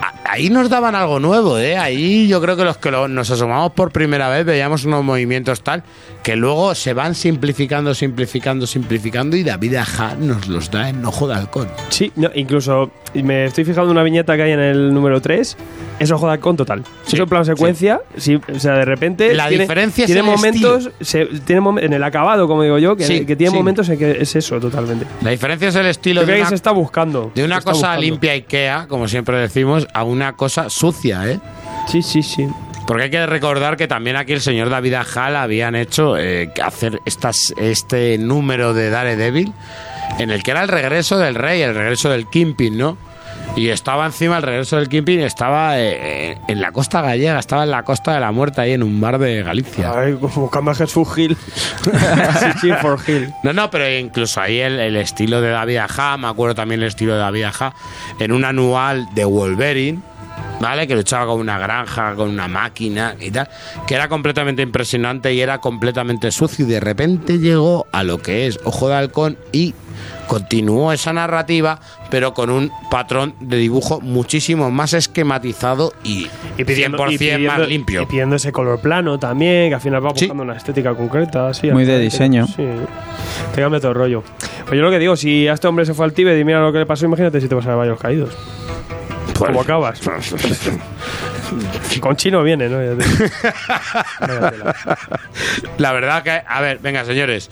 a- 0.02 0.09
ahí 0.30 0.50
nos 0.50 0.70
daban 0.70 0.96
algo 0.96 1.20
nuevo, 1.20 1.58
¿eh? 1.58 1.78
Ahí 1.78 2.28
yo 2.28 2.40
creo 2.42 2.56
que 2.56 2.64
los 2.64 2.78
que 2.78 2.92
nos 2.92 3.32
asomamos 3.32 3.72
por 3.72 3.92
primera 3.92 4.30
vez 4.30 4.46
veíamos 4.46 4.86
unos 4.86 5.04
movimientos 5.04 5.62
tal 5.62 5.84
que 6.24 6.36
luego 6.36 6.76
se 6.76 6.94
van 6.94 7.16
simplificando, 7.16 7.96
simplificando, 7.96 8.68
simplificando 8.68 9.36
y 9.36 9.44
David 9.44 9.76
Aja 9.76 10.16
nos 10.16 10.48
los 10.48 10.70
da 10.70 10.90
en 10.90 11.04
Ojo 11.06 11.28
de 11.28 11.36
Halcón. 11.36 11.68
Sí, 11.90 12.12
no, 12.16 12.30
incluso 12.36 12.92
me 13.14 13.46
estoy 13.46 13.66
fijando 13.66 13.92
una 13.92 14.04
viñeta 14.04 14.36
que 14.36 14.44
hay 14.44 14.52
en 14.52 14.60
el 14.60 14.94
número 14.94 15.20
3. 15.20 15.58
Es 16.00 16.10
ojo 16.12 16.28
de 16.28 16.34
halcón 16.34 16.56
total. 16.56 16.84
Sí, 17.06 17.16
Eso 17.18 17.24
en 17.24 17.30
plan 17.30 17.44
secuencia. 17.46 18.00
sí, 18.16 18.36
o 18.56 18.60
sea, 18.60 18.74
de 18.76 18.86
repente. 18.86 19.34
La 19.34 19.50
tiene, 19.50 19.64
diferencia 19.66 20.04
es 20.04 20.08
tiene 20.08 20.22
el 20.22 20.26
momentos. 20.26 20.90
se- 21.02 21.26
tiene 21.46 21.62
mom- 21.62 21.80
en 21.84 21.92
el 21.94 22.04
acabado, 22.04 22.48
como 22.48 22.64
digo 22.64 22.78
yo, 22.78 22.96
que, 22.96 23.26
que 23.26 23.36
tiene 23.36 23.54
momentos 23.54 23.90
en 23.90 23.98
que 24.00 24.12
es 24.22 24.36
eso 24.36 24.60
totalmente. 24.60 25.06
La 25.22 25.32
diferencia 25.32 25.68
es 25.68 25.76
el 25.76 25.88
estilo 25.88 26.22
Yo 26.22 26.26
creo 26.26 26.36
de 26.36 26.40
que 26.40 26.44
una, 26.44 26.50
se 26.50 26.56
está 26.56 26.72
buscando. 26.72 27.32
de 27.36 27.44
una 27.44 27.58
cosa 27.62 27.72
buscando. 27.74 28.02
limpia 28.02 28.32
Ikea, 28.32 28.86
como 28.88 29.08
siempre 29.10 29.38
decimos, 29.38 29.88
a 29.94 30.04
una 30.04 30.34
cosa 30.38 30.70
sucia, 30.70 31.30
¿eh? 31.30 31.40
Sí, 31.88 32.02
sí, 32.02 32.24
sí. 32.24 32.48
Porque 32.88 33.04
hay 33.04 33.10
que 33.12 33.26
recordar 33.28 33.78
que 33.78 33.88
también 33.88 34.16
aquí 34.16 34.34
el 34.34 34.42
señor 34.42 34.70
David 34.70 34.94
Ajal 34.96 35.36
habían 35.36 35.76
hecho 35.76 36.18
eh, 36.18 36.50
hacer 36.64 37.00
estas, 37.06 37.54
este 37.58 38.18
número 38.18 38.74
de 38.74 38.90
Daredevil 38.90 39.54
en 40.18 40.32
el 40.32 40.42
que 40.42 40.52
era 40.52 40.64
el 40.64 40.70
regreso 40.70 41.20
del 41.20 41.36
rey, 41.36 41.62
el 41.62 41.76
regreso 41.76 42.10
del 42.10 42.28
Kimpin, 42.28 42.78
¿no? 42.80 42.98
Y 43.56 43.70
estaba 43.70 44.06
encima 44.06 44.38
el 44.38 44.44
regreso 44.44 44.78
del 44.78 44.88
Kimpin, 44.88 45.20
estaba 45.20 45.80
eh, 45.80 46.38
en 46.48 46.62
la 46.62 46.72
costa 46.72 47.02
gallega, 47.02 47.40
estaba 47.40 47.64
en 47.64 47.72
la 47.72 47.84
costa 47.84 48.14
de 48.14 48.20
la 48.20 48.32
muerte, 48.32 48.62
ahí 48.62 48.72
en 48.72 48.84
un 48.84 49.02
bar 49.02 49.18
de 49.20 49.44
Galicia. 49.44 49.92
Ay, 49.94 50.18
como 50.20 50.50
Cambridge 50.50 50.90
for 50.90 51.08
Hill. 51.20 51.36
sí, 52.62 52.72
for 52.82 52.98
Hill. 53.06 53.34
No, 53.44 53.52
no, 53.52 53.70
pero 53.70 53.90
incluso 53.90 54.40
ahí 54.40 54.60
el, 54.60 54.80
el 54.80 54.96
estilo 54.96 55.42
de 55.42 55.50
David 55.50 55.78
Aja, 55.78 56.18
me 56.18 56.28
acuerdo 56.28 56.56
también 56.56 56.82
el 56.82 56.88
estilo 56.88 57.14
de 57.14 57.20
David 57.20 57.44
Aja, 57.44 57.74
en 58.20 58.32
un 58.32 58.46
anual 58.46 59.08
de 59.14 59.26
Wolverine, 59.26 60.00
¿vale? 60.60 60.88
Que 60.88 60.96
luchaba 60.96 61.26
con 61.26 61.40
una 61.40 61.58
granja, 61.58 62.16
con 62.16 62.30
una 62.30 62.48
máquina 62.48 63.16
y 63.20 63.32
tal, 63.32 63.50
que 63.88 63.96
era 63.96 64.08
completamente 64.08 64.62
impresionante 64.62 65.34
y 65.34 65.42
era 65.42 65.60
completamente 65.60 66.32
sucio. 66.32 66.66
Y 66.66 66.70
de 66.70 66.80
repente 66.80 67.40
llegó 67.40 67.88
a 67.92 68.04
lo 68.04 68.20
que 68.20 68.48
es 68.48 68.60
Ojo 68.64 68.90
de 68.90 68.96
Halcón 68.96 69.38
y 69.52 69.74
continuó 70.28 70.92
esa 70.94 71.12
narrativa, 71.14 71.80
pero 72.10 72.34
con 72.34 72.50
un 72.50 72.72
patrón 72.92 73.34
de 73.40 73.58
dibujo 73.58 74.00
muchísimo 74.02 74.70
más 74.72 74.94
esquematizado 74.94 75.94
y, 76.04 76.28
Y 76.58 76.64
pidiendo, 76.64 76.98
100% 76.98 77.12
y 77.14 77.18
pidiendo- 77.18 77.48
más 77.58 77.68
limpio. 77.68 78.02
Y 78.04 78.06
pidiendo 78.06 78.36
ese 78.36 78.52
color 78.52 78.80
plano 78.80 79.18
también, 79.20 79.70
que 79.70 79.76
al 79.76 79.82
final 79.82 80.06
va 80.06 80.10
buscando 80.12 80.44
una 80.44 80.56
estética 80.56 80.94
concreta. 80.96 81.54
Sí, 81.54 81.72
Muy 81.72 81.86
de 81.86 82.00
diseño. 82.00 82.46
Sí. 82.48 82.66
Te 83.56 83.62
cambia 83.62 83.80
todo 83.80 83.92
el 83.92 83.98
rollo. 83.98 84.24
Pues 84.66 84.78
yo 84.78 84.82
lo 84.84 84.92
que 84.92 85.00
digo, 85.00 85.16
si 85.16 85.48
a 85.48 85.54
este 85.54 85.68
hombre 85.68 85.86
se 85.86 85.94
fue 85.94 86.06
al 86.06 86.14
Tíbet 86.14 86.40
y 86.40 86.44
mira 86.44 86.62
lo 86.62 86.72
que 86.72 86.80
le 86.80 86.86
pasó, 86.86 87.06
imagínate 87.06 87.42
si 87.42 87.48
te 87.48 87.56
vas 87.56 87.66
a 87.66 87.76
varios 87.76 88.00
caídos. 88.00 88.36
Pues- 89.34 89.50
¿Cómo 89.52 89.62
acabas? 89.62 90.00
Con 92.02 92.16
chino 92.16 92.44
viene, 92.44 92.70
¿no? 92.70 92.78
La 95.78 95.92
verdad 95.94 96.24
que, 96.24 96.42
a 96.46 96.62
ver, 96.62 96.80
venga, 96.80 97.04
señores. 97.06 97.50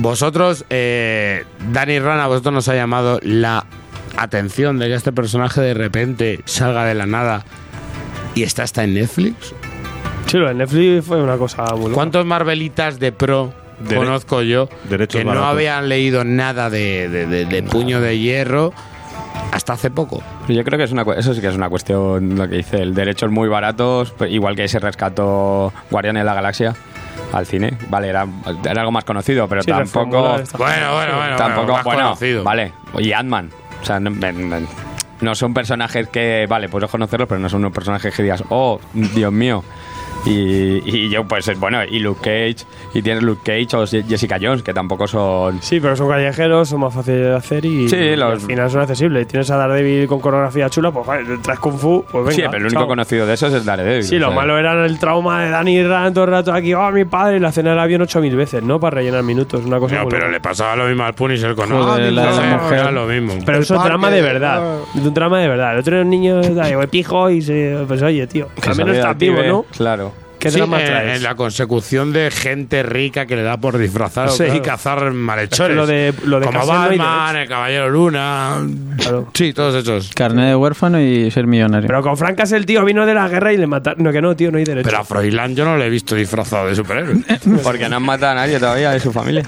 Vosotros, 0.00 0.64
eh, 0.70 1.44
Dani 1.72 1.98
Rana, 1.98 2.26
vosotros 2.26 2.54
nos 2.54 2.68
ha 2.68 2.74
llamado 2.74 3.18
la 3.22 3.66
atención 4.16 4.78
de 4.78 4.88
que 4.88 4.94
este 4.94 5.12
personaje 5.12 5.60
de 5.60 5.74
repente 5.74 6.40
salga 6.46 6.84
de 6.86 6.94
la 6.94 7.04
nada 7.04 7.44
y 8.34 8.44
está 8.44 8.62
hasta 8.62 8.82
en 8.84 8.94
Netflix. 8.94 9.54
Sí, 10.26 10.38
lo 10.38 10.48
de 10.48 10.54
Netflix 10.54 11.04
fue 11.04 11.22
una 11.22 11.36
cosa 11.36 11.64
muy. 11.76 11.92
¿Cuántos 11.92 12.24
Marvelitas 12.24 12.98
de 12.98 13.12
pro 13.12 13.52
Dere- 13.86 13.96
conozco 13.98 14.40
yo 14.42 14.68
derechos 14.88 15.18
que 15.18 15.24
no 15.24 15.44
habían 15.44 15.88
leído 15.90 16.24
nada 16.24 16.70
de, 16.70 17.08
de- 17.10 17.26
de- 17.26 17.44
de 17.44 17.62
puño 17.62 18.00
de 18.00 18.18
hierro 18.18 18.72
hasta 19.52 19.74
hace 19.74 19.90
poco? 19.90 20.22
Yo 20.48 20.64
creo 20.64 20.78
que 20.78 20.84
es 20.84 20.92
una, 20.92 21.02
eso 21.18 21.34
sí 21.34 21.42
que 21.42 21.48
es 21.48 21.54
una 21.56 21.68
cuestión, 21.68 22.36
lo 22.36 22.48
que 22.48 22.56
dice, 22.56 22.80
el 22.80 22.94
derechos 22.94 23.30
muy 23.30 23.48
baratos, 23.48 24.12
pues, 24.12 24.32
igual 24.32 24.56
que 24.56 24.64
ese 24.64 24.78
rescató 24.78 25.72
Guardianes 25.90 26.22
de 26.22 26.24
la 26.24 26.34
Galaxia 26.34 26.74
al 27.32 27.46
cine. 27.46 27.76
Vale, 27.88 28.08
era, 28.08 28.26
era 28.64 28.80
algo 28.80 28.92
más 28.92 29.04
conocido, 29.04 29.46
pero 29.48 29.62
Sí, 29.62 29.70
tampoco... 29.70 30.36
Bueno, 30.58 30.94
bueno, 30.94 31.16
bueno. 31.16 31.36
tampoco, 31.36 31.66
bueno, 31.66 31.72
más 31.74 31.84
bueno, 31.84 32.02
conocido. 32.02 32.44
vale. 32.44 32.72
Y 32.98 33.12
Ant-Man. 33.12 33.50
O 33.82 33.84
sea, 33.84 34.00
no, 34.00 34.10
no- 34.10 34.32
no- 34.32 34.66
no 35.20 35.34
son 35.34 35.52
personajes 35.52 36.08
que, 36.08 36.46
vale, 36.48 36.68
puedes 36.70 36.90
conocerlos, 36.90 37.28
pero 37.28 37.38
no 37.40 37.48
son 37.50 37.60
unos 37.60 37.72
personajes 37.74 38.14
que 38.14 38.22
digas, 38.22 38.42
oh, 38.48 38.80
Dios 38.94 39.30
mío. 39.32 39.62
Y, 40.26 40.82
y 40.84 41.08
yo, 41.08 41.24
pues, 41.24 41.50
bueno, 41.58 41.82
y 41.82 41.98
Luke 41.98 42.20
Cage, 42.20 42.66
y 42.92 43.00
tienes 43.00 43.22
Luke 43.22 43.40
Cage 43.42 43.74
o 43.76 43.86
Jessica 43.86 44.36
Jones, 44.40 44.62
que 44.62 44.74
tampoco 44.74 45.06
son... 45.06 45.62
Sí, 45.62 45.80
pero 45.80 45.96
son 45.96 46.08
callejeros, 46.10 46.68
son 46.68 46.80
más 46.80 46.92
fáciles 46.92 47.20
de 47.22 47.34
hacer 47.34 47.64
y, 47.64 47.88
Sí, 47.88 47.96
y 47.96 48.16
los- 48.16 48.32
al 48.34 48.40
final 48.40 48.70
son 48.70 48.80
accesibles. 48.82 49.26
Tienes 49.26 49.50
a 49.50 49.56
Daredevil 49.56 50.06
con 50.06 50.20
coreografía 50.20 50.68
chula, 50.68 50.90
pues 50.92 51.06
vale, 51.06 51.24
traes 51.42 51.58
Kung 51.58 51.78
Fu, 51.78 52.04
pues 52.10 52.24
venga. 52.26 52.36
sí, 52.36 52.42
pero 52.42 52.56
el 52.58 52.64
único 52.64 52.80
chao. 52.80 52.86
conocido 52.88 53.26
de 53.26 53.34
esos 53.34 53.52
es 53.54 53.64
Daredevil. 53.64 54.04
Sí, 54.04 54.18
lo 54.18 54.26
sea. 54.28 54.36
malo 54.36 54.58
era 54.58 54.84
el 54.84 54.98
trauma 54.98 55.42
de 55.42 55.50
Danny 55.50 55.82
Rand 55.82 56.14
todo 56.14 56.24
el 56.24 56.30
rato 56.30 56.52
aquí, 56.52 56.74
oh, 56.74 56.90
mi 56.92 57.04
padre, 57.06 57.40
la 57.40 57.50
cena 57.50 57.70
del 57.70 57.78
avión 57.78 58.02
8000 58.02 58.36
veces, 58.36 58.62
¿no? 58.62 58.78
Para 58.78 58.96
rellenar 58.96 59.22
minutos, 59.22 59.64
una 59.64 59.78
cosa 59.78 59.96
No, 59.96 60.08
pero 60.08 60.28
le 60.30 60.40
pasaba 60.40 60.76
lo 60.76 60.86
mismo 60.86 61.04
al 61.04 61.14
Punisher 61.14 61.54
con 61.54 61.70
Joder, 61.70 62.12
la 62.12 62.58
mujer, 62.60 62.78
era 62.80 62.90
lo 62.90 63.06
mismo. 63.06 63.34
Pero 63.46 63.58
eso 63.58 63.74
es 63.76 63.82
drama 63.84 64.10
de 64.10 64.20
verdad. 64.22 64.60
ah. 64.62 64.98
Un 65.00 65.14
drama 65.14 65.40
de 65.40 65.48
verdad. 65.48 65.72
El 65.74 65.78
otro 65.80 65.94
era 65.96 66.04
un 66.04 66.10
niño, 66.10 66.40
da, 66.54 66.66
pijo 66.90 67.30
y 67.30 67.40
se. 67.40 67.84
Pues 67.88 68.02
oye, 68.02 68.26
tío, 68.26 68.48
Que 68.60 68.68
al 68.70 68.76
menos 68.76 68.96
estás 68.96 69.16
vivo, 69.16 69.42
¿no? 69.42 69.64
Claro. 69.76 70.12
¿Qué 70.40 70.50
Sí, 70.50 70.56
drama 70.58 70.80
en, 70.80 70.86
traes? 70.86 71.16
en 71.18 71.22
la 71.22 71.34
consecución 71.36 72.12
de 72.12 72.30
gente 72.32 72.82
rica 72.82 73.26
que 73.26 73.36
le 73.36 73.42
da 73.42 73.58
por 73.58 73.76
disfrazarse 73.78 74.46
Claro, 74.46 74.58
y 74.58 74.62
cazar 74.62 75.10
malhechores. 75.12 75.60
Es 75.60 75.68
que 75.68 75.74
lo 75.74 75.86
de- 75.86 76.14
lo 76.24 76.40
de 76.40 76.46
Como 76.46 76.66
Batman, 76.66 77.36
el 77.36 77.46
Caballero 77.48 77.90
Luna. 77.90 78.56
Claro. 78.96 79.28
Sí, 79.34 79.52
todos 79.52 79.74
esos. 79.74 80.10
Carnet 80.14 80.46
de 80.48 80.56
huérfano 80.56 81.00
y 81.00 81.30
ser 81.30 81.46
millonario. 81.46 81.86
Pero 81.86 82.02
con 82.02 82.16
Francas 82.16 82.50
el 82.52 82.64
tío 82.66 82.84
vino 82.84 83.06
de 83.06 83.14
la 83.14 83.28
guerra 83.28 83.52
y 83.52 83.58
le 83.58 83.66
mataron. 83.66 84.02
No, 84.02 84.10
que 84.10 84.20
no, 84.22 84.34
tío, 84.34 84.50
no 84.50 84.58
hay 84.58 84.64
derecho. 84.64 84.88
Pero 84.88 84.98
a 85.02 85.04
Froilán 85.04 85.54
yo 85.54 85.64
no 85.64 85.76
le 85.76 85.86
he 85.86 85.90
visto 85.90 86.14
disfrazado 86.14 86.66
de 86.68 86.74
superhéroe. 86.74 87.16
Porque 87.62 87.88
no 87.88 87.96
han 87.96 88.02
matado 88.02 88.32
a 88.32 88.34
nadie 88.36 88.58
todavía 88.58 88.90
de 88.92 89.00
su 89.00 89.12
familia. 89.12 89.44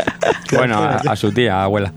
bueno, 0.52 0.78
a, 0.78 0.96
a 0.98 1.16
su 1.16 1.32
tía, 1.32 1.62
abuela. 1.64 1.92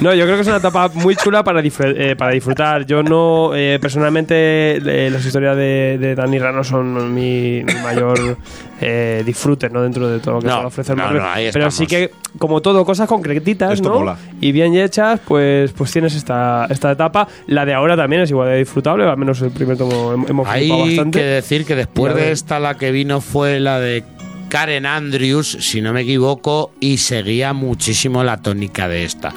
No, 0.00 0.12
yo 0.14 0.24
creo 0.24 0.36
que 0.36 0.42
es 0.42 0.46
una 0.48 0.58
etapa 0.58 0.88
muy 0.92 1.16
chula 1.16 1.42
para, 1.42 1.62
disfr- 1.62 1.94
eh, 1.96 2.16
para 2.16 2.32
disfrutar. 2.32 2.84
Yo 2.84 3.02
no, 3.02 3.52
eh, 3.54 3.78
personalmente, 3.80 4.76
eh, 4.76 5.10
las 5.10 5.24
historias 5.24 5.56
de, 5.56 5.96
de 5.98 6.14
Danny 6.14 6.38
Rano 6.38 6.62
son 6.64 7.14
mi, 7.14 7.62
mi 7.64 7.74
mayor 7.82 8.36
eh, 8.80 9.22
disfrute, 9.24 9.70
¿no? 9.70 9.82
Dentro 9.82 10.08
de 10.08 10.18
todo 10.20 10.34
lo 10.34 10.40
que 10.40 10.48
No, 10.48 10.60
se 10.60 10.66
ofrece 10.66 10.92
el 10.92 10.98
no, 10.98 11.04
Marvel. 11.04 11.22
no, 11.22 11.28
ahí 11.28 11.48
Pero 11.52 11.70
sí 11.70 11.86
que, 11.86 12.10
como 12.38 12.60
todo, 12.60 12.84
cosas 12.84 13.08
concretitas, 13.08 13.72
Esto 13.72 13.88
¿no? 13.88 13.94
mola. 14.00 14.16
Y 14.40 14.52
bien 14.52 14.74
hechas, 14.76 15.18
pues, 15.26 15.72
pues 15.72 15.90
tienes 15.92 16.14
esta, 16.14 16.66
esta 16.68 16.92
etapa. 16.92 17.26
La 17.46 17.64
de 17.64 17.72
ahora 17.72 17.96
también 17.96 18.20
es 18.22 18.30
igual 18.30 18.48
de 18.50 18.58
disfrutable, 18.58 19.04
al 19.04 19.16
menos 19.16 19.40
el 19.40 19.50
primer 19.50 19.78
tomo 19.78 20.12
hem- 20.14 20.28
hemos 20.28 20.46
Hay 20.48 20.68
bastante. 20.70 21.18
que 21.20 21.24
decir 21.24 21.64
que 21.64 21.74
después 21.74 22.14
de 22.14 22.32
esta 22.32 22.60
la 22.60 22.74
que 22.76 22.90
vino 22.92 23.20
fue 23.22 23.60
la 23.60 23.80
de 23.80 24.04
Karen 24.48 24.86
Andrews, 24.86 25.58
si 25.60 25.80
no 25.80 25.92
me 25.92 26.02
equivoco, 26.02 26.72
y 26.80 26.98
seguía 26.98 27.52
muchísimo 27.52 28.22
la 28.24 28.36
tónica 28.42 28.88
de 28.88 29.04
esta. 29.04 29.32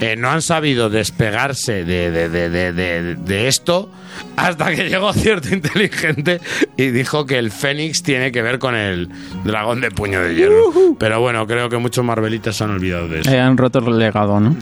Eh, 0.00 0.16
no 0.16 0.30
han 0.30 0.42
sabido 0.42 0.90
despegarse 0.90 1.84
de, 1.84 2.10
de- 2.10 2.28
de- 2.28 2.50
de- 2.50 2.72
de- 2.72 3.14
de 3.14 3.48
esto 3.48 3.90
hasta 4.36 4.74
que 4.74 4.88
llegó 4.88 5.12
cierto 5.12 5.48
inteligente 5.54 6.40
y 6.76 6.86
dijo 6.86 7.24
que 7.24 7.38
el 7.38 7.50
Fénix 7.52 8.02
tiene 8.02 8.32
que 8.32 8.42
ver 8.42 8.58
con 8.58 8.74
el 8.74 9.08
dragón 9.44 9.80
de 9.80 9.90
puño 9.92 10.20
de 10.20 10.34
hierro. 10.34 10.72
Pero 10.98 11.20
bueno, 11.20 11.46
creo 11.46 11.68
que 11.68 11.78
muchos 11.78 12.04
Marvelitas 12.04 12.56
se 12.56 12.64
han 12.64 12.70
olvidado 12.70 13.08
de 13.08 13.20
eso. 13.20 13.30
Eh, 13.30 13.40
han 13.40 13.56
roto 13.56 13.78
el 13.78 13.98
legado, 13.98 14.40
¿no? 14.40 14.56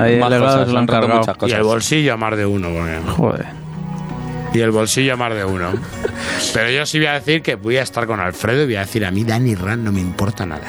Ahí 0.00 0.18
Más 0.18 0.32
el 0.32 0.40
legado 0.40 0.44
cosas, 0.46 0.66
se 0.68 0.72
lo 0.72 0.78
han 0.78 0.82
han 0.84 0.88
roto 0.88 1.00
cargado. 1.00 1.18
muchas 1.20 1.50
Y 1.50 1.52
el 1.52 1.62
bolsillo 1.62 2.14
a 2.14 2.16
más 2.16 2.36
de 2.36 2.46
uno. 2.46 2.68
porque- 2.70 3.10
Joder. 3.10 3.46
Y 4.54 4.60
el 4.60 4.70
bolsillo 4.70 5.16
más 5.16 5.34
de 5.34 5.44
uno. 5.44 5.72
Pero 6.52 6.70
yo 6.70 6.84
sí 6.86 6.98
voy 6.98 7.06
a 7.06 7.14
decir 7.14 7.42
que 7.42 7.54
voy 7.54 7.76
a 7.78 7.82
estar 7.82 8.06
con 8.06 8.20
Alfredo 8.20 8.62
y 8.62 8.66
voy 8.66 8.76
a 8.76 8.80
decir 8.80 9.04
a 9.04 9.10
mí 9.10 9.24
Danny 9.24 9.54
Rand 9.54 9.84
no 9.84 9.92
me 9.92 10.00
importa 10.00 10.44
nada. 10.44 10.66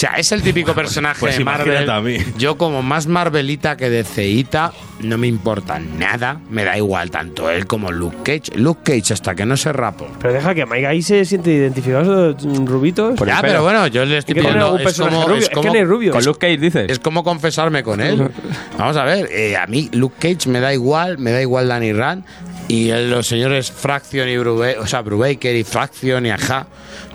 O 0.00 0.06
sea, 0.08 0.12
es 0.16 0.32
el 0.32 0.40
típico 0.40 0.72
personaje 0.72 1.20
Pues 1.20 1.36
de 1.36 1.44
Marvel. 1.44 1.90
a 1.90 2.00
mí. 2.00 2.16
Yo 2.38 2.56
como 2.56 2.80
más 2.80 3.06
Marvelita 3.06 3.76
que 3.76 3.90
de 3.90 4.02
Ceita, 4.02 4.72
no 5.00 5.18
me 5.18 5.26
importa 5.26 5.78
nada. 5.78 6.40
Me 6.48 6.64
da 6.64 6.78
igual 6.78 7.10
tanto 7.10 7.50
él 7.50 7.66
como 7.66 7.92
Luke 7.92 8.16
Cage. 8.24 8.58
Luke 8.58 8.80
Cage 8.82 9.12
hasta 9.12 9.34
que 9.34 9.44
no 9.44 9.58
se 9.58 9.74
rapo. 9.74 10.08
Pero 10.18 10.32
deja 10.32 10.54
que 10.54 10.64
Mike 10.64 10.86
ahí 10.86 11.02
se 11.02 11.22
siente 11.26 11.52
identificado, 11.52 12.34
mm, 12.34 12.64
rubitos. 12.64 13.18
Por 13.18 13.28
Ya, 13.28 13.42
pero 13.42 13.62
bueno, 13.62 13.88
yo 13.88 14.06
le 14.06 14.16
estoy 14.16 14.38
¿Hay 14.38 14.42
que 14.42 14.48
tener 14.48 14.64
pidiendo... 14.64 14.88
Es 14.88 14.98
como, 14.98 15.22
rubio? 15.28 15.36
es 15.36 15.42
Es 15.42 15.50
que 15.50 15.84
rubio. 15.84 16.12
Con 16.12 16.24
Luke 16.24 16.38
Cage 16.38 16.56
dices. 16.56 16.90
es 16.90 16.98
como 16.98 17.22
confesarme 17.22 17.82
con 17.82 18.00
él. 18.00 18.30
Vamos 18.78 18.96
a 18.96 19.04
ver, 19.04 19.28
eh, 19.30 19.58
a 19.58 19.66
mí 19.66 19.90
Luke 19.92 20.16
Cage 20.18 20.48
me 20.48 20.60
da 20.60 20.72
igual, 20.72 21.18
me 21.18 21.30
da 21.30 21.42
igual 21.42 21.68
Danny 21.68 21.92
Rand 21.92 22.24
y 22.68 22.90
los 22.90 23.26
señores 23.26 23.70
Fraction 23.70 24.30
y 24.30 24.38
Brubaker, 24.38 24.78
o 24.78 24.86
sea, 24.86 25.02
Brubaker 25.02 25.54
y 25.54 25.62
Fraction 25.64 26.24
y 26.24 26.30
Aja 26.30 26.68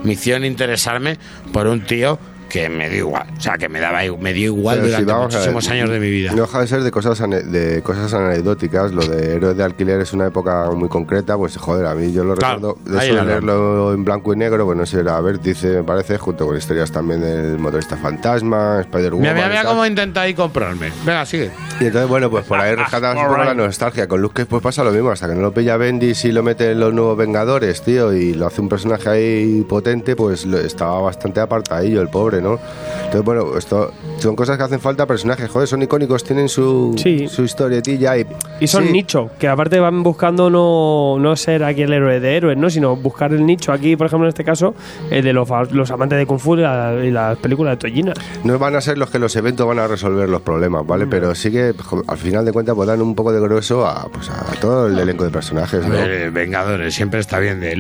me 0.04 0.14
hicieron 0.14 0.46
interesarme 0.46 1.18
por 1.52 1.66
un 1.66 1.82
tío 1.82 2.20
que 2.56 2.70
me 2.70 2.90
dio 2.90 3.00
igual. 3.00 3.28
O 3.38 3.42
sea, 3.42 3.58
que 3.58 3.68
me 3.68 3.80
daba 3.82 4.00
me 4.20 4.32
dio 4.34 4.46
igual 4.46 4.78
Pero 4.82 4.98
si 4.98 5.04
durante 5.04 5.14
ver, 5.14 5.22
muchísimos 5.24 5.70
años 5.70 5.90
de 5.90 6.00
mi 6.00 6.10
vida. 6.10 6.32
No 6.34 6.44
deja 6.44 6.62
de 6.62 6.68
ser 6.68 6.84
de 6.84 6.92
cosas, 6.92 7.20
de 7.30 7.82
cosas 7.84 8.14
anecdóticas. 8.14 8.94
Lo 8.94 9.06
de 9.06 9.36
Héroes 9.36 9.58
de 9.58 9.64
Alquiler 9.64 10.00
es 10.00 10.14
una 10.14 10.28
época 10.28 10.70
muy 10.72 10.88
concreta. 10.88 11.36
Pues 11.38 11.58
joder, 11.58 11.86
a 11.86 11.96
mí 11.96 12.14
yo 12.14 12.24
lo 12.24 12.36
Claro, 12.36 12.56
recuerdo 12.78 12.98
de 13.00 13.06
eso 13.14 13.24
leerlo 13.26 13.94
en 13.94 14.06
blanco 14.06 14.34
y 14.34 14.38
negro. 14.38 14.66
Pues 14.66 14.78
no 14.78 14.86
sé, 14.86 15.00
era 15.02 15.20
Vértice, 15.20 15.68
me 15.78 15.84
parece, 15.84 16.18
junto 16.18 16.46
con 16.48 16.56
historias 16.58 16.92
también 16.92 17.20
del 17.22 17.60
motorista 17.60 17.98
fantasma, 17.98 18.80
Spider-Woman. 18.82 19.34
Mira, 19.36 19.48
mira, 19.48 19.62
tal. 19.64 19.72
cómo 19.72 19.86
intenta 19.86 20.22
ahí 20.22 20.34
comprarme. 20.34 20.92
Venga, 21.06 21.26
sigue. 21.26 21.52
Y 21.82 21.86
entonces, 21.88 22.08
bueno, 22.10 22.30
pues 22.30 22.46
por 22.46 22.60
ahí 22.60 22.74
rescatas 22.76 23.18
un 23.18 23.24
poco 23.28 23.38
la 23.44 23.54
nostalgia. 23.54 24.08
Con 24.08 24.22
Luke 24.22 24.34
Cage 24.36 24.46
pues 24.48 24.64
pasa 24.64 24.84
lo 24.84 24.92
mismo, 24.92 25.12
hasta 25.12 25.28
que 25.28 25.36
no 25.36 25.42
lo 25.42 25.54
pilla 25.54 25.76
Bendis 25.78 26.24
y 26.26 26.32
lo 26.32 26.42
mete 26.44 26.72
en 26.72 26.80
los 26.80 26.94
nuevos 26.94 27.18
Vengadores, 27.18 27.82
tío, 27.82 28.14
y 28.14 28.34
lo 28.34 28.48
hace 28.48 28.62
un 28.62 28.70
personaje 28.70 29.10
ahí 29.10 29.66
potente, 29.68 30.16
pues 30.16 30.46
lo- 30.46 30.58
estaba 30.60 31.02
bastante 31.02 31.40
apartadillo 31.42 32.02
el 32.02 32.10
pobre, 32.10 32.42
¿no? 32.42 32.45
Entonces, 32.54 33.24
bueno, 33.24 33.58
esto 33.58 33.92
son 34.20 34.36
cosas 34.36 34.58
que 34.58 34.64
hacen 34.64 34.80
falta, 34.80 35.06
personajes, 35.06 35.50
joder, 35.50 35.68
son 35.68 35.82
icónicos, 35.82 36.24
tienen 36.24 36.50
su, 36.50 36.94
Sí. 36.98 37.28
su 37.28 37.44
historietilla 37.44 38.18
y... 38.18 38.26
Y 38.60 38.68
son 38.68 38.86
sí, 38.86 38.92
nicho, 38.92 39.30
que 39.38 39.48
aparte 39.48 39.80
van 39.80 40.02
buscando 40.04 40.50
no, 40.50 41.18
no 41.20 41.36
ser 41.36 41.64
aquí 41.64 41.82
el 41.84 41.94
héroe 41.94 42.20
de 42.20 42.38
héroes, 42.38 42.58
¿no? 42.58 42.70
sino 42.70 42.96
buscar 42.96 43.34
el 43.34 43.46
nicho. 43.46 43.72
Aquí, 43.72 43.96
por 43.96 44.08
ejemplo, 44.08 44.26
en 44.26 44.30
este 44.30 44.44
caso, 44.44 44.74
el 45.10 45.24
de 45.24 45.34
los, 45.34 45.50
los 45.72 45.92
amantes 45.92 46.18
de 46.18 46.26
Kung 46.26 46.40
Fu 46.40 46.56
y, 46.56 46.62
la- 46.62 46.94
y 47.04 47.12
las 47.12 47.38
películas 47.38 47.74
de 47.74 47.78
Tollina. 47.78 48.14
No 48.44 48.58
van 48.60 48.76
a 48.76 48.82
ser 48.82 48.98
los 48.98 49.10
que 49.10 49.20
los 49.20 49.36
eventos 49.36 49.68
van 49.68 49.80
a 49.80 49.88
resolver 49.88 50.30
los 50.30 50.42
problemas, 50.42 50.86
¿vale? 50.88 51.06
Pero 51.08 51.34
sí 51.36 51.52
que 51.52 51.74
al 52.08 52.18
final 52.18 52.46
de 52.46 52.52
cuentas 52.54 52.76
pues 52.76 52.88
dan 52.88 53.02
un 53.02 53.16
poco 53.16 53.32
de 53.34 53.40
grueso 53.42 53.86
a, 53.86 54.08
pues, 54.12 54.30
a 54.30 54.44
todo 54.60 54.88
el 54.88 54.98
elenco 54.98 55.24
de 55.26 55.30
personajes, 55.32 55.84
A 55.84 55.88
¿no? 55.88 55.94
ver, 55.96 56.12
eh, 56.12 56.30
Vengadores, 56.30 56.94
siempre 56.94 57.20
está 57.20 57.40
bien. 57.40 57.60
De, 57.60 57.76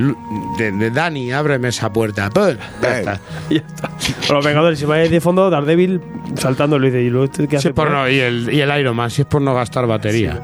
de, 0.57 0.71
de 0.71 0.91
Dani, 0.91 1.31
ábreme 1.31 1.69
esa 1.69 1.91
puerta. 1.91 2.29
Ya 2.81 2.99
está. 2.99 3.19
Ya 3.49 3.57
está. 3.67 3.89
Vengadores, 4.45 4.79
si 4.79 4.85
vais 4.85 5.09
de 5.11 5.19
fondo, 5.21 5.49
Daredevil 5.49 5.99
saltando, 6.35 6.79
lo 6.79 6.85
dice. 6.85 7.01
¿Y 7.01 7.09
luego 7.09 7.25
este 7.25 7.43
qué 7.47 7.51
Si 7.57 7.57
hace? 7.57 7.67
es 7.69 7.73
por 7.75 7.91
no, 7.91 8.09
y, 8.09 8.19
el, 8.19 8.53
y 8.53 8.61
el 8.61 8.79
Iron 8.79 8.95
Man, 8.95 9.09
si 9.11 9.21
es 9.23 9.27
por 9.27 9.41
no 9.41 9.53
gastar 9.53 9.87
batería. 9.87 10.41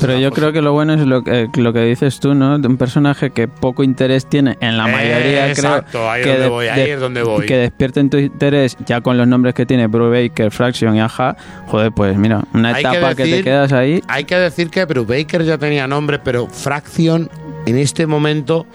Pero 0.00 0.18
yo 0.18 0.30
creo 0.32 0.52
que 0.52 0.62
lo 0.62 0.72
bueno 0.72 0.94
es 0.94 1.00
lo 1.00 1.22
que, 1.22 1.48
lo 1.56 1.72
que 1.72 1.80
dices 1.82 2.18
tú, 2.20 2.34
¿no? 2.34 2.58
De 2.58 2.66
un 2.66 2.78
personaje 2.78 3.30
que 3.30 3.46
poco 3.48 3.84
interés 3.84 4.24
tiene 4.26 4.56
en 4.60 4.78
la 4.78 4.88
Eh, 4.88 4.92
mayoría, 4.92 5.48
exacto, 5.50 5.90
creo. 5.98 6.10
ahí 6.10 6.20
es 6.22 6.26
que 6.26 6.30
donde 6.32 6.42
de- 6.44 6.48
voy, 6.48 6.66
ahí 6.68 6.80
de- 6.82 6.92
es 6.94 7.00
donde 7.00 7.22
voy. 7.22 7.46
Que 7.46 7.56
despierten 7.58 8.08
tu 8.08 8.16
interés 8.16 8.76
ya 8.86 9.02
con 9.02 9.18
los 9.18 9.28
nombres 9.28 9.54
que 9.54 9.66
tiene 9.66 9.86
Brubaker, 9.88 10.50
Fraction 10.50 10.96
y 10.96 11.00
Aja. 11.00 11.36
Joder, 11.66 11.92
pues 11.92 12.16
mira, 12.16 12.42
una 12.54 12.70
Hay 12.74 12.82
que 12.82 12.88
etapa 12.90 13.14
que, 13.14 13.24
te 13.24 13.42
quedas 13.44 13.72
ahí. 13.74 14.02
Hay 14.08 14.24
que 14.24 14.36
decir 14.36 14.70
que 14.70 14.84
Brubaker 14.86 15.44
ya 15.44 15.58
tenía 15.58 15.86
nombre, 15.86 16.18
pero 16.18 16.46
Fraction 16.46 17.28
en 17.66 17.76
este 17.76 18.06
momento 18.06 18.66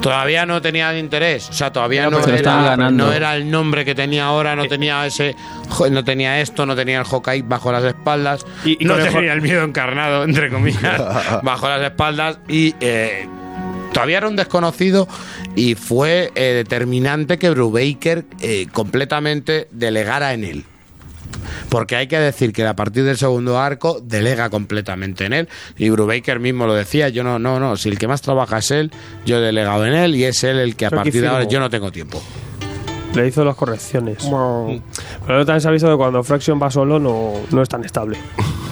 todavía 0.00 0.46
no 0.46 0.60
tenía 0.62 0.96
interés. 0.98 1.48
O 1.50 1.52
sea, 1.52 1.72
todavía 1.72 2.04
no, 2.10 2.18
pues 2.18 2.26
era, 2.40 2.76
no 2.96 3.12
era 3.12 3.36
el 3.36 3.50
nombre 3.50 3.84
que 3.84 3.94
tenía 3.94 4.26
ahora, 4.26 4.54
no 4.56 4.66
tenía 4.66 5.04
ese, 5.06 5.34
jo- 5.68 5.90
no 5.90 6.04
tenía 6.04 6.40
esto, 6.40 6.66
no 6.66 6.74
tenía 6.76 6.98
el 7.00 7.04
Hawkeye 7.04 7.42
bajo 7.42 7.72
las 7.72 7.84
espaldas, 7.84 8.44
Y- 8.64 8.82
y 8.82 8.84
no 8.84 8.94
tenía 9.14 9.32
el 9.32 9.40
miedo 9.42 9.62
encarnado, 9.64 10.24
entre 10.24 10.50
comillas, 10.50 11.00
bajo 11.42 11.68
las 11.68 11.82
espaldas 11.82 12.38
y 12.48 12.74
eh, 12.80 13.26
todavía 13.92 14.18
era 14.18 14.28
un 14.28 14.36
desconocido 14.36 15.08
y 15.56 15.74
fue 15.74 16.30
eh, 16.34 16.42
determinante 16.54 17.38
que 17.38 17.50
Brubaker 17.50 18.24
eh, 18.40 18.66
completamente 18.72 19.68
delegara 19.72 20.32
en 20.32 20.44
él. 20.44 20.64
Porque 21.68 21.96
hay 21.96 22.06
que 22.06 22.18
decir 22.18 22.52
que 22.52 22.66
a 22.66 22.74
partir 22.74 23.04
del 23.04 23.16
segundo 23.16 23.58
arco 23.58 24.00
delega 24.02 24.50
completamente 24.50 25.26
en 25.26 25.32
él. 25.32 25.48
Y 25.76 25.90
Brubaker 25.90 26.40
mismo 26.40 26.66
lo 26.66 26.74
decía, 26.74 27.08
yo 27.08 27.24
no, 27.24 27.38
no, 27.38 27.60
no, 27.60 27.76
si 27.76 27.88
el 27.88 27.98
que 27.98 28.08
más 28.08 28.22
trabaja 28.22 28.58
es 28.58 28.70
él, 28.70 28.90
yo 29.26 29.38
he 29.38 29.40
delegado 29.40 29.86
en 29.86 29.94
él 29.94 30.14
y 30.16 30.24
es 30.24 30.42
él 30.44 30.58
el 30.58 30.76
que 30.76 30.86
a 30.86 30.90
partir 30.90 31.20
de 31.20 31.28
ahora 31.28 31.44
yo 31.44 31.60
no 31.60 31.70
tengo 31.70 31.90
tiempo. 31.92 32.22
Le 33.14 33.26
hizo 33.26 33.44
las 33.44 33.56
correcciones. 33.56 34.18
Pero 34.20 34.82
luego 35.26 35.44
también 35.44 35.60
se 35.60 35.68
ha 35.68 35.70
visto 35.70 35.90
que 35.90 35.96
cuando 35.96 36.22
Fraction 36.22 36.60
va 36.62 36.70
solo 36.70 36.98
no, 36.98 37.32
no 37.50 37.62
es 37.62 37.68
tan 37.68 37.84
estable. 37.84 38.18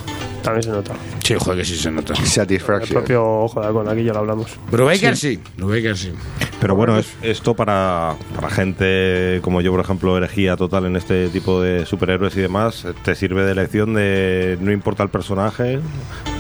También 0.47 0.63
se 0.63 0.71
nota. 0.71 0.93
Sí, 1.25 1.35
joder, 1.37 1.59
que 1.59 1.65
sí 1.65 1.77
se 1.77 1.91
nota. 1.91 2.15
El 2.15 2.25
Satisfaction. 2.25 2.99
propio 3.01 3.25
Ojo 3.25 3.61
de 3.61 3.67
Halcón, 3.67 3.89
aquí 3.89 4.05
ya 4.05 4.13
lo 4.13 4.21
hablamos. 4.21 4.47
Brubaker 4.71 5.17
sí, 5.17 5.41
Brubaker 5.57 5.97
sí. 5.97 6.13
Pero 6.61 6.77
bueno, 6.77 6.97
es- 6.99 7.13
esto 7.23 7.55
para, 7.55 8.15
para 8.35 8.49
gente 8.49 9.41
como 9.43 9.61
yo, 9.61 9.73
por 9.73 9.81
ejemplo, 9.81 10.17
herejía 10.17 10.57
total 10.57 10.87
en 10.87 10.95
este 10.95 11.29
tipo 11.31 11.61
de 11.61 11.85
superhéroes 11.85 12.37
y 12.37 12.41
demás, 12.43 12.87
te 13.05 13.17
sirve 13.17 13.45
de 13.45 13.57
lección 13.57 13.95
de 13.95 14.57
no 14.61 14.71
importa 14.71 15.03
el 15.03 15.09
personaje, 15.09 15.81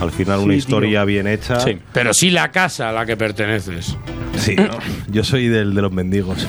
al 0.00 0.12
final 0.12 0.38
una 0.38 0.54
historia 0.54 1.04
bien 1.04 1.26
hecha. 1.26 1.58
Sí. 1.58 1.78
Pero 1.92 2.14
sí 2.14 2.30
la 2.30 2.52
casa 2.52 2.90
a 2.90 2.92
la 2.92 3.04
que 3.06 3.16
perteneces. 3.16 3.96
Sí, 4.38 4.54
¿no? 4.54 4.68
yo 5.08 5.24
soy 5.24 5.48
del 5.48 5.74
de 5.74 5.82
los 5.82 5.90
mendigos. 5.90 6.46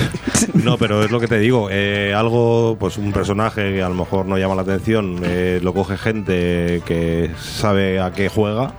no, 0.54 0.76
pero 0.78 1.02
es 1.04 1.10
lo 1.10 1.20
que 1.20 1.28
te 1.28 1.38
digo, 1.38 1.68
eh, 1.70 2.14
algo, 2.16 2.76
pues 2.80 2.96
un 2.96 3.12
personaje 3.12 3.74
que 3.74 3.82
a 3.82 3.88
lo 3.88 3.94
mejor 3.94 4.26
no 4.26 4.38
llama 4.38 4.54
la 4.54 4.62
atención, 4.62 5.20
eh, 5.22 5.60
lo 5.62 5.72
coge 5.74 5.96
gente 5.98 6.82
que 6.86 6.95
sabe 7.40 8.00
a 8.00 8.10
qué 8.12 8.28
juega 8.28 8.72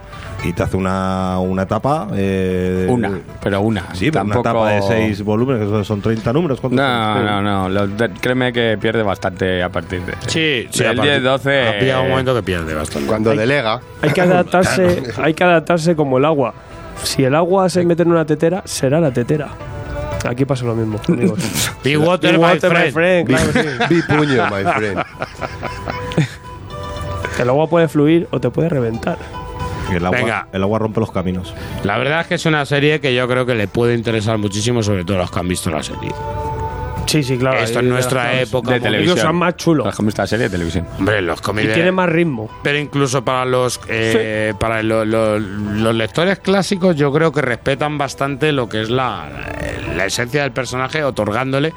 y 0.44 0.54
te 0.54 0.62
hace 0.64 0.78
una, 0.78 1.40
una 1.40 1.64
etapa. 1.64 2.08
eh, 2.14 2.86
Una, 2.90 3.12
pero 3.42 3.62
una. 3.62 3.94
Sí, 3.96 4.12
Tampoco... 4.12 4.42
una 4.42 4.50
etapa 4.52 4.70
de 4.72 4.82
seis 4.84 5.24
volúmenes, 5.24 5.64
que 5.64 5.70
son- 5.70 5.84
son 5.86 6.02
30 6.02 6.32
números. 6.32 6.60
¿cuántos 6.62 6.78
No, 6.80 7.42
no, 7.42 7.70
no. 7.70 7.88
de- 7.88 8.12
créeme 8.12 8.54
que 8.54 8.78
pierde 8.80 9.02
bastante 9.04 9.64
a 9.64 9.70
partir 9.70 10.02
de. 10.02 10.14
Sí, 10.28 10.68
sí. 10.72 10.84
Partir- 10.84 11.02
10, 11.04 11.24
12, 11.24 11.68
Ha 11.68 11.80
pillado 11.80 12.02
un 12.02 12.08
eh, 12.08 12.10
momento 12.12 12.36
que 12.36 12.44
pierde 12.44 12.74
bastante. 12.76 13.08
Cuando 13.08 13.32
delega... 13.36 13.82
Hay 14.02 14.12
que 14.12 14.22
adaptarse, 14.22 15.04
hay 15.22 15.34
que 15.34 15.44
adaptarse 15.44 15.96
como 15.96 16.18
el 16.20 16.26
agua. 16.26 16.54
Si 17.04 17.24
el 17.24 17.34
agua 17.36 17.70
se 17.70 17.84
mete 17.86 18.04
en 18.04 18.12
una 18.12 18.26
tetera, 18.26 18.62
será 18.66 19.00
la 19.00 19.12
tetera. 19.12 19.50
Aquí 20.28 20.46
pasa 20.46 20.66
lo 20.66 20.76
mismo, 20.76 21.00
amigos. 21.08 21.40
Be 21.84 21.96
water, 21.98 22.32
Be 22.34 22.38
my 22.38 22.44
water, 22.44 22.70
my 22.72 22.92
friend. 22.92 22.94
friend, 22.94 23.28
claro 23.28 23.52
sí. 23.54 23.94
Vi 23.96 24.02
puño, 24.02 24.44
my 24.50 24.64
friend. 24.74 25.00
El 27.40 27.50
agua 27.50 27.68
puede 27.68 27.88
fluir 27.88 28.28
o 28.32 28.40
te 28.40 28.50
puede 28.50 28.70
reventar. 28.70 29.18
El 29.92 30.06
agua, 30.06 30.18
Venga. 30.18 30.48
el 30.52 30.64
agua 30.64 30.80
rompe 30.80 31.00
los 31.00 31.12
caminos. 31.12 31.54
La 31.84 31.98
verdad 31.98 32.22
es 32.22 32.28
que 32.28 32.36
es 32.36 32.46
una 32.46 32.66
serie 32.66 33.00
que 33.00 33.16
yo 33.16 33.28
creo 33.28 33.46
que 33.46 33.56
le 33.56 33.68
puede 33.68 33.96
interesar 33.96 34.38
muchísimo, 34.38 34.84
sobre 34.84 35.06
todo 35.06 35.18
a 35.18 35.22
los 35.22 35.32
que 35.32 35.40
han 35.40 35.48
visto 35.48 35.70
la 35.70 35.82
serie. 35.82 36.12
Sí, 37.08 37.24
sí, 37.24 37.38
claro. 37.38 37.58
Esto 37.60 37.80
de 37.82 37.86
nuestra 37.88 38.40
época. 38.40 38.74
de 38.74 38.80
televisión. 38.82 39.18
son 39.18 39.36
más 39.38 39.56
chulos. 39.56 39.86
Por 39.86 39.94
ejemplo, 39.94 40.10
esta 40.10 40.28
serie 40.28 40.46
de 40.46 40.50
televisión. 40.52 40.86
Hombre, 41.00 41.22
los 41.22 41.40
Y 41.40 41.42
cómics. 41.42 41.68
de- 41.70 41.74
tiene 41.74 41.92
más 41.92 42.10
ritmo. 42.10 42.50
Pero 42.64 42.78
incluso 42.78 43.24
para 43.24 43.46
los 43.46 43.80
eh, 43.88 44.54
para 44.60 44.84
lo- 44.84 45.06
lo- 45.06 45.40
los 45.40 45.96
lectores 45.96 46.40
clásicos, 46.40 46.96
yo 46.96 47.12
creo 47.12 47.32
que 47.32 47.42
respetan 47.42 47.98
bastante 47.98 48.52
lo 48.52 48.68
que 48.70 48.82
es 48.82 48.90
la, 48.90 49.28
la 49.96 50.06
esencia 50.06 50.44
del 50.44 50.52
personaje, 50.52 51.04
otorgándole 51.04 51.74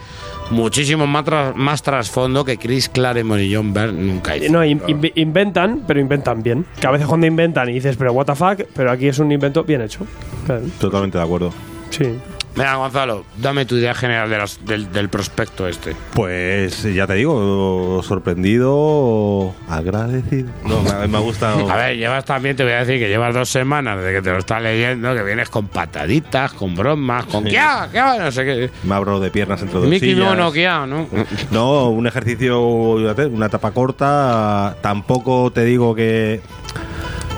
muchísimo 0.51 1.07
más, 1.07 1.25
tras- 1.25 1.55
más 1.55 1.83
trasfondo 1.83 2.45
que 2.45 2.59
Chris 2.59 2.89
Claremont 2.89 3.41
y 3.41 3.55
John 3.55 3.73
Byrne 3.73 4.03
nunca 4.03 4.37
hicieron. 4.37 4.57
No, 4.57 4.65
in- 4.65 4.81
inve- 4.81 5.13
inventan, 5.15 5.85
pero 5.87 6.01
inventan 6.01 6.43
bien. 6.43 6.67
Que 6.81 6.87
a 6.87 6.91
veces 6.91 7.07
cuando 7.07 7.27
inventan 7.29 7.69
y 7.69 7.75
dices, 7.75 7.97
pero 7.97 8.13
what 8.13 8.27
the 8.27 8.35
fuck, 8.35 8.63
pero 8.75 8.91
aquí 8.91 9.07
es 9.07 9.19
un 9.21 9.31
invento 9.31 9.63
bien 9.63 9.81
hecho. 9.83 10.01
Claro, 10.47 10.63
Totalmente 10.81 11.19
de 11.19 11.25
acuerdo. 11.25 11.53
Sí. 11.91 12.19
Venga, 12.57 12.75
Gonzalo, 12.77 13.25
dame 13.39 13.65
tu 13.65 13.77
idea 13.77 13.95
general 13.95 14.29
de 14.29 14.39
las- 14.39 14.65
del, 14.65 14.91
del 14.93 15.09
prospecto 15.09 15.69
este. 15.69 15.95
Pues 16.15 16.83
ya 16.83 17.07
te 17.07 17.15
digo, 17.15 18.03
sorprendido, 18.03 19.55
agradecido. 19.69 20.51
No, 20.65 20.83
me, 20.83 21.07
me 21.09 21.17
ha 21.17 21.21
gustado. 21.21 21.71
A 21.71 21.77
ver, 21.77 21.97
llevas 21.97 22.25
también, 22.25 22.57
te 22.57 22.65
voy 22.65 22.73
a 22.73 22.81
decir 22.81 22.99
que 22.99 23.09
llevas 23.09 23.35
dos 23.35 23.49
semanas 23.49 24.03
de 24.03 24.13
que 24.13 24.23
te 24.23 24.31
lo 24.31 24.39
estás 24.39 24.61
leyendo, 24.63 25.15
que 25.15 25.23
vienes 25.23 25.49
con 25.49 25.69
pataditas, 25.69 26.53
con 26.53 26.75
bromas, 26.75 27.25
con 27.27 27.45
Sí. 27.45 27.51
qué, 27.51 27.61
qué, 27.93 28.01
no 28.19 28.31
sé 28.33 28.45
qué. 28.45 28.71
Me 28.83 28.95
abro 28.95 29.21
de 29.21 29.31
piernas 29.31 29.63
entre 29.63 29.79
dos 29.81 29.89
Mickey 29.89 30.15
sillas. 30.15 30.29
Mono, 30.31 30.53
qué, 30.53 30.67
¿no? 30.67 31.07
No, 31.51 31.91
un 31.91 32.07
ejercicio, 32.07 32.61
una 32.61 33.47
etapa 33.47 33.71
corta. 33.71 34.77
Tampoco 34.81 35.51
te 35.53 35.65
digo 35.65 35.95
que 35.95 36.41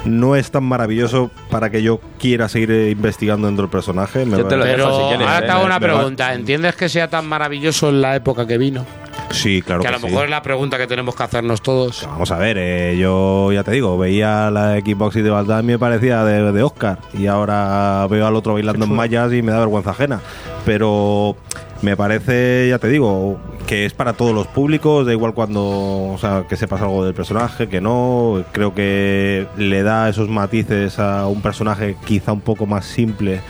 no 0.04 0.36
es 0.36 0.50
tan 0.50 0.64
maravilloso 0.64 1.30
para 1.50 1.70
que 1.70 1.82
yo 1.82 2.00
quiera 2.18 2.48
seguir 2.48 2.70
eh, 2.70 2.90
investigando 2.90 3.46
dentro 3.46 3.62
del 3.64 3.70
personaje. 3.70 4.24
Me 4.26 4.38
Yo 4.38 4.46
te 4.46 4.56
va- 4.56 4.60
lo 4.60 4.64
dejo 4.64 4.76
Pero 4.76 4.96
si 4.96 5.08
quieres, 5.08 5.26
ahora 5.28 5.46
te 5.46 5.52
hago 5.52 5.64
una 5.64 5.74
va- 5.78 5.80
pregunta. 5.80 6.34
¿Entiendes 6.34 6.74
que 6.76 6.88
sea 6.88 7.08
tan 7.08 7.26
maravilloso 7.28 7.88
en 7.90 8.00
la 8.02 8.16
época 8.16 8.46
que 8.46 8.58
vino? 8.58 8.84
Sí, 9.30 9.62
claro 9.62 9.80
que 9.80 9.88
que, 9.88 9.88
a 9.88 9.92
lo 9.92 9.98
sí. 10.00 10.06
mejor 10.06 10.24
es 10.24 10.30
la 10.30 10.42
pregunta 10.42 10.76
que 10.76 10.86
tenemos 10.86 11.14
que 11.14 11.22
hacernos 11.22 11.62
todos. 11.62 12.06
Vamos 12.06 12.30
a 12.30 12.36
ver, 12.38 12.56
eh, 12.58 12.96
yo 12.98 13.50
ya 13.52 13.62
te 13.64 13.70
digo, 13.70 13.96
veía 13.96 14.50
la 14.50 14.78
Xbox 14.80 15.16
y 15.16 15.22
de 15.22 15.30
Valdad 15.30 15.60
y 15.62 15.66
me 15.66 15.78
parecía 15.78 16.22
de, 16.24 16.52
de 16.52 16.62
Oscar. 16.62 16.98
Y 17.14 17.26
ahora 17.28 18.06
veo 18.10 18.26
al 18.26 18.34
otro 18.36 18.54
bailando 18.54 18.84
en 18.84 18.94
mallas 18.94 19.32
y 19.32 19.40
me 19.42 19.52
da 19.52 19.60
vergüenza 19.60 19.90
ajena. 19.90 20.20
Pero 20.66 21.36
me 21.80 21.96
parece, 21.96 22.66
ya 22.68 22.78
te 22.78 22.88
digo, 22.88 23.38
que 23.72 23.86
es 23.86 23.94
para 23.94 24.12
todos 24.12 24.34
los 24.34 24.46
públicos, 24.48 25.06
da 25.06 25.12
igual 25.12 25.32
cuando, 25.32 25.62
o 25.62 26.18
sea, 26.20 26.44
que 26.46 26.56
sepas 26.56 26.82
algo 26.82 27.06
del 27.06 27.14
personaje, 27.14 27.68
que 27.68 27.80
no. 27.80 28.44
Creo 28.52 28.74
que 28.74 29.46
le 29.56 29.82
da 29.82 30.10
esos 30.10 30.28
matices 30.28 30.98
a 30.98 31.26
un 31.26 31.40
personaje 31.40 31.96
quizá 32.04 32.34
un 32.34 32.42
poco 32.42 32.66
más 32.66 32.84
simple, 32.84 33.40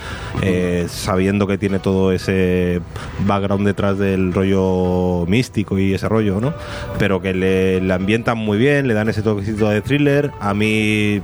eh, 0.41 0.87
sabiendo 0.89 1.49
que 1.49 1.59
tiene 1.59 1.81
todo 1.81 2.13
ese 2.13 2.81
background 3.27 3.67
detrás 3.67 3.99
del 3.99 4.33
rollo 4.33 5.27
místico 5.27 5.77
y 5.77 5.93
ese 5.93 6.09
rollo, 6.09 6.41
¿no? 6.41 6.55
Pero 7.01 7.21
que 7.21 7.35
le, 7.35 7.81
le 7.81 7.93
ambientan 7.93 8.39
muy 8.39 8.59
bien, 8.59 8.87
le 8.87 8.95
dan 8.95 9.09
ese 9.09 9.23
toquecito 9.23 9.71
de 9.71 9.81
thriller. 9.81 10.31
A 10.39 10.55
mí 10.55 11.21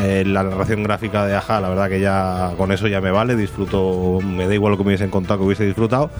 eh, 0.00 0.24
la 0.26 0.42
narración 0.42 0.82
gráfica 0.82 1.24
de 1.24 1.34
Aja, 1.34 1.58
la 1.58 1.70
verdad 1.70 1.88
que 1.88 2.00
ya 2.00 2.52
con 2.58 2.70
eso 2.70 2.86
ya 2.86 3.00
me 3.00 3.12
vale, 3.12 3.34
disfruto, 3.34 4.18
me 4.22 4.46
da 4.46 4.52
igual 4.52 4.72
lo 4.72 4.76
que 4.76 4.84
me 4.84 4.88
hubiesen 4.88 5.08
contado 5.08 5.40
que 5.40 5.46
hubiese 5.46 5.64
disfrutado 5.64 6.10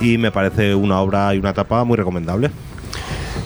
y 0.00 0.18
me 0.18 0.30
parece 0.30 0.76
una 0.76 1.00
obra 1.00 1.34
y 1.34 1.38
una 1.38 1.50
etapa 1.50 1.79
muy 1.84 1.96
recomendable. 1.96 2.50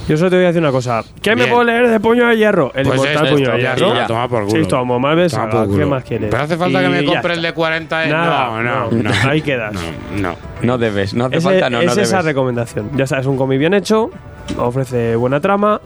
Yo 0.07 0.19
solo 0.19 0.29
te 0.29 0.37
voy 0.37 0.45
a 0.45 0.49
decir 0.49 0.61
una 0.61 0.71
cosa. 0.71 1.03
¿Qué 1.23 1.31
me 1.31 1.37
Bien. 1.45 1.49
puedo 1.51 1.65
leer 1.65 1.89
de 1.89 1.99
Puño 1.99 2.27
de 2.29 2.37
Hierro? 2.37 2.73
El 2.75 2.85
Pues 2.87 2.97
inmortal 3.01 3.27
es 3.27 3.33
Puño 3.33 3.51
de 3.53 3.59
Hierro. 3.59 3.93
está, 3.95 4.07
toma 4.07 4.29
por 4.29 4.45
culo. 4.47 4.63
Sí, 4.63 4.69
toma, 4.69 4.99
mal 4.99 5.17
ves, 5.17 5.33
Toma 5.33 5.49
por 5.51 5.79
¿Qué 5.79 5.87
más 5.87 6.05
quieres? 6.05 6.29
Pero 6.31 6.43
hace 6.43 6.57
falta 6.59 6.81
que 6.81 6.87
Y 6.87 6.89
me 6.91 7.05
ya 7.07 7.13
compre 7.13 7.33
el 7.35 7.41
de 7.43 7.53
40 7.53 8.07
Nada, 8.09 8.63
no, 8.63 8.91
no, 8.91 9.03
no. 9.03 9.11
Ahí 9.31 9.41
quedas. 9.41 9.73
No, 9.73 9.81
no. 10.21 10.37
No 10.63 10.77
debes, 10.79 11.15
no 11.15 11.25
hace 11.25 11.37
Ese- 11.39 11.49
falta, 11.49 11.71
no, 11.71 11.81
es 11.81 11.87
no 11.87 11.95
debes. 11.95 12.09
esa 12.09 12.21
recomendación. 12.21 12.91
Ya 12.97 13.07
sabes, 13.07 13.25
un 13.25 13.39
cómic 13.39 13.59
bien 13.59 13.73
hecho, 13.73 14.11
ofrece 14.59 15.17
buena 15.17 15.41
trama, 15.41 15.81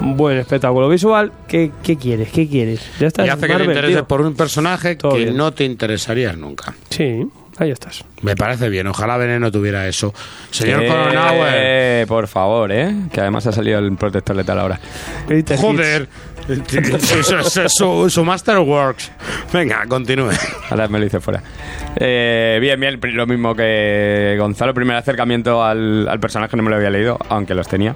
un 0.00 0.16
buen 0.16 0.38
espectáculo 0.38 0.88
visual. 0.88 1.30
¿Qué, 1.46 1.72
qué 1.82 1.98
quieres? 1.98 2.30
¿Qué 2.32 2.48
quieres? 2.48 2.80
Ya 3.00 3.08
está. 3.08 3.26
Y 3.26 3.28
hace 3.28 3.42
que 3.42 3.46
te 3.48 3.52
Marvel, 3.52 3.68
intereses 3.68 3.96
tío. 3.96 4.06
por 4.06 4.22
un 4.22 4.34
personaje 4.34 4.96
Todo 4.96 5.12
que 5.12 5.24
bien. 5.24 5.36
no 5.36 5.52
te 5.52 5.64
interesarías 5.64 6.38
nunca. 6.38 6.72
Sí, 6.88 7.26
ahí 7.58 7.70
estás. 7.70 8.04
Me 8.22 8.34
parece 8.36 8.68
bien, 8.68 8.86
ojalá 8.86 9.16
Veneno 9.16 9.50
tuviera 9.52 9.86
eso. 9.88 10.12
Señor 10.50 10.82
Eh, 10.82 10.88
Coronauer. 10.88 12.06
por 12.06 12.26
favor, 12.28 12.72
¿eh? 12.72 12.94
Que 13.12 13.20
además 13.20 13.46
ha 13.46 13.52
salido 13.52 13.78
el 13.78 13.94
protector 13.96 14.36
letal 14.36 14.58
ahora. 14.58 14.80
Joder. 15.58 16.08
su, 17.00 17.22
su- 17.22 17.68
su- 17.68 18.10
su 18.10 18.24
Masterworks. 18.24 19.12
Venga, 19.52 19.84
continúe. 19.86 20.30
Ahora 20.70 20.88
me 20.88 20.98
lo 20.98 21.06
hice 21.06 21.20
fuera. 21.20 21.40
Eh, 21.94 22.58
bien, 22.60 22.80
bien, 22.80 22.98
lo 23.14 23.26
mismo 23.26 23.54
que 23.54 24.34
Gonzalo. 24.38 24.74
Primer 24.74 24.96
acercamiento 24.96 25.62
al, 25.62 26.08
al 26.08 26.18
personaje 26.18 26.56
no 26.56 26.62
me 26.64 26.70
lo 26.70 26.76
había 26.76 26.90
leído, 26.90 27.18
aunque 27.28 27.54
los 27.54 27.68
tenía. 27.68 27.94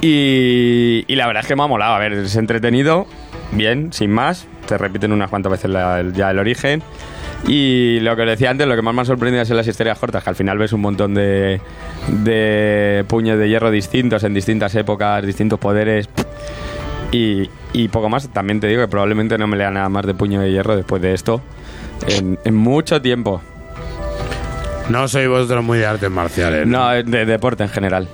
Y, 0.00 1.04
y 1.06 1.14
la 1.16 1.26
verdad 1.26 1.42
es 1.42 1.46
que 1.48 1.56
me 1.56 1.62
ha 1.62 1.66
molado. 1.66 1.94
A 1.94 1.98
ver, 1.98 2.12
es 2.14 2.34
entretenido, 2.36 3.06
bien, 3.52 3.92
sin 3.92 4.10
más. 4.10 4.46
Te 4.66 4.76
repiten 4.78 5.12
unas 5.12 5.30
cuantas 5.30 5.52
veces 5.52 5.70
la- 5.70 6.02
ya 6.12 6.30
el 6.30 6.38
origen. 6.38 6.82
Y 7.46 8.00
lo 8.00 8.16
que 8.16 8.22
os 8.22 8.28
decía 8.28 8.50
antes, 8.50 8.66
lo 8.66 8.74
que 8.74 8.82
más 8.82 8.94
me 8.94 9.02
ha 9.02 9.04
sorprendido 9.04 9.42
es 9.42 9.50
en 9.50 9.56
las 9.56 9.66
historias 9.68 9.98
cortas, 9.98 10.24
que 10.24 10.30
al 10.30 10.36
final 10.36 10.56
ves 10.56 10.72
un 10.72 10.80
montón 10.80 11.14
de, 11.14 11.60
de 12.08 13.04
puños 13.06 13.38
de 13.38 13.48
hierro 13.48 13.70
distintos 13.70 14.24
en 14.24 14.32
distintas 14.32 14.74
épocas, 14.74 15.24
distintos 15.26 15.58
poderes. 15.58 16.08
Y, 17.12 17.50
y 17.72 17.88
poco 17.88 18.08
más, 18.08 18.28
también 18.30 18.60
te 18.60 18.66
digo 18.66 18.80
que 18.80 18.88
probablemente 18.88 19.36
no 19.36 19.46
me 19.46 19.56
lea 19.56 19.70
nada 19.70 19.88
más 19.88 20.06
de 20.06 20.14
puño 20.14 20.40
de 20.40 20.50
hierro 20.50 20.74
después 20.74 21.02
de 21.02 21.12
esto 21.12 21.42
en, 22.08 22.38
en 22.44 22.54
mucho 22.54 23.00
tiempo. 23.02 23.42
No 24.88 25.06
sois 25.06 25.28
vosotros 25.28 25.62
muy 25.62 25.78
de 25.78 25.86
artes 25.86 26.10
marciales. 26.10 26.66
No, 26.66 26.90
de 26.90 27.24
deporte 27.26 27.62
en 27.62 27.68
general. 27.68 28.08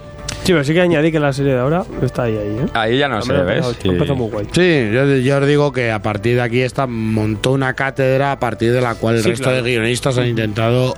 Sí, 0.51 0.55
pero 0.55 0.65
sí 0.65 0.75
que 0.75 0.81
añadí 0.81 1.13
que 1.13 1.21
la 1.21 1.33
serie 1.33 1.53
de 1.53 1.61
ahora 1.61 1.85
está 2.03 2.25
ahí, 2.25 2.37
ahí, 2.37 2.57
¿eh? 2.61 2.67
Ahí 2.75 2.99
ya 2.99 3.07
no 3.09 3.23
sé, 3.23 3.33
Hombre, 3.33 3.61
¿ves? 3.61 4.11
muy 4.17 4.29
guay. 4.31 4.47
Sí, 4.51 4.91
yo, 4.93 5.07
yo 5.19 5.39
os 5.39 5.47
digo 5.47 5.71
que 5.73 5.93
a 5.93 6.03
partir 6.03 6.35
de 6.35 6.43
aquí 6.43 6.61
esta 6.61 6.89
montó 6.89 7.53
una 7.53 7.75
cátedra 7.75 8.33
a 8.33 8.41
partir 8.41 8.73
de 8.73 8.81
la 8.81 8.97
cual 8.97 9.15
el 9.15 9.23
Sí, 9.23 9.31
resto 9.31 9.45
claro. 9.45 9.63
de 9.63 9.71
guionistas 9.71 10.19
han 10.19 10.27
intentado 10.27 10.95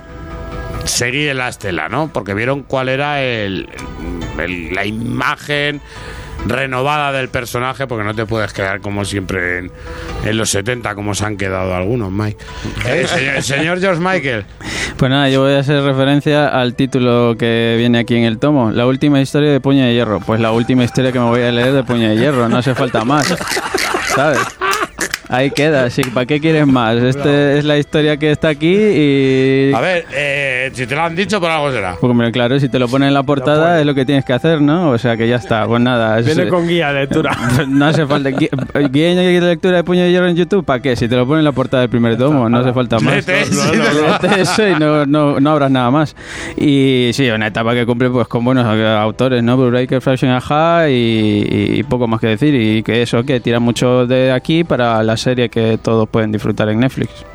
seguir 0.85 1.29
en 1.29 1.37
la 1.37 1.49
estela, 1.49 1.87
¿no? 1.87 2.09
Porque 2.11 2.33
vieron 2.33 2.63
cuál 2.63 2.89
era 2.89 3.21
el, 3.21 3.69
el- 4.39 4.73
la 4.73 4.85
imagen 4.87 5.81
renovada 6.45 7.11
del 7.11 7.29
personaje, 7.29 7.87
porque 7.87 8.03
no 8.03 8.13
te 8.13 8.25
puedes 8.25 8.53
quedar 8.53 8.81
como 8.81 9.05
siempre 9.05 9.59
en, 9.59 9.71
en 10.25 10.37
los 10.37 10.49
70, 10.49 10.95
como 10.95 11.15
se 11.15 11.25
han 11.25 11.37
quedado 11.37 11.75
algunos, 11.75 12.11
Mike. 12.11 12.37
Eh, 12.85 13.07
señor, 13.07 13.43
señor 13.43 13.79
George 13.79 14.01
Michael. 14.01 14.45
Pues 14.97 15.09
nada, 15.09 15.29
yo 15.29 15.41
voy 15.41 15.53
a 15.53 15.59
hacer 15.59 15.81
referencia 15.83 16.47
al 16.47 16.75
título 16.75 17.35
que 17.37 17.75
viene 17.77 17.99
aquí 17.99 18.15
en 18.15 18.23
el 18.23 18.39
tomo. 18.39 18.71
La 18.71 18.85
última 18.85 19.21
historia 19.21 19.51
de 19.51 19.59
Puño 19.59 19.83
de 19.83 19.93
Hierro. 19.93 20.19
Pues 20.19 20.39
la 20.39 20.51
última 20.51 20.83
historia 20.83 21.11
que 21.11 21.19
me 21.19 21.25
voy 21.25 21.41
a 21.41 21.51
leer 21.51 21.73
de 21.73 21.83
Puño 21.83 22.09
de 22.09 22.17
Hierro. 22.17 22.49
No 22.49 22.57
hace 22.57 22.75
falta 22.75 23.03
más. 23.03 23.33
¿Sabes? 24.15 24.39
Ahí 25.33 25.49
queda. 25.51 25.89
Sí, 25.89 26.03
¿Para 26.13 26.25
qué 26.27 26.39
quieres 26.39 26.67
más? 26.67 26.95
Esta 26.97 27.53
es 27.53 27.65
la 27.65 27.77
historia 27.77 28.17
que 28.17 28.29
está 28.31 28.49
aquí 28.49 28.71
y... 28.75 29.71
A 29.73 29.79
ver, 29.81 30.05
eh, 30.13 30.69
si 30.73 30.85
te 30.85 30.95
lo 30.95 31.01
han 31.01 31.15
dicho, 31.15 31.39
por 31.41 31.49
algo 31.49 31.71
será. 31.71 31.95
Pues, 31.99 32.11
hombre, 32.11 32.31
claro, 32.31 32.59
si 32.59 32.69
te 32.69 32.77
lo 32.77 32.87
ponen 32.87 33.07
en 33.07 33.13
la 33.15 33.23
portada 33.23 33.79
es 33.79 33.85
lo 33.85 33.95
que 33.95 34.05
tienes 34.05 34.25
que 34.25 34.33
hacer, 34.33 34.61
¿no? 34.61 34.91
O 34.91 34.97
sea 34.99 35.17
que 35.17 35.27
ya 35.27 35.37
está. 35.37 35.65
Pues 35.65 35.81
nada. 35.81 36.19
es- 36.19 36.25
Viene 36.27 36.47
con 36.49 36.67
guía 36.67 36.93
de 36.93 37.01
lectura. 37.01 37.35
no 37.67 37.85
hace 37.85 38.05
falta. 38.05 38.29
Gui- 38.29 38.49
Guía 38.91 39.15
de 39.15 39.41
lectura 39.41 39.77
de 39.77 39.83
Puño 39.83 40.03
de 40.03 40.11
Hierro 40.11 40.27
en 40.27 40.35
YouTube, 40.35 40.63
¿para 40.63 40.81
qué? 40.81 40.95
Si 40.95 41.07
te 41.07 41.15
lo 41.15 41.25
ponen 41.25 41.39
en 41.39 41.45
la 41.45 41.51
portada 41.51 41.81
del 41.81 41.89
primer 41.89 42.15
tomo, 42.17 42.47
no 42.47 42.59
hace 42.59 42.71
falta 42.71 42.99
más. 42.99 43.13
Léete 43.15 43.41
eso. 43.41 43.73
Léete 43.73 44.41
eso 44.41 44.67
y 44.67 44.75
no, 44.75 45.05
no, 45.07 45.39
no 45.39 45.49
habrás 45.49 45.71
nada 45.71 45.89
más. 45.89 46.15
Y 46.57 47.09
sí, 47.13 47.27
una 47.29 47.47
etapa 47.47 47.73
que 47.73 47.85
cumple 47.87 48.09
pues 48.11 48.27
con 48.27 48.45
buenos 48.45 48.65
autores, 48.65 49.41
¿no? 49.43 49.57
Breaker, 49.57 49.99
Fraction, 50.01 50.31
Aja 50.31 50.89
y, 50.89 51.73
y 51.79 51.83
poco 51.83 52.07
más 52.07 52.19
que 52.19 52.27
decir. 52.27 52.53
Y 52.53 52.83
que 52.83 53.01
eso, 53.01 53.23
que 53.23 53.39
tira 53.39 53.59
mucho 53.59 54.05
de 54.05 54.31
aquí 54.31 54.63
para 54.63 55.01
la 55.01 55.17
serie 55.23 55.49
que 55.49 55.79
todos 55.81 56.07
pueden 56.09 56.31
disfrutar 56.31 56.69
en 56.69 56.79
Netflix. 56.81 57.25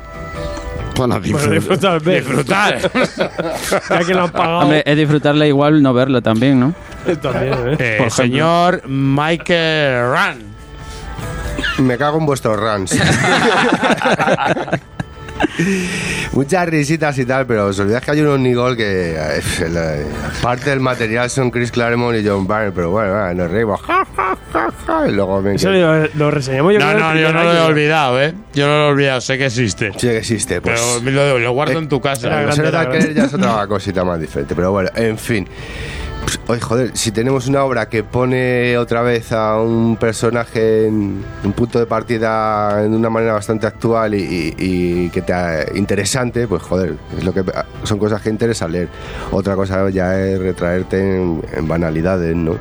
Bueno, 0.95 1.19
Bueno, 1.19 1.51
disfrutar, 1.51 2.01
disfrutar. 2.01 2.77
Ya 3.89 3.99
que 3.99 4.13
lo 4.13 4.23
han 4.23 4.31
pagado. 4.31 4.59
Hombre, 4.59 4.83
es 4.85 4.97
disfrutarla 4.97 5.47
igual 5.47 5.81
no 5.81 5.93
verlo 5.93 6.21
también, 6.21 6.59
¿no? 6.59 6.73
También, 7.21 7.53
¿eh? 7.69 7.75
Eh, 7.79 7.95
Por 7.99 8.11
señor 8.11 8.81
Michael 8.87 10.11
Run. 10.11 10.49
Me 11.85 11.97
cago 11.97 12.17
en 12.17 12.25
vuestros 12.25 12.59
runs. 12.59 12.91
Muchas 16.33 16.67
risitas 16.69 17.17
y 17.19 17.25
tal, 17.25 17.45
pero 17.45 17.67
os 17.67 17.79
olvidáis 17.79 18.03
que 18.03 18.11
hay 18.11 18.21
unos 18.21 18.39
Nigol 18.39 18.75
que 18.77 19.15
eh, 19.17 19.41
la- 19.69 19.95
parte 20.41 20.69
del 20.69 20.79
material 20.79 21.29
son 21.29 21.51
Chris 21.51 21.71
Claremont 21.71 22.17
y 22.17 22.27
John 22.27 22.47
Byrne, 22.47 22.71
pero 22.71 22.91
bueno, 22.91 23.11
va, 23.13 23.33
nos 23.33 23.49
reímos. 23.51 23.79
Y 25.07 25.11
luego 25.11 25.41
me 25.41 25.55
Eso 25.55 25.69
lo, 25.71 26.07
lo 26.07 26.31
reseñamos 26.31 26.73
yo 26.73 26.79
No, 26.79 26.93
no, 26.93 27.15
yo 27.15 27.31
no 27.33 27.43
lo 27.43 27.53
he 27.53 27.59
olvidado, 27.61 28.21
¿eh? 28.21 28.33
Yo 28.53 28.67
no 28.67 28.73
lo 28.77 28.85
he 28.87 28.91
olvidado, 28.91 29.21
sé 29.21 29.37
que 29.37 29.45
existe. 29.47 29.91
Sí 29.93 30.07
que 30.07 30.17
existe, 30.17 30.61
pues. 30.61 30.79
Pero 31.03 31.11
lo, 31.33 31.39
lo 31.39 31.51
guardo 31.51 31.73
Eh, 31.73 31.77
en 31.77 31.87
tu 31.89 31.99
casa. 32.01 32.51
se 32.53 32.61
grande, 32.61 32.99
que 32.99 33.13
ya 33.13 33.25
es 33.25 33.33
otra 33.33 33.67
cosita 33.67 34.03
más 34.03 34.19
diferente. 34.19 34.55
Pero 34.55 34.71
bueno, 34.71 34.89
en 34.95 35.17
fin. 35.17 35.47
Pues, 36.21 36.38
oye, 36.49 36.59
joder, 36.59 36.91
si 36.97 37.11
tenemos 37.11 37.47
una 37.47 37.63
obra 37.63 37.87
que 37.89 38.03
pone 38.03 38.77
otra 38.77 39.01
vez 39.03 39.31
a 39.31 39.59
un 39.61 39.95
personaje 39.97 40.87
en 40.87 41.23
un 41.43 41.53
punto 41.53 41.77
de 41.79 41.85
partida 41.85 42.77
de 42.81 42.87
una 42.89 43.09
manera 43.09 43.33
bastante 43.33 43.67
actual 43.67 44.15
y, 44.15 44.19
y- 44.19 44.55
y 45.05 45.09
que 45.09 45.21
te 45.21 45.33
interesante, 45.75 46.47
pues 46.47 46.61
joder, 46.63 46.95
es 47.17 47.23
lo 47.23 47.33
que 47.33 47.43
son 47.83 47.99
cosas 47.99 48.21
que 48.21 48.29
interesa 48.29 48.67
leer. 48.67 48.87
Otra 49.31 49.55
cosa 49.55 49.87
ya 49.89 50.19
es 50.19 50.39
retraerte 50.39 50.97
en, 51.17 51.41
en 51.53 51.67
banalidades, 51.67 52.35
¿no? 52.35 52.57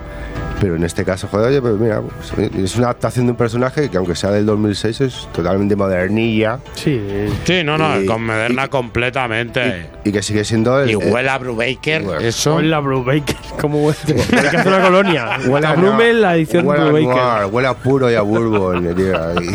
Pero 0.61 0.75
en 0.75 0.83
este 0.83 1.05
caso, 1.05 1.29
joder, 1.29 1.51
oye, 1.51 1.61
pues 1.63 1.75
mira, 1.75 2.01
pues, 2.35 2.51
es 2.53 2.75
una 2.75 2.87
adaptación 2.87 3.27
de 3.27 3.31
un 3.31 3.37
personaje 3.39 3.89
que 3.89 3.97
aunque 3.97 4.17
sea 4.17 4.33
del 4.33 4.45
2006 4.45 5.01
es 5.03 5.29
totalmente 5.33 5.77
modernilla 5.77 6.59
Sí. 6.75 7.01
Sí, 7.45 7.63
no, 7.63 7.79
no, 7.79 8.01
Y- 8.01 8.07
con 8.07 8.27
moderna 8.27 8.65
y- 8.65 8.69
completamente. 8.69 9.87
y 10.05 10.11
que 10.11 10.21
sigue 10.21 10.43
siendo 10.45 10.81
el, 10.81 10.91
Y 10.91 10.93
el- 10.95 11.13
huele 11.13 11.29
a 11.29 11.39
Brubaker, 11.39 12.03
Bueno. 12.03 12.21
eso. 12.21 12.57
Huele 12.57 12.75
a 12.75 12.81
Blue 12.81 13.05
Baker. 13.05 13.37
¿Cómo 13.79 13.87
huele? 13.87 14.23
Hay 14.37 14.51
que 14.51 14.57
hacer 14.57 14.69
una 14.69 14.83
colonia. 14.83 15.39
Huele 15.47 15.67
a 15.67 15.75
Blumel, 15.75 16.21
la 16.21 16.37
edición 16.37 16.67
huele 16.67 16.83
a 16.83 16.85
Blue 16.87 17.07
Baker. 17.07 17.23
noir, 17.23 17.45
huele 17.53 17.69
a 17.69 17.75
puro 17.75 18.11
y 18.11 18.15
a 18.15 18.23
bourbon, 18.23 18.95
tío, 18.97 19.29
ahí. 19.29 19.49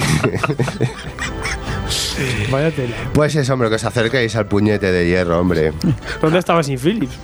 Vaya 2.51 2.71
tela. 2.71 2.95
Pues 3.13 3.35
eso, 3.35 3.53
hombre, 3.53 3.69
que 3.69 3.75
os 3.75 3.83
acerquéis 3.83 4.35
al 4.35 4.45
puñete 4.45 4.91
de 4.91 5.07
hierro, 5.07 5.39
hombre. 5.39 5.73
¿Dónde 6.21 6.39
estaba 6.39 6.63
sin 6.63 6.77
Phillips? 6.77 7.15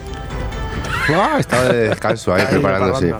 Ah, 1.13 1.37
estaba 1.39 1.63
de 1.65 1.89
descanso 1.89 2.33
ahí 2.33 2.45
preparándose. 2.49 3.13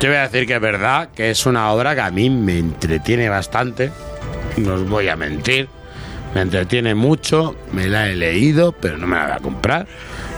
Yo 0.00 0.08
voy 0.08 0.16
a 0.18 0.22
decir 0.28 0.46
que 0.46 0.54
es 0.54 0.60
verdad 0.60 1.08
que 1.14 1.30
es 1.30 1.46
una 1.46 1.70
obra 1.72 1.94
que 1.94 2.02
a 2.02 2.10
mí 2.10 2.30
me 2.30 2.58
entretiene 2.58 3.28
bastante. 3.28 3.90
No 4.58 4.74
os 4.74 4.88
voy 4.88 5.08
a 5.08 5.16
mentir. 5.16 5.68
Me 6.34 6.42
entretiene 6.42 6.94
mucho. 6.94 7.56
Me 7.72 7.88
la 7.88 8.08
he 8.08 8.14
leído, 8.14 8.72
pero 8.72 8.98
no 8.98 9.06
me 9.06 9.16
la 9.16 9.24
voy 9.24 9.32
a 9.32 9.38
comprar. 9.38 9.86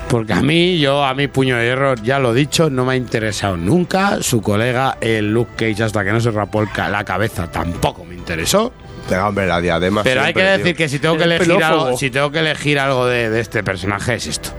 Porque 0.09 0.33
a 0.33 0.41
mí, 0.41 0.79
yo, 0.79 1.05
a 1.05 1.13
mi 1.13 1.29
puño 1.29 1.59
de 1.59 1.67
hierro, 1.67 1.95
ya 1.97 2.19
lo 2.19 2.33
he 2.33 2.35
dicho, 2.35 2.71
no 2.71 2.87
me 2.87 2.93
ha 2.93 2.97
interesado 2.97 3.59
nunca. 3.59 4.23
Su 4.23 4.41
colega, 4.41 4.97
el 5.03 5.33
Luke 5.33 5.53
Cage, 5.55 5.83
hasta 5.83 6.03
que 6.03 6.13
no 6.13 6.21
se 6.21 6.31
rapó 6.31 6.65
la 6.77 7.05
cabeza, 7.05 7.51
tampoco 7.51 8.07
me 8.07 8.15
interesó. 8.15 8.73
Venga, 9.09 9.29
hombre, 9.29 9.47
la 9.47 9.61
diadema 9.61 10.03
Pero 10.03 10.23
hay 10.23 10.35
que 10.35 10.43
decir 10.43 10.65
tío. 10.67 10.77
que 10.77 10.89
si 10.89 10.99
tengo 10.99 11.17
que 11.17 11.25
El 11.25 11.33
elegir 11.33 11.63
algo, 11.65 11.97
si 11.97 12.11
tengo 12.11 12.31
que 12.31 12.41
elegir 12.41 12.79
algo 12.79 13.07
de, 13.07 13.31
de 13.31 13.41
este 13.41 13.63
personaje 13.65 14.15
es 14.15 14.27
esto. 14.27 14.51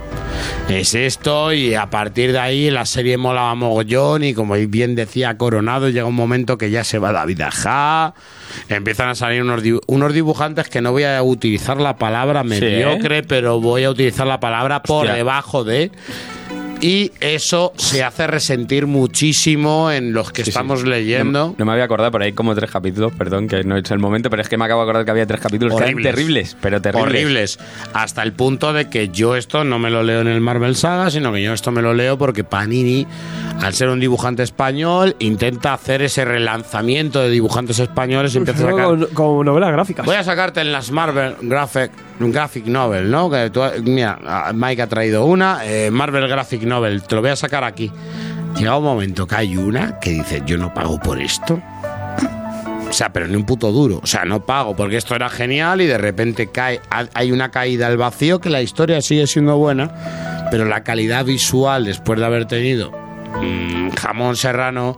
Es 0.70 0.94
esto 0.96 1.52
y 1.54 1.76
a 1.76 1.88
partir 1.88 2.32
de 2.32 2.40
ahí 2.40 2.70
la 2.72 2.86
serie 2.86 3.18
molaba 3.18 3.54
mogollón 3.56 4.24
y 4.24 4.34
como 4.34 4.54
bien 4.54 4.96
decía 4.96 5.38
Coronado 5.38 5.90
llega 5.90 6.06
un 6.06 6.16
momento 6.16 6.58
que 6.58 6.70
ya 6.72 6.84
se 6.84 6.98
va 7.00 7.12
David 7.12 7.42
Aja, 7.42 8.14
empiezan 8.70 9.10
a 9.10 9.16
salir 9.16 9.42
unos, 9.42 9.64
dibu- 9.64 9.82
unos 9.88 10.14
dibujantes 10.14 10.70
que 10.70 10.82
no 10.82 10.92
voy 10.92 11.04
a 11.04 11.22
utilizar 11.24 11.78
la 11.82 11.98
palabra 11.98 12.44
mediocre, 12.44 13.24
pero 13.24 13.60
voy 13.60 13.84
a 13.84 13.90
utilizar 13.90 14.28
la 14.28 14.40
palabra 14.40 14.82
por 14.82 15.06
Hostia. 15.06 15.16
debajo 15.16 15.64
de 15.64 15.92
Y 16.82 17.12
eso 17.20 17.74
se 17.76 18.06
hace 18.06 18.26
resentir 18.26 18.88
muchísimo 18.88 19.92
en 19.92 20.14
los 20.14 20.32
que 20.32 20.44
Sí, 20.44 20.46
sí. 20.46 20.50
estamos 20.52 20.84
leyendo. 20.86 21.48
No, 21.50 21.56
no 21.58 21.66
me 21.66 21.74
había 21.74 21.84
acordado, 21.84 22.10
pero 22.12 22.24
hay 22.24 22.32
como 22.32 22.56
tres 22.56 22.72
capítulos, 22.72 23.12
perdón, 23.18 23.50
que 23.50 23.66
no 23.66 23.76
he 23.76 23.80
hecho 23.82 23.94
el 23.94 24.00
momento, 24.00 24.30
pero 24.30 24.42
es 24.42 24.48
que 24.48 24.58
me 24.58 24.64
acabo 24.64 24.82
de 24.82 24.86
acordar 24.86 25.04
que 25.04 25.12
había 25.12 25.26
tres 25.28 25.42
capítulos 25.42 25.76
que 25.76 25.84
eran 25.90 26.02
terribles, 26.02 26.56
pero 26.62 26.82
terribles. 26.82 27.10
Horribles. 27.10 27.60
Hasta 27.94 28.24
el 28.24 28.32
punto 28.32 28.72
de 28.72 28.90
que 28.90 29.10
yo 29.10 29.36
esto 29.36 29.66
no 29.66 29.78
me 29.78 29.90
lo 29.90 30.04
leo 30.04 30.22
en 30.22 30.28
el 30.28 30.40
Marvel 30.40 30.78
Saga, 30.78 31.12
sino 31.12 31.34
que 31.34 31.42
yo 31.44 31.52
esto 31.52 31.72
me 31.72 31.82
lo 31.82 31.94
leo 31.94 32.18
porque 32.18 32.46
Panini, 32.46 33.06
al 33.62 33.74
ser 33.74 33.90
un 33.90 34.00
dibujante 34.00 34.44
español, 34.44 35.18
intenta 35.20 35.74
hacer 35.74 36.02
ese 36.02 36.24
relanzamiento 36.24 37.20
de 37.20 37.30
dibujantes 37.30 37.80
españoles 37.80 38.34
y 38.36 38.38
empieza 38.38 38.64
a 38.64 38.68
sacar. 38.72 38.86
Como, 38.86 39.08
como 39.08 39.44
novelas 39.44 39.74
gráficas. 39.74 40.06
Voy 40.06 40.16
a 40.16 40.24
sacarte 40.24 40.62
en 40.62 40.72
las 40.72 40.92
Marvel 40.92 41.36
Graphic, 41.42 41.92
Graphic 42.20 42.66
Novel, 42.68 43.10
¿no? 43.10 43.30
Mira, 43.84 44.52
Mike 44.54 44.82
ha 44.82 44.88
traído 44.88 45.26
una, 45.26 45.60
eh, 45.66 45.90
Marvel 45.92 46.28
Graphic 46.28 46.64
Novel, 46.64 47.04
te 47.04 47.16
lo 47.16 47.22
voy 47.22 47.32
a 47.32 47.36
sacar 47.36 47.64
aquí. 47.64 47.92
Llega 48.58 48.78
un 48.78 48.84
momento 48.84 49.26
que 49.28 49.36
hay 49.36 49.56
una 49.58 50.00
que 50.00 50.12
dice, 50.12 50.42
yo 50.46 50.58
no 50.58 50.74
pago 50.74 51.00
por 51.00 51.20
esto. 51.22 51.62
O 52.90 52.94
sea, 52.94 53.10
pero 53.14 53.28
ni 53.28 53.36
un 53.36 53.46
puto 53.46 53.72
duro. 53.72 54.00
O 54.04 54.08
sea, 54.08 54.26
no 54.26 54.46
pago 54.46 54.76
porque 54.76 54.98
esto 54.98 55.16
era 55.16 55.30
genial 55.30 55.80
y 55.82 55.86
de 55.86 55.98
repente 56.00 56.48
cae, 56.52 56.82
ha- 56.90 57.06
hay 57.14 57.32
una 57.32 57.52
caída 57.52 57.86
al 57.88 57.98
vacío 57.98 58.40
que 58.40 58.50
la 58.50 58.62
historia 58.64 59.02
sigue 59.02 59.28
siendo 59.28 59.58
buena, 59.58 60.48
pero 60.50 60.66
la 60.66 60.84
calidad 60.84 61.24
visual 61.24 61.86
después 61.86 62.20
de 62.20 62.26
haber 62.26 62.46
tenido 62.46 62.92
mm, 63.42 63.92
jamón 63.92 64.36
serrano, 64.36 64.98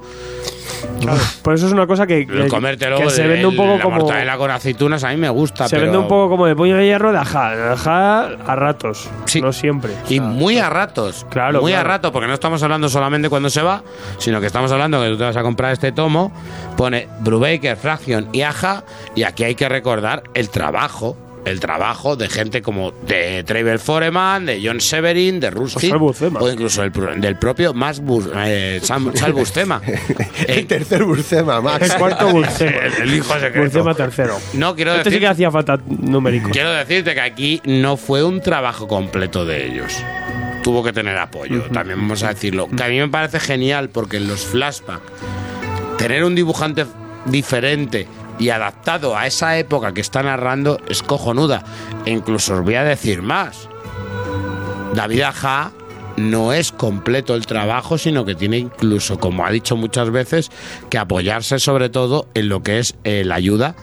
Claro, 1.00 1.20
por 1.42 1.54
eso 1.54 1.68
es 1.68 1.74
una 1.74 1.88
cosa 1.88 2.06
que, 2.08 2.20
el 2.22 2.28
que- 2.28 2.48
comértelo, 2.48 2.98
que 2.98 3.10
se 3.10 3.24
el- 3.24 3.30
vende 3.30 3.48
un 3.48 3.56
poco 3.56 3.78
la 3.78 3.84
como. 3.84 3.98
mortadela 3.98 4.38
con 4.38 4.52
aceitunas 4.52 5.04
a 5.04 5.10
mí 5.10 5.18
me 5.18 5.30
gusta. 5.30 5.68
Se 5.68 5.76
pero- 5.76 5.84
vende 5.84 5.98
un 5.98 6.08
poco 6.08 6.30
como 6.30 6.46
de 6.46 6.56
puño 6.56 6.76
de 6.78 6.86
hierro 6.86 7.12
de 7.12 7.18
ajá. 7.20 7.74
Ajá 7.74 8.28
a 8.46 8.56
ratos. 8.56 9.10
No 9.42 9.54
siempre. 9.54 9.94
Y 10.10 10.20
muy 10.20 10.58
a 10.60 10.70
ratos. 10.70 11.26
Claro, 11.30 11.62
Muy 11.62 11.74
a 11.74 11.84
ratos, 11.84 12.12
porque 12.12 12.28
no 12.28 12.34
estamos 12.34 12.62
hablando 12.64 12.90
solamente 12.90 13.30
cuando 13.30 13.50
se 13.50 13.62
va, 13.62 13.84
sino 14.18 14.40
que 14.40 14.48
estamos 14.48 14.72
hablando 14.72 15.02
que 15.02 15.10
tú 15.10 15.18
te 15.18 15.24
vas 15.24 15.38
a 15.38 15.42
comprar 15.42 15.72
este 15.72 15.92
tomo, 15.92 16.32
pone 16.78 17.08
Brubaker, 17.22 17.76
Fraction 17.78 18.28
y 18.32 18.42
Aja, 18.42 18.84
y 19.16 19.24
aquí 19.24 19.44
hay 19.44 19.56
que 19.56 19.68
recordar 19.70 20.24
el 20.34 20.50
trabajo. 20.50 21.16
El 21.44 21.60
trabajo 21.60 22.16
de 22.16 22.30
gente 22.30 22.62
como 22.62 22.92
de 22.92 23.44
Travel 23.44 23.80
Foreman, 23.80 24.46
de 24.46 24.62
John 24.64 24.80
Severin, 24.80 25.40
de 25.40 25.50
Rusty, 25.50 25.90
Sal 25.90 25.98
Buscema. 25.98 26.40
o 26.40 26.50
incluso 26.50 26.84
el 26.84 26.92
del 27.20 27.36
propio 27.36 27.74
Max 27.74 28.00
Bus, 28.00 28.30
eh, 28.36 28.80
Sam- 28.84 29.12
Sal 29.16 29.34
Buscema. 29.34 29.82
El 30.48 30.68
tercer 30.68 31.04
Burcema, 31.04 31.60
Max. 31.60 31.90
El 31.90 31.98
cuarto 31.98 32.28
Burcema. 32.30 32.72
El, 32.78 32.94
el 33.10 33.16
hijo 33.16 33.34
secreto. 33.34 33.60
Burcema 33.60 33.96
tercero. 33.96 34.38
No, 34.54 34.76
quiero 34.76 34.92
Este 34.92 35.06
decir 35.06 35.14
sí 35.14 35.20
que 35.22 35.28
hacía 35.28 35.50
falta 35.52 35.80
numérico. 35.88 36.50
Quiero 36.52 36.72
decirte 36.72 37.16
que 37.16 37.22
aquí 37.22 37.62
no 37.66 37.98
fue 37.98 38.24
un 38.24 38.40
trabajo 38.42 38.88
completo 38.88 39.44
de 39.46 39.66
ellos. 39.66 39.98
Tuvo 40.64 40.84
que 40.84 40.94
tener 40.94 41.18
apoyo, 41.18 41.64
también 41.74 41.98
vamos 42.00 42.22
a 42.22 42.30
decirlo. 42.30 42.68
Que 42.70 42.84
a 42.84 42.88
mí 42.88 43.00
me 43.00 43.08
parece 43.08 43.40
genial 43.40 43.90
porque 43.90 44.18
en 44.18 44.28
los 44.28 44.42
flashbacks, 44.46 45.02
tener 45.98 46.24
un 46.24 46.36
dibujante 46.36 46.86
diferente 47.26 48.06
y 48.40 48.50
adaptado 48.50 49.18
a 49.18 49.28
esa 49.28 49.58
época 49.58 49.94
que 49.94 50.02
está 50.02 50.24
narrando 50.24 50.80
es 50.88 51.04
cojonuda. 51.04 51.64
E 52.06 52.12
incluso 52.12 52.56
os 52.56 52.62
voy 52.64 52.76
a 52.76 52.84
decir 52.84 53.22
más. 53.22 53.70
David 54.94 55.22
Aja 55.22 55.72
no 56.18 56.54
es 56.54 56.72
completo 56.72 57.36
el 57.36 57.46
trabajo, 57.46 57.98
sino 57.98 58.26
que 58.26 58.36
tiene 58.36 58.58
incluso, 58.58 59.20
como 59.20 59.46
ha 59.46 59.52
dicho 59.52 59.76
muchas 59.76 60.10
veces, 60.10 60.52
que 60.90 60.98
apoyarse 60.98 61.60
sobre 61.60 61.90
todo 61.90 62.28
en 62.34 62.50
lo 62.50 62.64
que 62.64 62.80
es 62.80 62.96
eh, 63.04 63.24
la 63.26 63.36
ayuda 63.36 63.76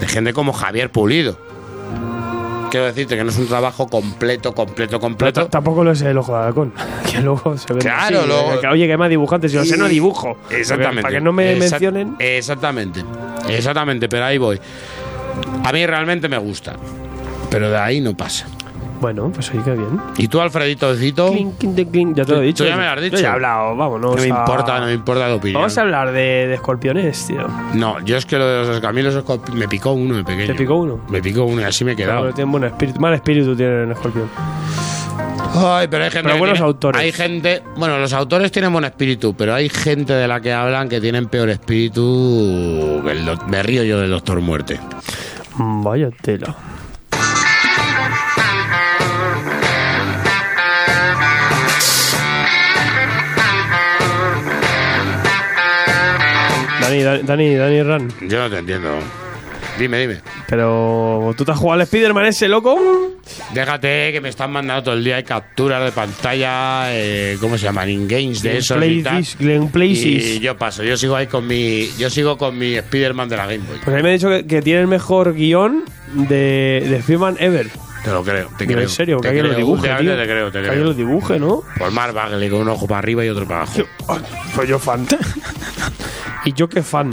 de 0.00 0.08
gente 0.08 0.32
como 0.32 0.52
Javier 0.52 0.90
Pulido. 0.90 1.38
Quiero 2.74 2.86
decirte 2.86 3.16
que 3.16 3.22
no 3.22 3.30
es 3.30 3.38
un 3.38 3.46
trabajo 3.46 3.86
completo, 3.86 4.52
completo, 4.52 4.98
completo. 4.98 5.46
tampoco 5.46 5.84
lo 5.84 5.92
es 5.92 6.02
el 6.02 6.18
ojo 6.18 6.36
de 6.36 6.44
halcón. 6.46 6.72
Que 7.12 7.20
luego 7.20 7.56
se 7.56 7.72
ve. 7.72 7.78
Claro, 7.78 8.18
así, 8.18 8.26
luego- 8.26 8.60
que, 8.60 8.66
oye, 8.66 8.88
que 8.88 8.96
más 8.96 9.08
dibujantes. 9.08 9.52
Yo 9.52 9.64
sé, 9.64 9.76
no 9.76 9.86
dibujo. 9.86 10.36
Exactamente. 10.50 11.02
Para 11.02 11.14
que 11.14 11.20
no 11.20 11.32
me 11.32 11.52
Exact- 11.56 11.70
mencionen. 11.70 12.16
Exactamente. 12.18 13.04
Exactamente, 13.48 14.08
pero 14.08 14.24
ahí 14.24 14.38
voy. 14.38 14.58
A 15.62 15.70
mí 15.72 15.86
realmente 15.86 16.28
me 16.28 16.36
gusta. 16.38 16.74
Pero 17.48 17.70
de 17.70 17.78
ahí 17.78 18.00
no 18.00 18.16
pasa. 18.16 18.48
Bueno, 19.04 19.30
pues 19.34 19.50
ahí 19.50 19.60
qué 19.62 19.72
bien. 19.72 20.00
¿Y 20.16 20.28
tú, 20.28 20.40
Alfredito 20.40 20.94
Cito? 20.94 21.30
Clink, 21.30 21.58
clink, 21.58 21.90
clink, 21.90 22.16
Ya 22.16 22.24
te 22.24 22.32
lo 22.32 22.40
he 22.40 22.46
dicho. 22.46 22.64
tú 22.64 22.70
ya 22.70 22.76
me 22.78 22.84
lo 22.84 22.90
has 22.90 23.02
dicho. 23.02 23.16
Yo 23.16 23.22
ya 23.22 23.28
he 23.28 23.32
hablado, 23.32 23.76
vámonos. 23.76 24.16
No 24.16 24.22
me 24.22 24.22
a- 24.22 24.26
importa, 24.40 24.80
no 24.80 24.86
me 24.86 24.94
importa 24.94 25.28
la 25.28 25.34
opinión. 25.34 25.60
Vamos 25.60 25.76
a 25.76 25.80
hablar 25.82 26.10
de, 26.12 26.46
de 26.46 26.54
escorpiones, 26.54 27.26
tío. 27.26 27.46
No, 27.74 28.00
yo 28.00 28.16
es 28.16 28.24
que 28.24 28.38
lo 28.38 28.46
de 28.48 28.66
los 28.66 29.14
escorpi- 29.14 29.52
me 29.52 29.68
picó 29.68 29.92
uno 29.92 30.16
de 30.16 30.24
pequeño. 30.24 30.46
¿Te 30.46 30.54
picó 30.54 30.76
uno? 30.76 31.00
Me 31.10 31.20
picó 31.20 31.44
uno 31.44 31.60
y 31.60 31.64
así 31.64 31.84
me 31.84 31.92
he 31.92 31.96
quedado. 31.96 32.20
Claro, 32.20 32.34
tienen 32.34 32.50
buen 32.50 32.64
espíritu. 32.64 32.98
Mal 32.98 33.12
espíritu 33.12 33.54
tienen 33.54 33.82
en 33.82 33.92
escorpión. 33.92 34.30
Ay, 35.54 35.86
pero 35.88 36.04
hay 36.04 36.10
gente 36.10 36.22
Pero 36.28 36.38
buenos 36.38 36.54
tiene- 36.56 36.66
autores. 36.66 37.02
Hay 37.02 37.12
gente, 37.12 37.62
bueno, 37.76 37.98
los 37.98 38.12
autores 38.14 38.50
tienen 38.52 38.72
buen 38.72 38.86
espíritu, 38.86 39.34
pero 39.36 39.52
hay 39.54 39.68
gente 39.68 40.14
de 40.14 40.26
la 40.26 40.40
que 40.40 40.50
hablan 40.54 40.88
que 40.88 40.98
tienen 41.02 41.26
peor 41.26 41.50
espíritu. 41.50 43.02
que 43.04 43.10
el 43.12 43.26
doc- 43.26 43.46
me 43.48 43.62
río 43.62 43.84
yo 43.84 44.00
del 44.00 44.08
Doctor 44.10 44.40
Muerte. 44.40 44.80
Mm, 45.58 45.82
Vaya 45.84 46.08
tela. 46.22 46.56
Dani, 57.02 57.22
Dani, 57.22 57.54
Dani, 57.54 57.82
Ran. 57.82 58.12
Yo 58.28 58.38
no 58.38 58.50
te 58.50 58.58
entiendo. 58.58 58.90
Dime, 59.78 59.98
dime. 59.98 60.20
Pero, 60.48 61.34
¿tú 61.36 61.44
te 61.44 61.50
has 61.50 61.58
jugado 61.58 61.80
al 61.80 61.82
Spider-Man 61.82 62.26
ese, 62.26 62.48
loco? 62.48 62.78
Déjate 63.52 64.12
que 64.12 64.20
me 64.20 64.28
están 64.28 64.52
mandando 64.52 64.84
todo 64.84 64.94
el 64.94 65.02
día 65.02 65.16
hay 65.16 65.24
capturas 65.24 65.82
de 65.82 65.90
pantalla, 65.90 66.94
eh, 66.94 67.36
¿cómo 67.40 67.58
se 67.58 67.64
llaman? 67.64 67.88
In-games 67.88 68.42
de 68.42 68.58
esos 68.58 68.78
y 68.84 70.38
yo 70.38 70.56
paso, 70.56 70.84
yo 70.84 70.96
sigo 70.96 71.16
ahí 71.16 71.26
con 71.26 71.46
mi, 71.46 71.88
yo 71.98 72.08
sigo 72.10 72.36
con 72.38 72.56
mi 72.56 72.74
Spider-Man 72.76 73.28
de 73.28 73.36
la 73.36 73.46
Game 73.46 73.64
Boy. 73.66 73.78
Pues 73.82 73.88
a 73.94 73.96
mí 73.96 74.02
me 74.02 74.10
han 74.10 74.14
dicho 74.16 74.28
que, 74.28 74.46
que 74.46 74.62
tiene 74.62 74.82
el 74.82 74.86
mejor 74.86 75.34
guion 75.34 75.84
de, 76.12 76.84
de 76.88 76.96
Spider-Man 76.98 77.36
ever. 77.40 77.66
Te 78.04 78.10
lo 78.10 78.22
creo, 78.22 78.48
te 78.58 78.66
Pero 78.66 78.72
creo. 78.72 78.80
en 78.82 78.88
serio, 78.90 79.20
que 79.20 79.28
alguien 79.28 79.48
lo 79.48 79.54
dibuje, 79.54 79.88
tío. 79.88 80.16
te 80.16 80.24
creo, 80.24 80.46
te 80.46 80.52
Que 80.52 80.58
creo. 80.58 80.70
alguien 80.70 80.86
lo 80.86 80.94
dibuje, 80.94 81.38
¿no? 81.40 81.62
Por 81.78 81.90
Mark 81.90 82.12
Bagley 82.12 82.50
con 82.50 82.60
un 82.60 82.68
ojo 82.68 82.86
para 82.86 82.98
arriba 82.98 83.24
y 83.24 83.30
otro 83.30 83.46
para 83.48 83.62
abajo. 83.62 83.82
Pues 84.54 84.68
yo 84.68 84.78
fan. 84.78 85.06
y 86.44 86.52
yo 86.52 86.68
qué 86.68 86.82
fan. 86.82 87.10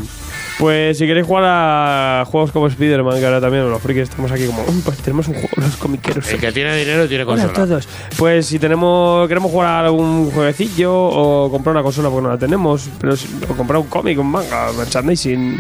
Pues 0.60 0.98
si 0.99 1.08
queréis 1.08 1.26
jugar 1.26 1.44
a 1.48 2.24
juegos 2.28 2.52
como 2.52 2.68
Spider-Man, 2.68 3.20
que 3.20 3.26
ahora 3.26 3.41
también 3.41 3.68
los 3.70 3.82
frikis 3.82 4.03
estamos 4.03 4.32
aquí 4.32 4.45
como, 4.45 4.62
"Mm, 4.64 4.82
pues 4.82 4.98
tenemos 4.99 5.28
un 5.28 5.34
juego, 5.36 5.49
los 5.58 5.76
comiqueros. 5.78 6.28
El 6.32 6.40
que 6.40 6.52
tiene 6.52 6.76
dinero 6.76 7.08
tiene 7.08 7.24
Hola 7.24 7.44
a 7.44 7.45
consola. 7.48 7.66
todos. 7.68 7.88
Pues 8.18 8.45
si 8.45 8.60
tenemos 8.60 9.28
queremos 9.28 9.49
jugar 9.52 9.68
a 9.70 9.80
algún 9.86 10.30
jueguecillo 10.32 10.94
o 10.94 11.49
comprar 11.49 11.74
una 11.76 11.84
consola 11.84 12.10
porque 12.10 12.24
no 12.24 12.30
la 12.34 12.38
tenemos, 12.38 12.90
pero 12.99 13.16
si- 13.16 13.28
o 13.49 13.53
comprar 13.56 13.80
un 13.80 13.88
cómic, 13.88 14.20
un 14.20 14.30
manga, 14.30 14.72
merchandising, 14.78 15.60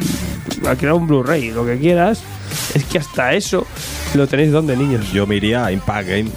alquilar 0.67 0.93
un 0.93 1.07
Blu-ray, 1.07 1.51
lo 1.51 1.65
que 1.65 1.79
quieras, 1.79 2.21
es 2.75 2.83
que 2.85 2.99
hasta 2.99 3.33
eso 3.33 3.65
lo 4.13 4.27
tenéis 4.27 4.51
donde, 4.51 4.75
niños. 4.77 5.11
Yo 5.11 5.25
me 5.25 5.37
iría 5.37 5.65
a 5.65 5.71
Impact 5.71 6.07
Game. 6.09 6.29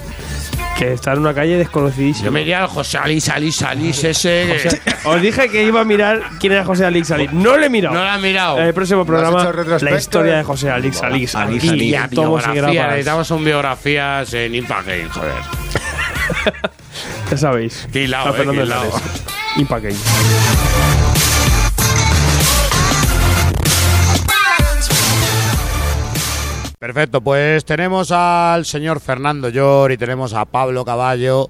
Que 0.77 0.91
está 0.93 1.13
en 1.13 1.19
una 1.19 1.33
calle 1.33 1.57
desconocidísima. 1.57 2.25
Yo 2.25 2.31
me 2.33 2.41
iría 2.41 2.59
al 2.61 2.67
José 2.67 2.97
Alice, 2.97 3.31
Alice, 3.31 3.63
Alice 3.65 4.09
ese. 4.09 4.45
que- 4.61 4.69
sea, 4.69 4.81
os 5.05 5.21
dije 5.21 5.47
que 5.49 5.63
iba 5.63 5.79
a 5.81 5.85
mirar 5.85 6.21
quién 6.39 6.51
era 6.51 6.65
José 6.65 6.83
Alix 6.85 7.11
Alix. 7.11 7.31
No 7.31 7.55
le 7.57 7.67
he 7.67 7.69
mirado. 7.69 7.95
no 7.95 8.03
lo 8.03 8.09
has 8.09 8.21
mirado. 8.21 8.57
En 8.59 8.65
el 8.65 8.73
próximo 8.73 9.05
programa, 9.05 9.39
hecho 9.41 9.51
retrospecto? 9.53 9.93
la 9.93 9.99
historia 9.99 10.35
de 10.37 10.43
José 10.43 10.69
Alix 10.69 11.01
Alix. 11.01 11.33
Alice, 11.35 11.67
Aquí, 11.67 11.69
Alice, 11.69 11.95
en 11.95 12.09
tomos 12.09 12.43
y 12.45 12.51
biografía, 12.51 12.61
grapas. 12.81 12.91
necesitamos 12.97 13.31
un 13.31 13.45
biografías 13.45 14.33
en 14.33 14.55
Impact 14.55 14.87
Game, 14.87 15.09
joder. 15.09 15.33
Ya 17.31 17.37
sabéis. 17.37 17.87
Qué 17.91 18.03
hilado, 18.03 18.35
eh, 18.37 18.45
qué 18.51 18.63
hilado. 18.63 18.91
Impact 19.57 19.83
Game. 19.85 19.95
Perfecto, 26.85 27.19
pues 27.19 27.65
tenemos 27.65 28.11
al 28.11 28.63
señor 28.63 28.99
Fernando 28.99 29.49
Llor 29.49 29.91
y 29.91 29.97
tenemos 29.97 30.35
a 30.35 30.45
Pablo 30.45 30.85
Caballo 30.85 31.49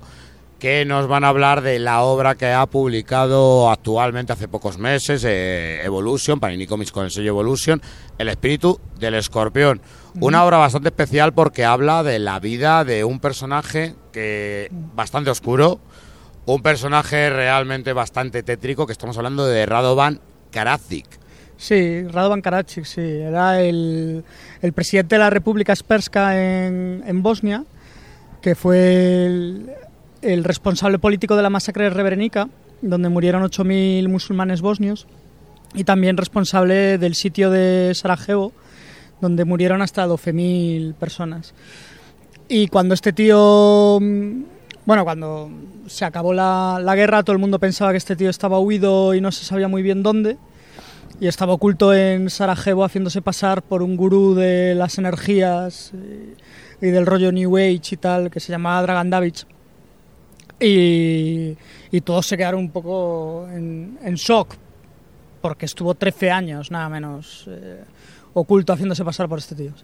que 0.60 0.86
nos 0.86 1.08
van 1.08 1.26
a 1.26 1.28
hablar 1.28 1.62
de 1.62 1.78
la 1.78 2.04
obra 2.04 2.36
que 2.36 2.54
ha 2.54 2.66
publicado 2.68 3.70
actualmente 3.70 4.32
hace 4.32 4.48
pocos 4.48 4.78
meses, 4.78 5.26
eh, 5.26 5.82
Evolution, 5.84 6.40
Panini 6.40 6.68
Comics 6.68 6.94
con 6.94 7.04
el 7.04 7.12
sello 7.12 7.32
Evolution, 7.32 7.82
El 8.18 8.30
espíritu 8.30 8.80
del 8.98 9.16
escorpión. 9.16 9.82
Una 10.22 10.46
obra 10.46 10.56
bastante 10.56 10.88
especial 10.88 11.34
porque 11.34 11.66
habla 11.66 12.02
de 12.02 12.20
la 12.20 12.40
vida 12.40 12.86
de 12.86 13.04
un 13.04 13.20
personaje 13.20 13.94
que 14.14 14.70
bastante 14.72 15.32
oscuro, 15.32 15.82
un 16.46 16.62
personaje 16.62 17.30
realmente 17.30 17.92
bastante 17.92 18.42
tétrico, 18.42 18.86
que 18.86 18.94
estamos 18.94 19.18
hablando 19.18 19.46
de 19.46 19.66
Radovan 19.66 20.22
Karadzic. 20.52 21.25
Sí, 21.58 22.04
Radovan 22.08 22.42
Karadzic, 22.42 22.86
sí. 22.86 23.02
Era 23.02 23.62
el, 23.62 24.24
el 24.62 24.74
presidente 24.74 25.16
de 25.16 25.20
la 25.20 25.30
República 25.30 25.76
Sperská 25.76 26.38
en, 26.38 27.04
en 27.06 27.24
Bosnia, 27.24 27.64
que 28.42 28.56
fue 28.56 29.26
el, 30.22 30.44
responsable 30.44 31.00
político 31.00 31.36
de 31.36 31.44
la 31.44 31.50
masacre 31.50 31.86
de 31.86 31.92
Srebrenica, 31.92 32.50
donde 32.82 33.10
murieron 33.10 33.44
8.000 33.44 34.08
musulmanes 34.10 34.62
bosnios, 34.62 35.08
y 35.74 35.84
también 35.84 36.18
responsable 36.18 36.98
del 36.98 37.16
sitio 37.16 37.50
de 37.50 37.94
Sarajevo, 37.96 38.52
donde 39.22 39.46
murieron 39.46 39.82
hasta 39.82 40.06
12.000 40.08 40.94
personas. 40.94 41.54
Y 42.48 42.68
cuando 42.68 42.94
este 42.94 43.14
tío 43.14 44.00
Bueno, 44.86 45.04
cuando 45.04 45.50
se 45.88 46.06
acabó 46.06 46.34
la, 46.34 46.80
la 46.84 46.96
guerra, 46.96 47.24
todo 47.24 47.34
el 47.34 47.40
mundo 47.40 47.60
pensaba 47.60 47.92
que 47.92 47.98
este 47.98 48.16
tío 48.16 48.30
estaba 48.30 48.60
huido 48.60 49.16
y 49.16 49.22
no 49.22 49.32
se 49.32 49.46
sabía 49.46 49.68
muy 49.68 49.82
bien 49.82 50.04
dónde. 50.04 50.38
Y 51.20 51.28
estaba 51.28 51.54
oculto 51.54 51.94
en 51.94 52.30
Sarajevo 52.30 52.84
haciéndose 52.84 53.22
pasar 53.22 53.62
por 53.64 53.82
un 53.82 53.96
gurú 53.96 54.36
de 54.36 54.76
las 54.76 54.98
energías 54.98 55.92
y, 55.94 56.86
y 56.86 56.90
del 56.90 57.06
rollo 57.06 57.32
New 57.32 57.56
Age 57.58 57.82
y 57.92 57.98
tal, 57.98 58.30
que 58.30 58.40
se 58.42 58.52
llamaba 58.52 58.82
Dragan 58.82 59.10
Davic. 59.10 59.46
Y, 60.60 61.58
y 61.92 62.02
todos 62.02 62.28
se 62.28 62.38
quedaron 62.38 62.60
un 62.62 62.72
poco 62.72 63.48
en, 63.52 63.98
en 64.04 64.16
shock, 64.16 64.56
porque 65.42 65.66
estuvo 65.66 65.96
13 65.96 66.32
años, 66.32 66.72
nada 66.72 66.90
menos, 66.90 67.46
eh, 67.50 67.84
oculto 68.34 68.74
haciéndose 68.74 69.04
pasar 69.06 69.28
por 69.30 69.40
este 69.40 69.56
tío. 69.56 69.72
sí. 69.76 69.84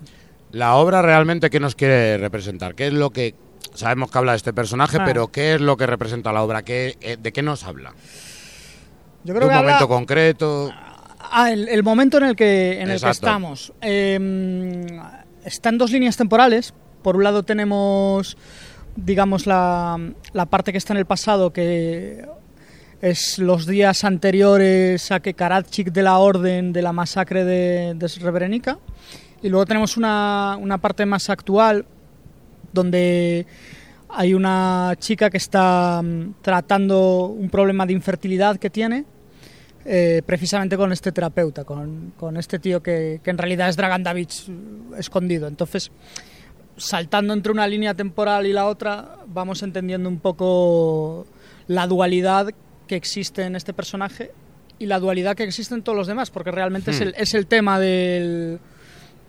La 0.52 0.76
obra 0.76 1.02
realmente, 1.02 1.50
¿qué 1.50 1.62
nos 1.62 1.76
quiere 1.76 2.18
representar? 2.18 2.76
¿Qué 2.76 2.88
es 2.88 2.94
lo 2.94 3.12
que... 3.12 3.36
Sabemos 3.74 4.12
que 4.12 4.18
habla 4.18 4.34
de 4.34 4.38
este 4.38 4.52
personaje, 4.52 4.98
Ah. 5.00 5.06
pero 5.06 5.30
¿qué 5.30 5.56
es 5.56 5.62
lo 5.62 5.78
que 5.78 5.86
representa 5.88 6.34
la 6.34 6.44
obra? 6.44 6.62
¿Qué, 6.64 6.98
eh, 7.00 7.16
¿De 7.18 7.32
qué 7.32 7.42
nos 7.42 7.64
habla? 7.64 7.94
Yo 9.24 9.34
¿De 9.34 9.40
creo 9.40 9.48
un 9.48 9.50
que 9.54 9.58
habla- 9.58 9.72
momento 9.72 9.88
concreto? 9.88 10.70
Ah, 11.32 11.52
el, 11.52 11.70
el 11.70 11.82
momento 11.82 12.18
en 12.18 12.26
el 12.26 12.36
que, 12.36 12.82
en 12.82 12.90
el 12.90 13.00
que 13.00 13.10
estamos. 13.10 13.72
Eh, 13.82 14.88
está 15.46 15.70
en 15.70 15.78
dos 15.78 15.92
líneas 15.92 16.18
temporales. 16.18 16.74
Por 17.02 17.16
un 17.16 17.24
lado 17.24 17.44
tenemos, 17.44 18.38
digamos, 18.96 19.48
la, 19.48 19.98
la 20.34 20.46
parte 20.46 20.74
que 20.74 20.78
está 20.78 20.94
en 20.94 20.98
el 20.98 21.06
pasado, 21.06 21.54
que 21.54 22.26
es 23.02 23.40
los 23.40 23.66
días 23.66 24.04
anteriores 24.04 25.12
a 25.12 25.22
que 25.22 25.34
Karatchik 25.34 25.92
de 25.92 26.04
la 26.04 26.18
orden 26.18 26.74
de 26.74 26.82
la 26.82 26.92
masacre 26.92 27.46
de, 27.46 27.94
de 27.96 28.10
Srebrenica. 28.10 28.78
Y 29.42 29.50
luego 29.50 29.66
tenemos 29.66 29.98
una, 29.98 30.58
una 30.60 30.80
parte 30.80 31.06
más 31.06 31.30
actual, 31.30 31.86
donde 32.74 33.48
hay 34.10 34.34
una 34.34 34.96
chica 35.00 35.30
que 35.30 35.38
está 35.38 36.02
mm, 36.04 36.36
tratando 36.42 37.26
un 37.28 37.50
problema 37.50 37.86
de 37.86 37.94
infertilidad 37.94 38.58
que 38.58 38.70
tiene, 38.70 39.06
eh, 39.86 40.22
precisamente 40.26 40.78
con 40.78 40.92
este 40.92 41.12
terapeuta, 41.12 41.64
con, 41.64 42.14
con 42.18 42.38
este 42.38 42.60
tío 42.60 42.82
que, 42.84 43.20
que 43.24 43.30
en 43.30 43.38
realidad 43.38 43.70
es 43.70 43.78
Dragan 43.78 44.04
Davic 44.04 44.30
eh, 44.48 44.52
escondido. 45.00 45.48
Entonces, 45.48 45.92
saltando 46.78 47.34
entre 47.34 47.52
una 47.52 47.68
línea 47.68 47.94
temporal 47.94 48.46
y 48.48 48.54
la 48.54 48.66
otra, 48.68 49.18
vamos 49.28 49.62
entendiendo 49.64 50.10
un 50.10 50.20
poco 50.20 51.26
la 51.68 51.88
dualidad 51.88 52.48
que 52.88 52.96
existe 52.96 53.44
en 53.44 53.56
este 53.56 53.74
personaje 53.74 54.32
y 54.80 54.88
la 54.88 55.00
dualidad 55.00 55.36
que 55.36 55.44
existe 55.44 55.76
en 55.76 55.84
todos 55.84 55.98
los 55.98 56.08
demás, 56.08 56.32
porque 56.32 56.52
realmente 56.52 56.92
es, 56.92 57.00
Hmm. 57.00 57.04
el, 57.04 57.16
es 57.18 57.34
el 57.36 57.46
tema 57.46 57.80
del, 57.80 58.60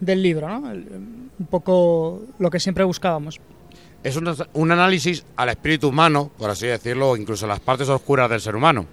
del 0.00 0.22
libro, 0.22 0.48
¿no? 0.48 0.70
El- 0.70 0.86
un 1.38 1.46
poco 1.46 2.22
lo 2.38 2.50
que 2.50 2.60
siempre 2.60 2.84
buscábamos. 2.84 3.40
Es 4.04 4.16
un, 4.16 4.32
un 4.54 4.72
análisis 4.72 5.24
al 5.36 5.48
espíritu 5.48 5.88
humano, 5.88 6.30
por 6.38 6.50
así 6.50 6.66
decirlo, 6.66 7.16
incluso 7.16 7.44
a 7.44 7.48
las 7.48 7.60
partes 7.60 7.88
oscuras 7.88 8.30
del 8.30 8.40
ser 8.40 8.54
humano. 8.56 8.86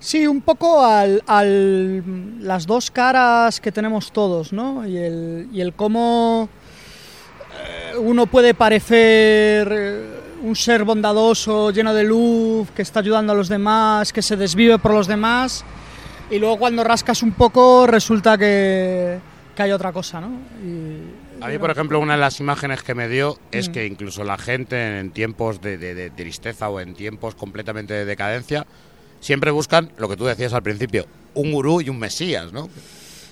Sí, 0.00 0.26
un 0.26 0.40
poco 0.40 0.82
al, 0.84 1.22
al- 1.26 2.42
las 2.46 2.66
dos 2.66 2.90
caras 2.90 3.60
que 3.60 3.70
tenemos 3.70 4.12
todos, 4.12 4.52
¿no? 4.52 4.86
Y 4.86 4.96
el, 4.96 5.48
y 5.52 5.60
el 5.60 5.74
cómo 5.74 6.48
eh, 7.92 7.96
uno 7.98 8.24
puede 8.26 8.54
parecer 8.54 9.68
eh, 9.70 10.20
un 10.42 10.56
ser 10.56 10.84
bondadoso, 10.84 11.70
lleno 11.70 11.92
de 11.92 12.04
luz, 12.04 12.70
que 12.70 12.80
está 12.80 13.00
ayudando 13.00 13.34
a 13.34 13.36
los 13.36 13.48
demás, 13.50 14.10
que 14.12 14.22
se 14.22 14.36
desvive 14.36 14.78
por 14.78 14.94
los 14.94 15.06
demás, 15.06 15.64
y 16.30 16.38
luego 16.38 16.58
cuando 16.58 16.82
rascas 16.82 17.22
un 17.22 17.32
poco 17.32 17.86
resulta 17.86 18.38
que, 18.38 19.18
que 19.54 19.62
hay 19.62 19.72
otra 19.72 19.92
cosa, 19.92 20.22
¿no? 20.22 20.28
Y- 20.64 21.42
A 21.44 21.48
mí, 21.48 21.58
por 21.58 21.70
ejemplo, 21.70 21.98
una 22.00 22.14
de 22.14 22.20
las 22.20 22.40
imágenes 22.40 22.82
que 22.82 22.94
me 22.94 23.06
dio 23.08 23.36
es 23.50 23.68
Mm. 23.68 23.72
que 23.72 23.86
incluso 23.86 24.24
la 24.24 24.38
gente 24.38 24.98
en 24.98 25.10
tiempos 25.10 25.60
de, 25.60 25.76
de- 25.76 25.94
de 25.94 26.08
tristeza 26.10 26.70
o 26.70 26.80
en 26.80 26.94
tiempos 26.94 27.34
completamente 27.34 27.92
de 27.92 28.04
decadencia 28.06 28.66
siempre 29.20 29.50
buscan 29.50 29.92
lo 29.98 30.08
que 30.08 30.16
tú 30.16 30.24
decías 30.24 30.52
al 30.52 30.62
principio, 30.62 31.06
un 31.34 31.52
gurú 31.52 31.80
y 31.80 31.88
un 31.88 31.98
mesías, 31.98 32.52
¿no? 32.52 32.68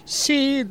Sí, 0.04 0.64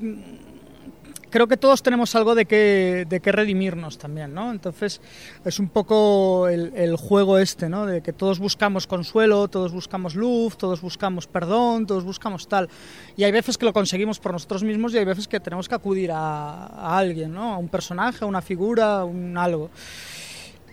creo 1.29 1.47
que 1.47 1.57
todos 1.57 1.83
tenemos 1.83 2.15
algo 2.15 2.35
de 2.35 2.45
que, 2.45 3.05
de 3.07 3.19
que 3.19 3.31
redimirnos 3.31 3.97
también, 3.97 4.33
¿no? 4.33 4.51
Entonces 4.51 5.01
es 5.43 5.59
un 5.59 5.69
poco 5.69 6.47
el, 6.47 6.71
el 6.75 6.95
juego 6.95 7.37
este, 7.37 7.69
¿no? 7.69 7.85
De 7.85 8.01
que 8.01 8.13
todos 8.13 8.39
buscamos 8.39 8.87
consuelo, 8.87 9.47
todos 9.47 9.71
buscamos 9.71 10.15
luz, 10.15 10.57
todos 10.57 10.81
buscamos 10.81 11.27
perdón, 11.27 11.85
todos 11.85 12.03
buscamos 12.03 12.47
tal. 12.47 12.69
Y 13.15 13.23
hay 13.23 13.31
veces 13.31 13.57
que 13.57 13.65
lo 13.65 13.73
conseguimos 13.73 14.19
por 14.19 14.31
nosotros 14.31 14.63
mismos 14.63 14.93
y 14.93 14.97
hay 14.97 15.05
veces 15.05 15.27
que 15.27 15.39
tenemos 15.39 15.67
que 15.67 15.75
acudir 15.75 16.11
a, 16.11 16.67
a 16.67 16.97
alguien, 16.97 17.33
¿no? 17.33 17.53
A 17.53 17.57
un 17.57 17.69
personaje, 17.69 18.23
a 18.23 18.27
una 18.27 18.41
figura, 18.41 18.99
a 18.99 19.05
un 19.05 19.37
algo. 19.37 19.69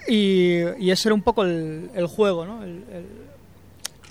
Y, 0.06 0.60
y 0.78 0.90
ese 0.90 1.08
era 1.08 1.14
un 1.14 1.22
poco 1.22 1.42
el, 1.42 1.90
el 1.94 2.06
juego, 2.06 2.44
¿no? 2.44 2.60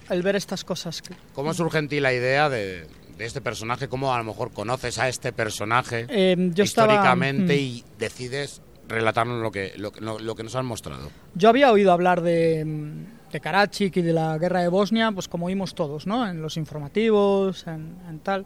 El- 0.09 0.21
ver 0.23 0.35
estas 0.35 0.63
cosas. 0.63 1.01
¿Cómo 1.33 1.53
surge 1.53 1.77
en 1.79 1.87
ti 1.87 1.99
la 1.99 2.13
idea 2.13 2.49
de, 2.49 2.87
de 3.17 3.25
este 3.25 3.41
personaje? 3.41 3.87
¿Cómo 3.87 4.13
a 4.13 4.17
lo 4.17 4.23
mejor 4.23 4.51
conoces 4.51 4.97
a 4.99 5.07
este 5.09 5.31
personaje 5.33 6.05
Eh, 6.09 6.35
yo 6.53 6.63
estaba- 6.63 6.93
históricamente 6.93 7.53
mm. 7.55 7.59
y 7.59 7.83
decides 7.99 8.61
relatarnos 8.87 9.41
lo 9.41 9.51
que, 9.51 9.73
lo, 9.77 9.91
lo- 9.99 10.19
lo 10.19 10.35
que 10.35 10.43
nos 10.43 10.55
han 10.55 10.65
mostrado? 10.65 11.09
Yo 11.35 11.49
había 11.49 11.71
oído 11.71 11.91
hablar 11.91 12.21
de, 12.21 12.63
mm, 12.65 13.31
de 13.31 13.39
Karachik 13.39 13.97
y 13.97 14.01
de 14.01 14.13
la 14.13 14.37
guerra 14.37 14.61
de 14.61 14.67
Bosnia, 14.67 15.11
pues 15.11 15.27
como 15.27 15.45
oímos 15.47 15.73
todos, 15.73 16.05
¿no? 16.05 16.27
En 16.27 16.41
los 16.41 16.57
informativos, 16.57 17.65
en, 17.67 17.95
en 18.09 18.19
tal. 18.19 18.45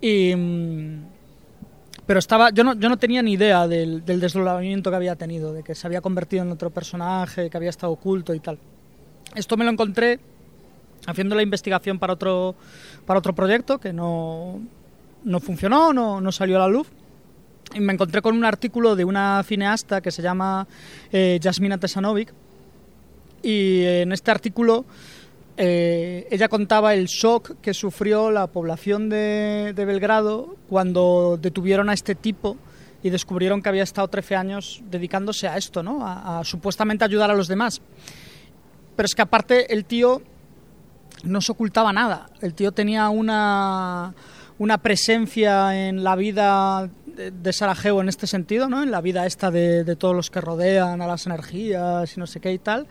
Y, 0.00 0.34
mm, 0.36 1.04
pero 2.06 2.18
estaba, 2.18 2.50
yo 2.50 2.62
no, 2.62 2.74
yo 2.74 2.88
no 2.88 2.98
tenía 2.98 3.22
ni 3.22 3.32
idea 3.32 3.66
del, 3.66 4.04
del 4.04 4.20
desdoblamiento 4.20 4.90
que 4.90 4.96
había 4.96 5.16
tenido, 5.16 5.52
de 5.52 5.62
que 5.62 5.74
se 5.74 5.86
había 5.86 6.00
convertido 6.00 6.42
en 6.44 6.52
otro 6.52 6.70
personaje, 6.70 7.48
que 7.50 7.56
había 7.56 7.70
estado 7.70 7.92
oculto 7.92 8.32
y 8.34 8.40
tal. 8.40 8.58
Esto 9.34 9.56
me 9.56 9.64
lo 9.64 9.70
encontré 9.70 10.20
haciendo 11.06 11.34
la 11.34 11.42
investigación 11.42 11.98
para 11.98 12.12
otro, 12.12 12.54
para 13.06 13.18
otro 13.18 13.34
proyecto 13.34 13.78
que 13.78 13.92
no, 13.92 14.60
no 15.24 15.40
funcionó, 15.40 15.92
no, 15.92 16.20
no 16.20 16.32
salió 16.32 16.56
a 16.56 16.60
la 16.60 16.68
luz. 16.68 16.88
Y 17.74 17.80
me 17.80 17.92
encontré 17.92 18.22
con 18.22 18.36
un 18.36 18.44
artículo 18.44 18.94
de 18.94 19.04
una 19.04 19.42
cineasta 19.42 20.00
que 20.00 20.10
se 20.10 20.22
llama 20.22 20.66
eh, 21.12 21.38
Yasmina 21.40 21.78
Tesanovic. 21.78 22.32
Y 23.42 23.82
en 23.84 24.12
este 24.12 24.30
artículo 24.30 24.84
eh, 25.56 26.26
ella 26.30 26.48
contaba 26.48 26.94
el 26.94 27.06
shock 27.06 27.60
que 27.60 27.72
sufrió 27.74 28.30
la 28.30 28.46
población 28.46 29.08
de, 29.08 29.72
de 29.74 29.84
Belgrado 29.84 30.56
cuando 30.68 31.38
detuvieron 31.40 31.88
a 31.88 31.94
este 31.94 32.14
tipo 32.14 32.56
y 33.02 33.10
descubrieron 33.10 33.62
que 33.62 33.68
había 33.68 33.82
estado 33.82 34.08
13 34.08 34.36
años 34.36 34.82
dedicándose 34.90 35.48
a 35.48 35.56
esto, 35.56 35.82
¿no? 35.82 36.06
a, 36.06 36.40
a 36.40 36.44
supuestamente 36.44 37.04
ayudar 37.04 37.30
a 37.30 37.34
los 37.34 37.48
demás. 37.48 37.80
Pero 38.96 39.06
es 39.06 39.14
que 39.14 39.22
aparte 39.22 39.72
el 39.72 39.84
tío 39.84 40.22
no 41.24 41.40
se 41.40 41.52
ocultaba 41.52 41.92
nada. 41.92 42.26
El 42.40 42.54
tío 42.54 42.72
tenía 42.72 43.08
una, 43.08 44.14
una 44.58 44.78
presencia 44.78 45.88
en 45.88 46.04
la 46.04 46.16
vida 46.16 46.88
de, 47.06 47.52
Sarajevo 47.52 48.00
en 48.00 48.08
este 48.08 48.26
sentido, 48.26 48.68
¿no? 48.68 48.82
En 48.82 48.90
la 48.90 49.00
vida 49.00 49.26
esta 49.26 49.50
de, 49.50 49.84
de 49.84 49.96
todos 49.96 50.14
los 50.14 50.30
que 50.30 50.40
rodean 50.40 51.00
a 51.00 51.06
las 51.06 51.26
energías 51.26 52.16
y 52.16 52.20
no 52.20 52.26
sé 52.26 52.40
qué 52.40 52.52
y 52.52 52.58
tal. 52.58 52.86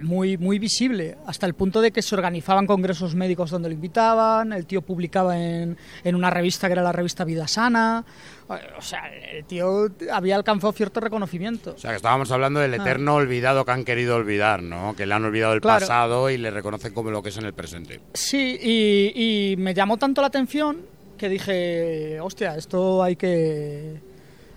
Muy, 0.00 0.36
muy 0.38 0.58
visible, 0.58 1.16
hasta 1.26 1.46
el 1.46 1.54
punto 1.54 1.80
de 1.80 1.90
que 1.90 2.02
se 2.02 2.14
organizaban 2.14 2.66
congresos 2.66 3.14
médicos 3.14 3.50
donde 3.50 3.68
lo 3.68 3.74
invitaban, 3.74 4.52
el 4.52 4.66
tío 4.66 4.82
publicaba 4.82 5.38
en, 5.38 5.76
en 6.04 6.14
una 6.14 6.30
revista 6.30 6.66
que 6.68 6.72
era 6.72 6.82
la 6.82 6.92
revista 6.92 7.24
Vida 7.24 7.46
Sana, 7.48 8.04
o 8.48 8.82
sea, 8.82 9.02
el 9.32 9.44
tío 9.44 9.88
había 10.12 10.36
alcanzado 10.36 10.72
cierto 10.72 11.00
reconocimiento. 11.00 11.72
O 11.74 11.78
sea, 11.78 11.90
que 11.90 11.96
estábamos 11.96 12.30
hablando 12.30 12.60
del 12.60 12.74
Ah. 12.74 12.76
eterno 12.76 13.14
olvidado 13.14 13.64
que 13.64 13.70
han 13.72 13.84
querido 13.84 14.16
olvidar, 14.16 14.62
¿no? 14.62 14.94
Que 14.96 15.06
le 15.06 15.14
han 15.14 15.24
olvidado 15.24 15.54
el 15.54 15.60
Claro. 15.60 15.80
pasado 15.80 16.30
y 16.30 16.36
le 16.38 16.50
reconocen 16.50 16.92
como 16.94 17.10
lo 17.10 17.22
que 17.22 17.30
es 17.30 17.36
en 17.38 17.46
el 17.46 17.54
presente. 17.54 18.00
Sí, 18.14 18.58
y, 18.62 19.52
y 19.52 19.56
me 19.56 19.74
llamó 19.74 19.96
tanto 19.96 20.20
la 20.20 20.28
atención 20.28 20.78
que 21.18 21.28
dije, 21.28 22.20
hostia, 22.20 22.56
esto 22.56 23.02
hay 23.02 23.16
que 23.16 24.00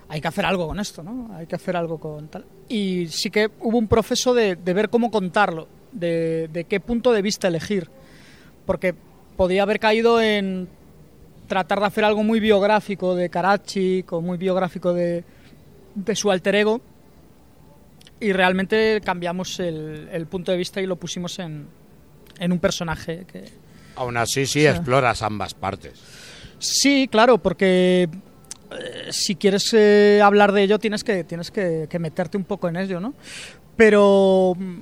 hay 0.09 0.19
que 0.21 0.27
hacer 0.27 0.45
algo 0.45 0.67
con 0.67 0.79
esto, 0.79 1.03
¿no? 1.03 1.29
Hay 1.35 1.45
que 1.47 1.55
hacer 1.55 1.75
algo 1.77 1.99
con 1.99 2.27
tal. 2.27 2.45
Y 2.67 3.07
sí 3.07 3.29
que 3.29 3.49
hubo 3.61 3.77
un 3.77 3.87
proceso 3.87 4.33
de, 4.33 4.55
de 4.55 4.73
ver 4.73 4.89
cómo 4.89 5.11
contarlo, 5.11 5.67
de, 5.91 6.49
de 6.51 6.63
qué 6.65 6.79
punto 6.79 7.11
de 7.13 7.21
vista 7.21 7.47
elegir, 7.47 7.89
porque 8.65 8.95
podía 9.37 9.63
haber 9.63 9.79
caído 9.79 10.19
en 10.21 10.67
tratar 11.47 11.79
de 11.79 11.85
hacer 11.85 12.03
algo 12.03 12.23
muy 12.23 12.39
biográfico 12.39 13.15
de 13.15 13.29
Karachik 13.29 14.11
o 14.13 14.21
muy 14.21 14.37
biográfico 14.37 14.93
de, 14.93 15.23
de 15.95 16.15
su 16.15 16.29
alter 16.29 16.55
ego 16.55 16.81
y 18.19 18.33
realmente 18.33 19.01
cambiamos 19.03 19.59
el, 19.59 20.09
el 20.11 20.25
punto 20.27 20.51
de 20.51 20.57
vista 20.57 20.81
y 20.81 20.85
lo 20.85 20.95
pusimos 20.97 21.39
en, 21.39 21.67
en 22.39 22.51
un 22.51 22.59
personaje 22.59 23.25
que... 23.31 23.45
Aún 23.95 24.17
así, 24.17 24.45
sí, 24.45 24.61
Sí. 24.61 24.65
exploras 24.67 25.21
ambas 25.23 25.53
partes. 25.53 25.93
Sí, 26.59 27.07
claro, 27.09 27.37
porque 27.37 28.09
si 29.09 29.35
quieres 29.35 29.73
eh, 29.73 30.21
hablar 30.23 30.51
de 30.51 30.63
ello 30.63 30.79
tienes 30.79 31.03
que 31.03 31.23
tienes 31.23 31.51
que, 31.51 31.87
que 31.89 31.99
meterte 31.99 32.37
un 32.37 32.43
poco 32.43 32.67
en 32.67 32.75
ello, 32.75 32.99
¿no? 32.99 33.13
Pero 33.75 34.53
mm, 34.57 34.77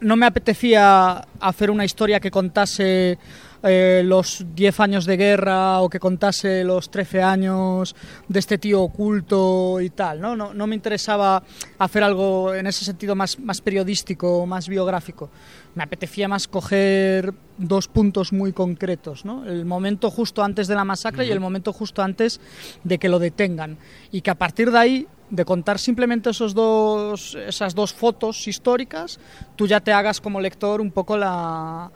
no 0.00 0.16
me 0.16 0.26
apetecía 0.26 1.26
hacer 1.40 1.70
una 1.70 1.84
historia 1.84 2.20
que 2.20 2.30
contase 2.30 3.18
eh, 3.62 4.02
los 4.04 4.44
10 4.54 4.80
años 4.80 5.04
de 5.04 5.16
guerra 5.16 5.80
o 5.80 5.90
que 5.90 5.98
contase 5.98 6.62
los 6.62 6.90
13 6.90 7.22
años 7.22 7.96
de 8.28 8.38
este 8.38 8.58
tío 8.58 8.82
oculto 8.82 9.80
y 9.80 9.90
tal, 9.90 10.20
¿no? 10.20 10.36
No, 10.36 10.54
no 10.54 10.66
me 10.66 10.76
interesaba 10.76 11.42
hacer 11.78 12.04
algo 12.04 12.54
en 12.54 12.66
ese 12.66 12.84
sentido 12.84 13.16
más, 13.16 13.38
más 13.38 13.60
periodístico, 13.60 14.46
más 14.46 14.68
biográfico. 14.68 15.30
Me 15.74 15.82
apetecía 15.82 16.28
más 16.28 16.46
coger 16.46 17.34
dos 17.56 17.88
puntos 17.88 18.32
muy 18.32 18.52
concretos, 18.52 19.24
¿no? 19.24 19.44
El 19.44 19.64
momento 19.64 20.10
justo 20.10 20.42
antes 20.44 20.68
de 20.68 20.74
la 20.74 20.84
masacre 20.84 21.26
y 21.26 21.30
el 21.30 21.40
momento 21.40 21.72
justo 21.72 22.02
antes 22.02 22.40
de 22.84 22.98
que 22.98 23.08
lo 23.08 23.18
detengan. 23.18 23.76
Y 24.12 24.20
que 24.20 24.30
a 24.30 24.36
partir 24.36 24.70
de 24.70 24.78
ahí, 24.78 25.06
de 25.30 25.44
contar 25.44 25.78
simplemente 25.78 26.30
esos 26.30 26.54
dos, 26.54 27.34
esas 27.34 27.74
dos 27.74 27.92
fotos 27.92 28.46
históricas, 28.46 29.18
tú 29.56 29.66
ya 29.66 29.80
te 29.80 29.92
hagas 29.92 30.20
como 30.20 30.40
lector 30.40 30.80
un 30.80 30.90
poco 30.90 31.16
la, 31.16 31.90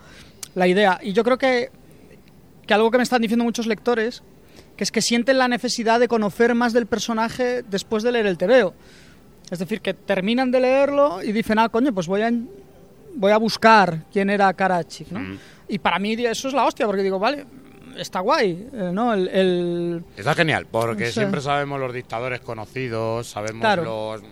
la 0.55 0.67
idea. 0.69 0.99
Y 1.03 1.13
yo 1.13 1.25
creo 1.25 1.39
que, 1.39 1.71
que 2.67 2.75
algo 2.75 2.91
que 2.91 2.99
me 2.99 3.03
están 3.05 3.23
diciendo 3.23 3.45
muchos 3.45 3.67
lectores, 3.67 4.23
que 4.77 4.85
es 4.85 4.93
que 4.93 5.03
sienten 5.03 5.39
la 5.39 5.49
necesidad 5.49 6.01
de 6.01 6.09
conocer 6.09 6.55
más 6.55 6.73
del 6.73 6.87
personaje 6.87 7.63
después 7.63 8.03
de 8.03 8.13
leer 8.13 8.27
el 8.27 8.39
TVO. 8.39 8.75
Es 9.51 9.59
decir, 9.59 9.81
que 9.81 9.93
terminan 9.95 10.51
de 10.51 10.61
leerlo 10.61 11.23
y 11.23 11.33
dicen, 11.33 11.59
ah, 11.59 11.69
coño, 11.69 11.93
pues 11.93 12.07
voy 12.07 12.23
a, 12.23 12.33
voy 13.15 13.33
a 13.33 13.37
buscar 13.37 14.05
quién 14.13 14.31
era 14.31 14.53
Karachik, 14.55 15.11
¿no? 15.11 15.21
Mm. 15.21 15.39
Y 15.69 15.79
para 15.79 15.99
mí 15.99 16.13
eso 16.15 16.49
es 16.49 16.55
la 16.55 16.65
hostia, 16.65 16.87
porque 16.87 17.03
digo, 17.03 17.19
vale, 17.19 17.45
está 17.99 18.21
guay, 18.21 18.69
eh, 18.73 18.91
¿no? 18.93 19.13
El, 19.13 19.29
el- 19.29 20.05
Está 20.17 20.35
genial, 20.35 20.67
porque 20.71 21.07
Sí. 21.07 21.13
siempre 21.21 21.41
sabemos 21.43 21.79
los 21.79 21.93
dictadores 21.93 22.41
conocidos, 22.41 23.27
sabemos 23.29 23.61
Claro. 23.61 23.85
los 23.85 24.23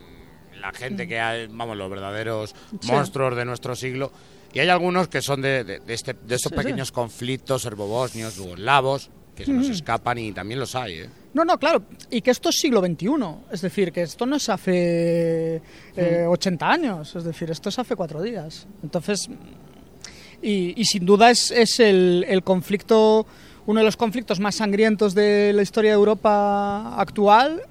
la 0.60 0.73
gente 0.73 1.08
que 1.08 1.18
hay, 1.18 1.47
vamos, 1.50 1.74
los 1.76 1.89
verdaderos 1.90 2.55
Sí. 2.81 2.90
monstruos 2.92 3.34
de 3.36 3.44
nuestro 3.47 3.74
siglo. 3.74 4.12
Y 4.53 4.59
hay 4.59 4.69
algunos 4.69 5.09
que 5.09 5.23
son 5.23 5.43
de, 5.43 5.62
de- 5.65 5.79
de 5.81 5.95
este, 5.95 6.12
de 6.15 6.35
estos 6.35 6.51
Sí, 6.51 6.57
sí. 6.59 6.65
pequeños 6.65 6.91
conflictos 6.93 7.62
serbobosnios, 7.62 8.37
yugoslavos, 8.37 9.11
que 9.37 9.45
se 9.45 9.53
nos 9.53 9.69
escapan 9.69 10.19
y 10.19 10.33
también 10.33 10.59
los 10.61 10.75
hay, 10.75 10.95
¿eh? 11.01 11.09
No, 11.33 11.45
no, 11.45 11.57
claro, 11.59 11.85
y 12.11 12.20
que 12.23 12.33
esto 12.33 12.49
es 12.49 12.57
siglo 12.59 12.81
XXI, 12.81 13.07
es 13.53 13.61
decir, 13.61 13.93
que 13.93 14.03
esto 14.03 14.27
no 14.27 14.35
es 14.37 14.49
hace 14.49 15.62
eh, 15.97 16.25
80 16.29 16.69
años, 16.70 17.15
es 17.15 17.23
decir, 17.25 17.51
esto 17.51 17.69
es 17.69 17.79
hace 17.79 17.95
cuatro 17.95 18.20
días. 18.20 18.67
Entonces, 18.83 19.29
y, 20.43 20.75
y 20.81 20.85
sin 20.85 21.07
duda 21.07 21.31
es, 21.31 21.53
es 21.53 21.79
el, 21.79 22.25
el 22.29 22.43
conflicto, 22.43 23.27
uno 23.67 23.79
de 23.81 23.85
los 23.85 23.97
conflictos 23.97 24.41
más 24.41 24.57
sangrientos 24.57 25.15
de 25.15 25.53
la 25.55 25.62
historia 25.62 25.93
de 25.93 25.97
Europa 25.97 26.97
actual 27.01 27.62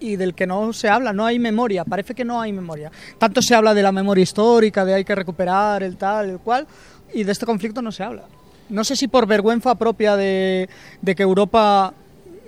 y 0.00 0.16
del 0.16 0.34
que 0.34 0.46
no 0.46 0.72
se 0.72 0.88
habla, 0.88 1.12
no 1.12 1.26
hay 1.26 1.38
memoria, 1.38 1.84
parece 1.84 2.14
que 2.14 2.24
no 2.24 2.40
hay 2.40 2.52
memoria. 2.52 2.90
Tanto 3.18 3.42
se 3.42 3.54
habla 3.54 3.74
de 3.74 3.82
la 3.82 3.92
memoria 3.92 4.22
histórica, 4.22 4.84
de 4.84 4.94
hay 4.94 5.04
que 5.04 5.14
recuperar 5.14 5.82
el 5.82 5.96
tal, 5.96 6.30
el 6.30 6.38
cual, 6.38 6.66
y 7.12 7.24
de 7.24 7.32
este 7.32 7.46
conflicto 7.46 7.82
no 7.82 7.90
se 7.92 8.02
habla. 8.04 8.22
No 8.68 8.84
sé 8.84 8.96
si 8.96 9.08
por 9.08 9.26
vergüenza 9.26 9.74
propia 9.76 10.14
de, 10.16 10.68
de 11.00 11.14
que 11.14 11.22
Europa 11.22 11.94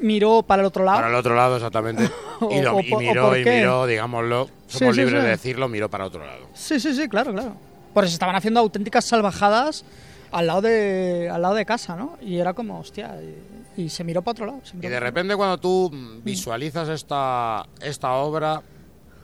miró 0.03 0.43
para 0.43 0.63
el 0.63 0.67
otro 0.67 0.85
lado. 0.85 0.99
Para 0.99 1.09
el 1.09 1.15
otro 1.15 1.35
lado, 1.35 1.57
exactamente. 1.57 2.09
Y, 2.51 2.63
lo- 2.63 2.77
o 2.77 2.81
y 2.81 2.95
miró, 2.97 3.37
y 3.37 3.45
miró, 3.45 3.85
digámoslo, 3.87 4.49
somos 4.67 4.95
sí, 4.97 5.03
libres 5.03 5.21
sí. 5.21 5.25
de 5.27 5.31
decirlo, 5.31 5.69
miró 5.69 5.91
para 5.91 6.07
otro 6.07 6.25
lado. 6.25 6.47
Sí, 6.55 6.81
sí, 6.81 6.95
sí, 6.95 7.07
claro, 7.07 7.33
claro. 7.35 7.53
Porque 7.93 8.09
se 8.09 8.15
estaban 8.15 8.35
haciendo 8.35 8.61
auténticas 8.61 9.05
salvajadas 9.05 9.85
al 10.33 10.47
lado 10.47 10.63
de, 10.63 11.29
al 11.31 11.43
lado 11.43 11.55
de 11.55 11.67
casa, 11.67 11.97
¿no? 11.97 12.17
Y 12.23 12.39
era 12.39 12.55
como, 12.55 12.81
hostia, 12.81 13.15
y, 13.21 13.35
y 13.77 13.89
se 13.89 14.05
miró 14.05 14.23
para 14.23 14.33
otro 14.33 14.47
lado. 14.47 14.61
Y 14.81 14.87
de 14.87 15.01
repente 15.01 15.37
cuando 15.37 15.59
tú 15.59 15.91
visualizas 16.25 16.89
esta, 16.89 17.67
esta 17.81 18.13
obra, 18.15 18.63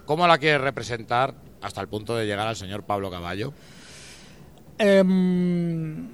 ¿cómo 0.05 0.26
la 0.26 0.39
quieres 0.39 0.60
representar 0.60 1.34
hasta 1.62 1.81
el 1.81 1.89
punto 1.89 2.16
de 2.16 2.26
llegar 2.26 2.47
al 2.47 2.57
señor 2.57 2.84
Pablo 2.84 3.10
Caballo? 3.10 3.52
Em, 4.78 6.08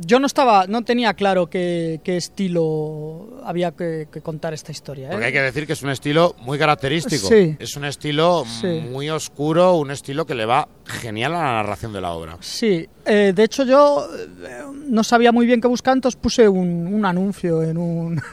yo 0.00 0.18
no 0.20 0.26
estaba, 0.26 0.66
no 0.66 0.82
tenía 0.82 1.14
claro 1.14 1.48
qué, 1.48 2.00
qué 2.04 2.16
estilo 2.16 3.40
había 3.44 3.72
que, 3.72 4.08
que 4.12 4.20
contar 4.20 4.54
esta 4.54 4.72
historia. 4.72 5.08
¿eh? 5.08 5.10
Porque 5.12 5.26
hay 5.26 5.32
que 5.32 5.42
decir 5.42 5.66
que 5.66 5.72
es 5.74 5.82
un 5.82 5.90
estilo 5.90 6.34
muy 6.40 6.58
característico. 6.58 7.28
Sí. 7.28 7.56
Es 7.58 7.76
un 7.76 7.84
estilo 7.84 8.44
Sí. 8.60 8.82
muy 8.90 9.08
oscuro, 9.10 9.74
un 9.76 9.90
estilo 9.90 10.26
que 10.26 10.34
le 10.34 10.46
va 10.46 10.68
genial 10.84 11.34
a 11.34 11.38
la 11.38 11.52
narración 11.62 11.92
de 11.92 12.00
la 12.00 12.12
obra. 12.12 12.36
Sí, 12.40 12.88
eh, 13.04 13.32
de 13.34 13.42
hecho 13.44 13.64
yo 13.64 14.06
eh, 14.46 14.62
no 14.86 15.04
sabía 15.04 15.32
muy 15.32 15.46
bien 15.46 15.60
qué 15.60 15.68
buscar, 15.68 15.94
entonces 15.94 16.20
puse 16.20 16.48
un, 16.48 16.86
un 16.92 17.04
anuncio 17.06 17.62
en 17.62 17.76
un 17.78 18.22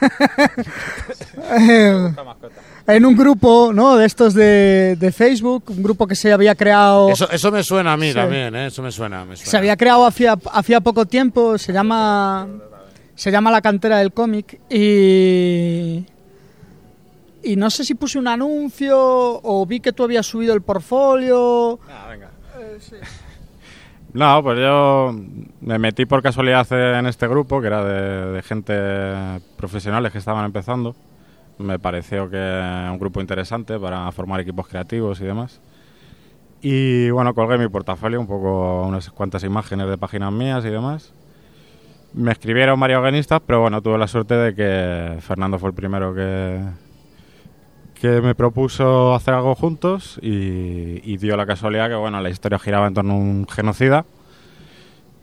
Eh, 1.58 2.12
en 2.88 3.04
un 3.06 3.16
grupo, 3.16 3.72
¿no? 3.74 3.96
De 3.96 4.06
estos 4.06 4.32
de, 4.34 4.96
de 4.98 5.12
Facebook, 5.12 5.64
un 5.68 5.82
grupo 5.82 6.06
que 6.06 6.14
se 6.14 6.32
había 6.32 6.54
creado 6.54 7.08
Eso, 7.10 7.28
eso 7.30 7.50
me 7.50 7.62
suena 7.62 7.94
a 7.94 7.96
mí 7.96 8.08
Sí. 8.08 8.14
también, 8.14 8.54
¿eh? 8.54 8.66
Eso 8.66 8.82
me 8.82 8.92
suena, 8.92 9.24
me 9.24 9.36
suena. 9.36 9.50
se 9.50 9.56
había 9.56 9.76
creado 9.76 10.06
hacía, 10.06 10.36
hacía 10.52 10.80
poco 10.80 11.06
tiempo, 11.06 11.58
se 11.58 11.72
llama 11.72 12.46
se 13.14 13.30
llama 13.30 13.50
La 13.50 13.60
cantera 13.62 13.98
del 13.98 14.12
cómic 14.12 14.60
y 14.70 16.04
y 17.42 17.54
no 17.56 17.70
sé 17.70 17.84
si 17.84 17.94
puse 17.94 18.18
un 18.18 18.26
anuncio 18.28 18.98
o 18.98 19.64
vi 19.66 19.78
que 19.80 19.92
tú 19.92 20.02
habías 20.04 20.26
subido 20.26 20.52
el 20.54 20.62
portfolio. 20.62 21.78
No, 24.12 24.42
pues 24.42 24.58
yo 24.58 25.14
me 25.60 25.78
metí 25.78 26.06
por 26.06 26.22
casualidad 26.22 26.66
en 26.98 27.04
este 27.06 27.28
grupo, 27.28 27.60
que 27.60 27.66
era 27.66 27.84
de, 27.84 28.32
de 28.32 28.42
gente 28.42 28.72
profesionales 29.58 30.10
que 30.10 30.16
estaban 30.18 30.44
empezando. 30.46 30.96
Me 31.58 31.78
pareció 31.78 32.28
que 32.28 32.36
era 32.36 32.90
un 32.92 32.98
grupo 32.98 33.20
interesante 33.20 33.78
para 33.78 34.10
formar 34.12 34.40
equipos 34.40 34.68
creativos 34.68 35.20
y 35.20 35.24
demás. 35.24 35.60
Y 36.60 37.10
bueno, 37.10 37.34
colgué 37.34 37.58
mi 37.58 37.68
portafolio, 37.68 38.20
un 38.20 38.26
poco 38.26 38.82
unas 38.86 39.10
cuantas 39.10 39.44
imágenes 39.44 39.88
de 39.88 39.98
páginas 39.98 40.32
mías 40.32 40.64
y 40.64 40.70
demás. 40.70 41.12
Me 42.12 42.32
escribieron 42.32 42.80
varios 42.80 43.02
guionistas, 43.02 43.40
pero 43.46 43.60
bueno, 43.60 43.82
tuve 43.82 43.98
la 43.98 44.08
suerte 44.08 44.34
de 44.34 44.54
que 44.54 45.20
Fernando 45.20 45.58
fue 45.58 45.70
el 45.70 45.74
primero 45.74 46.14
que, 46.14 46.60
que 48.00 48.20
me 48.20 48.34
propuso 48.34 49.14
hacer 49.14 49.34
algo 49.34 49.54
juntos 49.54 50.18
y, 50.22 51.00
y 51.04 51.16
dio 51.18 51.36
la 51.36 51.46
casualidad 51.46 51.88
que 51.88 51.94
bueno 51.94 52.20
la 52.20 52.30
historia 52.30 52.58
giraba 52.58 52.86
en 52.86 52.94
torno 52.94 53.14
a 53.14 53.16
un 53.16 53.46
genocida 53.48 54.04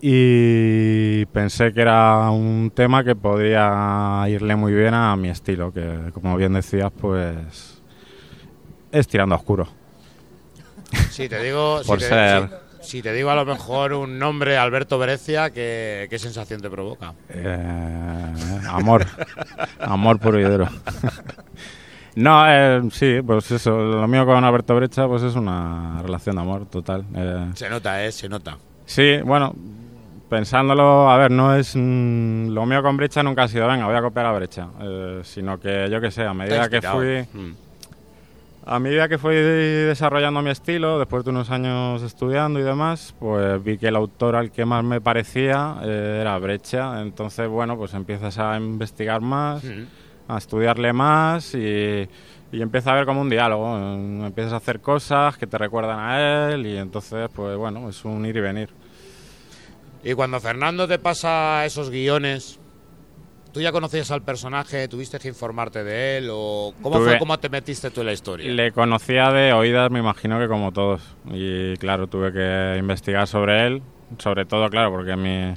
y 0.06 1.26
pensé 1.28 1.72
que 1.72 1.80
era 1.82 2.30
un 2.30 2.72
tema 2.76 3.06
que 3.06 3.16
podría 3.16 4.26
irle 4.28 4.54
muy 4.58 4.74
bien 4.74 4.94
a 4.94 5.16
mi 5.16 5.30
estilo 5.30 5.72
que 5.72 6.12
como 6.14 6.36
bien 6.36 6.52
decías 6.52 6.92
pues 7.00 7.82
es 8.92 9.08
tirando 9.08 9.34
a 9.36 9.38
oscuro 9.38 9.70
Si 11.10 11.30
te 11.30 11.42
digo, 11.42 11.82
si 11.84 11.88
Por 11.88 12.00
te, 12.00 12.10
ser- 12.10 12.50
si- 12.82 12.90
si 12.98 13.02
te 13.02 13.14
digo 13.14 13.30
a 13.30 13.36
lo 13.36 13.46
mejor 13.46 13.94
un 13.94 14.20
nombre, 14.20 14.58
Alberto 14.58 15.00
Berecia, 15.00 15.52
¿qué, 15.52 16.08
qué 16.10 16.20
sensación 16.20 16.60
te 16.60 16.70
provoca? 16.70 17.14
Eh, 17.30 18.60
amor 18.68 19.06
amor 19.80 20.20
puro 20.20 20.38
y 20.38 20.44
duro 20.44 20.68
no 22.16 22.44
eh, 22.46 22.82
sí 22.92 23.22
pues 23.26 23.50
eso 23.52 23.72
lo 23.78 24.06
mío 24.10 24.26
con 24.26 24.44
Alberto 24.44 24.76
Brecha 24.76 25.08
pues 25.08 25.24
es 25.24 25.36
una 25.36 26.02
relación 26.02 26.36
de 26.36 26.42
amor 26.42 26.66
total 26.66 27.06
eh, 27.16 27.52
Se 27.56 27.70
nota, 27.70 28.04
¿eh? 28.06 28.12
Se 28.12 28.28
nota. 28.28 28.58
Sí, 28.86 29.20
bueno, 29.24 29.56
pensándolo, 30.38 31.10
a 31.12 31.18
ver, 31.18 31.30
no 31.32 31.56
es. 31.56 31.76
mm, 31.76 32.50
lo 32.50 32.66
mío 32.66 32.82
con 32.82 32.98
brecha 32.98 33.22
nunca 33.24 33.44
ha 33.44 33.48
sido, 33.48 33.68
venga, 33.68 33.86
voy 33.86 33.96
a 33.96 34.02
copiar 34.02 34.26
a 34.26 34.32
brecha. 34.34 34.68
eh, 34.82 35.22
sino 35.24 35.60
que 35.60 35.88
yo 35.92 36.02
que 36.02 36.10
sé, 36.12 36.24
a 36.24 36.34
medida 36.34 36.68
que 36.70 36.82
fui. 36.82 37.42
Mm. 37.42 37.54
A 38.66 38.80
medida 38.80 39.10
que 39.10 39.18
fui 39.18 39.36
desarrollando 39.36 40.42
mi 40.42 40.50
estilo, 40.50 40.98
después 40.98 41.26
de 41.26 41.32
unos 41.32 41.52
años 41.52 42.02
estudiando 42.02 42.60
y 42.62 42.64
demás, 42.64 43.14
pues 43.20 43.62
vi 43.62 43.78
que 43.78 43.90
el 43.90 43.96
autor 43.98 44.38
al 44.38 44.52
que 44.52 44.64
más 44.66 44.84
me 44.86 45.02
parecía 45.02 45.76
eh, 45.84 46.20
era 46.22 46.38
Brecha. 46.40 47.02
Entonces, 47.02 47.48
bueno, 47.50 47.76
pues 47.78 47.94
empiezas 47.94 48.38
a 48.40 48.56
investigar 48.56 49.20
más, 49.20 49.64
a 50.30 50.38
estudiarle 50.38 50.94
más 50.94 51.54
y, 51.56 52.08
y 52.54 52.62
empieza 52.62 52.92
a 52.92 52.94
haber 52.94 53.06
como 53.06 53.20
un 53.20 53.30
diálogo. 53.30 53.78
eh, 53.78 54.26
Empiezas 54.28 54.54
a 54.54 54.58
hacer 54.58 54.80
cosas 54.80 55.38
que 55.38 55.46
te 55.46 55.58
recuerdan 55.58 56.00
a 56.00 56.52
él 56.54 56.66
y 56.66 56.78
entonces, 56.78 57.30
pues 57.36 57.58
bueno, 57.58 57.90
es 57.90 58.06
un 58.06 58.26
ir 58.26 58.38
y 58.38 58.42
venir. 58.42 58.70
Y 60.04 60.14
cuando 60.14 60.40
Fernando 60.40 60.88
te 60.88 61.00
pasa 61.00 61.66
esos 61.66 61.90
guiones, 61.90 62.60
¿tú 63.54 63.62
ya 63.62 63.72
conocías 63.72 64.12
al 64.12 64.22
personaje? 64.22 64.88
¿Tuviste 64.88 65.18
que 65.20 65.30
informarte 65.30 65.84
de 65.84 66.18
él? 66.18 66.28
¿O 66.32 66.74
cómo 66.82 66.98
Tuve- 66.98 67.06
fue 67.12 67.20
cómo 67.20 67.40
te 67.40 67.50
metiste 67.50 67.90
tú 67.92 68.02
en 68.02 68.08
la 68.08 68.14
historia? 68.14 68.52
Le 68.52 68.72
conocía 68.74 69.32
de 69.32 69.54
oídas, 69.54 69.90
me 69.92 70.00
imagino 70.00 70.40
que 70.40 70.48
como 70.48 70.72
todos. 70.74 71.02
Y 71.32 71.78
claro, 71.78 72.08
tuve 72.08 72.34
que 72.34 72.76
investigar 72.78 73.28
sobre 73.28 73.66
él. 73.68 73.82
Sobre 74.20 74.46
todo, 74.46 74.70
claro, 74.70 74.92
porque 74.92 75.16
mi, 75.16 75.54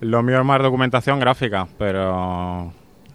lo 0.00 0.22
mío 0.22 0.38
es 0.40 0.44
más 0.44 0.60
documentación 0.62 1.20
gráfica, 1.20 1.68
pero, 1.78 2.72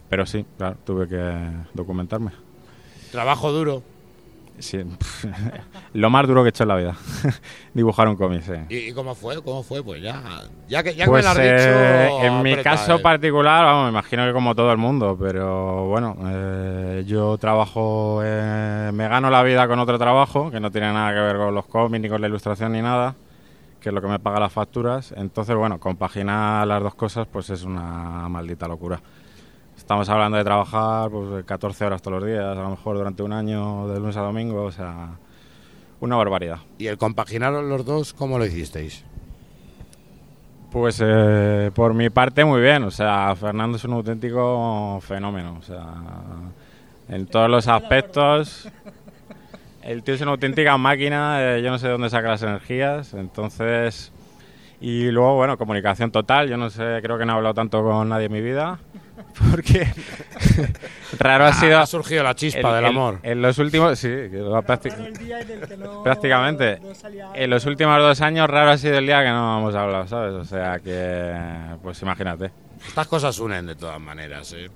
pero 0.09 0.25
sí, 0.25 0.45
claro, 0.57 0.77
tuve 0.85 1.07
que 1.09 1.49
documentarme. 1.73 2.31
Trabajo 3.11 3.51
duro. 3.51 3.83
Sí, 4.61 4.80
lo 5.93 6.09
más 6.09 6.27
duro 6.27 6.43
que 6.43 6.48
he 6.48 6.49
hecho 6.49 6.64
en 6.64 6.69
la 6.69 6.75
vida. 6.75 6.95
Dibujar 7.73 8.07
un 8.07 8.15
cómic, 8.15 8.43
sí. 8.43 8.53
¿Y, 8.69 8.90
y 8.90 8.93
cómo 8.93 9.15
fue? 9.15 9.41
¿Cómo 9.41 9.64
fue? 9.64 9.83
Pues 9.83 10.01
ya, 10.01 10.22
ya 10.67 10.83
que, 10.83 10.93
ya 10.93 11.06
Pues, 11.06 11.25
me 11.25 11.33
lo 11.33 11.40
has 11.40 11.40
eh, 11.40 12.09
dicho... 12.09 12.25
en 12.25 12.43
mi 12.43 12.56
caso 12.57 12.95
eh. 12.95 12.99
particular, 12.99 13.65
vamos, 13.65 13.85
me 13.85 13.90
imagino 13.90 14.25
que 14.25 14.33
como 14.33 14.56
todo 14.56 14.72
el 14.72 14.77
mundo, 14.77 15.17
pero 15.19 15.88
bueno, 15.88 16.15
eh, 16.25 17.03
yo 17.07 17.38
trabajo, 17.38 18.22
eh, 18.23 18.91
me 18.93 19.07
gano 19.07 19.30
la 19.30 19.41
vida 19.43 19.67
con 19.67 19.80
otro 19.80 19.98
trabajo 19.98 20.51
que 20.51 20.59
no 20.59 20.72
tiene 20.72 20.93
nada 20.93 21.11
que 21.14 21.19
ver 21.19 21.38
con 21.38 21.56
los 21.56 21.65
cómics 21.65 22.01
ni 22.01 22.09
con 22.09 22.22
la 22.22 22.27
ilustración 22.27 22.72
ni 22.73 22.81
nada, 22.81 23.15
que 23.80 23.90
es 23.90 23.95
lo 23.95 24.01
que 24.01 24.07
me 24.07 24.19
paga 24.19 24.40
las 24.40 24.53
facturas. 24.53 25.14
Entonces, 25.17 25.56
bueno, 25.56 25.80
compaginar 25.80 26.67
las 26.67 26.83
dos 26.83 26.93
cosas 26.95 27.27
pues 27.31 27.49
es 27.49 27.64
una 27.64 28.30
maldita 28.30 28.67
locura. 28.67 29.01
Estamos 29.91 30.07
hablando 30.07 30.37
de 30.37 30.45
trabajar 30.45 31.11
pues 31.11 31.43
14 31.43 31.83
horas 31.83 32.01
todos 32.01 32.21
los 32.21 32.29
días, 32.29 32.45
a 32.45 32.61
lo 32.61 32.69
mejor 32.69 32.95
durante 32.95 33.23
un 33.23 33.33
año, 33.33 33.89
de 33.89 33.99
lunes 33.99 34.15
a 34.15 34.21
domingo, 34.21 34.63
o 34.63 34.71
sea, 34.71 35.17
una 35.99 36.15
barbaridad. 36.15 36.59
¿Y 36.77 36.87
el 36.87 36.97
compaginar 36.97 37.51
los 37.51 37.83
dos, 37.83 38.13
cómo 38.13 38.39
lo 38.39 38.45
hicisteis? 38.45 39.03
Pues 40.71 41.03
eh, 41.05 41.71
por 41.75 41.93
mi 41.93 42.09
parte 42.09 42.45
muy 42.45 42.61
bien, 42.61 42.83
o 42.83 42.89
sea, 42.89 43.35
Fernando 43.35 43.75
es 43.75 43.83
un 43.83 43.91
auténtico 43.91 44.97
fenómeno, 45.01 45.57
o 45.59 45.61
sea, 45.61 45.85
en 47.09 47.25
todos 47.25 47.49
los 47.49 47.67
aspectos. 47.67 48.69
El 49.83 50.03
tío 50.03 50.13
es 50.13 50.21
una 50.21 50.31
auténtica 50.31 50.77
máquina, 50.77 51.57
eh, 51.57 51.61
yo 51.61 51.69
no 51.69 51.77
sé 51.77 51.87
de 51.87 51.91
dónde 51.91 52.09
saca 52.09 52.29
las 52.29 52.43
energías, 52.43 53.13
entonces... 53.13 54.13
Y 54.79 55.11
luego, 55.11 55.35
bueno, 55.35 55.57
comunicación 55.57 56.11
total, 56.11 56.47
yo 56.49 56.55
no 56.55 56.69
sé, 56.69 57.01
creo 57.03 57.17
que 57.17 57.25
no 57.25 57.33
he 57.33 57.35
hablado 57.35 57.53
tanto 57.53 57.83
con 57.83 58.07
nadie 58.07 58.27
en 58.27 58.31
mi 58.31 58.41
vida, 58.41 58.79
porque 59.51 59.88
raro 61.19 61.45
ha 61.45 61.50
Ah, 61.50 61.53
sido... 61.53 61.80
ha 61.80 61.85
surgido 61.85 62.24
la 62.24 62.35
chispa 62.35 62.75
del 62.75 62.85
amor. 62.85 63.19
En 63.24 63.41
los 63.41 63.58
últimos, 63.58 63.98
sí, 64.00 64.09
prácticamente. 66.03 66.80
En 67.33 67.50
los 67.50 67.66
últimos 67.66 67.98
dos 68.00 68.22
años 68.22 68.50
raro 68.50 68.72
ha 68.72 68.77
sido 68.77 68.98
el 68.98 69.06
día 69.06 69.22
que 69.24 69.30
no 69.30 69.59
hemos 69.59 69.75
hablado, 69.75 70.08
¿sabes? 70.08 70.33
O 70.33 70.45
sea 70.45 70.80
que, 70.80 71.35
pues 71.82 72.01
imagínate. 72.01 72.51
Estas 72.88 73.08
cosas 73.08 73.38
unen 73.40 73.67
de 73.67 73.75
todas 73.75 74.00
maneras, 74.00 74.53
¿eh? 74.53 74.69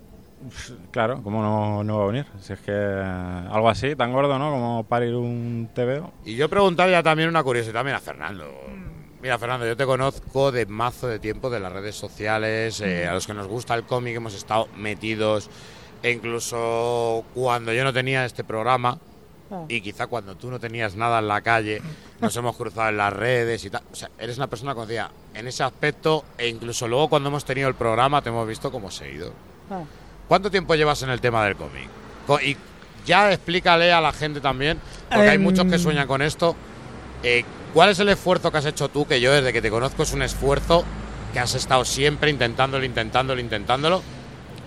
Claro, 0.92 1.22
¿cómo 1.24 1.42
no, 1.42 1.84
no 1.84 1.98
va 1.98 2.04
a 2.04 2.08
unir? 2.08 2.26
Si 2.40 2.54
es 2.54 2.60
que 2.60 2.72
algo 2.72 3.68
así, 3.68 3.96
tan 3.96 4.12
gordo, 4.14 4.38
¿no? 4.38 4.52
Como 4.52 4.84
parir 4.84 5.16
un 5.16 5.70
TVO. 5.74 6.12
Y 6.26 6.36
yo 6.36 6.50
preguntaría 6.50 7.02
también 7.02 7.30
una 7.30 7.42
curiosidad 7.42 7.74
también 7.74 7.96
a 7.96 8.00
Fernando. 8.00 8.46
Mira, 9.26 9.40
Fernando, 9.40 9.66
yo 9.66 9.76
te 9.76 9.88
conozco 9.88 10.52
de 10.52 10.68
mazo 10.68 11.08
de 11.08 11.18
tiempo 11.18 11.50
de 11.50 11.60
las 11.60 11.74
redes 11.74 11.96
sociales, 11.96 12.80
eh, 12.82 13.08
a 13.08 13.14
los 13.16 13.26
que 13.26 13.34
nos 13.34 13.48
gusta 13.48 13.74
el 13.74 13.84
cómic 13.84 14.16
hemos 14.16 14.36
estado 14.36 14.68
metidos, 14.78 15.50
e 16.04 16.12
incluso 16.12 17.26
cuando 17.34 17.74
yo 17.74 17.84
no 17.84 17.92
tenía 17.92 18.24
este 18.24 18.44
programa, 18.44 19.00
y 19.68 19.82
quizá 19.82 20.06
cuando 20.06 20.36
tú 20.36 20.52
no 20.52 20.60
tenías 20.60 20.96
nada 20.96 21.18
en 21.18 21.28
la 21.28 21.42
calle, 21.42 21.82
nos 22.22 22.38
hemos 22.38 22.56
cruzado 22.56 22.90
en 22.90 22.98
las 22.98 23.12
redes 23.14 23.66
y 23.66 23.72
tal. 23.72 23.82
O 23.92 23.96
sea, 23.96 24.12
eres 24.20 24.38
una 24.38 24.46
persona 24.46 24.76
conocida 24.76 25.10
en 25.34 25.48
ese 25.48 25.64
aspecto, 25.64 26.24
e 26.38 26.48
incluso 26.48 26.88
luego 26.88 27.10
cuando 27.10 27.30
hemos 27.30 27.46
tenido 27.46 27.68
el 27.68 27.74
programa 27.74 28.22
te 28.22 28.30
hemos 28.30 28.48
visto 28.48 28.72
como 28.72 28.92
seguidor. 28.92 29.34
Ah. 29.72 29.82
¿Cuánto 30.28 30.52
tiempo 30.52 30.76
llevas 30.76 31.02
en 31.02 31.10
el 31.10 31.20
tema 31.20 31.44
del 31.46 31.56
cómic? 31.56 31.90
Y 32.44 32.56
ya 33.08 33.32
explícale 33.34 33.92
a 33.92 34.02
la 34.02 34.14
gente 34.14 34.40
también, 34.40 34.80
porque 35.10 35.30
hay 35.30 35.38
Em, 35.38 35.42
muchos 35.42 35.66
que 35.66 35.80
sueñan 35.80 36.06
con 36.06 36.22
esto. 36.22 36.56
eh, 37.24 37.44
¿Cuál 37.76 37.90
es 37.90 38.00
el 38.00 38.08
esfuerzo 38.08 38.54
que 38.54 38.58
has 38.58 38.66
hecho 38.66 38.88
tú? 38.88 39.06
Que 39.06 39.20
yo 39.20 39.34
desde 39.34 39.52
que 39.52 39.62
te 39.62 39.70
conozco 39.70 40.04
es 40.04 40.14
un 40.14 40.22
esfuerzo 40.22 40.86
que 41.34 41.40
has 41.40 41.56
estado 41.56 41.84
siempre 41.84 42.30
intentándolo, 42.30 42.86
intentándolo, 42.86 43.42
intentándolo, 43.42 44.02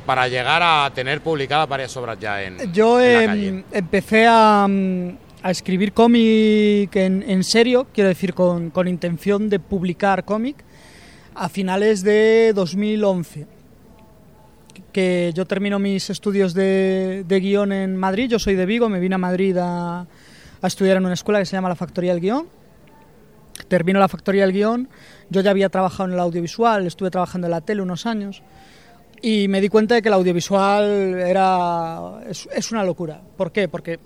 para 0.04 0.28
llegar 0.28 0.60
a 0.62 0.92
tener 0.94 1.22
publicadas 1.22 1.66
varias 1.66 1.96
obras 1.96 2.18
ya 2.20 2.42
en, 2.42 2.70
Yo 2.70 3.00
en 3.00 3.14
la 3.14 3.22
em, 3.22 3.26
calle. 3.30 3.64
empecé 3.72 4.26
a, 4.28 4.66
mm, 4.68 5.08
a 5.42 5.50
escribir 5.50 5.94
cómic 5.94 6.94
en, 6.96 7.24
en 7.26 7.44
serio, 7.44 7.86
quiero 7.94 8.08
decir, 8.08 8.34
con, 8.34 8.68
con 8.68 8.86
intención 8.86 9.48
de 9.48 9.58
publicar 9.58 10.26
cómic, 10.26 10.56
a 11.34 11.48
finales 11.48 12.02
de 12.02 12.52
2011. 12.54 13.46
Que 14.92 15.32
yo 15.34 15.46
termino 15.46 15.78
mis 15.78 16.10
estudios 16.10 16.52
de, 16.52 17.24
de 17.26 17.40
guion 17.40 17.72
en 17.72 17.96
Madrid, 17.96 18.28
yo 18.28 18.38
soy 18.38 18.54
de 18.54 18.66
Vigo, 18.66 18.90
me 18.90 19.00
vine 19.00 19.14
a 19.14 19.18
Madrid 19.18 19.56
a, 19.56 20.00
a 20.00 20.66
estudiar 20.66 20.98
en 20.98 21.06
una 21.06 21.14
escuela 21.14 21.38
que 21.38 21.46
se 21.46 21.56
llama 21.56 21.70
la 21.70 21.74
Factoría 21.74 22.12
del 22.12 22.20
Guión. 22.20 22.58
Termino 23.68 23.98
la 23.98 24.08
Factoría 24.08 24.42
del 24.42 24.52
Guión, 24.52 24.88
yo 25.30 25.40
ya 25.40 25.50
había 25.50 25.68
trabajado 25.68 26.08
en 26.08 26.14
el 26.14 26.20
audiovisual, 26.20 26.86
estuve 26.86 27.10
trabajando 27.10 27.46
en 27.46 27.52
la 27.52 27.60
tele 27.60 27.82
unos 27.82 28.06
años. 28.06 28.42
Y 29.20 29.48
me 29.48 29.60
di 29.60 29.68
cuenta 29.68 29.94
de 29.94 30.02
que 30.02 30.08
el 30.08 30.14
audiovisual 30.14 30.84
era 31.18 32.20
es, 32.28 32.48
es 32.54 32.72
una 32.72 32.84
locura. 32.84 33.20
¿Por 33.36 33.52
qué? 33.52 33.68
Porque 33.68 33.98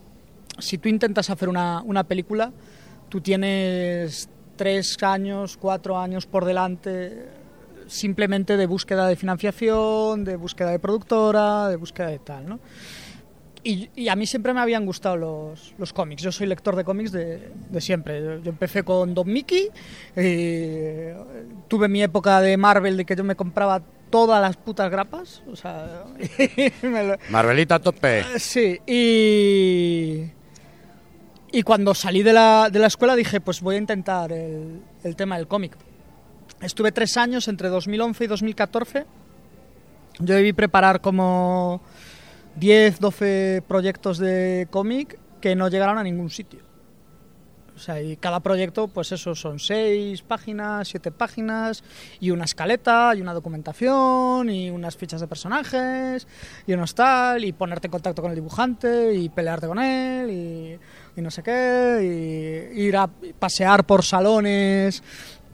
si 0.59 0.79
tú 0.79 0.89
intentas 0.89 1.31
hacer 1.31 1.49
una, 1.49 1.83
una 1.83 2.05
película, 2.05 2.53
tú 3.09 3.21
tienes 3.21 4.29
tres 4.57 4.97
años, 5.03 5.57
cuatro 5.57 5.99
años 5.99 6.27
por 6.27 6.45
delante 6.45 7.29
simplemente 7.87 8.57
de 8.57 8.67
búsqueda 8.67 9.07
de 9.07 9.17
financiación, 9.17 10.25
de 10.25 10.37
búsqueda 10.37 10.71
de 10.71 10.79
productora, 10.79 11.69
de 11.69 11.77
búsqueda 11.77 12.09
de 12.09 12.19
tal, 12.19 12.49
¿no? 12.49 12.61
Y, 13.65 13.91
y 13.95 14.09
a 14.09 14.17
mí 14.17 14.27
siempre 14.27 14.53
me 14.53 14.61
habían 14.61 14.85
gustado 14.85 15.17
los, 15.17 15.75
los 15.79 15.93
cómics. 15.93 16.23
Yo 16.23 16.33
soy 16.33 16.49
lector 16.49 16.75
de 16.75 16.83
cómics 16.85 17.13
de, 17.13 17.53
de 17.71 17.81
siempre. 17.81 18.21
Yo, 18.21 18.39
yo 18.43 18.51
empecé 18.51 18.83
con 18.83 19.15
Don 19.15 19.33
Mickey, 19.33 19.69
eh, 20.17 21.15
tuve 21.69 21.89
mi 21.89 22.03
época 22.03 22.41
de 22.41 22.57
Marvel 22.57 22.97
de 22.97 23.05
que 23.05 23.15
yo 23.15 23.23
me 23.23 23.37
compraba 23.37 23.81
todas 24.11 24.43
las 24.43 24.57
putas 24.57 24.91
grapas. 24.91 25.43
O 25.51 25.55
sea, 25.57 26.05
me 26.83 27.05
lo- 27.05 27.17
Marvelita 27.31 27.79
tope. 27.79 28.25
Sí, 28.39 28.79
y. 28.87 30.31
Y 31.55 31.63
cuando 31.65 31.95
salí 31.95 32.23
de 32.23 32.33
la, 32.33 32.71
de 32.73 32.79
la 32.79 32.87
escuela 32.87 33.15
dije, 33.15 33.41
pues 33.41 33.61
voy 33.61 33.75
a 33.75 33.79
intentar 33.79 34.33
el, 34.33 34.81
el 35.05 35.17
tema 35.17 35.37
del 35.37 35.47
cómic. 35.47 35.77
Estuve 36.63 36.93
tres 36.93 37.17
años, 37.19 37.47
entre 37.47 37.69
2011 37.69 38.25
y 38.25 38.27
2014. 38.27 39.05
Yo 40.19 40.35
debí 40.35 40.53
preparar 40.55 41.01
como 41.03 41.83
10, 42.57 43.01
12 43.01 43.63
proyectos 43.67 44.19
de 44.19 44.67
cómic 44.71 45.19
que 45.41 45.57
no 45.57 45.69
llegaron 45.69 45.99
a 45.99 46.03
ningún 46.03 46.31
sitio. 46.31 46.61
O 47.75 47.79
sea, 47.79 48.01
y 48.01 48.17
cada 48.17 48.41
proyecto, 48.41 48.87
pues 48.89 49.13
eso, 49.13 49.35
son 49.35 49.59
seis 49.59 50.23
páginas, 50.23 50.89
siete 50.89 51.11
páginas, 51.11 51.83
y 52.21 52.31
una 52.31 52.45
escaleta, 52.45 53.15
y 53.17 53.23
una 53.23 53.33
documentación, 53.33 54.51
y 54.51 54.71
unas 54.71 54.97
fichas 54.97 55.21
de 55.21 55.27
personajes, 55.27 56.29
y 56.67 56.75
unos 56.75 56.95
tal, 56.95 57.45
y 57.45 57.53
ponerte 57.53 57.89
en 57.89 57.93
contacto 57.93 58.23
con 58.23 58.31
el 58.31 58.37
dibujante, 58.37 59.15
y 59.15 59.29
pelearte 59.31 59.67
con 59.67 59.79
él, 59.81 60.31
y, 60.31 60.79
y 61.19 61.23
no 61.23 61.31
sé 61.31 61.43
qué, 61.43 62.71
y 62.75 62.81
ir 62.83 62.97
a 62.97 63.09
pasear 63.39 63.85
por 63.85 64.05
salones 64.05 65.03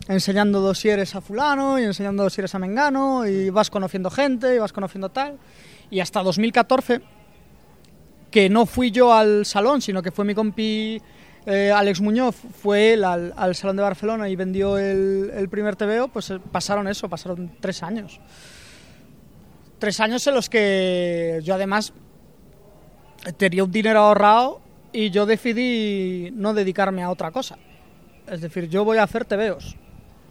enseñando 0.08 0.60
dosieres 0.60 1.14
a 1.14 1.20
fulano, 1.20 1.78
y 1.78 1.84
enseñando 1.84 2.24
dosieres 2.24 2.54
a 2.54 2.58
mengano, 2.58 3.26
y 3.26 3.50
vas 3.50 3.70
conociendo 3.70 4.10
gente, 4.10 4.54
y 4.54 4.58
vas 4.58 4.72
conociendo 4.72 5.08
tal. 5.10 5.38
Y 5.90 6.00
hasta 6.00 6.22
2014, 6.22 7.00
que 8.30 8.48
no 8.48 8.66
fui 8.66 8.90
yo 8.90 9.12
al 9.12 9.46
salón, 9.46 9.80
sino 9.80 10.02
que 10.02 10.10
fue 10.10 10.24
mi 10.24 10.34
compi 10.34 11.00
eh, 11.46 11.72
Alex 11.74 12.02
Muñoz, 12.02 12.36
fue 12.36 12.92
él 12.92 13.04
al, 13.04 13.32
al 13.34 13.54
Salón 13.54 13.76
de 13.76 13.82
Barcelona 13.82 14.28
y 14.28 14.36
vendió 14.36 14.76
el, 14.76 15.30
el 15.34 15.48
primer 15.48 15.76
TVO, 15.76 16.08
pues 16.08 16.30
eh, 16.30 16.38
pasaron 16.52 16.86
eso, 16.88 17.08
pasaron 17.08 17.52
tres 17.60 17.82
años. 17.82 18.20
Tres 19.78 19.98
años 20.00 20.26
en 20.26 20.34
los 20.34 20.50
que 20.50 21.40
yo 21.42 21.54
además 21.54 21.94
tenía 23.38 23.64
un 23.64 23.72
dinero 23.72 24.00
ahorrado 24.00 24.60
y 24.92 25.08
yo 25.08 25.24
decidí 25.24 26.30
no 26.32 26.52
dedicarme 26.52 27.02
a 27.02 27.10
otra 27.10 27.30
cosa. 27.30 27.56
Es 28.30 28.42
decir, 28.42 28.68
yo 28.68 28.84
voy 28.84 28.98
a 28.98 29.04
hacer 29.04 29.24
TVOs. 29.24 29.76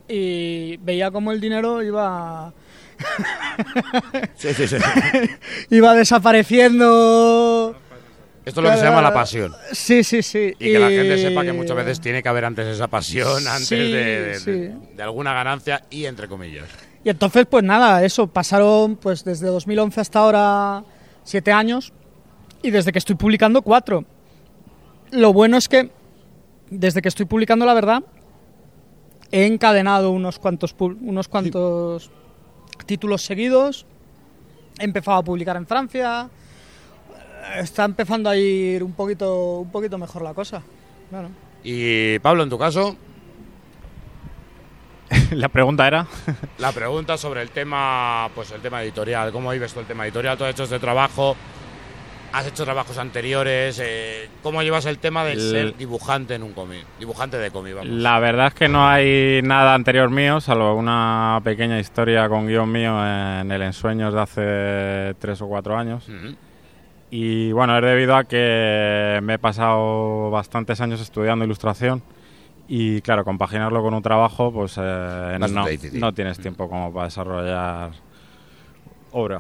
Y 0.08 0.78
veía 0.78 1.10
como 1.10 1.32
el 1.32 1.42
dinero 1.42 1.82
iba... 1.82 2.54
Sí, 4.36 4.54
sí, 4.54 4.68
sí. 4.68 4.78
iba 5.70 5.94
desapareciendo. 5.96 7.76
Esto 8.46 8.62
es 8.62 8.64
lo 8.66 8.72
que 8.72 8.78
se 8.78 8.84
llama 8.86 9.02
la 9.02 9.14
pasión. 9.14 9.54
Sí, 9.74 10.04
sí, 10.04 10.22
sí. 10.24 10.54
Y 10.58 10.72
que 10.72 10.80
la 10.80 10.90
gente 10.90 11.18
sepa 11.18 11.44
que 11.44 11.52
muchas 11.54 11.76
veces 11.76 12.00
tiene 12.00 12.24
que 12.24 12.30
haber 12.30 12.46
antes 12.46 12.66
esa 12.68 12.88
pasión, 12.88 13.46
antes 13.48 13.68
Sí, 13.68 13.76
de, 13.76 14.22
de- 14.22 14.40
sí. 14.40 14.52
de- 14.52 14.76
de 14.96 15.04
alguna 15.04 15.34
ganancia 15.34 15.84
y 15.90 16.06
entre 16.06 16.28
comillas. 16.30 16.66
Y 17.04 17.10
entonces, 17.10 17.46
pues 17.50 17.64
nada, 17.64 18.04
eso, 18.06 18.28
pasaron 18.28 18.96
pues 18.96 19.24
desde 19.26 19.48
2011 19.48 20.00
hasta 20.02 20.20
ahora 20.20 20.84
siete 21.24 21.52
años 21.52 21.92
y 22.62 22.72
desde 22.72 22.92
que 22.94 23.00
estoy 23.00 23.16
publicando 23.16 23.62
cuatro. 23.62 24.06
Lo 25.12 25.34
bueno 25.34 25.58
es 25.58 25.68
que 25.68 25.92
desde 26.70 27.02
que 27.02 27.10
estoy 27.10 27.26
publicando 27.26 27.66
la 27.66 27.74
verdad 27.74 28.04
he 29.32 29.46
encadenado 29.46 30.12
unos 30.12 30.40
cuantos, 30.40 30.74
unos 30.80 31.28
cuantos 31.28 32.12
títulos 32.86 33.24
seguidos, 33.24 33.86
he 34.80 34.86
empezado 34.86 35.18
a 35.18 35.24
publicar 35.24 35.56
en 35.58 35.66
Francia, 35.68 36.30
está 37.58 37.86
empezando 37.86 38.30
a 38.30 38.38
ir 38.38 38.84
un 38.84 38.94
poquito, 38.94 39.60
un 39.60 39.72
poquito 39.72 39.98
mejor 39.98 40.22
la 40.22 40.34
cosa. 40.34 40.62
Y 41.64 42.20
Pablo, 42.20 42.44
en 42.44 42.50
tu 42.50 42.58
caso, 42.58 42.96
La 45.32 45.50
pregunta 45.50 45.88
era. 45.88 46.06
la 46.58 46.72
pregunta 46.72 47.18
sobre 47.18 47.42
el 47.42 47.50
tema, 47.52 48.30
pues 48.36 48.52
el 48.52 48.62
tema 48.62 48.84
editorial, 48.84 49.32
¿cómo 49.32 49.52
vives 49.52 49.74
tú 49.74 49.80
el 49.80 49.86
tema 49.86 50.06
editorial? 50.06 50.38
¿Tú 50.38 50.44
has 50.44 50.52
hecho 50.52 50.64
este 50.64 50.80
trabajo? 50.80 51.36
¿Has 52.34 52.46
hecho 52.48 52.66
trabajos 52.66 52.98
anteriores? 52.98 53.80
Eh, 53.84 54.30
¿Cómo 54.44 54.62
llevas 54.62 54.86
el 54.86 55.00
tema 55.00 55.24
de 55.24 55.34
El- 55.34 55.40
ser 55.40 55.78
dibujante 55.78 56.36
en 56.36 56.44
un 56.44 56.54
cómic? 56.54 56.86
Dibujante 57.00 57.38
de 57.38 57.50
cómic, 57.52 57.76
vamos. 57.76 57.90
La 57.94 58.20
verdad 58.20 58.48
es 58.48 58.54
que 58.54 58.68
no 58.68 58.88
hay 58.88 59.42
nada 59.44 59.74
anterior 59.74 60.10
mío, 60.10 60.40
salvo 60.42 60.76
una 60.76 61.40
pequeña 61.44 61.80
historia 61.80 62.28
con 62.30 62.48
guion 62.48 62.72
mío 62.72 62.94
en 63.06 63.52
el 63.52 63.62
Ensueños 63.62 64.14
de 64.14 64.22
hace 64.22 65.16
tres 65.20 65.42
o 65.42 65.48
cuatro 65.48 65.78
años. 65.78 66.08
Y 67.10 67.52
bueno, 67.54 67.78
es 67.78 67.84
debido 67.84 68.16
a 68.16 68.26
que 68.26 69.20
me 69.24 69.36
he 69.36 69.40
pasado 69.40 70.30
bastantes 70.30 70.82
años 70.82 71.00
estudiando 71.00 71.46
ilustración 71.46 72.04
Y 72.68 73.00
claro, 73.00 73.24
compaginarlo 73.24 73.82
con 73.82 73.94
un 73.94 74.02
trabajo, 74.02 74.52
pues 74.52 74.76
eh, 74.78 75.38
no, 75.40 75.66
no 75.94 76.14
tienes 76.14 76.38
tiempo 76.38 76.68
como 76.70 76.92
para 76.94 77.06
desarrollar 77.06 77.92
obra. 79.14 79.40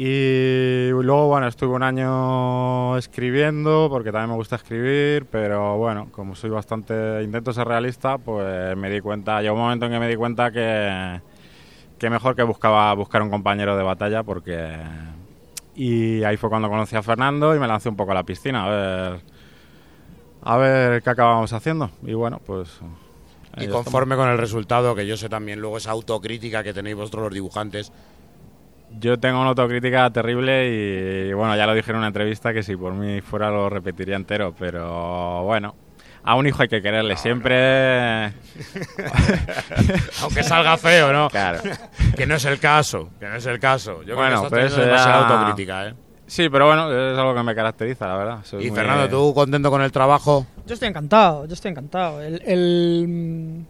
Y 0.00 0.90
luego, 0.92 1.26
bueno, 1.26 1.48
estuve 1.48 1.74
un 1.74 1.82
año 1.82 2.96
escribiendo, 2.96 3.88
porque 3.90 4.12
también 4.12 4.30
me 4.30 4.36
gusta 4.36 4.54
escribir, 4.54 5.26
pero 5.26 5.76
bueno, 5.76 6.06
como 6.12 6.36
soy 6.36 6.50
bastante, 6.50 7.20
intento 7.24 7.52
ser 7.52 7.66
realista, 7.66 8.16
pues 8.16 8.76
me 8.76 8.90
di 8.90 9.00
cuenta, 9.00 9.42
llegó 9.42 9.56
un 9.56 9.62
momento 9.62 9.86
en 9.86 9.92
que 9.92 9.98
me 9.98 10.08
di 10.08 10.14
cuenta 10.14 10.52
que, 10.52 11.20
que 11.98 12.10
mejor 12.10 12.36
que 12.36 12.44
buscaba 12.44 12.94
buscar 12.94 13.22
un 13.22 13.30
compañero 13.30 13.76
de 13.76 13.82
batalla, 13.82 14.22
porque... 14.22 14.76
Y 15.74 16.22
ahí 16.22 16.36
fue 16.36 16.48
cuando 16.48 16.68
conocí 16.68 16.94
a 16.94 17.02
Fernando 17.02 17.56
y 17.56 17.58
me 17.58 17.66
lancé 17.66 17.88
un 17.88 17.96
poco 17.96 18.12
a 18.12 18.14
la 18.14 18.22
piscina, 18.22 18.66
a 18.66 18.68
ver, 18.68 19.20
a 20.42 20.56
ver 20.58 21.02
qué 21.02 21.10
acabamos 21.10 21.52
haciendo. 21.52 21.90
Y 22.04 22.14
bueno, 22.14 22.40
pues... 22.46 22.78
Y 23.56 23.66
conforme 23.66 24.14
con 24.14 24.28
el 24.28 24.38
resultado, 24.38 24.94
que 24.94 25.08
yo 25.08 25.16
sé 25.16 25.28
también 25.28 25.60
luego 25.60 25.78
esa 25.78 25.90
autocrítica 25.90 26.62
que 26.62 26.72
tenéis 26.72 26.94
vosotros 26.94 27.24
los 27.24 27.34
dibujantes, 27.34 27.92
Yo 28.90 29.18
tengo 29.18 29.40
una 29.40 29.50
autocrítica 29.50 30.10
terrible 30.10 30.68
y 31.28 31.32
bueno, 31.32 31.54
ya 31.56 31.66
lo 31.66 31.74
dije 31.74 31.90
en 31.90 31.98
una 31.98 32.06
entrevista 32.08 32.52
que 32.52 32.62
si 32.62 32.76
por 32.76 32.94
mí 32.94 33.20
fuera 33.20 33.50
lo 33.50 33.68
repetiría 33.68 34.16
entero, 34.16 34.54
pero 34.58 35.42
bueno, 35.44 35.74
a 36.24 36.34
un 36.34 36.46
hijo 36.46 36.62
hay 36.62 36.68
que 36.68 36.82
quererle 36.82 37.16
siempre. 37.16 38.26
aunque 40.22 40.42
salga 40.42 40.76
feo, 40.76 41.12
¿no? 41.12 41.28
Claro. 41.30 41.60
que 42.16 42.26
no 42.26 42.34
es 42.34 42.44
el 42.44 42.58
caso, 42.58 43.10
que 43.20 43.26
no 43.28 43.36
es 43.36 43.46
el 43.46 43.58
caso. 43.60 44.02
Yo 44.02 44.16
Bueno, 44.16 44.40
creo 44.40 44.42
que 44.44 44.50
pero 44.50 44.66
estás 44.66 44.78
eso 44.78 44.86
demasiada 44.86 45.20
ya- 45.20 45.28
autocrítica, 45.28 45.88
¿eh? 45.88 45.94
Sí, 46.26 46.48
pero 46.50 46.66
bueno, 46.66 46.92
es 46.92 47.16
algo 47.18 47.34
que 47.34 47.42
me 47.42 47.54
caracteriza, 47.54 48.06
la 48.06 48.16
verdad. 48.16 48.38
Soy 48.44 48.66
Y 48.66 48.68
muy- 48.70 48.76
Fernando, 48.76 49.08
¿tú 49.08 49.32
contento 49.34 49.70
con 49.70 49.80
el 49.80 49.90
trabajo? 49.92 50.46
Yo 50.66 50.74
estoy 50.74 50.88
encantado, 50.88 51.46
yo 51.46 51.54
estoy 51.54 51.70
encantado. 51.70 52.20
El, 52.20 52.42
el, 52.44 53.64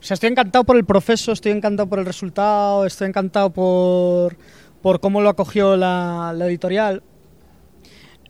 o 0.00 0.02
sea, 0.02 0.14
estoy 0.14 0.30
encantado 0.30 0.64
por 0.64 0.76
el 0.76 0.84
proceso, 0.84 1.32
estoy 1.32 1.52
encantado 1.52 1.88
por 1.88 1.98
el 1.98 2.06
resultado, 2.06 2.86
estoy 2.86 3.08
encantado 3.08 3.50
por, 3.50 4.36
por 4.80 5.00
cómo 5.00 5.20
lo 5.20 5.28
acogió 5.28 5.76
la, 5.76 6.32
la 6.36 6.46
editorial. 6.46 7.02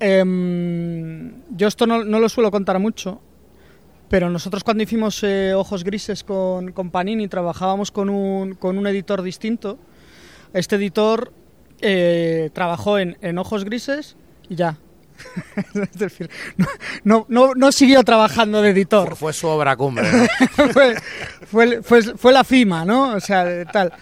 Em, 0.00 1.42
yo 1.50 1.68
esto 1.68 1.86
no, 1.86 2.04
no 2.04 2.20
lo 2.20 2.28
suelo 2.28 2.50
contar 2.50 2.78
mucho, 2.78 3.20
pero 4.08 4.30
nosotros 4.30 4.64
cuando 4.64 4.82
hicimos 4.82 5.22
eh, 5.22 5.52
Ojos 5.54 5.84
Grises 5.84 6.24
con, 6.24 6.72
con 6.72 6.90
Panini 6.90 7.28
trabajábamos 7.28 7.90
con 7.90 8.08
un, 8.08 8.54
con 8.54 8.78
un 8.78 8.86
editor 8.86 9.22
distinto. 9.22 9.78
Este 10.54 10.76
editor 10.76 11.32
eh, 11.80 12.50
trabajó 12.54 12.98
en, 12.98 13.18
en 13.20 13.36
Ojos 13.36 13.64
Grises 13.64 14.16
y 14.48 14.54
ya. 14.54 14.78
no, 17.04 17.26
no, 17.28 17.54
no 17.54 17.72
siguió 17.72 18.02
trabajando 18.04 18.62
de 18.62 18.70
editor. 18.70 19.16
Fue 19.16 19.32
su 19.32 19.46
obra 19.48 19.76
cumbre, 19.76 20.08
¿no? 20.12 20.68
fue, 20.72 20.94
fue, 21.50 21.82
fue, 21.82 22.02
fue 22.16 22.32
la 22.32 22.44
cima, 22.44 22.84
¿no? 22.84 23.14
O 23.14 23.20
sea, 23.20 23.44
de 23.44 23.64
tal. 23.66 23.92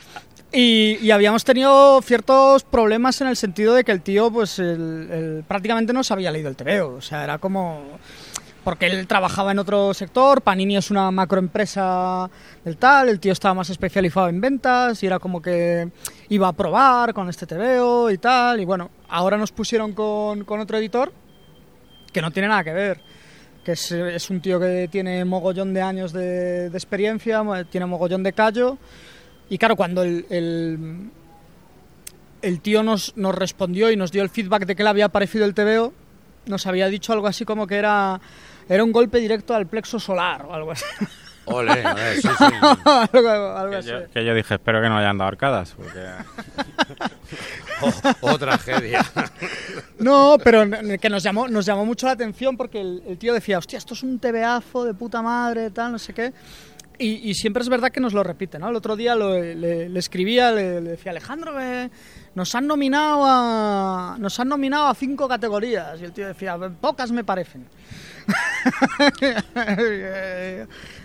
Y, 0.52 0.98
y 1.02 1.10
habíamos 1.10 1.44
tenido 1.44 2.00
ciertos 2.02 2.62
problemas 2.62 3.20
en 3.20 3.26
el 3.28 3.36
sentido 3.36 3.74
de 3.74 3.84
que 3.84 3.92
el 3.92 4.00
tío, 4.00 4.30
pues, 4.30 4.58
el- 4.58 5.08
el- 5.10 5.44
prácticamente 5.46 5.92
no 5.92 6.02
se 6.04 6.12
había 6.14 6.30
leído 6.30 6.48
el 6.48 6.56
TVO. 6.56 6.94
O 6.96 7.00
sea, 7.02 7.24
era 7.24 7.38
como. 7.38 7.98
Porque 8.66 8.86
él 8.86 9.06
trabajaba 9.06 9.52
en 9.52 9.60
otro 9.60 9.94
sector, 9.94 10.42
Panini 10.42 10.76
es 10.76 10.90
una 10.90 11.12
macroempresa 11.12 12.28
del 12.64 12.76
tal, 12.76 13.08
el 13.08 13.20
tío 13.20 13.30
estaba 13.30 13.54
más 13.54 13.70
especializado 13.70 14.28
en 14.28 14.40
ventas 14.40 15.00
y 15.04 15.06
era 15.06 15.20
como 15.20 15.40
que 15.40 15.88
iba 16.30 16.48
a 16.48 16.52
probar 16.52 17.14
con 17.14 17.28
este 17.28 17.46
TVO 17.46 18.10
y 18.10 18.18
tal. 18.18 18.58
Y 18.58 18.64
bueno, 18.64 18.90
ahora 19.08 19.36
nos 19.36 19.52
pusieron 19.52 19.92
con, 19.92 20.42
con 20.42 20.58
otro 20.58 20.78
editor 20.78 21.12
que 22.12 22.20
no 22.20 22.32
tiene 22.32 22.48
nada 22.48 22.64
que 22.64 22.72
ver 22.72 23.00
que 23.64 23.70
es, 23.70 24.30
un 24.30 24.40
tío 24.40 24.58
que 24.58 24.88
tiene 24.90 25.24
mogollón 25.24 25.72
de 25.72 25.82
años 25.82 26.12
de, 26.12 26.66
experiencia, 26.66 27.44
tiene 27.70 27.86
mogollón 27.86 28.24
de 28.24 28.32
callo. 28.32 28.78
Y 29.48 29.58
claro, 29.58 29.76
cuando 29.76 30.02
el, 30.02 30.26
el, 30.28 31.10
el 32.42 32.60
tío 32.60 32.82
nos, 32.82 33.16
nos 33.16 33.32
respondió 33.32 33.92
y 33.92 33.96
nos 33.96 34.10
dio 34.10 34.24
el 34.24 34.28
feedback 34.28 34.66
de 34.66 34.74
que 34.74 34.82
le 34.82 34.88
había 34.88 35.08
parecido 35.08 35.44
el 35.44 35.54
TVO, 35.54 35.92
nos 36.46 36.66
había 36.66 36.88
dicho 36.88 37.12
algo 37.12 37.26
así 37.26 37.44
como 37.44 37.66
que 37.66 37.76
era, 37.76 38.20
era 38.68 38.84
un 38.84 38.92
golpe 38.92 39.18
directo 39.18 39.54
al 39.54 39.66
plexo 39.66 39.98
solar 40.00 40.44
o 40.46 40.52
algo 40.54 40.72
así. 40.72 40.84
Ole, 41.48 41.86
ole, 41.86 42.16
sí, 42.20 42.28
sí. 42.36 42.44
algo, 43.12 43.30
algo 43.56 43.70
Que 43.70 43.76
así. 43.76 43.88
yo, 43.88 44.10
que 44.12 44.24
yo 44.24 44.34
dije, 44.34 44.54
espero 44.54 44.82
que 44.82 44.88
no 44.88 44.98
hayan 44.98 45.16
dado 45.18 45.28
arcadas. 45.28 45.74
Porque... 45.76 46.00
Oh, 47.82 47.92
oh, 48.22 48.38
tragedia. 48.38 49.04
No, 49.98 50.36
pero 50.42 50.64
que 51.00 51.08
nos 51.10 51.22
llamó, 51.22 51.46
nos 51.48 51.66
llamó 51.66 51.84
mucho 51.84 52.06
la 52.06 52.12
atención 52.12 52.56
porque 52.56 52.80
el, 52.80 53.02
el 53.06 53.18
tío 53.18 53.32
decía, 53.34 53.58
hostia, 53.58 53.76
esto 53.78 53.94
es 53.94 54.02
un 54.02 54.18
TVAzo 54.18 54.84
de 54.84 54.94
puta 54.94 55.20
madre, 55.22 55.70
tal, 55.70 55.92
no 55.92 55.98
sé 55.98 56.12
qué. 56.14 56.32
Y, 56.98 57.28
y 57.30 57.34
siempre 57.34 57.62
es 57.62 57.68
verdad 57.68 57.90
que 57.90 58.00
nos 58.00 58.12
lo 58.14 58.22
repite, 58.22 58.58
¿no? 58.58 58.68
El 58.70 58.76
otro 58.76 58.96
día 58.96 59.14
lo- 59.14 59.38
le, 59.38 59.88
le 59.88 59.98
escribía, 59.98 60.50
le, 60.52 60.80
le 60.80 60.90
decía, 60.92 61.10
Alejandro, 61.12 61.54
que 61.56 61.90
nos 62.34 62.54
han 62.54 62.66
nominado 62.66 63.22
a 63.26 64.16
nos 64.18 64.38
han 64.40 64.48
nominado 64.48 64.86
a 64.86 64.94
cinco 64.94 65.28
categorías. 65.28 66.00
Y 66.00 66.04
el 66.04 66.12
tío 66.12 66.26
decía, 66.26 66.56
pocas 66.80 67.10
me 67.12 67.24
parecen. 67.24 67.66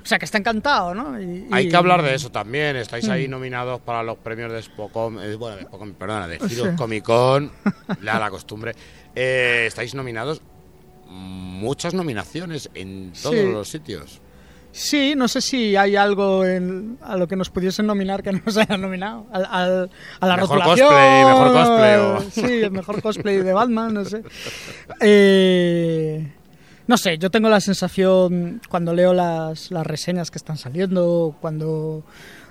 o 0.01 0.06
sea, 0.06 0.17
que 0.19 0.25
está 0.25 0.38
encantado, 0.38 0.93
¿no? 0.93 1.19
Y- 1.22 1.48
Hay 1.51 1.67
y- 1.67 1.69
que 1.69 1.75
hablar 1.75 2.01
de 2.01 2.16
eso 2.16 2.32
también. 2.32 2.75
Estáis 2.75 3.08
ahí 3.09 3.27
nominados 3.27 3.82
para 3.82 4.03
los 4.03 4.17
premios 4.17 4.51
de 4.51 4.61
Spocom, 4.61 5.19
eh, 5.19 5.35
bueno, 5.35 5.58
de 5.58 5.64
Spocom, 5.64 5.93
perdona, 5.93 6.27
de 6.27 6.40
Sí. 6.48 6.56
Heroes 6.59 6.77
Comic 6.77 7.03
Con, 7.03 7.51
la, 8.01 8.19
la 8.19 8.30
costumbre. 8.30 8.74
Eh, 9.16 9.66
estáis 9.67 9.93
nominados 9.95 10.41
muchas 11.08 11.93
nominaciones 11.93 12.69
en 12.74 13.11
todos 13.22 13.35
Sí. 13.35 13.51
los 13.51 13.67
sitios. 13.69 14.22
Sí, 14.74 15.16
no 15.17 15.27
sé 15.27 15.41
si 15.41 15.75
hay 15.75 15.98
algo 15.98 16.45
en- 16.45 16.98
a 17.01 17.17
lo 17.17 17.27
que 17.27 17.35
nos 17.35 17.50
pudiesen 17.50 17.85
nominar 17.88 18.24
que 18.24 18.32
no 18.32 18.40
nos 18.45 18.56
hayan 18.56 18.80
nominado. 18.80 19.25
Al, 19.33 19.45
al- 19.51 19.90
a 20.22 20.27
la 20.27 20.38
Mejor 20.38 20.58
rotulación. 20.59 20.88
cosplay, 20.88 21.25
mejor 21.25 21.51
cosplay 21.53 21.95
o- 21.98 22.22
Sí, 22.32 22.61
el 22.64 22.72
mejor 22.72 23.01
cosplay 23.01 23.38
de 23.40 23.51
Batman, 23.53 23.93
no 23.93 24.06
sé. 24.06 24.24
Eh, 25.01 26.32
no 26.92 26.98
sé, 26.98 27.18
yo 27.18 27.32
tengo 27.32 27.48
la 27.48 27.61
sensación 27.61 28.60
cuando 28.68 28.94
leo 28.94 29.14
las, 29.14 29.72
las 29.72 29.88
reseñas 29.88 30.30
que 30.30 30.38
están 30.38 30.58
saliendo, 30.58 31.34
cuando 31.40 32.03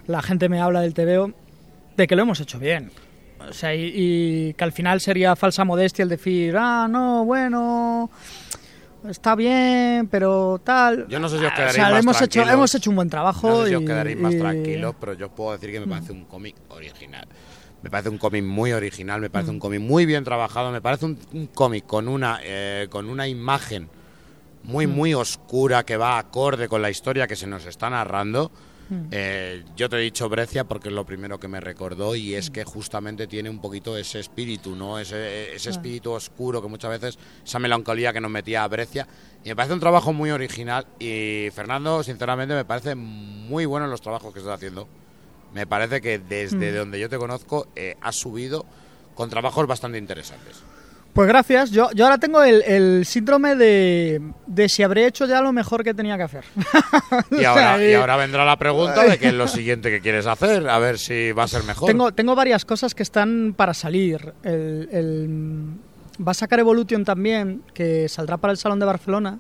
la 0.06 0.22
gente 0.22 0.48
me 0.48 0.60
habla 0.60 0.80
del 0.80 0.94
TVO, 0.94 1.30
de 1.96 2.06
que 2.06 2.16
lo 2.16 2.22
hemos 2.22 2.40
hecho 2.40 2.58
bien. 2.58 2.90
O 3.46 3.52
sea, 3.52 3.74
y, 3.74 3.92
y 3.94 4.54
que 4.54 4.64
al 4.64 4.72
final 4.72 5.00
sería 5.02 5.36
falsa 5.36 5.64
modestia 5.66 6.02
el 6.04 6.08
decir, 6.08 6.54
ah, 6.58 6.88
no, 6.90 7.24
bueno, 7.26 8.10
está 9.08 9.34
bien, 9.34 10.08
pero 10.10 10.58
tal. 10.64 11.06
Yo 11.08 11.18
no 11.20 11.28
sé 11.28 11.38
si 11.38 11.44
os 11.44 11.50
Ah, 11.52 11.54
quedaréis 11.56 11.74
o 11.78 11.82
sea, 11.82 11.90
más 11.90 12.02
hemos 12.02 12.16
hecho, 12.22 12.28
tranquilos. 12.30 12.54
hemos 12.54 12.74
hecho 12.74 12.90
un 12.90 12.96
buen 12.96 13.10
trabajo. 13.10 13.48
No 13.50 13.62
sé 13.64 13.68
si 13.68 13.74
os 13.74 13.82
quedaréis 13.82 14.18
más 14.18 14.34
y- 14.34 14.38
tranquilos, 14.38 14.94
pero 14.98 15.12
yo 15.12 15.26
os 15.26 15.32
puedo 15.32 15.52
decir 15.52 15.70
que 15.70 15.80
me 15.80 15.86
parece 15.86 16.12
un 16.12 16.24
cómic 16.24 16.56
original. 16.70 17.26
Me 17.82 17.90
parece 17.90 18.08
un 18.08 18.16
cómic 18.18 18.42
muy 18.44 18.72
original, 18.72 19.20
me 19.20 19.28
parece 19.28 19.50
un 19.50 19.58
cómic 19.58 19.80
muy 19.80 20.06
bien 20.06 20.24
trabajado, 20.24 20.70
me 20.72 20.80
parece 20.80 21.04
un, 21.04 21.18
un 21.34 21.46
cómic 21.46 21.84
con 21.86 22.08
una, 22.08 22.40
eh, 22.42 22.88
con 22.90 23.08
una 23.08 23.28
imagen 23.28 23.88
muy, 24.62 24.86
muy 24.86 25.14
oscura 25.14 25.84
que 25.84 25.96
va 25.96 26.18
acorde 26.18 26.68
con 26.68 26.82
la 26.82 26.90
historia 26.90 27.26
que 27.26 27.36
se 27.36 27.46
nos 27.46 27.66
está 27.66 27.90
narrando. 27.90 28.50
Eh, 29.12 29.62
yo 29.76 29.88
te 29.88 29.98
he 29.98 30.00
dicho 30.00 30.28
Brecia 30.28 30.64
porque 30.64 30.88
es 30.88 30.94
lo 30.94 31.06
primero 31.06 31.38
que 31.38 31.46
me 31.46 31.60
recordó 31.60 32.16
y 32.16 32.34
es 32.34 32.50
que 32.50 32.64
justamente 32.64 33.28
tiene 33.28 33.48
un 33.48 33.60
poquito 33.60 33.96
ese 33.96 34.18
espíritu, 34.18 34.74
¿no? 34.74 34.98
Ese, 34.98 35.54
ese 35.54 35.70
espíritu 35.70 36.10
oscuro 36.10 36.60
que 36.60 36.66
muchas 36.66 36.90
veces, 36.90 37.16
esa 37.44 37.60
melancolía 37.60 38.12
que 38.12 38.20
nos 38.20 38.32
metía 38.32 38.64
a 38.64 38.68
Brecia. 38.68 39.06
Y 39.44 39.50
me 39.50 39.54
parece 39.54 39.74
un 39.74 39.80
trabajo 39.80 40.12
muy 40.12 40.32
original 40.32 40.88
y 40.98 41.50
Fernando, 41.54 42.02
sinceramente, 42.02 42.52
me 42.52 42.64
parece 42.64 42.96
muy 42.96 43.64
bueno 43.64 43.84
en 43.86 43.92
los 43.92 44.00
trabajos 44.00 44.32
que 44.32 44.40
estás 44.40 44.56
haciendo. 44.56 44.88
Me 45.54 45.68
parece 45.68 46.00
que 46.00 46.18
desde 46.18 46.72
Mm. 46.72 46.76
donde 46.76 46.98
yo 46.98 47.08
te 47.08 47.16
conozco 47.16 47.68
eh, 47.76 47.96
has 48.00 48.16
subido 48.16 48.66
con 49.14 49.30
trabajos 49.30 49.68
bastante 49.68 49.98
interesantes. 49.98 50.64
Pues 51.12 51.26
gracias. 51.28 51.70
Yo, 51.72 51.90
yo 51.92 52.04
ahora 52.04 52.18
tengo 52.18 52.42
el, 52.42 52.62
el 52.62 53.04
síndrome 53.04 53.56
de, 53.56 54.22
de 54.46 54.68
si 54.68 54.82
habré 54.84 55.06
hecho 55.06 55.26
ya 55.26 55.42
lo 55.42 55.52
mejor 55.52 55.82
que 55.82 55.92
tenía 55.92 56.16
que 56.16 56.22
hacer. 56.22 56.44
Y 57.32 57.44
ahora, 57.44 57.84
y 57.84 57.94
ahora 57.94 58.16
vendrá 58.16 58.44
la 58.44 58.56
pregunta 58.56 59.02
de 59.04 59.18
qué 59.18 59.28
es 59.28 59.34
lo 59.34 59.48
siguiente 59.48 59.90
que 59.90 60.00
quieres 60.00 60.26
hacer, 60.26 60.68
a 60.68 60.78
ver 60.78 60.98
si 60.98 61.32
va 61.32 61.44
a 61.44 61.48
ser 61.48 61.64
mejor. 61.64 61.88
Tengo, 61.88 62.12
tengo 62.12 62.34
varias 62.36 62.64
cosas 62.64 62.94
que 62.94 63.02
están 63.02 63.54
para 63.56 63.74
salir. 63.74 64.32
El, 64.44 64.88
el- 64.92 65.68
va 66.26 66.30
a 66.32 66.34
sacar 66.34 66.60
Evolution 66.60 67.04
también, 67.04 67.62
que 67.74 68.08
saldrá 68.08 68.36
para 68.36 68.52
el 68.52 68.56
Salón 68.58 68.78
de 68.78 68.86
Barcelona. 68.86 69.38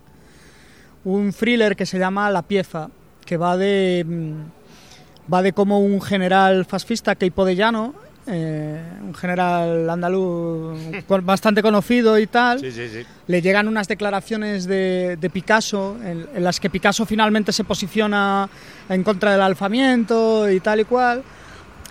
Un 1.04 1.32
thriller 1.32 1.76
que 1.76 1.86
se 1.86 1.98
llama 1.98 2.30
La 2.30 2.42
pieza, 2.42 2.90
que 3.24 3.36
va 3.36 3.56
de 3.56 4.04
mm, 4.06 5.32
va 5.32 5.42
de 5.42 5.52
cómo 5.52 5.78
un 5.80 6.00
general 6.02 6.64
fascista, 6.64 7.14
Keipo 7.14 7.44
de 7.44 7.54
Llano, 7.56 7.94
eh, 8.26 8.80
un 9.02 9.14
general 9.14 9.88
andaluz 9.90 10.78
bastante 11.22 11.62
conocido 11.62 12.18
y 12.18 12.26
tal, 12.26 12.60
Sí, 12.60 12.70
sí, 12.70 12.88
sí. 12.88 13.04
le 13.26 13.42
llegan 13.42 13.66
unas 13.66 13.88
declaraciones 13.88 14.66
de, 14.66 15.16
de 15.20 15.30
Picasso 15.30 15.96
en, 16.04 16.26
en 16.34 16.44
las 16.44 16.60
que 16.60 16.70
Picasso 16.70 17.06
finalmente 17.06 17.52
se 17.52 17.64
posiciona 17.64 18.48
en 18.88 19.02
contra 19.02 19.32
del 19.32 19.40
alfamiento 19.42 20.50
y 20.50 20.60
tal 20.60 20.80
y 20.80 20.84
cual. 20.84 21.22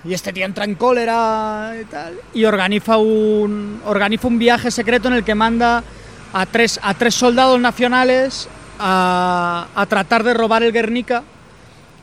Y 0.05 0.13
este 0.13 0.31
tío 0.31 0.45
entra 0.45 0.63
en 0.63 0.75
cólera 0.75 1.73
y 1.81 1.83
tal. 1.85 2.13
Y 2.33 2.45
organiza 2.45 2.95
un, 2.97 3.81
organiza 3.85 4.27
un 4.27 4.39
viaje 4.39 4.71
secreto 4.71 5.09
en 5.09 5.15
el 5.15 5.23
que 5.25 5.35
manda 5.35 5.83
a 6.31 6.45
tres, 6.45 6.79
a 6.81 6.93
tres 6.93 7.15
soldados 7.15 7.59
nacionales 7.59 8.47
a, 8.79 9.67
a 9.75 9.85
tratar 9.87 10.23
de 10.23 10.33
robar 10.33 10.63
el 10.63 10.71
Guernica 10.71 11.23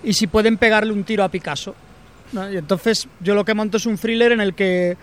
y 0.04 0.12
si 0.12 0.26
pueden 0.26 0.58
pegarle 0.58 0.92
un 0.92 1.04
tiro 1.04 1.24
a 1.24 1.28
Picasso. 1.30 1.74
¿No? 2.32 2.50
Y 2.52 2.56
entonces 2.56 3.08
yo 3.20 3.34
lo 3.34 3.44
que 3.44 3.54
monto 3.54 3.76
es 3.76 3.86
un 3.86 3.96
thriller 3.96 4.32
en 4.32 4.40
el 4.40 4.54
que 4.54 4.96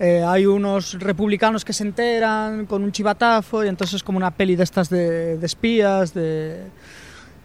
eh, 0.00 0.22
hay 0.26 0.46
unos 0.46 0.94
republicanos 1.00 1.64
que 1.64 1.72
se 1.72 1.82
enteran 1.82 2.66
con 2.66 2.84
un 2.84 2.92
chivatazo 2.92 3.64
y 3.64 3.68
entonces 3.68 3.96
es 3.96 4.02
como 4.02 4.16
una 4.18 4.30
peli 4.30 4.54
de 4.56 4.62
estas 4.64 4.88
de, 4.90 5.36
de 5.38 5.46
espías, 5.46 6.14
de, 6.14 6.62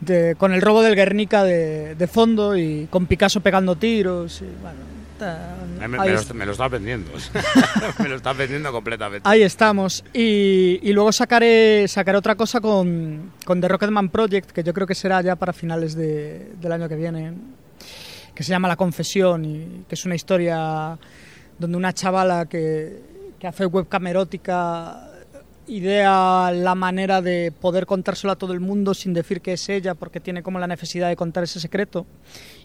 de- 0.01 0.35
con 0.37 0.53
el 0.53 0.61
robo 0.61 0.81
del 0.81 0.95
Guernica 0.95 1.43
de, 1.43 1.95
de 1.95 2.07
fondo 2.07 2.55
y 2.57 2.87
con 2.91 3.07
Picasso 3.07 3.39
pegando 3.41 3.75
tiros. 3.75 4.41
y, 4.41 4.45
bueno, 4.61 4.77
ta- 5.17 5.55
Me, 5.79 5.97
lo, 5.97 6.33
me 6.35 6.45
lo 6.45 6.69
vendiendo. 6.69 7.11
me 7.99 8.07
lo 8.09 8.15
estás 8.17 8.37
vendiendo 8.37 8.71
completamente. 8.71 9.27
Ahí 9.27 9.41
estamos. 9.41 10.03
Y, 10.13 10.79
y 10.83 10.93
luego 10.93 11.11
sacaré, 11.11 11.87
sacaré 11.87 12.17
otra 12.17 12.35
cosa 12.35 12.61
con, 12.61 13.31
con 13.45 13.61
The 13.61 13.67
Rocketman 13.67 14.09
Project, 14.09 14.51
que 14.51 14.63
yo 14.63 14.73
creo 14.73 14.85
que 14.85 14.95
será 14.95 15.21
ya 15.21 15.35
para 15.35 15.53
finales 15.53 15.95
de- 15.95 16.51
del 16.61 16.71
año 16.71 16.87
que 16.87 16.95
viene, 16.95 17.33
que 18.33 18.43
se 18.43 18.49
llama 18.49 18.67
La 18.67 18.75
Confesión, 18.75 19.45
y 19.45 19.85
que 19.87 19.95
es 19.95 20.05
una 20.05 20.15
historia 20.15 20.97
donde 21.59 21.77
una 21.77 21.93
chavala 21.93 22.45
que, 22.45 22.99
que 23.39 23.47
hace 23.47 23.65
webcam 23.65 24.07
erótica 24.07 25.09
idea 25.67 26.51
la 26.51 26.75
manera 26.75 27.21
de 27.21 27.51
poder 27.51 27.85
contárselo 27.85 28.33
a 28.33 28.35
todo 28.35 28.53
el 28.53 28.59
mundo 28.59 28.93
sin 28.93 29.13
decir 29.13 29.41
que 29.41 29.53
es 29.53 29.69
ella, 29.69 29.95
porque 29.95 30.19
tiene 30.19 30.43
como 30.43 30.59
la 30.59 30.67
necesidad 30.67 31.07
de 31.07 31.15
contar 31.15 31.43
ese 31.43 31.59
secreto, 31.59 32.05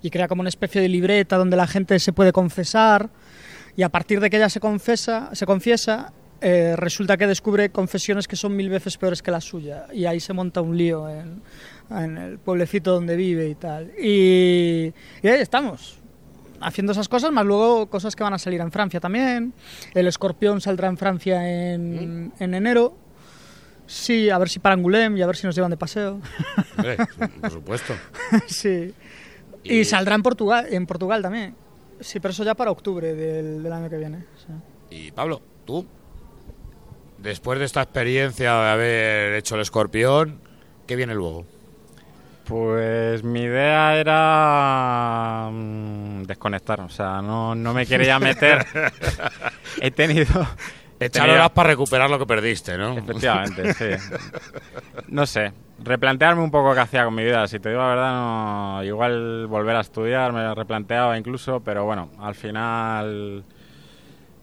y 0.03 0.11
crea 0.11 0.29
como 0.29 0.41
una 0.41 0.49
especie 0.49 0.81
de 0.81 0.89
libreta 0.89 1.37
donde 1.37 1.57
la 1.57 1.67
gente 1.67 1.99
se 1.99 2.13
puede 2.13 2.33
confesar, 2.33 3.11
y 3.77 3.83
a 3.83 3.89
partir 3.89 4.21
de 4.21 4.31
que 4.31 4.37
ella 4.37 4.49
se 4.49 4.59
confesa, 4.59 5.31
se 5.33 5.47
confiesa, 5.47 6.13
eh, 6.41 6.75
resulta 6.77 7.17
que 7.17 7.27
descubre 7.27 7.71
confesiones 7.71 8.27
que 8.27 8.37
son 8.37 8.57
mil 8.57 8.69
veces 8.69 8.97
peores 8.97 9.23
que 9.23 9.31
la 9.31 9.41
suya, 9.41 9.87
y 9.93 10.07
ahí 10.07 10.19
se 10.19 10.33
monta 10.33 10.61
un 10.61 10.77
lío 10.77 11.09
en 11.91 12.19
el 12.19 12.39
pueblecito 12.39 12.93
donde 12.93 13.17
vive 13.17 13.49
y 13.49 13.55
tal. 13.55 13.93
Y, 13.99 14.93
y 15.23 15.29
ahí 15.29 15.41
estamos, 15.41 15.99
haciendo 16.61 16.93
esas 16.93 17.09
cosas, 17.09 17.33
más 17.33 17.45
luego 17.45 17.89
cosas 17.89 18.17
que 18.17 18.23
van 18.23 18.35
a 18.35 18.39
salir 18.39 18.61
en 18.61 18.73
Francia 18.73 19.01
también. 19.01 19.53
El 19.95 20.07
escorpión 20.07 20.61
saldrá 20.61 20.89
en 20.89 20.97
Francia 20.97 21.73
en, 21.73 22.33
en 22.39 22.55
enero. 22.55 22.97
Sí, 23.87 24.29
a 24.29 24.37
ver 24.37 24.51
si 24.51 24.59
para 24.59 24.75
Angoulême 24.75 25.19
y 25.19 25.23
a 25.23 25.27
ver 25.27 25.37
si 25.37 25.47
nos 25.47 25.55
llevan 25.55 25.71
de 25.71 25.79
paseo. 25.79 26.21
Hombre, 26.77 26.99
por 27.41 27.51
supuesto. 27.51 27.95
sí. 28.47 28.93
Y, 29.65 29.85
saldrá 29.85 30.15
en 30.15 30.23
Portugal, 30.23 30.67
en 30.71 30.87
Portugal 30.87 31.23
también. 31.23 31.55
Sí, 32.01 32.21
pero 32.21 32.33
eso 32.33 32.45
ya 32.45 32.55
para 32.55 32.71
octubre 32.71 33.15
del, 33.15 33.63
del 33.63 33.73
año 33.73 33.91
que 33.91 33.97
viene. 33.97 34.25
sí. 34.37 34.53
Y 34.91 35.11
Pablo, 35.13 35.43
tú, 35.67 35.87
después 37.19 37.59
de 37.59 37.65
esta 37.67 37.83
experiencia 37.83 38.55
de 38.55 38.69
haber 38.71 39.35
hecho 39.35 39.57
el 39.57 39.63
escorpión, 39.63 40.41
¿qué 40.87 40.97
viene 40.97 41.15
luego? 41.15 41.45
Pues 42.49 43.23
mi 43.23 43.43
idea 43.43 43.97
era 43.97 45.51
mm, 45.53 46.23
desconectar, 46.23 46.81
o 46.81 46.89
sea, 46.89 47.21
no, 47.21 47.55
no 47.55 47.75
me 47.75 47.85
quería 47.85 48.19
meter. 48.19 48.67
he 49.81 49.91
tenido... 49.91 50.47
Echar 51.01 51.31
horas 51.31 51.51
para 51.51 51.69
recuperar 51.69 52.11
lo 52.11 52.19
que 52.19 52.27
perdiste, 52.27 52.77
¿no? 52.77 52.99
Efectivamente, 52.99 53.75
sí. 53.75 53.91
No 55.09 55.27
sé, 55.27 55.53
replantearme 55.85 56.43
un 56.43 56.51
poco 56.51 56.75
qué 56.75 56.81
hacía 56.81 57.05
con 57.05 57.15
mi 57.15 57.23
vida. 57.23 57.47
Si 57.47 57.61
te 57.61 57.69
digo 57.69 57.81
la 57.81 57.89
verdad, 57.89 58.13
no, 58.13 58.83
igual 58.83 59.47
volver 59.47 59.77
a 59.77 59.81
estudiar, 59.81 60.33
me 60.33 60.43
lo 60.43 60.55
replanteaba 60.55 61.17
incluso, 61.17 61.61
pero 61.61 61.85
bueno, 61.85 62.11
al 62.19 62.35
final 62.35 63.45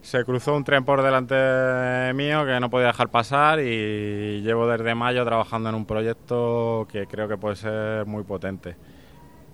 se 0.05 0.23
cruzó 0.23 0.55
un 0.55 0.63
tren 0.63 0.85
por 0.85 1.01
delante 1.01 2.13
mío 2.13 2.45
que 2.45 2.59
no 2.59 2.69
podía 2.69 2.87
dejar 2.87 3.09
pasar 3.09 3.59
y 3.59 4.41
llevo 4.41 4.67
desde 4.67 4.93
mayo 4.93 5.25
trabajando 5.25 5.69
en 5.69 5.75
un 5.75 5.85
proyecto 5.85 6.87
que 6.91 7.07
creo 7.07 7.27
que 7.27 7.37
puede 7.37 7.55
ser 7.55 8.05
muy 8.05 8.23
potente, 8.23 8.75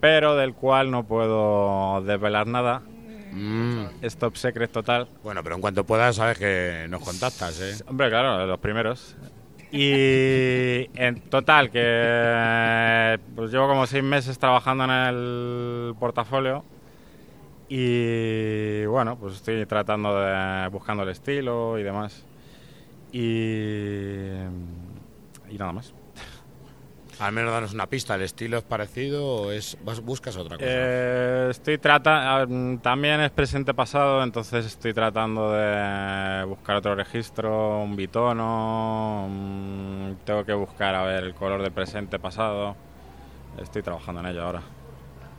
pero 0.01 0.35
del 0.35 0.53
cual 0.53 0.91
no 0.91 1.05
puedo 1.05 2.01
desvelar 2.01 2.47
nada. 2.47 2.81
Es 4.01 4.17
top 4.17 4.35
secret 4.35 4.71
total. 4.71 5.05
Mm. 5.05 5.23
Bueno, 5.23 5.41
pero 5.41 5.55
en 5.55 5.61
cuanto 5.61 5.85
puedas, 5.85 6.17
sabes 6.17 6.37
que 6.37 6.85
nos 6.89 7.01
contactas, 7.01 7.61
¿eh? 7.61 7.81
Hombre, 7.87 8.09
claro, 8.09 8.45
los 8.45 8.59
primeros. 8.59 9.15
Y 9.71 10.89
en 10.95 11.21
total, 11.29 11.71
que 11.71 13.17
pues 13.37 13.51
llevo 13.51 13.69
como 13.69 13.87
seis 13.87 14.03
meses 14.03 14.37
trabajando 14.37 14.83
en 14.83 14.89
el 14.91 15.95
portafolio. 15.97 16.65
Y 17.73 18.85
bueno, 18.87 19.17
pues 19.17 19.35
estoy 19.35 19.65
tratando 19.65 20.19
de. 20.19 20.67
buscando 20.73 21.03
el 21.03 21.09
estilo 21.09 21.79
y 21.79 21.83
demás. 21.83 22.25
Y. 23.13 24.27
y 25.49 25.57
nada 25.57 25.71
más. 25.71 25.93
Al 27.21 27.31
menos 27.31 27.53
danos 27.53 27.73
una 27.73 27.87
pista. 27.87 28.15
¿El 28.15 28.23
estilo 28.23 28.57
es 28.57 28.65
parecido 28.65 29.25
o 29.25 29.51
es 29.53 29.77
buscas 30.03 30.35
otra 30.35 30.57
cosa? 30.57 30.67
Eh, 30.69 31.47
estoy 31.51 31.77
tratando. 31.77 32.81
También 32.81 33.21
es 33.21 33.31
presente 33.31 33.73
pasado, 33.73 34.21
entonces 34.21 34.65
estoy 34.65 34.93
tratando 34.93 35.53
de 35.53 36.43
buscar 36.43 36.75
otro 36.75 36.93
registro, 36.93 37.83
un 37.83 37.95
bitono. 37.95 39.29
tengo 40.25 40.43
que 40.43 40.53
buscar 40.53 40.93
a 40.93 41.03
ver 41.03 41.23
el 41.23 41.35
color 41.35 41.61
del 41.61 41.71
presente 41.71 42.19
pasado. 42.19 42.75
Estoy 43.57 43.81
trabajando 43.81 44.19
en 44.19 44.27
ello 44.27 44.43
ahora. 44.43 44.61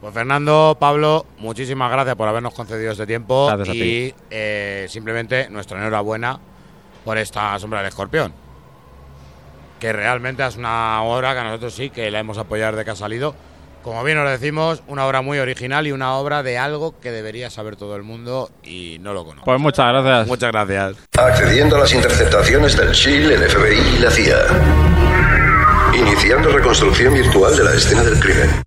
Pues 0.02 0.12
Fernando, 0.14 0.76
Pablo, 0.80 1.26
muchísimas 1.38 1.88
gracias 1.90 2.16
por 2.16 2.26
habernos 2.28 2.52
concedido 2.54 2.90
este 2.90 3.06
tiempo 3.06 3.46
Gracias 3.46 3.68
a 3.68 3.72
y 3.74 3.80
ti. 4.10 4.14
eh, 4.30 4.86
simplemente 4.88 5.48
nuestra 5.48 5.78
enhorabuena 5.78 6.40
por 7.04 7.16
esta 7.18 7.56
sombra 7.60 7.78
del 7.78 7.88
escorpión. 7.90 8.34
Que 9.78 9.92
realmente 9.92 10.44
es 10.44 10.56
una 10.56 11.02
obra 11.04 11.34
que 11.34 11.38
a 11.38 11.44
nosotros 11.44 11.74
sí 11.74 11.90
que 11.90 12.10
la 12.10 12.18
hemos 12.18 12.36
apoyado 12.36 12.76
de 12.76 12.84
que 12.84 12.90
ha 12.90 12.96
salido. 12.96 13.34
Como 13.84 14.02
bien 14.02 14.18
os 14.18 14.28
decimos, 14.28 14.82
una 14.88 15.06
obra 15.06 15.22
muy 15.22 15.38
original 15.38 15.86
y 15.86 15.92
una 15.92 16.14
obra 16.16 16.42
de 16.42 16.58
algo 16.58 16.98
que 17.00 17.12
debería 17.12 17.48
saber 17.48 17.76
todo 17.76 17.94
el 17.94 18.02
mundo 18.02 18.50
y 18.64 18.98
no 19.00 19.12
lo 19.12 19.24
conoce. 19.24 19.44
Pues 19.44 19.60
muchas 19.60 19.86
gracias. 19.88 20.26
Muchas 20.26 20.50
gracias. 20.50 20.96
Accediendo 21.16 21.76
a 21.76 21.78
las 21.80 21.94
interceptaciones 21.94 22.76
del 22.76 22.90
Chile, 22.92 23.34
el 23.36 23.42
FBI 23.48 23.96
y 23.96 23.98
la 24.00 24.10
CIA. 24.10 24.36
Iniciando 25.96 26.50
reconstrucción 26.50 27.14
virtual 27.14 27.56
de 27.56 27.64
la 27.64 27.72
escena 27.74 28.02
del 28.02 28.18
crimen. 28.18 28.62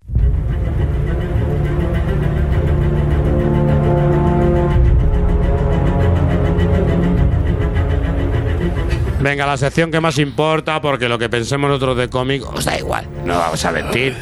Venga, 9.26 9.48
la 9.48 9.58
sección 9.58 9.90
que 9.90 10.00
más 10.00 10.20
importa, 10.20 10.80
porque 10.80 11.10
lo 11.10 11.18
que 11.18 11.30
pensemos 11.30 11.68
nosotros 11.68 11.98
de 11.98 12.10
cómic 12.10 12.44
os 12.48 12.64
da 12.64 12.78
igual, 12.78 13.08
no 13.26 13.34
vamos 13.40 13.66
a 13.66 13.72
mentir. 13.72 14.14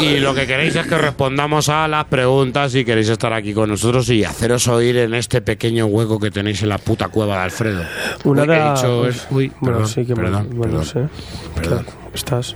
Y 0.00 0.18
lo 0.18 0.34
que 0.34 0.48
queréis 0.48 0.74
es 0.74 0.84
que 0.84 0.98
respondamos 0.98 1.68
a 1.68 1.86
las 1.86 2.06
preguntas 2.06 2.72
si 2.72 2.84
queréis 2.84 3.08
estar 3.08 3.32
aquí 3.32 3.54
con 3.54 3.70
nosotros 3.70 4.10
y 4.10 4.24
haceros 4.24 4.66
oír 4.66 4.96
en 4.96 5.14
este 5.14 5.42
pequeño 5.42 5.86
hueco 5.86 6.18
que 6.18 6.32
tenéis 6.32 6.60
en 6.64 6.70
la 6.70 6.78
puta 6.78 7.06
cueva 7.06 7.36
de 7.36 7.42
Alfredo. 7.42 7.84
Una 8.24 8.42
Uy, 8.42 8.48
de 8.48 8.54
he 8.54 8.58
las- 8.58 8.82
dicho 8.82 9.06
el- 9.06 9.14
uy, 9.30 9.52
bueno, 9.60 9.78
perdón, 9.78 9.88
sí 9.88 10.04
que 10.06 10.14
me- 10.16 10.22
perdón, 10.22 10.48
bueno, 10.54 10.62
perdón, 10.62 10.78
no 10.78 10.84
sé. 10.84 11.08
perdón. 11.54 11.86
Estás. 12.14 12.54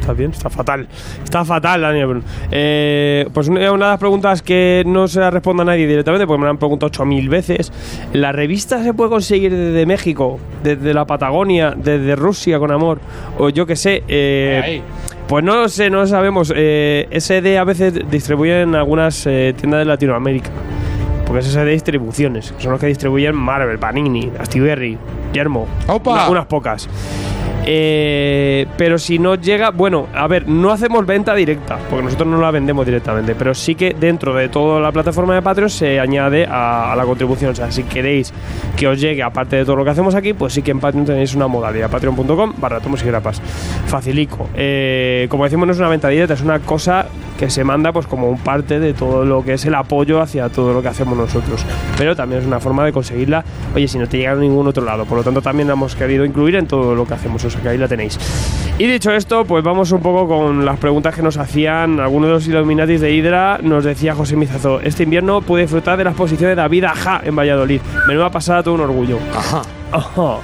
¿Estás 0.00 0.16
bien? 0.16 0.30
Está 0.32 0.50
fatal. 0.50 0.86
Está 1.22 1.44
fatal, 1.46 1.80
Daniel. 1.80 2.22
Eh, 2.50 3.26
pues 3.32 3.48
una 3.48 3.72
una 3.72 3.86
de 3.86 3.90
las 3.92 3.98
preguntas 4.00 4.42
que 4.42 4.82
no 4.86 5.08
se 5.08 5.18
la 5.20 5.30
responde 5.30 5.62
a 5.62 5.64
nadie 5.66 5.86
directamente, 5.86 6.26
porque 6.26 6.38
me 6.40 6.44
la 6.44 6.50
han 6.50 6.58
preguntado 6.58 6.92
8.000 6.92 7.28
veces. 7.30 7.72
¿La 8.12 8.30
revista 8.32 8.82
se 8.84 8.92
puede 8.92 9.08
conseguir 9.10 9.50
desde 9.56 9.86
México, 9.86 10.38
desde 10.62 10.92
la 10.92 11.06
Patagonia, 11.06 11.72
desde 11.74 12.16
Rusia 12.16 12.58
con 12.58 12.70
amor? 12.70 13.00
O 13.38 13.48
yo 13.48 13.64
qué 13.64 13.76
sé. 13.76 14.02
eh, 14.06 14.82
pues 15.26 15.42
no 15.42 15.56
lo 15.56 15.68
sé, 15.70 15.88
no 15.88 16.00
lo 16.00 16.06
sabemos. 16.06 16.52
Eh, 16.54 17.08
SD 17.18 17.56
a 17.56 17.64
veces 17.64 17.94
distribuye 18.10 18.60
en 18.60 18.74
algunas 18.74 19.26
eh, 19.26 19.54
tiendas 19.56 19.78
de 19.80 19.84
Latinoamérica. 19.86 20.50
Porque 21.24 21.40
es 21.40 21.46
SD 21.46 21.64
Distribuciones, 21.70 22.52
son 22.58 22.72
los 22.72 22.80
que 22.80 22.86
distribuyen 22.88 23.34
Marvel, 23.34 23.78
Panini, 23.78 24.30
Astiberri, 24.38 24.98
Yermo. 25.32 25.66
una- 26.24 26.28
unas 26.28 26.44
pocas. 26.46 26.86
Eh, 27.66 28.66
pero 28.76 28.98
si 28.98 29.18
no 29.18 29.36
llega, 29.36 29.70
bueno, 29.70 30.06
a 30.14 30.26
ver, 30.26 30.46
no 30.48 30.70
hacemos 30.70 31.06
venta 31.06 31.34
directa, 31.34 31.78
porque 31.88 32.04
nosotros 32.04 32.28
no 32.28 32.40
la 32.40 32.50
vendemos 32.50 32.84
directamente, 32.84 33.34
pero 33.34 33.54
sí 33.54 33.74
que 33.74 33.94
dentro 33.94 34.34
de 34.34 34.48
toda 34.48 34.80
la 34.80 34.92
plataforma 34.92 35.34
de 35.34 35.42
Patreon 35.42 35.70
se 35.70 35.98
añade 35.98 36.46
a, 36.48 36.94
la 36.96 37.04
contribución. 37.04 37.52
O 37.52 37.54
sea, 37.54 37.70
si 37.70 37.84
queréis 37.84 38.32
que 38.76 38.86
os 38.86 39.00
llegue, 39.00 39.22
aparte 39.22 39.56
de 39.56 39.64
todo 39.64 39.76
lo 39.76 39.84
que 39.84 39.90
hacemos 39.90 40.14
aquí, 40.14 40.34
pues 40.34 40.52
sí 40.52 40.62
que 40.62 40.72
en 40.72 40.80
Patreon 40.80 41.06
tenéis 41.06 41.34
una 41.34 41.46
modalidad, 41.46 41.90
patreon.com 41.90 42.54
barra 42.58 42.80
tomos 42.80 43.02
y 43.02 43.06
grapas. 43.06 43.40
Facilico. 43.86 44.48
Eh, 44.54 45.26
como 45.30 45.44
decimos, 45.44 45.66
no 45.66 45.72
es 45.72 45.78
una 45.78 45.88
venta 45.88 46.08
directa, 46.08 46.34
es 46.34 46.42
una 46.42 46.60
cosa 46.60 47.06
que 47.38 47.50
se 47.50 47.64
manda 47.64 47.92
pues 47.92 48.06
como 48.06 48.28
un 48.28 48.38
parte 48.38 48.78
de 48.78 48.92
todo 48.92 49.24
lo 49.24 49.44
que 49.44 49.54
es 49.54 49.64
el 49.64 49.74
apoyo 49.74 50.20
hacia 50.20 50.48
todo 50.50 50.72
lo 50.72 50.82
que 50.82 50.88
hacemos 50.88 51.16
nosotros. 51.16 51.64
Pero 51.96 52.14
también 52.14 52.42
es 52.42 52.46
una 52.46 52.60
forma 52.60 52.84
de 52.84 52.92
conseguirla, 52.92 53.44
oye, 53.74 53.88
si 53.88 53.98
no 53.98 54.06
te 54.06 54.18
llega 54.18 54.32
a 54.32 54.36
ningún 54.36 54.66
otro 54.66 54.84
lado. 54.84 55.04
Por 55.04 55.18
lo 55.18 55.24
tanto, 55.24 55.40
también 55.40 55.66
la 55.66 55.74
hemos 55.74 55.96
querido 55.96 56.24
incluir 56.24 56.56
en 56.56 56.66
todo 56.66 56.94
lo 56.94 57.06
que 57.06 57.14
hacemos. 57.14 57.44
Que 57.62 57.68
ahí 57.70 57.78
la 57.78 57.88
tenéis. 57.88 58.18
Y 58.78 58.86
dicho 58.86 59.12
esto, 59.12 59.44
pues 59.44 59.62
vamos 59.62 59.92
un 59.92 60.00
poco 60.00 60.26
con 60.26 60.64
las 60.64 60.78
preguntas 60.78 61.14
que 61.14 61.22
nos 61.22 61.36
hacían 61.36 62.00
algunos 62.00 62.28
de 62.28 62.34
los 62.34 62.46
Illuminatis 62.48 63.00
de 63.00 63.12
Hydra. 63.14 63.58
Nos 63.62 63.84
decía 63.84 64.14
José 64.14 64.36
Mizazo, 64.36 64.80
este 64.80 65.04
invierno 65.04 65.40
pude 65.42 65.62
disfrutar 65.62 65.96
de 65.96 66.04
la 66.04 66.10
exposición 66.10 66.50
de 66.50 66.56
David 66.56 66.84
Aja 66.84 67.20
en 67.24 67.36
Valladolid. 67.36 67.80
Menuda 68.08 68.30
pasada, 68.30 68.62
todo 68.62 68.74
un 68.74 68.80
orgullo. 68.80 69.18
Ajá. 69.36 69.62
Ajá. 69.92 70.38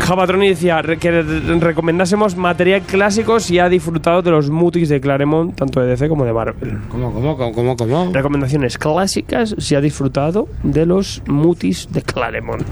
Japatroni 0.00 0.48
decía 0.48 0.82
que 1.00 1.10
re- 1.22 1.58
recomendásemos 1.58 2.36
material 2.36 2.82
clásico 2.82 3.40
si 3.40 3.58
ha 3.58 3.68
disfrutado 3.68 4.22
de 4.22 4.30
los 4.30 4.48
mutis 4.50 4.88
de 4.88 5.00
Claremont, 5.00 5.54
tanto 5.56 5.80
de 5.80 5.88
DC 5.88 6.08
como 6.08 6.24
de 6.24 6.32
Marvel. 6.32 6.78
¿Cómo, 6.88 7.12
cómo, 7.12 7.36
cómo, 7.36 7.52
cómo, 7.52 7.76
cómo? 7.76 8.10
Recomendaciones 8.12 8.78
clásicas 8.78 9.54
si 9.58 9.74
ha 9.74 9.80
disfrutado 9.80 10.48
de 10.62 10.86
los 10.86 11.22
mutis 11.26 11.88
de 11.90 12.00
Claremont. 12.02 12.62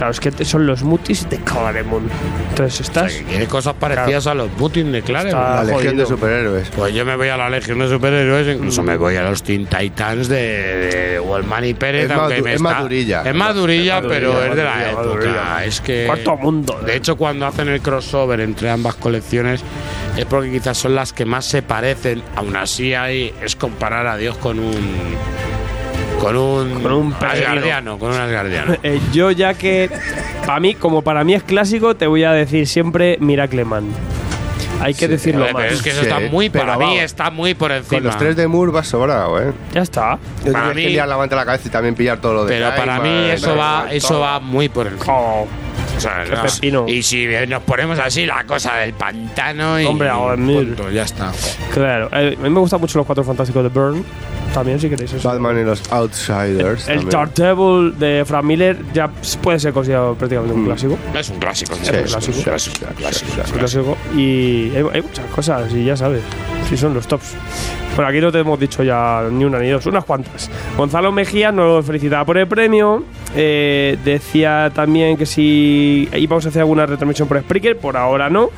Claro, 0.00 0.12
es 0.12 0.20
que 0.20 0.30
te- 0.30 0.46
son 0.46 0.66
los 0.66 0.82
mutis 0.82 1.28
de 1.28 1.36
Claremont. 1.40 2.10
Entonces 2.48 2.80
estás. 2.80 3.12
Quiere 3.28 3.44
cosas 3.46 3.74
parecidas 3.74 4.26
a 4.26 4.32
los 4.32 4.48
Putin 4.52 4.92
de 4.92 5.02
Claremont. 5.02 5.36
Está 5.36 5.54
La 5.56 5.64
legión 5.64 5.82
de 5.98 6.04
jodido. 6.04 6.06
superhéroes. 6.06 6.68
Pues 6.74 6.94
yo 6.94 7.04
me 7.04 7.16
voy 7.16 7.28
a 7.28 7.36
la 7.36 7.50
Legión 7.50 7.80
de 7.80 7.88
Superhéroes, 7.90 8.56
incluso 8.56 8.82
me 8.82 8.96
voy 8.96 9.16
a 9.16 9.22
los 9.24 9.42
Teen 9.42 9.66
Titans 9.66 10.28
de, 10.28 10.36
de 10.36 11.20
Wallman 11.20 11.66
y 11.66 11.74
Pérez. 11.74 12.06
Es 12.06 12.10
aunque 12.12 12.36
madu- 12.38 12.44
me 12.44 12.50
es 12.52 12.56
está- 12.56 12.74
madurilla. 12.74 13.22
Es 13.26 13.34
madurilla, 13.34 13.98
Es 13.98 14.04
pero 14.08 14.32
madurilla, 14.32 14.50
es 14.50 14.56
de 14.56 14.64
la 14.64 14.92
madurilla, 14.94 15.30
época. 15.32 15.64
Es 15.66 15.80
que. 15.82 16.04
Cuarto 16.06 16.36
mundo. 16.38 16.80
De 16.86 16.96
hecho, 16.96 17.16
cuando 17.16 17.44
hacen 17.46 17.68
el 17.68 17.82
crossover 17.82 18.40
entre 18.40 18.70
ambas 18.70 18.94
colecciones, 18.94 19.60
es 20.16 20.24
porque 20.24 20.50
quizás 20.50 20.78
son 20.78 20.94
las 20.94 21.12
que 21.12 21.26
más 21.26 21.44
se 21.44 21.60
parecen. 21.60 22.22
Aún 22.36 22.56
así, 22.56 22.94
ahí 22.94 23.34
es 23.42 23.54
comparar 23.54 24.06
a 24.06 24.16
Dios 24.16 24.38
con 24.38 24.60
un. 24.60 24.74
Con 26.20 26.36
un. 26.36 26.82
Con 26.82 26.92
un 26.92 27.14
asgardiano, 27.14 27.98
con 27.98 28.10
un 28.12 28.20
asgardiano. 28.20 28.76
Eh, 28.82 29.00
yo 29.12 29.30
ya 29.30 29.54
que 29.54 29.90
para 30.46 30.60
mí, 30.60 30.74
como 30.74 31.02
para 31.02 31.24
mí 31.24 31.34
es 31.34 31.42
clásico, 31.42 31.96
te 31.96 32.06
voy 32.06 32.24
a 32.24 32.32
decir 32.32 32.66
siempre 32.66 33.16
Miracleman. 33.20 33.84
Hay 34.82 34.94
que 34.94 35.08
decirlo 35.08 35.40
Joder, 35.40 35.52
más. 35.54 35.62
pero 35.64 35.74
es 35.74 35.82
que 35.82 35.90
eso 35.90 36.00
Sí, 36.00 36.06
está 36.08 36.20
muy, 36.30 36.48
pero 36.48 36.64
para 36.64 36.78
mí 36.78 36.98
está 36.98 37.30
muy 37.30 37.52
por 37.54 37.70
encima. 37.70 37.98
Con 37.98 38.04
los 38.06 38.16
tres 38.16 38.34
de 38.36 38.46
Moore 38.48 38.72
va 38.72 38.82
sobrado, 38.82 39.38
¿eh? 39.42 39.52
Ya 39.74 39.82
está. 39.82 40.18
Yo 40.44 40.52
Para 40.52 40.72
mí- 40.72 40.82
que 40.82 40.88
liar 40.88 41.06
la 41.06 41.18
manta 41.18 41.34
a 41.34 41.38
la 41.40 41.44
cabeza 41.44 41.68
y 41.68 41.70
también 41.70 41.94
pillar 41.94 42.18
todo 42.18 42.32
lo 42.32 42.44
de 42.46 42.54
Pero 42.56 42.70
para 42.70 42.98
Gaiman, 42.98 43.02
mí 43.24 43.30
eso 43.30 43.54
va, 43.56 43.86
eso 43.90 44.20
va 44.20 44.40
muy 44.40 44.70
por 44.70 44.86
encima. 44.86 45.12
Oh, 45.12 45.46
O 46.00 46.02
sea, 46.02 46.24
Qué 46.24 46.30
no. 46.34 46.42
pepino. 46.42 46.88
Y 46.88 47.02
si 47.02 47.26
nos 47.46 47.62
ponemos 47.62 47.98
así 47.98 48.24
la 48.24 48.44
cosa 48.44 48.76
del 48.76 48.94
pantano 48.94 49.78
y 49.78 49.84
Hombre, 49.84 50.08
a 50.08 50.14
dormir. 50.14 50.74
punto, 50.74 50.90
ya 50.90 51.02
está. 51.02 51.30
claro. 51.72 52.08
Eh, 52.12 52.36
a 52.38 52.42
mí 52.42 52.48
me 52.50 52.60
gustan 52.60 52.80
mucho 52.80 52.98
los 52.98 53.06
cuatro 53.06 53.22
fantásticos 53.22 53.62
de 53.62 53.68
Byrne. 53.68 54.02
También, 54.54 54.80
si 54.80 54.88
queréis 54.88 55.12
eso. 55.12 55.28
Batman 55.28 55.60
y 55.60 55.64
los 55.64 55.80
Outsiders. 55.92 56.88
El 56.88 57.06
también. 57.08 57.10
Daredevil 57.36 57.98
de 57.98 58.24
Frank 58.26 58.44
Miller 58.44 58.78
ya 58.92 59.08
puede 59.42 59.60
ser 59.60 59.72
considerado 59.72 60.14
prácticamente 60.16 60.54
un 60.54 60.62
Mm. 60.62 60.66
clásico. 60.66 60.98
Es 61.14 61.28
un 61.28 61.38
clásico. 61.38 61.74
Sí, 61.76 61.80
es 61.82 61.88
un 61.90 62.02
clásico. 62.06 62.42
clásico, 62.42 62.86
clásico, 62.96 62.96
clásico, 62.96 63.42
Es 63.44 63.52
un 63.52 63.58
clásico. 63.58 63.96
Y 64.16 64.70
hay, 64.74 64.84
hay 64.94 65.02
muchas 65.02 65.26
cosas, 65.26 65.72
y 65.72 65.84
ya 65.84 65.96
sabes. 65.96 66.22
Si 66.70 66.76
son 66.76 66.94
los 66.94 67.06
tops. 67.06 67.34
Bueno, 67.96 68.08
aquí 68.08 68.20
no 68.20 68.30
te 68.30 68.38
hemos 68.38 68.58
dicho 68.58 68.82
ya 68.84 69.24
ni 69.30 69.44
una 69.44 69.58
ni 69.58 69.68
dos, 69.68 69.84
unas 69.86 70.04
cuantas. 70.04 70.48
Gonzalo 70.76 71.10
Mejía 71.10 71.50
nos 71.52 71.84
felicitaba 71.84 72.24
por 72.24 72.38
el 72.38 72.46
premio. 72.46 73.02
Eh, 73.34 73.98
decía 74.04 74.70
también 74.74 75.16
que 75.16 75.26
si 75.26 76.08
íbamos 76.14 76.46
a 76.46 76.48
hacer 76.50 76.60
alguna 76.62 76.86
retransmisión 76.86 77.26
por 77.28 77.40
Spreaker, 77.40 77.76
por 77.76 77.96
ahora 77.96 78.30
no. 78.30 78.50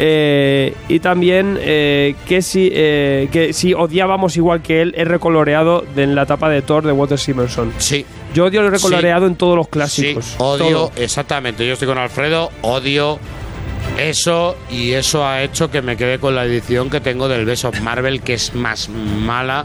Eh, 0.00 0.74
y 0.88 1.00
también 1.00 1.58
eh, 1.60 2.14
que, 2.28 2.40
si, 2.40 2.70
eh, 2.72 3.28
que 3.32 3.52
si 3.52 3.74
odiábamos 3.74 4.36
igual 4.36 4.62
que 4.62 4.80
él 4.82 4.94
el 4.96 5.06
recoloreado 5.06 5.84
de 5.96 6.04
en 6.04 6.14
la 6.14 6.22
etapa 6.22 6.48
de 6.48 6.62
Thor 6.62 6.86
de 6.86 6.92
Walter 6.92 7.18
Simonson. 7.18 7.72
Sí. 7.78 8.06
Yo 8.32 8.44
odio 8.44 8.60
el 8.60 8.70
recoloreado 8.70 9.26
Sí. 9.26 9.32
en 9.32 9.36
todos 9.36 9.56
los 9.56 9.66
Sí, 9.66 9.70
clásicos. 9.72 10.34
odio, 10.38 10.68
Todo. 10.70 10.92
exactamente. 10.96 11.66
Yo 11.66 11.72
estoy 11.72 11.88
con 11.88 11.98
Alfredo, 11.98 12.50
odio 12.62 13.18
eso 13.98 14.56
y 14.70 14.92
eso 14.92 15.26
ha 15.26 15.42
hecho 15.42 15.70
que 15.70 15.82
me 15.82 15.96
quede 15.96 16.18
con 16.18 16.34
la 16.34 16.44
edición 16.44 16.88
que 16.90 17.00
tengo 17.00 17.28
del 17.28 17.44
Best 17.44 17.64
of 17.64 17.80
Marvel, 17.80 18.22
que 18.22 18.34
es 18.34 18.54
más 18.54 18.88
mala. 18.88 19.64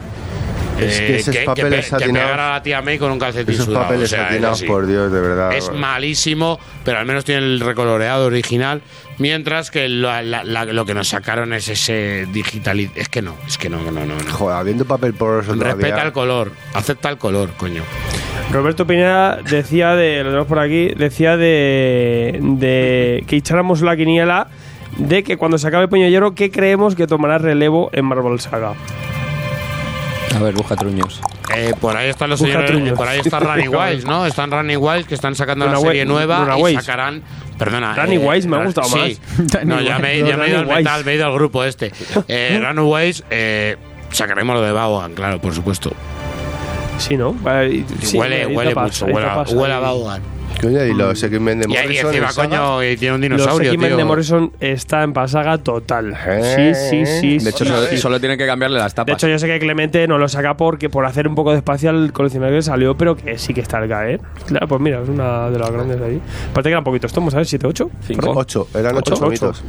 Es 0.80 1.00
que 1.00 1.14
eh, 1.14 1.16
esos 1.20 1.36
que, 1.36 1.44
papeles 1.44 1.88
pe- 1.88 1.98
que 1.98 2.06
pegar 2.12 2.40
a 2.40 2.52
la 2.54 2.64
tía 2.64 2.82
May 2.82 2.98
con 2.98 3.12
un 3.12 3.20
calcetín 3.20 3.54
Esos 3.54 3.66
sudado, 3.68 3.84
papeles 3.86 4.06
o 4.12 4.16
sea, 4.16 4.24
es 4.24 4.28
satinados, 4.30 4.58
así. 4.58 4.66
por 4.66 4.88
Dios, 4.88 5.12
de 5.12 5.22
verdad. 5.22 5.54
Es 5.54 5.72
malísimo, 5.72 6.60
pero 6.84 6.98
al 6.98 7.06
menos 7.06 7.24
tiene 7.26 7.44
el 7.44 7.60
recoloreado 7.60 8.26
original. 8.26 8.82
Mientras 9.20 9.70
que 9.70 9.88
lo, 9.88 10.08
la- 10.24 10.44
la- 10.44 10.66
lo 10.66 10.86
que 10.86 10.96
nos 10.96 11.10
sacaron 11.10 11.54
es 11.54 11.68
ese 11.70 12.26
digital. 12.34 12.80
Es 12.96 13.08
que 13.08 13.22
no, 13.22 13.36
es 13.48 13.60
que 13.60 13.70
no, 13.70 13.84
no, 13.84 13.92
no. 13.92 14.04
no. 14.06 14.16
Joder, 14.34 14.58
habiendo 14.58 14.84
papel 14.86 15.14
por 15.14 15.44
eso 15.44 15.54
Respeta 15.54 15.76
todavía. 15.80 16.04
el 16.06 16.12
color, 16.12 16.52
acepta 16.74 17.10
el 17.10 17.20
color, 17.20 17.52
coño. 17.56 17.84
Roberto 18.52 18.86
Pineda 18.86 19.38
decía 19.50 19.96
de, 19.96 20.20
lo 20.20 20.26
tenemos 20.30 20.48
por 20.48 20.60
aquí, 20.60 20.90
decía 20.96 21.38
de, 21.38 22.38
de 22.42 23.24
que 23.28 23.38
echáramos 23.38 23.82
la 23.82 23.96
quiniela 23.96 24.48
de 24.98 25.24
que 25.24 25.38
cuando 25.38 25.58
se 25.58 25.68
acabe 25.68 25.88
Hierro, 26.10 26.36
¿qué 26.36 26.52
creemos 26.52 26.94
que 26.96 27.08
tomará 27.08 27.40
relevo 27.40 27.90
en 27.94 28.06
Marvel 28.06 28.40
Saga? 28.40 28.74
A 30.36 30.40
ver, 30.40 30.54
busca 30.54 30.76
truños. 30.76 31.20
Eh, 31.56 31.74
por 31.80 31.96
ahí 31.98 32.10
están 32.10 32.30
los 32.30 32.40
Busca 32.40 32.54
señores, 32.54 32.72
truños. 32.72 32.98
por 32.98 33.08
ahí 33.08 33.20
está 33.20 33.40
Running 33.40 33.70
Wiles, 33.76 34.06
¿no? 34.06 34.26
Están 34.26 34.52
Running 34.52 34.78
Wiles 34.78 35.08
que 35.08 35.16
están 35.16 35.34
sacando 35.36 35.66
la 35.66 35.74
Runaway- 35.74 35.88
serie 35.88 36.06
nueva 36.06 36.38
y 36.38 36.42
Runaways. 36.46 36.76
sacarán, 36.84 37.24
perdona, 37.58 37.96
Running 37.96 38.24
Wiles 38.26 38.46
me 38.46 38.58
ha 38.58 38.64
gustado 38.66 38.88
sí. 38.88 39.20
más. 39.38 39.66
No, 39.66 39.82
ya 39.82 39.98
me, 39.98 40.20
ya 40.20 40.38
me 40.38 40.46
he 40.46 40.50
ido 40.50 40.60
al 40.60 40.68
metal, 40.68 41.04
me 41.06 41.12
he 41.14 41.16
ido 41.16 41.26
al 41.26 41.34
grupo 41.34 41.64
este. 41.64 41.92
Eh, 42.28 42.60
Runaways, 42.64 43.24
eh, 43.32 43.78
sacaremos 44.12 44.56
lo 44.56 44.62
de 44.62 44.72
Vaughan, 44.72 45.14
claro, 45.14 45.40
por 45.42 45.54
supuesto. 45.56 45.92
Sí, 47.04 47.18
¿no? 47.18 47.36
Eh, 47.48 47.84
sí, 48.02 48.18
huele, 48.18 48.46
huele 48.48 48.70
tapas, 48.74 49.02
mucho, 49.02 49.14
huele, 49.14 49.28
a- 49.28 49.30
tapas 49.30 49.54
huele 49.54 49.74
a 49.74 49.78
ahí. 49.78 49.84
Vaughan. 49.84 50.22
Coño, 50.62 50.86
y 50.86 50.94
los 50.94 51.22
X-Men 51.22 51.62
de 51.62 51.66
Y 51.68 51.76
ahí 51.76 51.84
Morrison. 51.88 52.08
encima, 52.10 52.28
en 52.28 52.34
saga. 52.34 52.48
coño, 52.58 52.84
y 52.84 52.96
tiene 52.96 53.16
un 53.16 53.22
Los 53.22 53.30
dinosaurio, 53.32 53.70
X-Men 53.72 53.90
tío. 53.90 53.98
de 53.98 54.04
Morrison 54.06 54.52
está 54.60 55.04
en 55.04 55.12
pasaga 55.12 55.58
total. 55.58 56.16
Eh, 56.28 56.74
Sí, 56.86 57.04
sí, 57.06 57.06
sí. 57.40 57.44
De 57.44 57.50
hecho, 57.50 57.66
sí, 57.66 57.72
solo, 57.72 57.88
sí. 57.88 57.98
solo 57.98 58.20
tienen 58.20 58.38
que 58.38 58.46
cambiarle 58.46 58.78
las 58.78 58.94
De 58.94 58.96
tapas. 58.98 59.16
hecho, 59.16 59.28
yo 59.28 59.40
sé 59.40 59.48
que 59.48 59.60
Clemente 59.60 60.08
no 60.08 60.18
lo 60.20 60.30
saca 60.30 60.56
porque 60.56 60.90
por 60.90 61.06
hacer 61.06 61.28
un 61.28 61.34
poco 61.36 61.52
de 61.52 61.58
espacial 61.58 61.96
el 62.06 62.14
coleccionario 62.14 62.58
que 62.58 62.62
salió, 62.62 62.96
pero 62.96 63.16
que 63.18 63.38
sí 63.40 63.54
que 63.54 63.62
está 63.62 63.80
al 63.80 63.90
caer. 63.90 64.22
Claro, 64.46 64.68
pues 64.68 64.80
mira, 64.80 65.02
es 65.02 65.10
una 65.10 65.50
de 65.50 65.58
las 65.60 65.72
grandes 65.72 66.00
ahí. 66.02 66.22
Aparte 66.52 66.70
que 66.70 66.74
eran 66.74 66.84
poquitos 66.84 67.12
tomos, 67.12 67.34
¿sabes? 67.34 67.52
¿7, 67.52 67.66
8? 67.68 67.90
Cinco. 68.08 68.32
Ocho, 68.36 68.68
eran 68.76 68.96
ocho, 68.98 69.16
Ocho, 69.16 69.26
ocho. 69.26 69.26
tomitos. 69.26 69.64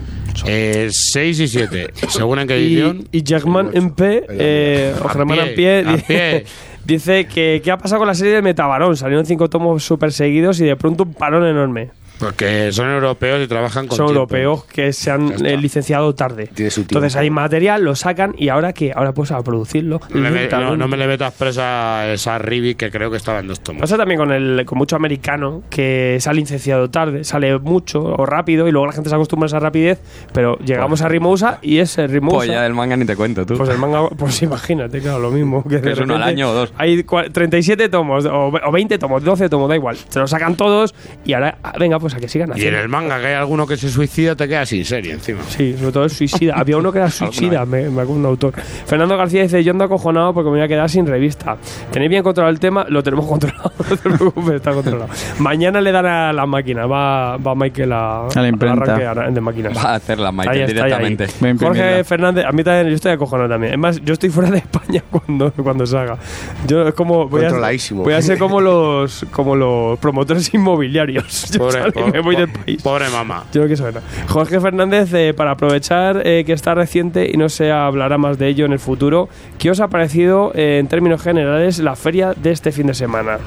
Eh, 0.46 0.88
6 0.92 1.40
y 1.40 1.48
7, 1.48 1.88
según 2.08 2.40
en 2.40 2.46
qué 2.46 2.56
edición. 2.56 3.08
Y, 3.10 3.18
y 3.18 3.22
Jackman 3.22 3.70
en 3.72 3.90
P, 3.92 4.26
eh, 4.28 4.94
o 5.02 5.06
A 5.06 5.10
Germán 5.10 5.38
pie, 5.56 5.80
en 5.80 6.00
pie, 6.02 6.44
a 6.44 6.73
dice, 6.84 7.26
que 7.26 7.60
¿qué 7.64 7.70
ha 7.70 7.78
pasado 7.78 8.00
con 8.00 8.08
la 8.08 8.14
serie 8.14 8.34
de 8.34 8.42
Metabarón? 8.42 8.96
Salieron 8.96 9.26
cinco 9.26 9.48
tomos 9.48 9.82
súper 9.84 10.12
seguidos 10.12 10.60
y 10.60 10.64
de 10.64 10.76
pronto 10.76 11.04
un 11.04 11.14
parón 11.14 11.46
enorme. 11.46 11.90
Porque 12.18 12.70
son 12.73 12.89
europeos 12.91 13.43
y 13.43 13.49
trabajan 13.49 13.86
con 13.86 13.97
Son 13.97 14.07
tiempo. 14.07 14.20
europeos 14.36 14.65
que 14.67 14.93
se 14.93 15.10
han 15.10 15.44
eh, 15.44 15.57
licenciado 15.57 16.15
tarde. 16.15 16.47
Tiene 16.55 16.70
su 16.70 16.83
tiempo. 16.83 16.99
Entonces 16.99 17.17
hay 17.17 17.28
material, 17.31 17.83
lo 17.84 17.94
sacan 17.97 18.34
y 18.39 18.49
ahora 18.49 18.73
qué? 18.73 18.93
Ahora 18.94 19.12
pues 19.12 19.33
a 19.33 19.43
producirlo. 19.43 20.01
No, 20.10 20.20
me- 20.20 20.31
no, 20.31 20.36
lentamente. 20.36 20.76
no 20.76 20.89
me 20.89 20.97
le 20.97 21.07
metas 21.07 21.34
presa 21.34 22.12
esa 22.12 22.39
Ribi 22.39 22.75
que 22.76 22.91
creo 22.91 23.10
que 23.10 23.17
estaba 23.17 23.41
en 23.41 23.49
dos 23.49 23.60
tomos. 23.60 23.81
Pasa 23.81 23.97
también 23.97 24.18
con 24.20 24.31
el 24.33 24.62
con 24.65 24.78
mucho 24.78 24.97
americano 24.97 25.62
que 25.70 26.18
se 26.20 26.31
ha 26.31 26.33
licenciado 26.33 26.89
tarde, 26.91 27.25
sale 27.25 27.59
mucho 27.59 28.02
o 28.02 28.25
rápido 28.26 28.68
y 28.68 28.73
luego 28.73 28.86
la 28.86 28.93
gente 28.93 29.09
se 29.10 29.15
acostumbra 29.17 29.47
a 29.47 29.49
esa 29.49 29.59
rapidez, 29.60 30.01
pero 30.33 30.57
llegamos 30.59 31.02
a 31.02 31.09
Rimosa 31.09 31.59
y 31.62 31.78
ese 31.78 32.07
Rimosa 32.07 32.36
Pues 32.36 32.49
ya 32.49 32.62
del 32.62 32.75
manga 32.75 32.97
ni 32.97 33.05
te 33.05 33.17
cuento, 33.17 33.44
tú. 33.44 33.57
pues 33.57 33.68
el 33.70 33.78
manga, 33.78 34.09
pues 34.10 34.41
imagínate, 34.43 35.01
claro, 35.01 35.18
lo 35.18 35.31
mismo. 35.31 35.65
Que, 35.65 35.81
Que 35.81 35.93
es 35.93 35.99
uno 35.99 36.15
al 36.17 36.23
año 36.23 36.51
o 36.51 36.55
dos. 36.55 36.73
Hay 36.78 37.02
cua- 37.02 37.31
37 37.33 37.89
tomos, 37.89 38.25
o, 38.26 38.49
o 38.49 38.73
20 38.73 38.99
tomos, 38.99 39.23
12 39.25 39.49
tomos, 39.49 39.68
da 39.68 39.75
igual. 39.76 39.97
Se 40.09 40.18
los 40.20 40.31
sacan 40.31 40.57
todos 40.57 40.94
y 41.25 41.33
ahora, 41.33 41.59
ah, 41.62 41.73
venga, 41.78 41.99
pues 42.05 42.15
a 42.15 42.20
que 42.20 42.28
sigan 42.28 42.49
Y 42.50 42.52
en 42.52 42.57
haciendo. 42.58 42.81
el 42.81 42.89
manga 42.89 43.18
que 43.20 43.26
hay 43.28 43.34
alguno 43.34 43.66
que 43.66 43.76
se 43.76 43.89
suicida 43.91 44.36
te 44.36 44.47
queda 44.49 44.65
sin 44.66 44.84
serie 44.84 45.12
encima. 45.12 45.41
Sí, 45.49 45.74
sobre 45.78 45.92
todo 45.92 46.05
el 46.05 46.10
suicida. 46.10 46.55
Había 46.57 46.76
uno 46.76 46.92
que 46.92 46.99
era 46.99 47.10
suicida, 47.10 47.65
me, 47.66 47.83
me 47.91 48.02
acuerdo 48.02 48.12
un 48.15 48.26
autor. 48.26 48.55
Fernando 48.86 49.16
García 49.16 49.42
dice: 49.42 49.62
Yo 49.65 49.73
ando 49.73 49.84
acojonado 49.84 50.33
porque 50.34 50.50
me 50.50 50.57
voy 50.57 50.65
a 50.65 50.68
quedar 50.68 50.89
sin 50.91 51.07
revista. 51.07 51.57
¿Tenéis 51.91 52.10
bien 52.10 52.23
controlado 52.23 52.52
el 52.52 52.60
tema? 52.60 52.86
Lo 52.89 53.02
tenemos 53.02 53.26
controlado, 53.28 53.73
no 53.91 53.97
te 53.97 54.10
preocupes, 54.10 54.55
está 54.55 54.73
controlado. 54.73 55.08
Mañana 55.39 55.81
le 55.81 55.92
dan 55.92 56.07
a 56.07 56.33
la 56.33 56.47
máquina, 56.47 56.86
va, 56.86 57.36
va 57.39 57.55
Michael 57.55 57.92
a, 57.92 58.26
A 58.26 58.41
la 58.42 58.49
imprenta. 58.49 58.94
a- 58.94 59.31
de 59.31 59.41
máquinas. 59.41 59.76
Va 59.76 59.92
a 59.92 59.94
hacer 59.97 60.18
la 60.18 60.31
Michael 60.33 60.60
ahí, 60.62 60.66
directamente. 60.66 61.26
Jorge 61.58 62.05
Fernández, 62.05 62.44
a 62.44 62.52
mí 62.52 62.62
también, 62.62 62.89
yo 62.89 62.94
estoy 62.94 63.12
acojonado 63.12 63.49
también. 63.49 63.73
Es 63.74 63.78
más, 63.78 64.00
yo 64.05 64.12
estoy 64.12 64.31
fuera 64.31 64.50
de 64.50 64.58
España 64.65 65.02
cuando, 65.10 65.50
cuando 65.52 65.86
salga. 65.86 66.18
Yo 66.66 66.86
es 66.89 66.94
como. 66.94 67.28
Voy 67.28 67.41
a, 67.42 67.44
Controladísimo. 67.49 68.02
voy 68.02 68.12
a 68.15 68.23
ser 68.23 68.39
como 68.39 68.60
los, 68.60 69.24
como 69.31 69.57
los 69.57 69.99
promotores 69.99 70.52
inmobiliarios. 70.55 71.47
Pobre, 71.58 71.92
me 72.12 72.20
voy 72.20 72.36
del 72.36 72.48
país. 72.50 72.82
pobre 72.82 73.08
mamá. 73.10 73.44
Yo 73.52 73.62
no 73.62 73.66
quiero. 73.66 74.00
Jorge 74.28 74.60
Fernández, 74.60 75.12
eh, 75.14 75.34
para 75.34 75.52
aprovechar 75.52 76.23
eh, 76.26 76.44
que 76.44 76.52
está 76.52 76.74
reciente 76.74 77.31
y 77.32 77.36
no 77.36 77.48
se 77.48 77.70
hablará 77.73 78.18
más 78.18 78.39
de 78.39 78.48
ello 78.48 78.64
en 78.66 78.73
el 78.73 78.78
futuro, 78.78 79.28
¿qué 79.58 79.70
os 79.70 79.81
ha 79.81 79.89
parecido 79.89 80.52
eh, 80.55 80.78
en 80.81 80.89
términos 80.89 81.23
generales 81.23 81.78
la 81.78 81.97
feria 81.97 82.32
de 82.34 82.50
este 82.52 82.73
fin 82.73 82.86
de 82.89 82.94
semana? 82.94 83.39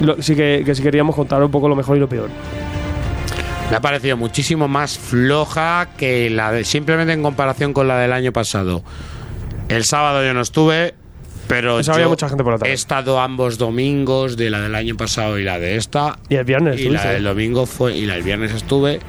Lo- 0.00 0.20
sí 0.22 0.34
que, 0.34 0.62
que 0.64 0.74
si 0.74 0.82
queríamos 0.82 1.14
contar 1.14 1.42
un 1.42 1.50
poco 1.50 1.68
lo 1.68 1.76
mejor 1.76 1.96
y 1.96 2.00
lo 2.00 2.08
peor. 2.08 2.28
Me 3.70 3.76
ha 3.76 3.80
parecido 3.80 4.16
muchísimo 4.16 4.68
más 4.68 4.98
floja 4.98 5.88
que 5.96 6.28
la 6.28 6.52
de 6.52 6.64
simplemente 6.64 7.12
en 7.14 7.22
comparación 7.22 7.72
con 7.72 7.88
la 7.88 7.98
del 7.98 8.12
año 8.12 8.30
pasado. 8.32 8.82
El 9.68 9.84
sábado 9.84 10.22
yo 10.24 10.34
no 10.34 10.42
estuve, 10.42 10.94
Pero 11.46 11.78
Eso 11.80 11.90
yo 11.92 11.94
había 11.96 12.08
mucha 12.08 12.28
gente 12.28 12.42
por 12.42 12.52
la 12.52 12.56
he 12.56 12.60
tarde. 12.60 12.72
estado 12.72 13.20
ambos 13.20 13.58
domingos, 13.58 14.36
de 14.36 14.50
la 14.50 14.60
del 14.60 14.74
año 14.74 14.96
pasado 14.96 15.38
y 15.38 15.44
la 15.44 15.58
de 15.58 15.76
esta. 15.76 16.18
Y 16.28 16.36
el 16.36 16.44
viernes 16.44 16.74
Y 16.80 16.84
la 16.84 16.96
estuviste. 17.00 17.08
del 17.08 17.24
domingo 17.24 17.66
fue. 17.66 17.96
Y 17.96 18.06
la 18.06 18.14
del 18.14 18.22
viernes 18.22 18.52
estuve. 18.52 19.00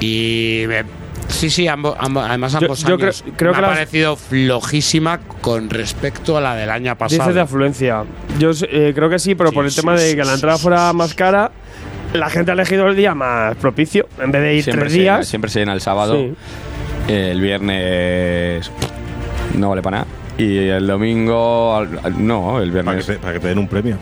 Y 0.00 0.64
me- 0.68 0.84
sí, 1.28 1.50
sí, 1.50 1.66
ambos, 1.66 1.96
ambos- 1.98 2.24
además 2.28 2.52
Yo- 2.52 2.58
ambos 2.58 2.82
yo 2.84 2.94
años. 2.94 3.22
creo- 3.24 3.34
creo 3.36 3.52
me 3.52 3.58
que 3.58 3.64
ha 3.64 3.68
las- 3.68 3.76
parecido 3.78 4.16
flojísima 4.16 5.18
con 5.40 5.70
respecto 5.70 6.36
a 6.36 6.40
la 6.40 6.54
del 6.54 6.70
año 6.70 6.96
pasado. 6.96 7.22
Dices 7.22 7.34
de 7.34 7.40
afluencia. 7.40 8.04
Yo 8.38 8.50
eh, 8.70 8.92
creo 8.94 9.08
que 9.08 9.18
sí, 9.18 9.34
pero 9.34 9.50
por 9.52 9.64
el 9.64 9.74
tema 9.74 9.94
de 9.94 10.14
que 10.14 10.24
la 10.24 10.34
entrada 10.34 10.58
fuera 10.58 10.92
más 10.92 11.14
cara, 11.14 11.50
la 12.12 12.30
gente 12.30 12.50
ha 12.50 12.54
elegido 12.54 12.86
el 12.86 12.96
día 12.96 13.14
más 13.14 13.56
propicio. 13.56 14.08
En 14.20 14.30
vez 14.30 14.42
de 14.42 14.54
ir 14.56 14.62
Siempre 14.64 14.82
tres 14.84 14.92
se, 14.92 14.98
llena, 15.00 15.16
días. 15.16 15.28
siempre 15.28 15.50
se 15.50 15.58
llena 15.60 15.72
el 15.72 15.80
sábado. 15.80 16.14
Sí. 16.16 16.34
El 17.12 17.40
viernes 17.40 18.70
no 19.56 19.70
vale 19.70 19.82
para 19.82 19.98
nada. 20.00 20.10
Y 20.38 20.56
el 20.68 20.86
domingo. 20.86 21.76
al- 21.76 22.00
al- 22.02 22.26
No, 22.26 22.60
el 22.62 22.70
viernes. 22.70 23.06
Para 23.20 23.34
que 23.34 23.40
te, 23.40 23.48
den 23.48 23.58
un 23.58 23.68
premio. 23.68 23.96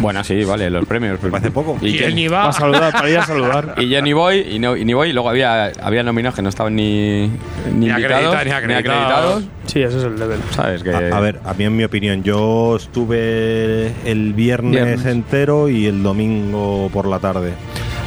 Bueno, 0.00 0.24
sí, 0.24 0.42
vale, 0.42 0.68
los 0.70 0.84
premios. 0.86 1.20
Hace 1.32 1.50
poco. 1.52 1.78
Y, 1.80 1.96
que- 1.96 2.06
él 2.06 2.14
ni 2.16 2.26
va. 2.26 2.40
Para 2.42 2.52
saludar, 2.52 2.92
para 2.92 3.08
ir 3.10 3.18
a 3.18 3.24
saludar. 3.26 3.74
y 3.78 3.88
yo 3.88 4.02
ni 4.02 4.12
voy, 4.12 4.38
y, 4.50 4.58
no, 4.58 4.76
y 4.76 4.84
ni 4.84 4.94
voy. 4.94 5.10
Y 5.10 5.12
luego 5.12 5.30
había, 5.30 5.66
había 5.80 6.02
nominados 6.02 6.34
que 6.34 6.42
no 6.42 6.48
estaban 6.48 6.74
ni, 6.74 7.28
ni, 7.28 7.86
Ni 7.86 7.86
invitados, 7.88 8.34
acreditados, 8.34 8.66
ni 8.66 8.74
acreditados. 8.74 9.44
Sí, 9.66 9.80
ese 9.82 9.98
es 9.98 10.04
el 10.04 10.18
level. 10.18 10.40
¿Sabes? 10.50 10.82
Que, 10.82 10.90
A, 10.92 11.16
a 11.16 11.20
ver, 11.20 11.38
a 11.44 11.54
mí 11.54 11.64
en 11.64 11.76
mi 11.76 11.84
opinión, 11.84 12.24
yo 12.24 12.74
estuve 12.76 13.92
el 14.04 14.32
viernes, 14.32 14.72
Viernes. 14.72 15.06
entero 15.06 15.68
y 15.68 15.86
el 15.86 16.02
domingo 16.02 16.90
por 16.92 17.06
la 17.06 17.20
tarde. 17.20 17.52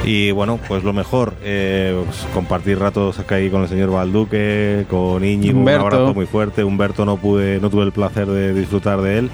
Y 0.05 0.29
bueno, 0.31 0.59
pues 0.67 0.83
lo 0.83 0.93
mejor, 0.93 1.33
eh, 1.43 1.99
pues, 2.05 2.27
compartir 2.33 2.77
ratos 2.77 3.17
acá 3.17 3.35
ahí 3.35 3.49
con 3.49 3.63
el 3.63 3.67
señor 3.67 3.89
Balduque, 3.89 4.85
con 4.89 5.25
Íñigo, 5.25 5.57
Humberto. 5.57 5.81
un 5.85 5.93
abrazo 5.93 6.13
muy 6.13 6.27
fuerte. 6.27 6.63
Humberto 6.63 7.05
no 7.05 7.17
pude, 7.17 7.59
no 7.59 7.69
tuve 7.71 7.83
el 7.85 7.91
placer 7.91 8.27
de 8.27 8.53
disfrutar 8.53 9.01
de 9.01 9.17
él. 9.17 9.29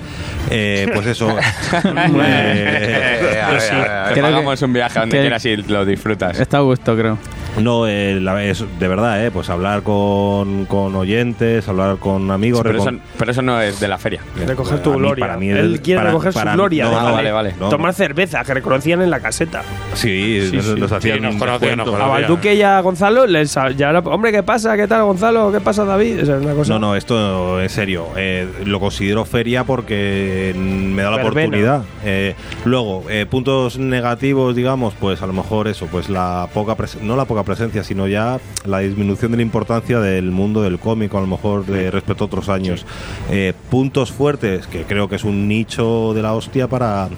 Eh, 0.50 0.90
pues 0.94 1.08
eso. 1.08 1.30
eh, 1.74 1.84
ver, 1.84 3.40
a 3.42 3.50
ver, 3.52 3.72
a 3.90 4.04
ver, 4.06 4.14
Creo 4.14 4.24
pagamos 4.26 4.62
un 4.62 4.74
viaje 4.74 5.00
donde 5.00 5.18
que- 5.18 5.22
quieras 5.22 5.46
y 5.46 5.58
lo 5.58 5.86
disfrutas. 5.86 6.40
Está 6.40 6.58
a 6.58 6.62
gusto, 6.62 6.96
creo. 6.96 7.18
No, 7.60 7.86
eh, 7.86 8.20
la- 8.22 8.44
es 8.44 8.64
de 8.80 8.88
verdad, 8.88 9.26
eh, 9.26 9.30
pues 9.30 9.50
hablar 9.50 9.84
con, 9.84 10.66
con 10.66 10.96
oyentes, 10.96 11.68
hablar 11.68 11.98
con 11.98 12.32
amigos. 12.32 12.62
pero, 12.64 12.80
recon- 12.80 12.96
eso, 12.96 13.04
pero 13.18 13.32
eso 13.32 13.42
no 13.42 13.60
es 13.62 13.80
de 13.80 13.88
la 13.90 13.98
feria. 13.98 14.22
Recoger 14.48 14.82
tu 14.82 14.94
gloria. 14.94 15.26
para 15.26 15.38
mí 15.38 15.50
Él 15.50 15.82
quiere 15.84 16.00
para- 16.00 16.12
recoger 16.12 16.34
para- 16.34 16.52
su 16.52 16.58
gloria. 16.58 16.86
no, 16.86 16.92
vale. 16.92 17.12
vale, 17.12 17.32
vale. 17.32 17.56
No, 17.60 17.70
Tomar 17.70 17.94
cerveza, 17.94 18.44
que 18.46 18.54
reconocían 18.54 19.02
en 19.02 19.10
la 19.10 19.20
caseta. 19.20 19.64
Sí, 19.94 20.48
Sí, 20.50 20.56
nos, 20.56 20.66
sí. 20.66 20.76
nos 20.80 20.92
hacían 20.92 21.18
Sí, 21.18 21.22
nos 21.24 21.36
conocían, 21.36 21.78
nos 21.78 21.86
descuento. 21.88 22.04
A 22.06 22.08
Balduque 22.08 22.56
y 22.56 22.62
a 22.62 22.80
Gonzalo, 22.80 23.28
les, 23.28 23.54
ya 23.76 23.92
hombre, 24.06 24.32
¿qué 24.32 24.44
pasa? 24.44 24.78
¿Qué 24.78 24.88
tal, 24.88 25.04
Gonzalo? 25.04 25.52
¿Qué 25.52 25.60
pasa, 25.60 25.84
David? 25.84 26.20
Esa 26.20 26.38
es 26.38 26.44
una 26.44 26.54
cosa. 26.54 26.74
No, 26.74 26.80
no, 26.80 26.96
esto 26.96 27.62
en 27.62 27.70
serio. 27.70 28.08
eh, 28.16 28.48
lo 28.66 28.80
considero 28.80 29.26
feria 29.26 29.64
porque 29.66 30.54
me 30.58 31.02
da 31.04 31.12
la 31.12 31.18
Verbena. 31.18 31.48
oportunidad. 31.48 31.84
Eh, 32.06 32.36
luego, 32.66 33.04
eh, 33.10 33.26
puntos 33.30 33.78
negativos, 33.78 34.56
digamos, 34.56 34.94
pues 35.00 35.22
a 35.22 35.28
lo 35.28 35.34
mejor 35.34 35.68
eso, 35.68 35.88
pues 35.88 36.10
la 36.10 36.48
poca 36.54 36.76
pres- 36.78 37.00
no 37.02 37.16
la 37.16 37.26
poca 37.26 37.41
presencia, 37.44 37.84
sino 37.84 38.08
ya 38.08 38.40
la 38.66 38.80
disminución 38.80 39.32
de 39.32 39.38
la 39.38 39.44
importancia 39.44 40.00
del 40.00 40.32
mundo 40.32 40.62
del 40.62 40.80
cómic, 40.80 41.14
a 41.14 41.20
lo 41.20 41.28
mejor 41.28 41.66
de 41.66 41.92
respecto 41.92 42.24
a 42.24 42.28
otros 42.28 42.50
años. 42.50 42.86
Eh, 43.30 43.54
puntos 43.70 44.12
fuertes, 44.12 44.68
que 44.68 44.84
creo 44.84 45.08
que 45.10 45.16
es 45.16 45.24
un 45.24 45.48
nicho 45.48 46.14
de 46.14 46.22
la 46.22 46.34
hostia 46.34 46.68
para, 46.68 47.10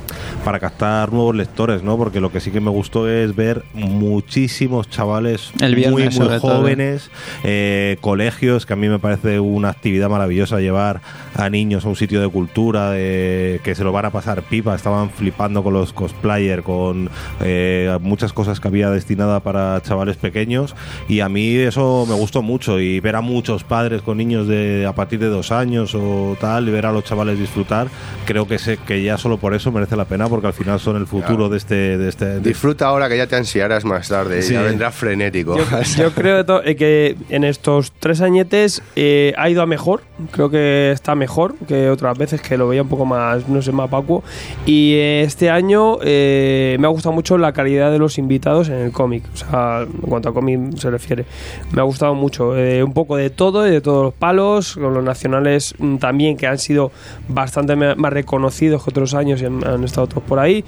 para 0.44 0.60
captar 0.60 1.12
nuevos 1.12 1.36
lectores, 1.36 1.84
¿no? 1.84 1.98
Porque 1.98 2.20
lo 2.20 2.32
que 2.32 2.40
sí 2.40 2.52
que 2.52 2.62
me 2.62 2.70
gustó 2.70 3.10
es 3.10 3.36
ver 3.36 3.64
muchísimos 3.74 4.90
chavales 4.90 5.52
El 5.60 5.76
viernes, 5.76 6.20
muy, 6.20 6.40
jóvenes 6.40 7.10
eh, 7.44 7.98
colegios, 8.02 8.66
que 8.66 8.74
a 8.74 8.76
mí 8.76 8.90
me 8.90 9.00
parece 9.00 9.40
una 9.40 9.70
actividad 9.70 10.10
maravillosa 10.10 10.60
llevar 10.60 11.02
a 11.36 11.50
niños 11.50 11.86
a 11.86 11.90
un 11.90 11.96
sitio 11.96 12.22
de 12.22 12.30
cultura, 12.30 12.92
de, 12.92 13.60
que 13.64 13.76
se 13.76 13.84
lo 13.84 13.92
van 13.92 14.06
a 14.06 14.12
pasar 14.12 14.44
pipa, 14.44 14.76
estaban 14.76 15.10
flipando 15.10 15.64
con 15.64 15.74
los 15.74 15.94
cosplayers, 15.94 16.64
con 16.64 17.10
eh, 17.42 17.98
muchas 18.02 18.34
cosas 18.34 18.60
que 18.60 18.68
había 18.68 18.90
destinada 18.90 19.40
para 19.40 19.82
chavales 19.82 20.13
pequeños 20.18 20.76
y 21.08 21.20
a 21.22 21.30
mí 21.30 21.56
eso 21.56 22.06
me 22.08 22.16
gustó 22.16 22.42
mucho 22.42 22.80
y 22.80 23.00
ver 23.00 23.16
a 23.16 23.22
muchos 23.22 23.64
padres 23.64 24.02
con 24.02 24.18
niños 24.18 24.48
de 24.48 24.86
a 24.88 24.94
partir 24.94 25.20
de 25.20 25.28
dos 25.28 25.52
años 25.52 25.96
o 25.96 26.36
tal 26.40 26.68
y 26.68 26.72
ver 26.72 26.86
a 26.86 26.92
los 26.92 27.04
chavales 27.04 27.40
disfrutar, 27.40 27.88
creo 28.26 28.48
que 28.48 28.58
sé 28.60 28.78
que 28.78 29.04
ya 29.04 29.18
solo 29.18 29.38
por 29.38 29.54
eso 29.54 29.72
merece 29.72 29.96
la 29.96 30.06
pena 30.06 30.28
porque 30.30 30.48
al 30.48 30.54
final 30.54 30.80
son 30.80 30.96
el 30.98 31.08
futuro 31.08 31.24
Claro. 31.36 31.50
de 31.50 31.58
este... 31.58 31.98
De 31.98 32.10
este 32.10 32.26
de- 32.26 32.40
Disfruta 32.42 32.88
ahora 32.88 33.10
que 33.10 33.18
ya 33.18 33.28
te 33.28 33.36
ansiarás 33.36 33.86
más 33.86 34.08
tarde. 34.10 34.42
Sí. 34.42 34.54
Ya 34.54 34.62
vendrá 34.62 34.92
frenético. 34.92 35.58
Yo, 35.58 35.64
yo 35.98 36.12
creo 36.12 36.64
eh, 36.64 36.76
que 36.76 37.16
en 37.30 37.44
estos 37.44 37.92
tres 38.00 38.22
añetes 38.22 38.82
eh, 38.96 39.34
ha 39.38 39.50
ido 39.50 39.62
a 39.62 39.66
mejor. 39.66 40.02
Creo 40.32 40.50
que 40.50 40.92
está 40.92 41.16
mejor 41.16 41.56
que 41.68 41.90
otras 41.90 42.18
veces 42.18 42.42
que 42.42 42.58
lo 42.58 42.68
veía 42.68 42.82
un 42.84 42.90
poco 42.90 43.06
más, 43.06 43.48
no 43.50 43.62
sé, 43.62 43.72
más 43.72 43.90
vacuo. 43.90 44.24
Y 44.66 44.94
eh, 44.96 45.24
este 45.24 45.50
año 45.50 45.98
eh, 46.04 46.78
me 46.80 46.88
ha 46.88 46.90
gustado 46.90 47.14
mucho 47.14 47.38
la 47.38 47.52
calidad 47.54 47.92
de 47.92 48.00
los 48.00 48.18
invitados 48.18 48.70
en 48.70 48.76
el 48.76 48.92
cómic. 48.92 49.24
O 49.34 49.38
sea, 49.38 49.86
en 50.04 50.10
cuanto 50.10 50.30
a 50.30 50.34
cómic 50.34 50.78
se 50.78 50.90
refiere. 50.90 51.26
Me 51.72 51.82
ha 51.82 51.84
gustado 51.84 52.14
mucho. 52.16 52.56
eh, 52.58 52.84
un 52.84 52.94
poco 52.94 53.16
de 53.18 53.30
todo 53.30 53.68
y 53.68 53.72
de 53.72 53.82
todos 53.82 54.04
los 54.06 54.14
palos. 54.14 54.76
Con 54.76 54.94
los 54.94 55.04
nacionales 55.04 55.74
mm, 55.78 55.98
también 55.98 56.38
que 56.38 56.48
han 56.48 56.58
sido 56.60 56.92
bastante 57.28 57.76
más 57.76 58.14
reconocidos 58.14 58.84
que 58.84 58.90
otros 58.90 59.14
años 59.14 59.42
y 59.42 59.46
han, 59.46 59.66
han 59.66 59.84
estado 59.84 60.08
todos 60.08 60.24
por 60.24 60.40
ahí. 60.40 60.64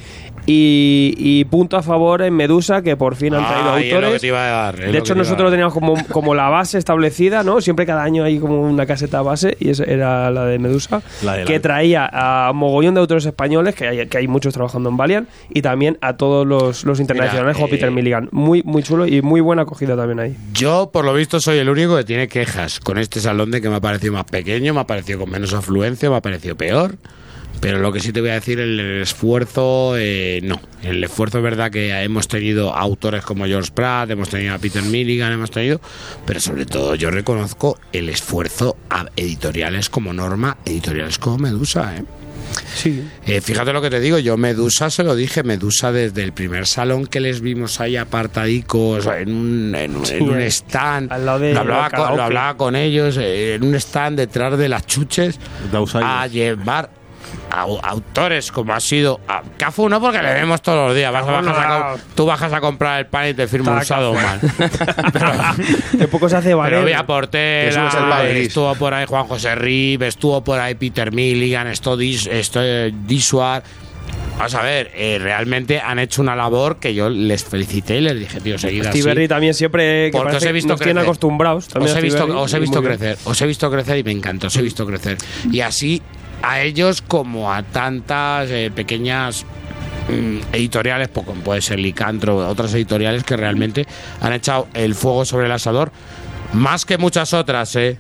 Y, 0.47 1.14
y 1.17 1.45
punto 1.45 1.75
a 1.75 1.81
favor 1.81 2.22
en 2.22 2.35
Medusa 2.35 2.81
que 2.83 2.95
por 2.95 3.15
fin 3.15 3.33
han 3.33 3.43
traído 3.45 3.72
Ah, 3.72 3.80
lo 3.80 4.07
autores. 4.07 4.22
dar, 4.31 4.80
lo 4.80 4.91
De 4.91 4.97
hecho, 4.99 5.15
nosotros 5.15 5.45
dar. 5.49 5.51
teníamos 5.51 5.73
como, 5.73 5.95
como 6.11 6.35
la 6.35 6.49
base 6.49 6.77
establecida, 6.77 7.43
¿no? 7.43 7.61
Siempre 7.61 7.85
cada 7.88 8.03
año 8.03 8.23
hay 8.23 8.38
como 8.38 8.61
una 8.61 8.85
caseta 8.85 9.22
base 9.23 9.57
y 9.59 9.69
esa 9.72 9.85
era 9.85 10.30
la 10.30 10.45
de 10.45 10.59
Medusa, 10.59 11.01
La 11.23 11.33
de 11.33 11.39
la- 11.39 11.45
que 11.45 11.59
traía 11.59 12.07
a 12.11 12.51
mogollón 12.53 12.93
de 12.93 13.01
autores 13.01 13.25
españoles, 13.25 13.73
que 13.73 13.88
hay, 13.88 14.05
que 14.07 14.17
hay 14.19 14.27
muchos 14.27 14.53
trabajando 14.53 14.89
en 14.89 14.97
Valiant, 14.97 15.27
y 15.49 15.61
también 15.64 15.97
a 16.01 16.15
todos 16.15 16.45
los, 16.45 16.83
los 16.85 16.99
internacionales 16.99 17.55
como 17.55 17.67
eh, 17.67 17.72
Peter 17.72 17.89
Milligan. 17.89 18.30
Muy, 18.31 18.61
muy 18.64 18.83
chulo 18.83 19.07
y 19.07 19.22
muy 19.25 19.41
buena 19.41 19.63
acogida 19.63 19.97
también 19.97 20.19
ahí. 20.19 20.37
Yo, 20.53 20.89
por 20.93 21.03
lo 21.03 21.13
visto, 21.13 21.41
soy 21.41 21.57
el 21.57 21.69
único 21.69 21.97
que 21.97 22.03
tiene 22.03 22.27
quejas 22.27 22.79
con 22.79 22.97
este 22.97 23.19
salón 23.19 23.51
de 23.51 23.61
que 23.61 23.69
me 23.69 23.75
ha 23.75 23.81
parecido 23.81 24.13
más 24.13 24.25
pequeño, 24.25 24.73
me 24.73 24.79
ha 24.79 24.87
parecido 24.87 25.19
con 25.19 25.29
menos 25.29 25.53
afluencia, 25.53 26.09
me 26.09 26.15
ha 26.15 26.21
parecido 26.21 26.55
peor. 26.55 26.97
Pero 27.61 27.79
lo 27.79 27.91
que 27.91 27.99
sí 27.99 28.11
te 28.11 28.21
voy 28.21 28.29
a 28.29 28.33
decir, 28.33 28.59
el 28.59 29.01
esfuerzo, 29.01 29.95
eh, 29.97 30.41
no. 30.43 30.59
El 30.83 31.03
esfuerzo 31.03 31.37
es 31.39 31.43
verdad 31.43 31.71
que 31.71 31.89
hemos 32.03 32.27
tenido 32.27 32.75
autores 32.75 33.23
como 33.23 33.45
George 33.45 33.71
Pratt, 33.73 34.11
hemos 34.11 34.29
tenido 34.29 34.53
a 34.53 34.59
Peter 34.59 34.83
Milligan, 34.83 35.31
hemos 35.31 35.51
tenido, 35.51 35.81
pero 36.25 36.39
sobre 36.39 36.65
todo 36.65 36.95
yo 36.95 37.09
reconozco 37.09 37.79
el 37.91 38.09
esfuerzo 38.09 38.77
editoriales 39.15 39.89
como 39.89 40.13
Norma, 40.13 40.57
editoriales 40.65 41.17
como 41.17 41.37
Medusa, 41.37 41.95
¿eh? 41.97 42.03
Sí. 42.75 43.07
Eh, 43.25 43.41
fíjate 43.41 43.74
lo 43.74 43.82
que 43.82 43.90
te 43.90 43.99
digo, 43.99 44.19
yo 44.19 44.38
Medusa 44.38 44.90
se 44.90 45.03
lo 45.03 45.15
dije, 45.15 45.43
Medusa 45.43 45.91
desde 45.91 46.24
el 46.24 46.33
primer 46.33 46.67
salón 46.67 47.07
que 47.07 47.19
les 47.19 47.41
vimos 47.41 47.80
ahí 47.80 47.95
apartadicos 47.95 49.06
en 49.06 49.33
un, 49.33 49.75
en 49.75 49.95
un, 49.95 50.06
Sí, 50.06 50.15
en 50.15 50.24
un 50.24 50.41
eh, 50.41 50.48
stand, 50.48 51.11
al 51.11 51.25
lado 51.25 51.40
de 51.40 51.53
lo, 51.53 51.61
hablaba 51.61 51.90
la 51.90 51.98
con, 51.98 52.17
lo 52.17 52.24
hablaba 52.24 52.57
con 52.57 52.75
ellos 52.75 53.17
eh, 53.17 53.56
en 53.56 53.64
un 53.64 53.75
stand 53.75 54.17
detrás 54.17 54.57
de 54.57 54.69
las 54.69 54.85
chuches 54.85 55.40
a 55.93 56.27
llevar 56.27 56.90
autores 57.51 58.51
como 58.51 58.74
ha 58.74 58.80
sido 58.80 59.19
a 59.27 59.41
Cafu 59.57 59.88
no 59.88 60.01
porque 60.01 60.22
le 60.22 60.33
vemos 60.33 60.61
todos 60.61 60.88
los 60.88 60.95
días 60.95 61.11
vas 61.11 61.25
bajas 61.25 61.57
a 61.57 61.80
no. 61.95 61.98
tú 62.15 62.25
bajas 62.25 62.51
a 62.51 62.59
comprar 62.59 62.99
el 62.99 63.06
pan 63.06 63.30
y 63.30 63.33
te 63.33 63.48
firma 63.48 63.80
usado 63.80 64.14
mal 64.14 64.40
Que 65.98 66.07
poco 66.07 66.27
se 66.30 66.38
hace 66.38 66.53
valer. 66.53 66.83
pero 66.83 66.98
Que 66.98 67.03
Portela, 67.03 68.24
estuvo 68.30 68.75
por 68.75 68.93
ahí 68.93 69.06
Juan 69.06 69.25
José 69.25 69.56
Rib, 69.56 70.03
estuvo 70.03 70.43
por 70.43 70.59
ahí 70.59 70.75
Peter 70.75 71.11
Milligan, 71.11 71.67
esto, 71.67 71.95
Dis, 71.98 72.27
esto 72.27 72.59
eh, 72.61 72.93
Disuar. 73.06 73.64
Vamos 74.38 74.53
a 74.53 74.61
ver, 74.61 74.91
eh, 74.95 75.17
realmente 75.19 75.80
han 75.80 75.98
hecho 75.98 76.22
una 76.22 76.35
labor 76.35 76.77
que 76.77 76.93
yo 76.93 77.09
les 77.09 77.45
felicité 77.45 77.98
y 77.98 78.01
les 78.01 78.19
dije, 78.19 78.41
tío, 78.41 78.57
seguid 78.57 78.82
así. 78.82 78.99
Steve 78.99 79.14
Berry 79.14 79.27
también 79.30 79.53
siempre 79.53 80.11
que 80.11 80.17
Porque 80.17 80.35
os 80.35 80.43
he 80.43 80.51
visto 80.51 80.75
nos 80.75 81.03
acostumbrados. 81.03 81.67
También 81.69 81.91
Os 81.91 81.98
he 81.98 82.01
visto, 82.01 82.25
os 82.41 82.53
he 82.53 82.59
visto 82.59 82.82
bien. 82.82 82.93
crecer, 82.98 83.17
os 83.24 83.41
he 83.41 83.48
visto 83.48 83.72
crecer 83.72 83.98
y 83.98 84.03
me 84.03 84.11
encanta, 84.11 84.48
os 84.48 84.56
he 84.57 84.61
visto 84.61 84.85
crecer. 84.85 85.17
Y 85.49 85.61
así 85.61 86.01
a 86.41 86.61
ellos 86.61 87.01
como 87.01 87.51
a 87.51 87.64
tantas 87.64 88.49
eh, 88.49 88.72
pequeñas 88.73 89.45
mm, 90.09 90.53
editoriales, 90.53 91.09
puede 91.09 91.61
ser 91.61 91.80
Licantro, 91.80 92.38
otras 92.47 92.73
editoriales 92.73 93.23
que 93.23 93.38
realmente 93.38 93.85
han 94.22 94.33
echado 94.33 94.67
el 94.73 94.95
fuego 94.95 95.25
sobre 95.25 95.47
el 95.47 95.51
asador. 95.51 95.91
Más 96.56 96.85
que 96.85 96.98
muchas 96.98 97.34
otras, 97.34 97.75
¿eh? 97.75 97.98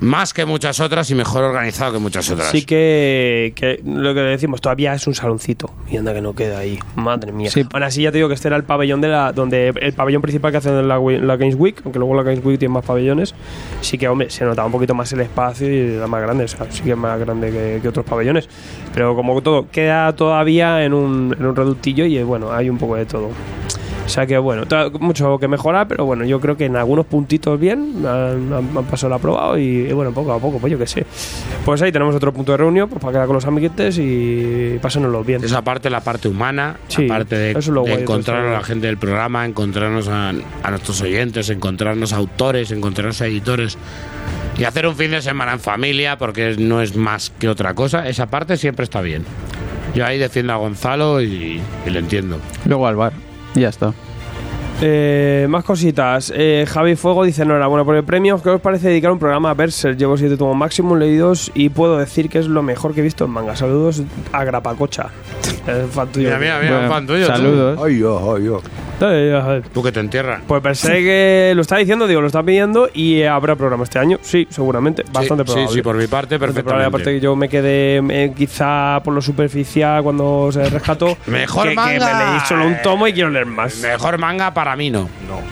Más 0.00 0.34
que 0.34 0.44
muchas 0.44 0.80
otras 0.80 1.08
y 1.10 1.14
mejor 1.14 1.44
organizado 1.44 1.92
que 1.92 1.98
muchas 2.00 2.28
otras. 2.30 2.48
Mm. 2.48 2.56
Sí 2.56 2.64
que, 2.64 3.52
que 3.54 3.80
lo 3.84 4.12
que 4.12 4.20
decimos, 4.20 4.60
todavía 4.60 4.92
es 4.92 5.06
un 5.06 5.14
saloncito. 5.14 5.70
Y 5.88 5.96
anda 5.98 6.12
que 6.12 6.20
no 6.20 6.34
queda 6.34 6.58
ahí. 6.58 6.80
Madre 6.96 7.30
mía. 7.30 7.48
Aún 7.72 7.82
así 7.84 8.02
ya 8.02 8.10
te 8.10 8.18
digo 8.18 8.26
que 8.26 8.34
este 8.34 8.48
era 8.48 8.56
el 8.56 8.64
pabellón 8.64 9.00
de 9.00 9.08
la. 9.08 9.32
donde 9.32 9.72
el 9.80 9.92
pabellón 9.92 10.20
principal 10.20 10.50
que 10.50 10.58
hacen 10.58 10.74
en 10.74 10.88
la, 10.88 10.98
la 10.98 11.36
Games 11.36 11.54
Week, 11.56 11.80
aunque 11.84 12.00
luego 12.00 12.14
la 12.14 12.24
Games 12.24 12.44
Week 12.44 12.58
tiene 12.58 12.74
más 12.74 12.84
pabellones. 12.84 13.34
Sí 13.82 13.98
que, 13.98 14.08
hombre, 14.08 14.30
se 14.30 14.44
notaba 14.44 14.66
un 14.66 14.72
poquito 14.72 14.94
más 14.94 15.12
el 15.12 15.20
espacio 15.20 15.72
y 15.72 15.94
era 15.94 16.08
más 16.08 16.22
grande. 16.22 16.44
O 16.44 16.48
sea, 16.48 16.66
sí 16.70 16.82
que 16.82 16.90
es 16.90 16.96
más 16.96 17.20
grande 17.20 17.52
que, 17.52 17.78
que 17.80 17.88
otros 17.88 18.04
pabellones. 18.04 18.48
Pero 18.94 19.14
como 19.14 19.40
todo, 19.42 19.68
queda 19.70 20.12
todavía 20.16 20.84
en 20.84 20.92
un, 20.92 21.36
en 21.38 21.46
un 21.46 21.54
reductillo 21.54 22.04
y 22.04 22.18
eh, 22.18 22.24
bueno, 22.24 22.52
hay 22.52 22.68
un 22.68 22.78
poco 22.78 22.96
de 22.96 23.06
todo. 23.06 23.30
O 24.04 24.08
sea 24.08 24.26
que 24.26 24.36
bueno, 24.36 24.64
mucho 25.00 25.38
que 25.38 25.48
mejorar, 25.48 25.86
pero 25.88 26.04
bueno, 26.04 26.24
yo 26.24 26.40
creo 26.40 26.56
que 26.56 26.64
en 26.66 26.76
algunos 26.76 27.06
puntitos 27.06 27.58
bien 27.58 28.04
han, 28.06 28.52
han- 28.52 28.76
han 28.76 28.84
pasado 28.84 29.10
la 29.10 29.18
probado 29.18 29.56
y, 29.58 29.62
y 29.88 29.92
bueno, 29.92 30.12
poco 30.12 30.32
a 30.32 30.38
poco, 30.38 30.58
pues 30.58 30.70
yo 30.72 30.78
que 30.78 30.86
sé. 30.86 31.06
Pues 31.64 31.80
ahí 31.82 31.92
tenemos 31.92 32.14
otro 32.14 32.32
punto 32.32 32.52
de 32.52 32.58
reunión 32.58 32.88
pues, 32.88 33.00
para 33.00 33.12
quedar 33.12 33.26
con 33.26 33.34
los 33.36 33.44
amiguetes 33.46 33.98
y 33.98 34.78
pasárnoslo 34.82 35.22
bien. 35.24 35.44
Esa 35.44 35.62
parte, 35.62 35.88
la 35.88 36.00
parte 36.00 36.28
humana, 36.28 36.76
Sí, 36.88 37.06
la 37.06 37.14
parte 37.14 37.36
de, 37.36 37.50
es 37.52 37.66
de 37.66 37.72
guay 37.72 37.92
encontrar 37.92 38.44
a 38.44 38.52
la 38.52 38.62
gente 38.64 38.86
del 38.88 38.98
programa, 38.98 39.46
encontrarnos 39.46 40.08
a, 40.08 40.30
a 40.30 40.70
nuestros 40.70 41.00
oyentes, 41.00 41.48
encontrarnos 41.50 42.12
a 42.12 42.16
autores, 42.16 42.70
encontrarnos 42.72 43.20
a 43.22 43.26
editores 43.26 43.78
y 44.58 44.64
hacer 44.64 44.86
un 44.86 44.96
fin 44.96 45.12
de 45.12 45.22
semana 45.22 45.52
en 45.52 45.60
familia 45.60 46.18
porque 46.18 46.56
no 46.58 46.82
es 46.82 46.96
más 46.96 47.30
que 47.38 47.48
otra 47.48 47.74
cosa. 47.74 48.08
Esa 48.08 48.26
parte 48.26 48.56
siempre 48.56 48.84
está 48.84 49.00
bien. 49.00 49.24
Yo 49.94 50.04
ahí 50.04 50.18
defiendo 50.18 50.52
a 50.52 50.56
Gonzalo 50.56 51.20
y, 51.22 51.60
y 51.86 51.90
le 51.90 51.98
entiendo. 51.98 52.38
Luego 52.66 52.86
al 52.86 52.96
bar. 52.96 53.12
Y 53.54 53.60
ya 53.60 53.68
está. 53.68 53.92
Eh, 54.84 55.46
más 55.48 55.62
cositas. 55.64 56.32
Eh, 56.34 56.64
Javi 56.68 56.96
Fuego 56.96 57.22
dice: 57.24 57.42
Enhorabuena 57.42 57.84
por 57.84 57.94
el 57.94 58.02
premio. 58.04 58.42
¿Qué 58.42 58.48
os 58.50 58.60
parece 58.60 58.88
dedicar 58.88 59.12
un 59.12 59.18
programa 59.18 59.50
a 59.50 59.54
Berser? 59.54 59.96
Llevo 59.96 60.16
siete 60.16 60.36
tomos 60.36 60.56
máximo 60.56 60.96
leídos 60.96 61.52
y 61.54 61.68
puedo 61.68 61.98
decir 61.98 62.28
que 62.28 62.38
es 62.40 62.46
lo 62.48 62.62
mejor 62.62 62.92
que 62.94 63.00
he 63.00 63.04
visto 63.04 63.24
en 63.26 63.30
manga. 63.30 63.54
Saludos 63.54 64.02
a 64.32 64.44
Grapacocha. 64.44 65.06
Es 65.66 65.88
fan 65.92 66.08
tuyo. 66.08 66.26
Mira, 66.26 66.38
mira, 66.40 66.58
mira, 66.60 66.72
Bueno, 66.78 66.88
fan 66.92 67.06
tuyo. 67.06 67.26
tú. 67.26 67.32
saludos. 67.32 67.80
Ay, 67.84 67.98
yo, 68.00 68.34
ay, 68.36 68.44
yo. 68.44 68.60
Eh. 69.10 69.62
Tú 69.72 69.82
que 69.82 69.92
te 69.92 70.00
entierras. 70.00 70.42
Pues 70.46 70.62
Berserk 70.62 70.96
que 70.96 71.52
lo 71.54 71.62
está 71.62 71.76
diciendo, 71.76 72.06
digo, 72.06 72.20
lo 72.20 72.26
está 72.26 72.42
pidiendo 72.42 72.88
y 72.92 73.22
habrá 73.22 73.56
programa 73.56 73.84
este 73.84 73.98
año. 73.98 74.18
Sí, 74.22 74.46
seguramente. 74.50 75.04
Bastante 75.12 75.44
sí, 75.44 75.52
probable. 75.52 75.74
sí, 75.74 75.82
por 75.82 75.96
mi 75.96 76.06
parte, 76.06 76.38
probable. 76.38 76.84
Aparte 76.84 77.10
que 77.12 77.20
yo 77.20 77.34
me 77.36 77.48
quedé 77.48 77.96
eh, 78.10 78.32
quizá 78.36 79.00
por 79.04 79.14
lo 79.14 79.22
superficial 79.22 80.02
cuando 80.02 80.50
se 80.52 80.68
rescató. 80.68 81.16
Mejor 81.26 81.64
que, 81.64 81.70
que 81.70 81.76
manga. 81.76 82.18
me 82.26 82.30
leí 82.32 82.40
solo 82.46 82.66
un 82.66 82.76
tomo 82.82 83.06
y 83.08 83.12
quiero 83.12 83.30
leer 83.30 83.46
más. 83.46 83.76
Mejor 83.78 84.18
manga 84.18 84.52
para 84.54 84.76
mí 84.76 84.90
no. 84.90 85.08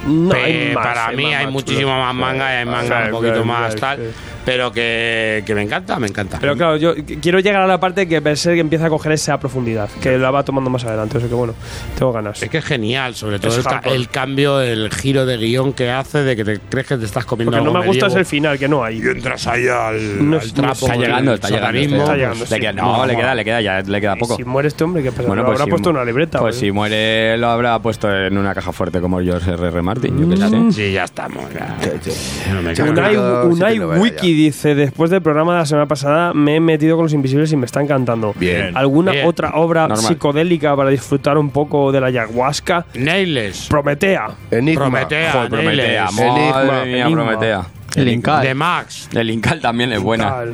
No, 0.06 0.32
hay 0.34 0.72
más, 0.74 0.84
para 0.86 1.06
hay 1.08 1.16
mí 1.16 1.34
hay 1.34 1.46
muchísimo 1.46 1.98
más 1.98 2.14
manga 2.14 2.52
y 2.52 2.56
hay 2.58 2.64
manga 2.64 3.00
Sí, 3.02 3.06
un 3.06 3.10
poquito 3.12 3.42
sí, 3.42 3.48
más 3.48 3.72
sí, 3.74 3.78
tal. 3.80 3.98
sí. 3.98 4.04
Pero 4.42 4.72
que, 4.72 5.42
que 5.46 5.54
me 5.54 5.62
encanta, 5.62 5.98
me 5.98 6.06
encanta. 6.08 6.38
Pero 6.40 6.56
claro, 6.56 6.76
yo 6.78 6.96
qu- 6.96 7.18
quiero 7.20 7.40
llegar 7.40 7.60
a 7.62 7.66
la 7.66 7.78
parte 7.78 8.08
que 8.08 8.20
Berserk 8.20 8.58
empieza 8.58 8.86
a 8.86 8.88
coger 8.88 9.12
esa 9.12 9.38
profundidad, 9.38 9.90
que 10.02 10.16
la 10.16 10.30
va 10.30 10.42
tomando 10.42 10.70
más 10.70 10.82
adelante. 10.84 11.18
O 11.18 11.20
sea 11.20 11.28
que 11.28 11.34
bueno, 11.34 11.54
tengo 11.98 12.10
ganas. 12.10 12.42
Es 12.42 12.48
que 12.48 12.58
es 12.58 12.64
genial, 12.64 13.14
sobre 13.14 13.38
todo 13.40 13.56
el, 13.56 13.64
ca- 13.64 13.82
el 13.84 14.08
cambio, 14.08 14.60
el 14.60 14.90
giro 14.92 15.26
de 15.26 15.36
guion 15.36 15.72
que 15.72 15.90
hace 15.90 16.18
de 16.22 16.36
que 16.36 16.44
te 16.44 16.60
crees 16.60 16.86
que 16.86 16.96
te 16.96 17.04
estás 17.04 17.24
comiendo 17.24 17.50
Lo 17.50 17.58
que 17.58 17.64
no 17.64 17.70
algo 17.70 17.80
me 17.82 17.86
gusta 17.88 18.06
es 18.06 18.14
el 18.14 18.26
final, 18.26 18.58
que 18.58 18.68
no 18.68 18.84
hay. 18.84 18.98
y 18.98 19.02
entras 19.08 19.46
ahí 19.46 19.66
al, 19.68 20.28
No 20.30 20.36
al 20.38 20.42
es- 20.44 20.52
trapo. 20.54 20.72
Está 20.86 20.96
llegando, 20.96 21.34
está 21.34 21.48
llegando. 21.48 21.66
satanismo. 21.66 21.96
Está 21.96 22.02
Está 22.10 22.16
llegando, 22.16 22.40
Le 22.40 22.46
sí. 22.46 22.60
queda- 22.60 22.72
no, 22.72 23.06
le 23.06 23.16
queda, 23.16 23.34
le 23.34 23.44
queda, 23.44 23.60
ya 23.60 23.80
le 23.80 24.00
queda 24.00 24.16
poco. 24.16 24.36
si 24.36 24.44
muere 24.44 24.68
este 24.68 24.84
hombre, 24.84 25.02
¿qué 25.02 25.10
pasa? 25.12 25.26
Bueno, 25.26 25.42
Lo 25.42 25.46
pues 25.48 25.56
habrá 25.56 25.64
si- 25.64 25.70
puesto 25.70 25.90
en 25.90 25.96
una 25.96 26.04
libreta. 26.04 26.38
Pues 26.38 26.56
¿o 26.56 26.60
si 26.60 26.70
muere, 26.72 27.36
lo 27.38 27.48
habrá 27.48 27.78
puesto 27.80 28.14
en 28.14 28.36
una 28.36 28.54
caja 28.54 28.72
fuerte 28.72 29.00
como 29.00 29.20
George 29.20 29.50
R.R. 29.50 29.82
Martin, 29.82 30.18
yo 30.20 30.28
qué 30.28 30.36
sé. 30.36 30.56
Mm. 30.56 30.72
Sí, 30.72 30.92
ya 30.92 31.04
estamos. 31.04 31.44
ya. 31.54 31.76
Unai, 32.84 33.16
Unai 33.16 33.78
Wiki 33.80 34.32
dice, 34.32 34.74
después 34.74 35.10
del 35.10 35.22
programa 35.22 35.52
de 35.54 35.58
la 35.60 35.66
semana 35.66 35.86
pasada 35.86 36.32
me 36.34 36.56
he 36.56 36.60
metido 36.60 36.96
con 36.96 37.04
los 37.04 37.12
invisibles 37.12 37.52
y 37.52 37.56
me 37.56 37.66
está 37.66 37.80
encantando. 37.80 38.34
Bien. 38.38 38.76
¿Alguna 38.76 39.12
Bien. 39.12 39.26
otra 39.26 39.50
obra 39.54 39.88
Normal. 39.88 39.98
psicodélica 40.06 40.74
para 40.76 40.90
disfrutar 40.90 41.38
un 41.38 41.50
poco 41.50 41.92
de 41.92 42.00
la 42.00 42.08
ayahuasca? 42.08 42.86
Nameless. 43.34 43.66
Prometea. 43.68 44.28
Enigma. 44.50 44.80
Prometea, 44.84 45.32
Joder, 45.32 45.48
Prometea, 45.50 46.04
Nameless. 46.04 46.12
madre 46.12 46.42
Enigma. 46.42 46.84
mía, 46.84 47.02
Enigma. 47.04 47.24
Prometea. 47.24 47.66
El 47.96 48.08
Incal. 48.08 48.42
De 48.42 48.54
Max. 48.54 49.08
El 49.14 49.30
Incal 49.30 49.60
también 49.60 49.92
es 49.92 50.00
buena. 50.02 50.44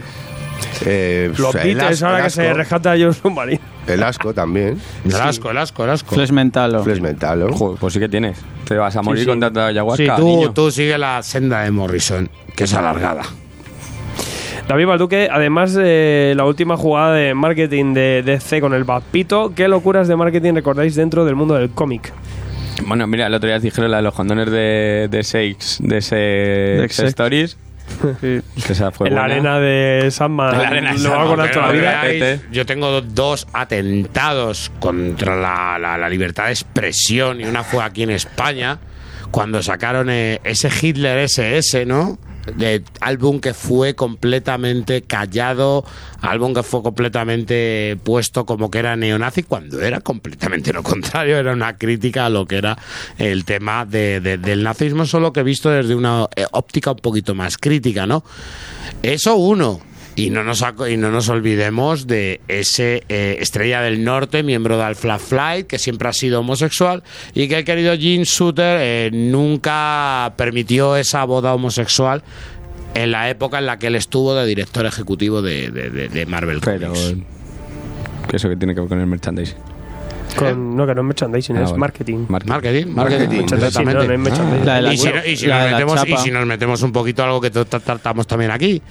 Eh, 0.84 1.32
Los 1.38 1.55
el 1.55 1.62
Beatles, 1.74 1.84
asco, 2.02 2.06
ahora 2.06 2.22
que 2.24 2.30
se 2.30 2.52
rescata 2.52 2.92
a 2.92 2.96
John 2.98 3.14
Submarine. 3.14 3.60
El 3.86 4.02
asco 4.02 4.34
también. 4.34 4.78
El 5.05 5.14
asco, 5.16 5.50
el 5.50 5.58
asco, 5.58 5.84
el 5.84 5.90
asco. 5.90 6.14
Flesh 6.14 6.32
Mentalo. 6.32 6.82
Flesh 6.82 7.00
mental, 7.00 7.40
¿no? 7.40 7.52
Joder, 7.52 7.78
pues 7.78 7.94
sí 7.94 8.00
que 8.00 8.08
tienes. 8.08 8.38
Te 8.64 8.74
vas 8.76 8.94
a 8.96 9.02
morir 9.02 9.20
sí. 9.22 9.26
con 9.28 9.38
tanta 9.40 9.66
ayahuasca, 9.66 10.16
Sí, 10.16 10.20
tú, 10.20 10.26
niño. 10.26 10.52
tú 10.52 10.70
sigue 10.70 10.98
la 10.98 11.22
senda 11.22 11.62
de 11.62 11.70
Morrison, 11.70 12.28
que 12.55 12.64
es 12.64 12.74
alargada. 12.74 13.22
David 14.68 14.86
Balduque, 14.86 15.28
además 15.30 15.74
de 15.74 16.34
la 16.36 16.44
última 16.44 16.76
jugada 16.76 17.14
de 17.14 17.34
marketing 17.34 17.94
de 17.94 18.22
DC 18.24 18.60
con 18.60 18.74
el 18.74 18.82
Vapito, 18.82 19.52
¿qué 19.55 19.68
locuras 19.68 20.08
de 20.08 20.16
marketing 20.16 20.55
recordáis 20.55 20.96
dentro 20.96 21.24
del 21.24 21.36
mundo 21.36 21.55
del 21.55 21.70
cómic? 21.70 22.12
Bueno, 22.84 23.06
mira, 23.06 23.26
el 23.26 23.34
otro 23.34 23.48
día 23.48 23.58
dijeron 23.58 23.90
la 23.90 23.98
de 23.98 24.02
los 24.02 24.14
condones 24.14 24.50
de, 24.50 25.08
de 25.10 25.22
Seix, 25.24 25.78
de 25.80 25.98
ese 25.98 26.16
De 26.16 26.78
Sex 26.82 26.94
Sex. 26.96 27.08
Stories. 27.08 27.56
Que 28.20 28.42
esa 28.68 28.90
fue 28.90 29.08
en 29.08 29.14
la 29.14 29.20
buena. 29.22 29.34
arena 29.34 29.60
de 29.60 30.10
Sandman. 30.10 30.55
En 30.55 30.60
la 30.60 30.66
arena 30.68 30.92
vida. 31.72 32.02
veáis, 32.02 32.40
yo 32.50 32.66
tengo 32.66 33.00
dos 33.00 33.46
atentados 33.52 34.72
contra 34.80 35.36
la, 35.36 35.78
la- 35.78 35.96
la 35.96 36.08
libertad 36.08 36.46
de 36.46 36.50
expresión 36.50 37.40
y 37.40 37.44
una 37.44 37.62
fue 37.62 37.82
aquí 37.84 38.02
en 38.02 38.10
España 38.10 38.78
cuando 39.30 39.62
sacaron 39.62 40.10
eh, 40.10 40.40
ese 40.44 40.68
Hitler 40.82 41.18
SS, 41.18 41.86
¿no? 41.86 42.18
De 42.55 42.84
álbum 43.00 43.41
que 43.41 43.55
fue 43.55 43.94
completamente 43.94 45.02
callado, 45.02 45.84
álbum 46.20 46.55
que 46.55 46.62
fue 46.62 46.83
completamente 46.83 47.99
puesto 48.05 48.47
como 48.47 48.70
que 48.70 48.78
era 48.78 48.94
neonazi, 48.97 49.42
cuando 49.42 49.81
era 49.81 50.00
completamente 50.00 50.73
lo 50.73 50.83
contrario, 50.83 51.39
era 51.39 51.52
una 51.52 51.76
crítica 51.76 52.26
a 52.26 52.31
lo 52.31 52.47
que 52.47 52.57
era 52.58 52.78
el 53.18 53.44
tema 53.44 53.84
de- 53.84 54.20
de- 54.20 54.39
del 54.39 54.62
nazismo, 54.62 55.07
solo 55.07 55.33
que 55.33 55.42
visto 55.42 55.70
desde 55.70 55.94
una 55.94 56.28
eh, 56.36 56.47
óptica 56.52 56.92
un 56.92 56.99
poquito 56.99 57.34
más 57.34 57.58
crítica, 57.58 58.07
¿no? 58.07 58.23
Eso 59.02 59.36
uno. 59.36 59.81
Y 60.18 60.30
no 60.30 60.42
nos, 60.42 60.62
aco- 60.62 60.88
y 60.88 60.96
no 60.96 61.10
nos 61.10 61.28
olvidemos 61.28 62.06
de 62.06 62.40
ese 62.48 63.02
eh, 63.10 63.36
estrella 63.40 63.82
del 63.82 64.02
norte, 64.02 64.42
miembro 64.42 64.78
de 64.78 64.82
Alpha 64.84 65.18
Flight, 65.18 65.66
que 65.66 65.78
siempre 65.78 66.08
ha 66.08 66.12
sido 66.14 66.40
homosexual 66.40 67.02
y 67.34 67.48
que 67.48 67.58
el 67.58 67.64
querido 67.66 67.94
Gene 67.98 68.24
Suter 68.24 68.78
eh, 68.80 69.10
nunca 69.12 70.32
permitió 70.36 70.96
esa 70.96 71.22
boda 71.24 71.52
homosexual 71.54 72.22
en 72.94 73.12
la 73.12 73.28
época 73.28 73.58
en 73.58 73.66
la 73.66 73.78
que 73.78 73.88
él 73.88 73.94
estuvo 73.94 74.34
de 74.34 74.46
director 74.46 74.86
ejecutivo 74.86 75.42
de, 75.42 75.70
de- 75.70 75.90
de- 75.90 76.08
de 76.08 76.24
Marvel 76.26 76.60
Pero. 76.64 76.94
Comics. 76.94 77.16
Que 78.30 78.36
eso 78.36 78.48
que 78.48 78.56
tiene 78.56 78.74
que 78.74 78.80
ver 78.80 78.88
con 78.88 78.98
el 79.00 79.06
merchandising. 79.06 79.56
Con- 80.34 80.76
no, 80.76 80.86
que 80.86 80.94
no 80.94 81.02
es 81.02 81.06
merchandising, 81.06 81.56
Ah, 81.58 81.64
es 81.64 81.76
marketing. 81.76 82.24
Marketing. 82.28 82.86
Marketing, 82.94 83.44
no, 83.50 83.56
no 83.58 83.66
es 83.66 84.94
Y 84.94 84.96
si, 84.96 85.08
no- 85.08 85.24
y 85.26 85.36
si 85.36 85.46
la 85.46 85.56
nos 85.58 85.64
de 85.66 85.70
la 85.70 85.78
metemos, 85.78 86.08
y 86.08 86.16
si 86.24 86.30
nos 86.30 86.46
metemos 86.46 86.82
un 86.82 86.92
poquito 86.92 87.22
a 87.22 87.26
algo 87.26 87.40
que 87.40 87.52
tra- 87.52 87.66
tratamos 87.82 88.26
también 88.26 88.50
aquí, 88.50 88.82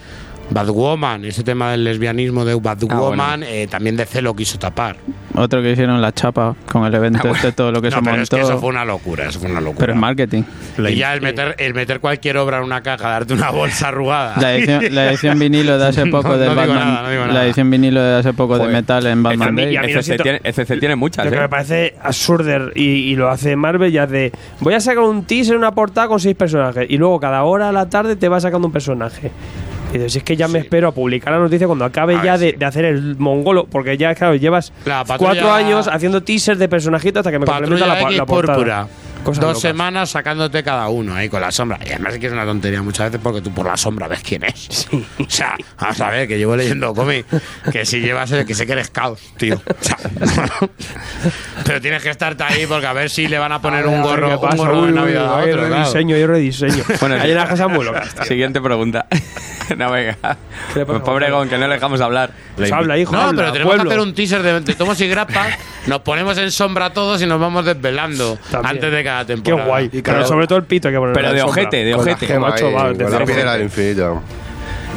Batwoman, 0.49 1.25
ese 1.25 1.43
tema 1.43 1.72
del 1.72 1.83
lesbianismo 1.83 2.45
de 2.45 2.56
Batwoman, 2.56 3.40
bueno. 3.40 3.45
eh, 3.48 3.67
también 3.69 3.95
DC 3.98 4.22
lo 4.22 4.35
quiso 4.35 4.57
tapar. 4.59 4.95
Otro 5.33 5.61
que 5.61 5.72
hicieron 5.72 6.01
la 6.01 6.14
chapa 6.14 6.56
con 6.72 6.85
el 6.85 6.93
evento 6.93 7.27
este, 7.30 7.51
todo 7.51 7.72
lo 7.72 7.82
que 7.82 7.90
No, 7.91 7.98
se 7.98 8.01
pero 8.03 8.22
es 8.22 8.30
que 8.30 8.35
montó. 8.38 8.51
eso 8.51 8.59
fue 8.59 8.69
una 8.69 8.85
locura, 8.85 9.27
eso 9.27 9.40
fue 9.40 9.49
una 9.49 9.59
locura. 9.59 9.80
Pero 9.80 9.93
es 9.93 9.99
marketing. 9.99 10.43
y 10.90 10.95
ya 10.95 11.14
el 11.14 11.22
meter, 11.22 11.56
el 11.57 11.74
meter 11.74 11.99
cualquier 11.99 12.38
obra 12.38 12.57
en 12.59 12.64
una 12.64 12.82
caja, 12.82 13.09
darte 13.09 13.33
una 13.33 13.49
bolsa 13.49 13.90
arrugada. 13.90 14.35
La 14.40 14.56
edición, 14.56 14.83
la 14.95 15.09
edición 15.09 15.40
vinilo 15.40 15.77
de 15.77 15.88
hace 15.88 16.06
poco 16.11 16.30
No, 16.30 16.38
del 16.38 16.56
no 16.56 16.61
digo 16.61 16.74
Batman. 16.74 16.88
nada, 16.93 17.01
no 17.03 17.09
digo 17.09 17.25
la 17.25 17.45
edición 17.45 17.69
vinilo 17.69 18.01
de 18.01 18.15
hace 18.19 18.33
poco 18.33 18.57
de 18.57 18.67
metal 18.67 19.06
en 19.07 19.19
A 19.19 19.30
Batman 19.30 19.56
siento- 20.03 20.24
tiene, 20.24 20.40
tiene 20.80 20.95
muchas, 20.95 21.25
Lo 21.25 21.32
que 21.32 21.38
¿eh? 21.38 21.41
me 21.41 21.49
parece 21.49 21.95
absurdo 22.01 22.69
y, 22.75 22.83
y 22.83 23.15
lo 23.15 23.30
hace 23.30 23.56
Marvel 23.56 23.91
ya 23.91 24.06
de 24.07 24.32
voy 24.59 24.74
a 24.74 24.80
sacar 24.80 25.03
un 25.03 25.24
teaser, 25.25 25.57
una 25.57 25.72
portada 25.74 26.07
con 26.07 26.19
seis 26.19 26.35
personajes 26.35 26.85
y 26.90 26.98
luego 26.98 27.19
cada 27.19 27.43
hora 27.43 27.69
a 27.69 27.72
la 27.72 27.90
tarde 27.90 28.15
te 28.15 28.30
va 28.30 28.40
sacando 28.40 28.67
un 28.67 28.74
personaje. 28.74 29.32
Dices, 29.98 30.14
si 30.14 30.17
es 30.19 30.24
que 30.24 30.35
ya 30.35 30.48
me 30.48 30.59
espero 30.59 30.88
a 30.90 30.91
publicar 30.91 31.33
la 31.33 31.40
noticia 31.40 31.67
cuando 31.67 31.85
acabe 31.85 32.14
A 32.15 32.17
ver, 32.17 32.25
ya 32.25 32.38
de, 32.38 32.51
sí. 32.51 32.57
de 32.57 32.65
hacer 32.65 32.85
el 32.85 33.15
mongolo, 33.17 33.65
porque 33.65 33.98
ya, 33.98 34.14
claro, 34.15 34.35
llevas 34.35 34.72
cuatro 35.17 35.51
años 35.51 35.88
haciendo 35.88 36.22
teasers 36.24 36.59
de 36.59 36.67
personajitos 36.67 37.19
hasta 37.22 37.32
que 37.32 37.40
me 37.40 37.45
complementa 37.45 37.88
la, 37.88 38.11
la 38.11 38.25
portada. 38.25 38.56
púrpura. 38.57 38.88
Cosas 39.25 39.41
Dos 39.41 39.49
locas. 39.55 39.61
semanas 39.61 40.09
sacándote 40.11 40.63
cada 40.63 40.87
uno 40.87 41.15
ahí 41.15 41.29
con 41.29 41.41
la 41.41 41.51
sombra. 41.51 41.79
Y 41.83 41.89
además 41.89 42.13
es 42.13 42.19
que 42.19 42.27
es 42.27 42.31
una 42.33 42.45
tontería 42.45 42.81
muchas 42.83 43.07
veces 43.07 43.19
porque 43.23 43.41
tú 43.41 43.51
por 43.51 43.65
la 43.65 43.75
sombra 43.75 44.07
ves 44.07 44.21
quién 44.21 44.43
es. 44.43 44.87
O 45.19 45.25
sea, 45.27 45.55
vamos 45.79 45.99
a 45.99 46.09
ver, 46.11 46.27
que 46.27 46.37
llevo 46.37 46.55
leyendo 46.55 46.93
cómic. 46.93 47.25
Que 47.71 47.85
si 47.85 47.99
llevas, 48.01 48.31
que 48.45 48.53
sé 48.53 48.65
que 48.67 48.73
eres 48.73 48.91
caos, 48.91 49.19
tío. 49.37 49.55
O 49.55 49.83
sea, 49.83 49.97
pero 51.65 51.81
tienes 51.81 52.03
que 52.03 52.09
estarte 52.11 52.43
ahí 52.43 52.65
porque 52.67 52.85
a 52.85 52.93
ver 52.93 53.09
si 53.09 53.27
le 53.27 53.39
van 53.39 53.51
a 53.51 53.61
poner 53.61 53.83
A 53.83 53.87
ver, 53.89 53.93
un 53.95 53.99
a 53.99 54.03
gorro, 54.03 54.27
qué 54.39 54.45
un 54.45 54.57
gorro 54.57 54.81
Uy, 54.81 54.91
de 54.91 54.99
uy, 55.01 55.15
a 55.15 55.33
otro. 55.33 55.43
claro. 55.43 55.69
rediseño, 55.75 56.15
hay 56.15 56.25
rediseño. 56.25 56.83
Bueno, 56.99 57.15
hay 57.15 57.69
muy 57.69 57.85
loca. 57.85 58.03
Siguiente 58.25 58.61
pregunta. 58.61 59.07
no, 59.77 59.91
venga. 59.91 60.17
Pues 60.73 61.01
pobre 61.01 61.31
Gon, 61.31 61.49
que 61.49 61.57
no 61.57 61.67
le 61.67 61.75
dejamos 61.75 62.01
hablar. 62.01 62.31
Pues 62.55 62.71
habla, 62.71 62.97
hijo. 62.97 63.11
No, 63.11 63.21
habla, 63.21 63.41
pero 63.41 63.51
tenemos 63.51 63.71
pueblo. 63.75 63.89
que 63.89 63.95
hacer 63.95 64.07
un 64.07 64.13
teaser 64.13 64.43
de, 64.43 64.59
de 64.61 64.75
tomos 64.75 64.99
y 65.01 65.07
grapas. 65.07 65.57
Nos 65.87 66.01
ponemos 66.01 66.37
en 66.37 66.51
sombra 66.51 66.91
todos 66.91 67.21
y 67.21 67.25
nos 67.25 67.39
vamos 67.39 67.65
desvelando 67.65 68.37
También. 68.51 68.75
antes 68.75 68.91
de 68.91 69.03
cada 69.03 69.15
Qué 69.22 69.34
temporada. 69.35 69.66
guay. 69.68 69.90
Y 69.92 70.02
pero 70.02 70.26
sobre 70.26 70.48
todo 70.48 70.58
el 70.58 70.66
pito 70.66 70.88
hay 70.88 70.94
que 70.95 71.00
poner 71.00 71.16
Pero 71.16 71.34
de 71.34 71.42
ojete, 71.44 71.77
de 71.84 71.92
Con 71.94 72.06
la 72.06 72.11
ojete. 72.14 72.26
gema 72.27 72.50
macho, 72.50 72.68
ahí, 72.68 72.74
va, 72.74 72.84
con 72.88 72.98
de 72.98 73.03
la 73.06 73.10
cerdo. 73.11 73.26
piedra 73.26 73.53
del 73.53 73.61
infinito. 73.64 74.22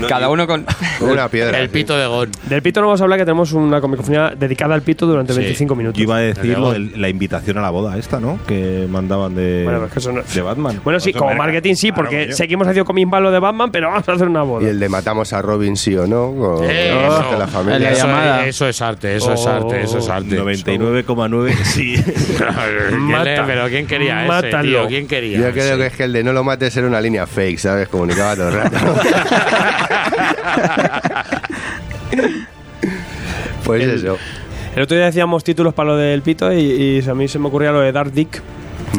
Cada 0.06 0.28
uno 0.28 0.46
con. 0.46 0.64
Una 1.00 1.28
piedra. 1.28 1.58
El 1.58 1.70
pito 1.70 1.96
de 1.96 2.06
Gon. 2.06 2.30
Del 2.44 2.62
pito 2.62 2.80
no 2.80 2.86
vamos 2.88 3.00
a 3.00 3.04
hablar 3.04 3.18
que 3.18 3.24
tenemos 3.24 3.52
una 3.52 3.80
comicofonía 3.80 4.32
dedicada 4.38 4.74
al 4.74 4.82
pito 4.82 5.06
durante 5.06 5.32
25 5.32 5.74
minutos. 5.74 5.96
Yo 5.98 6.02
iba 6.04 6.16
a 6.16 6.20
decir 6.20 6.58
lo 6.58 6.72
la 6.78 7.08
invitación 7.08 7.58
a 7.58 7.62
la 7.62 7.70
boda 7.70 7.96
esta, 7.98 8.20
¿no? 8.20 8.38
Que 8.46 8.86
mandaban 8.88 9.34
de, 9.34 9.62
Bueno, 9.64 9.84
es 9.86 9.92
que 9.92 9.98
eso 9.98 10.12
no- 10.12 10.22
de 10.22 10.42
Batman. 10.42 10.80
Bueno, 10.84 11.00
sí, 11.00 11.10
Eso 11.10 11.18
como 11.18 11.30
merca. 11.30 11.44
marketing 11.44 11.74
sí, 11.74 11.88
Claro, 11.88 12.02
porque 12.04 12.24
coño. 12.26 12.36
seguimos 12.36 12.66
haciendo 12.68 12.84
comic 12.84 13.06
malo 13.08 13.30
de 13.30 13.38
Batman, 13.38 13.70
pero 13.70 13.88
vamos 13.88 14.08
a 14.08 14.12
hacer 14.12 14.28
una 14.28 14.42
Y 14.42 14.46
boda. 14.46 14.68
el 14.68 14.78
de 14.80 14.88
matamos 14.88 15.32
a 15.32 15.42
Robin, 15.42 15.76
sí 15.76 15.96
o 15.96 16.06
no. 16.06 16.34
Con, 16.36 16.64
Eso. 16.70 17.24
con 17.30 17.38
la 17.38 17.46
familia. 17.46 17.90
Eso, 17.92 18.06
llamada. 18.06 18.46
eso 18.46 18.68
es 18.68 18.82
arte, 18.82 19.16
eso 19.16 19.32
es 19.32 19.46
arte, 19.46 19.82
eso 19.82 19.98
es 19.98 20.08
arte. 20.08 20.36
99,9, 20.38 21.54
sí. 21.64 21.94
¿Quién 22.04 23.00
Mata. 23.00 23.44
pero 23.46 23.68
¿quién 23.68 23.86
quería 23.86 24.20
ese, 24.20 24.28
Mátalo. 24.28 24.62
tío? 24.62 24.86
¿Quién 24.88 25.06
quería 25.06 25.38
Yo 25.38 25.52
creo 25.52 25.64
ese? 25.64 25.76
que 25.76 25.86
es 25.86 25.92
que 25.96 26.04
el 26.04 26.12
de 26.12 26.24
no 26.24 26.32
lo 26.32 26.44
mates 26.44 26.76
era 26.76 26.86
una 26.86 27.00
línea 27.00 27.26
fake, 27.26 27.58
¿sabes? 27.58 27.88
Comunicaba 27.88 28.36
todo 28.36 28.48
el 28.48 28.54
rato. 28.54 28.76
pues 33.64 33.82
eso. 33.84 34.18
El 34.76 34.82
otro 34.82 34.96
día 34.96 35.06
decíamos 35.06 35.42
títulos 35.44 35.74
para 35.74 35.90
lo 35.90 35.96
del 35.96 36.22
pito 36.22 36.52
y, 36.52 37.00
y 37.04 37.08
a 37.08 37.14
mí 37.14 37.28
se 37.28 37.38
me 37.38 37.48
ocurría 37.48 37.72
lo 37.72 37.80
de 37.80 37.92
Dark 37.92 38.12
Dick 38.12 38.42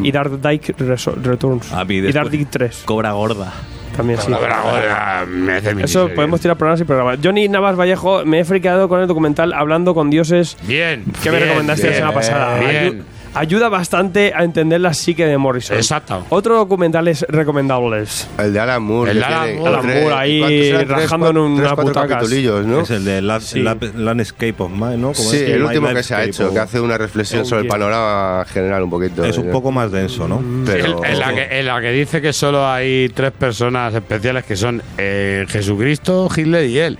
y 0.02 0.12
Dark 0.12 0.40
Dyke 0.40 0.74
Returns. 1.22 1.72
A 1.72 1.84
mí 1.84 1.96
y 1.96 2.12
Dark 2.12 2.30
Dick 2.30 2.48
3 2.50 2.82
Cobra 2.84 3.12
gorda. 3.12 3.52
también 3.96 4.18
sí. 4.20 4.32
Pero 4.38 4.54
ahora 4.54 5.24
me 5.28 5.54
hace 5.54 5.74
Eso 5.82 6.08
podemos 6.14 6.40
tirar 6.40 6.56
programas 6.56 6.80
y 6.80 6.84
programas. 6.84 7.18
Johnny 7.22 7.48
Navas 7.48 7.78
Vallejo, 7.78 8.24
me 8.24 8.40
he 8.40 8.44
friqueado 8.44 8.88
con 8.88 9.00
el 9.00 9.06
documental 9.06 9.52
Hablando 9.52 9.94
con 9.94 10.10
Dioses 10.10 10.56
Bien. 10.62 11.04
que 11.22 11.30
me 11.30 11.36
bien, 11.38 11.48
recomendaste 11.48 11.88
la 11.90 11.94
semana 11.94 12.14
pasada. 12.14 12.58
Bien. 12.58 13.04
Ayuda 13.34 13.68
bastante 13.68 14.32
a 14.34 14.42
entender 14.44 14.80
la 14.80 14.92
psique 14.94 15.24
de 15.26 15.36
Morrison. 15.38 15.76
Exacto. 15.76 16.24
Otro 16.30 16.56
documental 16.56 17.08
es 17.08 17.24
recomendables. 17.28 18.28
El 18.38 18.52
de 18.52 18.60
Alan 18.60 18.82
Moore. 18.82 19.10
El 19.12 19.18
de 19.18 19.24
Alan 19.24 19.56
Moore. 19.56 19.74
Alan 19.74 19.86
Moore 19.86 20.14
ahí. 20.14 20.40
Tres, 20.74 20.88
rajando 20.88 21.26
cuatro- 21.26 21.46
en 21.46 21.56
cuatro 21.60 21.82
butacas. 21.84 22.08
capitulillos, 22.10 22.66
¿no? 22.66 22.80
Es 22.80 22.90
el 22.90 23.04
de 23.04 23.22
la- 23.22 23.40
Sí. 23.40 23.60
la- 23.60 23.76
Landscape 23.94 24.54
of 24.58 24.70
Mind, 24.70 24.96
¿no? 24.98 25.12
¿Cómo 25.12 25.30
Sí, 25.30 25.36
es? 25.36 25.50
el 25.50 25.62
último 25.62 25.88
que 25.88 26.02
se 26.02 26.14
ha 26.14 26.24
hecho, 26.24 26.48
o- 26.48 26.52
que 26.52 26.58
hace 26.58 26.80
una 26.80 26.98
reflexión 26.98 27.42
Oh, 27.42 27.44
sobre 27.44 27.60
el 27.62 27.66
yeah. 27.66 27.72
panorama 27.72 28.44
general 28.52 28.82
un 28.82 28.90
poquito. 28.90 29.24
Es 29.24 29.38
un 29.38 29.46
¿no? 29.46 29.52
poco 29.52 29.70
más 29.72 29.90
denso, 29.92 30.26
¿no? 30.28 30.42
Pero, 30.66 31.04
En, 31.04 31.12
en 31.12 31.18
la 31.18 31.34
que, 31.34 31.58
en 31.60 31.66
la 31.66 31.80
que 31.80 31.90
dice 31.92 32.20
que 32.20 32.32
solo 32.32 32.66
hay 32.66 33.08
tres 33.14 33.32
personas 33.32 33.94
especiales 33.94 34.44
que 34.44 34.56
son 34.56 34.82
eh, 34.98 35.44
Jesucristo, 35.48 36.28
Hitler 36.34 36.66
y 36.68 36.78
él. 36.78 36.98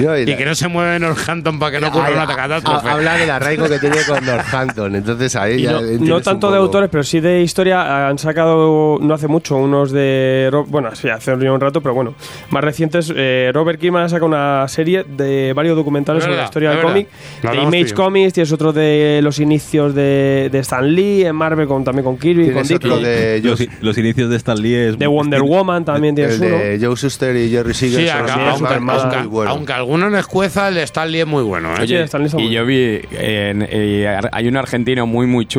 No, 0.00 0.16
y 0.16 0.22
Y 0.22 0.26
la- 0.26 0.36
que 0.36 0.44
no 0.44 0.54
se 0.54 0.68
mueve 0.68 0.98
Northampton 0.98 1.58
para 1.58 1.72
que 1.72 1.80
no 1.80 1.88
ocurra 1.88 2.10
una 2.10 2.26
catástrofe. 2.26 2.88
Habla 2.88 3.14
del 3.16 3.30
arraigo 3.30 3.68
que 3.68 3.78
tiene 3.78 3.96
con 4.06 4.24
Northampton, 4.24 4.94
entonces 4.96 5.34
ahí 5.36 5.67
no, 6.00 6.20
tanto 6.20 6.50
de 6.50 6.58
autores, 6.58 6.88
pero 6.90 7.02
sí 7.02 7.20
de 7.20 7.42
historia. 7.42 8.08
Han 8.08 8.18
sacado 8.18 8.98
no 9.00 9.14
hace 9.14 9.28
mucho 9.28 9.56
unos 9.56 9.92
de. 9.92 10.50
Bueno, 10.68 10.94
sí, 10.94 11.08
hace 11.08 11.32
un 11.34 11.60
rato, 11.60 11.80
pero 11.80 11.94
bueno. 11.94 12.14
Más 12.50 12.62
recientes, 12.64 13.12
eh, 13.14 13.50
Robert 13.54 13.80
Kirkman 13.80 14.04
ha 14.04 14.08
sacado 14.08 14.26
una 14.26 14.66
serie 14.68 15.04
de 15.04 15.52
varios 15.54 15.76
documentales 15.76 16.20
Es 16.22 16.24
sobre 16.26 16.38
la 16.38 16.44
historia 16.44 16.70
del 16.70 16.80
cómic. 16.82 17.08
De 17.42 17.56
Image. 17.62 17.94
Comics, 17.94 18.32
tienes 18.32 18.52
otro 18.52 18.72
de 18.72 19.20
los 19.22 19.38
inicios 19.38 19.94
de, 19.94 20.48
de 20.50 20.58
Stan 20.60 20.94
Lee 20.94 21.24
en 21.24 21.34
Marvel, 21.36 21.66
con, 21.66 21.84
también 21.84 22.04
con 22.04 22.18
Kirby, 22.18 22.50
con 22.52 22.62
Dick. 22.62 22.76
otro 22.76 22.98
de, 22.98 23.40
Los, 23.42 23.62
los 23.80 23.98
inicios 23.98 24.30
de 24.30 24.36
Stan 24.36 24.60
Lee 24.60 24.74
es 24.74 24.98
De 24.98 25.06
Wonder 25.06 25.42
Woman 25.42 25.84
también 25.84 26.14
tienes 26.14 26.40
el 26.40 26.52
uno. 26.52 26.58
de 26.58 26.78
Joe 26.80 26.94
Shuster 26.96 27.36
y 27.36 27.50
Jerry 27.50 27.74
Siegel. 27.74 28.04
Sí, 28.04 28.08
aunque, 28.08 28.32
aunque- 28.32 28.80
más 28.80 29.04
aunque- 29.46 29.72
alguno 29.72 30.08
no 30.10 30.18
escueza, 30.18 30.68
el 30.68 30.74
de 30.76 30.82
Stanley 30.82 31.20
es 31.20 31.26
muy 31.26 31.42
bueno. 31.42 31.72
¿eh? 31.74 31.82
Oye, 31.82 32.02
Stan 32.04 32.22
Lee 32.22 32.30
y 32.32 32.36
muy 32.36 32.50
yo 32.50 32.64
vi, 32.66 33.00
en- 33.12 33.66
eh, 33.68 34.18
hay 34.32 34.48
un 34.48 34.56
argentino 34.56 35.06
muy, 35.06 35.26
muy 35.26 35.46
chulo 35.46 35.57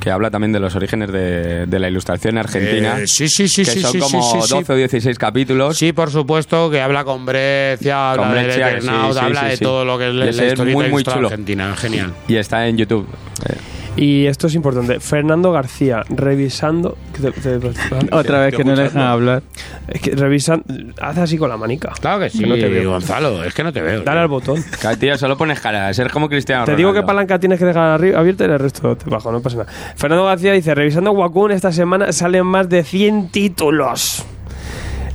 que 0.00 0.10
habla 0.10 0.30
también 0.30 0.52
de 0.52 0.60
los 0.60 0.74
orígenes 0.74 1.10
de, 1.12 1.66
de 1.66 1.78
la 1.78 1.88
ilustración 1.88 2.38
argentina. 2.38 2.98
Eh, 3.00 3.06
sí, 3.06 3.28
sí, 3.28 3.48
sí, 3.48 3.64
que 3.64 3.70
sí, 3.70 3.80
son 3.80 3.92
sí, 3.92 3.98
como 3.98 4.22
sí, 4.22 4.40
sí, 4.40 4.48
sí. 4.48 4.54
12 4.54 4.72
o 4.72 4.76
16 4.76 5.18
capítulos. 5.18 5.76
Sí, 5.76 5.92
por 5.92 6.10
supuesto, 6.10 6.70
que 6.70 6.80
habla 6.80 7.04
con 7.04 7.26
Breccia, 7.26 8.12
habla 8.12 8.22
Con 8.24 8.34
de 8.34 8.42
Breccia, 8.44 9.06
habla 9.06 9.44
de 9.44 9.58
todo 9.58 9.84
lo 9.84 9.98
que 9.98 10.08
es 10.08 10.14
Y 10.14 10.16
la, 10.40 10.46
historia 10.46 10.74
muy, 10.74 10.88
muy 10.88 11.04
chulo. 11.04 11.28
argentina. 11.28 11.74
Genial. 11.76 12.14
Y 12.28 12.36
está 12.36 12.66
en 12.68 12.76
YouTube. 12.76 13.06
Eh, 13.48 13.54
Y 14.00 14.26
esto 14.26 14.46
es 14.46 14.54
importante. 14.54 15.00
Fernando 15.00 15.50
García, 15.50 16.04
revisando. 16.08 16.96
que 17.12 17.30
te- 17.32 17.32
te- 17.58 17.70
Otra 18.12 18.40
vez 18.40 18.54
que 18.54 18.62
no 18.64 18.74
le 18.76 18.84
dejan 18.84 19.02
hablar. 19.02 19.42
Es 19.88 20.00
que 20.00 20.12
revisan. 20.14 20.62
Haz 21.00 21.18
así 21.18 21.36
con 21.36 21.48
la 21.48 21.56
manica. 21.56 21.92
Claro 22.00 22.20
que 22.20 22.30
sí, 22.30 22.44
no 22.46 22.54
te 22.54 22.68
veo. 22.68 22.90
Gonzalo, 22.90 23.42
es 23.42 23.52
que 23.54 23.64
no 23.64 23.72
te 23.72 23.80
veo. 23.82 24.02
Dale 24.02 24.20
al 24.20 24.28
botón. 24.28 24.62
Tío, 25.00 25.18
solo 25.18 25.36
pones 25.36 25.58
cara. 25.60 25.92
Ser 25.92 26.10
como 26.10 26.28
Cristiano 26.28 26.64
Te 26.64 26.76
digo 26.76 26.92
qué 26.92 27.02
palanca 27.02 27.38
tienes 27.40 27.58
que 27.58 27.64
dejar 27.64 28.00
abierta 28.14 28.44
y 28.44 28.46
el 28.50 28.58
resto 28.58 28.96
te 28.96 29.10
bajo, 29.10 29.32
no 29.32 29.40
pasa 29.40 29.56
nada. 29.58 29.72
Fernando 29.96 30.24
García 30.26 30.52
dice, 30.52 30.74
revisando 30.74 31.10
Wacom 31.12 31.50
esta 31.50 31.72
semana 31.72 32.12
salen 32.12 32.46
más 32.46 32.68
de 32.68 32.84
100 32.84 33.28
títulos. 33.30 34.24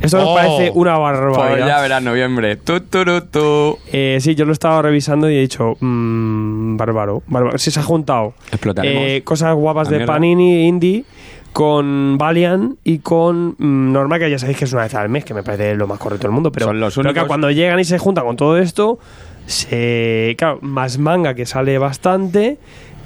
Esto 0.04 0.18
me 0.18 0.24
Oh. 0.24 0.36
parece 0.36 0.72
una 0.76 0.96
Pues 0.98 1.18
ya 1.18 1.20
barbaridad. 1.32 1.82
verás, 1.82 2.04
noviembre. 2.04 2.56
Tu, 2.58 2.80
tu, 2.82 3.04
ru, 3.04 3.22
tu. 3.22 3.78
Eh, 3.92 4.18
sí, 4.22 4.36
yo 4.36 4.46
lo 4.46 4.52
estaba 4.54 4.82
revisando 4.82 5.30
y 5.30 5.36
he 5.38 5.42
dicho, 5.42 5.76
mmm, 5.80 6.78
bárbaro, 6.78 7.24
bárbaro. 7.28 7.58
Sí, 7.58 7.72
se 7.72 7.80
ha 7.80 7.84
juntado 7.84 8.34
Explotaremos. 8.52 9.02
eh, 9.04 9.22
cosas 9.24 9.56
guapas 9.56 9.90
de 9.90 9.98
mierda. 9.98 10.14
Panini 10.14 10.68
Indie 10.68 11.06
con 11.54 12.18
Valiant 12.18 12.78
y 12.84 13.00
con 13.00 13.56
mm, 13.58 13.92
Norma, 13.94 14.20
que 14.20 14.30
ya 14.30 14.40
sabéis 14.40 14.58
que 14.58 14.66
es 14.66 14.74
una 14.74 14.84
vez 14.84 14.94
al 14.96 15.08
mes, 15.10 15.24
que 15.24 15.34
me 15.34 15.44
parece 15.44 15.76
lo 15.76 15.88
más 15.88 16.00
correcto 16.00 16.28
del 16.28 16.34
mundo. 16.34 16.52
Pero, 16.52 16.66
Son 16.68 16.80
los 16.80 16.98
únicos- 16.98 17.14
claro, 17.14 17.28
cuando 17.28 17.50
llegan 17.52 17.80
y 17.80 17.84
se 17.86 17.98
juntan 18.00 18.26
con 18.26 18.36
todo 18.36 18.58
esto, 18.58 19.00
se, 19.46 20.36
claro, 20.38 20.60
más 20.62 20.98
manga 20.98 21.34
que 21.34 21.46
sale 21.46 21.78
bastante. 21.78 22.58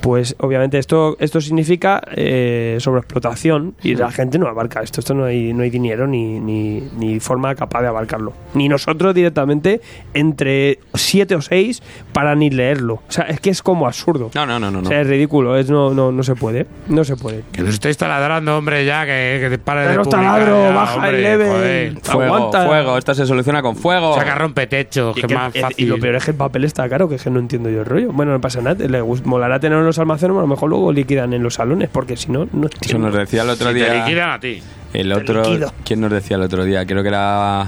Pues 0.08 0.38
obviamente 0.40 0.77
esto, 0.77 1.18
esto 1.19 1.42
significa 1.42 2.02
eh, 2.16 2.77
sobreexplotación 2.80 3.76
y 3.84 3.94
la 3.95 4.10
gente 4.10 4.40
no 4.40 4.48
abarca 4.48 4.80
esto. 4.82 5.02
Esto 5.02 5.14
no 5.14 5.26
hay, 5.26 5.52
no 5.52 5.64
hay 5.64 5.69
dinero 5.69 6.08
ni, 6.08 6.40
ni, 6.40 6.80
ni 6.98 7.19
forma 7.19 7.53
capaz 7.56 7.82
de 7.82 7.90
abarcarlo. 7.90 8.32
Ni 8.53 8.69
nosotros 8.69 9.14
directamente 9.14 9.82
entre 10.14 10.80
siete 10.94 11.36
o 11.36 11.42
seis 11.42 11.84
para 12.14 12.36
ni 12.36 12.50
leerlo. 12.50 12.94
O 13.06 13.11
sea, 13.11 13.26
es 13.26 13.42
que 13.42 13.50
es 13.50 13.61
como 13.61 13.86
absurdo. 13.86 14.32
No, 14.34 14.45
no, 14.45 14.60
no, 14.61 14.72
no. 14.72 14.80
O 14.80 14.82
no. 14.84 14.88
sea, 14.88 15.02
es 15.02 15.08
ridículo. 15.08 15.58
Es, 15.58 15.69
no, 15.69 15.94
no, 15.94 16.14
no 16.14 16.24
se 16.24 16.36
puede. 16.36 16.68
No 16.88 17.03
se 17.03 17.18
puede. 17.18 17.44
Que 17.52 17.61
nos 17.64 17.74
estáis 17.74 17.98
taladrando, 17.98 18.58
hombre, 18.58 18.86
ya, 18.86 19.06
que, 19.06 19.40
que 19.42 19.50
te 19.50 19.58
pare 19.58 19.88
Pero 19.90 20.06
taladro, 20.06 20.69
ya, 20.69 20.74
baja 20.74 20.95
hombre, 20.95 21.18
el 21.18 21.22
level. 21.24 21.50
joder. 21.50 22.00
Fuego, 22.02 22.34
Aguanta. 22.36 22.66
fuego. 22.66 22.98
Esto 22.98 23.14
se 23.14 23.26
soluciona 23.26 23.61
con 23.61 23.76
fuego. 23.76 24.16
Saca 24.16 24.36
rompetecho, 24.36 25.11
Y, 25.11 25.16
que 25.16 25.19
es 25.19 25.27
que- 25.27 25.36
más 25.36 25.53
y- 25.53 25.60
fácil. 25.60 25.86
y 25.86 25.90
lo 25.90 26.00
peor 26.00 26.16
es 26.16 26.24
que 26.24 26.32
el 26.32 26.38
papel 26.38 26.64
está 26.64 26.88
caro, 26.88 27.10
que 27.10 27.16
es 27.16 27.24
que 27.24 27.30
no 27.30 27.40
entiendo 27.40 27.69
yo 27.69 27.82
el 27.82 27.86
rollo. 27.86 28.14
Bueno, 28.14 28.32
no 28.32 28.40
pasa 28.40 28.61
nada. 28.61 28.88
Le 28.88 29.03
molará 29.26 29.60
tenerlo 29.60 29.84
en 29.84 29.88
los 29.98 30.01
almacenes, 30.03 30.38
a 30.38 30.42
lo 30.42 30.48
mejor 30.48 30.69
luego 30.69 30.92
liquidan 30.92 31.34
en 31.34 31.43
los 31.43 31.56
salones, 31.56 31.90
porque 31.92 32.16
si 32.17 32.32
no, 32.32 32.48
no 32.51 32.67
Eso 32.82 32.98
nos 32.98 33.14
decía 33.14 33.42
el 33.43 33.50
otro 33.50 33.69
Si 33.69 33.74
te 33.80 33.84
día. 33.85 34.06
liquidan 34.06 34.30
a 34.32 34.40
ti. 34.40 34.61
El 34.93 35.11
otro. 35.11 35.43
¿Quién 35.84 36.01
nos 36.01 36.11
decía 36.11 36.38
el 36.38 36.43
otro 36.43 36.64
día? 36.64 36.85
Creo 36.85 37.01
que 37.03 37.09
era. 37.09 37.66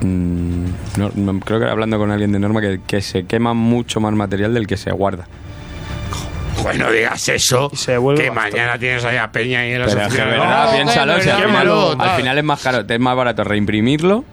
mm, 0.00 0.64
no, 0.98 1.10
no, 1.14 1.40
creo 1.40 1.58
que 1.58 1.64
era 1.64 1.72
hablando 1.72 1.98
con 1.98 2.10
alguien 2.10 2.32
de 2.32 2.38
Norma 2.38 2.60
que, 2.60 2.80
que 2.86 3.00
se 3.00 3.24
quema 3.24 3.54
mucho 3.54 4.00
más 4.00 4.12
material 4.14 4.52
del 4.54 4.66
que 4.66 4.76
se 4.76 4.90
guarda. 4.92 5.26
Joder, 6.56 6.78
no 6.78 6.90
digas 6.90 7.28
eso. 7.28 7.70
Y 7.72 7.76
se 7.76 7.92
que 7.92 7.98
bastante. 7.98 8.30
mañana 8.32 8.78
tienes 8.78 9.04
ahí 9.04 9.16
a 9.16 9.30
Peña 9.30 9.66
y 9.66 9.72
en 9.72 9.80
las 9.80 9.94
Pero 9.94 10.06
es 10.06 10.14
que, 10.14 10.22
verdad, 10.24 10.66
No, 10.66 10.72
piénsalo. 10.72 11.12
al, 11.12 11.20
final, 11.22 11.96
al 12.00 12.10
final 12.16 12.38
es 12.38 12.44
más 12.44 12.62
caro, 12.62 12.84
es 12.88 13.00
más 13.00 13.16
barato 13.16 13.44
reimprimirlo 13.44 14.24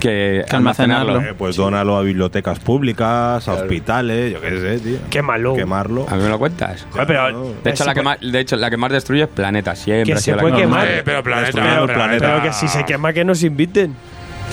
que, 0.00 0.44
Que 0.48 0.56
almacenarlo. 0.56 1.10
almacenarlo. 1.12 1.30
Eh, 1.30 1.34
pues 1.38 1.56
dónalo 1.56 1.96
a 1.96 2.02
bibliotecas 2.02 2.58
públicas, 2.58 3.46
a 3.48 3.52
hospitales, 3.52 4.32
yo 4.32 4.40
qué 4.40 4.50
sé, 4.60 4.78
tío. 4.80 4.98
Qué 5.10 5.22
malo. 5.22 5.54
Quemarlo. 5.54 6.06
¿A 6.08 6.16
mí 6.16 6.22
me 6.22 6.28
lo 6.28 6.38
cuentas? 6.38 6.86
Joder, 6.90 7.06
pero, 7.06 7.54
De 7.62 7.70
hecho, 7.70 7.84
la 7.84 7.94
que 7.94 8.02
más, 8.02 8.18
de 8.20 8.40
hecho, 8.40 8.56
la 8.56 8.70
que 8.70 8.76
más 8.76 8.92
destruye 8.92 9.22
es 9.22 9.28
Planeta. 9.28 9.74
Siempre 9.76 10.14
Que 10.14 10.20
se 10.20 10.32
la 10.32 10.38
puede 10.42 10.56
quemar. 10.56 10.86
Pero 11.04 11.22
planeta, 11.22 11.50
pero 11.62 11.86
planeta. 11.86 12.26
pero 12.26 12.42
que 12.42 12.52
si 12.52 12.68
se 12.68 12.84
quema, 12.84 13.12
que 13.12 13.24
nos 13.24 13.42
inviten. 13.42 13.94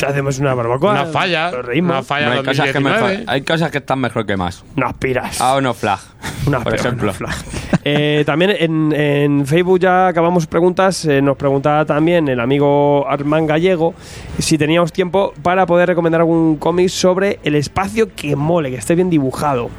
Hacemos 0.07 0.39
una 0.39 0.53
barbacoa. 0.53 0.91
Una 0.91 1.05
falla. 1.05 1.51
Nos 1.51 1.65
reímos. 1.65 1.91
Una 1.91 2.03
falla 2.03 2.25
No, 2.27 2.31
hay, 2.33 2.43
cosas 2.43 2.71
que 2.71 2.79
mejor- 2.79 2.99
2019. 2.99 3.31
hay 3.31 3.41
cosas 3.41 3.71
que 3.71 3.77
están 3.79 3.99
mejor 3.99 4.25
que 4.25 4.37
más. 4.37 4.63
Unas 4.75 4.93
piras. 4.95 5.41
Ah, 5.41 5.55
o 5.55 5.61
no 5.61 5.73
flag. 5.73 5.99
Por 6.63 6.73
ejemplo. 6.75 7.13
flag. 7.13 7.35
Eh, 7.85 8.23
también 8.25 8.51
en, 8.59 8.91
en 8.93 9.45
Facebook 9.47 9.79
ya 9.79 10.07
acabamos 10.07 10.45
preguntas. 10.47 11.05
eh, 11.05 11.21
nos 11.21 11.37
preguntaba 11.37 11.85
también 11.85 12.27
el 12.27 12.39
amigo 12.41 13.07
Armán 13.09 13.47
Gallego 13.47 13.93
si 14.37 14.57
teníamos 14.57 14.91
tiempo 14.91 15.33
para 15.41 15.65
poder 15.65 15.87
recomendar 15.87 16.21
algún 16.21 16.57
cómic 16.57 16.89
sobre 16.89 17.39
el 17.43 17.55
espacio 17.55 18.13
que 18.13 18.35
mole, 18.35 18.69
que 18.69 18.75
esté 18.77 18.95
bien 18.95 19.09
dibujado. 19.09 19.69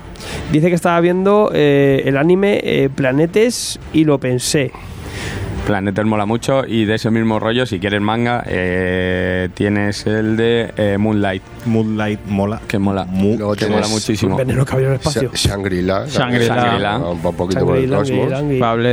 Dice 0.50 0.68
que 0.70 0.74
estaba 0.74 0.99
viendo 1.00 1.50
eh, 1.52 2.02
el 2.07 2.16
anime 2.16 2.60
eh, 2.65 2.89
Planetes 2.94 3.78
y 3.92 4.05
lo 4.05 4.18
pensé. 4.18 4.73
Planeter 5.70 6.05
mola 6.05 6.26
mucho 6.26 6.65
y 6.66 6.84
de 6.84 6.97
ese 6.97 7.12
mismo 7.12 7.39
rollo, 7.39 7.65
si 7.65 7.78
quieres 7.78 8.00
manga, 8.00 8.42
eh, 8.49 9.49
tienes 9.55 10.05
el 10.05 10.36
de 10.36 10.73
eh, 10.76 10.97
Moonlight, 10.99 11.42
Moonlight 11.66 12.26
mola. 12.26 12.60
que 12.66 12.81
mola, 12.81 13.05
Mu- 13.05 13.36
Luego 13.39 13.55
que 13.55 13.66
mola 13.66 13.82
tienes 13.82 13.90
muchísimo. 13.90 14.36
Veneno 14.36 14.65
Caballero 14.65 14.90
del 14.90 14.99
Espacio. 15.00 15.31
Sha- 15.32 15.50
Shangri-La. 15.50 16.07
Shangri-La. 16.08 16.55
Shangri-La. 16.57 16.99
Un 16.99 17.20
po- 17.23 17.32
poquito 17.32 17.65
por 17.65 17.76
el 17.76 17.89
Shangri-La, 17.89 17.99
cosmos. 17.99 18.31
Shangri-La. 18.31 18.66
Pablo. 18.66 18.89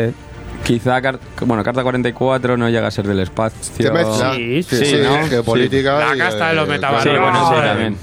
Quizá, 0.64 1.01
car- 1.01 1.19
bueno, 1.47 1.64
Carta 1.64 1.81
44 1.81 2.57
no 2.57 2.69
llega 2.69 2.85
a 2.85 2.91
ser 2.91 3.07
del 3.07 3.22
espacio. 3.22 3.91
Mezcla. 3.91 4.33
Sí, 4.35 4.61
Sí, 4.61 4.75
sí, 4.75 4.85
sí, 4.85 4.97
¿no? 5.01 5.27
geopolítica. 5.27 5.97
La 6.09 6.15
y, 6.15 6.19
casta 6.19 6.49
de 6.49 6.53
los 6.57 6.69
eh. 6.69 6.80
Sí, 7.01 7.09
bueno, 7.09 7.49
sí, 7.49 7.56
también. 7.67 7.95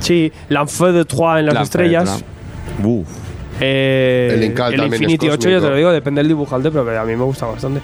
Sí, 0.00 0.32
L'Enfeu 0.48 0.92
de 0.92 1.04
Trois 1.04 1.40
en 1.40 1.46
las 1.46 1.54
La 1.54 1.62
estrellas. 1.62 2.24
Uf. 2.82 3.06
Eh, 3.60 4.30
El 4.34 4.44
Incal 4.44 4.74
es 4.74 4.80
Infinity 4.80 5.28
8, 5.28 5.48
yo 5.48 5.60
te 5.60 5.68
lo 5.68 5.76
digo, 5.76 5.92
depende 5.92 6.20
del 6.20 6.28
dibujante, 6.28 6.70
pero 6.70 7.00
a 7.00 7.04
mí 7.04 7.16
me 7.16 7.24
gusta 7.24 7.46
bastante. 7.46 7.80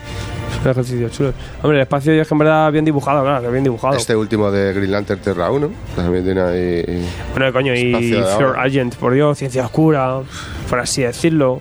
Un 0.65 0.71
ejercicio 0.71 1.09
chulo. 1.09 1.33
Hombre, 1.63 1.79
el 1.79 1.83
espacio 1.83 2.13
es 2.13 2.27
que 2.27 2.35
en 2.35 2.39
verdad 2.39 2.73
bien 2.73 2.85
dibujado, 2.85 3.23
claro, 3.23 3.43
que 3.43 3.51
bien 3.51 3.63
dibujado. 3.63 3.97
Este 3.97 4.17
último 4.17 4.51
de 4.51 4.73
Green 4.73 4.91
Lantern 4.91 5.21
Terra 5.21 5.51
1 5.53 5.71
también 5.95 6.25
tiene 6.25 6.41
ahí. 6.41 7.09
Bueno, 7.33 7.53
coño, 7.53 7.75
y 7.75 7.93
Fear. 7.95 8.59
Agent, 8.59 8.97
por 8.97 9.15
Dios, 9.15 9.39
ciencia 9.39 9.65
oscura, 9.65 10.19
por 10.69 10.81
así 10.81 11.03
decirlo. 11.03 11.61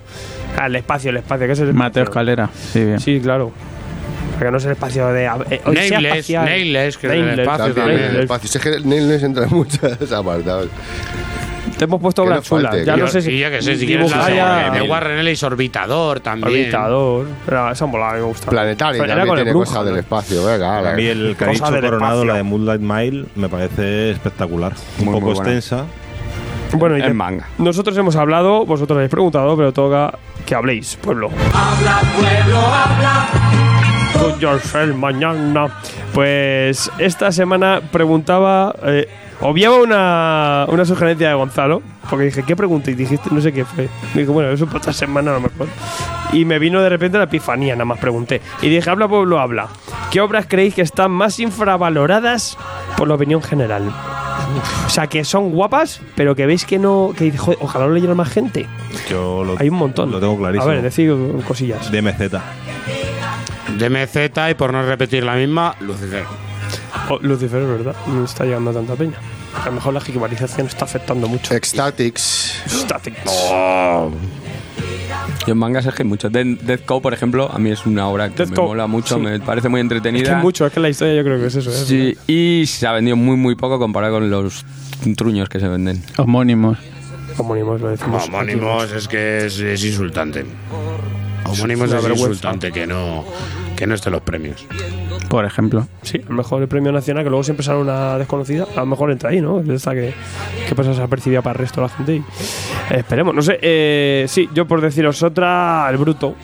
Ah, 0.58 0.66
el 0.66 0.76
espacio, 0.77 1.11
el 1.11 1.18
espacio, 1.18 1.45
que 1.45 1.53
es 1.53 1.60
el 1.60 1.74
Mateo. 1.76 2.03
Escalera. 2.06 2.50
Sí, 2.53 2.84
bien. 2.84 3.00
Sí, 3.00 3.19
claro. 3.22 3.52
Porque 4.38 4.51
no 4.51 4.57
es 4.57 4.66
el 4.66 4.72
espacio 4.74 5.07
de. 5.07 5.25
eh, 5.25 5.61
Nameless. 5.66 6.30
Nameless, 6.30 6.98
que 6.98 7.07
es 7.07 7.14
el 7.14 7.19
Nameless, 7.22 7.40
espacio 7.40 7.66
También 7.74 7.75
también. 7.98 8.16
el 8.16 8.22
espacio. 8.24 8.49
Si 8.49 8.57
es 8.57 8.64
que 8.64 8.69
Nameless 8.80 9.24
entra 9.24 9.43
en 9.45 9.49
muchos 9.49 10.11
apartados. 10.11 10.67
Te 11.77 11.83
hemos 11.83 12.01
puesto 12.01 12.24
obras 12.24 12.43
chulas. 12.43 12.85
Ya 12.85 12.98
no 12.98 13.07
sé 13.07 13.22
si. 13.22 13.32
Y 13.32 13.40
yo 13.40 13.49
que 13.51 13.61
sé, 13.61 13.75
si 13.77 13.85
quieres 13.85 14.09
la 14.09 14.30
ya- 14.30 14.69
de 14.72 14.82
Warren 14.82 15.19
Ellis 15.19 15.43
Orbitador 15.43 16.19
también. 16.22 16.61
Orbitador. 16.61 17.27
Pero 17.45 17.72
esa 17.72 17.85
molada 17.85 18.14
me 18.14 18.22
gusta. 18.22 18.49
Planetario 18.49 19.03
Era 19.03 19.14
también 19.14 19.27
con 19.27 19.35
tiene 19.38 19.51
brujo, 19.51 19.66
cosas 19.66 19.83
¿no? 19.83 19.90
del 19.91 19.99
espacio. 19.99 20.45
Venga. 20.45 20.91
A 20.91 20.93
mí 20.95 21.06
el 21.06 21.35
que 21.38 21.43
ha 21.43 21.48
Cosa 21.48 21.66
dicho 21.66 21.72
del 21.74 21.85
Coronado, 21.85 22.14
espacio. 22.14 22.25
la 22.32 22.38
de 22.38 22.43
Moonlight 22.43 22.82
Mile, 22.82 23.25
me 23.35 23.49
parece 23.49 24.11
espectacular. 24.11 24.74
Un 24.99 25.06
Muy, 25.06 25.14
poco 25.16 25.25
muy 25.27 25.35
buena. 25.35 25.51
extensa. 25.53 25.85
Bueno, 26.74 26.98
y 26.98 27.14
manga. 27.14 27.48
nosotros 27.59 27.95
hemos 27.98 28.16
hablado, 28.17 28.66
vosotros 28.66 28.98
habéis 28.98 29.09
preguntado, 29.11 29.56
pero 29.56 29.72
toca 29.72 30.17
que 30.45 30.53
habléis, 30.56 30.98
pueblo. 31.01 31.30
Habla, 31.53 32.01
pueblo, 32.17 32.57
habla. 32.59 33.86
Con 34.20 34.40
yourself 34.40 34.96
mañana. 34.96 35.68
Pues 36.14 36.92
esta 36.98 37.32
semana 37.32 37.82
preguntaba. 37.92 38.76
Eh, 38.84 39.08
obviaba 39.42 39.78
una, 39.78 40.66
una 40.70 40.86
sugerencia 40.86 41.30
de 41.30 41.36
Gonzalo. 41.36 41.82
Porque 42.10 42.26
dije, 42.26 42.44
¿qué 42.44 42.56
pregunta? 42.56 42.90
Y 42.90 42.94
dijiste, 42.94 43.30
no 43.32 43.42
sé 43.42 43.52
qué 43.52 43.66
fue. 43.66 43.90
Y 44.14 44.20
dije, 44.20 44.32
bueno, 44.32 44.50
eso 44.50 44.66
para 44.66 44.78
otra 44.78 44.94
semana 44.94 45.32
a 45.32 45.34
lo 45.36 45.42
mejor. 45.42 45.68
Y 46.32 46.46
me 46.46 46.58
vino 46.58 46.82
de 46.82 46.88
repente 46.90 47.18
la 47.18 47.26
epifanía, 47.26 47.76
nada 47.76 47.86
más 47.86 48.00
pregunté. 48.00 48.42
Y 48.62 48.70
dije, 48.70 48.90
habla 48.90 49.08
pueblo, 49.10 49.40
habla. 49.40 49.68
¿Qué 50.10 50.22
obras 50.22 50.46
creéis 50.48 50.74
que 50.74 50.82
están 50.82 51.12
más 51.12 51.40
infravaloradas 51.40 52.58
por 52.96 53.10
la 53.10 53.16
opinión 53.16 53.42
general? 53.44 53.92
O 54.86 54.90
sea, 54.90 55.08
que 55.08 55.26
son 55.26 55.52
guapas, 55.52 56.02
pero 56.16 56.34
que 56.34 56.46
veis 56.46 56.64
que 56.64 56.80
no. 56.80 57.12
Que 57.18 57.36
joder, 57.38 57.58
ojalá 57.62 57.88
lo 57.88 57.94
leyera 57.94 58.16
más 58.16 58.30
gente. 58.30 58.68
Yo 59.10 59.44
lo, 59.44 59.58
Hay 59.60 59.68
un 59.68 59.76
montón. 59.76 60.10
Lo 60.10 60.22
tengo 60.22 60.38
clarísimo. 60.38 60.72
A 60.72 60.74
ver, 60.76 60.82
decid 60.82 61.12
cosillas. 61.46 61.92
de 61.92 62.02
MZ. 63.69 63.77
De 63.80 63.90
MZ 63.90 64.51
y 64.51 64.53
por 64.56 64.72
no 64.74 64.84
repetir 64.84 65.24
la 65.24 65.35
misma, 65.35 65.76
Lucifer. 65.80 66.24
Oh, 67.09 67.19
Lucifer, 67.22 67.61
es 67.61 67.67
verdad, 67.69 67.95
no 68.08 68.26
está 68.26 68.43
llegando 68.45 68.72
a 68.72 68.74
tanta 68.74 68.95
peña. 68.95 69.17
A 69.61 69.67
lo 69.67 69.72
mejor 69.74 69.93
la 69.93 70.01
jigimarización 70.01 70.67
está 70.67 70.85
afectando 70.85 71.27
mucho. 71.27 71.53
Ecstatics. 71.53 72.61
Static. 72.67 73.16
Yo 75.45 75.53
en 75.53 75.58
mangas 75.58 75.85
es 75.85 75.93
que 75.95 76.03
hay 76.03 76.09
mucho. 76.09 76.30
De- 76.30 76.58
Death 76.61 76.85
Cow, 76.85 77.01
por 77.01 77.14
ejemplo, 77.14 77.50
a 77.51 77.58
mí 77.58 77.72
es 77.72 77.85
una 77.85 78.08
obra 78.09 78.30
que 78.30 78.35
Death 78.38 78.50
me 78.50 78.56
Cow, 78.56 78.67
mola 78.67 78.88
mucho, 78.88 79.16
sí. 79.16 79.22
me 79.22 79.40
parece 79.40 79.69
muy 79.69 79.80
Es 79.80 79.84
entretenida. 79.84 80.24
que 80.26 80.32
hay 80.35 80.42
mucho, 80.42 80.66
es 80.66 80.74
que 80.74 80.80
la 80.80 80.90
historia 80.90 81.16
yo 81.16 81.24
creo 81.24 81.40
que 81.40 81.48
es 81.48 81.56
eso. 81.56 81.72
¿eh? 81.72 81.74
Sí, 81.74 82.17
y 82.27 82.66
se 82.67 82.85
ha 82.85 82.92
vendido 82.92 83.16
muy, 83.16 83.38
muy 83.38 83.56
poco 83.56 83.80
comparado 83.80 84.16
con 84.16 84.30
los 84.30 84.66
truños 85.16 85.48
que 85.50 85.59
se 85.59 85.67
venden. 85.67 86.03
Homónimos. 86.17 86.77
Homónimos, 87.38 87.80
lo 87.80 87.90
decimos. 87.90 88.26
Homónimos 88.27 88.92
es 88.92 89.08
que 89.08 89.45
es, 89.45 89.59
es 89.59 89.84
insultante. 89.85 90.45
Homónimos 91.45 91.90
una 91.90 91.99
es 91.99 92.09
insultante 92.09 92.72
que 92.72 92.85
no, 92.85 93.24
que 93.75 93.88
no 93.88 93.95
esté 93.95 94.09
los 94.09 94.22
premios. 94.22 94.66
Por 95.30 95.45
ejemplo. 95.45 95.88
Sí, 96.01 96.22
a 96.25 96.30
lo 96.30 96.35
mejor 96.35 96.61
el 96.61 96.67
premio 96.67 96.91
nacional, 96.91 97.24
que 97.24 97.30
luego 97.30 97.43
siempre 97.43 97.64
sale 97.66 97.80
una 97.80 98.17
desconocida, 98.17 98.66
a 98.75 98.80
lo 98.80 98.85
mejor 98.85 99.11
entra 99.11 99.30
ahí, 99.30 99.41
¿no? 99.41 99.59
Esta 99.59 99.93
que, 99.93 100.14
que 100.67 100.75
pasa 100.75 100.90
desapercibida 100.90 101.41
para 101.41 101.53
el 101.53 101.59
resto 101.59 101.82
de 101.82 101.88
la 101.88 101.93
gente. 101.93 102.16
Y, 102.16 102.19
eh, 102.19 102.99
esperemos, 102.99 103.35
no 103.35 103.41
sé. 103.41 103.59
Eh, 103.61 104.25
sí, 104.27 104.49
yo 104.53 104.67
por 104.67 104.82
deciros 104.82 105.22
otra, 105.24 105.88
el 105.90 105.98
bruto. 105.98 106.35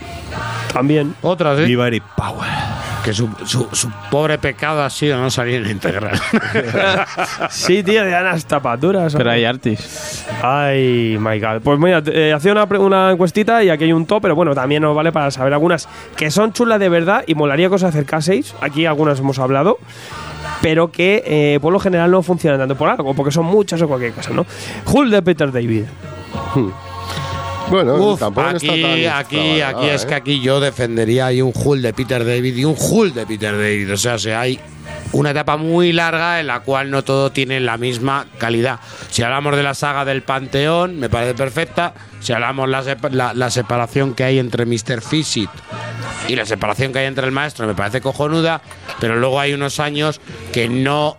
También. 0.74 1.16
Otra, 1.22 1.56
sí. 1.56 1.66
Liberty 1.66 2.02
Power. 2.16 2.83
Que 3.04 3.14
su, 3.14 3.30
su, 3.46 3.68
su 3.72 3.92
pobre 4.10 4.38
pecado 4.38 4.82
ha 4.84 4.90
sido 4.90 5.18
no 5.20 5.30
salir 5.30 5.64
en 5.66 5.72
integral. 5.72 6.20
Sí, 7.50 7.84
tío, 7.84 8.04
de 8.04 8.12
las 8.12 8.46
tapaduras. 8.46 9.14
Pero 9.16 9.30
hay 9.32 9.46
artis. 9.46 10.26
Ay, 10.42 11.18
my 11.20 11.40
God. 11.40 11.62
Pues 11.64 11.80
mira, 11.80 12.02
eh, 12.06 12.34
hacía 12.34 12.52
una, 12.52 12.68
pre- 12.68 12.80
una 12.80 13.12
encuestita 13.12 13.64
y 13.64 13.70
aquí 13.70 13.84
hay 13.86 13.94
un 13.94 14.06
top, 14.06 14.22
pero 14.22 14.36
bueno, 14.36 14.56
también 14.56 14.82
nos 14.82 14.96
vale 14.96 15.12
para 15.12 15.32
saber 15.32 15.54
algunas 15.54 15.88
que 16.16 16.32
son 16.32 16.54
chulas 16.54 16.80
de 16.80 16.90
verdad 16.90 17.24
y 17.28 17.36
molaría 17.36 17.68
que 17.70 17.76
os 17.76 17.84
acercaseis. 17.84 18.56
Aquí 18.62 18.86
algunas 18.86 19.20
hemos 19.20 19.40
hablado. 19.40 19.78
Pero 20.62 20.92
que 20.92 21.24
eh, 21.26 21.60
por 21.62 21.74
lo 21.74 21.80
general 21.80 22.10
no 22.12 22.22
funcionan 22.24 22.60
tanto 22.60 22.76
por 22.76 22.88
algo, 22.90 23.14
porque 23.14 23.32
son 23.32 23.46
muchas 23.46 23.82
o 23.82 23.88
cualquier 23.88 24.14
cosa, 24.14 24.32
¿no? 24.32 24.46
Hulk 24.86 25.10
de 25.12 25.22
Peter 25.22 25.52
David. 25.52 25.84
Bueno, 27.70 27.96
Uf, 27.96 28.20
tampoco 28.20 28.52
no 28.52 28.58
está 28.58 28.72
aquí, 28.74 28.82
tan 28.82 28.92
aquí, 28.92 29.62
aquí 29.62 29.86
es 29.88 30.04
¿eh? 30.04 30.08
que 30.08 30.16
aquí 30.16 30.42
yo 30.42 30.60
defendería 30.60 31.28
ahí 31.28 31.42
un 31.42 31.54
Hulk 31.56 31.82
de 31.82 31.94
Peter 31.94 32.24
David 32.26 32.56
y 32.58 32.66
un 32.66 32.76
Hulk 32.78 33.14
de 33.14 33.26
Peter 33.26 33.52
David. 33.54 33.94
O 33.94 33.98
sea, 33.98 34.20
si 34.20 34.30
hay 34.32 34.60
una 35.14 35.32
etapa 35.32 35.58
muy 35.58 35.92
larga 35.94 36.40
en 36.40 36.48
la 36.48 36.60
cual 36.60 36.92
no 36.92 37.04
todo 37.04 37.32
tiene 37.32 37.60
la 37.60 37.78
misma 37.78 38.28
calidad. 38.38 38.80
Si 39.10 39.24
hablamos 39.24 39.56
de 39.56 39.64
la 39.64 39.74
saga 39.74 40.06
del 40.06 40.24
Panteón, 40.24 41.00
me 41.00 41.10
parece 41.10 41.34
perfecta. 41.36 41.94
Si 42.20 42.34
hablamos 42.34 42.70
la, 42.70 42.84
sepa- 42.84 43.10
la, 43.12 43.34
la 43.34 43.50
separación 43.50 44.14
que 44.14 44.24
hay 44.24 44.40
entre 44.40 44.66
Mr. 44.66 45.02
Physic 45.02 45.50
y 46.28 46.36
la 46.36 46.46
separación 46.46 46.92
que 46.94 47.00
hay 47.00 47.06
entre 47.08 47.26
el 47.26 47.32
maestro, 47.32 47.66
me 47.66 47.76
parece 47.76 48.02
cojonuda. 48.02 48.62
Pero 49.00 49.16
luego 49.16 49.40
hay 49.40 49.54
unos 49.54 49.80
años 49.80 50.20
que 50.52 50.68
no 50.70 51.18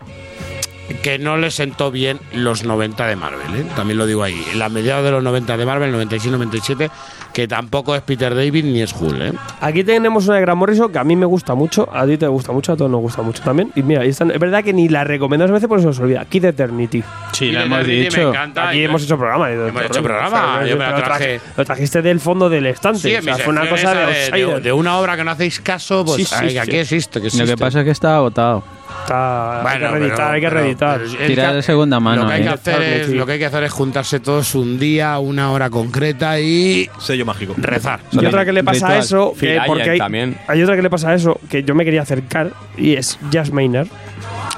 que 1.02 1.18
no 1.18 1.36
le 1.36 1.50
sentó 1.50 1.90
bien 1.90 2.18
los 2.32 2.64
90 2.64 3.06
de 3.06 3.16
Marvel, 3.16 3.54
¿eh? 3.56 3.66
también 3.76 3.98
lo 3.98 4.06
digo 4.06 4.22
ahí. 4.22 4.42
En 4.52 4.58
la 4.58 4.68
mediados 4.68 5.04
de 5.04 5.10
los 5.10 5.22
90 5.22 5.56
de 5.56 5.66
Marvel, 5.66 5.94
96-97, 5.94 6.90
que 7.32 7.48
tampoco 7.48 7.94
es 7.94 8.02
Peter 8.02 8.34
David 8.34 8.64
ni 8.64 8.82
es 8.82 8.92
Hulk. 8.92 9.20
¿eh? 9.20 9.32
Aquí 9.60 9.82
tenemos 9.84 10.26
una 10.26 10.36
de 10.36 10.42
Grant 10.42 10.58
Morrison 10.58 10.92
que 10.92 10.98
a 10.98 11.04
mí 11.04 11.16
me 11.16 11.26
gusta 11.26 11.54
mucho, 11.54 11.88
a 11.92 12.06
ti 12.06 12.16
te 12.16 12.26
gusta 12.26 12.52
mucho, 12.52 12.72
a 12.72 12.76
todos 12.76 12.90
nos 12.90 13.00
gusta 13.00 13.22
mucho 13.22 13.42
también. 13.42 13.72
Y 13.74 13.82
mira, 13.82 14.04
es 14.04 14.18
verdad 14.18 14.62
que 14.62 14.72
ni 14.72 14.88
la 14.88 15.04
recomendamos 15.04 15.50
a 15.50 15.54
veces 15.54 15.68
porque 15.68 15.82
se 15.82 15.88
nos 15.88 15.98
olvida. 16.00 16.24
Kid 16.26 16.44
Eternity. 16.44 17.02
Sí, 17.32 17.50
de 17.50 17.62
hemos 17.62 17.78
Eternity 17.80 18.04
dicho. 18.04 18.16
Me 18.22 18.28
encanta, 18.28 18.68
Aquí 18.68 18.78
y- 18.78 18.84
hemos 18.84 19.02
hecho 19.02 19.16
programa. 19.18 19.50
Hemos 19.50 19.82
hecho 19.84 20.02
programa, 20.02 20.64
yo 20.66 20.76
me 20.76 20.84
la 20.84 20.90
lo, 20.98 21.02
traje. 21.02 21.40
lo 21.56 21.64
trajiste 21.64 22.02
del 22.02 22.20
fondo 22.20 22.48
del 22.48 22.66
estante. 22.66 22.98
Sí, 23.00 23.14
o 23.16 23.22
sea, 23.22 23.36
fue 23.38 23.52
una 23.52 23.68
cosa 23.68 23.94
de, 23.94 24.30
de, 24.30 24.60
de 24.60 24.72
una 24.72 24.98
obra 24.98 25.16
que 25.16 25.24
no 25.24 25.30
hacéis 25.30 25.60
caso, 25.60 26.04
pues 26.04 26.16
Sí, 26.18 26.24
sí, 26.24 26.34
ay, 26.38 26.50
sí. 26.50 26.58
aquí 26.58 26.76
existe, 26.76 27.20
que 27.20 27.26
existe. 27.28 27.46
Lo 27.46 27.52
que 27.52 27.58
pasa 27.60 27.80
es 27.80 27.84
que 27.84 27.90
está 27.90 28.16
agotado. 28.16 28.62
Está- 29.05 29.60
hay 29.70 29.78
que 29.78 29.89
reeditar, 29.89 30.16
pero- 30.16 30.28
hay 30.31 30.41
que 30.41 30.50
reeditar. 30.50 31.00
pero 31.00 31.26
Tirar 31.26 31.55
de 31.55 31.62
segunda 31.62 32.00
mano. 32.00 32.23
Lo 32.23 32.28
que, 32.28 32.34
hay 32.34 32.42
que 32.42 32.49
¿eh? 32.49 32.52
hacer 32.52 32.83
es, 32.83 33.08
lo 33.10 33.26
que 33.26 33.33
hay 33.33 33.39
que 33.39 33.47
hacer 33.47 33.65
es 33.65 33.73
juntarse 33.73 34.20
todos 34.20 34.55
un 34.55 34.78
día, 34.78 35.18
una 35.18 35.50
hora 35.52 35.70
concreta 35.70 36.41
y 36.41 36.89
Sello 36.99 37.24
mágico. 37.26 37.55
rezar. 37.57 38.00
Y 38.12 38.24
otra 38.24 38.44
que 38.44 38.52
le 38.52 38.65
pasa 38.65 38.89
a 38.89 38.99
eso, 38.99 39.34
que 39.39 39.60
porque 39.66 39.91
hay, 39.91 39.99
también. 39.99 40.36
hay 40.49 40.62
otra 40.62 40.76
que 40.76 40.83
le 40.83 40.91
pasa 40.91 41.10
a 41.10 41.15
eso, 41.15 41.39
que 41.50 41.62
yo 41.65 41.74
me 41.74 41.84
quería 41.84 42.02
acercar, 42.02 42.52
y 42.76 42.94
es 42.94 43.18
Jazz 43.31 43.50
Maynard. 43.52 43.89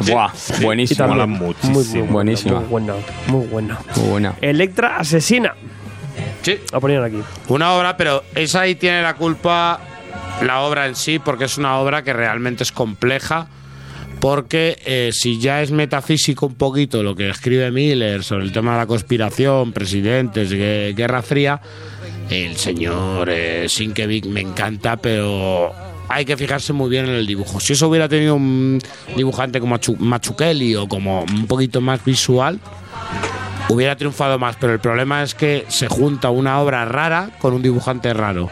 Buah, 0.01 0.31
Y 0.61 0.65
buenísimo. 0.65 1.09
mola 1.09 1.27
muy, 1.27 1.55
muchísimo. 1.63 1.75
muy 1.75 1.85
buena, 1.99 2.13
Buenísima. 2.13 2.61
Muy 2.61 2.69
buena, 2.69 2.95
muy 3.29 3.47
buena. 3.47 3.79
Muy 3.97 4.09
buena. 4.11 4.33
Electra 4.43 4.99
asesina. 4.99 5.55
Sí. 6.43 6.59
La 6.73 6.81
ponían 6.81 7.03
aquí. 7.03 7.21
Una 7.49 7.73
obra, 7.73 7.97
pero 7.97 8.23
esa 8.35 8.61
ahí 8.61 8.75
tiene 8.75 9.03
la 9.03 9.15
culpa 9.15 9.81
la 10.43 10.61
obra 10.61 10.87
en 10.87 10.95
sí, 10.95 11.19
porque 11.19 11.45
es 11.47 11.57
una 11.59 11.79
obra 11.79 12.03
que 12.03 12.13
realmente 12.13 12.63
es 12.63 12.73
compleja. 12.73 13.49
Porque 14.21 14.79
eh, 14.87 15.11
si 15.13 15.39
ya 15.39 15.63
es 15.63 15.71
metafísico 15.71 16.47
un 16.47 16.55
poquito 16.55 17.03
lo 17.03 17.15
que 17.15 17.29
escribe 17.29 17.71
Miller 17.71 18.25
sobre 18.25 18.45
el 18.45 18.53
tema 18.53 18.73
de 18.73 18.79
la 18.79 18.87
conspiración, 18.87 19.73
presidentes, 19.73 20.51
gue- 20.53 20.95
Guerra 20.97 21.23
Fría, 21.23 21.61
el 22.31 22.57
señor 22.57 23.29
eh, 23.31 23.67
Sienkiewicz 23.69 24.27
me 24.27 24.41
encanta, 24.41 24.97
pero 24.97 25.71
hay 26.09 26.25
que 26.25 26.37
fijarse 26.37 26.73
muy 26.73 26.89
bien 26.91 27.05
en 27.05 27.13
el 27.15 27.27
dibujo. 27.27 27.61
Si 27.61 27.75
eso 27.75 27.89
hubiera 27.89 28.09
tenido 28.09 28.35
un 28.35 28.81
dibujante 29.17 29.61
como 29.61 29.77
Machu- 29.77 29.99
Mazzucchelli 29.99 30.75
o 30.77 30.89
como 30.89 31.23
un 31.23 31.47
poquito 31.47 31.81
más 31.81 32.05
visual, 32.05 32.59
hubiera 33.69 33.97
triunfado 33.97 34.39
más, 34.39 34.57
pero 34.59 34.73
el 34.73 34.81
problema 34.81 35.23
es 35.23 35.35
que 35.35 35.67
se 35.69 35.89
junta 35.89 36.31
una 36.31 36.59
obra 36.61 36.85
rara 36.85 37.31
con 37.39 37.53
un 37.53 37.63
dibujante 37.63 38.13
raro. 38.15 38.49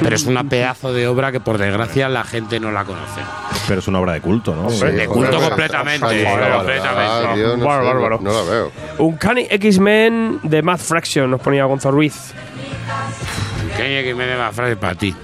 Pero 0.00 0.16
es 0.16 0.26
una 0.26 0.44
pedazo 0.44 0.92
de 0.92 1.06
obra 1.08 1.32
que 1.32 1.40
por 1.40 1.56
desgracia 1.58 2.08
la 2.08 2.24
gente 2.24 2.60
no 2.60 2.70
la 2.72 2.84
conoce. 2.84 3.20
Pero 3.68 3.80
es 3.80 3.88
una 3.88 4.00
obra 4.00 4.12
de 4.14 4.20
culto, 4.20 4.54
¿no? 4.54 4.68
Sí, 4.70 4.84
de 4.84 5.06
culto 5.06 5.40
completamente, 5.40 6.24
bárbaro, 6.24 6.56
completamente. 6.58 7.02
no, 7.12 7.14
Bárbaro, 7.14 7.34
sé, 7.36 7.56
no- 7.56 7.64
bárbaro. 7.66 8.18
no 8.20 8.32
la 8.32 8.50
veo. 8.50 8.72
Un 8.98 9.16
Cani 9.16 9.46
X-Men 9.48 10.40
de 10.42 10.62
Math 10.62 10.80
Fraction, 10.80 11.30
nos 11.30 11.40
ponía 11.40 11.64
Gonzalo 11.64 11.94
Ruiz. 11.96 12.34
¿Qué 13.76 14.02
que 14.04 14.14
me 14.14 14.24
dé 14.26 14.36
la 14.36 14.52
frase 14.52 14.76
para 14.76 14.94
ti? 14.94 15.14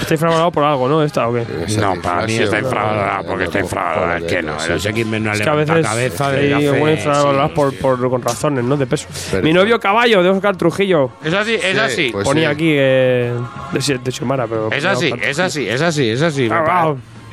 Está 0.00 0.14
infravalorado 0.14 0.50
por 0.50 0.64
algo, 0.64 0.88
¿no? 0.88 1.02
¿Esta 1.02 1.28
o 1.28 1.34
qué? 1.34 1.44
No, 1.78 1.94
para 2.02 2.26
mí 2.26 2.34
está 2.34 2.58
infravalorada 2.58 3.22
porque 3.22 3.44
está 3.44 3.60
infravalorada. 3.60 4.18
Es 4.18 4.24
que 4.24 4.42
no, 4.42 4.52
los 4.68 4.86
X-Men 4.86 5.24
no 5.24 5.32
Es 5.32 5.40
que 5.40 5.48
a 5.48 5.54
levanta 5.54 5.74
veces 5.74 5.88
cabeza 5.90 6.30
desde 6.30 6.54
hace 6.54 6.72
muy 6.72 6.90
infravaloradas 6.92 7.50
por, 7.52 7.74
por, 7.78 8.10
con 8.10 8.22
razones, 8.22 8.64
¿no? 8.64 8.76
De 8.76 8.86
peso. 8.86 9.06
Mi 9.42 9.52
novio 9.52 9.78
caballo 9.78 10.22
de 10.22 10.30
Oscar 10.30 10.56
Trujillo. 10.56 11.10
Es 11.22 11.32
así, 11.34 11.54
es 11.54 11.62
Sí, 11.74 11.78
así. 11.78 12.08
pues 12.12 12.24
ponía 12.24 12.50
aquí 12.50 12.72
eh, 12.76 13.32
de, 13.72 13.98
de 13.98 14.10
Xiomara, 14.12 14.46
pero. 14.46 14.70
Es 14.72 14.84
así, 14.84 15.12
es 15.22 15.38
así, 15.38 15.68
es 15.68 15.80
así, 15.82 16.08
es 16.08 16.22
así. 16.22 16.48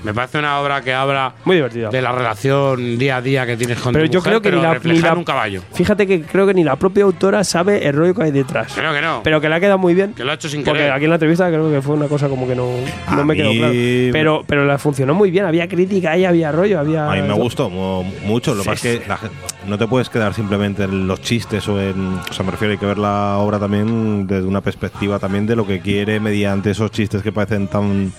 Me 0.03 0.13
parece. 0.13 0.39
una 0.39 0.59
obra 0.59 0.81
que 0.81 0.93
habla 0.93 1.33
Muy 1.45 1.55
divertida. 1.57 1.89
de 1.89 2.01
la 2.01 2.11
relación 2.11 2.97
día 2.97 3.17
a 3.17 3.21
día 3.21 3.45
que 3.45 3.57
tienes 3.57 3.79
con 3.79 3.93
Pero 3.93 4.05
tu 4.05 4.11
yo 4.13 4.19
mujer, 4.19 4.31
creo 4.31 4.41
que 4.41 4.49
pero 4.49 4.57
ni 4.57 4.63
la, 4.63 4.93
ni 4.93 4.99
la- 5.01 5.09
en 5.11 5.17
un 5.17 5.23
caballo. 5.23 5.61
Fíjate 5.73 6.07
que 6.07 6.21
creo 6.21 6.47
que 6.47 6.53
ni 6.53 6.63
la 6.63 6.75
propia 6.77 7.03
autora 7.03 7.43
sabe 7.43 7.87
el 7.87 7.93
rollo 7.95 8.13
que 8.15 8.23
hay 8.23 8.31
detrás. 8.31 8.71
Creo 8.73 8.93
que 8.93 9.01
no. 9.01 9.21
Pero 9.23 9.41
que 9.41 9.49
le 9.49 9.55
ha 9.55 9.59
quedado 9.59 9.77
muy 9.77 9.93
bien. 9.93 10.13
que 10.13 10.23
lo 10.23 10.31
ha 10.31 10.35
hecho 10.35 10.47
sin 10.49 10.63
Porque 10.63 10.79
querer. 10.79 10.93
aquí 10.93 11.03
en 11.05 11.09
la 11.09 11.15
entrevista 11.17 11.47
creo 11.49 11.69
que 11.69 11.81
fue 11.81 11.95
una 11.95 12.07
cosa 12.07 12.29
como 12.29 12.47
que 12.47 12.55
no, 12.55 12.69
no 13.15 13.25
me 13.25 13.35
quedó 13.35 13.49
mí- 13.49 13.57
claro. 13.57 13.73
Pero, 14.11 14.43
pero 14.47 14.65
la 14.65 14.77
funcionó 14.77 15.13
muy 15.13 15.31
bien. 15.31 15.45
Había 15.45 15.67
crítica 15.67 16.11
ahí, 16.11 16.25
había 16.25 16.51
rollo, 16.51 16.79
había. 16.79 17.11
A 17.11 17.15
mí 17.15 17.21
me 17.21 17.33
gustó 17.33 17.69
mu- 17.69 18.03
mucho. 18.25 18.51
Lo 18.55 18.63
que 18.63 18.63
Sí, 18.63 18.69
pasa 18.69 18.89
es 18.89 18.99
que 19.01 19.07
la 19.09 19.17
gen- 19.17 19.31
no 19.67 19.77
te 19.77 19.87
puedes 19.87 20.09
quedar 20.09 20.33
simplemente 20.33 20.83
en 20.83 21.07
los 21.07 21.21
chistes 21.21 21.67
o 21.67 21.79
en. 21.81 22.15
O 22.29 22.33
sea, 22.33 22.45
me 22.45 22.51
refiero, 22.51 22.71
hay 22.71 22.77
que 22.77 22.85
ver 22.85 22.97
la 22.97 23.37
obra 23.37 23.59
también 23.59 24.25
desde 24.27 24.47
una 24.47 24.61
perspectiva 24.61 25.19
también 25.19 25.45
de 25.45 25.55
lo 25.55 25.67
que 25.67 25.79
quiere 25.81 26.19
mediante 26.19 26.71
esos 26.71 26.91
chistes 26.91 27.21
que 27.21 27.31
parecen 27.31 27.67
tan 27.67 28.11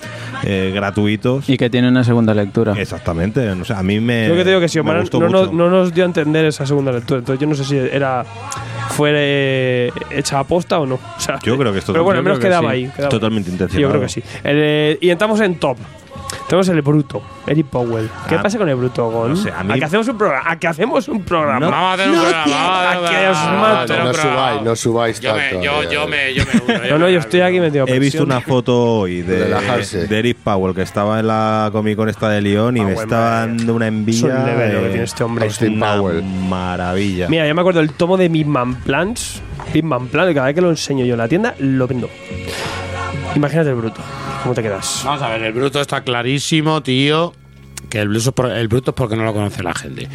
eh, 0.44 0.72
gratuitos. 0.74 1.48
Y 1.48 1.56
que 1.56 1.70
tiene 1.72 1.88
una 1.88 2.04
segunda 2.04 2.32
lectura. 2.34 2.74
Exactamente. 2.78 3.50
O 3.50 3.64
sea, 3.64 3.80
a 3.80 3.82
mí 3.82 3.98
me. 3.98 4.28
Yo 4.28 4.34
que 4.36 4.44
te 4.44 4.50
digo 4.50 4.60
que 4.60 4.68
gustó 5.00 5.18
no, 5.18 5.28
nos- 5.28 5.52
no 5.52 5.68
nos 5.68 5.92
dio 5.92 6.04
a 6.04 6.06
entender 6.06 6.44
esa 6.44 6.64
segunda 6.66 6.92
lectura. 6.92 7.18
Entonces 7.18 7.40
yo 7.40 7.48
no 7.48 7.56
sé 7.56 7.64
si 7.64 7.76
era 7.76 8.24
fue 8.90 9.10
eh, 9.14 9.90
hecha 10.10 10.38
a 10.38 10.44
posta 10.44 10.78
o 10.78 10.86
no. 10.86 10.94
O 11.16 11.20
sea, 11.20 11.38
Yo 11.42 11.58
creo 11.58 11.72
que 11.72 11.80
esto 11.80 11.92
Pero 11.92 12.04
bueno, 12.04 12.18
al 12.18 12.24
menos 12.24 12.38
que 12.38 12.46
quedaba 12.46 12.68
sí. 12.70 12.74
ahí. 12.74 12.86
quedaba 12.94 13.08
Totalmente 13.08 13.48
ahí. 13.48 13.54
intencionado. 13.54 13.80
Yo 13.82 13.88
creo 13.90 14.02
que 14.02 14.08
sí. 14.08 14.22
El, 14.44 14.56
eh, 14.60 14.98
y 15.00 15.10
entramos 15.10 15.40
en 15.40 15.56
top. 15.56 15.76
Tenemos 16.52 16.68
el 16.68 16.82
bruto, 16.82 17.22
Eric 17.46 17.64
Powell. 17.68 18.10
¿Qué 18.28 18.34
Ah, 18.34 18.42
pasa 18.42 18.58
con 18.58 18.68
el 18.68 18.74
bruto, 18.74 19.08
Gon? 19.10 19.30
no 19.30 19.36
sé, 19.36 19.50
a 19.50 19.62
mí- 19.64 19.78
que 19.78 19.84
hacemos 19.86 20.06
un 20.06 20.18
programa? 20.18 20.50
¿A 20.50 20.58
que 20.58 20.66
hacemos 20.66 21.08
un 21.08 21.22
programa? 21.22 21.66
Vamos 21.70 21.82
a 21.82 21.92
hacer 21.94 22.10
un 22.10 22.14
programa. 22.20 22.44
vamos 22.44 22.94
a 22.94 22.98
un 23.00 23.06
¿A 23.06 23.10
que 23.10 23.28
os 23.28 23.36
mato? 23.38 23.92
un 23.94 23.98
No 23.98 24.12
programa. 24.12 24.12
subáis, 24.36 24.62
no 24.62 24.76
subáis 24.76 25.20
Yo 25.20 25.34
me, 25.34 25.40
tanto. 25.48 25.62
yo, 25.64 25.82
eh. 25.82 25.88
yo 25.90 26.06
me, 26.08 26.34
yo 26.34 26.42
me 26.44 26.74
uno, 26.74 26.84
No, 26.90 26.98
no, 26.98 27.08
yo 27.08 27.20
estoy 27.20 27.40
aquí 27.40 27.58
metido. 27.58 27.86
He 27.88 27.98
visto 27.98 28.22
una 28.22 28.42
foto 28.42 28.78
hoy 28.98 29.22
de, 29.22 29.44
Relajarse. 29.44 30.06
de 30.06 30.18
Eric 30.18 30.36
Powell 30.44 30.74
que 30.74 30.82
estaba 30.82 31.20
en 31.20 31.28
la 31.28 31.70
Comic 31.72 31.96
Con 31.96 32.10
esta 32.10 32.28
de 32.28 32.42
León 32.42 32.76
y 32.76 32.80
me 32.80 32.92
Powell, 32.92 33.02
estaba 33.02 33.30
madre. 33.30 33.48
dando 33.56 33.74
una 33.74 33.86
Es 33.86 33.92
envidia. 33.94 34.26
un 34.36 34.44
level 34.44 34.72
lo 34.74 34.80
que 34.80 34.86
eh, 34.86 34.88
tiene 34.90 35.04
este 35.04 35.24
hombre. 35.24 35.44
Austin 35.46 35.72
una 35.76 35.96
Powell. 35.96 36.22
maravilla. 36.22 37.28
Mira, 37.30 37.48
yo 37.48 37.54
me 37.54 37.62
acuerdo 37.62 37.80
del 37.80 37.92
tomo 37.94 38.18
de 38.18 38.28
Midman 38.28 38.74
Plans. 38.74 39.40
Midman 39.72 40.06
Plan, 40.08 40.28
que 40.28 40.34
cada 40.34 40.48
vez 40.48 40.54
que 40.54 40.60
lo 40.60 40.68
enseño 40.68 41.06
yo 41.06 41.14
en 41.14 41.18
la 41.18 41.28
tienda, 41.28 41.54
lo 41.60 41.86
vendo. 41.88 42.10
Imagínate 43.34 43.70
el 43.70 43.76
bruto. 43.76 44.02
¿Cómo 44.42 44.54
te 44.54 44.62
quedas? 44.62 45.02
Vamos 45.04 45.22
a 45.22 45.28
ver, 45.28 45.42
el 45.42 45.52
bruto 45.52 45.80
está 45.80 46.02
clarísimo, 46.02 46.82
tío. 46.82 47.32
Que 47.90 48.00
el, 48.00 48.08
bruto 48.08 48.30
es 48.30 48.34
por- 48.34 48.50
el 48.50 48.68
bruto 48.68 48.92
es 48.92 48.94
porque 48.94 49.16
no 49.16 49.24
lo 49.24 49.32
conoce 49.34 49.62
la 49.62 49.74
gente. 49.74 50.08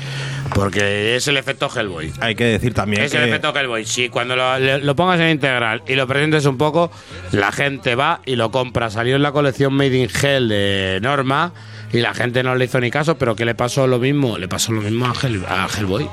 Porque 0.55 1.15
es 1.15 1.27
el 1.27 1.37
efecto 1.37 1.69
Hellboy. 1.73 2.11
Hay 2.21 2.33
que 2.33 2.45
decir 2.45 2.73
también 2.73 3.03
Es 3.03 3.13
el 3.13 3.23
efecto 3.27 3.53
Hellboy. 3.55 3.85
Si 3.85 4.09
cuando 4.09 4.35
lo 4.35 4.95
pongas 4.95 5.19
en 5.19 5.29
integral 5.29 5.83
y 5.87 5.93
lo 5.95 6.07
presentes 6.07 6.45
un 6.45 6.57
poco, 6.57 6.91
la 7.31 7.51
gente 7.51 7.95
va 7.95 8.21
y 8.25 8.35
lo 8.35 8.51
compra. 8.51 8.89
Salió 8.89 9.15
en 9.15 9.21
la 9.21 9.31
colección 9.31 9.73
Made 9.73 9.95
in 9.97 10.09
Hell 10.09 10.49
de 10.49 10.99
Norma 11.01 11.53
y 11.93 11.99
la 11.99 12.13
gente 12.13 12.41
no 12.41 12.55
le 12.55 12.65
hizo 12.65 12.79
ni 12.79 12.89
caso, 12.89 13.17
pero 13.17 13.35
¿qué 13.35 13.45
le 13.45 13.53
pasó 13.53 13.85
lo 13.85 13.99
mismo? 13.99 14.37
Le 14.37 14.47
pasó 14.47 14.71
lo 14.71 14.81
mismo 14.81 15.05
a, 15.05 15.13
Hell- 15.13 15.45
a 15.47 15.67
Hellboy. 15.77 16.09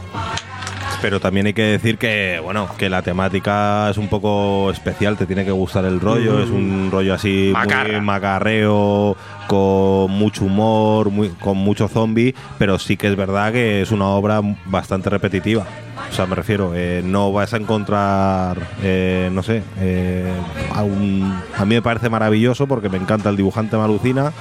Pero 1.04 1.20
también 1.20 1.44
hay 1.44 1.52
que 1.52 1.64
decir 1.64 1.98
que, 1.98 2.40
bueno, 2.42 2.66
que 2.78 2.88
la 2.88 3.02
temática 3.02 3.90
es 3.90 3.98
un 3.98 4.08
poco 4.08 4.70
especial, 4.70 5.18
te 5.18 5.26
tiene 5.26 5.44
que 5.44 5.50
gustar 5.50 5.84
el 5.84 6.00
rollo, 6.00 6.42
es 6.42 6.48
un 6.48 6.88
rollo 6.90 7.12
así 7.12 7.50
Macarra. 7.52 7.92
muy 7.92 8.00
macarreo, 8.00 9.14
con 9.46 10.10
mucho 10.12 10.46
humor, 10.46 11.10
muy, 11.10 11.28
con 11.28 11.58
mucho 11.58 11.88
zombie, 11.88 12.34
pero 12.56 12.78
sí 12.78 12.96
que 12.96 13.08
es 13.08 13.16
verdad 13.16 13.52
que 13.52 13.82
es 13.82 13.90
una 13.90 14.06
obra 14.06 14.40
bastante 14.64 15.10
repetitiva. 15.10 15.66
O 16.10 16.16
sea, 16.16 16.26
me 16.26 16.36
refiero, 16.36 16.72
eh, 16.76 17.02
no 17.04 17.32
vas 17.32 17.54
a 17.54 17.56
encontrar, 17.56 18.56
eh, 18.82 19.28
no 19.32 19.42
sé, 19.42 19.62
eh, 19.80 20.32
a, 20.72 20.84
un- 20.84 21.34
a 21.56 21.64
mí 21.64 21.74
me 21.74 21.82
parece 21.82 22.08
maravilloso 22.08 22.68
porque 22.68 22.88
me 22.88 22.98
encanta 22.98 23.30
el 23.30 23.36
dibujante 23.36 23.76
Malucina 23.76 24.32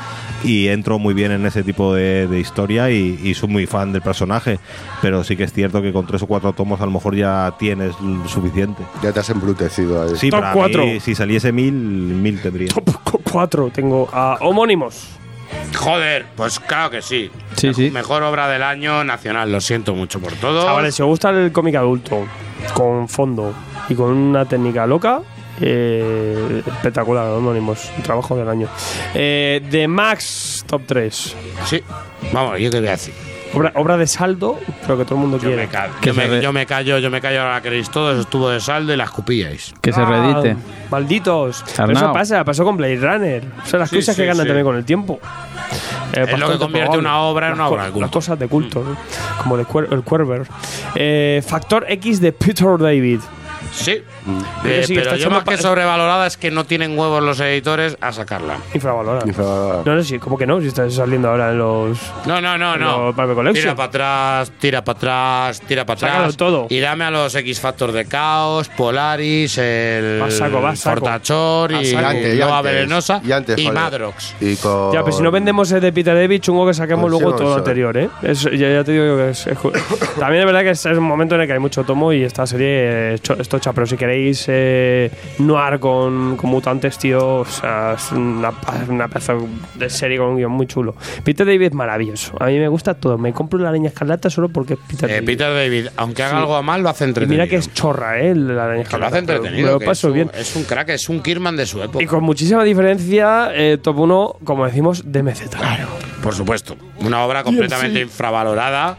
y 0.44 0.68
entro 0.68 1.00
muy 1.00 1.16
bien 1.16 1.32
en 1.32 1.46
ese 1.48 1.64
tipo 1.64 1.94
de, 1.96 2.28
de 2.28 2.40
historia 2.40 2.92
y, 2.92 3.20
y 3.24 3.34
soy 3.34 3.50
muy 3.50 3.66
fan 3.66 3.92
del 3.92 4.04
personaje, 4.04 4.60
pero 5.02 5.24
sí 5.24 5.36
que 5.36 5.46
es 5.46 5.54
cierto 5.54 5.82
que 5.82 5.92
con 5.92 6.06
tres 6.06 6.22
o 6.22 6.28
cuatro 6.28 6.54
tomos 6.54 6.80
a 6.80 6.86
lo 6.86 6.92
mejor 6.92 7.16
ya 7.16 7.56
tienes 7.58 7.96
suficiente. 8.28 8.84
Ya 9.02 9.12
te 9.12 9.20
has 9.22 9.30
embrutecido 9.32 10.04
ahí. 10.04 10.10
Sí, 10.16 10.30
Top 10.30 10.42
para 10.42 10.54
cuatro. 10.54 10.86
mí, 10.86 11.00
si 11.00 11.16
saliese 11.16 11.52
mil, 11.52 11.74
mil 11.74 12.40
tendría. 12.40 12.68
Top 12.70 12.88
4 13.32 13.72
tengo 13.74 14.08
a 14.14 14.38
homónimos. 14.42 15.08
Joder, 15.76 16.26
pues 16.36 16.60
claro 16.60 16.90
que 16.90 17.02
sí. 17.02 17.32
Sí, 17.56 17.74
sí. 17.74 17.92
Mejor 17.92 18.24
obra 18.24 18.48
del 18.48 18.64
año 18.64 19.04
nacional. 19.04 19.52
Lo 19.52 19.62
siento 19.62 19.96
mucho 19.96 20.20
por 20.20 20.34
todo. 20.34 20.64
Chavales, 20.64 20.96
si 20.96 21.02
os 21.02 21.08
gusta 21.08 21.30
el 21.30 21.52
cómic 21.52 21.76
adulto, 21.76 22.26
con 22.74 23.08
fondo 23.10 23.54
y 23.90 23.96
con 23.96 24.12
una 24.12 24.46
técnica 24.46 24.86
loca, 24.86 25.22
eh, 25.62 26.62
espectacular, 26.66 27.28
homónimos. 27.28 27.90
Trabajo 28.04 28.36
del 28.36 28.50
año. 28.50 28.68
Eh, 29.14 29.62
de 29.70 29.88
Max, 29.88 30.64
top 30.68 30.84
3. 30.86 31.36
Sí. 31.66 31.84
Vamos, 32.32 32.60
yo 32.60 32.70
te 32.70 32.80
voy 32.80 32.88
a 32.88 32.92
decir. 32.92 33.33
Obra, 33.54 33.72
obra 33.76 33.98
de 33.98 34.08
saldo, 34.08 34.60
pero 34.82 34.98
que 34.98 35.06
todo 35.06 35.16
el 35.16 35.22
mundo 35.22 35.38
Yo 35.38 35.44
quiere. 35.50 35.64
me, 35.64 35.68
ca- 35.68 35.90
Que 36.02 36.08
yo, 36.10 36.14
me, 36.16 36.28
re- 36.28 36.42
yo 36.42 36.52
me 36.54 36.66
callo, 36.66 36.98
yo 36.98 37.10
me 37.12 37.22
callo 37.22 37.42
ahora 37.42 37.62
queréis 37.62 37.90
todo, 37.90 38.12
eso 38.12 38.22
estuvo 38.22 38.50
de 38.50 38.60
saldo 38.60 38.94
y 38.94 38.98
la 38.98 39.04
escupíais. 39.04 39.74
Que 39.82 39.94
se 39.94 40.02
Ah, 40.02 40.06
redite. 40.06 40.58
Malditos. 40.90 41.64
Pero 41.76 41.92
eso 41.92 42.12
pasa, 42.14 42.44
pasó 42.44 42.64
con 42.64 42.78
Blade 42.78 42.98
Runner. 42.98 43.44
Son 43.66 43.80
las 43.80 43.90
Sí, 43.90 43.98
cosas 43.98 44.16
que 44.16 44.26
ganan 44.26 44.44
sí. 44.44 44.48
también 44.48 44.66
con 44.66 44.76
el 44.76 44.86
tiempo. 44.86 45.20
Eh, 46.14 46.26
Es 46.30 46.40
lo 46.40 46.52
que 46.52 46.58
convierte 46.58 46.98
una 46.98 47.20
obra 47.22 47.48
en 47.48 47.54
una 47.54 47.68
obra 47.68 47.86
de 47.86 47.92
culto. 47.92 48.02
Las 48.06 48.12
cosas 48.12 48.38
de 48.40 48.48
culto, 48.48 48.84
¿no? 48.84 48.96
como 49.42 49.58
el, 49.58 49.66
cuer- 49.68 49.92
el 49.92 50.04
Cuerver. 50.04 50.48
Eh, 50.96 51.44
Factor 51.46 51.86
X 51.90 52.22
de 52.22 52.32
Peter 52.32 52.78
David. 52.78 53.20
Sí. 53.74 54.04
Creo 54.62 54.82
Eh, 54.82 54.84
sí, 54.86 54.96
pero 54.96 55.16
yo 55.16 55.30
más 55.30 55.44
que 55.44 55.58
sobrevalorada 55.58 56.28
es 56.28 56.38
que 56.38 56.52
no 56.52 56.64
tienen 56.66 56.98
huevos 56.98 57.22
los 57.24 57.40
editores 57.40 57.98
a 58.00 58.12
sacarla. 58.14 58.58
Infravalorada. 58.74 59.26
Infravalorada. 59.28 59.84
No, 59.86 59.96
no, 59.96 60.04
sí, 60.04 60.20
como 60.20 60.38
que 60.38 60.46
no, 60.46 60.62
si 60.62 60.68
está 60.68 60.90
saliendo 60.90 61.30
ahora 61.30 61.52
en 61.52 61.58
los. 61.58 61.98
No, 62.26 62.40
no, 62.40 62.58
no, 62.58 62.78
no. 62.78 63.14
Tira 63.54 63.76
para 63.76 63.88
atrás, 63.90 64.52
tira 64.60 64.84
para 64.84 64.98
atrás, 64.98 65.62
tira 65.62 65.86
para 65.86 66.00
Sácalo 66.00 66.20
atrás. 66.20 66.38
todo. 66.38 66.68
Y 66.70 66.80
dame 66.80 67.04
a 67.06 67.12
los 67.12 67.34
X 67.36 67.60
Factor 67.60 67.92
de 67.92 68.06
Caos, 68.06 68.70
Polaris, 68.70 69.58
el 69.58 70.20
Va 70.22 70.30
saco, 70.32 70.62
va 70.62 70.76
saco. 70.76 71.00
Fortachor 71.00 71.74
Va 71.74 71.82
y. 71.82 71.88
Y 71.92 71.96
antes, 71.96 72.36
y 72.36 72.40
Nova 72.40 72.58
antes, 72.60 72.74
Venenosa 72.74 73.22
y 73.26 73.32
antes, 73.32 73.58
y. 73.58 73.72
Madrox. 73.72 74.36
Y 74.40 74.56
con... 74.58 74.94
Ya, 74.94 75.04
pero 75.04 75.16
si 75.18 75.24
no 75.24 75.32
vendemos 75.32 75.72
el 75.72 75.82
de 75.82 75.92
Peter 75.92 76.14
David, 76.16 76.42
chungo 76.42 76.66
que 76.68 76.74
saquemos 76.74 77.04
Con 77.04 77.12
luego 77.12 77.36
todo 77.36 77.50
lo 77.50 77.56
anterior, 77.56 77.98
¿eh? 77.98 78.10
Es- 78.22 78.44
ya, 78.44 78.52
ya 78.70 78.84
te 78.84 78.92
digo 78.92 79.06
yo 79.06 79.18
que 79.18 79.30
es, 79.32 79.48
es 79.48 79.58
También 80.20 80.42
es 80.42 80.46
verdad 80.46 80.62
que 80.62 80.70
es, 80.72 80.86
es 80.86 80.98
un 80.98 81.04
momento 81.04 81.36
en 81.36 81.42
el 81.42 81.48
que 81.48 81.54
hay 81.54 81.60
mucho 81.60 81.84
tomo 81.84 82.14
y 82.14 82.24
esta 82.24 82.46
serie 82.46 83.16
es, 83.16 83.22
pero 83.72 83.86
si 83.86 83.96
queréis 83.96 84.46
eh, 84.48 85.10
noir 85.40 85.80
con, 85.80 86.36
con 86.36 86.50
mutantes, 86.50 86.98
tío, 86.98 87.38
o 87.42 87.46
sea, 87.46 87.94
es 87.94 88.12
una, 88.12 88.52
una 88.90 89.08
pedazo 89.08 89.48
de 89.76 89.90
serie 89.90 90.18
con 90.18 90.30
un 90.30 90.38
guion 90.38 90.52
muy 90.52 90.68
chulo. 90.68 90.96
Peter 91.24 91.46
David 91.46 91.68
es 91.68 91.74
maravilloso. 91.74 92.36
A 92.42 92.48
mí 92.48 92.58
me 92.60 92.68
gusta 92.68 92.96
todo. 92.96 93.18
Me 93.18 93.32
compro 93.32 93.60
la 93.60 93.70
araña 93.70 93.90
escarlata 93.90 94.30
solo 94.30 94.50
porque 94.50 94.74
es 94.74 94.80
Peter 94.88 95.10
Eh, 95.10 95.14
David. 95.14 95.26
Peter 95.28 95.54
David, 95.54 95.88
aunque 95.96 96.24
haga 96.24 96.32
Sí. 96.34 96.38
algo 96.40 96.64
mal, 96.64 96.82
lo 96.82 96.90
hace 96.90 97.06
Y 97.06 97.08
entretenido. 97.10 97.44
mira 97.44 97.48
que 97.50 97.56
es 97.58 97.72
chorra, 97.74 98.20
¿eh? 98.20 98.34
La 98.36 98.66
araña 98.66 98.72
Que 98.72 98.78
lo 98.78 98.82
escarlata. 98.84 99.16
hace 99.18 99.26
pero 99.28 99.38
entretenido. 99.38 99.72
Lo 99.74 99.80
que 99.80 99.86
paso 99.86 100.08
es 100.08 100.12
un, 100.12 100.14
bien. 100.16 100.32
Es 100.36 100.56
un 100.56 100.64
crack, 100.64 100.90
es 100.90 101.08
un 101.10 101.22
Kirman 101.22 101.56
de 101.56 101.66
su 101.66 101.82
época. 101.82 102.04
Y 102.04 102.08
con 102.08 102.24
muchísima 102.24 102.64
diferencia, 102.64 103.52
eh, 103.54 103.78
top 103.82 104.00
1, 104.00 104.36
como 104.44 104.66
decimos, 104.66 105.04
de 105.06 105.22
MZ. 105.24 105.44
Por 106.24 106.34
supuesto. 106.34 106.76
Una 107.00 107.24
obra 107.24 107.44
completamente 107.44 108.00
infravalorada. 108.02 108.98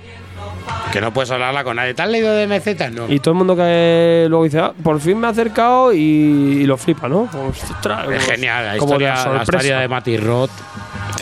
Que 0.92 1.00
no 1.00 1.12
puedes 1.12 1.30
hablarla 1.30 1.64
con 1.64 1.76
nadie. 1.76 1.94
¿Te 1.94 2.02
has 2.02 2.08
leído 2.08 2.32
de 2.32 2.46
MZ? 2.46 2.90
No. 2.92 3.08
Y 3.12 3.18
todo 3.18 3.32
el 3.32 3.38
mundo 3.38 3.56
que 3.56 4.26
luego 4.28 4.44
dice, 4.44 4.60
ah, 4.60 4.72
por 4.82 5.00
fin 5.00 5.18
me 5.18 5.26
ha 5.26 5.30
acercado 5.30 5.92
y, 5.92 5.98
y 5.98 6.64
lo 6.66 6.76
flipa, 6.76 7.08
¿no? 7.08 7.28
Ostras, 7.48 8.08
es 8.10 8.24
genial. 8.26 8.64
La 8.64 8.76
como 8.78 8.92
historia, 8.92 9.10
la 9.10 9.22
sorpresa. 9.22 9.42
historia 9.42 9.78
de 9.80 9.88
Matty 9.88 10.16
Roth. 10.18 10.50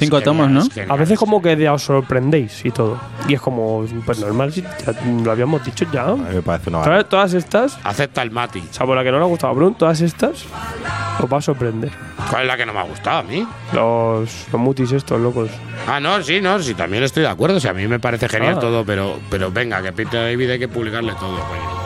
Cinco 0.04 0.20
tomos, 0.20 0.50
¿no? 0.50 0.62
A 0.88 0.96
veces 0.96 1.18
como 1.18 1.40
que 1.42 1.68
os 1.68 1.82
sorprendéis 1.82 2.64
y 2.64 2.70
todo. 2.70 2.98
Y 3.28 3.34
es 3.34 3.40
como, 3.40 3.84
pues 4.04 4.18
normal, 4.20 4.52
si 4.52 4.62
ya 4.62 4.94
lo 5.24 5.30
habíamos 5.30 5.64
dicho 5.64 5.86
ya. 5.92 6.04
A 6.08 6.14
mí 6.16 6.24
me 6.34 6.42
parece 6.42 6.70
una 6.70 6.82
Todas, 6.82 7.08
todas 7.08 7.34
estas, 7.34 7.78
Acepta 7.84 8.22
el 8.22 8.30
Mati. 8.30 8.62
salvo 8.70 8.94
la 8.94 9.02
que 9.04 9.10
no 9.10 9.18
le 9.18 9.24
ha 9.24 9.28
gustado 9.28 9.52
a 9.52 9.56
Brun, 9.56 9.74
todas 9.74 10.00
estas 10.00 10.44
os 11.20 11.32
va 11.32 11.38
a 11.38 11.42
sorprender. 11.42 11.90
¿Cuál 12.30 12.42
es 12.42 12.48
la 12.48 12.56
que 12.56 12.64
no 12.66 12.72
me 12.72 12.78
ha 12.80 12.84
gustado 12.84 13.18
a 13.18 13.22
mí? 13.22 13.46
Los, 13.72 14.46
los 14.52 14.60
mutis 14.60 14.92
estos 14.92 15.20
locos. 15.20 15.50
Ah, 15.86 16.00
no, 16.00 16.22
sí, 16.22 16.40
no, 16.40 16.58
sí, 16.60 16.74
también 16.74 17.02
estoy 17.02 17.22
de 17.24 17.28
acuerdo. 17.28 17.58
Sí, 17.60 17.68
a 17.68 17.72
mí 17.74 17.86
me 17.86 17.98
parece 17.98 18.28
genial 18.28 18.54
Ah. 18.56 18.60
todo, 18.60 18.84
pero, 18.84 19.18
pero 19.30 19.50
venga, 19.50 19.82
que 19.82 19.92
Peter 19.92 20.20
David 20.20 20.50
hay 20.50 20.58
que 20.58 20.68
publicarle 20.68 21.12
todo. 21.14 21.36
coño. 21.38 21.81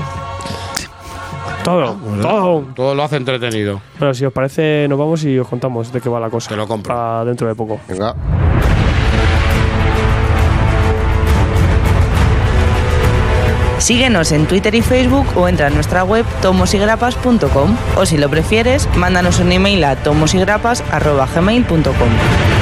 Todo, 1.66 1.96
todo. 2.22 2.64
Todo 2.76 2.94
lo 2.94 3.02
hace 3.02 3.16
entretenido. 3.16 3.80
Bueno, 3.98 4.14
si 4.14 4.24
os 4.24 4.32
parece, 4.32 4.86
nos 4.88 4.96
vamos 4.96 5.24
y 5.24 5.36
os 5.36 5.48
contamos 5.48 5.92
de 5.92 6.00
qué 6.00 6.08
va 6.08 6.20
la 6.20 6.30
cosa. 6.30 6.50
Te 6.50 6.56
lo 6.56 6.68
compro. 6.68 6.94
Para 6.94 7.24
dentro 7.24 7.48
de 7.48 7.56
poco. 7.56 7.80
Venga. 7.88 8.14
Síguenos 13.78 14.30
en 14.30 14.46
Twitter 14.46 14.76
y 14.76 14.82
Facebook 14.82 15.26
o 15.36 15.48
entra 15.48 15.66
en 15.66 15.74
nuestra 15.74 16.04
web 16.04 16.24
tomosigrapas.com 16.40 17.76
o 17.96 18.06
si 18.06 18.16
lo 18.16 18.28
prefieres, 18.28 18.88
mándanos 18.96 19.40
un 19.40 19.50
email 19.50 19.82
a 19.82 19.96
tomosigrapas.gmail.com. 19.96 22.55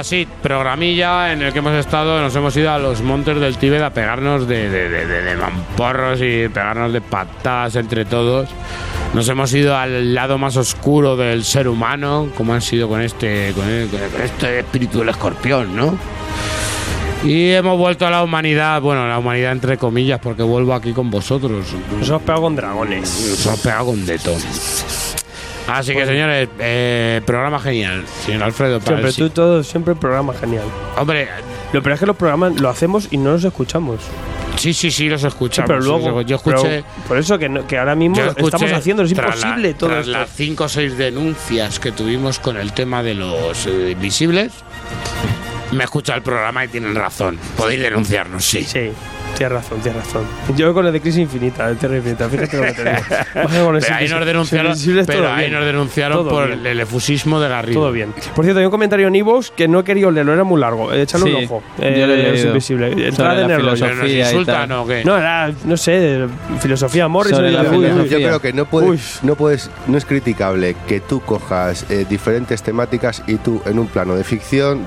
Pues 0.00 0.10
venga, 0.10 0.24
sí, 0.24 0.28
programilla 0.42 1.32
en 1.32 1.42
el 1.42 1.52
que 1.52 1.58
hemos 1.58 1.74
estado, 1.74 2.20
nos 2.22 2.34
hemos 2.34 2.56
ido 2.56 2.70
a 2.72 2.78
los 2.78 3.02
montes 3.02 3.38
del 3.38 3.58
Tíbet 3.58 3.82
a 3.82 3.90
pegarnos 3.90 4.48
de, 4.48 4.70
de, 4.70 4.88
de- 4.88 5.06
de- 5.06 5.22
de 5.22 5.36
mamporros 5.36 6.20
y 6.22 6.48
pegarnos 6.48 6.92
de 6.92 7.00
patadas 7.02 7.76
entre 7.76 8.06
todos. 8.06 8.48
Nos 9.12 9.28
hemos 9.28 9.52
ido 9.52 9.76
al 9.76 10.14
lado 10.14 10.38
más 10.38 10.56
oscuro 10.56 11.16
del 11.16 11.44
ser 11.44 11.68
humano, 11.68 12.28
como 12.36 12.54
han 12.54 12.62
sido 12.62 12.88
con 12.88 13.02
este, 13.02 13.52
con, 13.54 13.68
el- 13.68 13.88
con 13.88 14.00
este 14.22 14.60
espíritu 14.60 15.00
del 15.00 15.10
escorpión, 15.10 15.76
¿no? 15.76 15.98
Y 17.22 17.50
hemos 17.50 17.76
vuelto 17.76 18.06
a 18.06 18.10
la 18.10 18.22
humanidad, 18.22 18.80
bueno, 18.80 19.06
la 19.06 19.18
humanidad 19.18 19.52
entre 19.52 19.76
comillas, 19.76 20.18
porque 20.20 20.42
vuelvo 20.42 20.72
aquí 20.72 20.92
con 20.94 21.10
vosotros. 21.10 21.66
Nos 21.98 22.08
hemos 22.08 22.22
pegado 22.22 22.40
con 22.42 22.56
dragones. 22.56 23.26
Nos 23.28 23.46
hemos 23.46 23.60
pegado 23.60 23.84
con 23.86 24.06
de 24.06 24.18
todo. 24.18 24.38
Así 25.70 25.94
que, 25.94 26.04
señores, 26.06 26.48
eh, 26.58 27.20
programa 27.24 27.60
genial, 27.60 28.04
señor 28.24 28.42
Alfredo. 28.44 28.78
para 28.80 28.98
Siempre 28.98 29.08
el 29.10 29.16
tú 29.16 29.30
todo, 29.30 29.62
siempre 29.62 29.94
programa 29.94 30.34
genial. 30.34 30.64
Hombre, 30.98 31.28
Lo 31.72 31.82
peor 31.82 31.94
es 31.94 32.00
que 32.00 32.06
los 32.06 32.16
programas 32.16 32.60
lo 32.60 32.68
hacemos 32.68 33.08
y 33.12 33.16
no 33.16 33.30
los 33.32 33.44
escuchamos. 33.44 34.00
Sí, 34.56 34.74
sí, 34.74 34.90
sí, 34.90 35.08
los 35.08 35.22
escuchamos. 35.24 35.68
pero 35.68 35.80
luego. 35.80 36.20
Yo 36.22 36.36
escuché. 36.36 36.82
pero 36.82 37.06
por 37.08 37.16
eso 37.18 37.38
que, 37.38 37.48
no- 37.48 37.66
que 37.66 37.78
ahora 37.78 37.94
mismo 37.94 38.16
yo 38.16 38.26
escuché 38.26 38.56
estamos 38.56 38.72
haciendo, 38.72 39.02
es 39.04 39.14
tras 39.14 39.26
la- 39.40 39.46
imposible 39.46 39.74
todo 39.74 39.90
tras 39.90 40.00
esto. 40.06 40.18
las 40.18 40.30
cinco 40.34 40.64
o 40.64 40.68
seis 40.68 40.98
denuncias 40.98 41.78
que 41.78 41.92
tuvimos 41.92 42.40
con 42.40 42.56
el 42.56 42.72
tema 42.72 43.02
de 43.04 43.14
los 43.14 43.66
eh, 43.66 43.90
invisibles, 43.92 44.52
me 45.72 45.84
escucha 45.84 46.14
el 46.16 46.22
programa 46.22 46.64
y 46.64 46.68
tienen 46.68 46.94
razón. 46.96 47.38
Podéis 47.56 47.80
denunciarnos, 47.82 48.44
sí. 48.44 48.64
Sí, 48.64 48.90
tienes 49.36 49.52
razón, 49.52 49.80
tienes 49.80 50.04
razón. 50.04 50.22
Yo 50.56 50.74
con 50.74 50.86
el 50.86 50.92
de 50.92 51.00
Crisis 51.00 51.20
Infinita, 51.20 51.68
el 51.68 51.76
Tierra 51.76 51.96
Infinita, 51.96 52.28
fíjate 52.28 52.56
lo 52.56 52.62
que 52.64 52.72
te 52.72 52.82
digo. 52.82 52.96
El 53.40 53.80
Pero 53.80 53.94
ahí 53.94 54.08
nos 54.08 54.26
denunciaron, 54.26 54.74
pero 55.06 55.32
ahí 55.32 55.50
nos 55.50 55.64
denunciaron 55.64 56.28
por 56.28 56.48
bien. 56.48 56.66
el 56.66 56.80
efusismo 56.80 57.40
de 57.40 57.48
Garrido. 57.48 57.80
Todo 57.80 57.92
bien. 57.92 58.12
Por 58.34 58.44
cierto, 58.44 58.58
hay 58.60 58.64
un 58.66 58.70
comentario 58.70 59.08
en 59.08 59.14
Evox 59.14 59.50
que 59.50 59.68
no 59.68 59.80
he 59.80 59.84
querido 59.84 60.10
leerlo, 60.10 60.32
era 60.32 60.44
muy 60.44 60.60
largo. 60.60 60.92
Eh, 60.92 61.02
Echadle 61.02 61.30
Sí, 61.30 61.36
un 61.36 61.44
ojo. 61.44 61.62
yo 61.78 61.84
lo 61.84 62.14
he 62.14 62.20
Eh, 62.20 62.34
es 62.34 62.44
invisible. 62.44 63.08
Entrad 63.08 63.36
la 63.36 63.44
en 63.44 63.50
el 63.50 63.66
rollo. 63.66 63.94
¿Nos 63.94 64.10
insultan 64.10 64.72
o 64.72 64.86
qué? 64.86 65.04
No, 65.04 65.16
era, 65.16 65.52
no 65.64 65.76
sé, 65.76 66.26
filosofía 66.60 67.08
Morrison. 67.08 67.52
La 67.52 67.62
uy, 67.62 67.68
filosofía. 67.86 68.18
Yo 68.18 68.26
creo 68.26 68.40
que 68.40 68.52
no 68.52 68.64
puedes, 68.66 69.20
no 69.22 69.34
puedes, 69.34 69.70
no 69.86 69.96
es 69.96 70.04
criticable 70.04 70.76
que 70.86 71.00
tú 71.00 71.20
cojas 71.20 71.86
eh, 71.90 72.04
diferentes 72.08 72.62
temáticas 72.62 73.22
y 73.26 73.36
tú 73.36 73.62
en 73.66 73.78
un 73.78 73.86
plano 73.86 74.14
de 74.14 74.24
ficción 74.24 74.86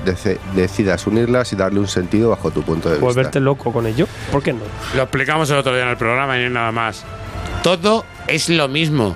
decidas 0.54 1.06
unirlas 1.06 1.52
y 1.52 1.56
darle 1.56 1.80
un 1.80 1.88
sentido 1.88 2.30
bajo 2.30 2.50
tu 2.50 2.62
punto 2.62 2.88
de 2.88 2.96
vista. 2.96 3.06
Volverte 3.06 3.40
loco 3.40 3.72
con 3.72 3.86
ello. 3.86 4.06
¿Por 4.34 4.42
qué 4.42 4.52
no? 4.52 4.60
Lo 4.96 5.02
explicamos 5.02 5.48
el 5.50 5.56
otro 5.58 5.72
día 5.74 5.84
en 5.84 5.90
el 5.90 5.96
programa 5.96 6.36
y 6.36 6.40
no 6.40 6.46
hay 6.48 6.52
nada 6.52 6.72
más. 6.72 7.04
Todo 7.62 8.04
es 8.26 8.48
lo 8.48 8.66
mismo. 8.68 9.14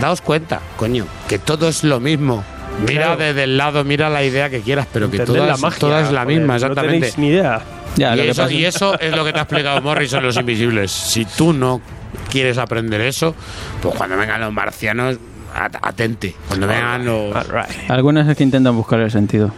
Daos 0.00 0.22
cuenta, 0.22 0.60
coño, 0.76 1.06
que 1.28 1.38
todo 1.38 1.68
es 1.68 1.84
lo 1.84 2.00
mismo. 2.00 2.42
Mira 2.88 3.02
Claro. 3.08 3.16
desde 3.18 3.44
el 3.44 3.58
lado, 3.58 3.84
mira 3.84 4.08
la 4.08 4.24
idea 4.24 4.48
que 4.48 4.62
quieras, 4.62 4.86
pero 4.90 5.10
que 5.10 5.18
Entender 5.18 5.36
toda, 5.42 5.46
la 5.48 5.54
es, 5.56 5.60
magia, 5.60 5.78
toda 5.78 6.00
es 6.00 6.10
la 6.10 6.22
joder, 6.22 6.38
misma, 6.38 6.52
No 6.54 6.56
exactamente. 6.56 6.94
tenéis 7.10 7.18
ni 7.18 7.28
idea. 7.28 7.60
Ya, 7.96 8.14
y, 8.14 8.16
lo 8.16 8.22
eso, 8.22 8.50
y 8.50 8.64
eso 8.64 8.98
es 8.98 9.14
lo 9.14 9.22
que 9.22 9.34
te 9.34 9.38
ha 9.38 9.42
explicado 9.42 9.82
Morrison 9.82 10.20
en 10.20 10.26
Los 10.26 10.36
Invisibles. 10.38 10.90
Si 10.90 11.26
tú 11.26 11.52
no 11.52 11.82
quieres 12.30 12.56
aprender 12.56 13.02
eso, 13.02 13.34
pues 13.82 13.94
cuando 13.94 14.16
vengan 14.16 14.40
los 14.40 14.50
marcianos, 14.50 15.18
at- 15.54 15.76
atente. 15.82 16.34
Cuando 16.48 16.66
vengan 16.66 17.04
los... 17.04 17.34
Algunas 17.90 18.26
es 18.26 18.34
que 18.38 18.44
intentan 18.44 18.74
buscar 18.74 18.98
el 19.00 19.10
sentido. 19.10 19.52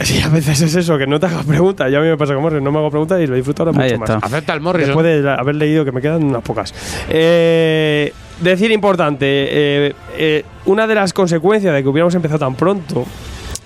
Sí, 0.00 0.20
a 0.22 0.28
veces 0.28 0.60
es 0.62 0.74
eso, 0.74 0.96
que 0.98 1.06
no 1.06 1.18
te 1.20 1.26
hagas 1.26 1.44
preguntas. 1.46 1.90
Ya 1.90 1.98
a 1.98 2.00
mí 2.00 2.08
me 2.08 2.16
pasa 2.16 2.34
con 2.34 2.42
Morrison, 2.42 2.64
no 2.64 2.72
me 2.72 2.78
hago 2.78 2.90
preguntas 2.90 3.20
y 3.20 3.26
lo 3.26 3.34
disfruto 3.34 3.64
ahora 3.64 3.82
Ahí 3.82 3.92
mucho 3.92 4.04
está. 4.04 4.14
más. 4.16 4.24
Acepta 4.24 4.52
el 4.54 4.60
Morrison. 4.60 4.88
Después 4.96 5.22
de 5.22 5.30
haber 5.30 5.54
leído 5.56 5.84
que 5.84 5.92
me 5.92 6.00
quedan 6.00 6.22
unas 6.24 6.42
pocas. 6.42 6.72
Eh, 7.08 8.12
decir 8.40 8.70
importante, 8.70 9.26
eh, 9.26 9.94
eh, 10.16 10.44
una 10.66 10.86
de 10.86 10.94
las 10.94 11.12
consecuencias 11.12 11.74
de 11.74 11.82
que 11.82 11.88
hubiéramos 11.88 12.14
empezado 12.14 12.38
tan 12.38 12.54
pronto, 12.54 13.04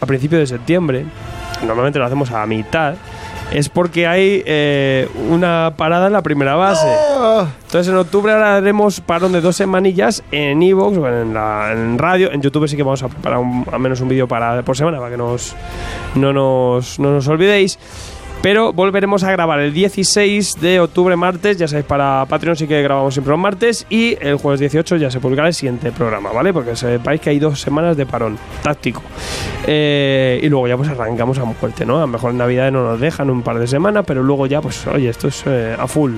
a 0.00 0.06
principios 0.06 0.40
de 0.40 0.46
septiembre, 0.46 1.04
normalmente 1.66 1.98
lo 1.98 2.04
hacemos 2.06 2.30
a 2.30 2.44
mitad, 2.46 2.94
es 3.54 3.68
porque 3.68 4.06
hay 4.06 4.42
eh, 4.46 5.08
una 5.28 5.74
parada 5.76 6.06
en 6.08 6.12
la 6.12 6.22
primera 6.22 6.54
base. 6.56 6.86
Entonces 7.66 7.88
en 7.92 7.96
octubre 7.98 8.32
ahora 8.32 8.56
haremos 8.56 9.00
parón 9.00 9.32
de 9.32 9.40
dos 9.40 9.56
semanillas 9.56 10.22
en 10.30 10.62
Evox, 10.62 10.96
en, 10.96 11.34
la, 11.34 11.70
en 11.72 11.98
radio, 11.98 12.30
en 12.32 12.42
YouTube 12.42 12.68
sí 12.68 12.76
que 12.76 12.82
vamos 12.82 13.02
a 13.02 13.08
preparar 13.08 13.38
un- 13.38 13.64
al 13.72 13.78
menos 13.80 14.00
un 14.00 14.08
vídeo 14.08 14.26
para 14.28 14.62
por 14.62 14.76
semana 14.76 14.98
para 14.98 15.10
que 15.10 15.16
nos, 15.16 15.54
no, 16.14 16.32
nos, 16.32 16.98
no 16.98 17.12
nos 17.12 17.28
olvidéis. 17.28 17.78
Pero 18.42 18.72
volveremos 18.72 19.22
a 19.22 19.30
grabar 19.30 19.60
el 19.60 19.72
16 19.72 20.60
de 20.60 20.80
octubre, 20.80 21.14
martes. 21.14 21.58
Ya 21.58 21.68
sabéis, 21.68 21.86
para 21.86 22.26
Patreon 22.28 22.56
sí 22.56 22.66
que 22.66 22.82
grabamos 22.82 23.14
siempre 23.14 23.30
los 23.30 23.38
martes. 23.38 23.86
Y 23.88 24.16
el 24.20 24.36
jueves 24.36 24.58
18 24.58 24.96
ya 24.96 25.12
se 25.12 25.20
publicará 25.20 25.46
el 25.46 25.54
siguiente 25.54 25.92
programa, 25.92 26.32
¿vale? 26.32 26.52
Porque 26.52 26.74
sepáis 26.74 27.20
que 27.20 27.30
hay 27.30 27.38
dos 27.38 27.60
semanas 27.60 27.96
de 27.96 28.04
parón 28.04 28.36
táctico. 28.62 29.00
Eh, 29.66 30.40
y 30.42 30.48
luego 30.48 30.66
ya 30.66 30.76
pues 30.76 30.88
arrancamos 30.88 31.38
a 31.38 31.44
muerte, 31.44 31.86
¿no? 31.86 31.98
A 31.98 32.00
lo 32.00 32.06
mejor 32.08 32.32
en 32.32 32.38
Navidad 32.38 32.72
no 32.72 32.82
nos 32.82 32.98
dejan 33.00 33.30
un 33.30 33.42
par 33.42 33.60
de 33.60 33.68
semanas, 33.68 34.04
pero 34.06 34.24
luego 34.24 34.46
ya, 34.46 34.60
pues, 34.60 34.88
oye, 34.88 35.08
esto 35.08 35.28
es 35.28 35.44
eh, 35.46 35.76
a 35.78 35.86
full. 35.86 36.14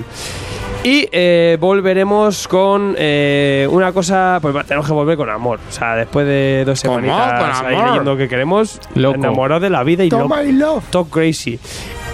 Y 0.85 1.07
eh, 1.11 1.57
volveremos 1.59 2.47
con 2.47 2.95
eh, 2.95 3.67
una 3.71 3.91
cosa, 3.91 4.37
pues 4.39 4.53
tenemos 4.67 4.85
que 4.85 4.93
volver 4.93 5.17
con 5.17 5.29
amor. 5.31 5.59
O 5.67 5.71
sea, 5.71 5.95
después 5.95 6.27
de 6.27 6.63
dos 6.63 6.83
¿Con 6.83 7.03
ahí 7.03 7.09
amor? 7.09 7.71
leyendo 7.71 8.03
lo 8.03 8.17
que 8.17 8.27
queremos, 8.27 8.79
Loco. 8.93 9.15
enamorados 9.15 9.63
de 9.63 9.71
la 9.71 9.83
vida 9.83 10.03
y 10.03 10.11
loco. 10.11 10.23
Toma 10.23 10.43
y 10.43 10.51
love. 10.51 10.83
Talk 10.91 11.09
Crazy. 11.09 11.59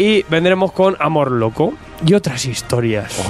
Y 0.01 0.25
vendremos 0.29 0.71
con 0.71 0.95
Amor 0.99 1.31
Loco 1.31 1.73
y 2.05 2.13
otras 2.15 2.45
historias 2.45 3.21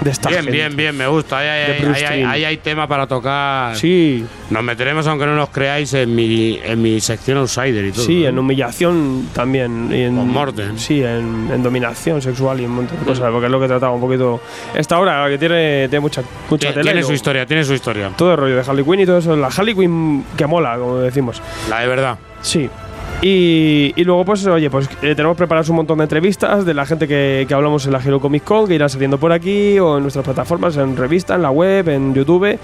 de 0.00 0.10
esta 0.10 0.30
Bien, 0.30 0.40
gente. 0.44 0.56
bien, 0.56 0.74
bien, 0.76 0.96
me 0.96 1.06
gusta. 1.06 1.36
Ahí, 1.40 1.48
ahí, 1.48 1.82
De 1.82 2.24
ahí, 2.26 2.44
hay 2.46 2.56
tema 2.56 2.86
para 2.88 3.06
tocar. 3.06 3.76
Sí, 3.76 4.24
Nos 4.48 4.62
meteremos, 4.62 5.06
aunque 5.06 5.26
no 5.26 5.36
nos 5.36 5.50
creáis, 5.50 5.92
en 5.92 6.14
mi, 6.14 6.58
en 6.64 6.80
mi 6.80 7.00
sección 7.00 7.36
Outsider 7.36 7.84
y 7.84 7.92
todo. 7.92 8.06
sí, 8.06 8.22
¿no? 8.22 8.28
en 8.30 8.38
humillación 8.38 9.28
también. 9.34 9.90
y 9.92 10.04
en, 10.04 10.16
Con 10.16 10.28
Morten. 10.28 10.78
Sí, 10.78 11.02
en, 11.02 11.50
en 11.52 11.62
dominación 11.62 12.22
sexual 12.22 12.60
y 12.62 12.64
un 12.64 12.72
montón 12.76 12.98
de 12.98 13.04
cosas, 13.04 13.30
porque 13.30 13.44
es 13.46 13.52
lo 13.52 13.60
que 13.60 13.66
trataba 13.68 13.92
un 13.92 14.00
poquito 14.00 14.40
esta 14.74 14.98
hora, 14.98 15.28
que 15.28 15.36
tiene, 15.36 15.86
tiene 15.90 16.00
mucha, 16.00 16.22
mucha 16.48 16.68
tela. 16.70 16.80
y 16.80 16.84
tiene 16.84 17.02
su 17.02 17.12
historia, 17.12 17.44
tiene 17.44 17.62
su 17.64 17.74
historia. 17.74 18.10
Todo 18.16 18.32
el 18.32 18.38
rollo 18.38 18.56
de 18.56 18.62
Harley 18.62 18.84
Quinn 18.86 19.00
y 19.00 19.04
todo 19.06 19.18
eso. 19.18 19.36
La 19.36 19.48
Harley 19.48 19.74
Quinn 19.74 20.24
que 20.34 20.46
mola, 20.46 20.78
como 20.78 20.96
decimos. 20.96 21.42
La 21.68 21.80
de 21.80 21.86
verdad. 21.88 22.18
Sí. 22.40 22.70
Y, 23.22 23.92
luego, 24.04 24.24
pues, 24.24 24.46
oye, 24.46 24.70
pues 24.70 24.88
eh, 25.02 25.14
tenemos 25.14 25.36
preparados 25.36 25.68
un 25.68 25.76
montón 25.76 25.98
de 25.98 26.04
entrevistas 26.04 26.64
de 26.64 26.72
la 26.72 26.86
gente 26.86 27.06
que, 27.06 27.44
que 27.46 27.52
hablamos 27.52 27.84
en 27.84 27.92
la 27.92 28.00
Hero 28.02 28.18
Comic 28.18 28.44
Con, 28.44 28.66
que 28.66 28.74
irán 28.74 28.88
saliendo 28.88 29.18
por 29.18 29.32
aquí, 29.32 29.78
o 29.78 29.98
en 29.98 30.02
nuestras 30.02 30.24
plataformas, 30.24 30.76
en 30.78 30.96
revista, 30.96 31.34
en 31.34 31.42
la 31.42 31.50
web, 31.50 31.88
en 31.90 32.14
YouTube. 32.14 32.58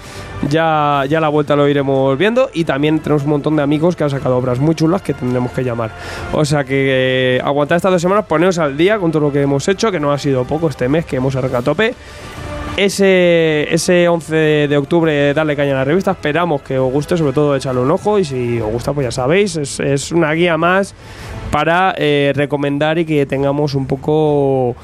Ya, 0.49 1.03
ya 1.07 1.19
la 1.19 1.29
vuelta 1.29 1.55
lo 1.55 1.67
iremos 1.67 2.17
viendo. 2.17 2.49
Y 2.53 2.63
también 2.63 2.99
tenemos 2.99 3.23
un 3.23 3.29
montón 3.29 3.55
de 3.55 3.61
amigos 3.61 3.95
que 3.95 4.03
han 4.03 4.09
sacado 4.09 4.37
obras 4.37 4.59
muy 4.59 4.73
chulas 4.73 5.03
que 5.03 5.13
tendremos 5.13 5.51
que 5.51 5.63
llamar. 5.63 5.91
O 6.33 6.43
sea 6.43 6.63
que 6.63 7.37
eh, 7.37 7.41
aguantad 7.43 7.75
estas 7.75 7.91
dos 7.91 8.01
semanas, 8.01 8.25
poneros 8.25 8.57
al 8.57 8.75
día 8.75 8.97
con 8.97 9.11
todo 9.11 9.23
lo 9.23 9.31
que 9.31 9.41
hemos 9.41 9.67
hecho, 9.67 9.91
que 9.91 9.99
no 9.99 10.11
ha 10.11 10.17
sido 10.17 10.43
poco 10.45 10.69
este 10.69 10.89
mes, 10.89 11.05
que 11.05 11.17
hemos 11.17 11.35
arrancado 11.35 11.59
a 11.59 11.65
tope. 11.65 11.93
Ese, 12.77 13.73
ese 13.73 14.07
11 14.07 14.67
de 14.67 14.77
octubre 14.77 15.33
darle 15.33 15.55
caña 15.55 15.71
a 15.71 15.77
la 15.77 15.83
revista. 15.83 16.11
Esperamos 16.11 16.61
que 16.61 16.77
os 16.77 16.93
guste, 16.93 17.17
sobre 17.17 17.33
todo 17.33 17.55
echarle 17.55 17.81
un 17.81 17.89
ojo. 17.89 18.19
Y 18.19 18.23
si 18.23 18.61
os 18.61 18.71
gusta, 18.71 18.93
pues 18.93 19.07
ya 19.07 19.11
sabéis, 19.11 19.55
es, 19.55 19.79
es 19.79 20.11
una 20.11 20.31
guía 20.33 20.57
más 20.57 20.93
para 21.49 21.95
eh, 21.97 22.33
recomendar 22.35 22.99
y 22.99 23.05
que 23.05 23.25
tengamos 23.25 23.73
un 23.73 23.87
poco 23.87 24.75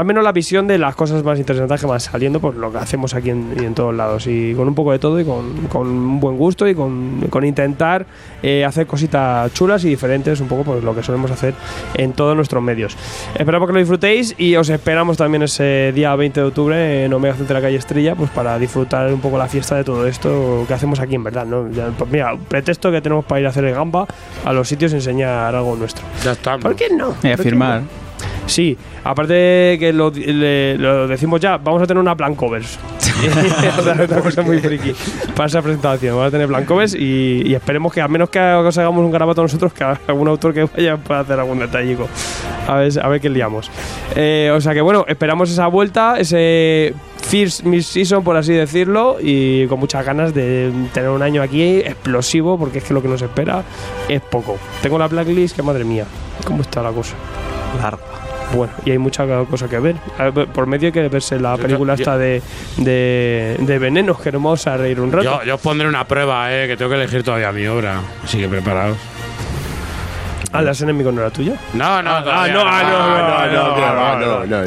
al 0.00 0.06
menos 0.06 0.24
la 0.24 0.32
visión 0.32 0.66
de 0.66 0.78
las 0.78 0.94
cosas 0.94 1.22
más 1.22 1.38
interesantes 1.38 1.78
que 1.78 1.86
van 1.86 2.00
saliendo 2.00 2.40
por 2.40 2.56
lo 2.56 2.72
que 2.72 2.78
hacemos 2.78 3.12
aquí 3.14 3.28
en, 3.28 3.54
y 3.60 3.66
en 3.66 3.74
todos 3.74 3.94
lados 3.94 4.26
y 4.26 4.54
con 4.54 4.66
un 4.66 4.74
poco 4.74 4.92
de 4.92 4.98
todo 4.98 5.20
y 5.20 5.26
con, 5.26 5.66
con 5.66 5.86
un 5.88 6.20
buen 6.20 6.38
gusto 6.38 6.66
y 6.66 6.74
con, 6.74 7.20
con 7.28 7.44
intentar 7.44 8.06
eh, 8.42 8.64
hacer 8.64 8.86
cositas 8.86 9.52
chulas 9.52 9.84
y 9.84 9.90
diferentes 9.90 10.40
un 10.40 10.48
poco 10.48 10.62
por 10.62 10.82
lo 10.82 10.94
que 10.94 11.02
solemos 11.02 11.30
hacer 11.30 11.52
en 11.92 12.14
todos 12.14 12.34
nuestros 12.34 12.62
medios 12.62 12.96
esperamos 13.34 13.66
que 13.68 13.74
lo 13.74 13.78
disfrutéis 13.78 14.34
y 14.38 14.56
os 14.56 14.70
esperamos 14.70 15.18
también 15.18 15.42
ese 15.42 15.92
día 15.94 16.16
20 16.16 16.40
de 16.40 16.46
octubre 16.46 17.04
en 17.04 17.12
Omega 17.12 17.36
la 17.46 17.60
calle 17.60 17.76
Estrella 17.76 18.14
pues 18.14 18.30
para 18.30 18.58
disfrutar 18.58 19.12
un 19.12 19.20
poco 19.20 19.36
la 19.36 19.48
fiesta 19.48 19.76
de 19.76 19.84
todo 19.84 20.06
esto 20.06 20.64
que 20.66 20.72
hacemos 20.72 20.98
aquí 20.98 21.14
en 21.14 21.24
verdad 21.24 21.44
¿no? 21.44 21.70
Ya, 21.70 21.88
pues 21.88 22.10
mira, 22.10 22.32
un 22.32 22.40
pretexto 22.44 22.90
que 22.90 23.02
tenemos 23.02 23.26
para 23.26 23.40
ir 23.42 23.46
a 23.46 23.50
hacer 23.50 23.66
el 23.66 23.74
gamba 23.74 24.06
a 24.46 24.52
los 24.54 24.66
sitios 24.66 24.92
y 24.92 24.94
enseñar 24.94 25.54
algo 25.54 25.76
nuestro 25.76 26.06
Ya 26.24 26.32
estamos. 26.32 26.62
¿por 26.62 26.74
qué 26.74 26.88
no? 26.88 27.10
Y 27.22 27.26
a 27.26 27.36
¿Por 27.36 27.36
qué 27.36 27.42
firmar. 27.42 27.82
no? 27.82 28.09
Sí, 28.46 28.76
aparte 29.04 29.76
que 29.78 29.92
lo, 29.92 30.10
le- 30.10 30.76
lo 30.76 31.06
decimos 31.06 31.40
ya, 31.40 31.56
vamos 31.58 31.82
a 31.82 31.86
tener 31.86 32.00
una 32.00 32.16
plan 32.16 32.34
covers. 32.34 32.78
otra, 33.78 34.20
cosa 34.22 34.42
muy 34.42 34.58
friki 34.58 34.92
para 35.36 35.46
esa 35.46 35.62
presentación. 35.62 36.14
Vamos 36.16 36.28
a 36.28 36.30
tener 36.30 36.48
plan 36.48 36.64
covers 36.64 36.94
y, 36.94 37.42
y 37.46 37.54
esperemos 37.54 37.92
que 37.92 38.00
a 38.00 38.08
menos 38.08 38.30
que 38.30 38.40
os 38.40 38.76
hagamos 38.78 39.04
un 39.04 39.10
garabato 39.10 39.42
nosotros, 39.42 39.72
que 39.72 39.84
algún 39.84 40.28
autor 40.28 40.52
que 40.54 40.64
vaya 40.64 40.96
pueda 40.96 41.20
hacer 41.20 41.38
algún 41.38 41.58
detallico. 41.60 42.08
A 42.66 42.76
ver, 42.76 42.92
a 43.04 43.08
ver 43.08 43.20
qué 43.20 43.28
liamos. 43.28 43.70
Eh, 44.16 44.52
o 44.54 44.60
sea 44.60 44.74
que 44.74 44.80
bueno, 44.80 45.04
esperamos 45.06 45.50
esa 45.50 45.66
vuelta, 45.68 46.18
ese 46.18 46.94
first 47.22 47.62
mid-season, 47.64 48.24
por 48.24 48.36
así 48.36 48.52
decirlo, 48.52 49.18
y 49.20 49.66
con 49.66 49.78
muchas 49.78 50.04
ganas 50.04 50.34
de 50.34 50.72
tener 50.92 51.10
un 51.10 51.22
año 51.22 51.42
aquí 51.42 51.78
explosivo, 51.80 52.58
porque 52.58 52.78
es 52.78 52.84
que 52.84 52.94
lo 52.94 53.02
que 53.02 53.08
nos 53.08 53.22
espera 53.22 53.62
es 54.08 54.20
poco. 54.22 54.56
Tengo 54.82 54.98
la 54.98 55.06
blacklist, 55.08 55.54
que 55.54 55.62
madre 55.62 55.84
mía, 55.84 56.04
¿cómo 56.44 56.62
está 56.62 56.82
la 56.82 56.90
cosa? 56.90 57.14
Larga 57.80 57.98
bueno, 58.54 58.72
y 58.84 58.90
hay 58.90 58.98
mucha 58.98 59.26
cosa 59.44 59.68
que 59.68 59.78
ver. 59.78 59.96
Por 60.52 60.66
medio 60.66 60.88
hay 60.88 60.92
que 60.92 61.08
verse 61.08 61.38
la 61.38 61.56
película 61.56 61.94
yo, 61.94 62.02
esta 62.02 62.18
de, 62.18 62.42
de, 62.78 63.56
de 63.58 63.78
que 64.22 64.32
nos 64.32 64.42
vamos 64.42 64.66
a 64.66 64.76
reír 64.76 65.00
un 65.00 65.12
rato. 65.12 65.24
Yo, 65.24 65.44
yo 65.44 65.54
os 65.54 65.60
pondré 65.60 65.88
una 65.88 66.04
prueba, 66.06 66.52
eh, 66.52 66.66
que 66.66 66.76
tengo 66.76 66.90
que 66.90 66.96
elegir 66.96 67.22
todavía 67.22 67.52
mi 67.52 67.66
obra, 67.66 68.00
así 68.24 68.38
que 68.38 68.48
preparados. 68.48 68.96
Ah, 70.52 70.62
las 70.62 70.80
enemigos 70.80 71.14
no 71.14 71.20
era 71.20 71.30
tuya. 71.30 71.54
No, 71.74 72.02
no, 72.02 72.20
no, 72.20 72.26
no, 72.26 72.46
no, 72.48 72.64
no, 72.64 72.86
no, 73.46 74.46
no, 74.46 74.46
no, 74.46 74.64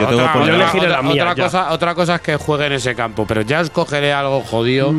Yo 0.00 0.08
tengo 0.08 0.22
que 0.22 0.38
poner. 0.38 1.22
Otra 1.22 1.34
cosa, 1.36 1.70
otra 1.72 1.94
cosa 1.94 2.14
es 2.16 2.20
que 2.20 2.36
juegue 2.36 2.66
en 2.66 2.72
ese 2.72 2.94
campo, 2.96 3.24
pero 3.26 3.42
ya 3.42 3.60
escogeré 3.60 4.12
algo 4.12 4.40
jodido. 4.40 4.92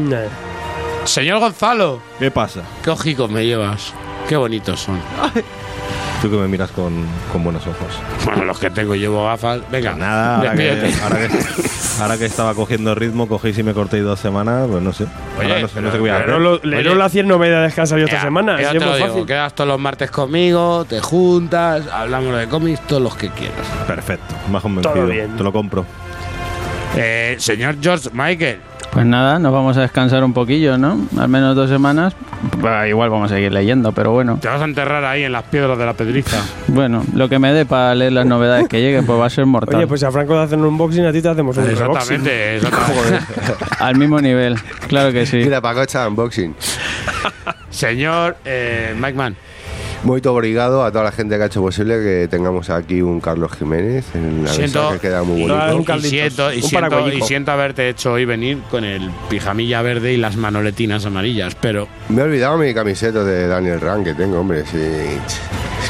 Señor 1.04 1.40
Gonzalo. 1.40 2.00
¿Qué 2.18 2.32
pasa? 2.32 2.62
¿Qué 2.82 2.92
ojicos 2.92 3.30
me 3.30 3.46
llevas? 3.46 3.94
Qué 4.30 4.38
bonitos 4.38 4.80
son. 4.80 5.02
Tú 6.24 6.32
que 6.32 6.38
me 6.38 6.48
miras 6.48 6.72
con, 6.72 7.06
con 7.34 7.44
buenos 7.44 7.68
ojos. 7.68 8.00
Bueno, 8.24 8.46
los 8.46 8.58
que 8.58 8.70
tengo 8.70 8.96
llevo 8.96 9.26
gafas. 9.26 9.60
Venga, 9.70 9.94
Nada, 9.94 10.38
ahora 10.38 10.54
que, 10.56 10.64
despídete. 10.76 11.04
ahora, 11.04 11.18
que, 11.28 11.40
ahora 12.02 12.18
que 12.18 12.26
estaba 12.26 12.54
cogiendo 12.56 12.96
ritmo, 12.96 13.28
cogéis 13.28 13.58
y 13.58 13.64
me 13.64 13.74
cortéis 13.74 14.06
dos 14.06 14.22
semanas, 14.22 14.66
pues 14.72 14.82
no 14.82 14.94
sé. 14.94 15.04
Oye, 15.38 15.50
Ahora 15.50 15.60
no 15.60 15.68
sé, 15.68 15.82
no 15.82 15.88
sé 15.90 15.96
qué 15.96 16.00
voy 16.00 16.10
a 16.12 16.20
Pero 16.24 16.54
hacer. 16.56 16.66
lo- 16.86 16.96
las 16.96 17.12
100 17.12 17.28
novedades 17.28 17.74
que 17.74 17.82
han 17.82 17.88
salido 17.88 18.08
esta 18.08 18.22
semana. 18.22 18.56
ya 18.62 18.68
es 18.68 18.72
te 18.72 18.80
muy 18.80 18.88
lo 18.88 18.96
digo, 18.96 19.08
fácil. 19.10 19.26
quedas 19.26 19.54
todos 19.54 19.68
los 19.68 19.80
martes 19.82 20.12
conmigo, 20.12 20.86
te 20.86 21.02
juntas, 21.02 21.88
hablamos 21.92 22.38
de 22.38 22.48
cómics, 22.48 22.80
todos 22.88 23.02
los 23.02 23.16
que 23.18 23.30
quieras. 23.30 23.68
Perfecto, 23.86 24.34
más 24.50 24.62
convencido. 24.62 24.94
Todo 24.96 25.08
bien. 25.08 25.36
Te 25.36 25.44
lo 25.44 25.52
compro. 25.52 25.86
Eh, 26.96 27.36
señor 27.40 27.76
George 27.82 28.10
Michael, 28.14 28.60
Pues 28.94 29.08
nada, 29.08 29.40
nos 29.40 29.52
vamos 29.52 29.76
a 29.78 29.82
descansar 29.82 30.24
un 30.24 30.34
poquillo, 30.34 30.78
¿no? 30.78 31.00
Al 31.18 31.28
menos 31.28 31.56
dos 31.56 31.68
semanas. 31.68 32.16
Bah, 32.62 32.88
igual 32.88 33.10
vamos 33.10 33.32
a 33.32 33.36
seguir 33.36 33.52
leyendo, 33.52 33.92
pero 33.92 34.12
bueno. 34.12 34.38
te 34.40 34.48
vas 34.48 34.62
a 34.62 34.66
enterrar 34.66 35.04
ahí 35.04 35.24
en 35.24 35.32
las 35.32 35.44
piedras 35.46 35.80
de 35.80 35.86
la 35.86 35.94
pedriza. 35.94 36.38
Bueno, 36.68 37.04
lo 37.16 37.28
que 37.28 37.40
me 37.40 37.52
dé 37.54 37.66
para 37.66 37.96
leer 37.96 38.12
las 38.12 38.28
novedades 38.28 38.68
que 38.68 38.82
lleguen, 38.82 39.06
pues 39.08 39.20
va 39.20 39.26
a 39.26 39.30
ser 39.32 39.48
mortal. 39.48 39.78
Oye, 39.78 39.88
pues 39.88 40.02
si 40.02 40.06
a 40.06 40.12
Franco 40.12 40.34
te 40.34 40.42
hacen 40.42 40.60
un 40.60 40.68
unboxing, 40.68 41.06
a 41.06 41.12
ti 41.12 41.24
te 41.24 41.30
hacemos 41.30 41.58
un 41.58 41.64
unboxing. 41.64 42.16
Exactamente, 42.16 42.56
exactamente. 42.58 43.20
Al 43.80 43.96
mismo 43.96 44.22
nivel, 44.22 44.58
claro 44.88 45.12
que 45.12 45.26
sí. 45.26 45.38
Mira, 45.38 45.60
Paco 45.60 45.82
echa 45.82 46.08
unboxing. 46.08 46.56
Señor 47.72 48.38
eh, 48.46 48.94
Mike 48.96 49.14
Mann, 49.14 49.36
Muy 50.04 50.22
obrigado 50.26 50.84
a 50.84 50.92
toda 50.92 51.06
la 51.06 51.12
gente 51.14 51.38
que 51.38 51.44
ha 51.44 51.46
hecho 51.46 51.62
posible 51.62 51.96
que 52.04 52.28
tengamos 52.30 52.70
aquí 52.70 53.02
un 53.02 53.22
Carlos 53.22 53.54
Jiménez 53.54 54.06
en 54.16 54.44
la 54.44 54.52
Siento- 54.52 54.92
que 54.92 55.00
queda 55.00 55.24
muy 55.24 55.44
bonito. 55.48 55.78
un 55.78 55.98
y 55.98 56.02
siento, 56.02 56.52
y, 56.52 56.58
un 56.58 56.62
siento, 56.62 56.68
y 56.68 56.72
paraguayico. 56.82 57.26
siento 57.26 57.52
haberte 57.52 57.88
hecho 57.88 58.12
hoy 58.12 58.26
venir 58.26 58.58
con 58.70 58.84
el 58.84 59.10
pijamilla 59.30 59.82
verde 59.82 60.12
y 60.12 60.18
las 60.18 60.36
manoletinas 60.36 61.06
amarillas, 61.06 61.56
pero 61.56 61.88
Me 62.10 62.22
he 62.22 62.26
olvidado 62.26 62.58
mi 62.58 62.74
camiseta 62.74 63.24
de 63.24 63.48
Daniel 63.48 63.80
Rand 63.80 64.04
que 64.04 64.14
tengo, 64.14 64.40
hombre. 64.42 64.66
Sí. 64.66 64.78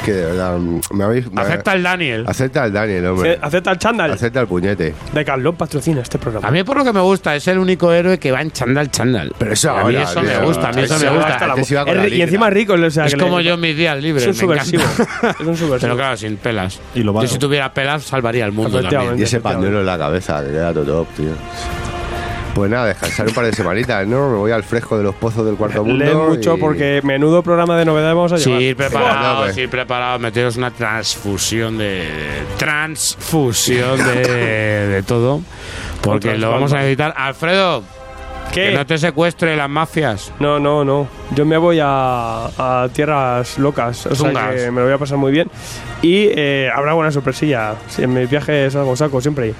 Que 0.04 0.12
de 0.12 0.26
verdad, 0.26 0.58
me 0.92 1.04
habéis. 1.06 1.32
me- 1.32 1.42
acepta 1.42 1.74
el 1.74 1.84
Daniel. 1.84 2.26
Acepta 2.28 2.66
el 2.66 2.74
Daniel, 2.74 3.06
hombre. 3.06 3.40
Acepta 3.42 3.72
el 3.72 3.78
chándal. 3.78 4.12
Acepta 4.12 4.42
el 4.42 4.48
puñete. 4.48 4.94
De 5.14 5.24
Carlos 5.26 5.56
patrocina 5.56 6.02
este 6.02 6.18
programa. 6.18 6.46
A 6.48 6.52
mí 6.52 6.64
por 6.64 6.76
lo 6.78 6.84
que 6.84 6.92
me 6.92 7.00
gusta 7.00 7.36
es 7.36 7.48
el 7.48 7.58
único 7.58 7.92
héroe 7.94 8.20
que 8.20 8.32
va 8.32 8.42
en 8.42 8.52
chándal 8.52 8.92
chándal. 8.92 9.34
Pero 9.38 9.54
eso 9.54 9.72
a 9.72 9.76
mí 9.86 9.96
ahora, 9.96 10.02
eso 10.04 10.20
tío. 10.20 10.30
me 10.30 10.46
gusta, 10.46 10.68
a 10.68 10.72
mí 10.74 10.82
eso 10.82 10.96
Eso 10.96 11.06
me 11.06 11.12
gusta. 11.18 11.48
la- 11.48 11.54
Antes 11.54 11.72
iba 11.72 11.86
con 11.86 11.90
Es 11.92 11.98
la 11.98 12.04
ri- 12.10 12.18
y 12.18 12.22
encima 12.22 12.50
rico. 12.50 12.74
O 12.74 12.90
sea, 12.90 13.06
Es 13.06 13.14
que 13.16 13.20
como 13.22 13.40
le- 13.40 13.46
yo 13.46 13.54
en 13.54 13.62
mis 13.62 13.78
días 13.78 14.02
libres. 14.02 14.24
Es 14.24 14.28
un 14.30 14.36
subversivo. 14.36 14.84
es 14.84 15.48
un 15.48 15.56
subversivo. 15.58 15.78
Pero 15.80 15.96
claro, 15.96 16.18
sin 16.18 16.36
pelas. 16.38 16.80
Y 16.96 17.04
lo 17.04 17.22
Yo 17.22 17.28
si 17.28 17.38
tuviera 17.40 17.74
pelas 17.74 18.04
salvaría 18.04 18.46
el 18.46 18.52
mundo 18.52 18.72
también. 18.72 18.86
Efectivamente. 18.88 19.22
Y 19.22 19.24
ese 19.24 19.40
pañuelo 19.40 19.80
en 19.80 19.86
la 19.86 19.98
cabeza, 19.98 20.44
que 20.44 20.50
todo 20.74 20.84
top, 20.84 21.08
tío. 21.16 21.32
Pues 22.54 22.70
nada, 22.70 22.86
descansar 22.86 23.28
un 23.28 23.34
par 23.34 23.46
de 23.46 23.54
semanitas, 23.54 24.06
¿no? 24.06 24.30
Me 24.30 24.38
voy 24.38 24.52
al 24.52 24.64
fresco 24.64 24.96
de 24.96 25.04
los 25.04 25.16
pozos 25.16 25.44
del 25.46 25.56
cuarto 25.56 25.84
mundo. 25.84 26.06
Lee 26.06 26.14
mucho 26.14 26.56
y- 26.56 26.60
porque 26.60 27.02
menudo 27.04 27.42
programa 27.42 27.76
de 27.78 27.86
novedades 27.86 28.16
vamos 28.16 28.32
a 28.32 28.38
llevar. 28.38 28.60
Sí, 28.62 28.76
preparados, 28.76 29.56
sí, 29.56 29.66
preparados. 29.68 30.22
Meteros 30.22 30.56
una 30.58 30.70
transfusión 30.70 31.80
de. 31.80 32.08
Transfusión 32.58 33.98
de, 33.98 34.88
de 34.88 35.04
todo. 35.04 35.42
Porque 36.02 36.38
lo 36.38 36.52
vamos 36.52 36.74
a 36.74 36.78
necesitar. 36.78 37.14
Alfredo, 37.18 37.84
¿Qué? 38.52 38.70
que 38.70 38.76
no 38.76 38.86
te 38.86 38.98
secuestre 38.98 39.56
las 39.56 39.70
mafias. 39.70 40.32
No, 40.40 40.60
no, 40.60 40.84
no. 40.86 41.08
Yo 41.36 41.46
me 41.46 41.58
voy 41.58 41.80
a, 41.82 42.46
a 42.84 42.88
tierras 42.94 43.58
locas. 43.58 44.06
O 44.06 44.16
sea 44.16 44.32
que 44.56 44.70
me 44.72 44.80
lo 44.82 44.86
voy 44.86 44.94
a 44.94 44.98
pasar 44.98 45.18
muy 45.18 45.32
bien. 45.32 45.50
Y 46.04 46.28
eh, 46.36 46.70
habrá 46.74 46.94
buena 46.94 47.12
sorpresilla. 47.12 47.76
Sí, 47.88 48.04
en 48.04 48.14
mis 48.14 48.30
viajes 48.30 48.76
algo 48.76 48.96
saco 48.96 49.22
siempre. 49.22 49.54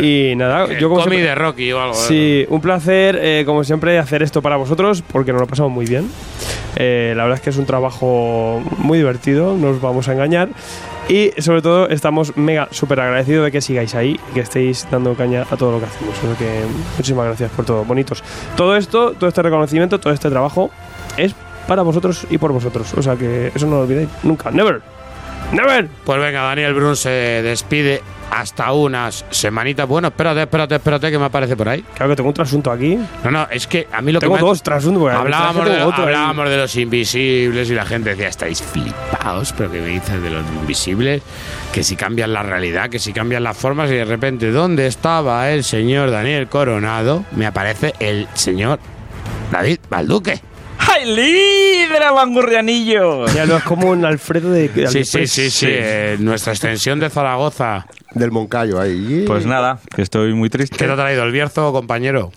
Y 0.00 0.34
nada, 0.36 0.66
yo 0.78 0.88
como 0.90 1.00
siempre- 1.02 1.22
de 1.22 1.34
Rocky 1.34 1.72
o 1.72 1.80
algo. 1.80 1.94
Sí, 1.94 2.44
un 2.50 2.60
placer, 2.60 3.18
eh, 3.22 3.44
como 3.46 3.64
siempre, 3.64 3.98
hacer 3.98 4.22
esto 4.22 4.42
para 4.42 4.56
vosotros 4.56 5.02
porque 5.10 5.32
nos 5.32 5.40
lo 5.40 5.46
pasamos 5.46 5.72
muy 5.72 5.86
bien. 5.86 6.10
Eh, 6.76 7.14
la 7.16 7.22
verdad 7.22 7.38
es 7.38 7.42
que 7.44 7.50
es 7.50 7.56
un 7.56 7.66
trabajo 7.66 8.60
muy 8.78 8.98
divertido, 8.98 9.56
no 9.56 9.68
os 9.70 9.80
vamos 9.80 10.08
a 10.08 10.12
engañar. 10.12 10.48
Y 11.08 11.32
sobre 11.38 11.60
todo 11.60 11.88
estamos 11.88 12.36
mega 12.36 12.68
súper 12.70 13.00
agradecidos 13.00 13.44
de 13.44 13.52
que 13.52 13.60
sigáis 13.60 13.94
ahí 13.94 14.18
y 14.30 14.34
que 14.34 14.40
estéis 14.40 14.86
dando 14.90 15.14
caña 15.14 15.46
a 15.50 15.56
todo 15.56 15.72
lo 15.72 15.78
que 15.78 15.86
hacemos. 15.86 16.38
Que 16.38 16.64
muchísimas 16.96 17.26
gracias 17.26 17.50
por 17.50 17.64
todo, 17.64 17.84
bonitos. 17.84 18.22
Todo 18.56 18.76
esto, 18.76 19.12
todo 19.12 19.28
este 19.28 19.42
reconocimiento, 19.42 20.00
todo 20.00 20.12
este 20.12 20.30
trabajo 20.30 20.70
es 21.16 21.34
para 21.68 21.82
vosotros 21.82 22.26
y 22.30 22.38
por 22.38 22.52
vosotros. 22.52 22.94
O 22.94 23.02
sea 23.02 23.16
que 23.16 23.52
eso 23.54 23.66
no 23.66 23.76
lo 23.76 23.82
olvidéis 23.82 24.08
nunca. 24.22 24.50
Never. 24.50 24.93
Never. 25.52 25.88
Pues 26.04 26.20
venga, 26.20 26.42
Daniel 26.42 26.74
Brun 26.74 26.96
se 26.96 27.10
despide 27.10 28.02
hasta 28.30 28.72
unas 28.72 29.24
semanitas. 29.30 29.86
Bueno, 29.86 30.08
espérate, 30.08 30.42
espérate, 30.42 30.74
espérate, 30.74 31.10
que 31.10 31.18
me 31.18 31.26
aparece 31.26 31.56
por 31.56 31.68
ahí. 31.68 31.84
Claro 31.94 32.10
que 32.10 32.16
tengo 32.16 32.28
un 32.30 32.34
trasunto 32.34 32.72
aquí. 32.72 32.98
No, 33.22 33.30
no, 33.30 33.46
es 33.50 33.66
que 33.68 33.86
a 33.92 34.00
mí 34.02 34.10
lo 34.10 34.18
Tengo 34.18 34.34
que 34.34 34.40
ha- 34.40 34.44
dos 34.44 34.62
trasuntos. 34.62 35.12
Hablábamos, 35.12 35.64
tengo 35.64 35.76
de, 35.78 35.82
otro 35.84 36.02
hablábamos 36.04 36.48
de 36.48 36.56
los 36.56 36.74
invisibles 36.76 37.70
y 37.70 37.74
la 37.74 37.84
gente 37.84 38.10
decía, 38.10 38.26
estáis 38.28 38.60
flipados, 38.62 39.52
pero 39.56 39.70
¿qué 39.70 39.80
me 39.80 39.88
dices 39.88 40.20
de 40.20 40.30
los 40.30 40.44
invisibles? 40.60 41.22
Que 41.72 41.84
si 41.84 41.94
cambian 41.94 42.32
la 42.32 42.42
realidad, 42.42 42.88
que 42.90 42.98
si 42.98 43.12
cambian 43.12 43.44
las 43.44 43.56
formas 43.56 43.88
y 43.90 43.94
de 43.94 44.04
repente, 44.04 44.50
¿dónde 44.50 44.86
estaba 44.88 45.50
el 45.50 45.62
señor 45.62 46.10
Daniel 46.10 46.48
Coronado? 46.48 47.24
Me 47.36 47.46
aparece 47.46 47.94
el 48.00 48.26
señor 48.34 48.80
David 49.52 49.78
Balduque. 49.88 50.40
¡Ay, 50.92 51.04
líder, 51.14 52.02
mangurrianillo! 52.14 53.26
Ya 53.28 53.46
no 53.46 53.56
es 53.56 53.62
como 53.64 53.90
un 53.90 54.04
Alfredo 54.04 54.50
de. 54.50 54.68
de 54.68 54.86
Sí, 54.88 55.04
sí, 55.04 55.26
sí, 55.26 55.50
sí, 55.50 55.66
eh, 55.68 56.16
nuestra 56.18 56.52
extensión 56.52 57.00
de 57.00 57.10
Zaragoza. 57.10 57.86
Del 58.12 58.30
Moncayo 58.30 58.80
ahí. 58.80 59.24
Pues 59.26 59.44
nada, 59.44 59.80
que 59.94 60.02
estoy 60.02 60.34
muy 60.34 60.48
¿Qué 60.48 60.58
triste. 60.58 60.76
te 60.76 60.90
ha 60.90 60.94
traído 60.94 61.24
el 61.24 61.32
Bierzo, 61.32 61.72
compañero? 61.72 62.30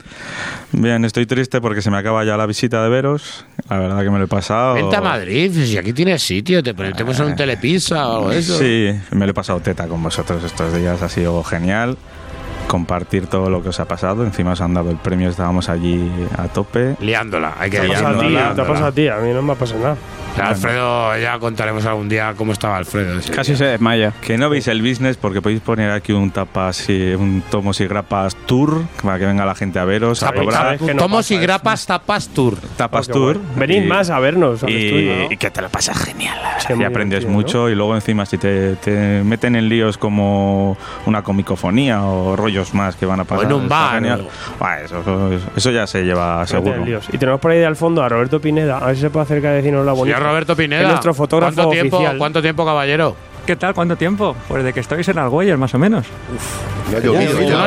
Bien, 0.71 1.05
estoy 1.05 1.25
triste 1.27 1.61
porque 1.61 1.81
se 1.81 1.91
me 1.91 1.97
acaba 1.97 2.23
ya 2.25 2.35
la 2.35 2.45
visita 2.47 2.81
de 2.83 2.89
veros. 2.89 3.45
La 3.69 3.77
verdad 3.77 4.01
que 4.01 4.09
me 4.09 4.17
lo 4.17 4.25
he 4.25 4.27
pasado. 4.27 4.73
Vente 4.73 4.95
a 4.95 5.01
Madrid, 5.01 5.51
si 5.53 5.77
aquí 5.77 5.93
tienes 5.93 6.23
sitio, 6.23 6.63
te 6.63 6.73
ponemos 6.73 7.19
en 7.19 7.25
un 7.27 7.35
telepizza 7.35 8.07
o 8.07 8.15
algo 8.17 8.29
de 8.31 8.39
eso. 8.39 8.57
Sí, 8.57 8.89
me 9.11 9.25
lo 9.25 9.31
he 9.31 9.35
pasado 9.35 9.59
teta 9.59 9.87
con 9.87 10.01
vosotros 10.01 10.43
estos 10.43 10.73
días. 10.75 11.01
Ha 11.01 11.09
sido 11.09 11.43
genial 11.43 11.97
compartir 12.67 13.27
todo 13.27 13.49
lo 13.49 13.61
que 13.63 13.69
os 13.69 13.79
ha 13.79 13.85
pasado. 13.85 14.23
Encima 14.23 14.51
os 14.51 14.61
han 14.61 14.73
dado 14.73 14.89
el 14.91 14.97
premio, 14.97 15.29
estábamos 15.29 15.69
allí 15.69 16.11
a 16.37 16.47
tope. 16.47 16.95
Liándola, 16.99 17.53
hay 17.59 17.69
que 17.69 17.81
liándola. 17.83 18.53
te 18.53 18.61
ha 18.61 18.67
pasado 18.67 18.87
a 18.87 18.91
ti, 18.91 19.07
a 19.07 19.17
mí 19.17 19.31
no 19.33 19.41
me 19.41 19.53
ha 19.53 19.55
pasado 19.55 19.79
nada. 19.81 19.97
Alfredo, 20.37 21.17
ya 21.17 21.39
contaremos 21.39 21.83
algún 21.87 22.09
día 22.09 22.33
cómo 22.37 22.51
estaba 22.51 22.77
Alfredo. 22.77 23.19
Casi 23.33 23.51
día. 23.53 23.57
se 23.57 23.65
desmaya. 23.65 24.13
Que 24.21 24.37
no 24.37 24.49
veis 24.51 24.67
el 24.67 24.81
business 24.83 25.17
porque 25.17 25.41
podéis 25.41 25.61
poner 25.61 25.89
aquí 25.89 26.13
un 26.13 26.29
tapas 26.29 26.89
y 26.89 27.13
un 27.15 27.41
tomos 27.49 27.81
y 27.81 27.87
grapas 27.87 28.35
tour 28.45 28.83
para 29.01 29.17
que 29.17 29.25
venga 29.25 29.45
la 29.45 29.55
gente 29.55 29.79
a 29.79 29.85
veros, 29.85 30.21
a 30.21 30.31
que 30.31 30.93
no 30.93 31.01
Tomos 31.01 31.31
y 31.31 31.35
eso. 31.35 31.41
grapas 31.43 31.85
tapas 31.87 32.27
tour. 32.29 32.55
Tapas 32.75 33.07
tour. 33.07 33.37
bueno. 33.39 33.49
Venid 33.55 33.83
y- 33.83 33.87
más 33.87 34.11
a 34.11 34.19
vernos 34.19 34.63
al 34.63 34.69
y, 34.69 34.85
estudio. 34.85 35.15
¿no? 35.15 35.31
y 35.31 35.37
que 35.37 35.49
te 35.49 35.61
lo 35.61 35.69
pasas 35.69 35.97
genial. 36.03 36.37
muy 36.69 36.81
y 36.81 36.83
aprendes 36.85 37.25
mucho 37.25 37.69
y 37.69 37.75
luego 37.75 37.95
encima 37.95 38.25
si 38.27 38.37
te, 38.37 38.75
te 38.75 39.23
meten 39.23 39.55
en 39.55 39.69
líos 39.69 39.97
como 39.97 40.77
una 41.07 41.23
comicofonía 41.23 42.03
o 42.03 42.35
más 42.73 42.95
que 42.95 43.05
van 43.05 43.19
a 43.19 43.23
pasar. 43.23 43.45
en 43.45 43.53
un 43.53 43.69
bar, 43.69 44.03
eso, 44.83 45.31
eso 45.55 45.71
ya 45.71 45.87
se 45.87 46.03
lleva 46.03 46.45
seguro. 46.45 46.83
Y 47.11 47.17
tenemos 47.17 47.39
por 47.39 47.51
ahí 47.51 47.59
de 47.59 47.65
al 47.65 47.75
fondo 47.75 48.03
a 48.03 48.09
Roberto 48.09 48.39
Pineda. 48.39 48.77
A 48.77 48.87
ver 48.87 48.95
si 48.95 49.01
se 49.01 49.09
puede 49.09 49.23
acercar 49.23 49.51
a 49.51 49.55
decirnos 49.55 49.85
la 49.85 49.93
bonita. 49.93 50.17
Señor 50.17 50.29
Roberto 50.31 50.55
Pineda. 50.55 50.81
Es 50.81 50.87
nuestro 50.87 51.13
fotógrafo 51.13 51.55
¿Cuánto 51.55 51.71
tiempo, 51.71 51.97
oficial. 51.97 52.17
¿Cuánto 52.17 52.41
tiempo, 52.41 52.65
caballero? 52.65 53.15
¿Qué 53.45 53.55
tal? 53.55 53.73
¿Cuánto 53.73 53.95
tiempo? 53.95 54.35
Pues 54.47 54.63
de 54.63 54.73
que 54.73 54.81
estáis 54.81 55.07
en 55.07 55.17
Argüelles, 55.17 55.57
más 55.57 55.73
o 55.73 55.79
menos. 55.79 56.05
No 56.91 56.99
llovido, 56.99 57.57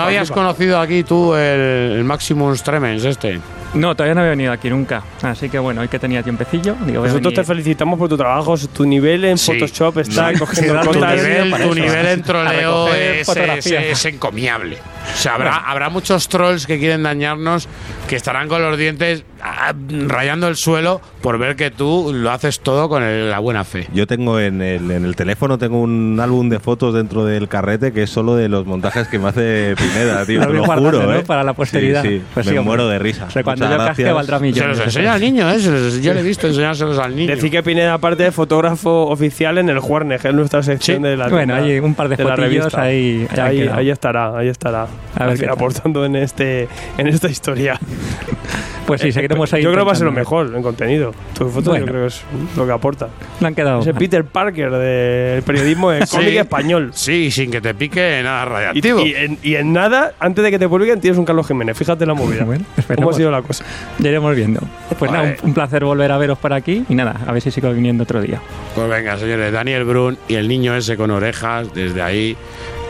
habías 0.00 0.30
conocido 0.30 0.80
aquí 0.80 1.04
tú 1.04 1.34
el, 1.34 1.92
el 1.98 2.04
Maximus 2.04 2.62
Tremens 2.62 3.04
este. 3.04 3.40
No, 3.74 3.94
todavía 3.94 4.14
no 4.14 4.20
había 4.20 4.30
venido 4.30 4.52
aquí 4.52 4.68
nunca. 4.68 5.02
Así 5.22 5.48
que 5.48 5.58
bueno, 5.58 5.80
hoy 5.80 5.88
que 5.88 5.98
tenía 5.98 6.22
tiempecillo, 6.22 6.74
digo, 6.86 7.06
Nosotros 7.06 7.34
te 7.34 7.44
felicitamos 7.44 7.98
por 7.98 8.08
tu 8.08 8.16
trabajo. 8.16 8.56
Tu 8.72 8.84
nivel 8.84 9.24
en 9.24 9.38
Sí. 9.38 9.52
Photoshop 9.52 9.98
está 9.98 10.32
No, 10.32 10.38
cogiendo 10.40 10.80
tu 10.80 10.92
nivel, 11.00 11.50
tu 11.50 11.56
eso. 11.56 11.74
nivel 11.74 12.06
en 12.06 12.22
troleo 12.22 12.88
es, 12.94 13.28
es, 13.28 14.04
encomiable. 14.06 14.76
O 15.14 15.16
sea, 15.16 15.34
habrá, 15.34 15.56
habrá 15.56 15.88
muchos 15.88 16.28
trolls 16.28 16.66
que 16.66 16.78
quieren 16.78 17.02
dañarnos 17.04 17.68
que 18.08 18.16
estarán 18.16 18.48
con 18.48 18.60
los 18.62 18.76
dientes 18.76 19.24
ah, 19.42 19.72
rayando 20.06 20.48
el 20.48 20.56
suelo 20.56 21.00
por 21.22 21.38
ver 21.38 21.56
que 21.56 21.70
tú 21.70 22.10
lo 22.14 22.30
haces 22.30 22.60
todo 22.60 22.88
con 22.88 23.02
el- 23.02 23.30
la 23.30 23.38
buena 23.38 23.64
fe. 23.64 23.86
Yo 23.92 24.06
tengo 24.06 24.40
en 24.40 24.62
el, 24.62 24.90
en 24.90 25.04
el 25.04 25.16
teléfono 25.16 25.58
tengo 25.58 25.80
un 25.80 26.18
álbum 26.20 26.48
de 26.48 26.58
fotos 26.58 26.92
dentro 26.94 27.24
del 27.24 27.48
carrete 27.48 27.92
que 27.92 28.02
es 28.04 28.10
solo 28.10 28.34
de 28.34 28.48
los 28.48 28.66
montajes 28.66 29.06
que 29.08 29.18
me 29.18 29.28
hace 29.28 29.74
Pineda, 29.76 30.26
tío. 30.26 30.40
Lo 30.50 30.90
lo. 30.90 31.14
¿eh? 31.14 31.22
Para 31.22 31.44
la 31.44 31.52
posteridad. 31.52 32.02
Sí, 32.02 32.18
sí. 32.18 32.22
Pues 32.34 32.46
me 32.46 32.52
sí, 32.52 32.58
muero 32.58 32.88
de 32.88 32.98
risa. 32.98 33.26
O 33.26 33.30
sea, 33.30 33.42
cuando 33.42 33.59
Muchas 33.64 33.70
yo 33.80 33.86
casque 33.86 34.02
gracias. 34.02 34.14
valdrá 34.14 34.38
Se 34.54 34.66
los 34.66 34.80
enseña 34.80 35.12
al 35.14 35.20
niño, 35.20 35.50
¿eh? 35.50 35.58
Los- 35.58 36.02
yo 36.02 36.14
le 36.14 36.20
he 36.20 36.22
visto 36.22 36.46
enseñárselos 36.46 36.98
al 36.98 37.14
niño. 37.16 37.34
Decir 37.34 37.50
que 37.50 37.62
Pineda, 37.62 37.94
aparte 37.94 38.22
de 38.24 38.32
fotógrafo 38.32 39.06
oficial 39.06 39.58
en 39.58 39.68
el 39.68 39.78
Juarne, 39.80 40.18
que 40.18 40.28
es 40.28 40.34
nuestra 40.34 40.62
sección 40.62 40.98
Sí. 40.98 41.02
de 41.02 41.16
la 41.16 41.28
Bueno, 41.28 41.54
hay 41.54 41.78
un 41.78 41.94
par 41.94 42.08
de 42.08 42.16
la 42.16 42.30
fotillos 42.36 42.64
revista. 42.72 42.82
ahí- 42.82 43.26
ahí 43.38 43.68
ahí, 43.68 43.90
estará, 43.90 44.36
ahí 44.36 44.48
estará. 44.48 44.86
A 45.16 45.26
ver 45.26 45.48
aportando 45.50 46.04
en 46.04 46.16
este 46.16 46.68
en 46.98 47.06
esta 47.08 47.28
historia. 47.28 47.78
Pues 48.90 49.00
sí, 49.02 49.12
seguiremos 49.12 49.52
ahí. 49.52 49.62
Yo 49.62 49.70
creo 49.72 49.84
que 49.84 49.86
va 49.86 49.92
a 49.92 49.94
ser 49.94 50.04
lo 50.04 50.10
intentándolo. 50.10 50.44
mejor 50.44 50.56
en 50.56 50.62
contenido. 50.62 51.14
Tu 51.36 51.48
foto 51.48 51.70
Bueno. 51.70 51.86
yo 51.86 51.90
creo 51.92 52.02
que 52.02 52.08
es 52.08 52.22
lo 52.56 52.66
que 52.66 52.72
aporta. 52.72 53.08
Le 53.40 53.46
han 53.46 53.54
quedado. 53.54 53.80
Ese 53.80 53.94
Peter 53.94 54.24
Parker 54.24 54.70
del 54.70 55.42
periodismo 55.42 55.90
de 55.90 56.06
Sí. 56.06 56.16
cómic 56.16 56.34
español. 56.36 56.90
Sí, 56.94 57.30
sin 57.30 57.50
que 57.50 57.60
te 57.60 57.74
pique 57.74 58.20
nada 58.22 58.44
Y, 58.44 58.48
radiactivo. 58.48 59.00
y 59.06 59.14
en, 59.14 59.38
y 59.42 59.54
en 59.54 59.72
nada, 59.72 60.12
antes 60.18 60.42
de 60.44 60.50
que 60.50 60.58
te 60.58 60.68
publiquen, 60.68 61.00
tienes 61.00 61.18
un 61.18 61.24
Carlos 61.24 61.46
Jiménez. 61.46 61.76
Fíjate 61.76 62.04
la 62.06 62.14
movida. 62.14 62.44
Bueno, 62.44 62.64
¿Cómo 62.96 63.10
ha 63.10 63.12
sido 63.14 63.30
la 63.30 63.42
cosa? 63.42 63.64
Ya 63.98 64.08
iremos 64.08 64.34
viendo. 64.34 64.60
Pues 64.98 65.10
nada, 65.10 65.34
un, 65.42 65.48
un 65.50 65.54
placer 65.54 65.84
volver 65.84 66.10
a 66.12 66.18
veros 66.18 66.38
por 66.38 66.52
aquí 66.52 66.84
y 66.88 66.94
nada, 66.94 67.16
a 67.26 67.32
ver 67.32 67.40
si 67.42 67.50
sigo 67.50 67.70
viniendo 67.72 68.02
otro 68.04 68.20
día. 68.20 68.40
Pues 68.74 68.88
venga, 68.88 69.16
señores, 69.16 69.52
Daniel 69.52 69.84
Brun 69.84 70.18
y 70.28 70.34
el 70.34 70.48
niño 70.48 70.74
ese 70.76 70.96
con 70.96 71.10
orejas, 71.10 71.72
desde 71.74 72.02
ahí, 72.02 72.36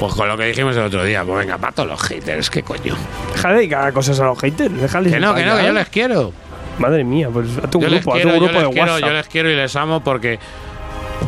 pues 0.00 0.14
con 0.14 0.26
lo 0.26 0.36
que 0.38 0.46
dijimos 0.46 0.74
el 0.76 0.84
otro 0.84 1.04
día, 1.04 1.22
pues 1.24 1.40
venga, 1.40 1.58
para 1.58 1.72
todos 1.74 1.90
los 1.90 2.00
haters, 2.02 2.48
qué 2.48 2.62
coño. 2.62 2.96
Deja 3.34 3.48
de 3.50 3.54
dedicar 3.54 3.92
cosas 3.92 4.18
a 4.18 4.24
los 4.24 4.38
haters. 4.40 4.80
Déjales 4.80 5.12
Que 5.12 5.20
no, 5.20 5.34
que 5.34 5.44
no, 5.44 5.58
que 5.58 5.64
yo 5.64 5.72
les 5.72 5.88
quiero. 5.90 6.32
Madre 6.78 7.04
mía, 7.04 7.28
pues 7.30 7.48
Yo 7.54 7.60
les 7.88 8.00
grupo, 8.02 8.12
quiero, 8.12 8.28
un 8.30 8.34
yo 8.36 8.40
grupo 8.40 8.60
de 8.62 8.70
quiero, 8.72 8.92
WhatsApp. 8.94 9.08
yo 9.08 9.12
les 9.14 9.28
quiero 9.28 9.50
y 9.50 9.56
les 9.56 9.76
amo 9.76 10.02
porque 10.02 10.38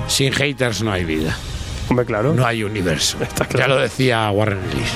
sin 0.07 0.33
haters 0.33 0.83
no 0.83 0.91
hay 0.91 1.05
vida. 1.05 1.37
Hombre, 1.91 2.07
claro. 2.07 2.33
No 2.33 2.47
hay 2.47 2.65
universo. 2.65 3.19
Ya 3.55 3.69
lo 3.69 3.77
decía 3.77 4.31
Warren 4.31 4.61
Ellis. 4.73 4.93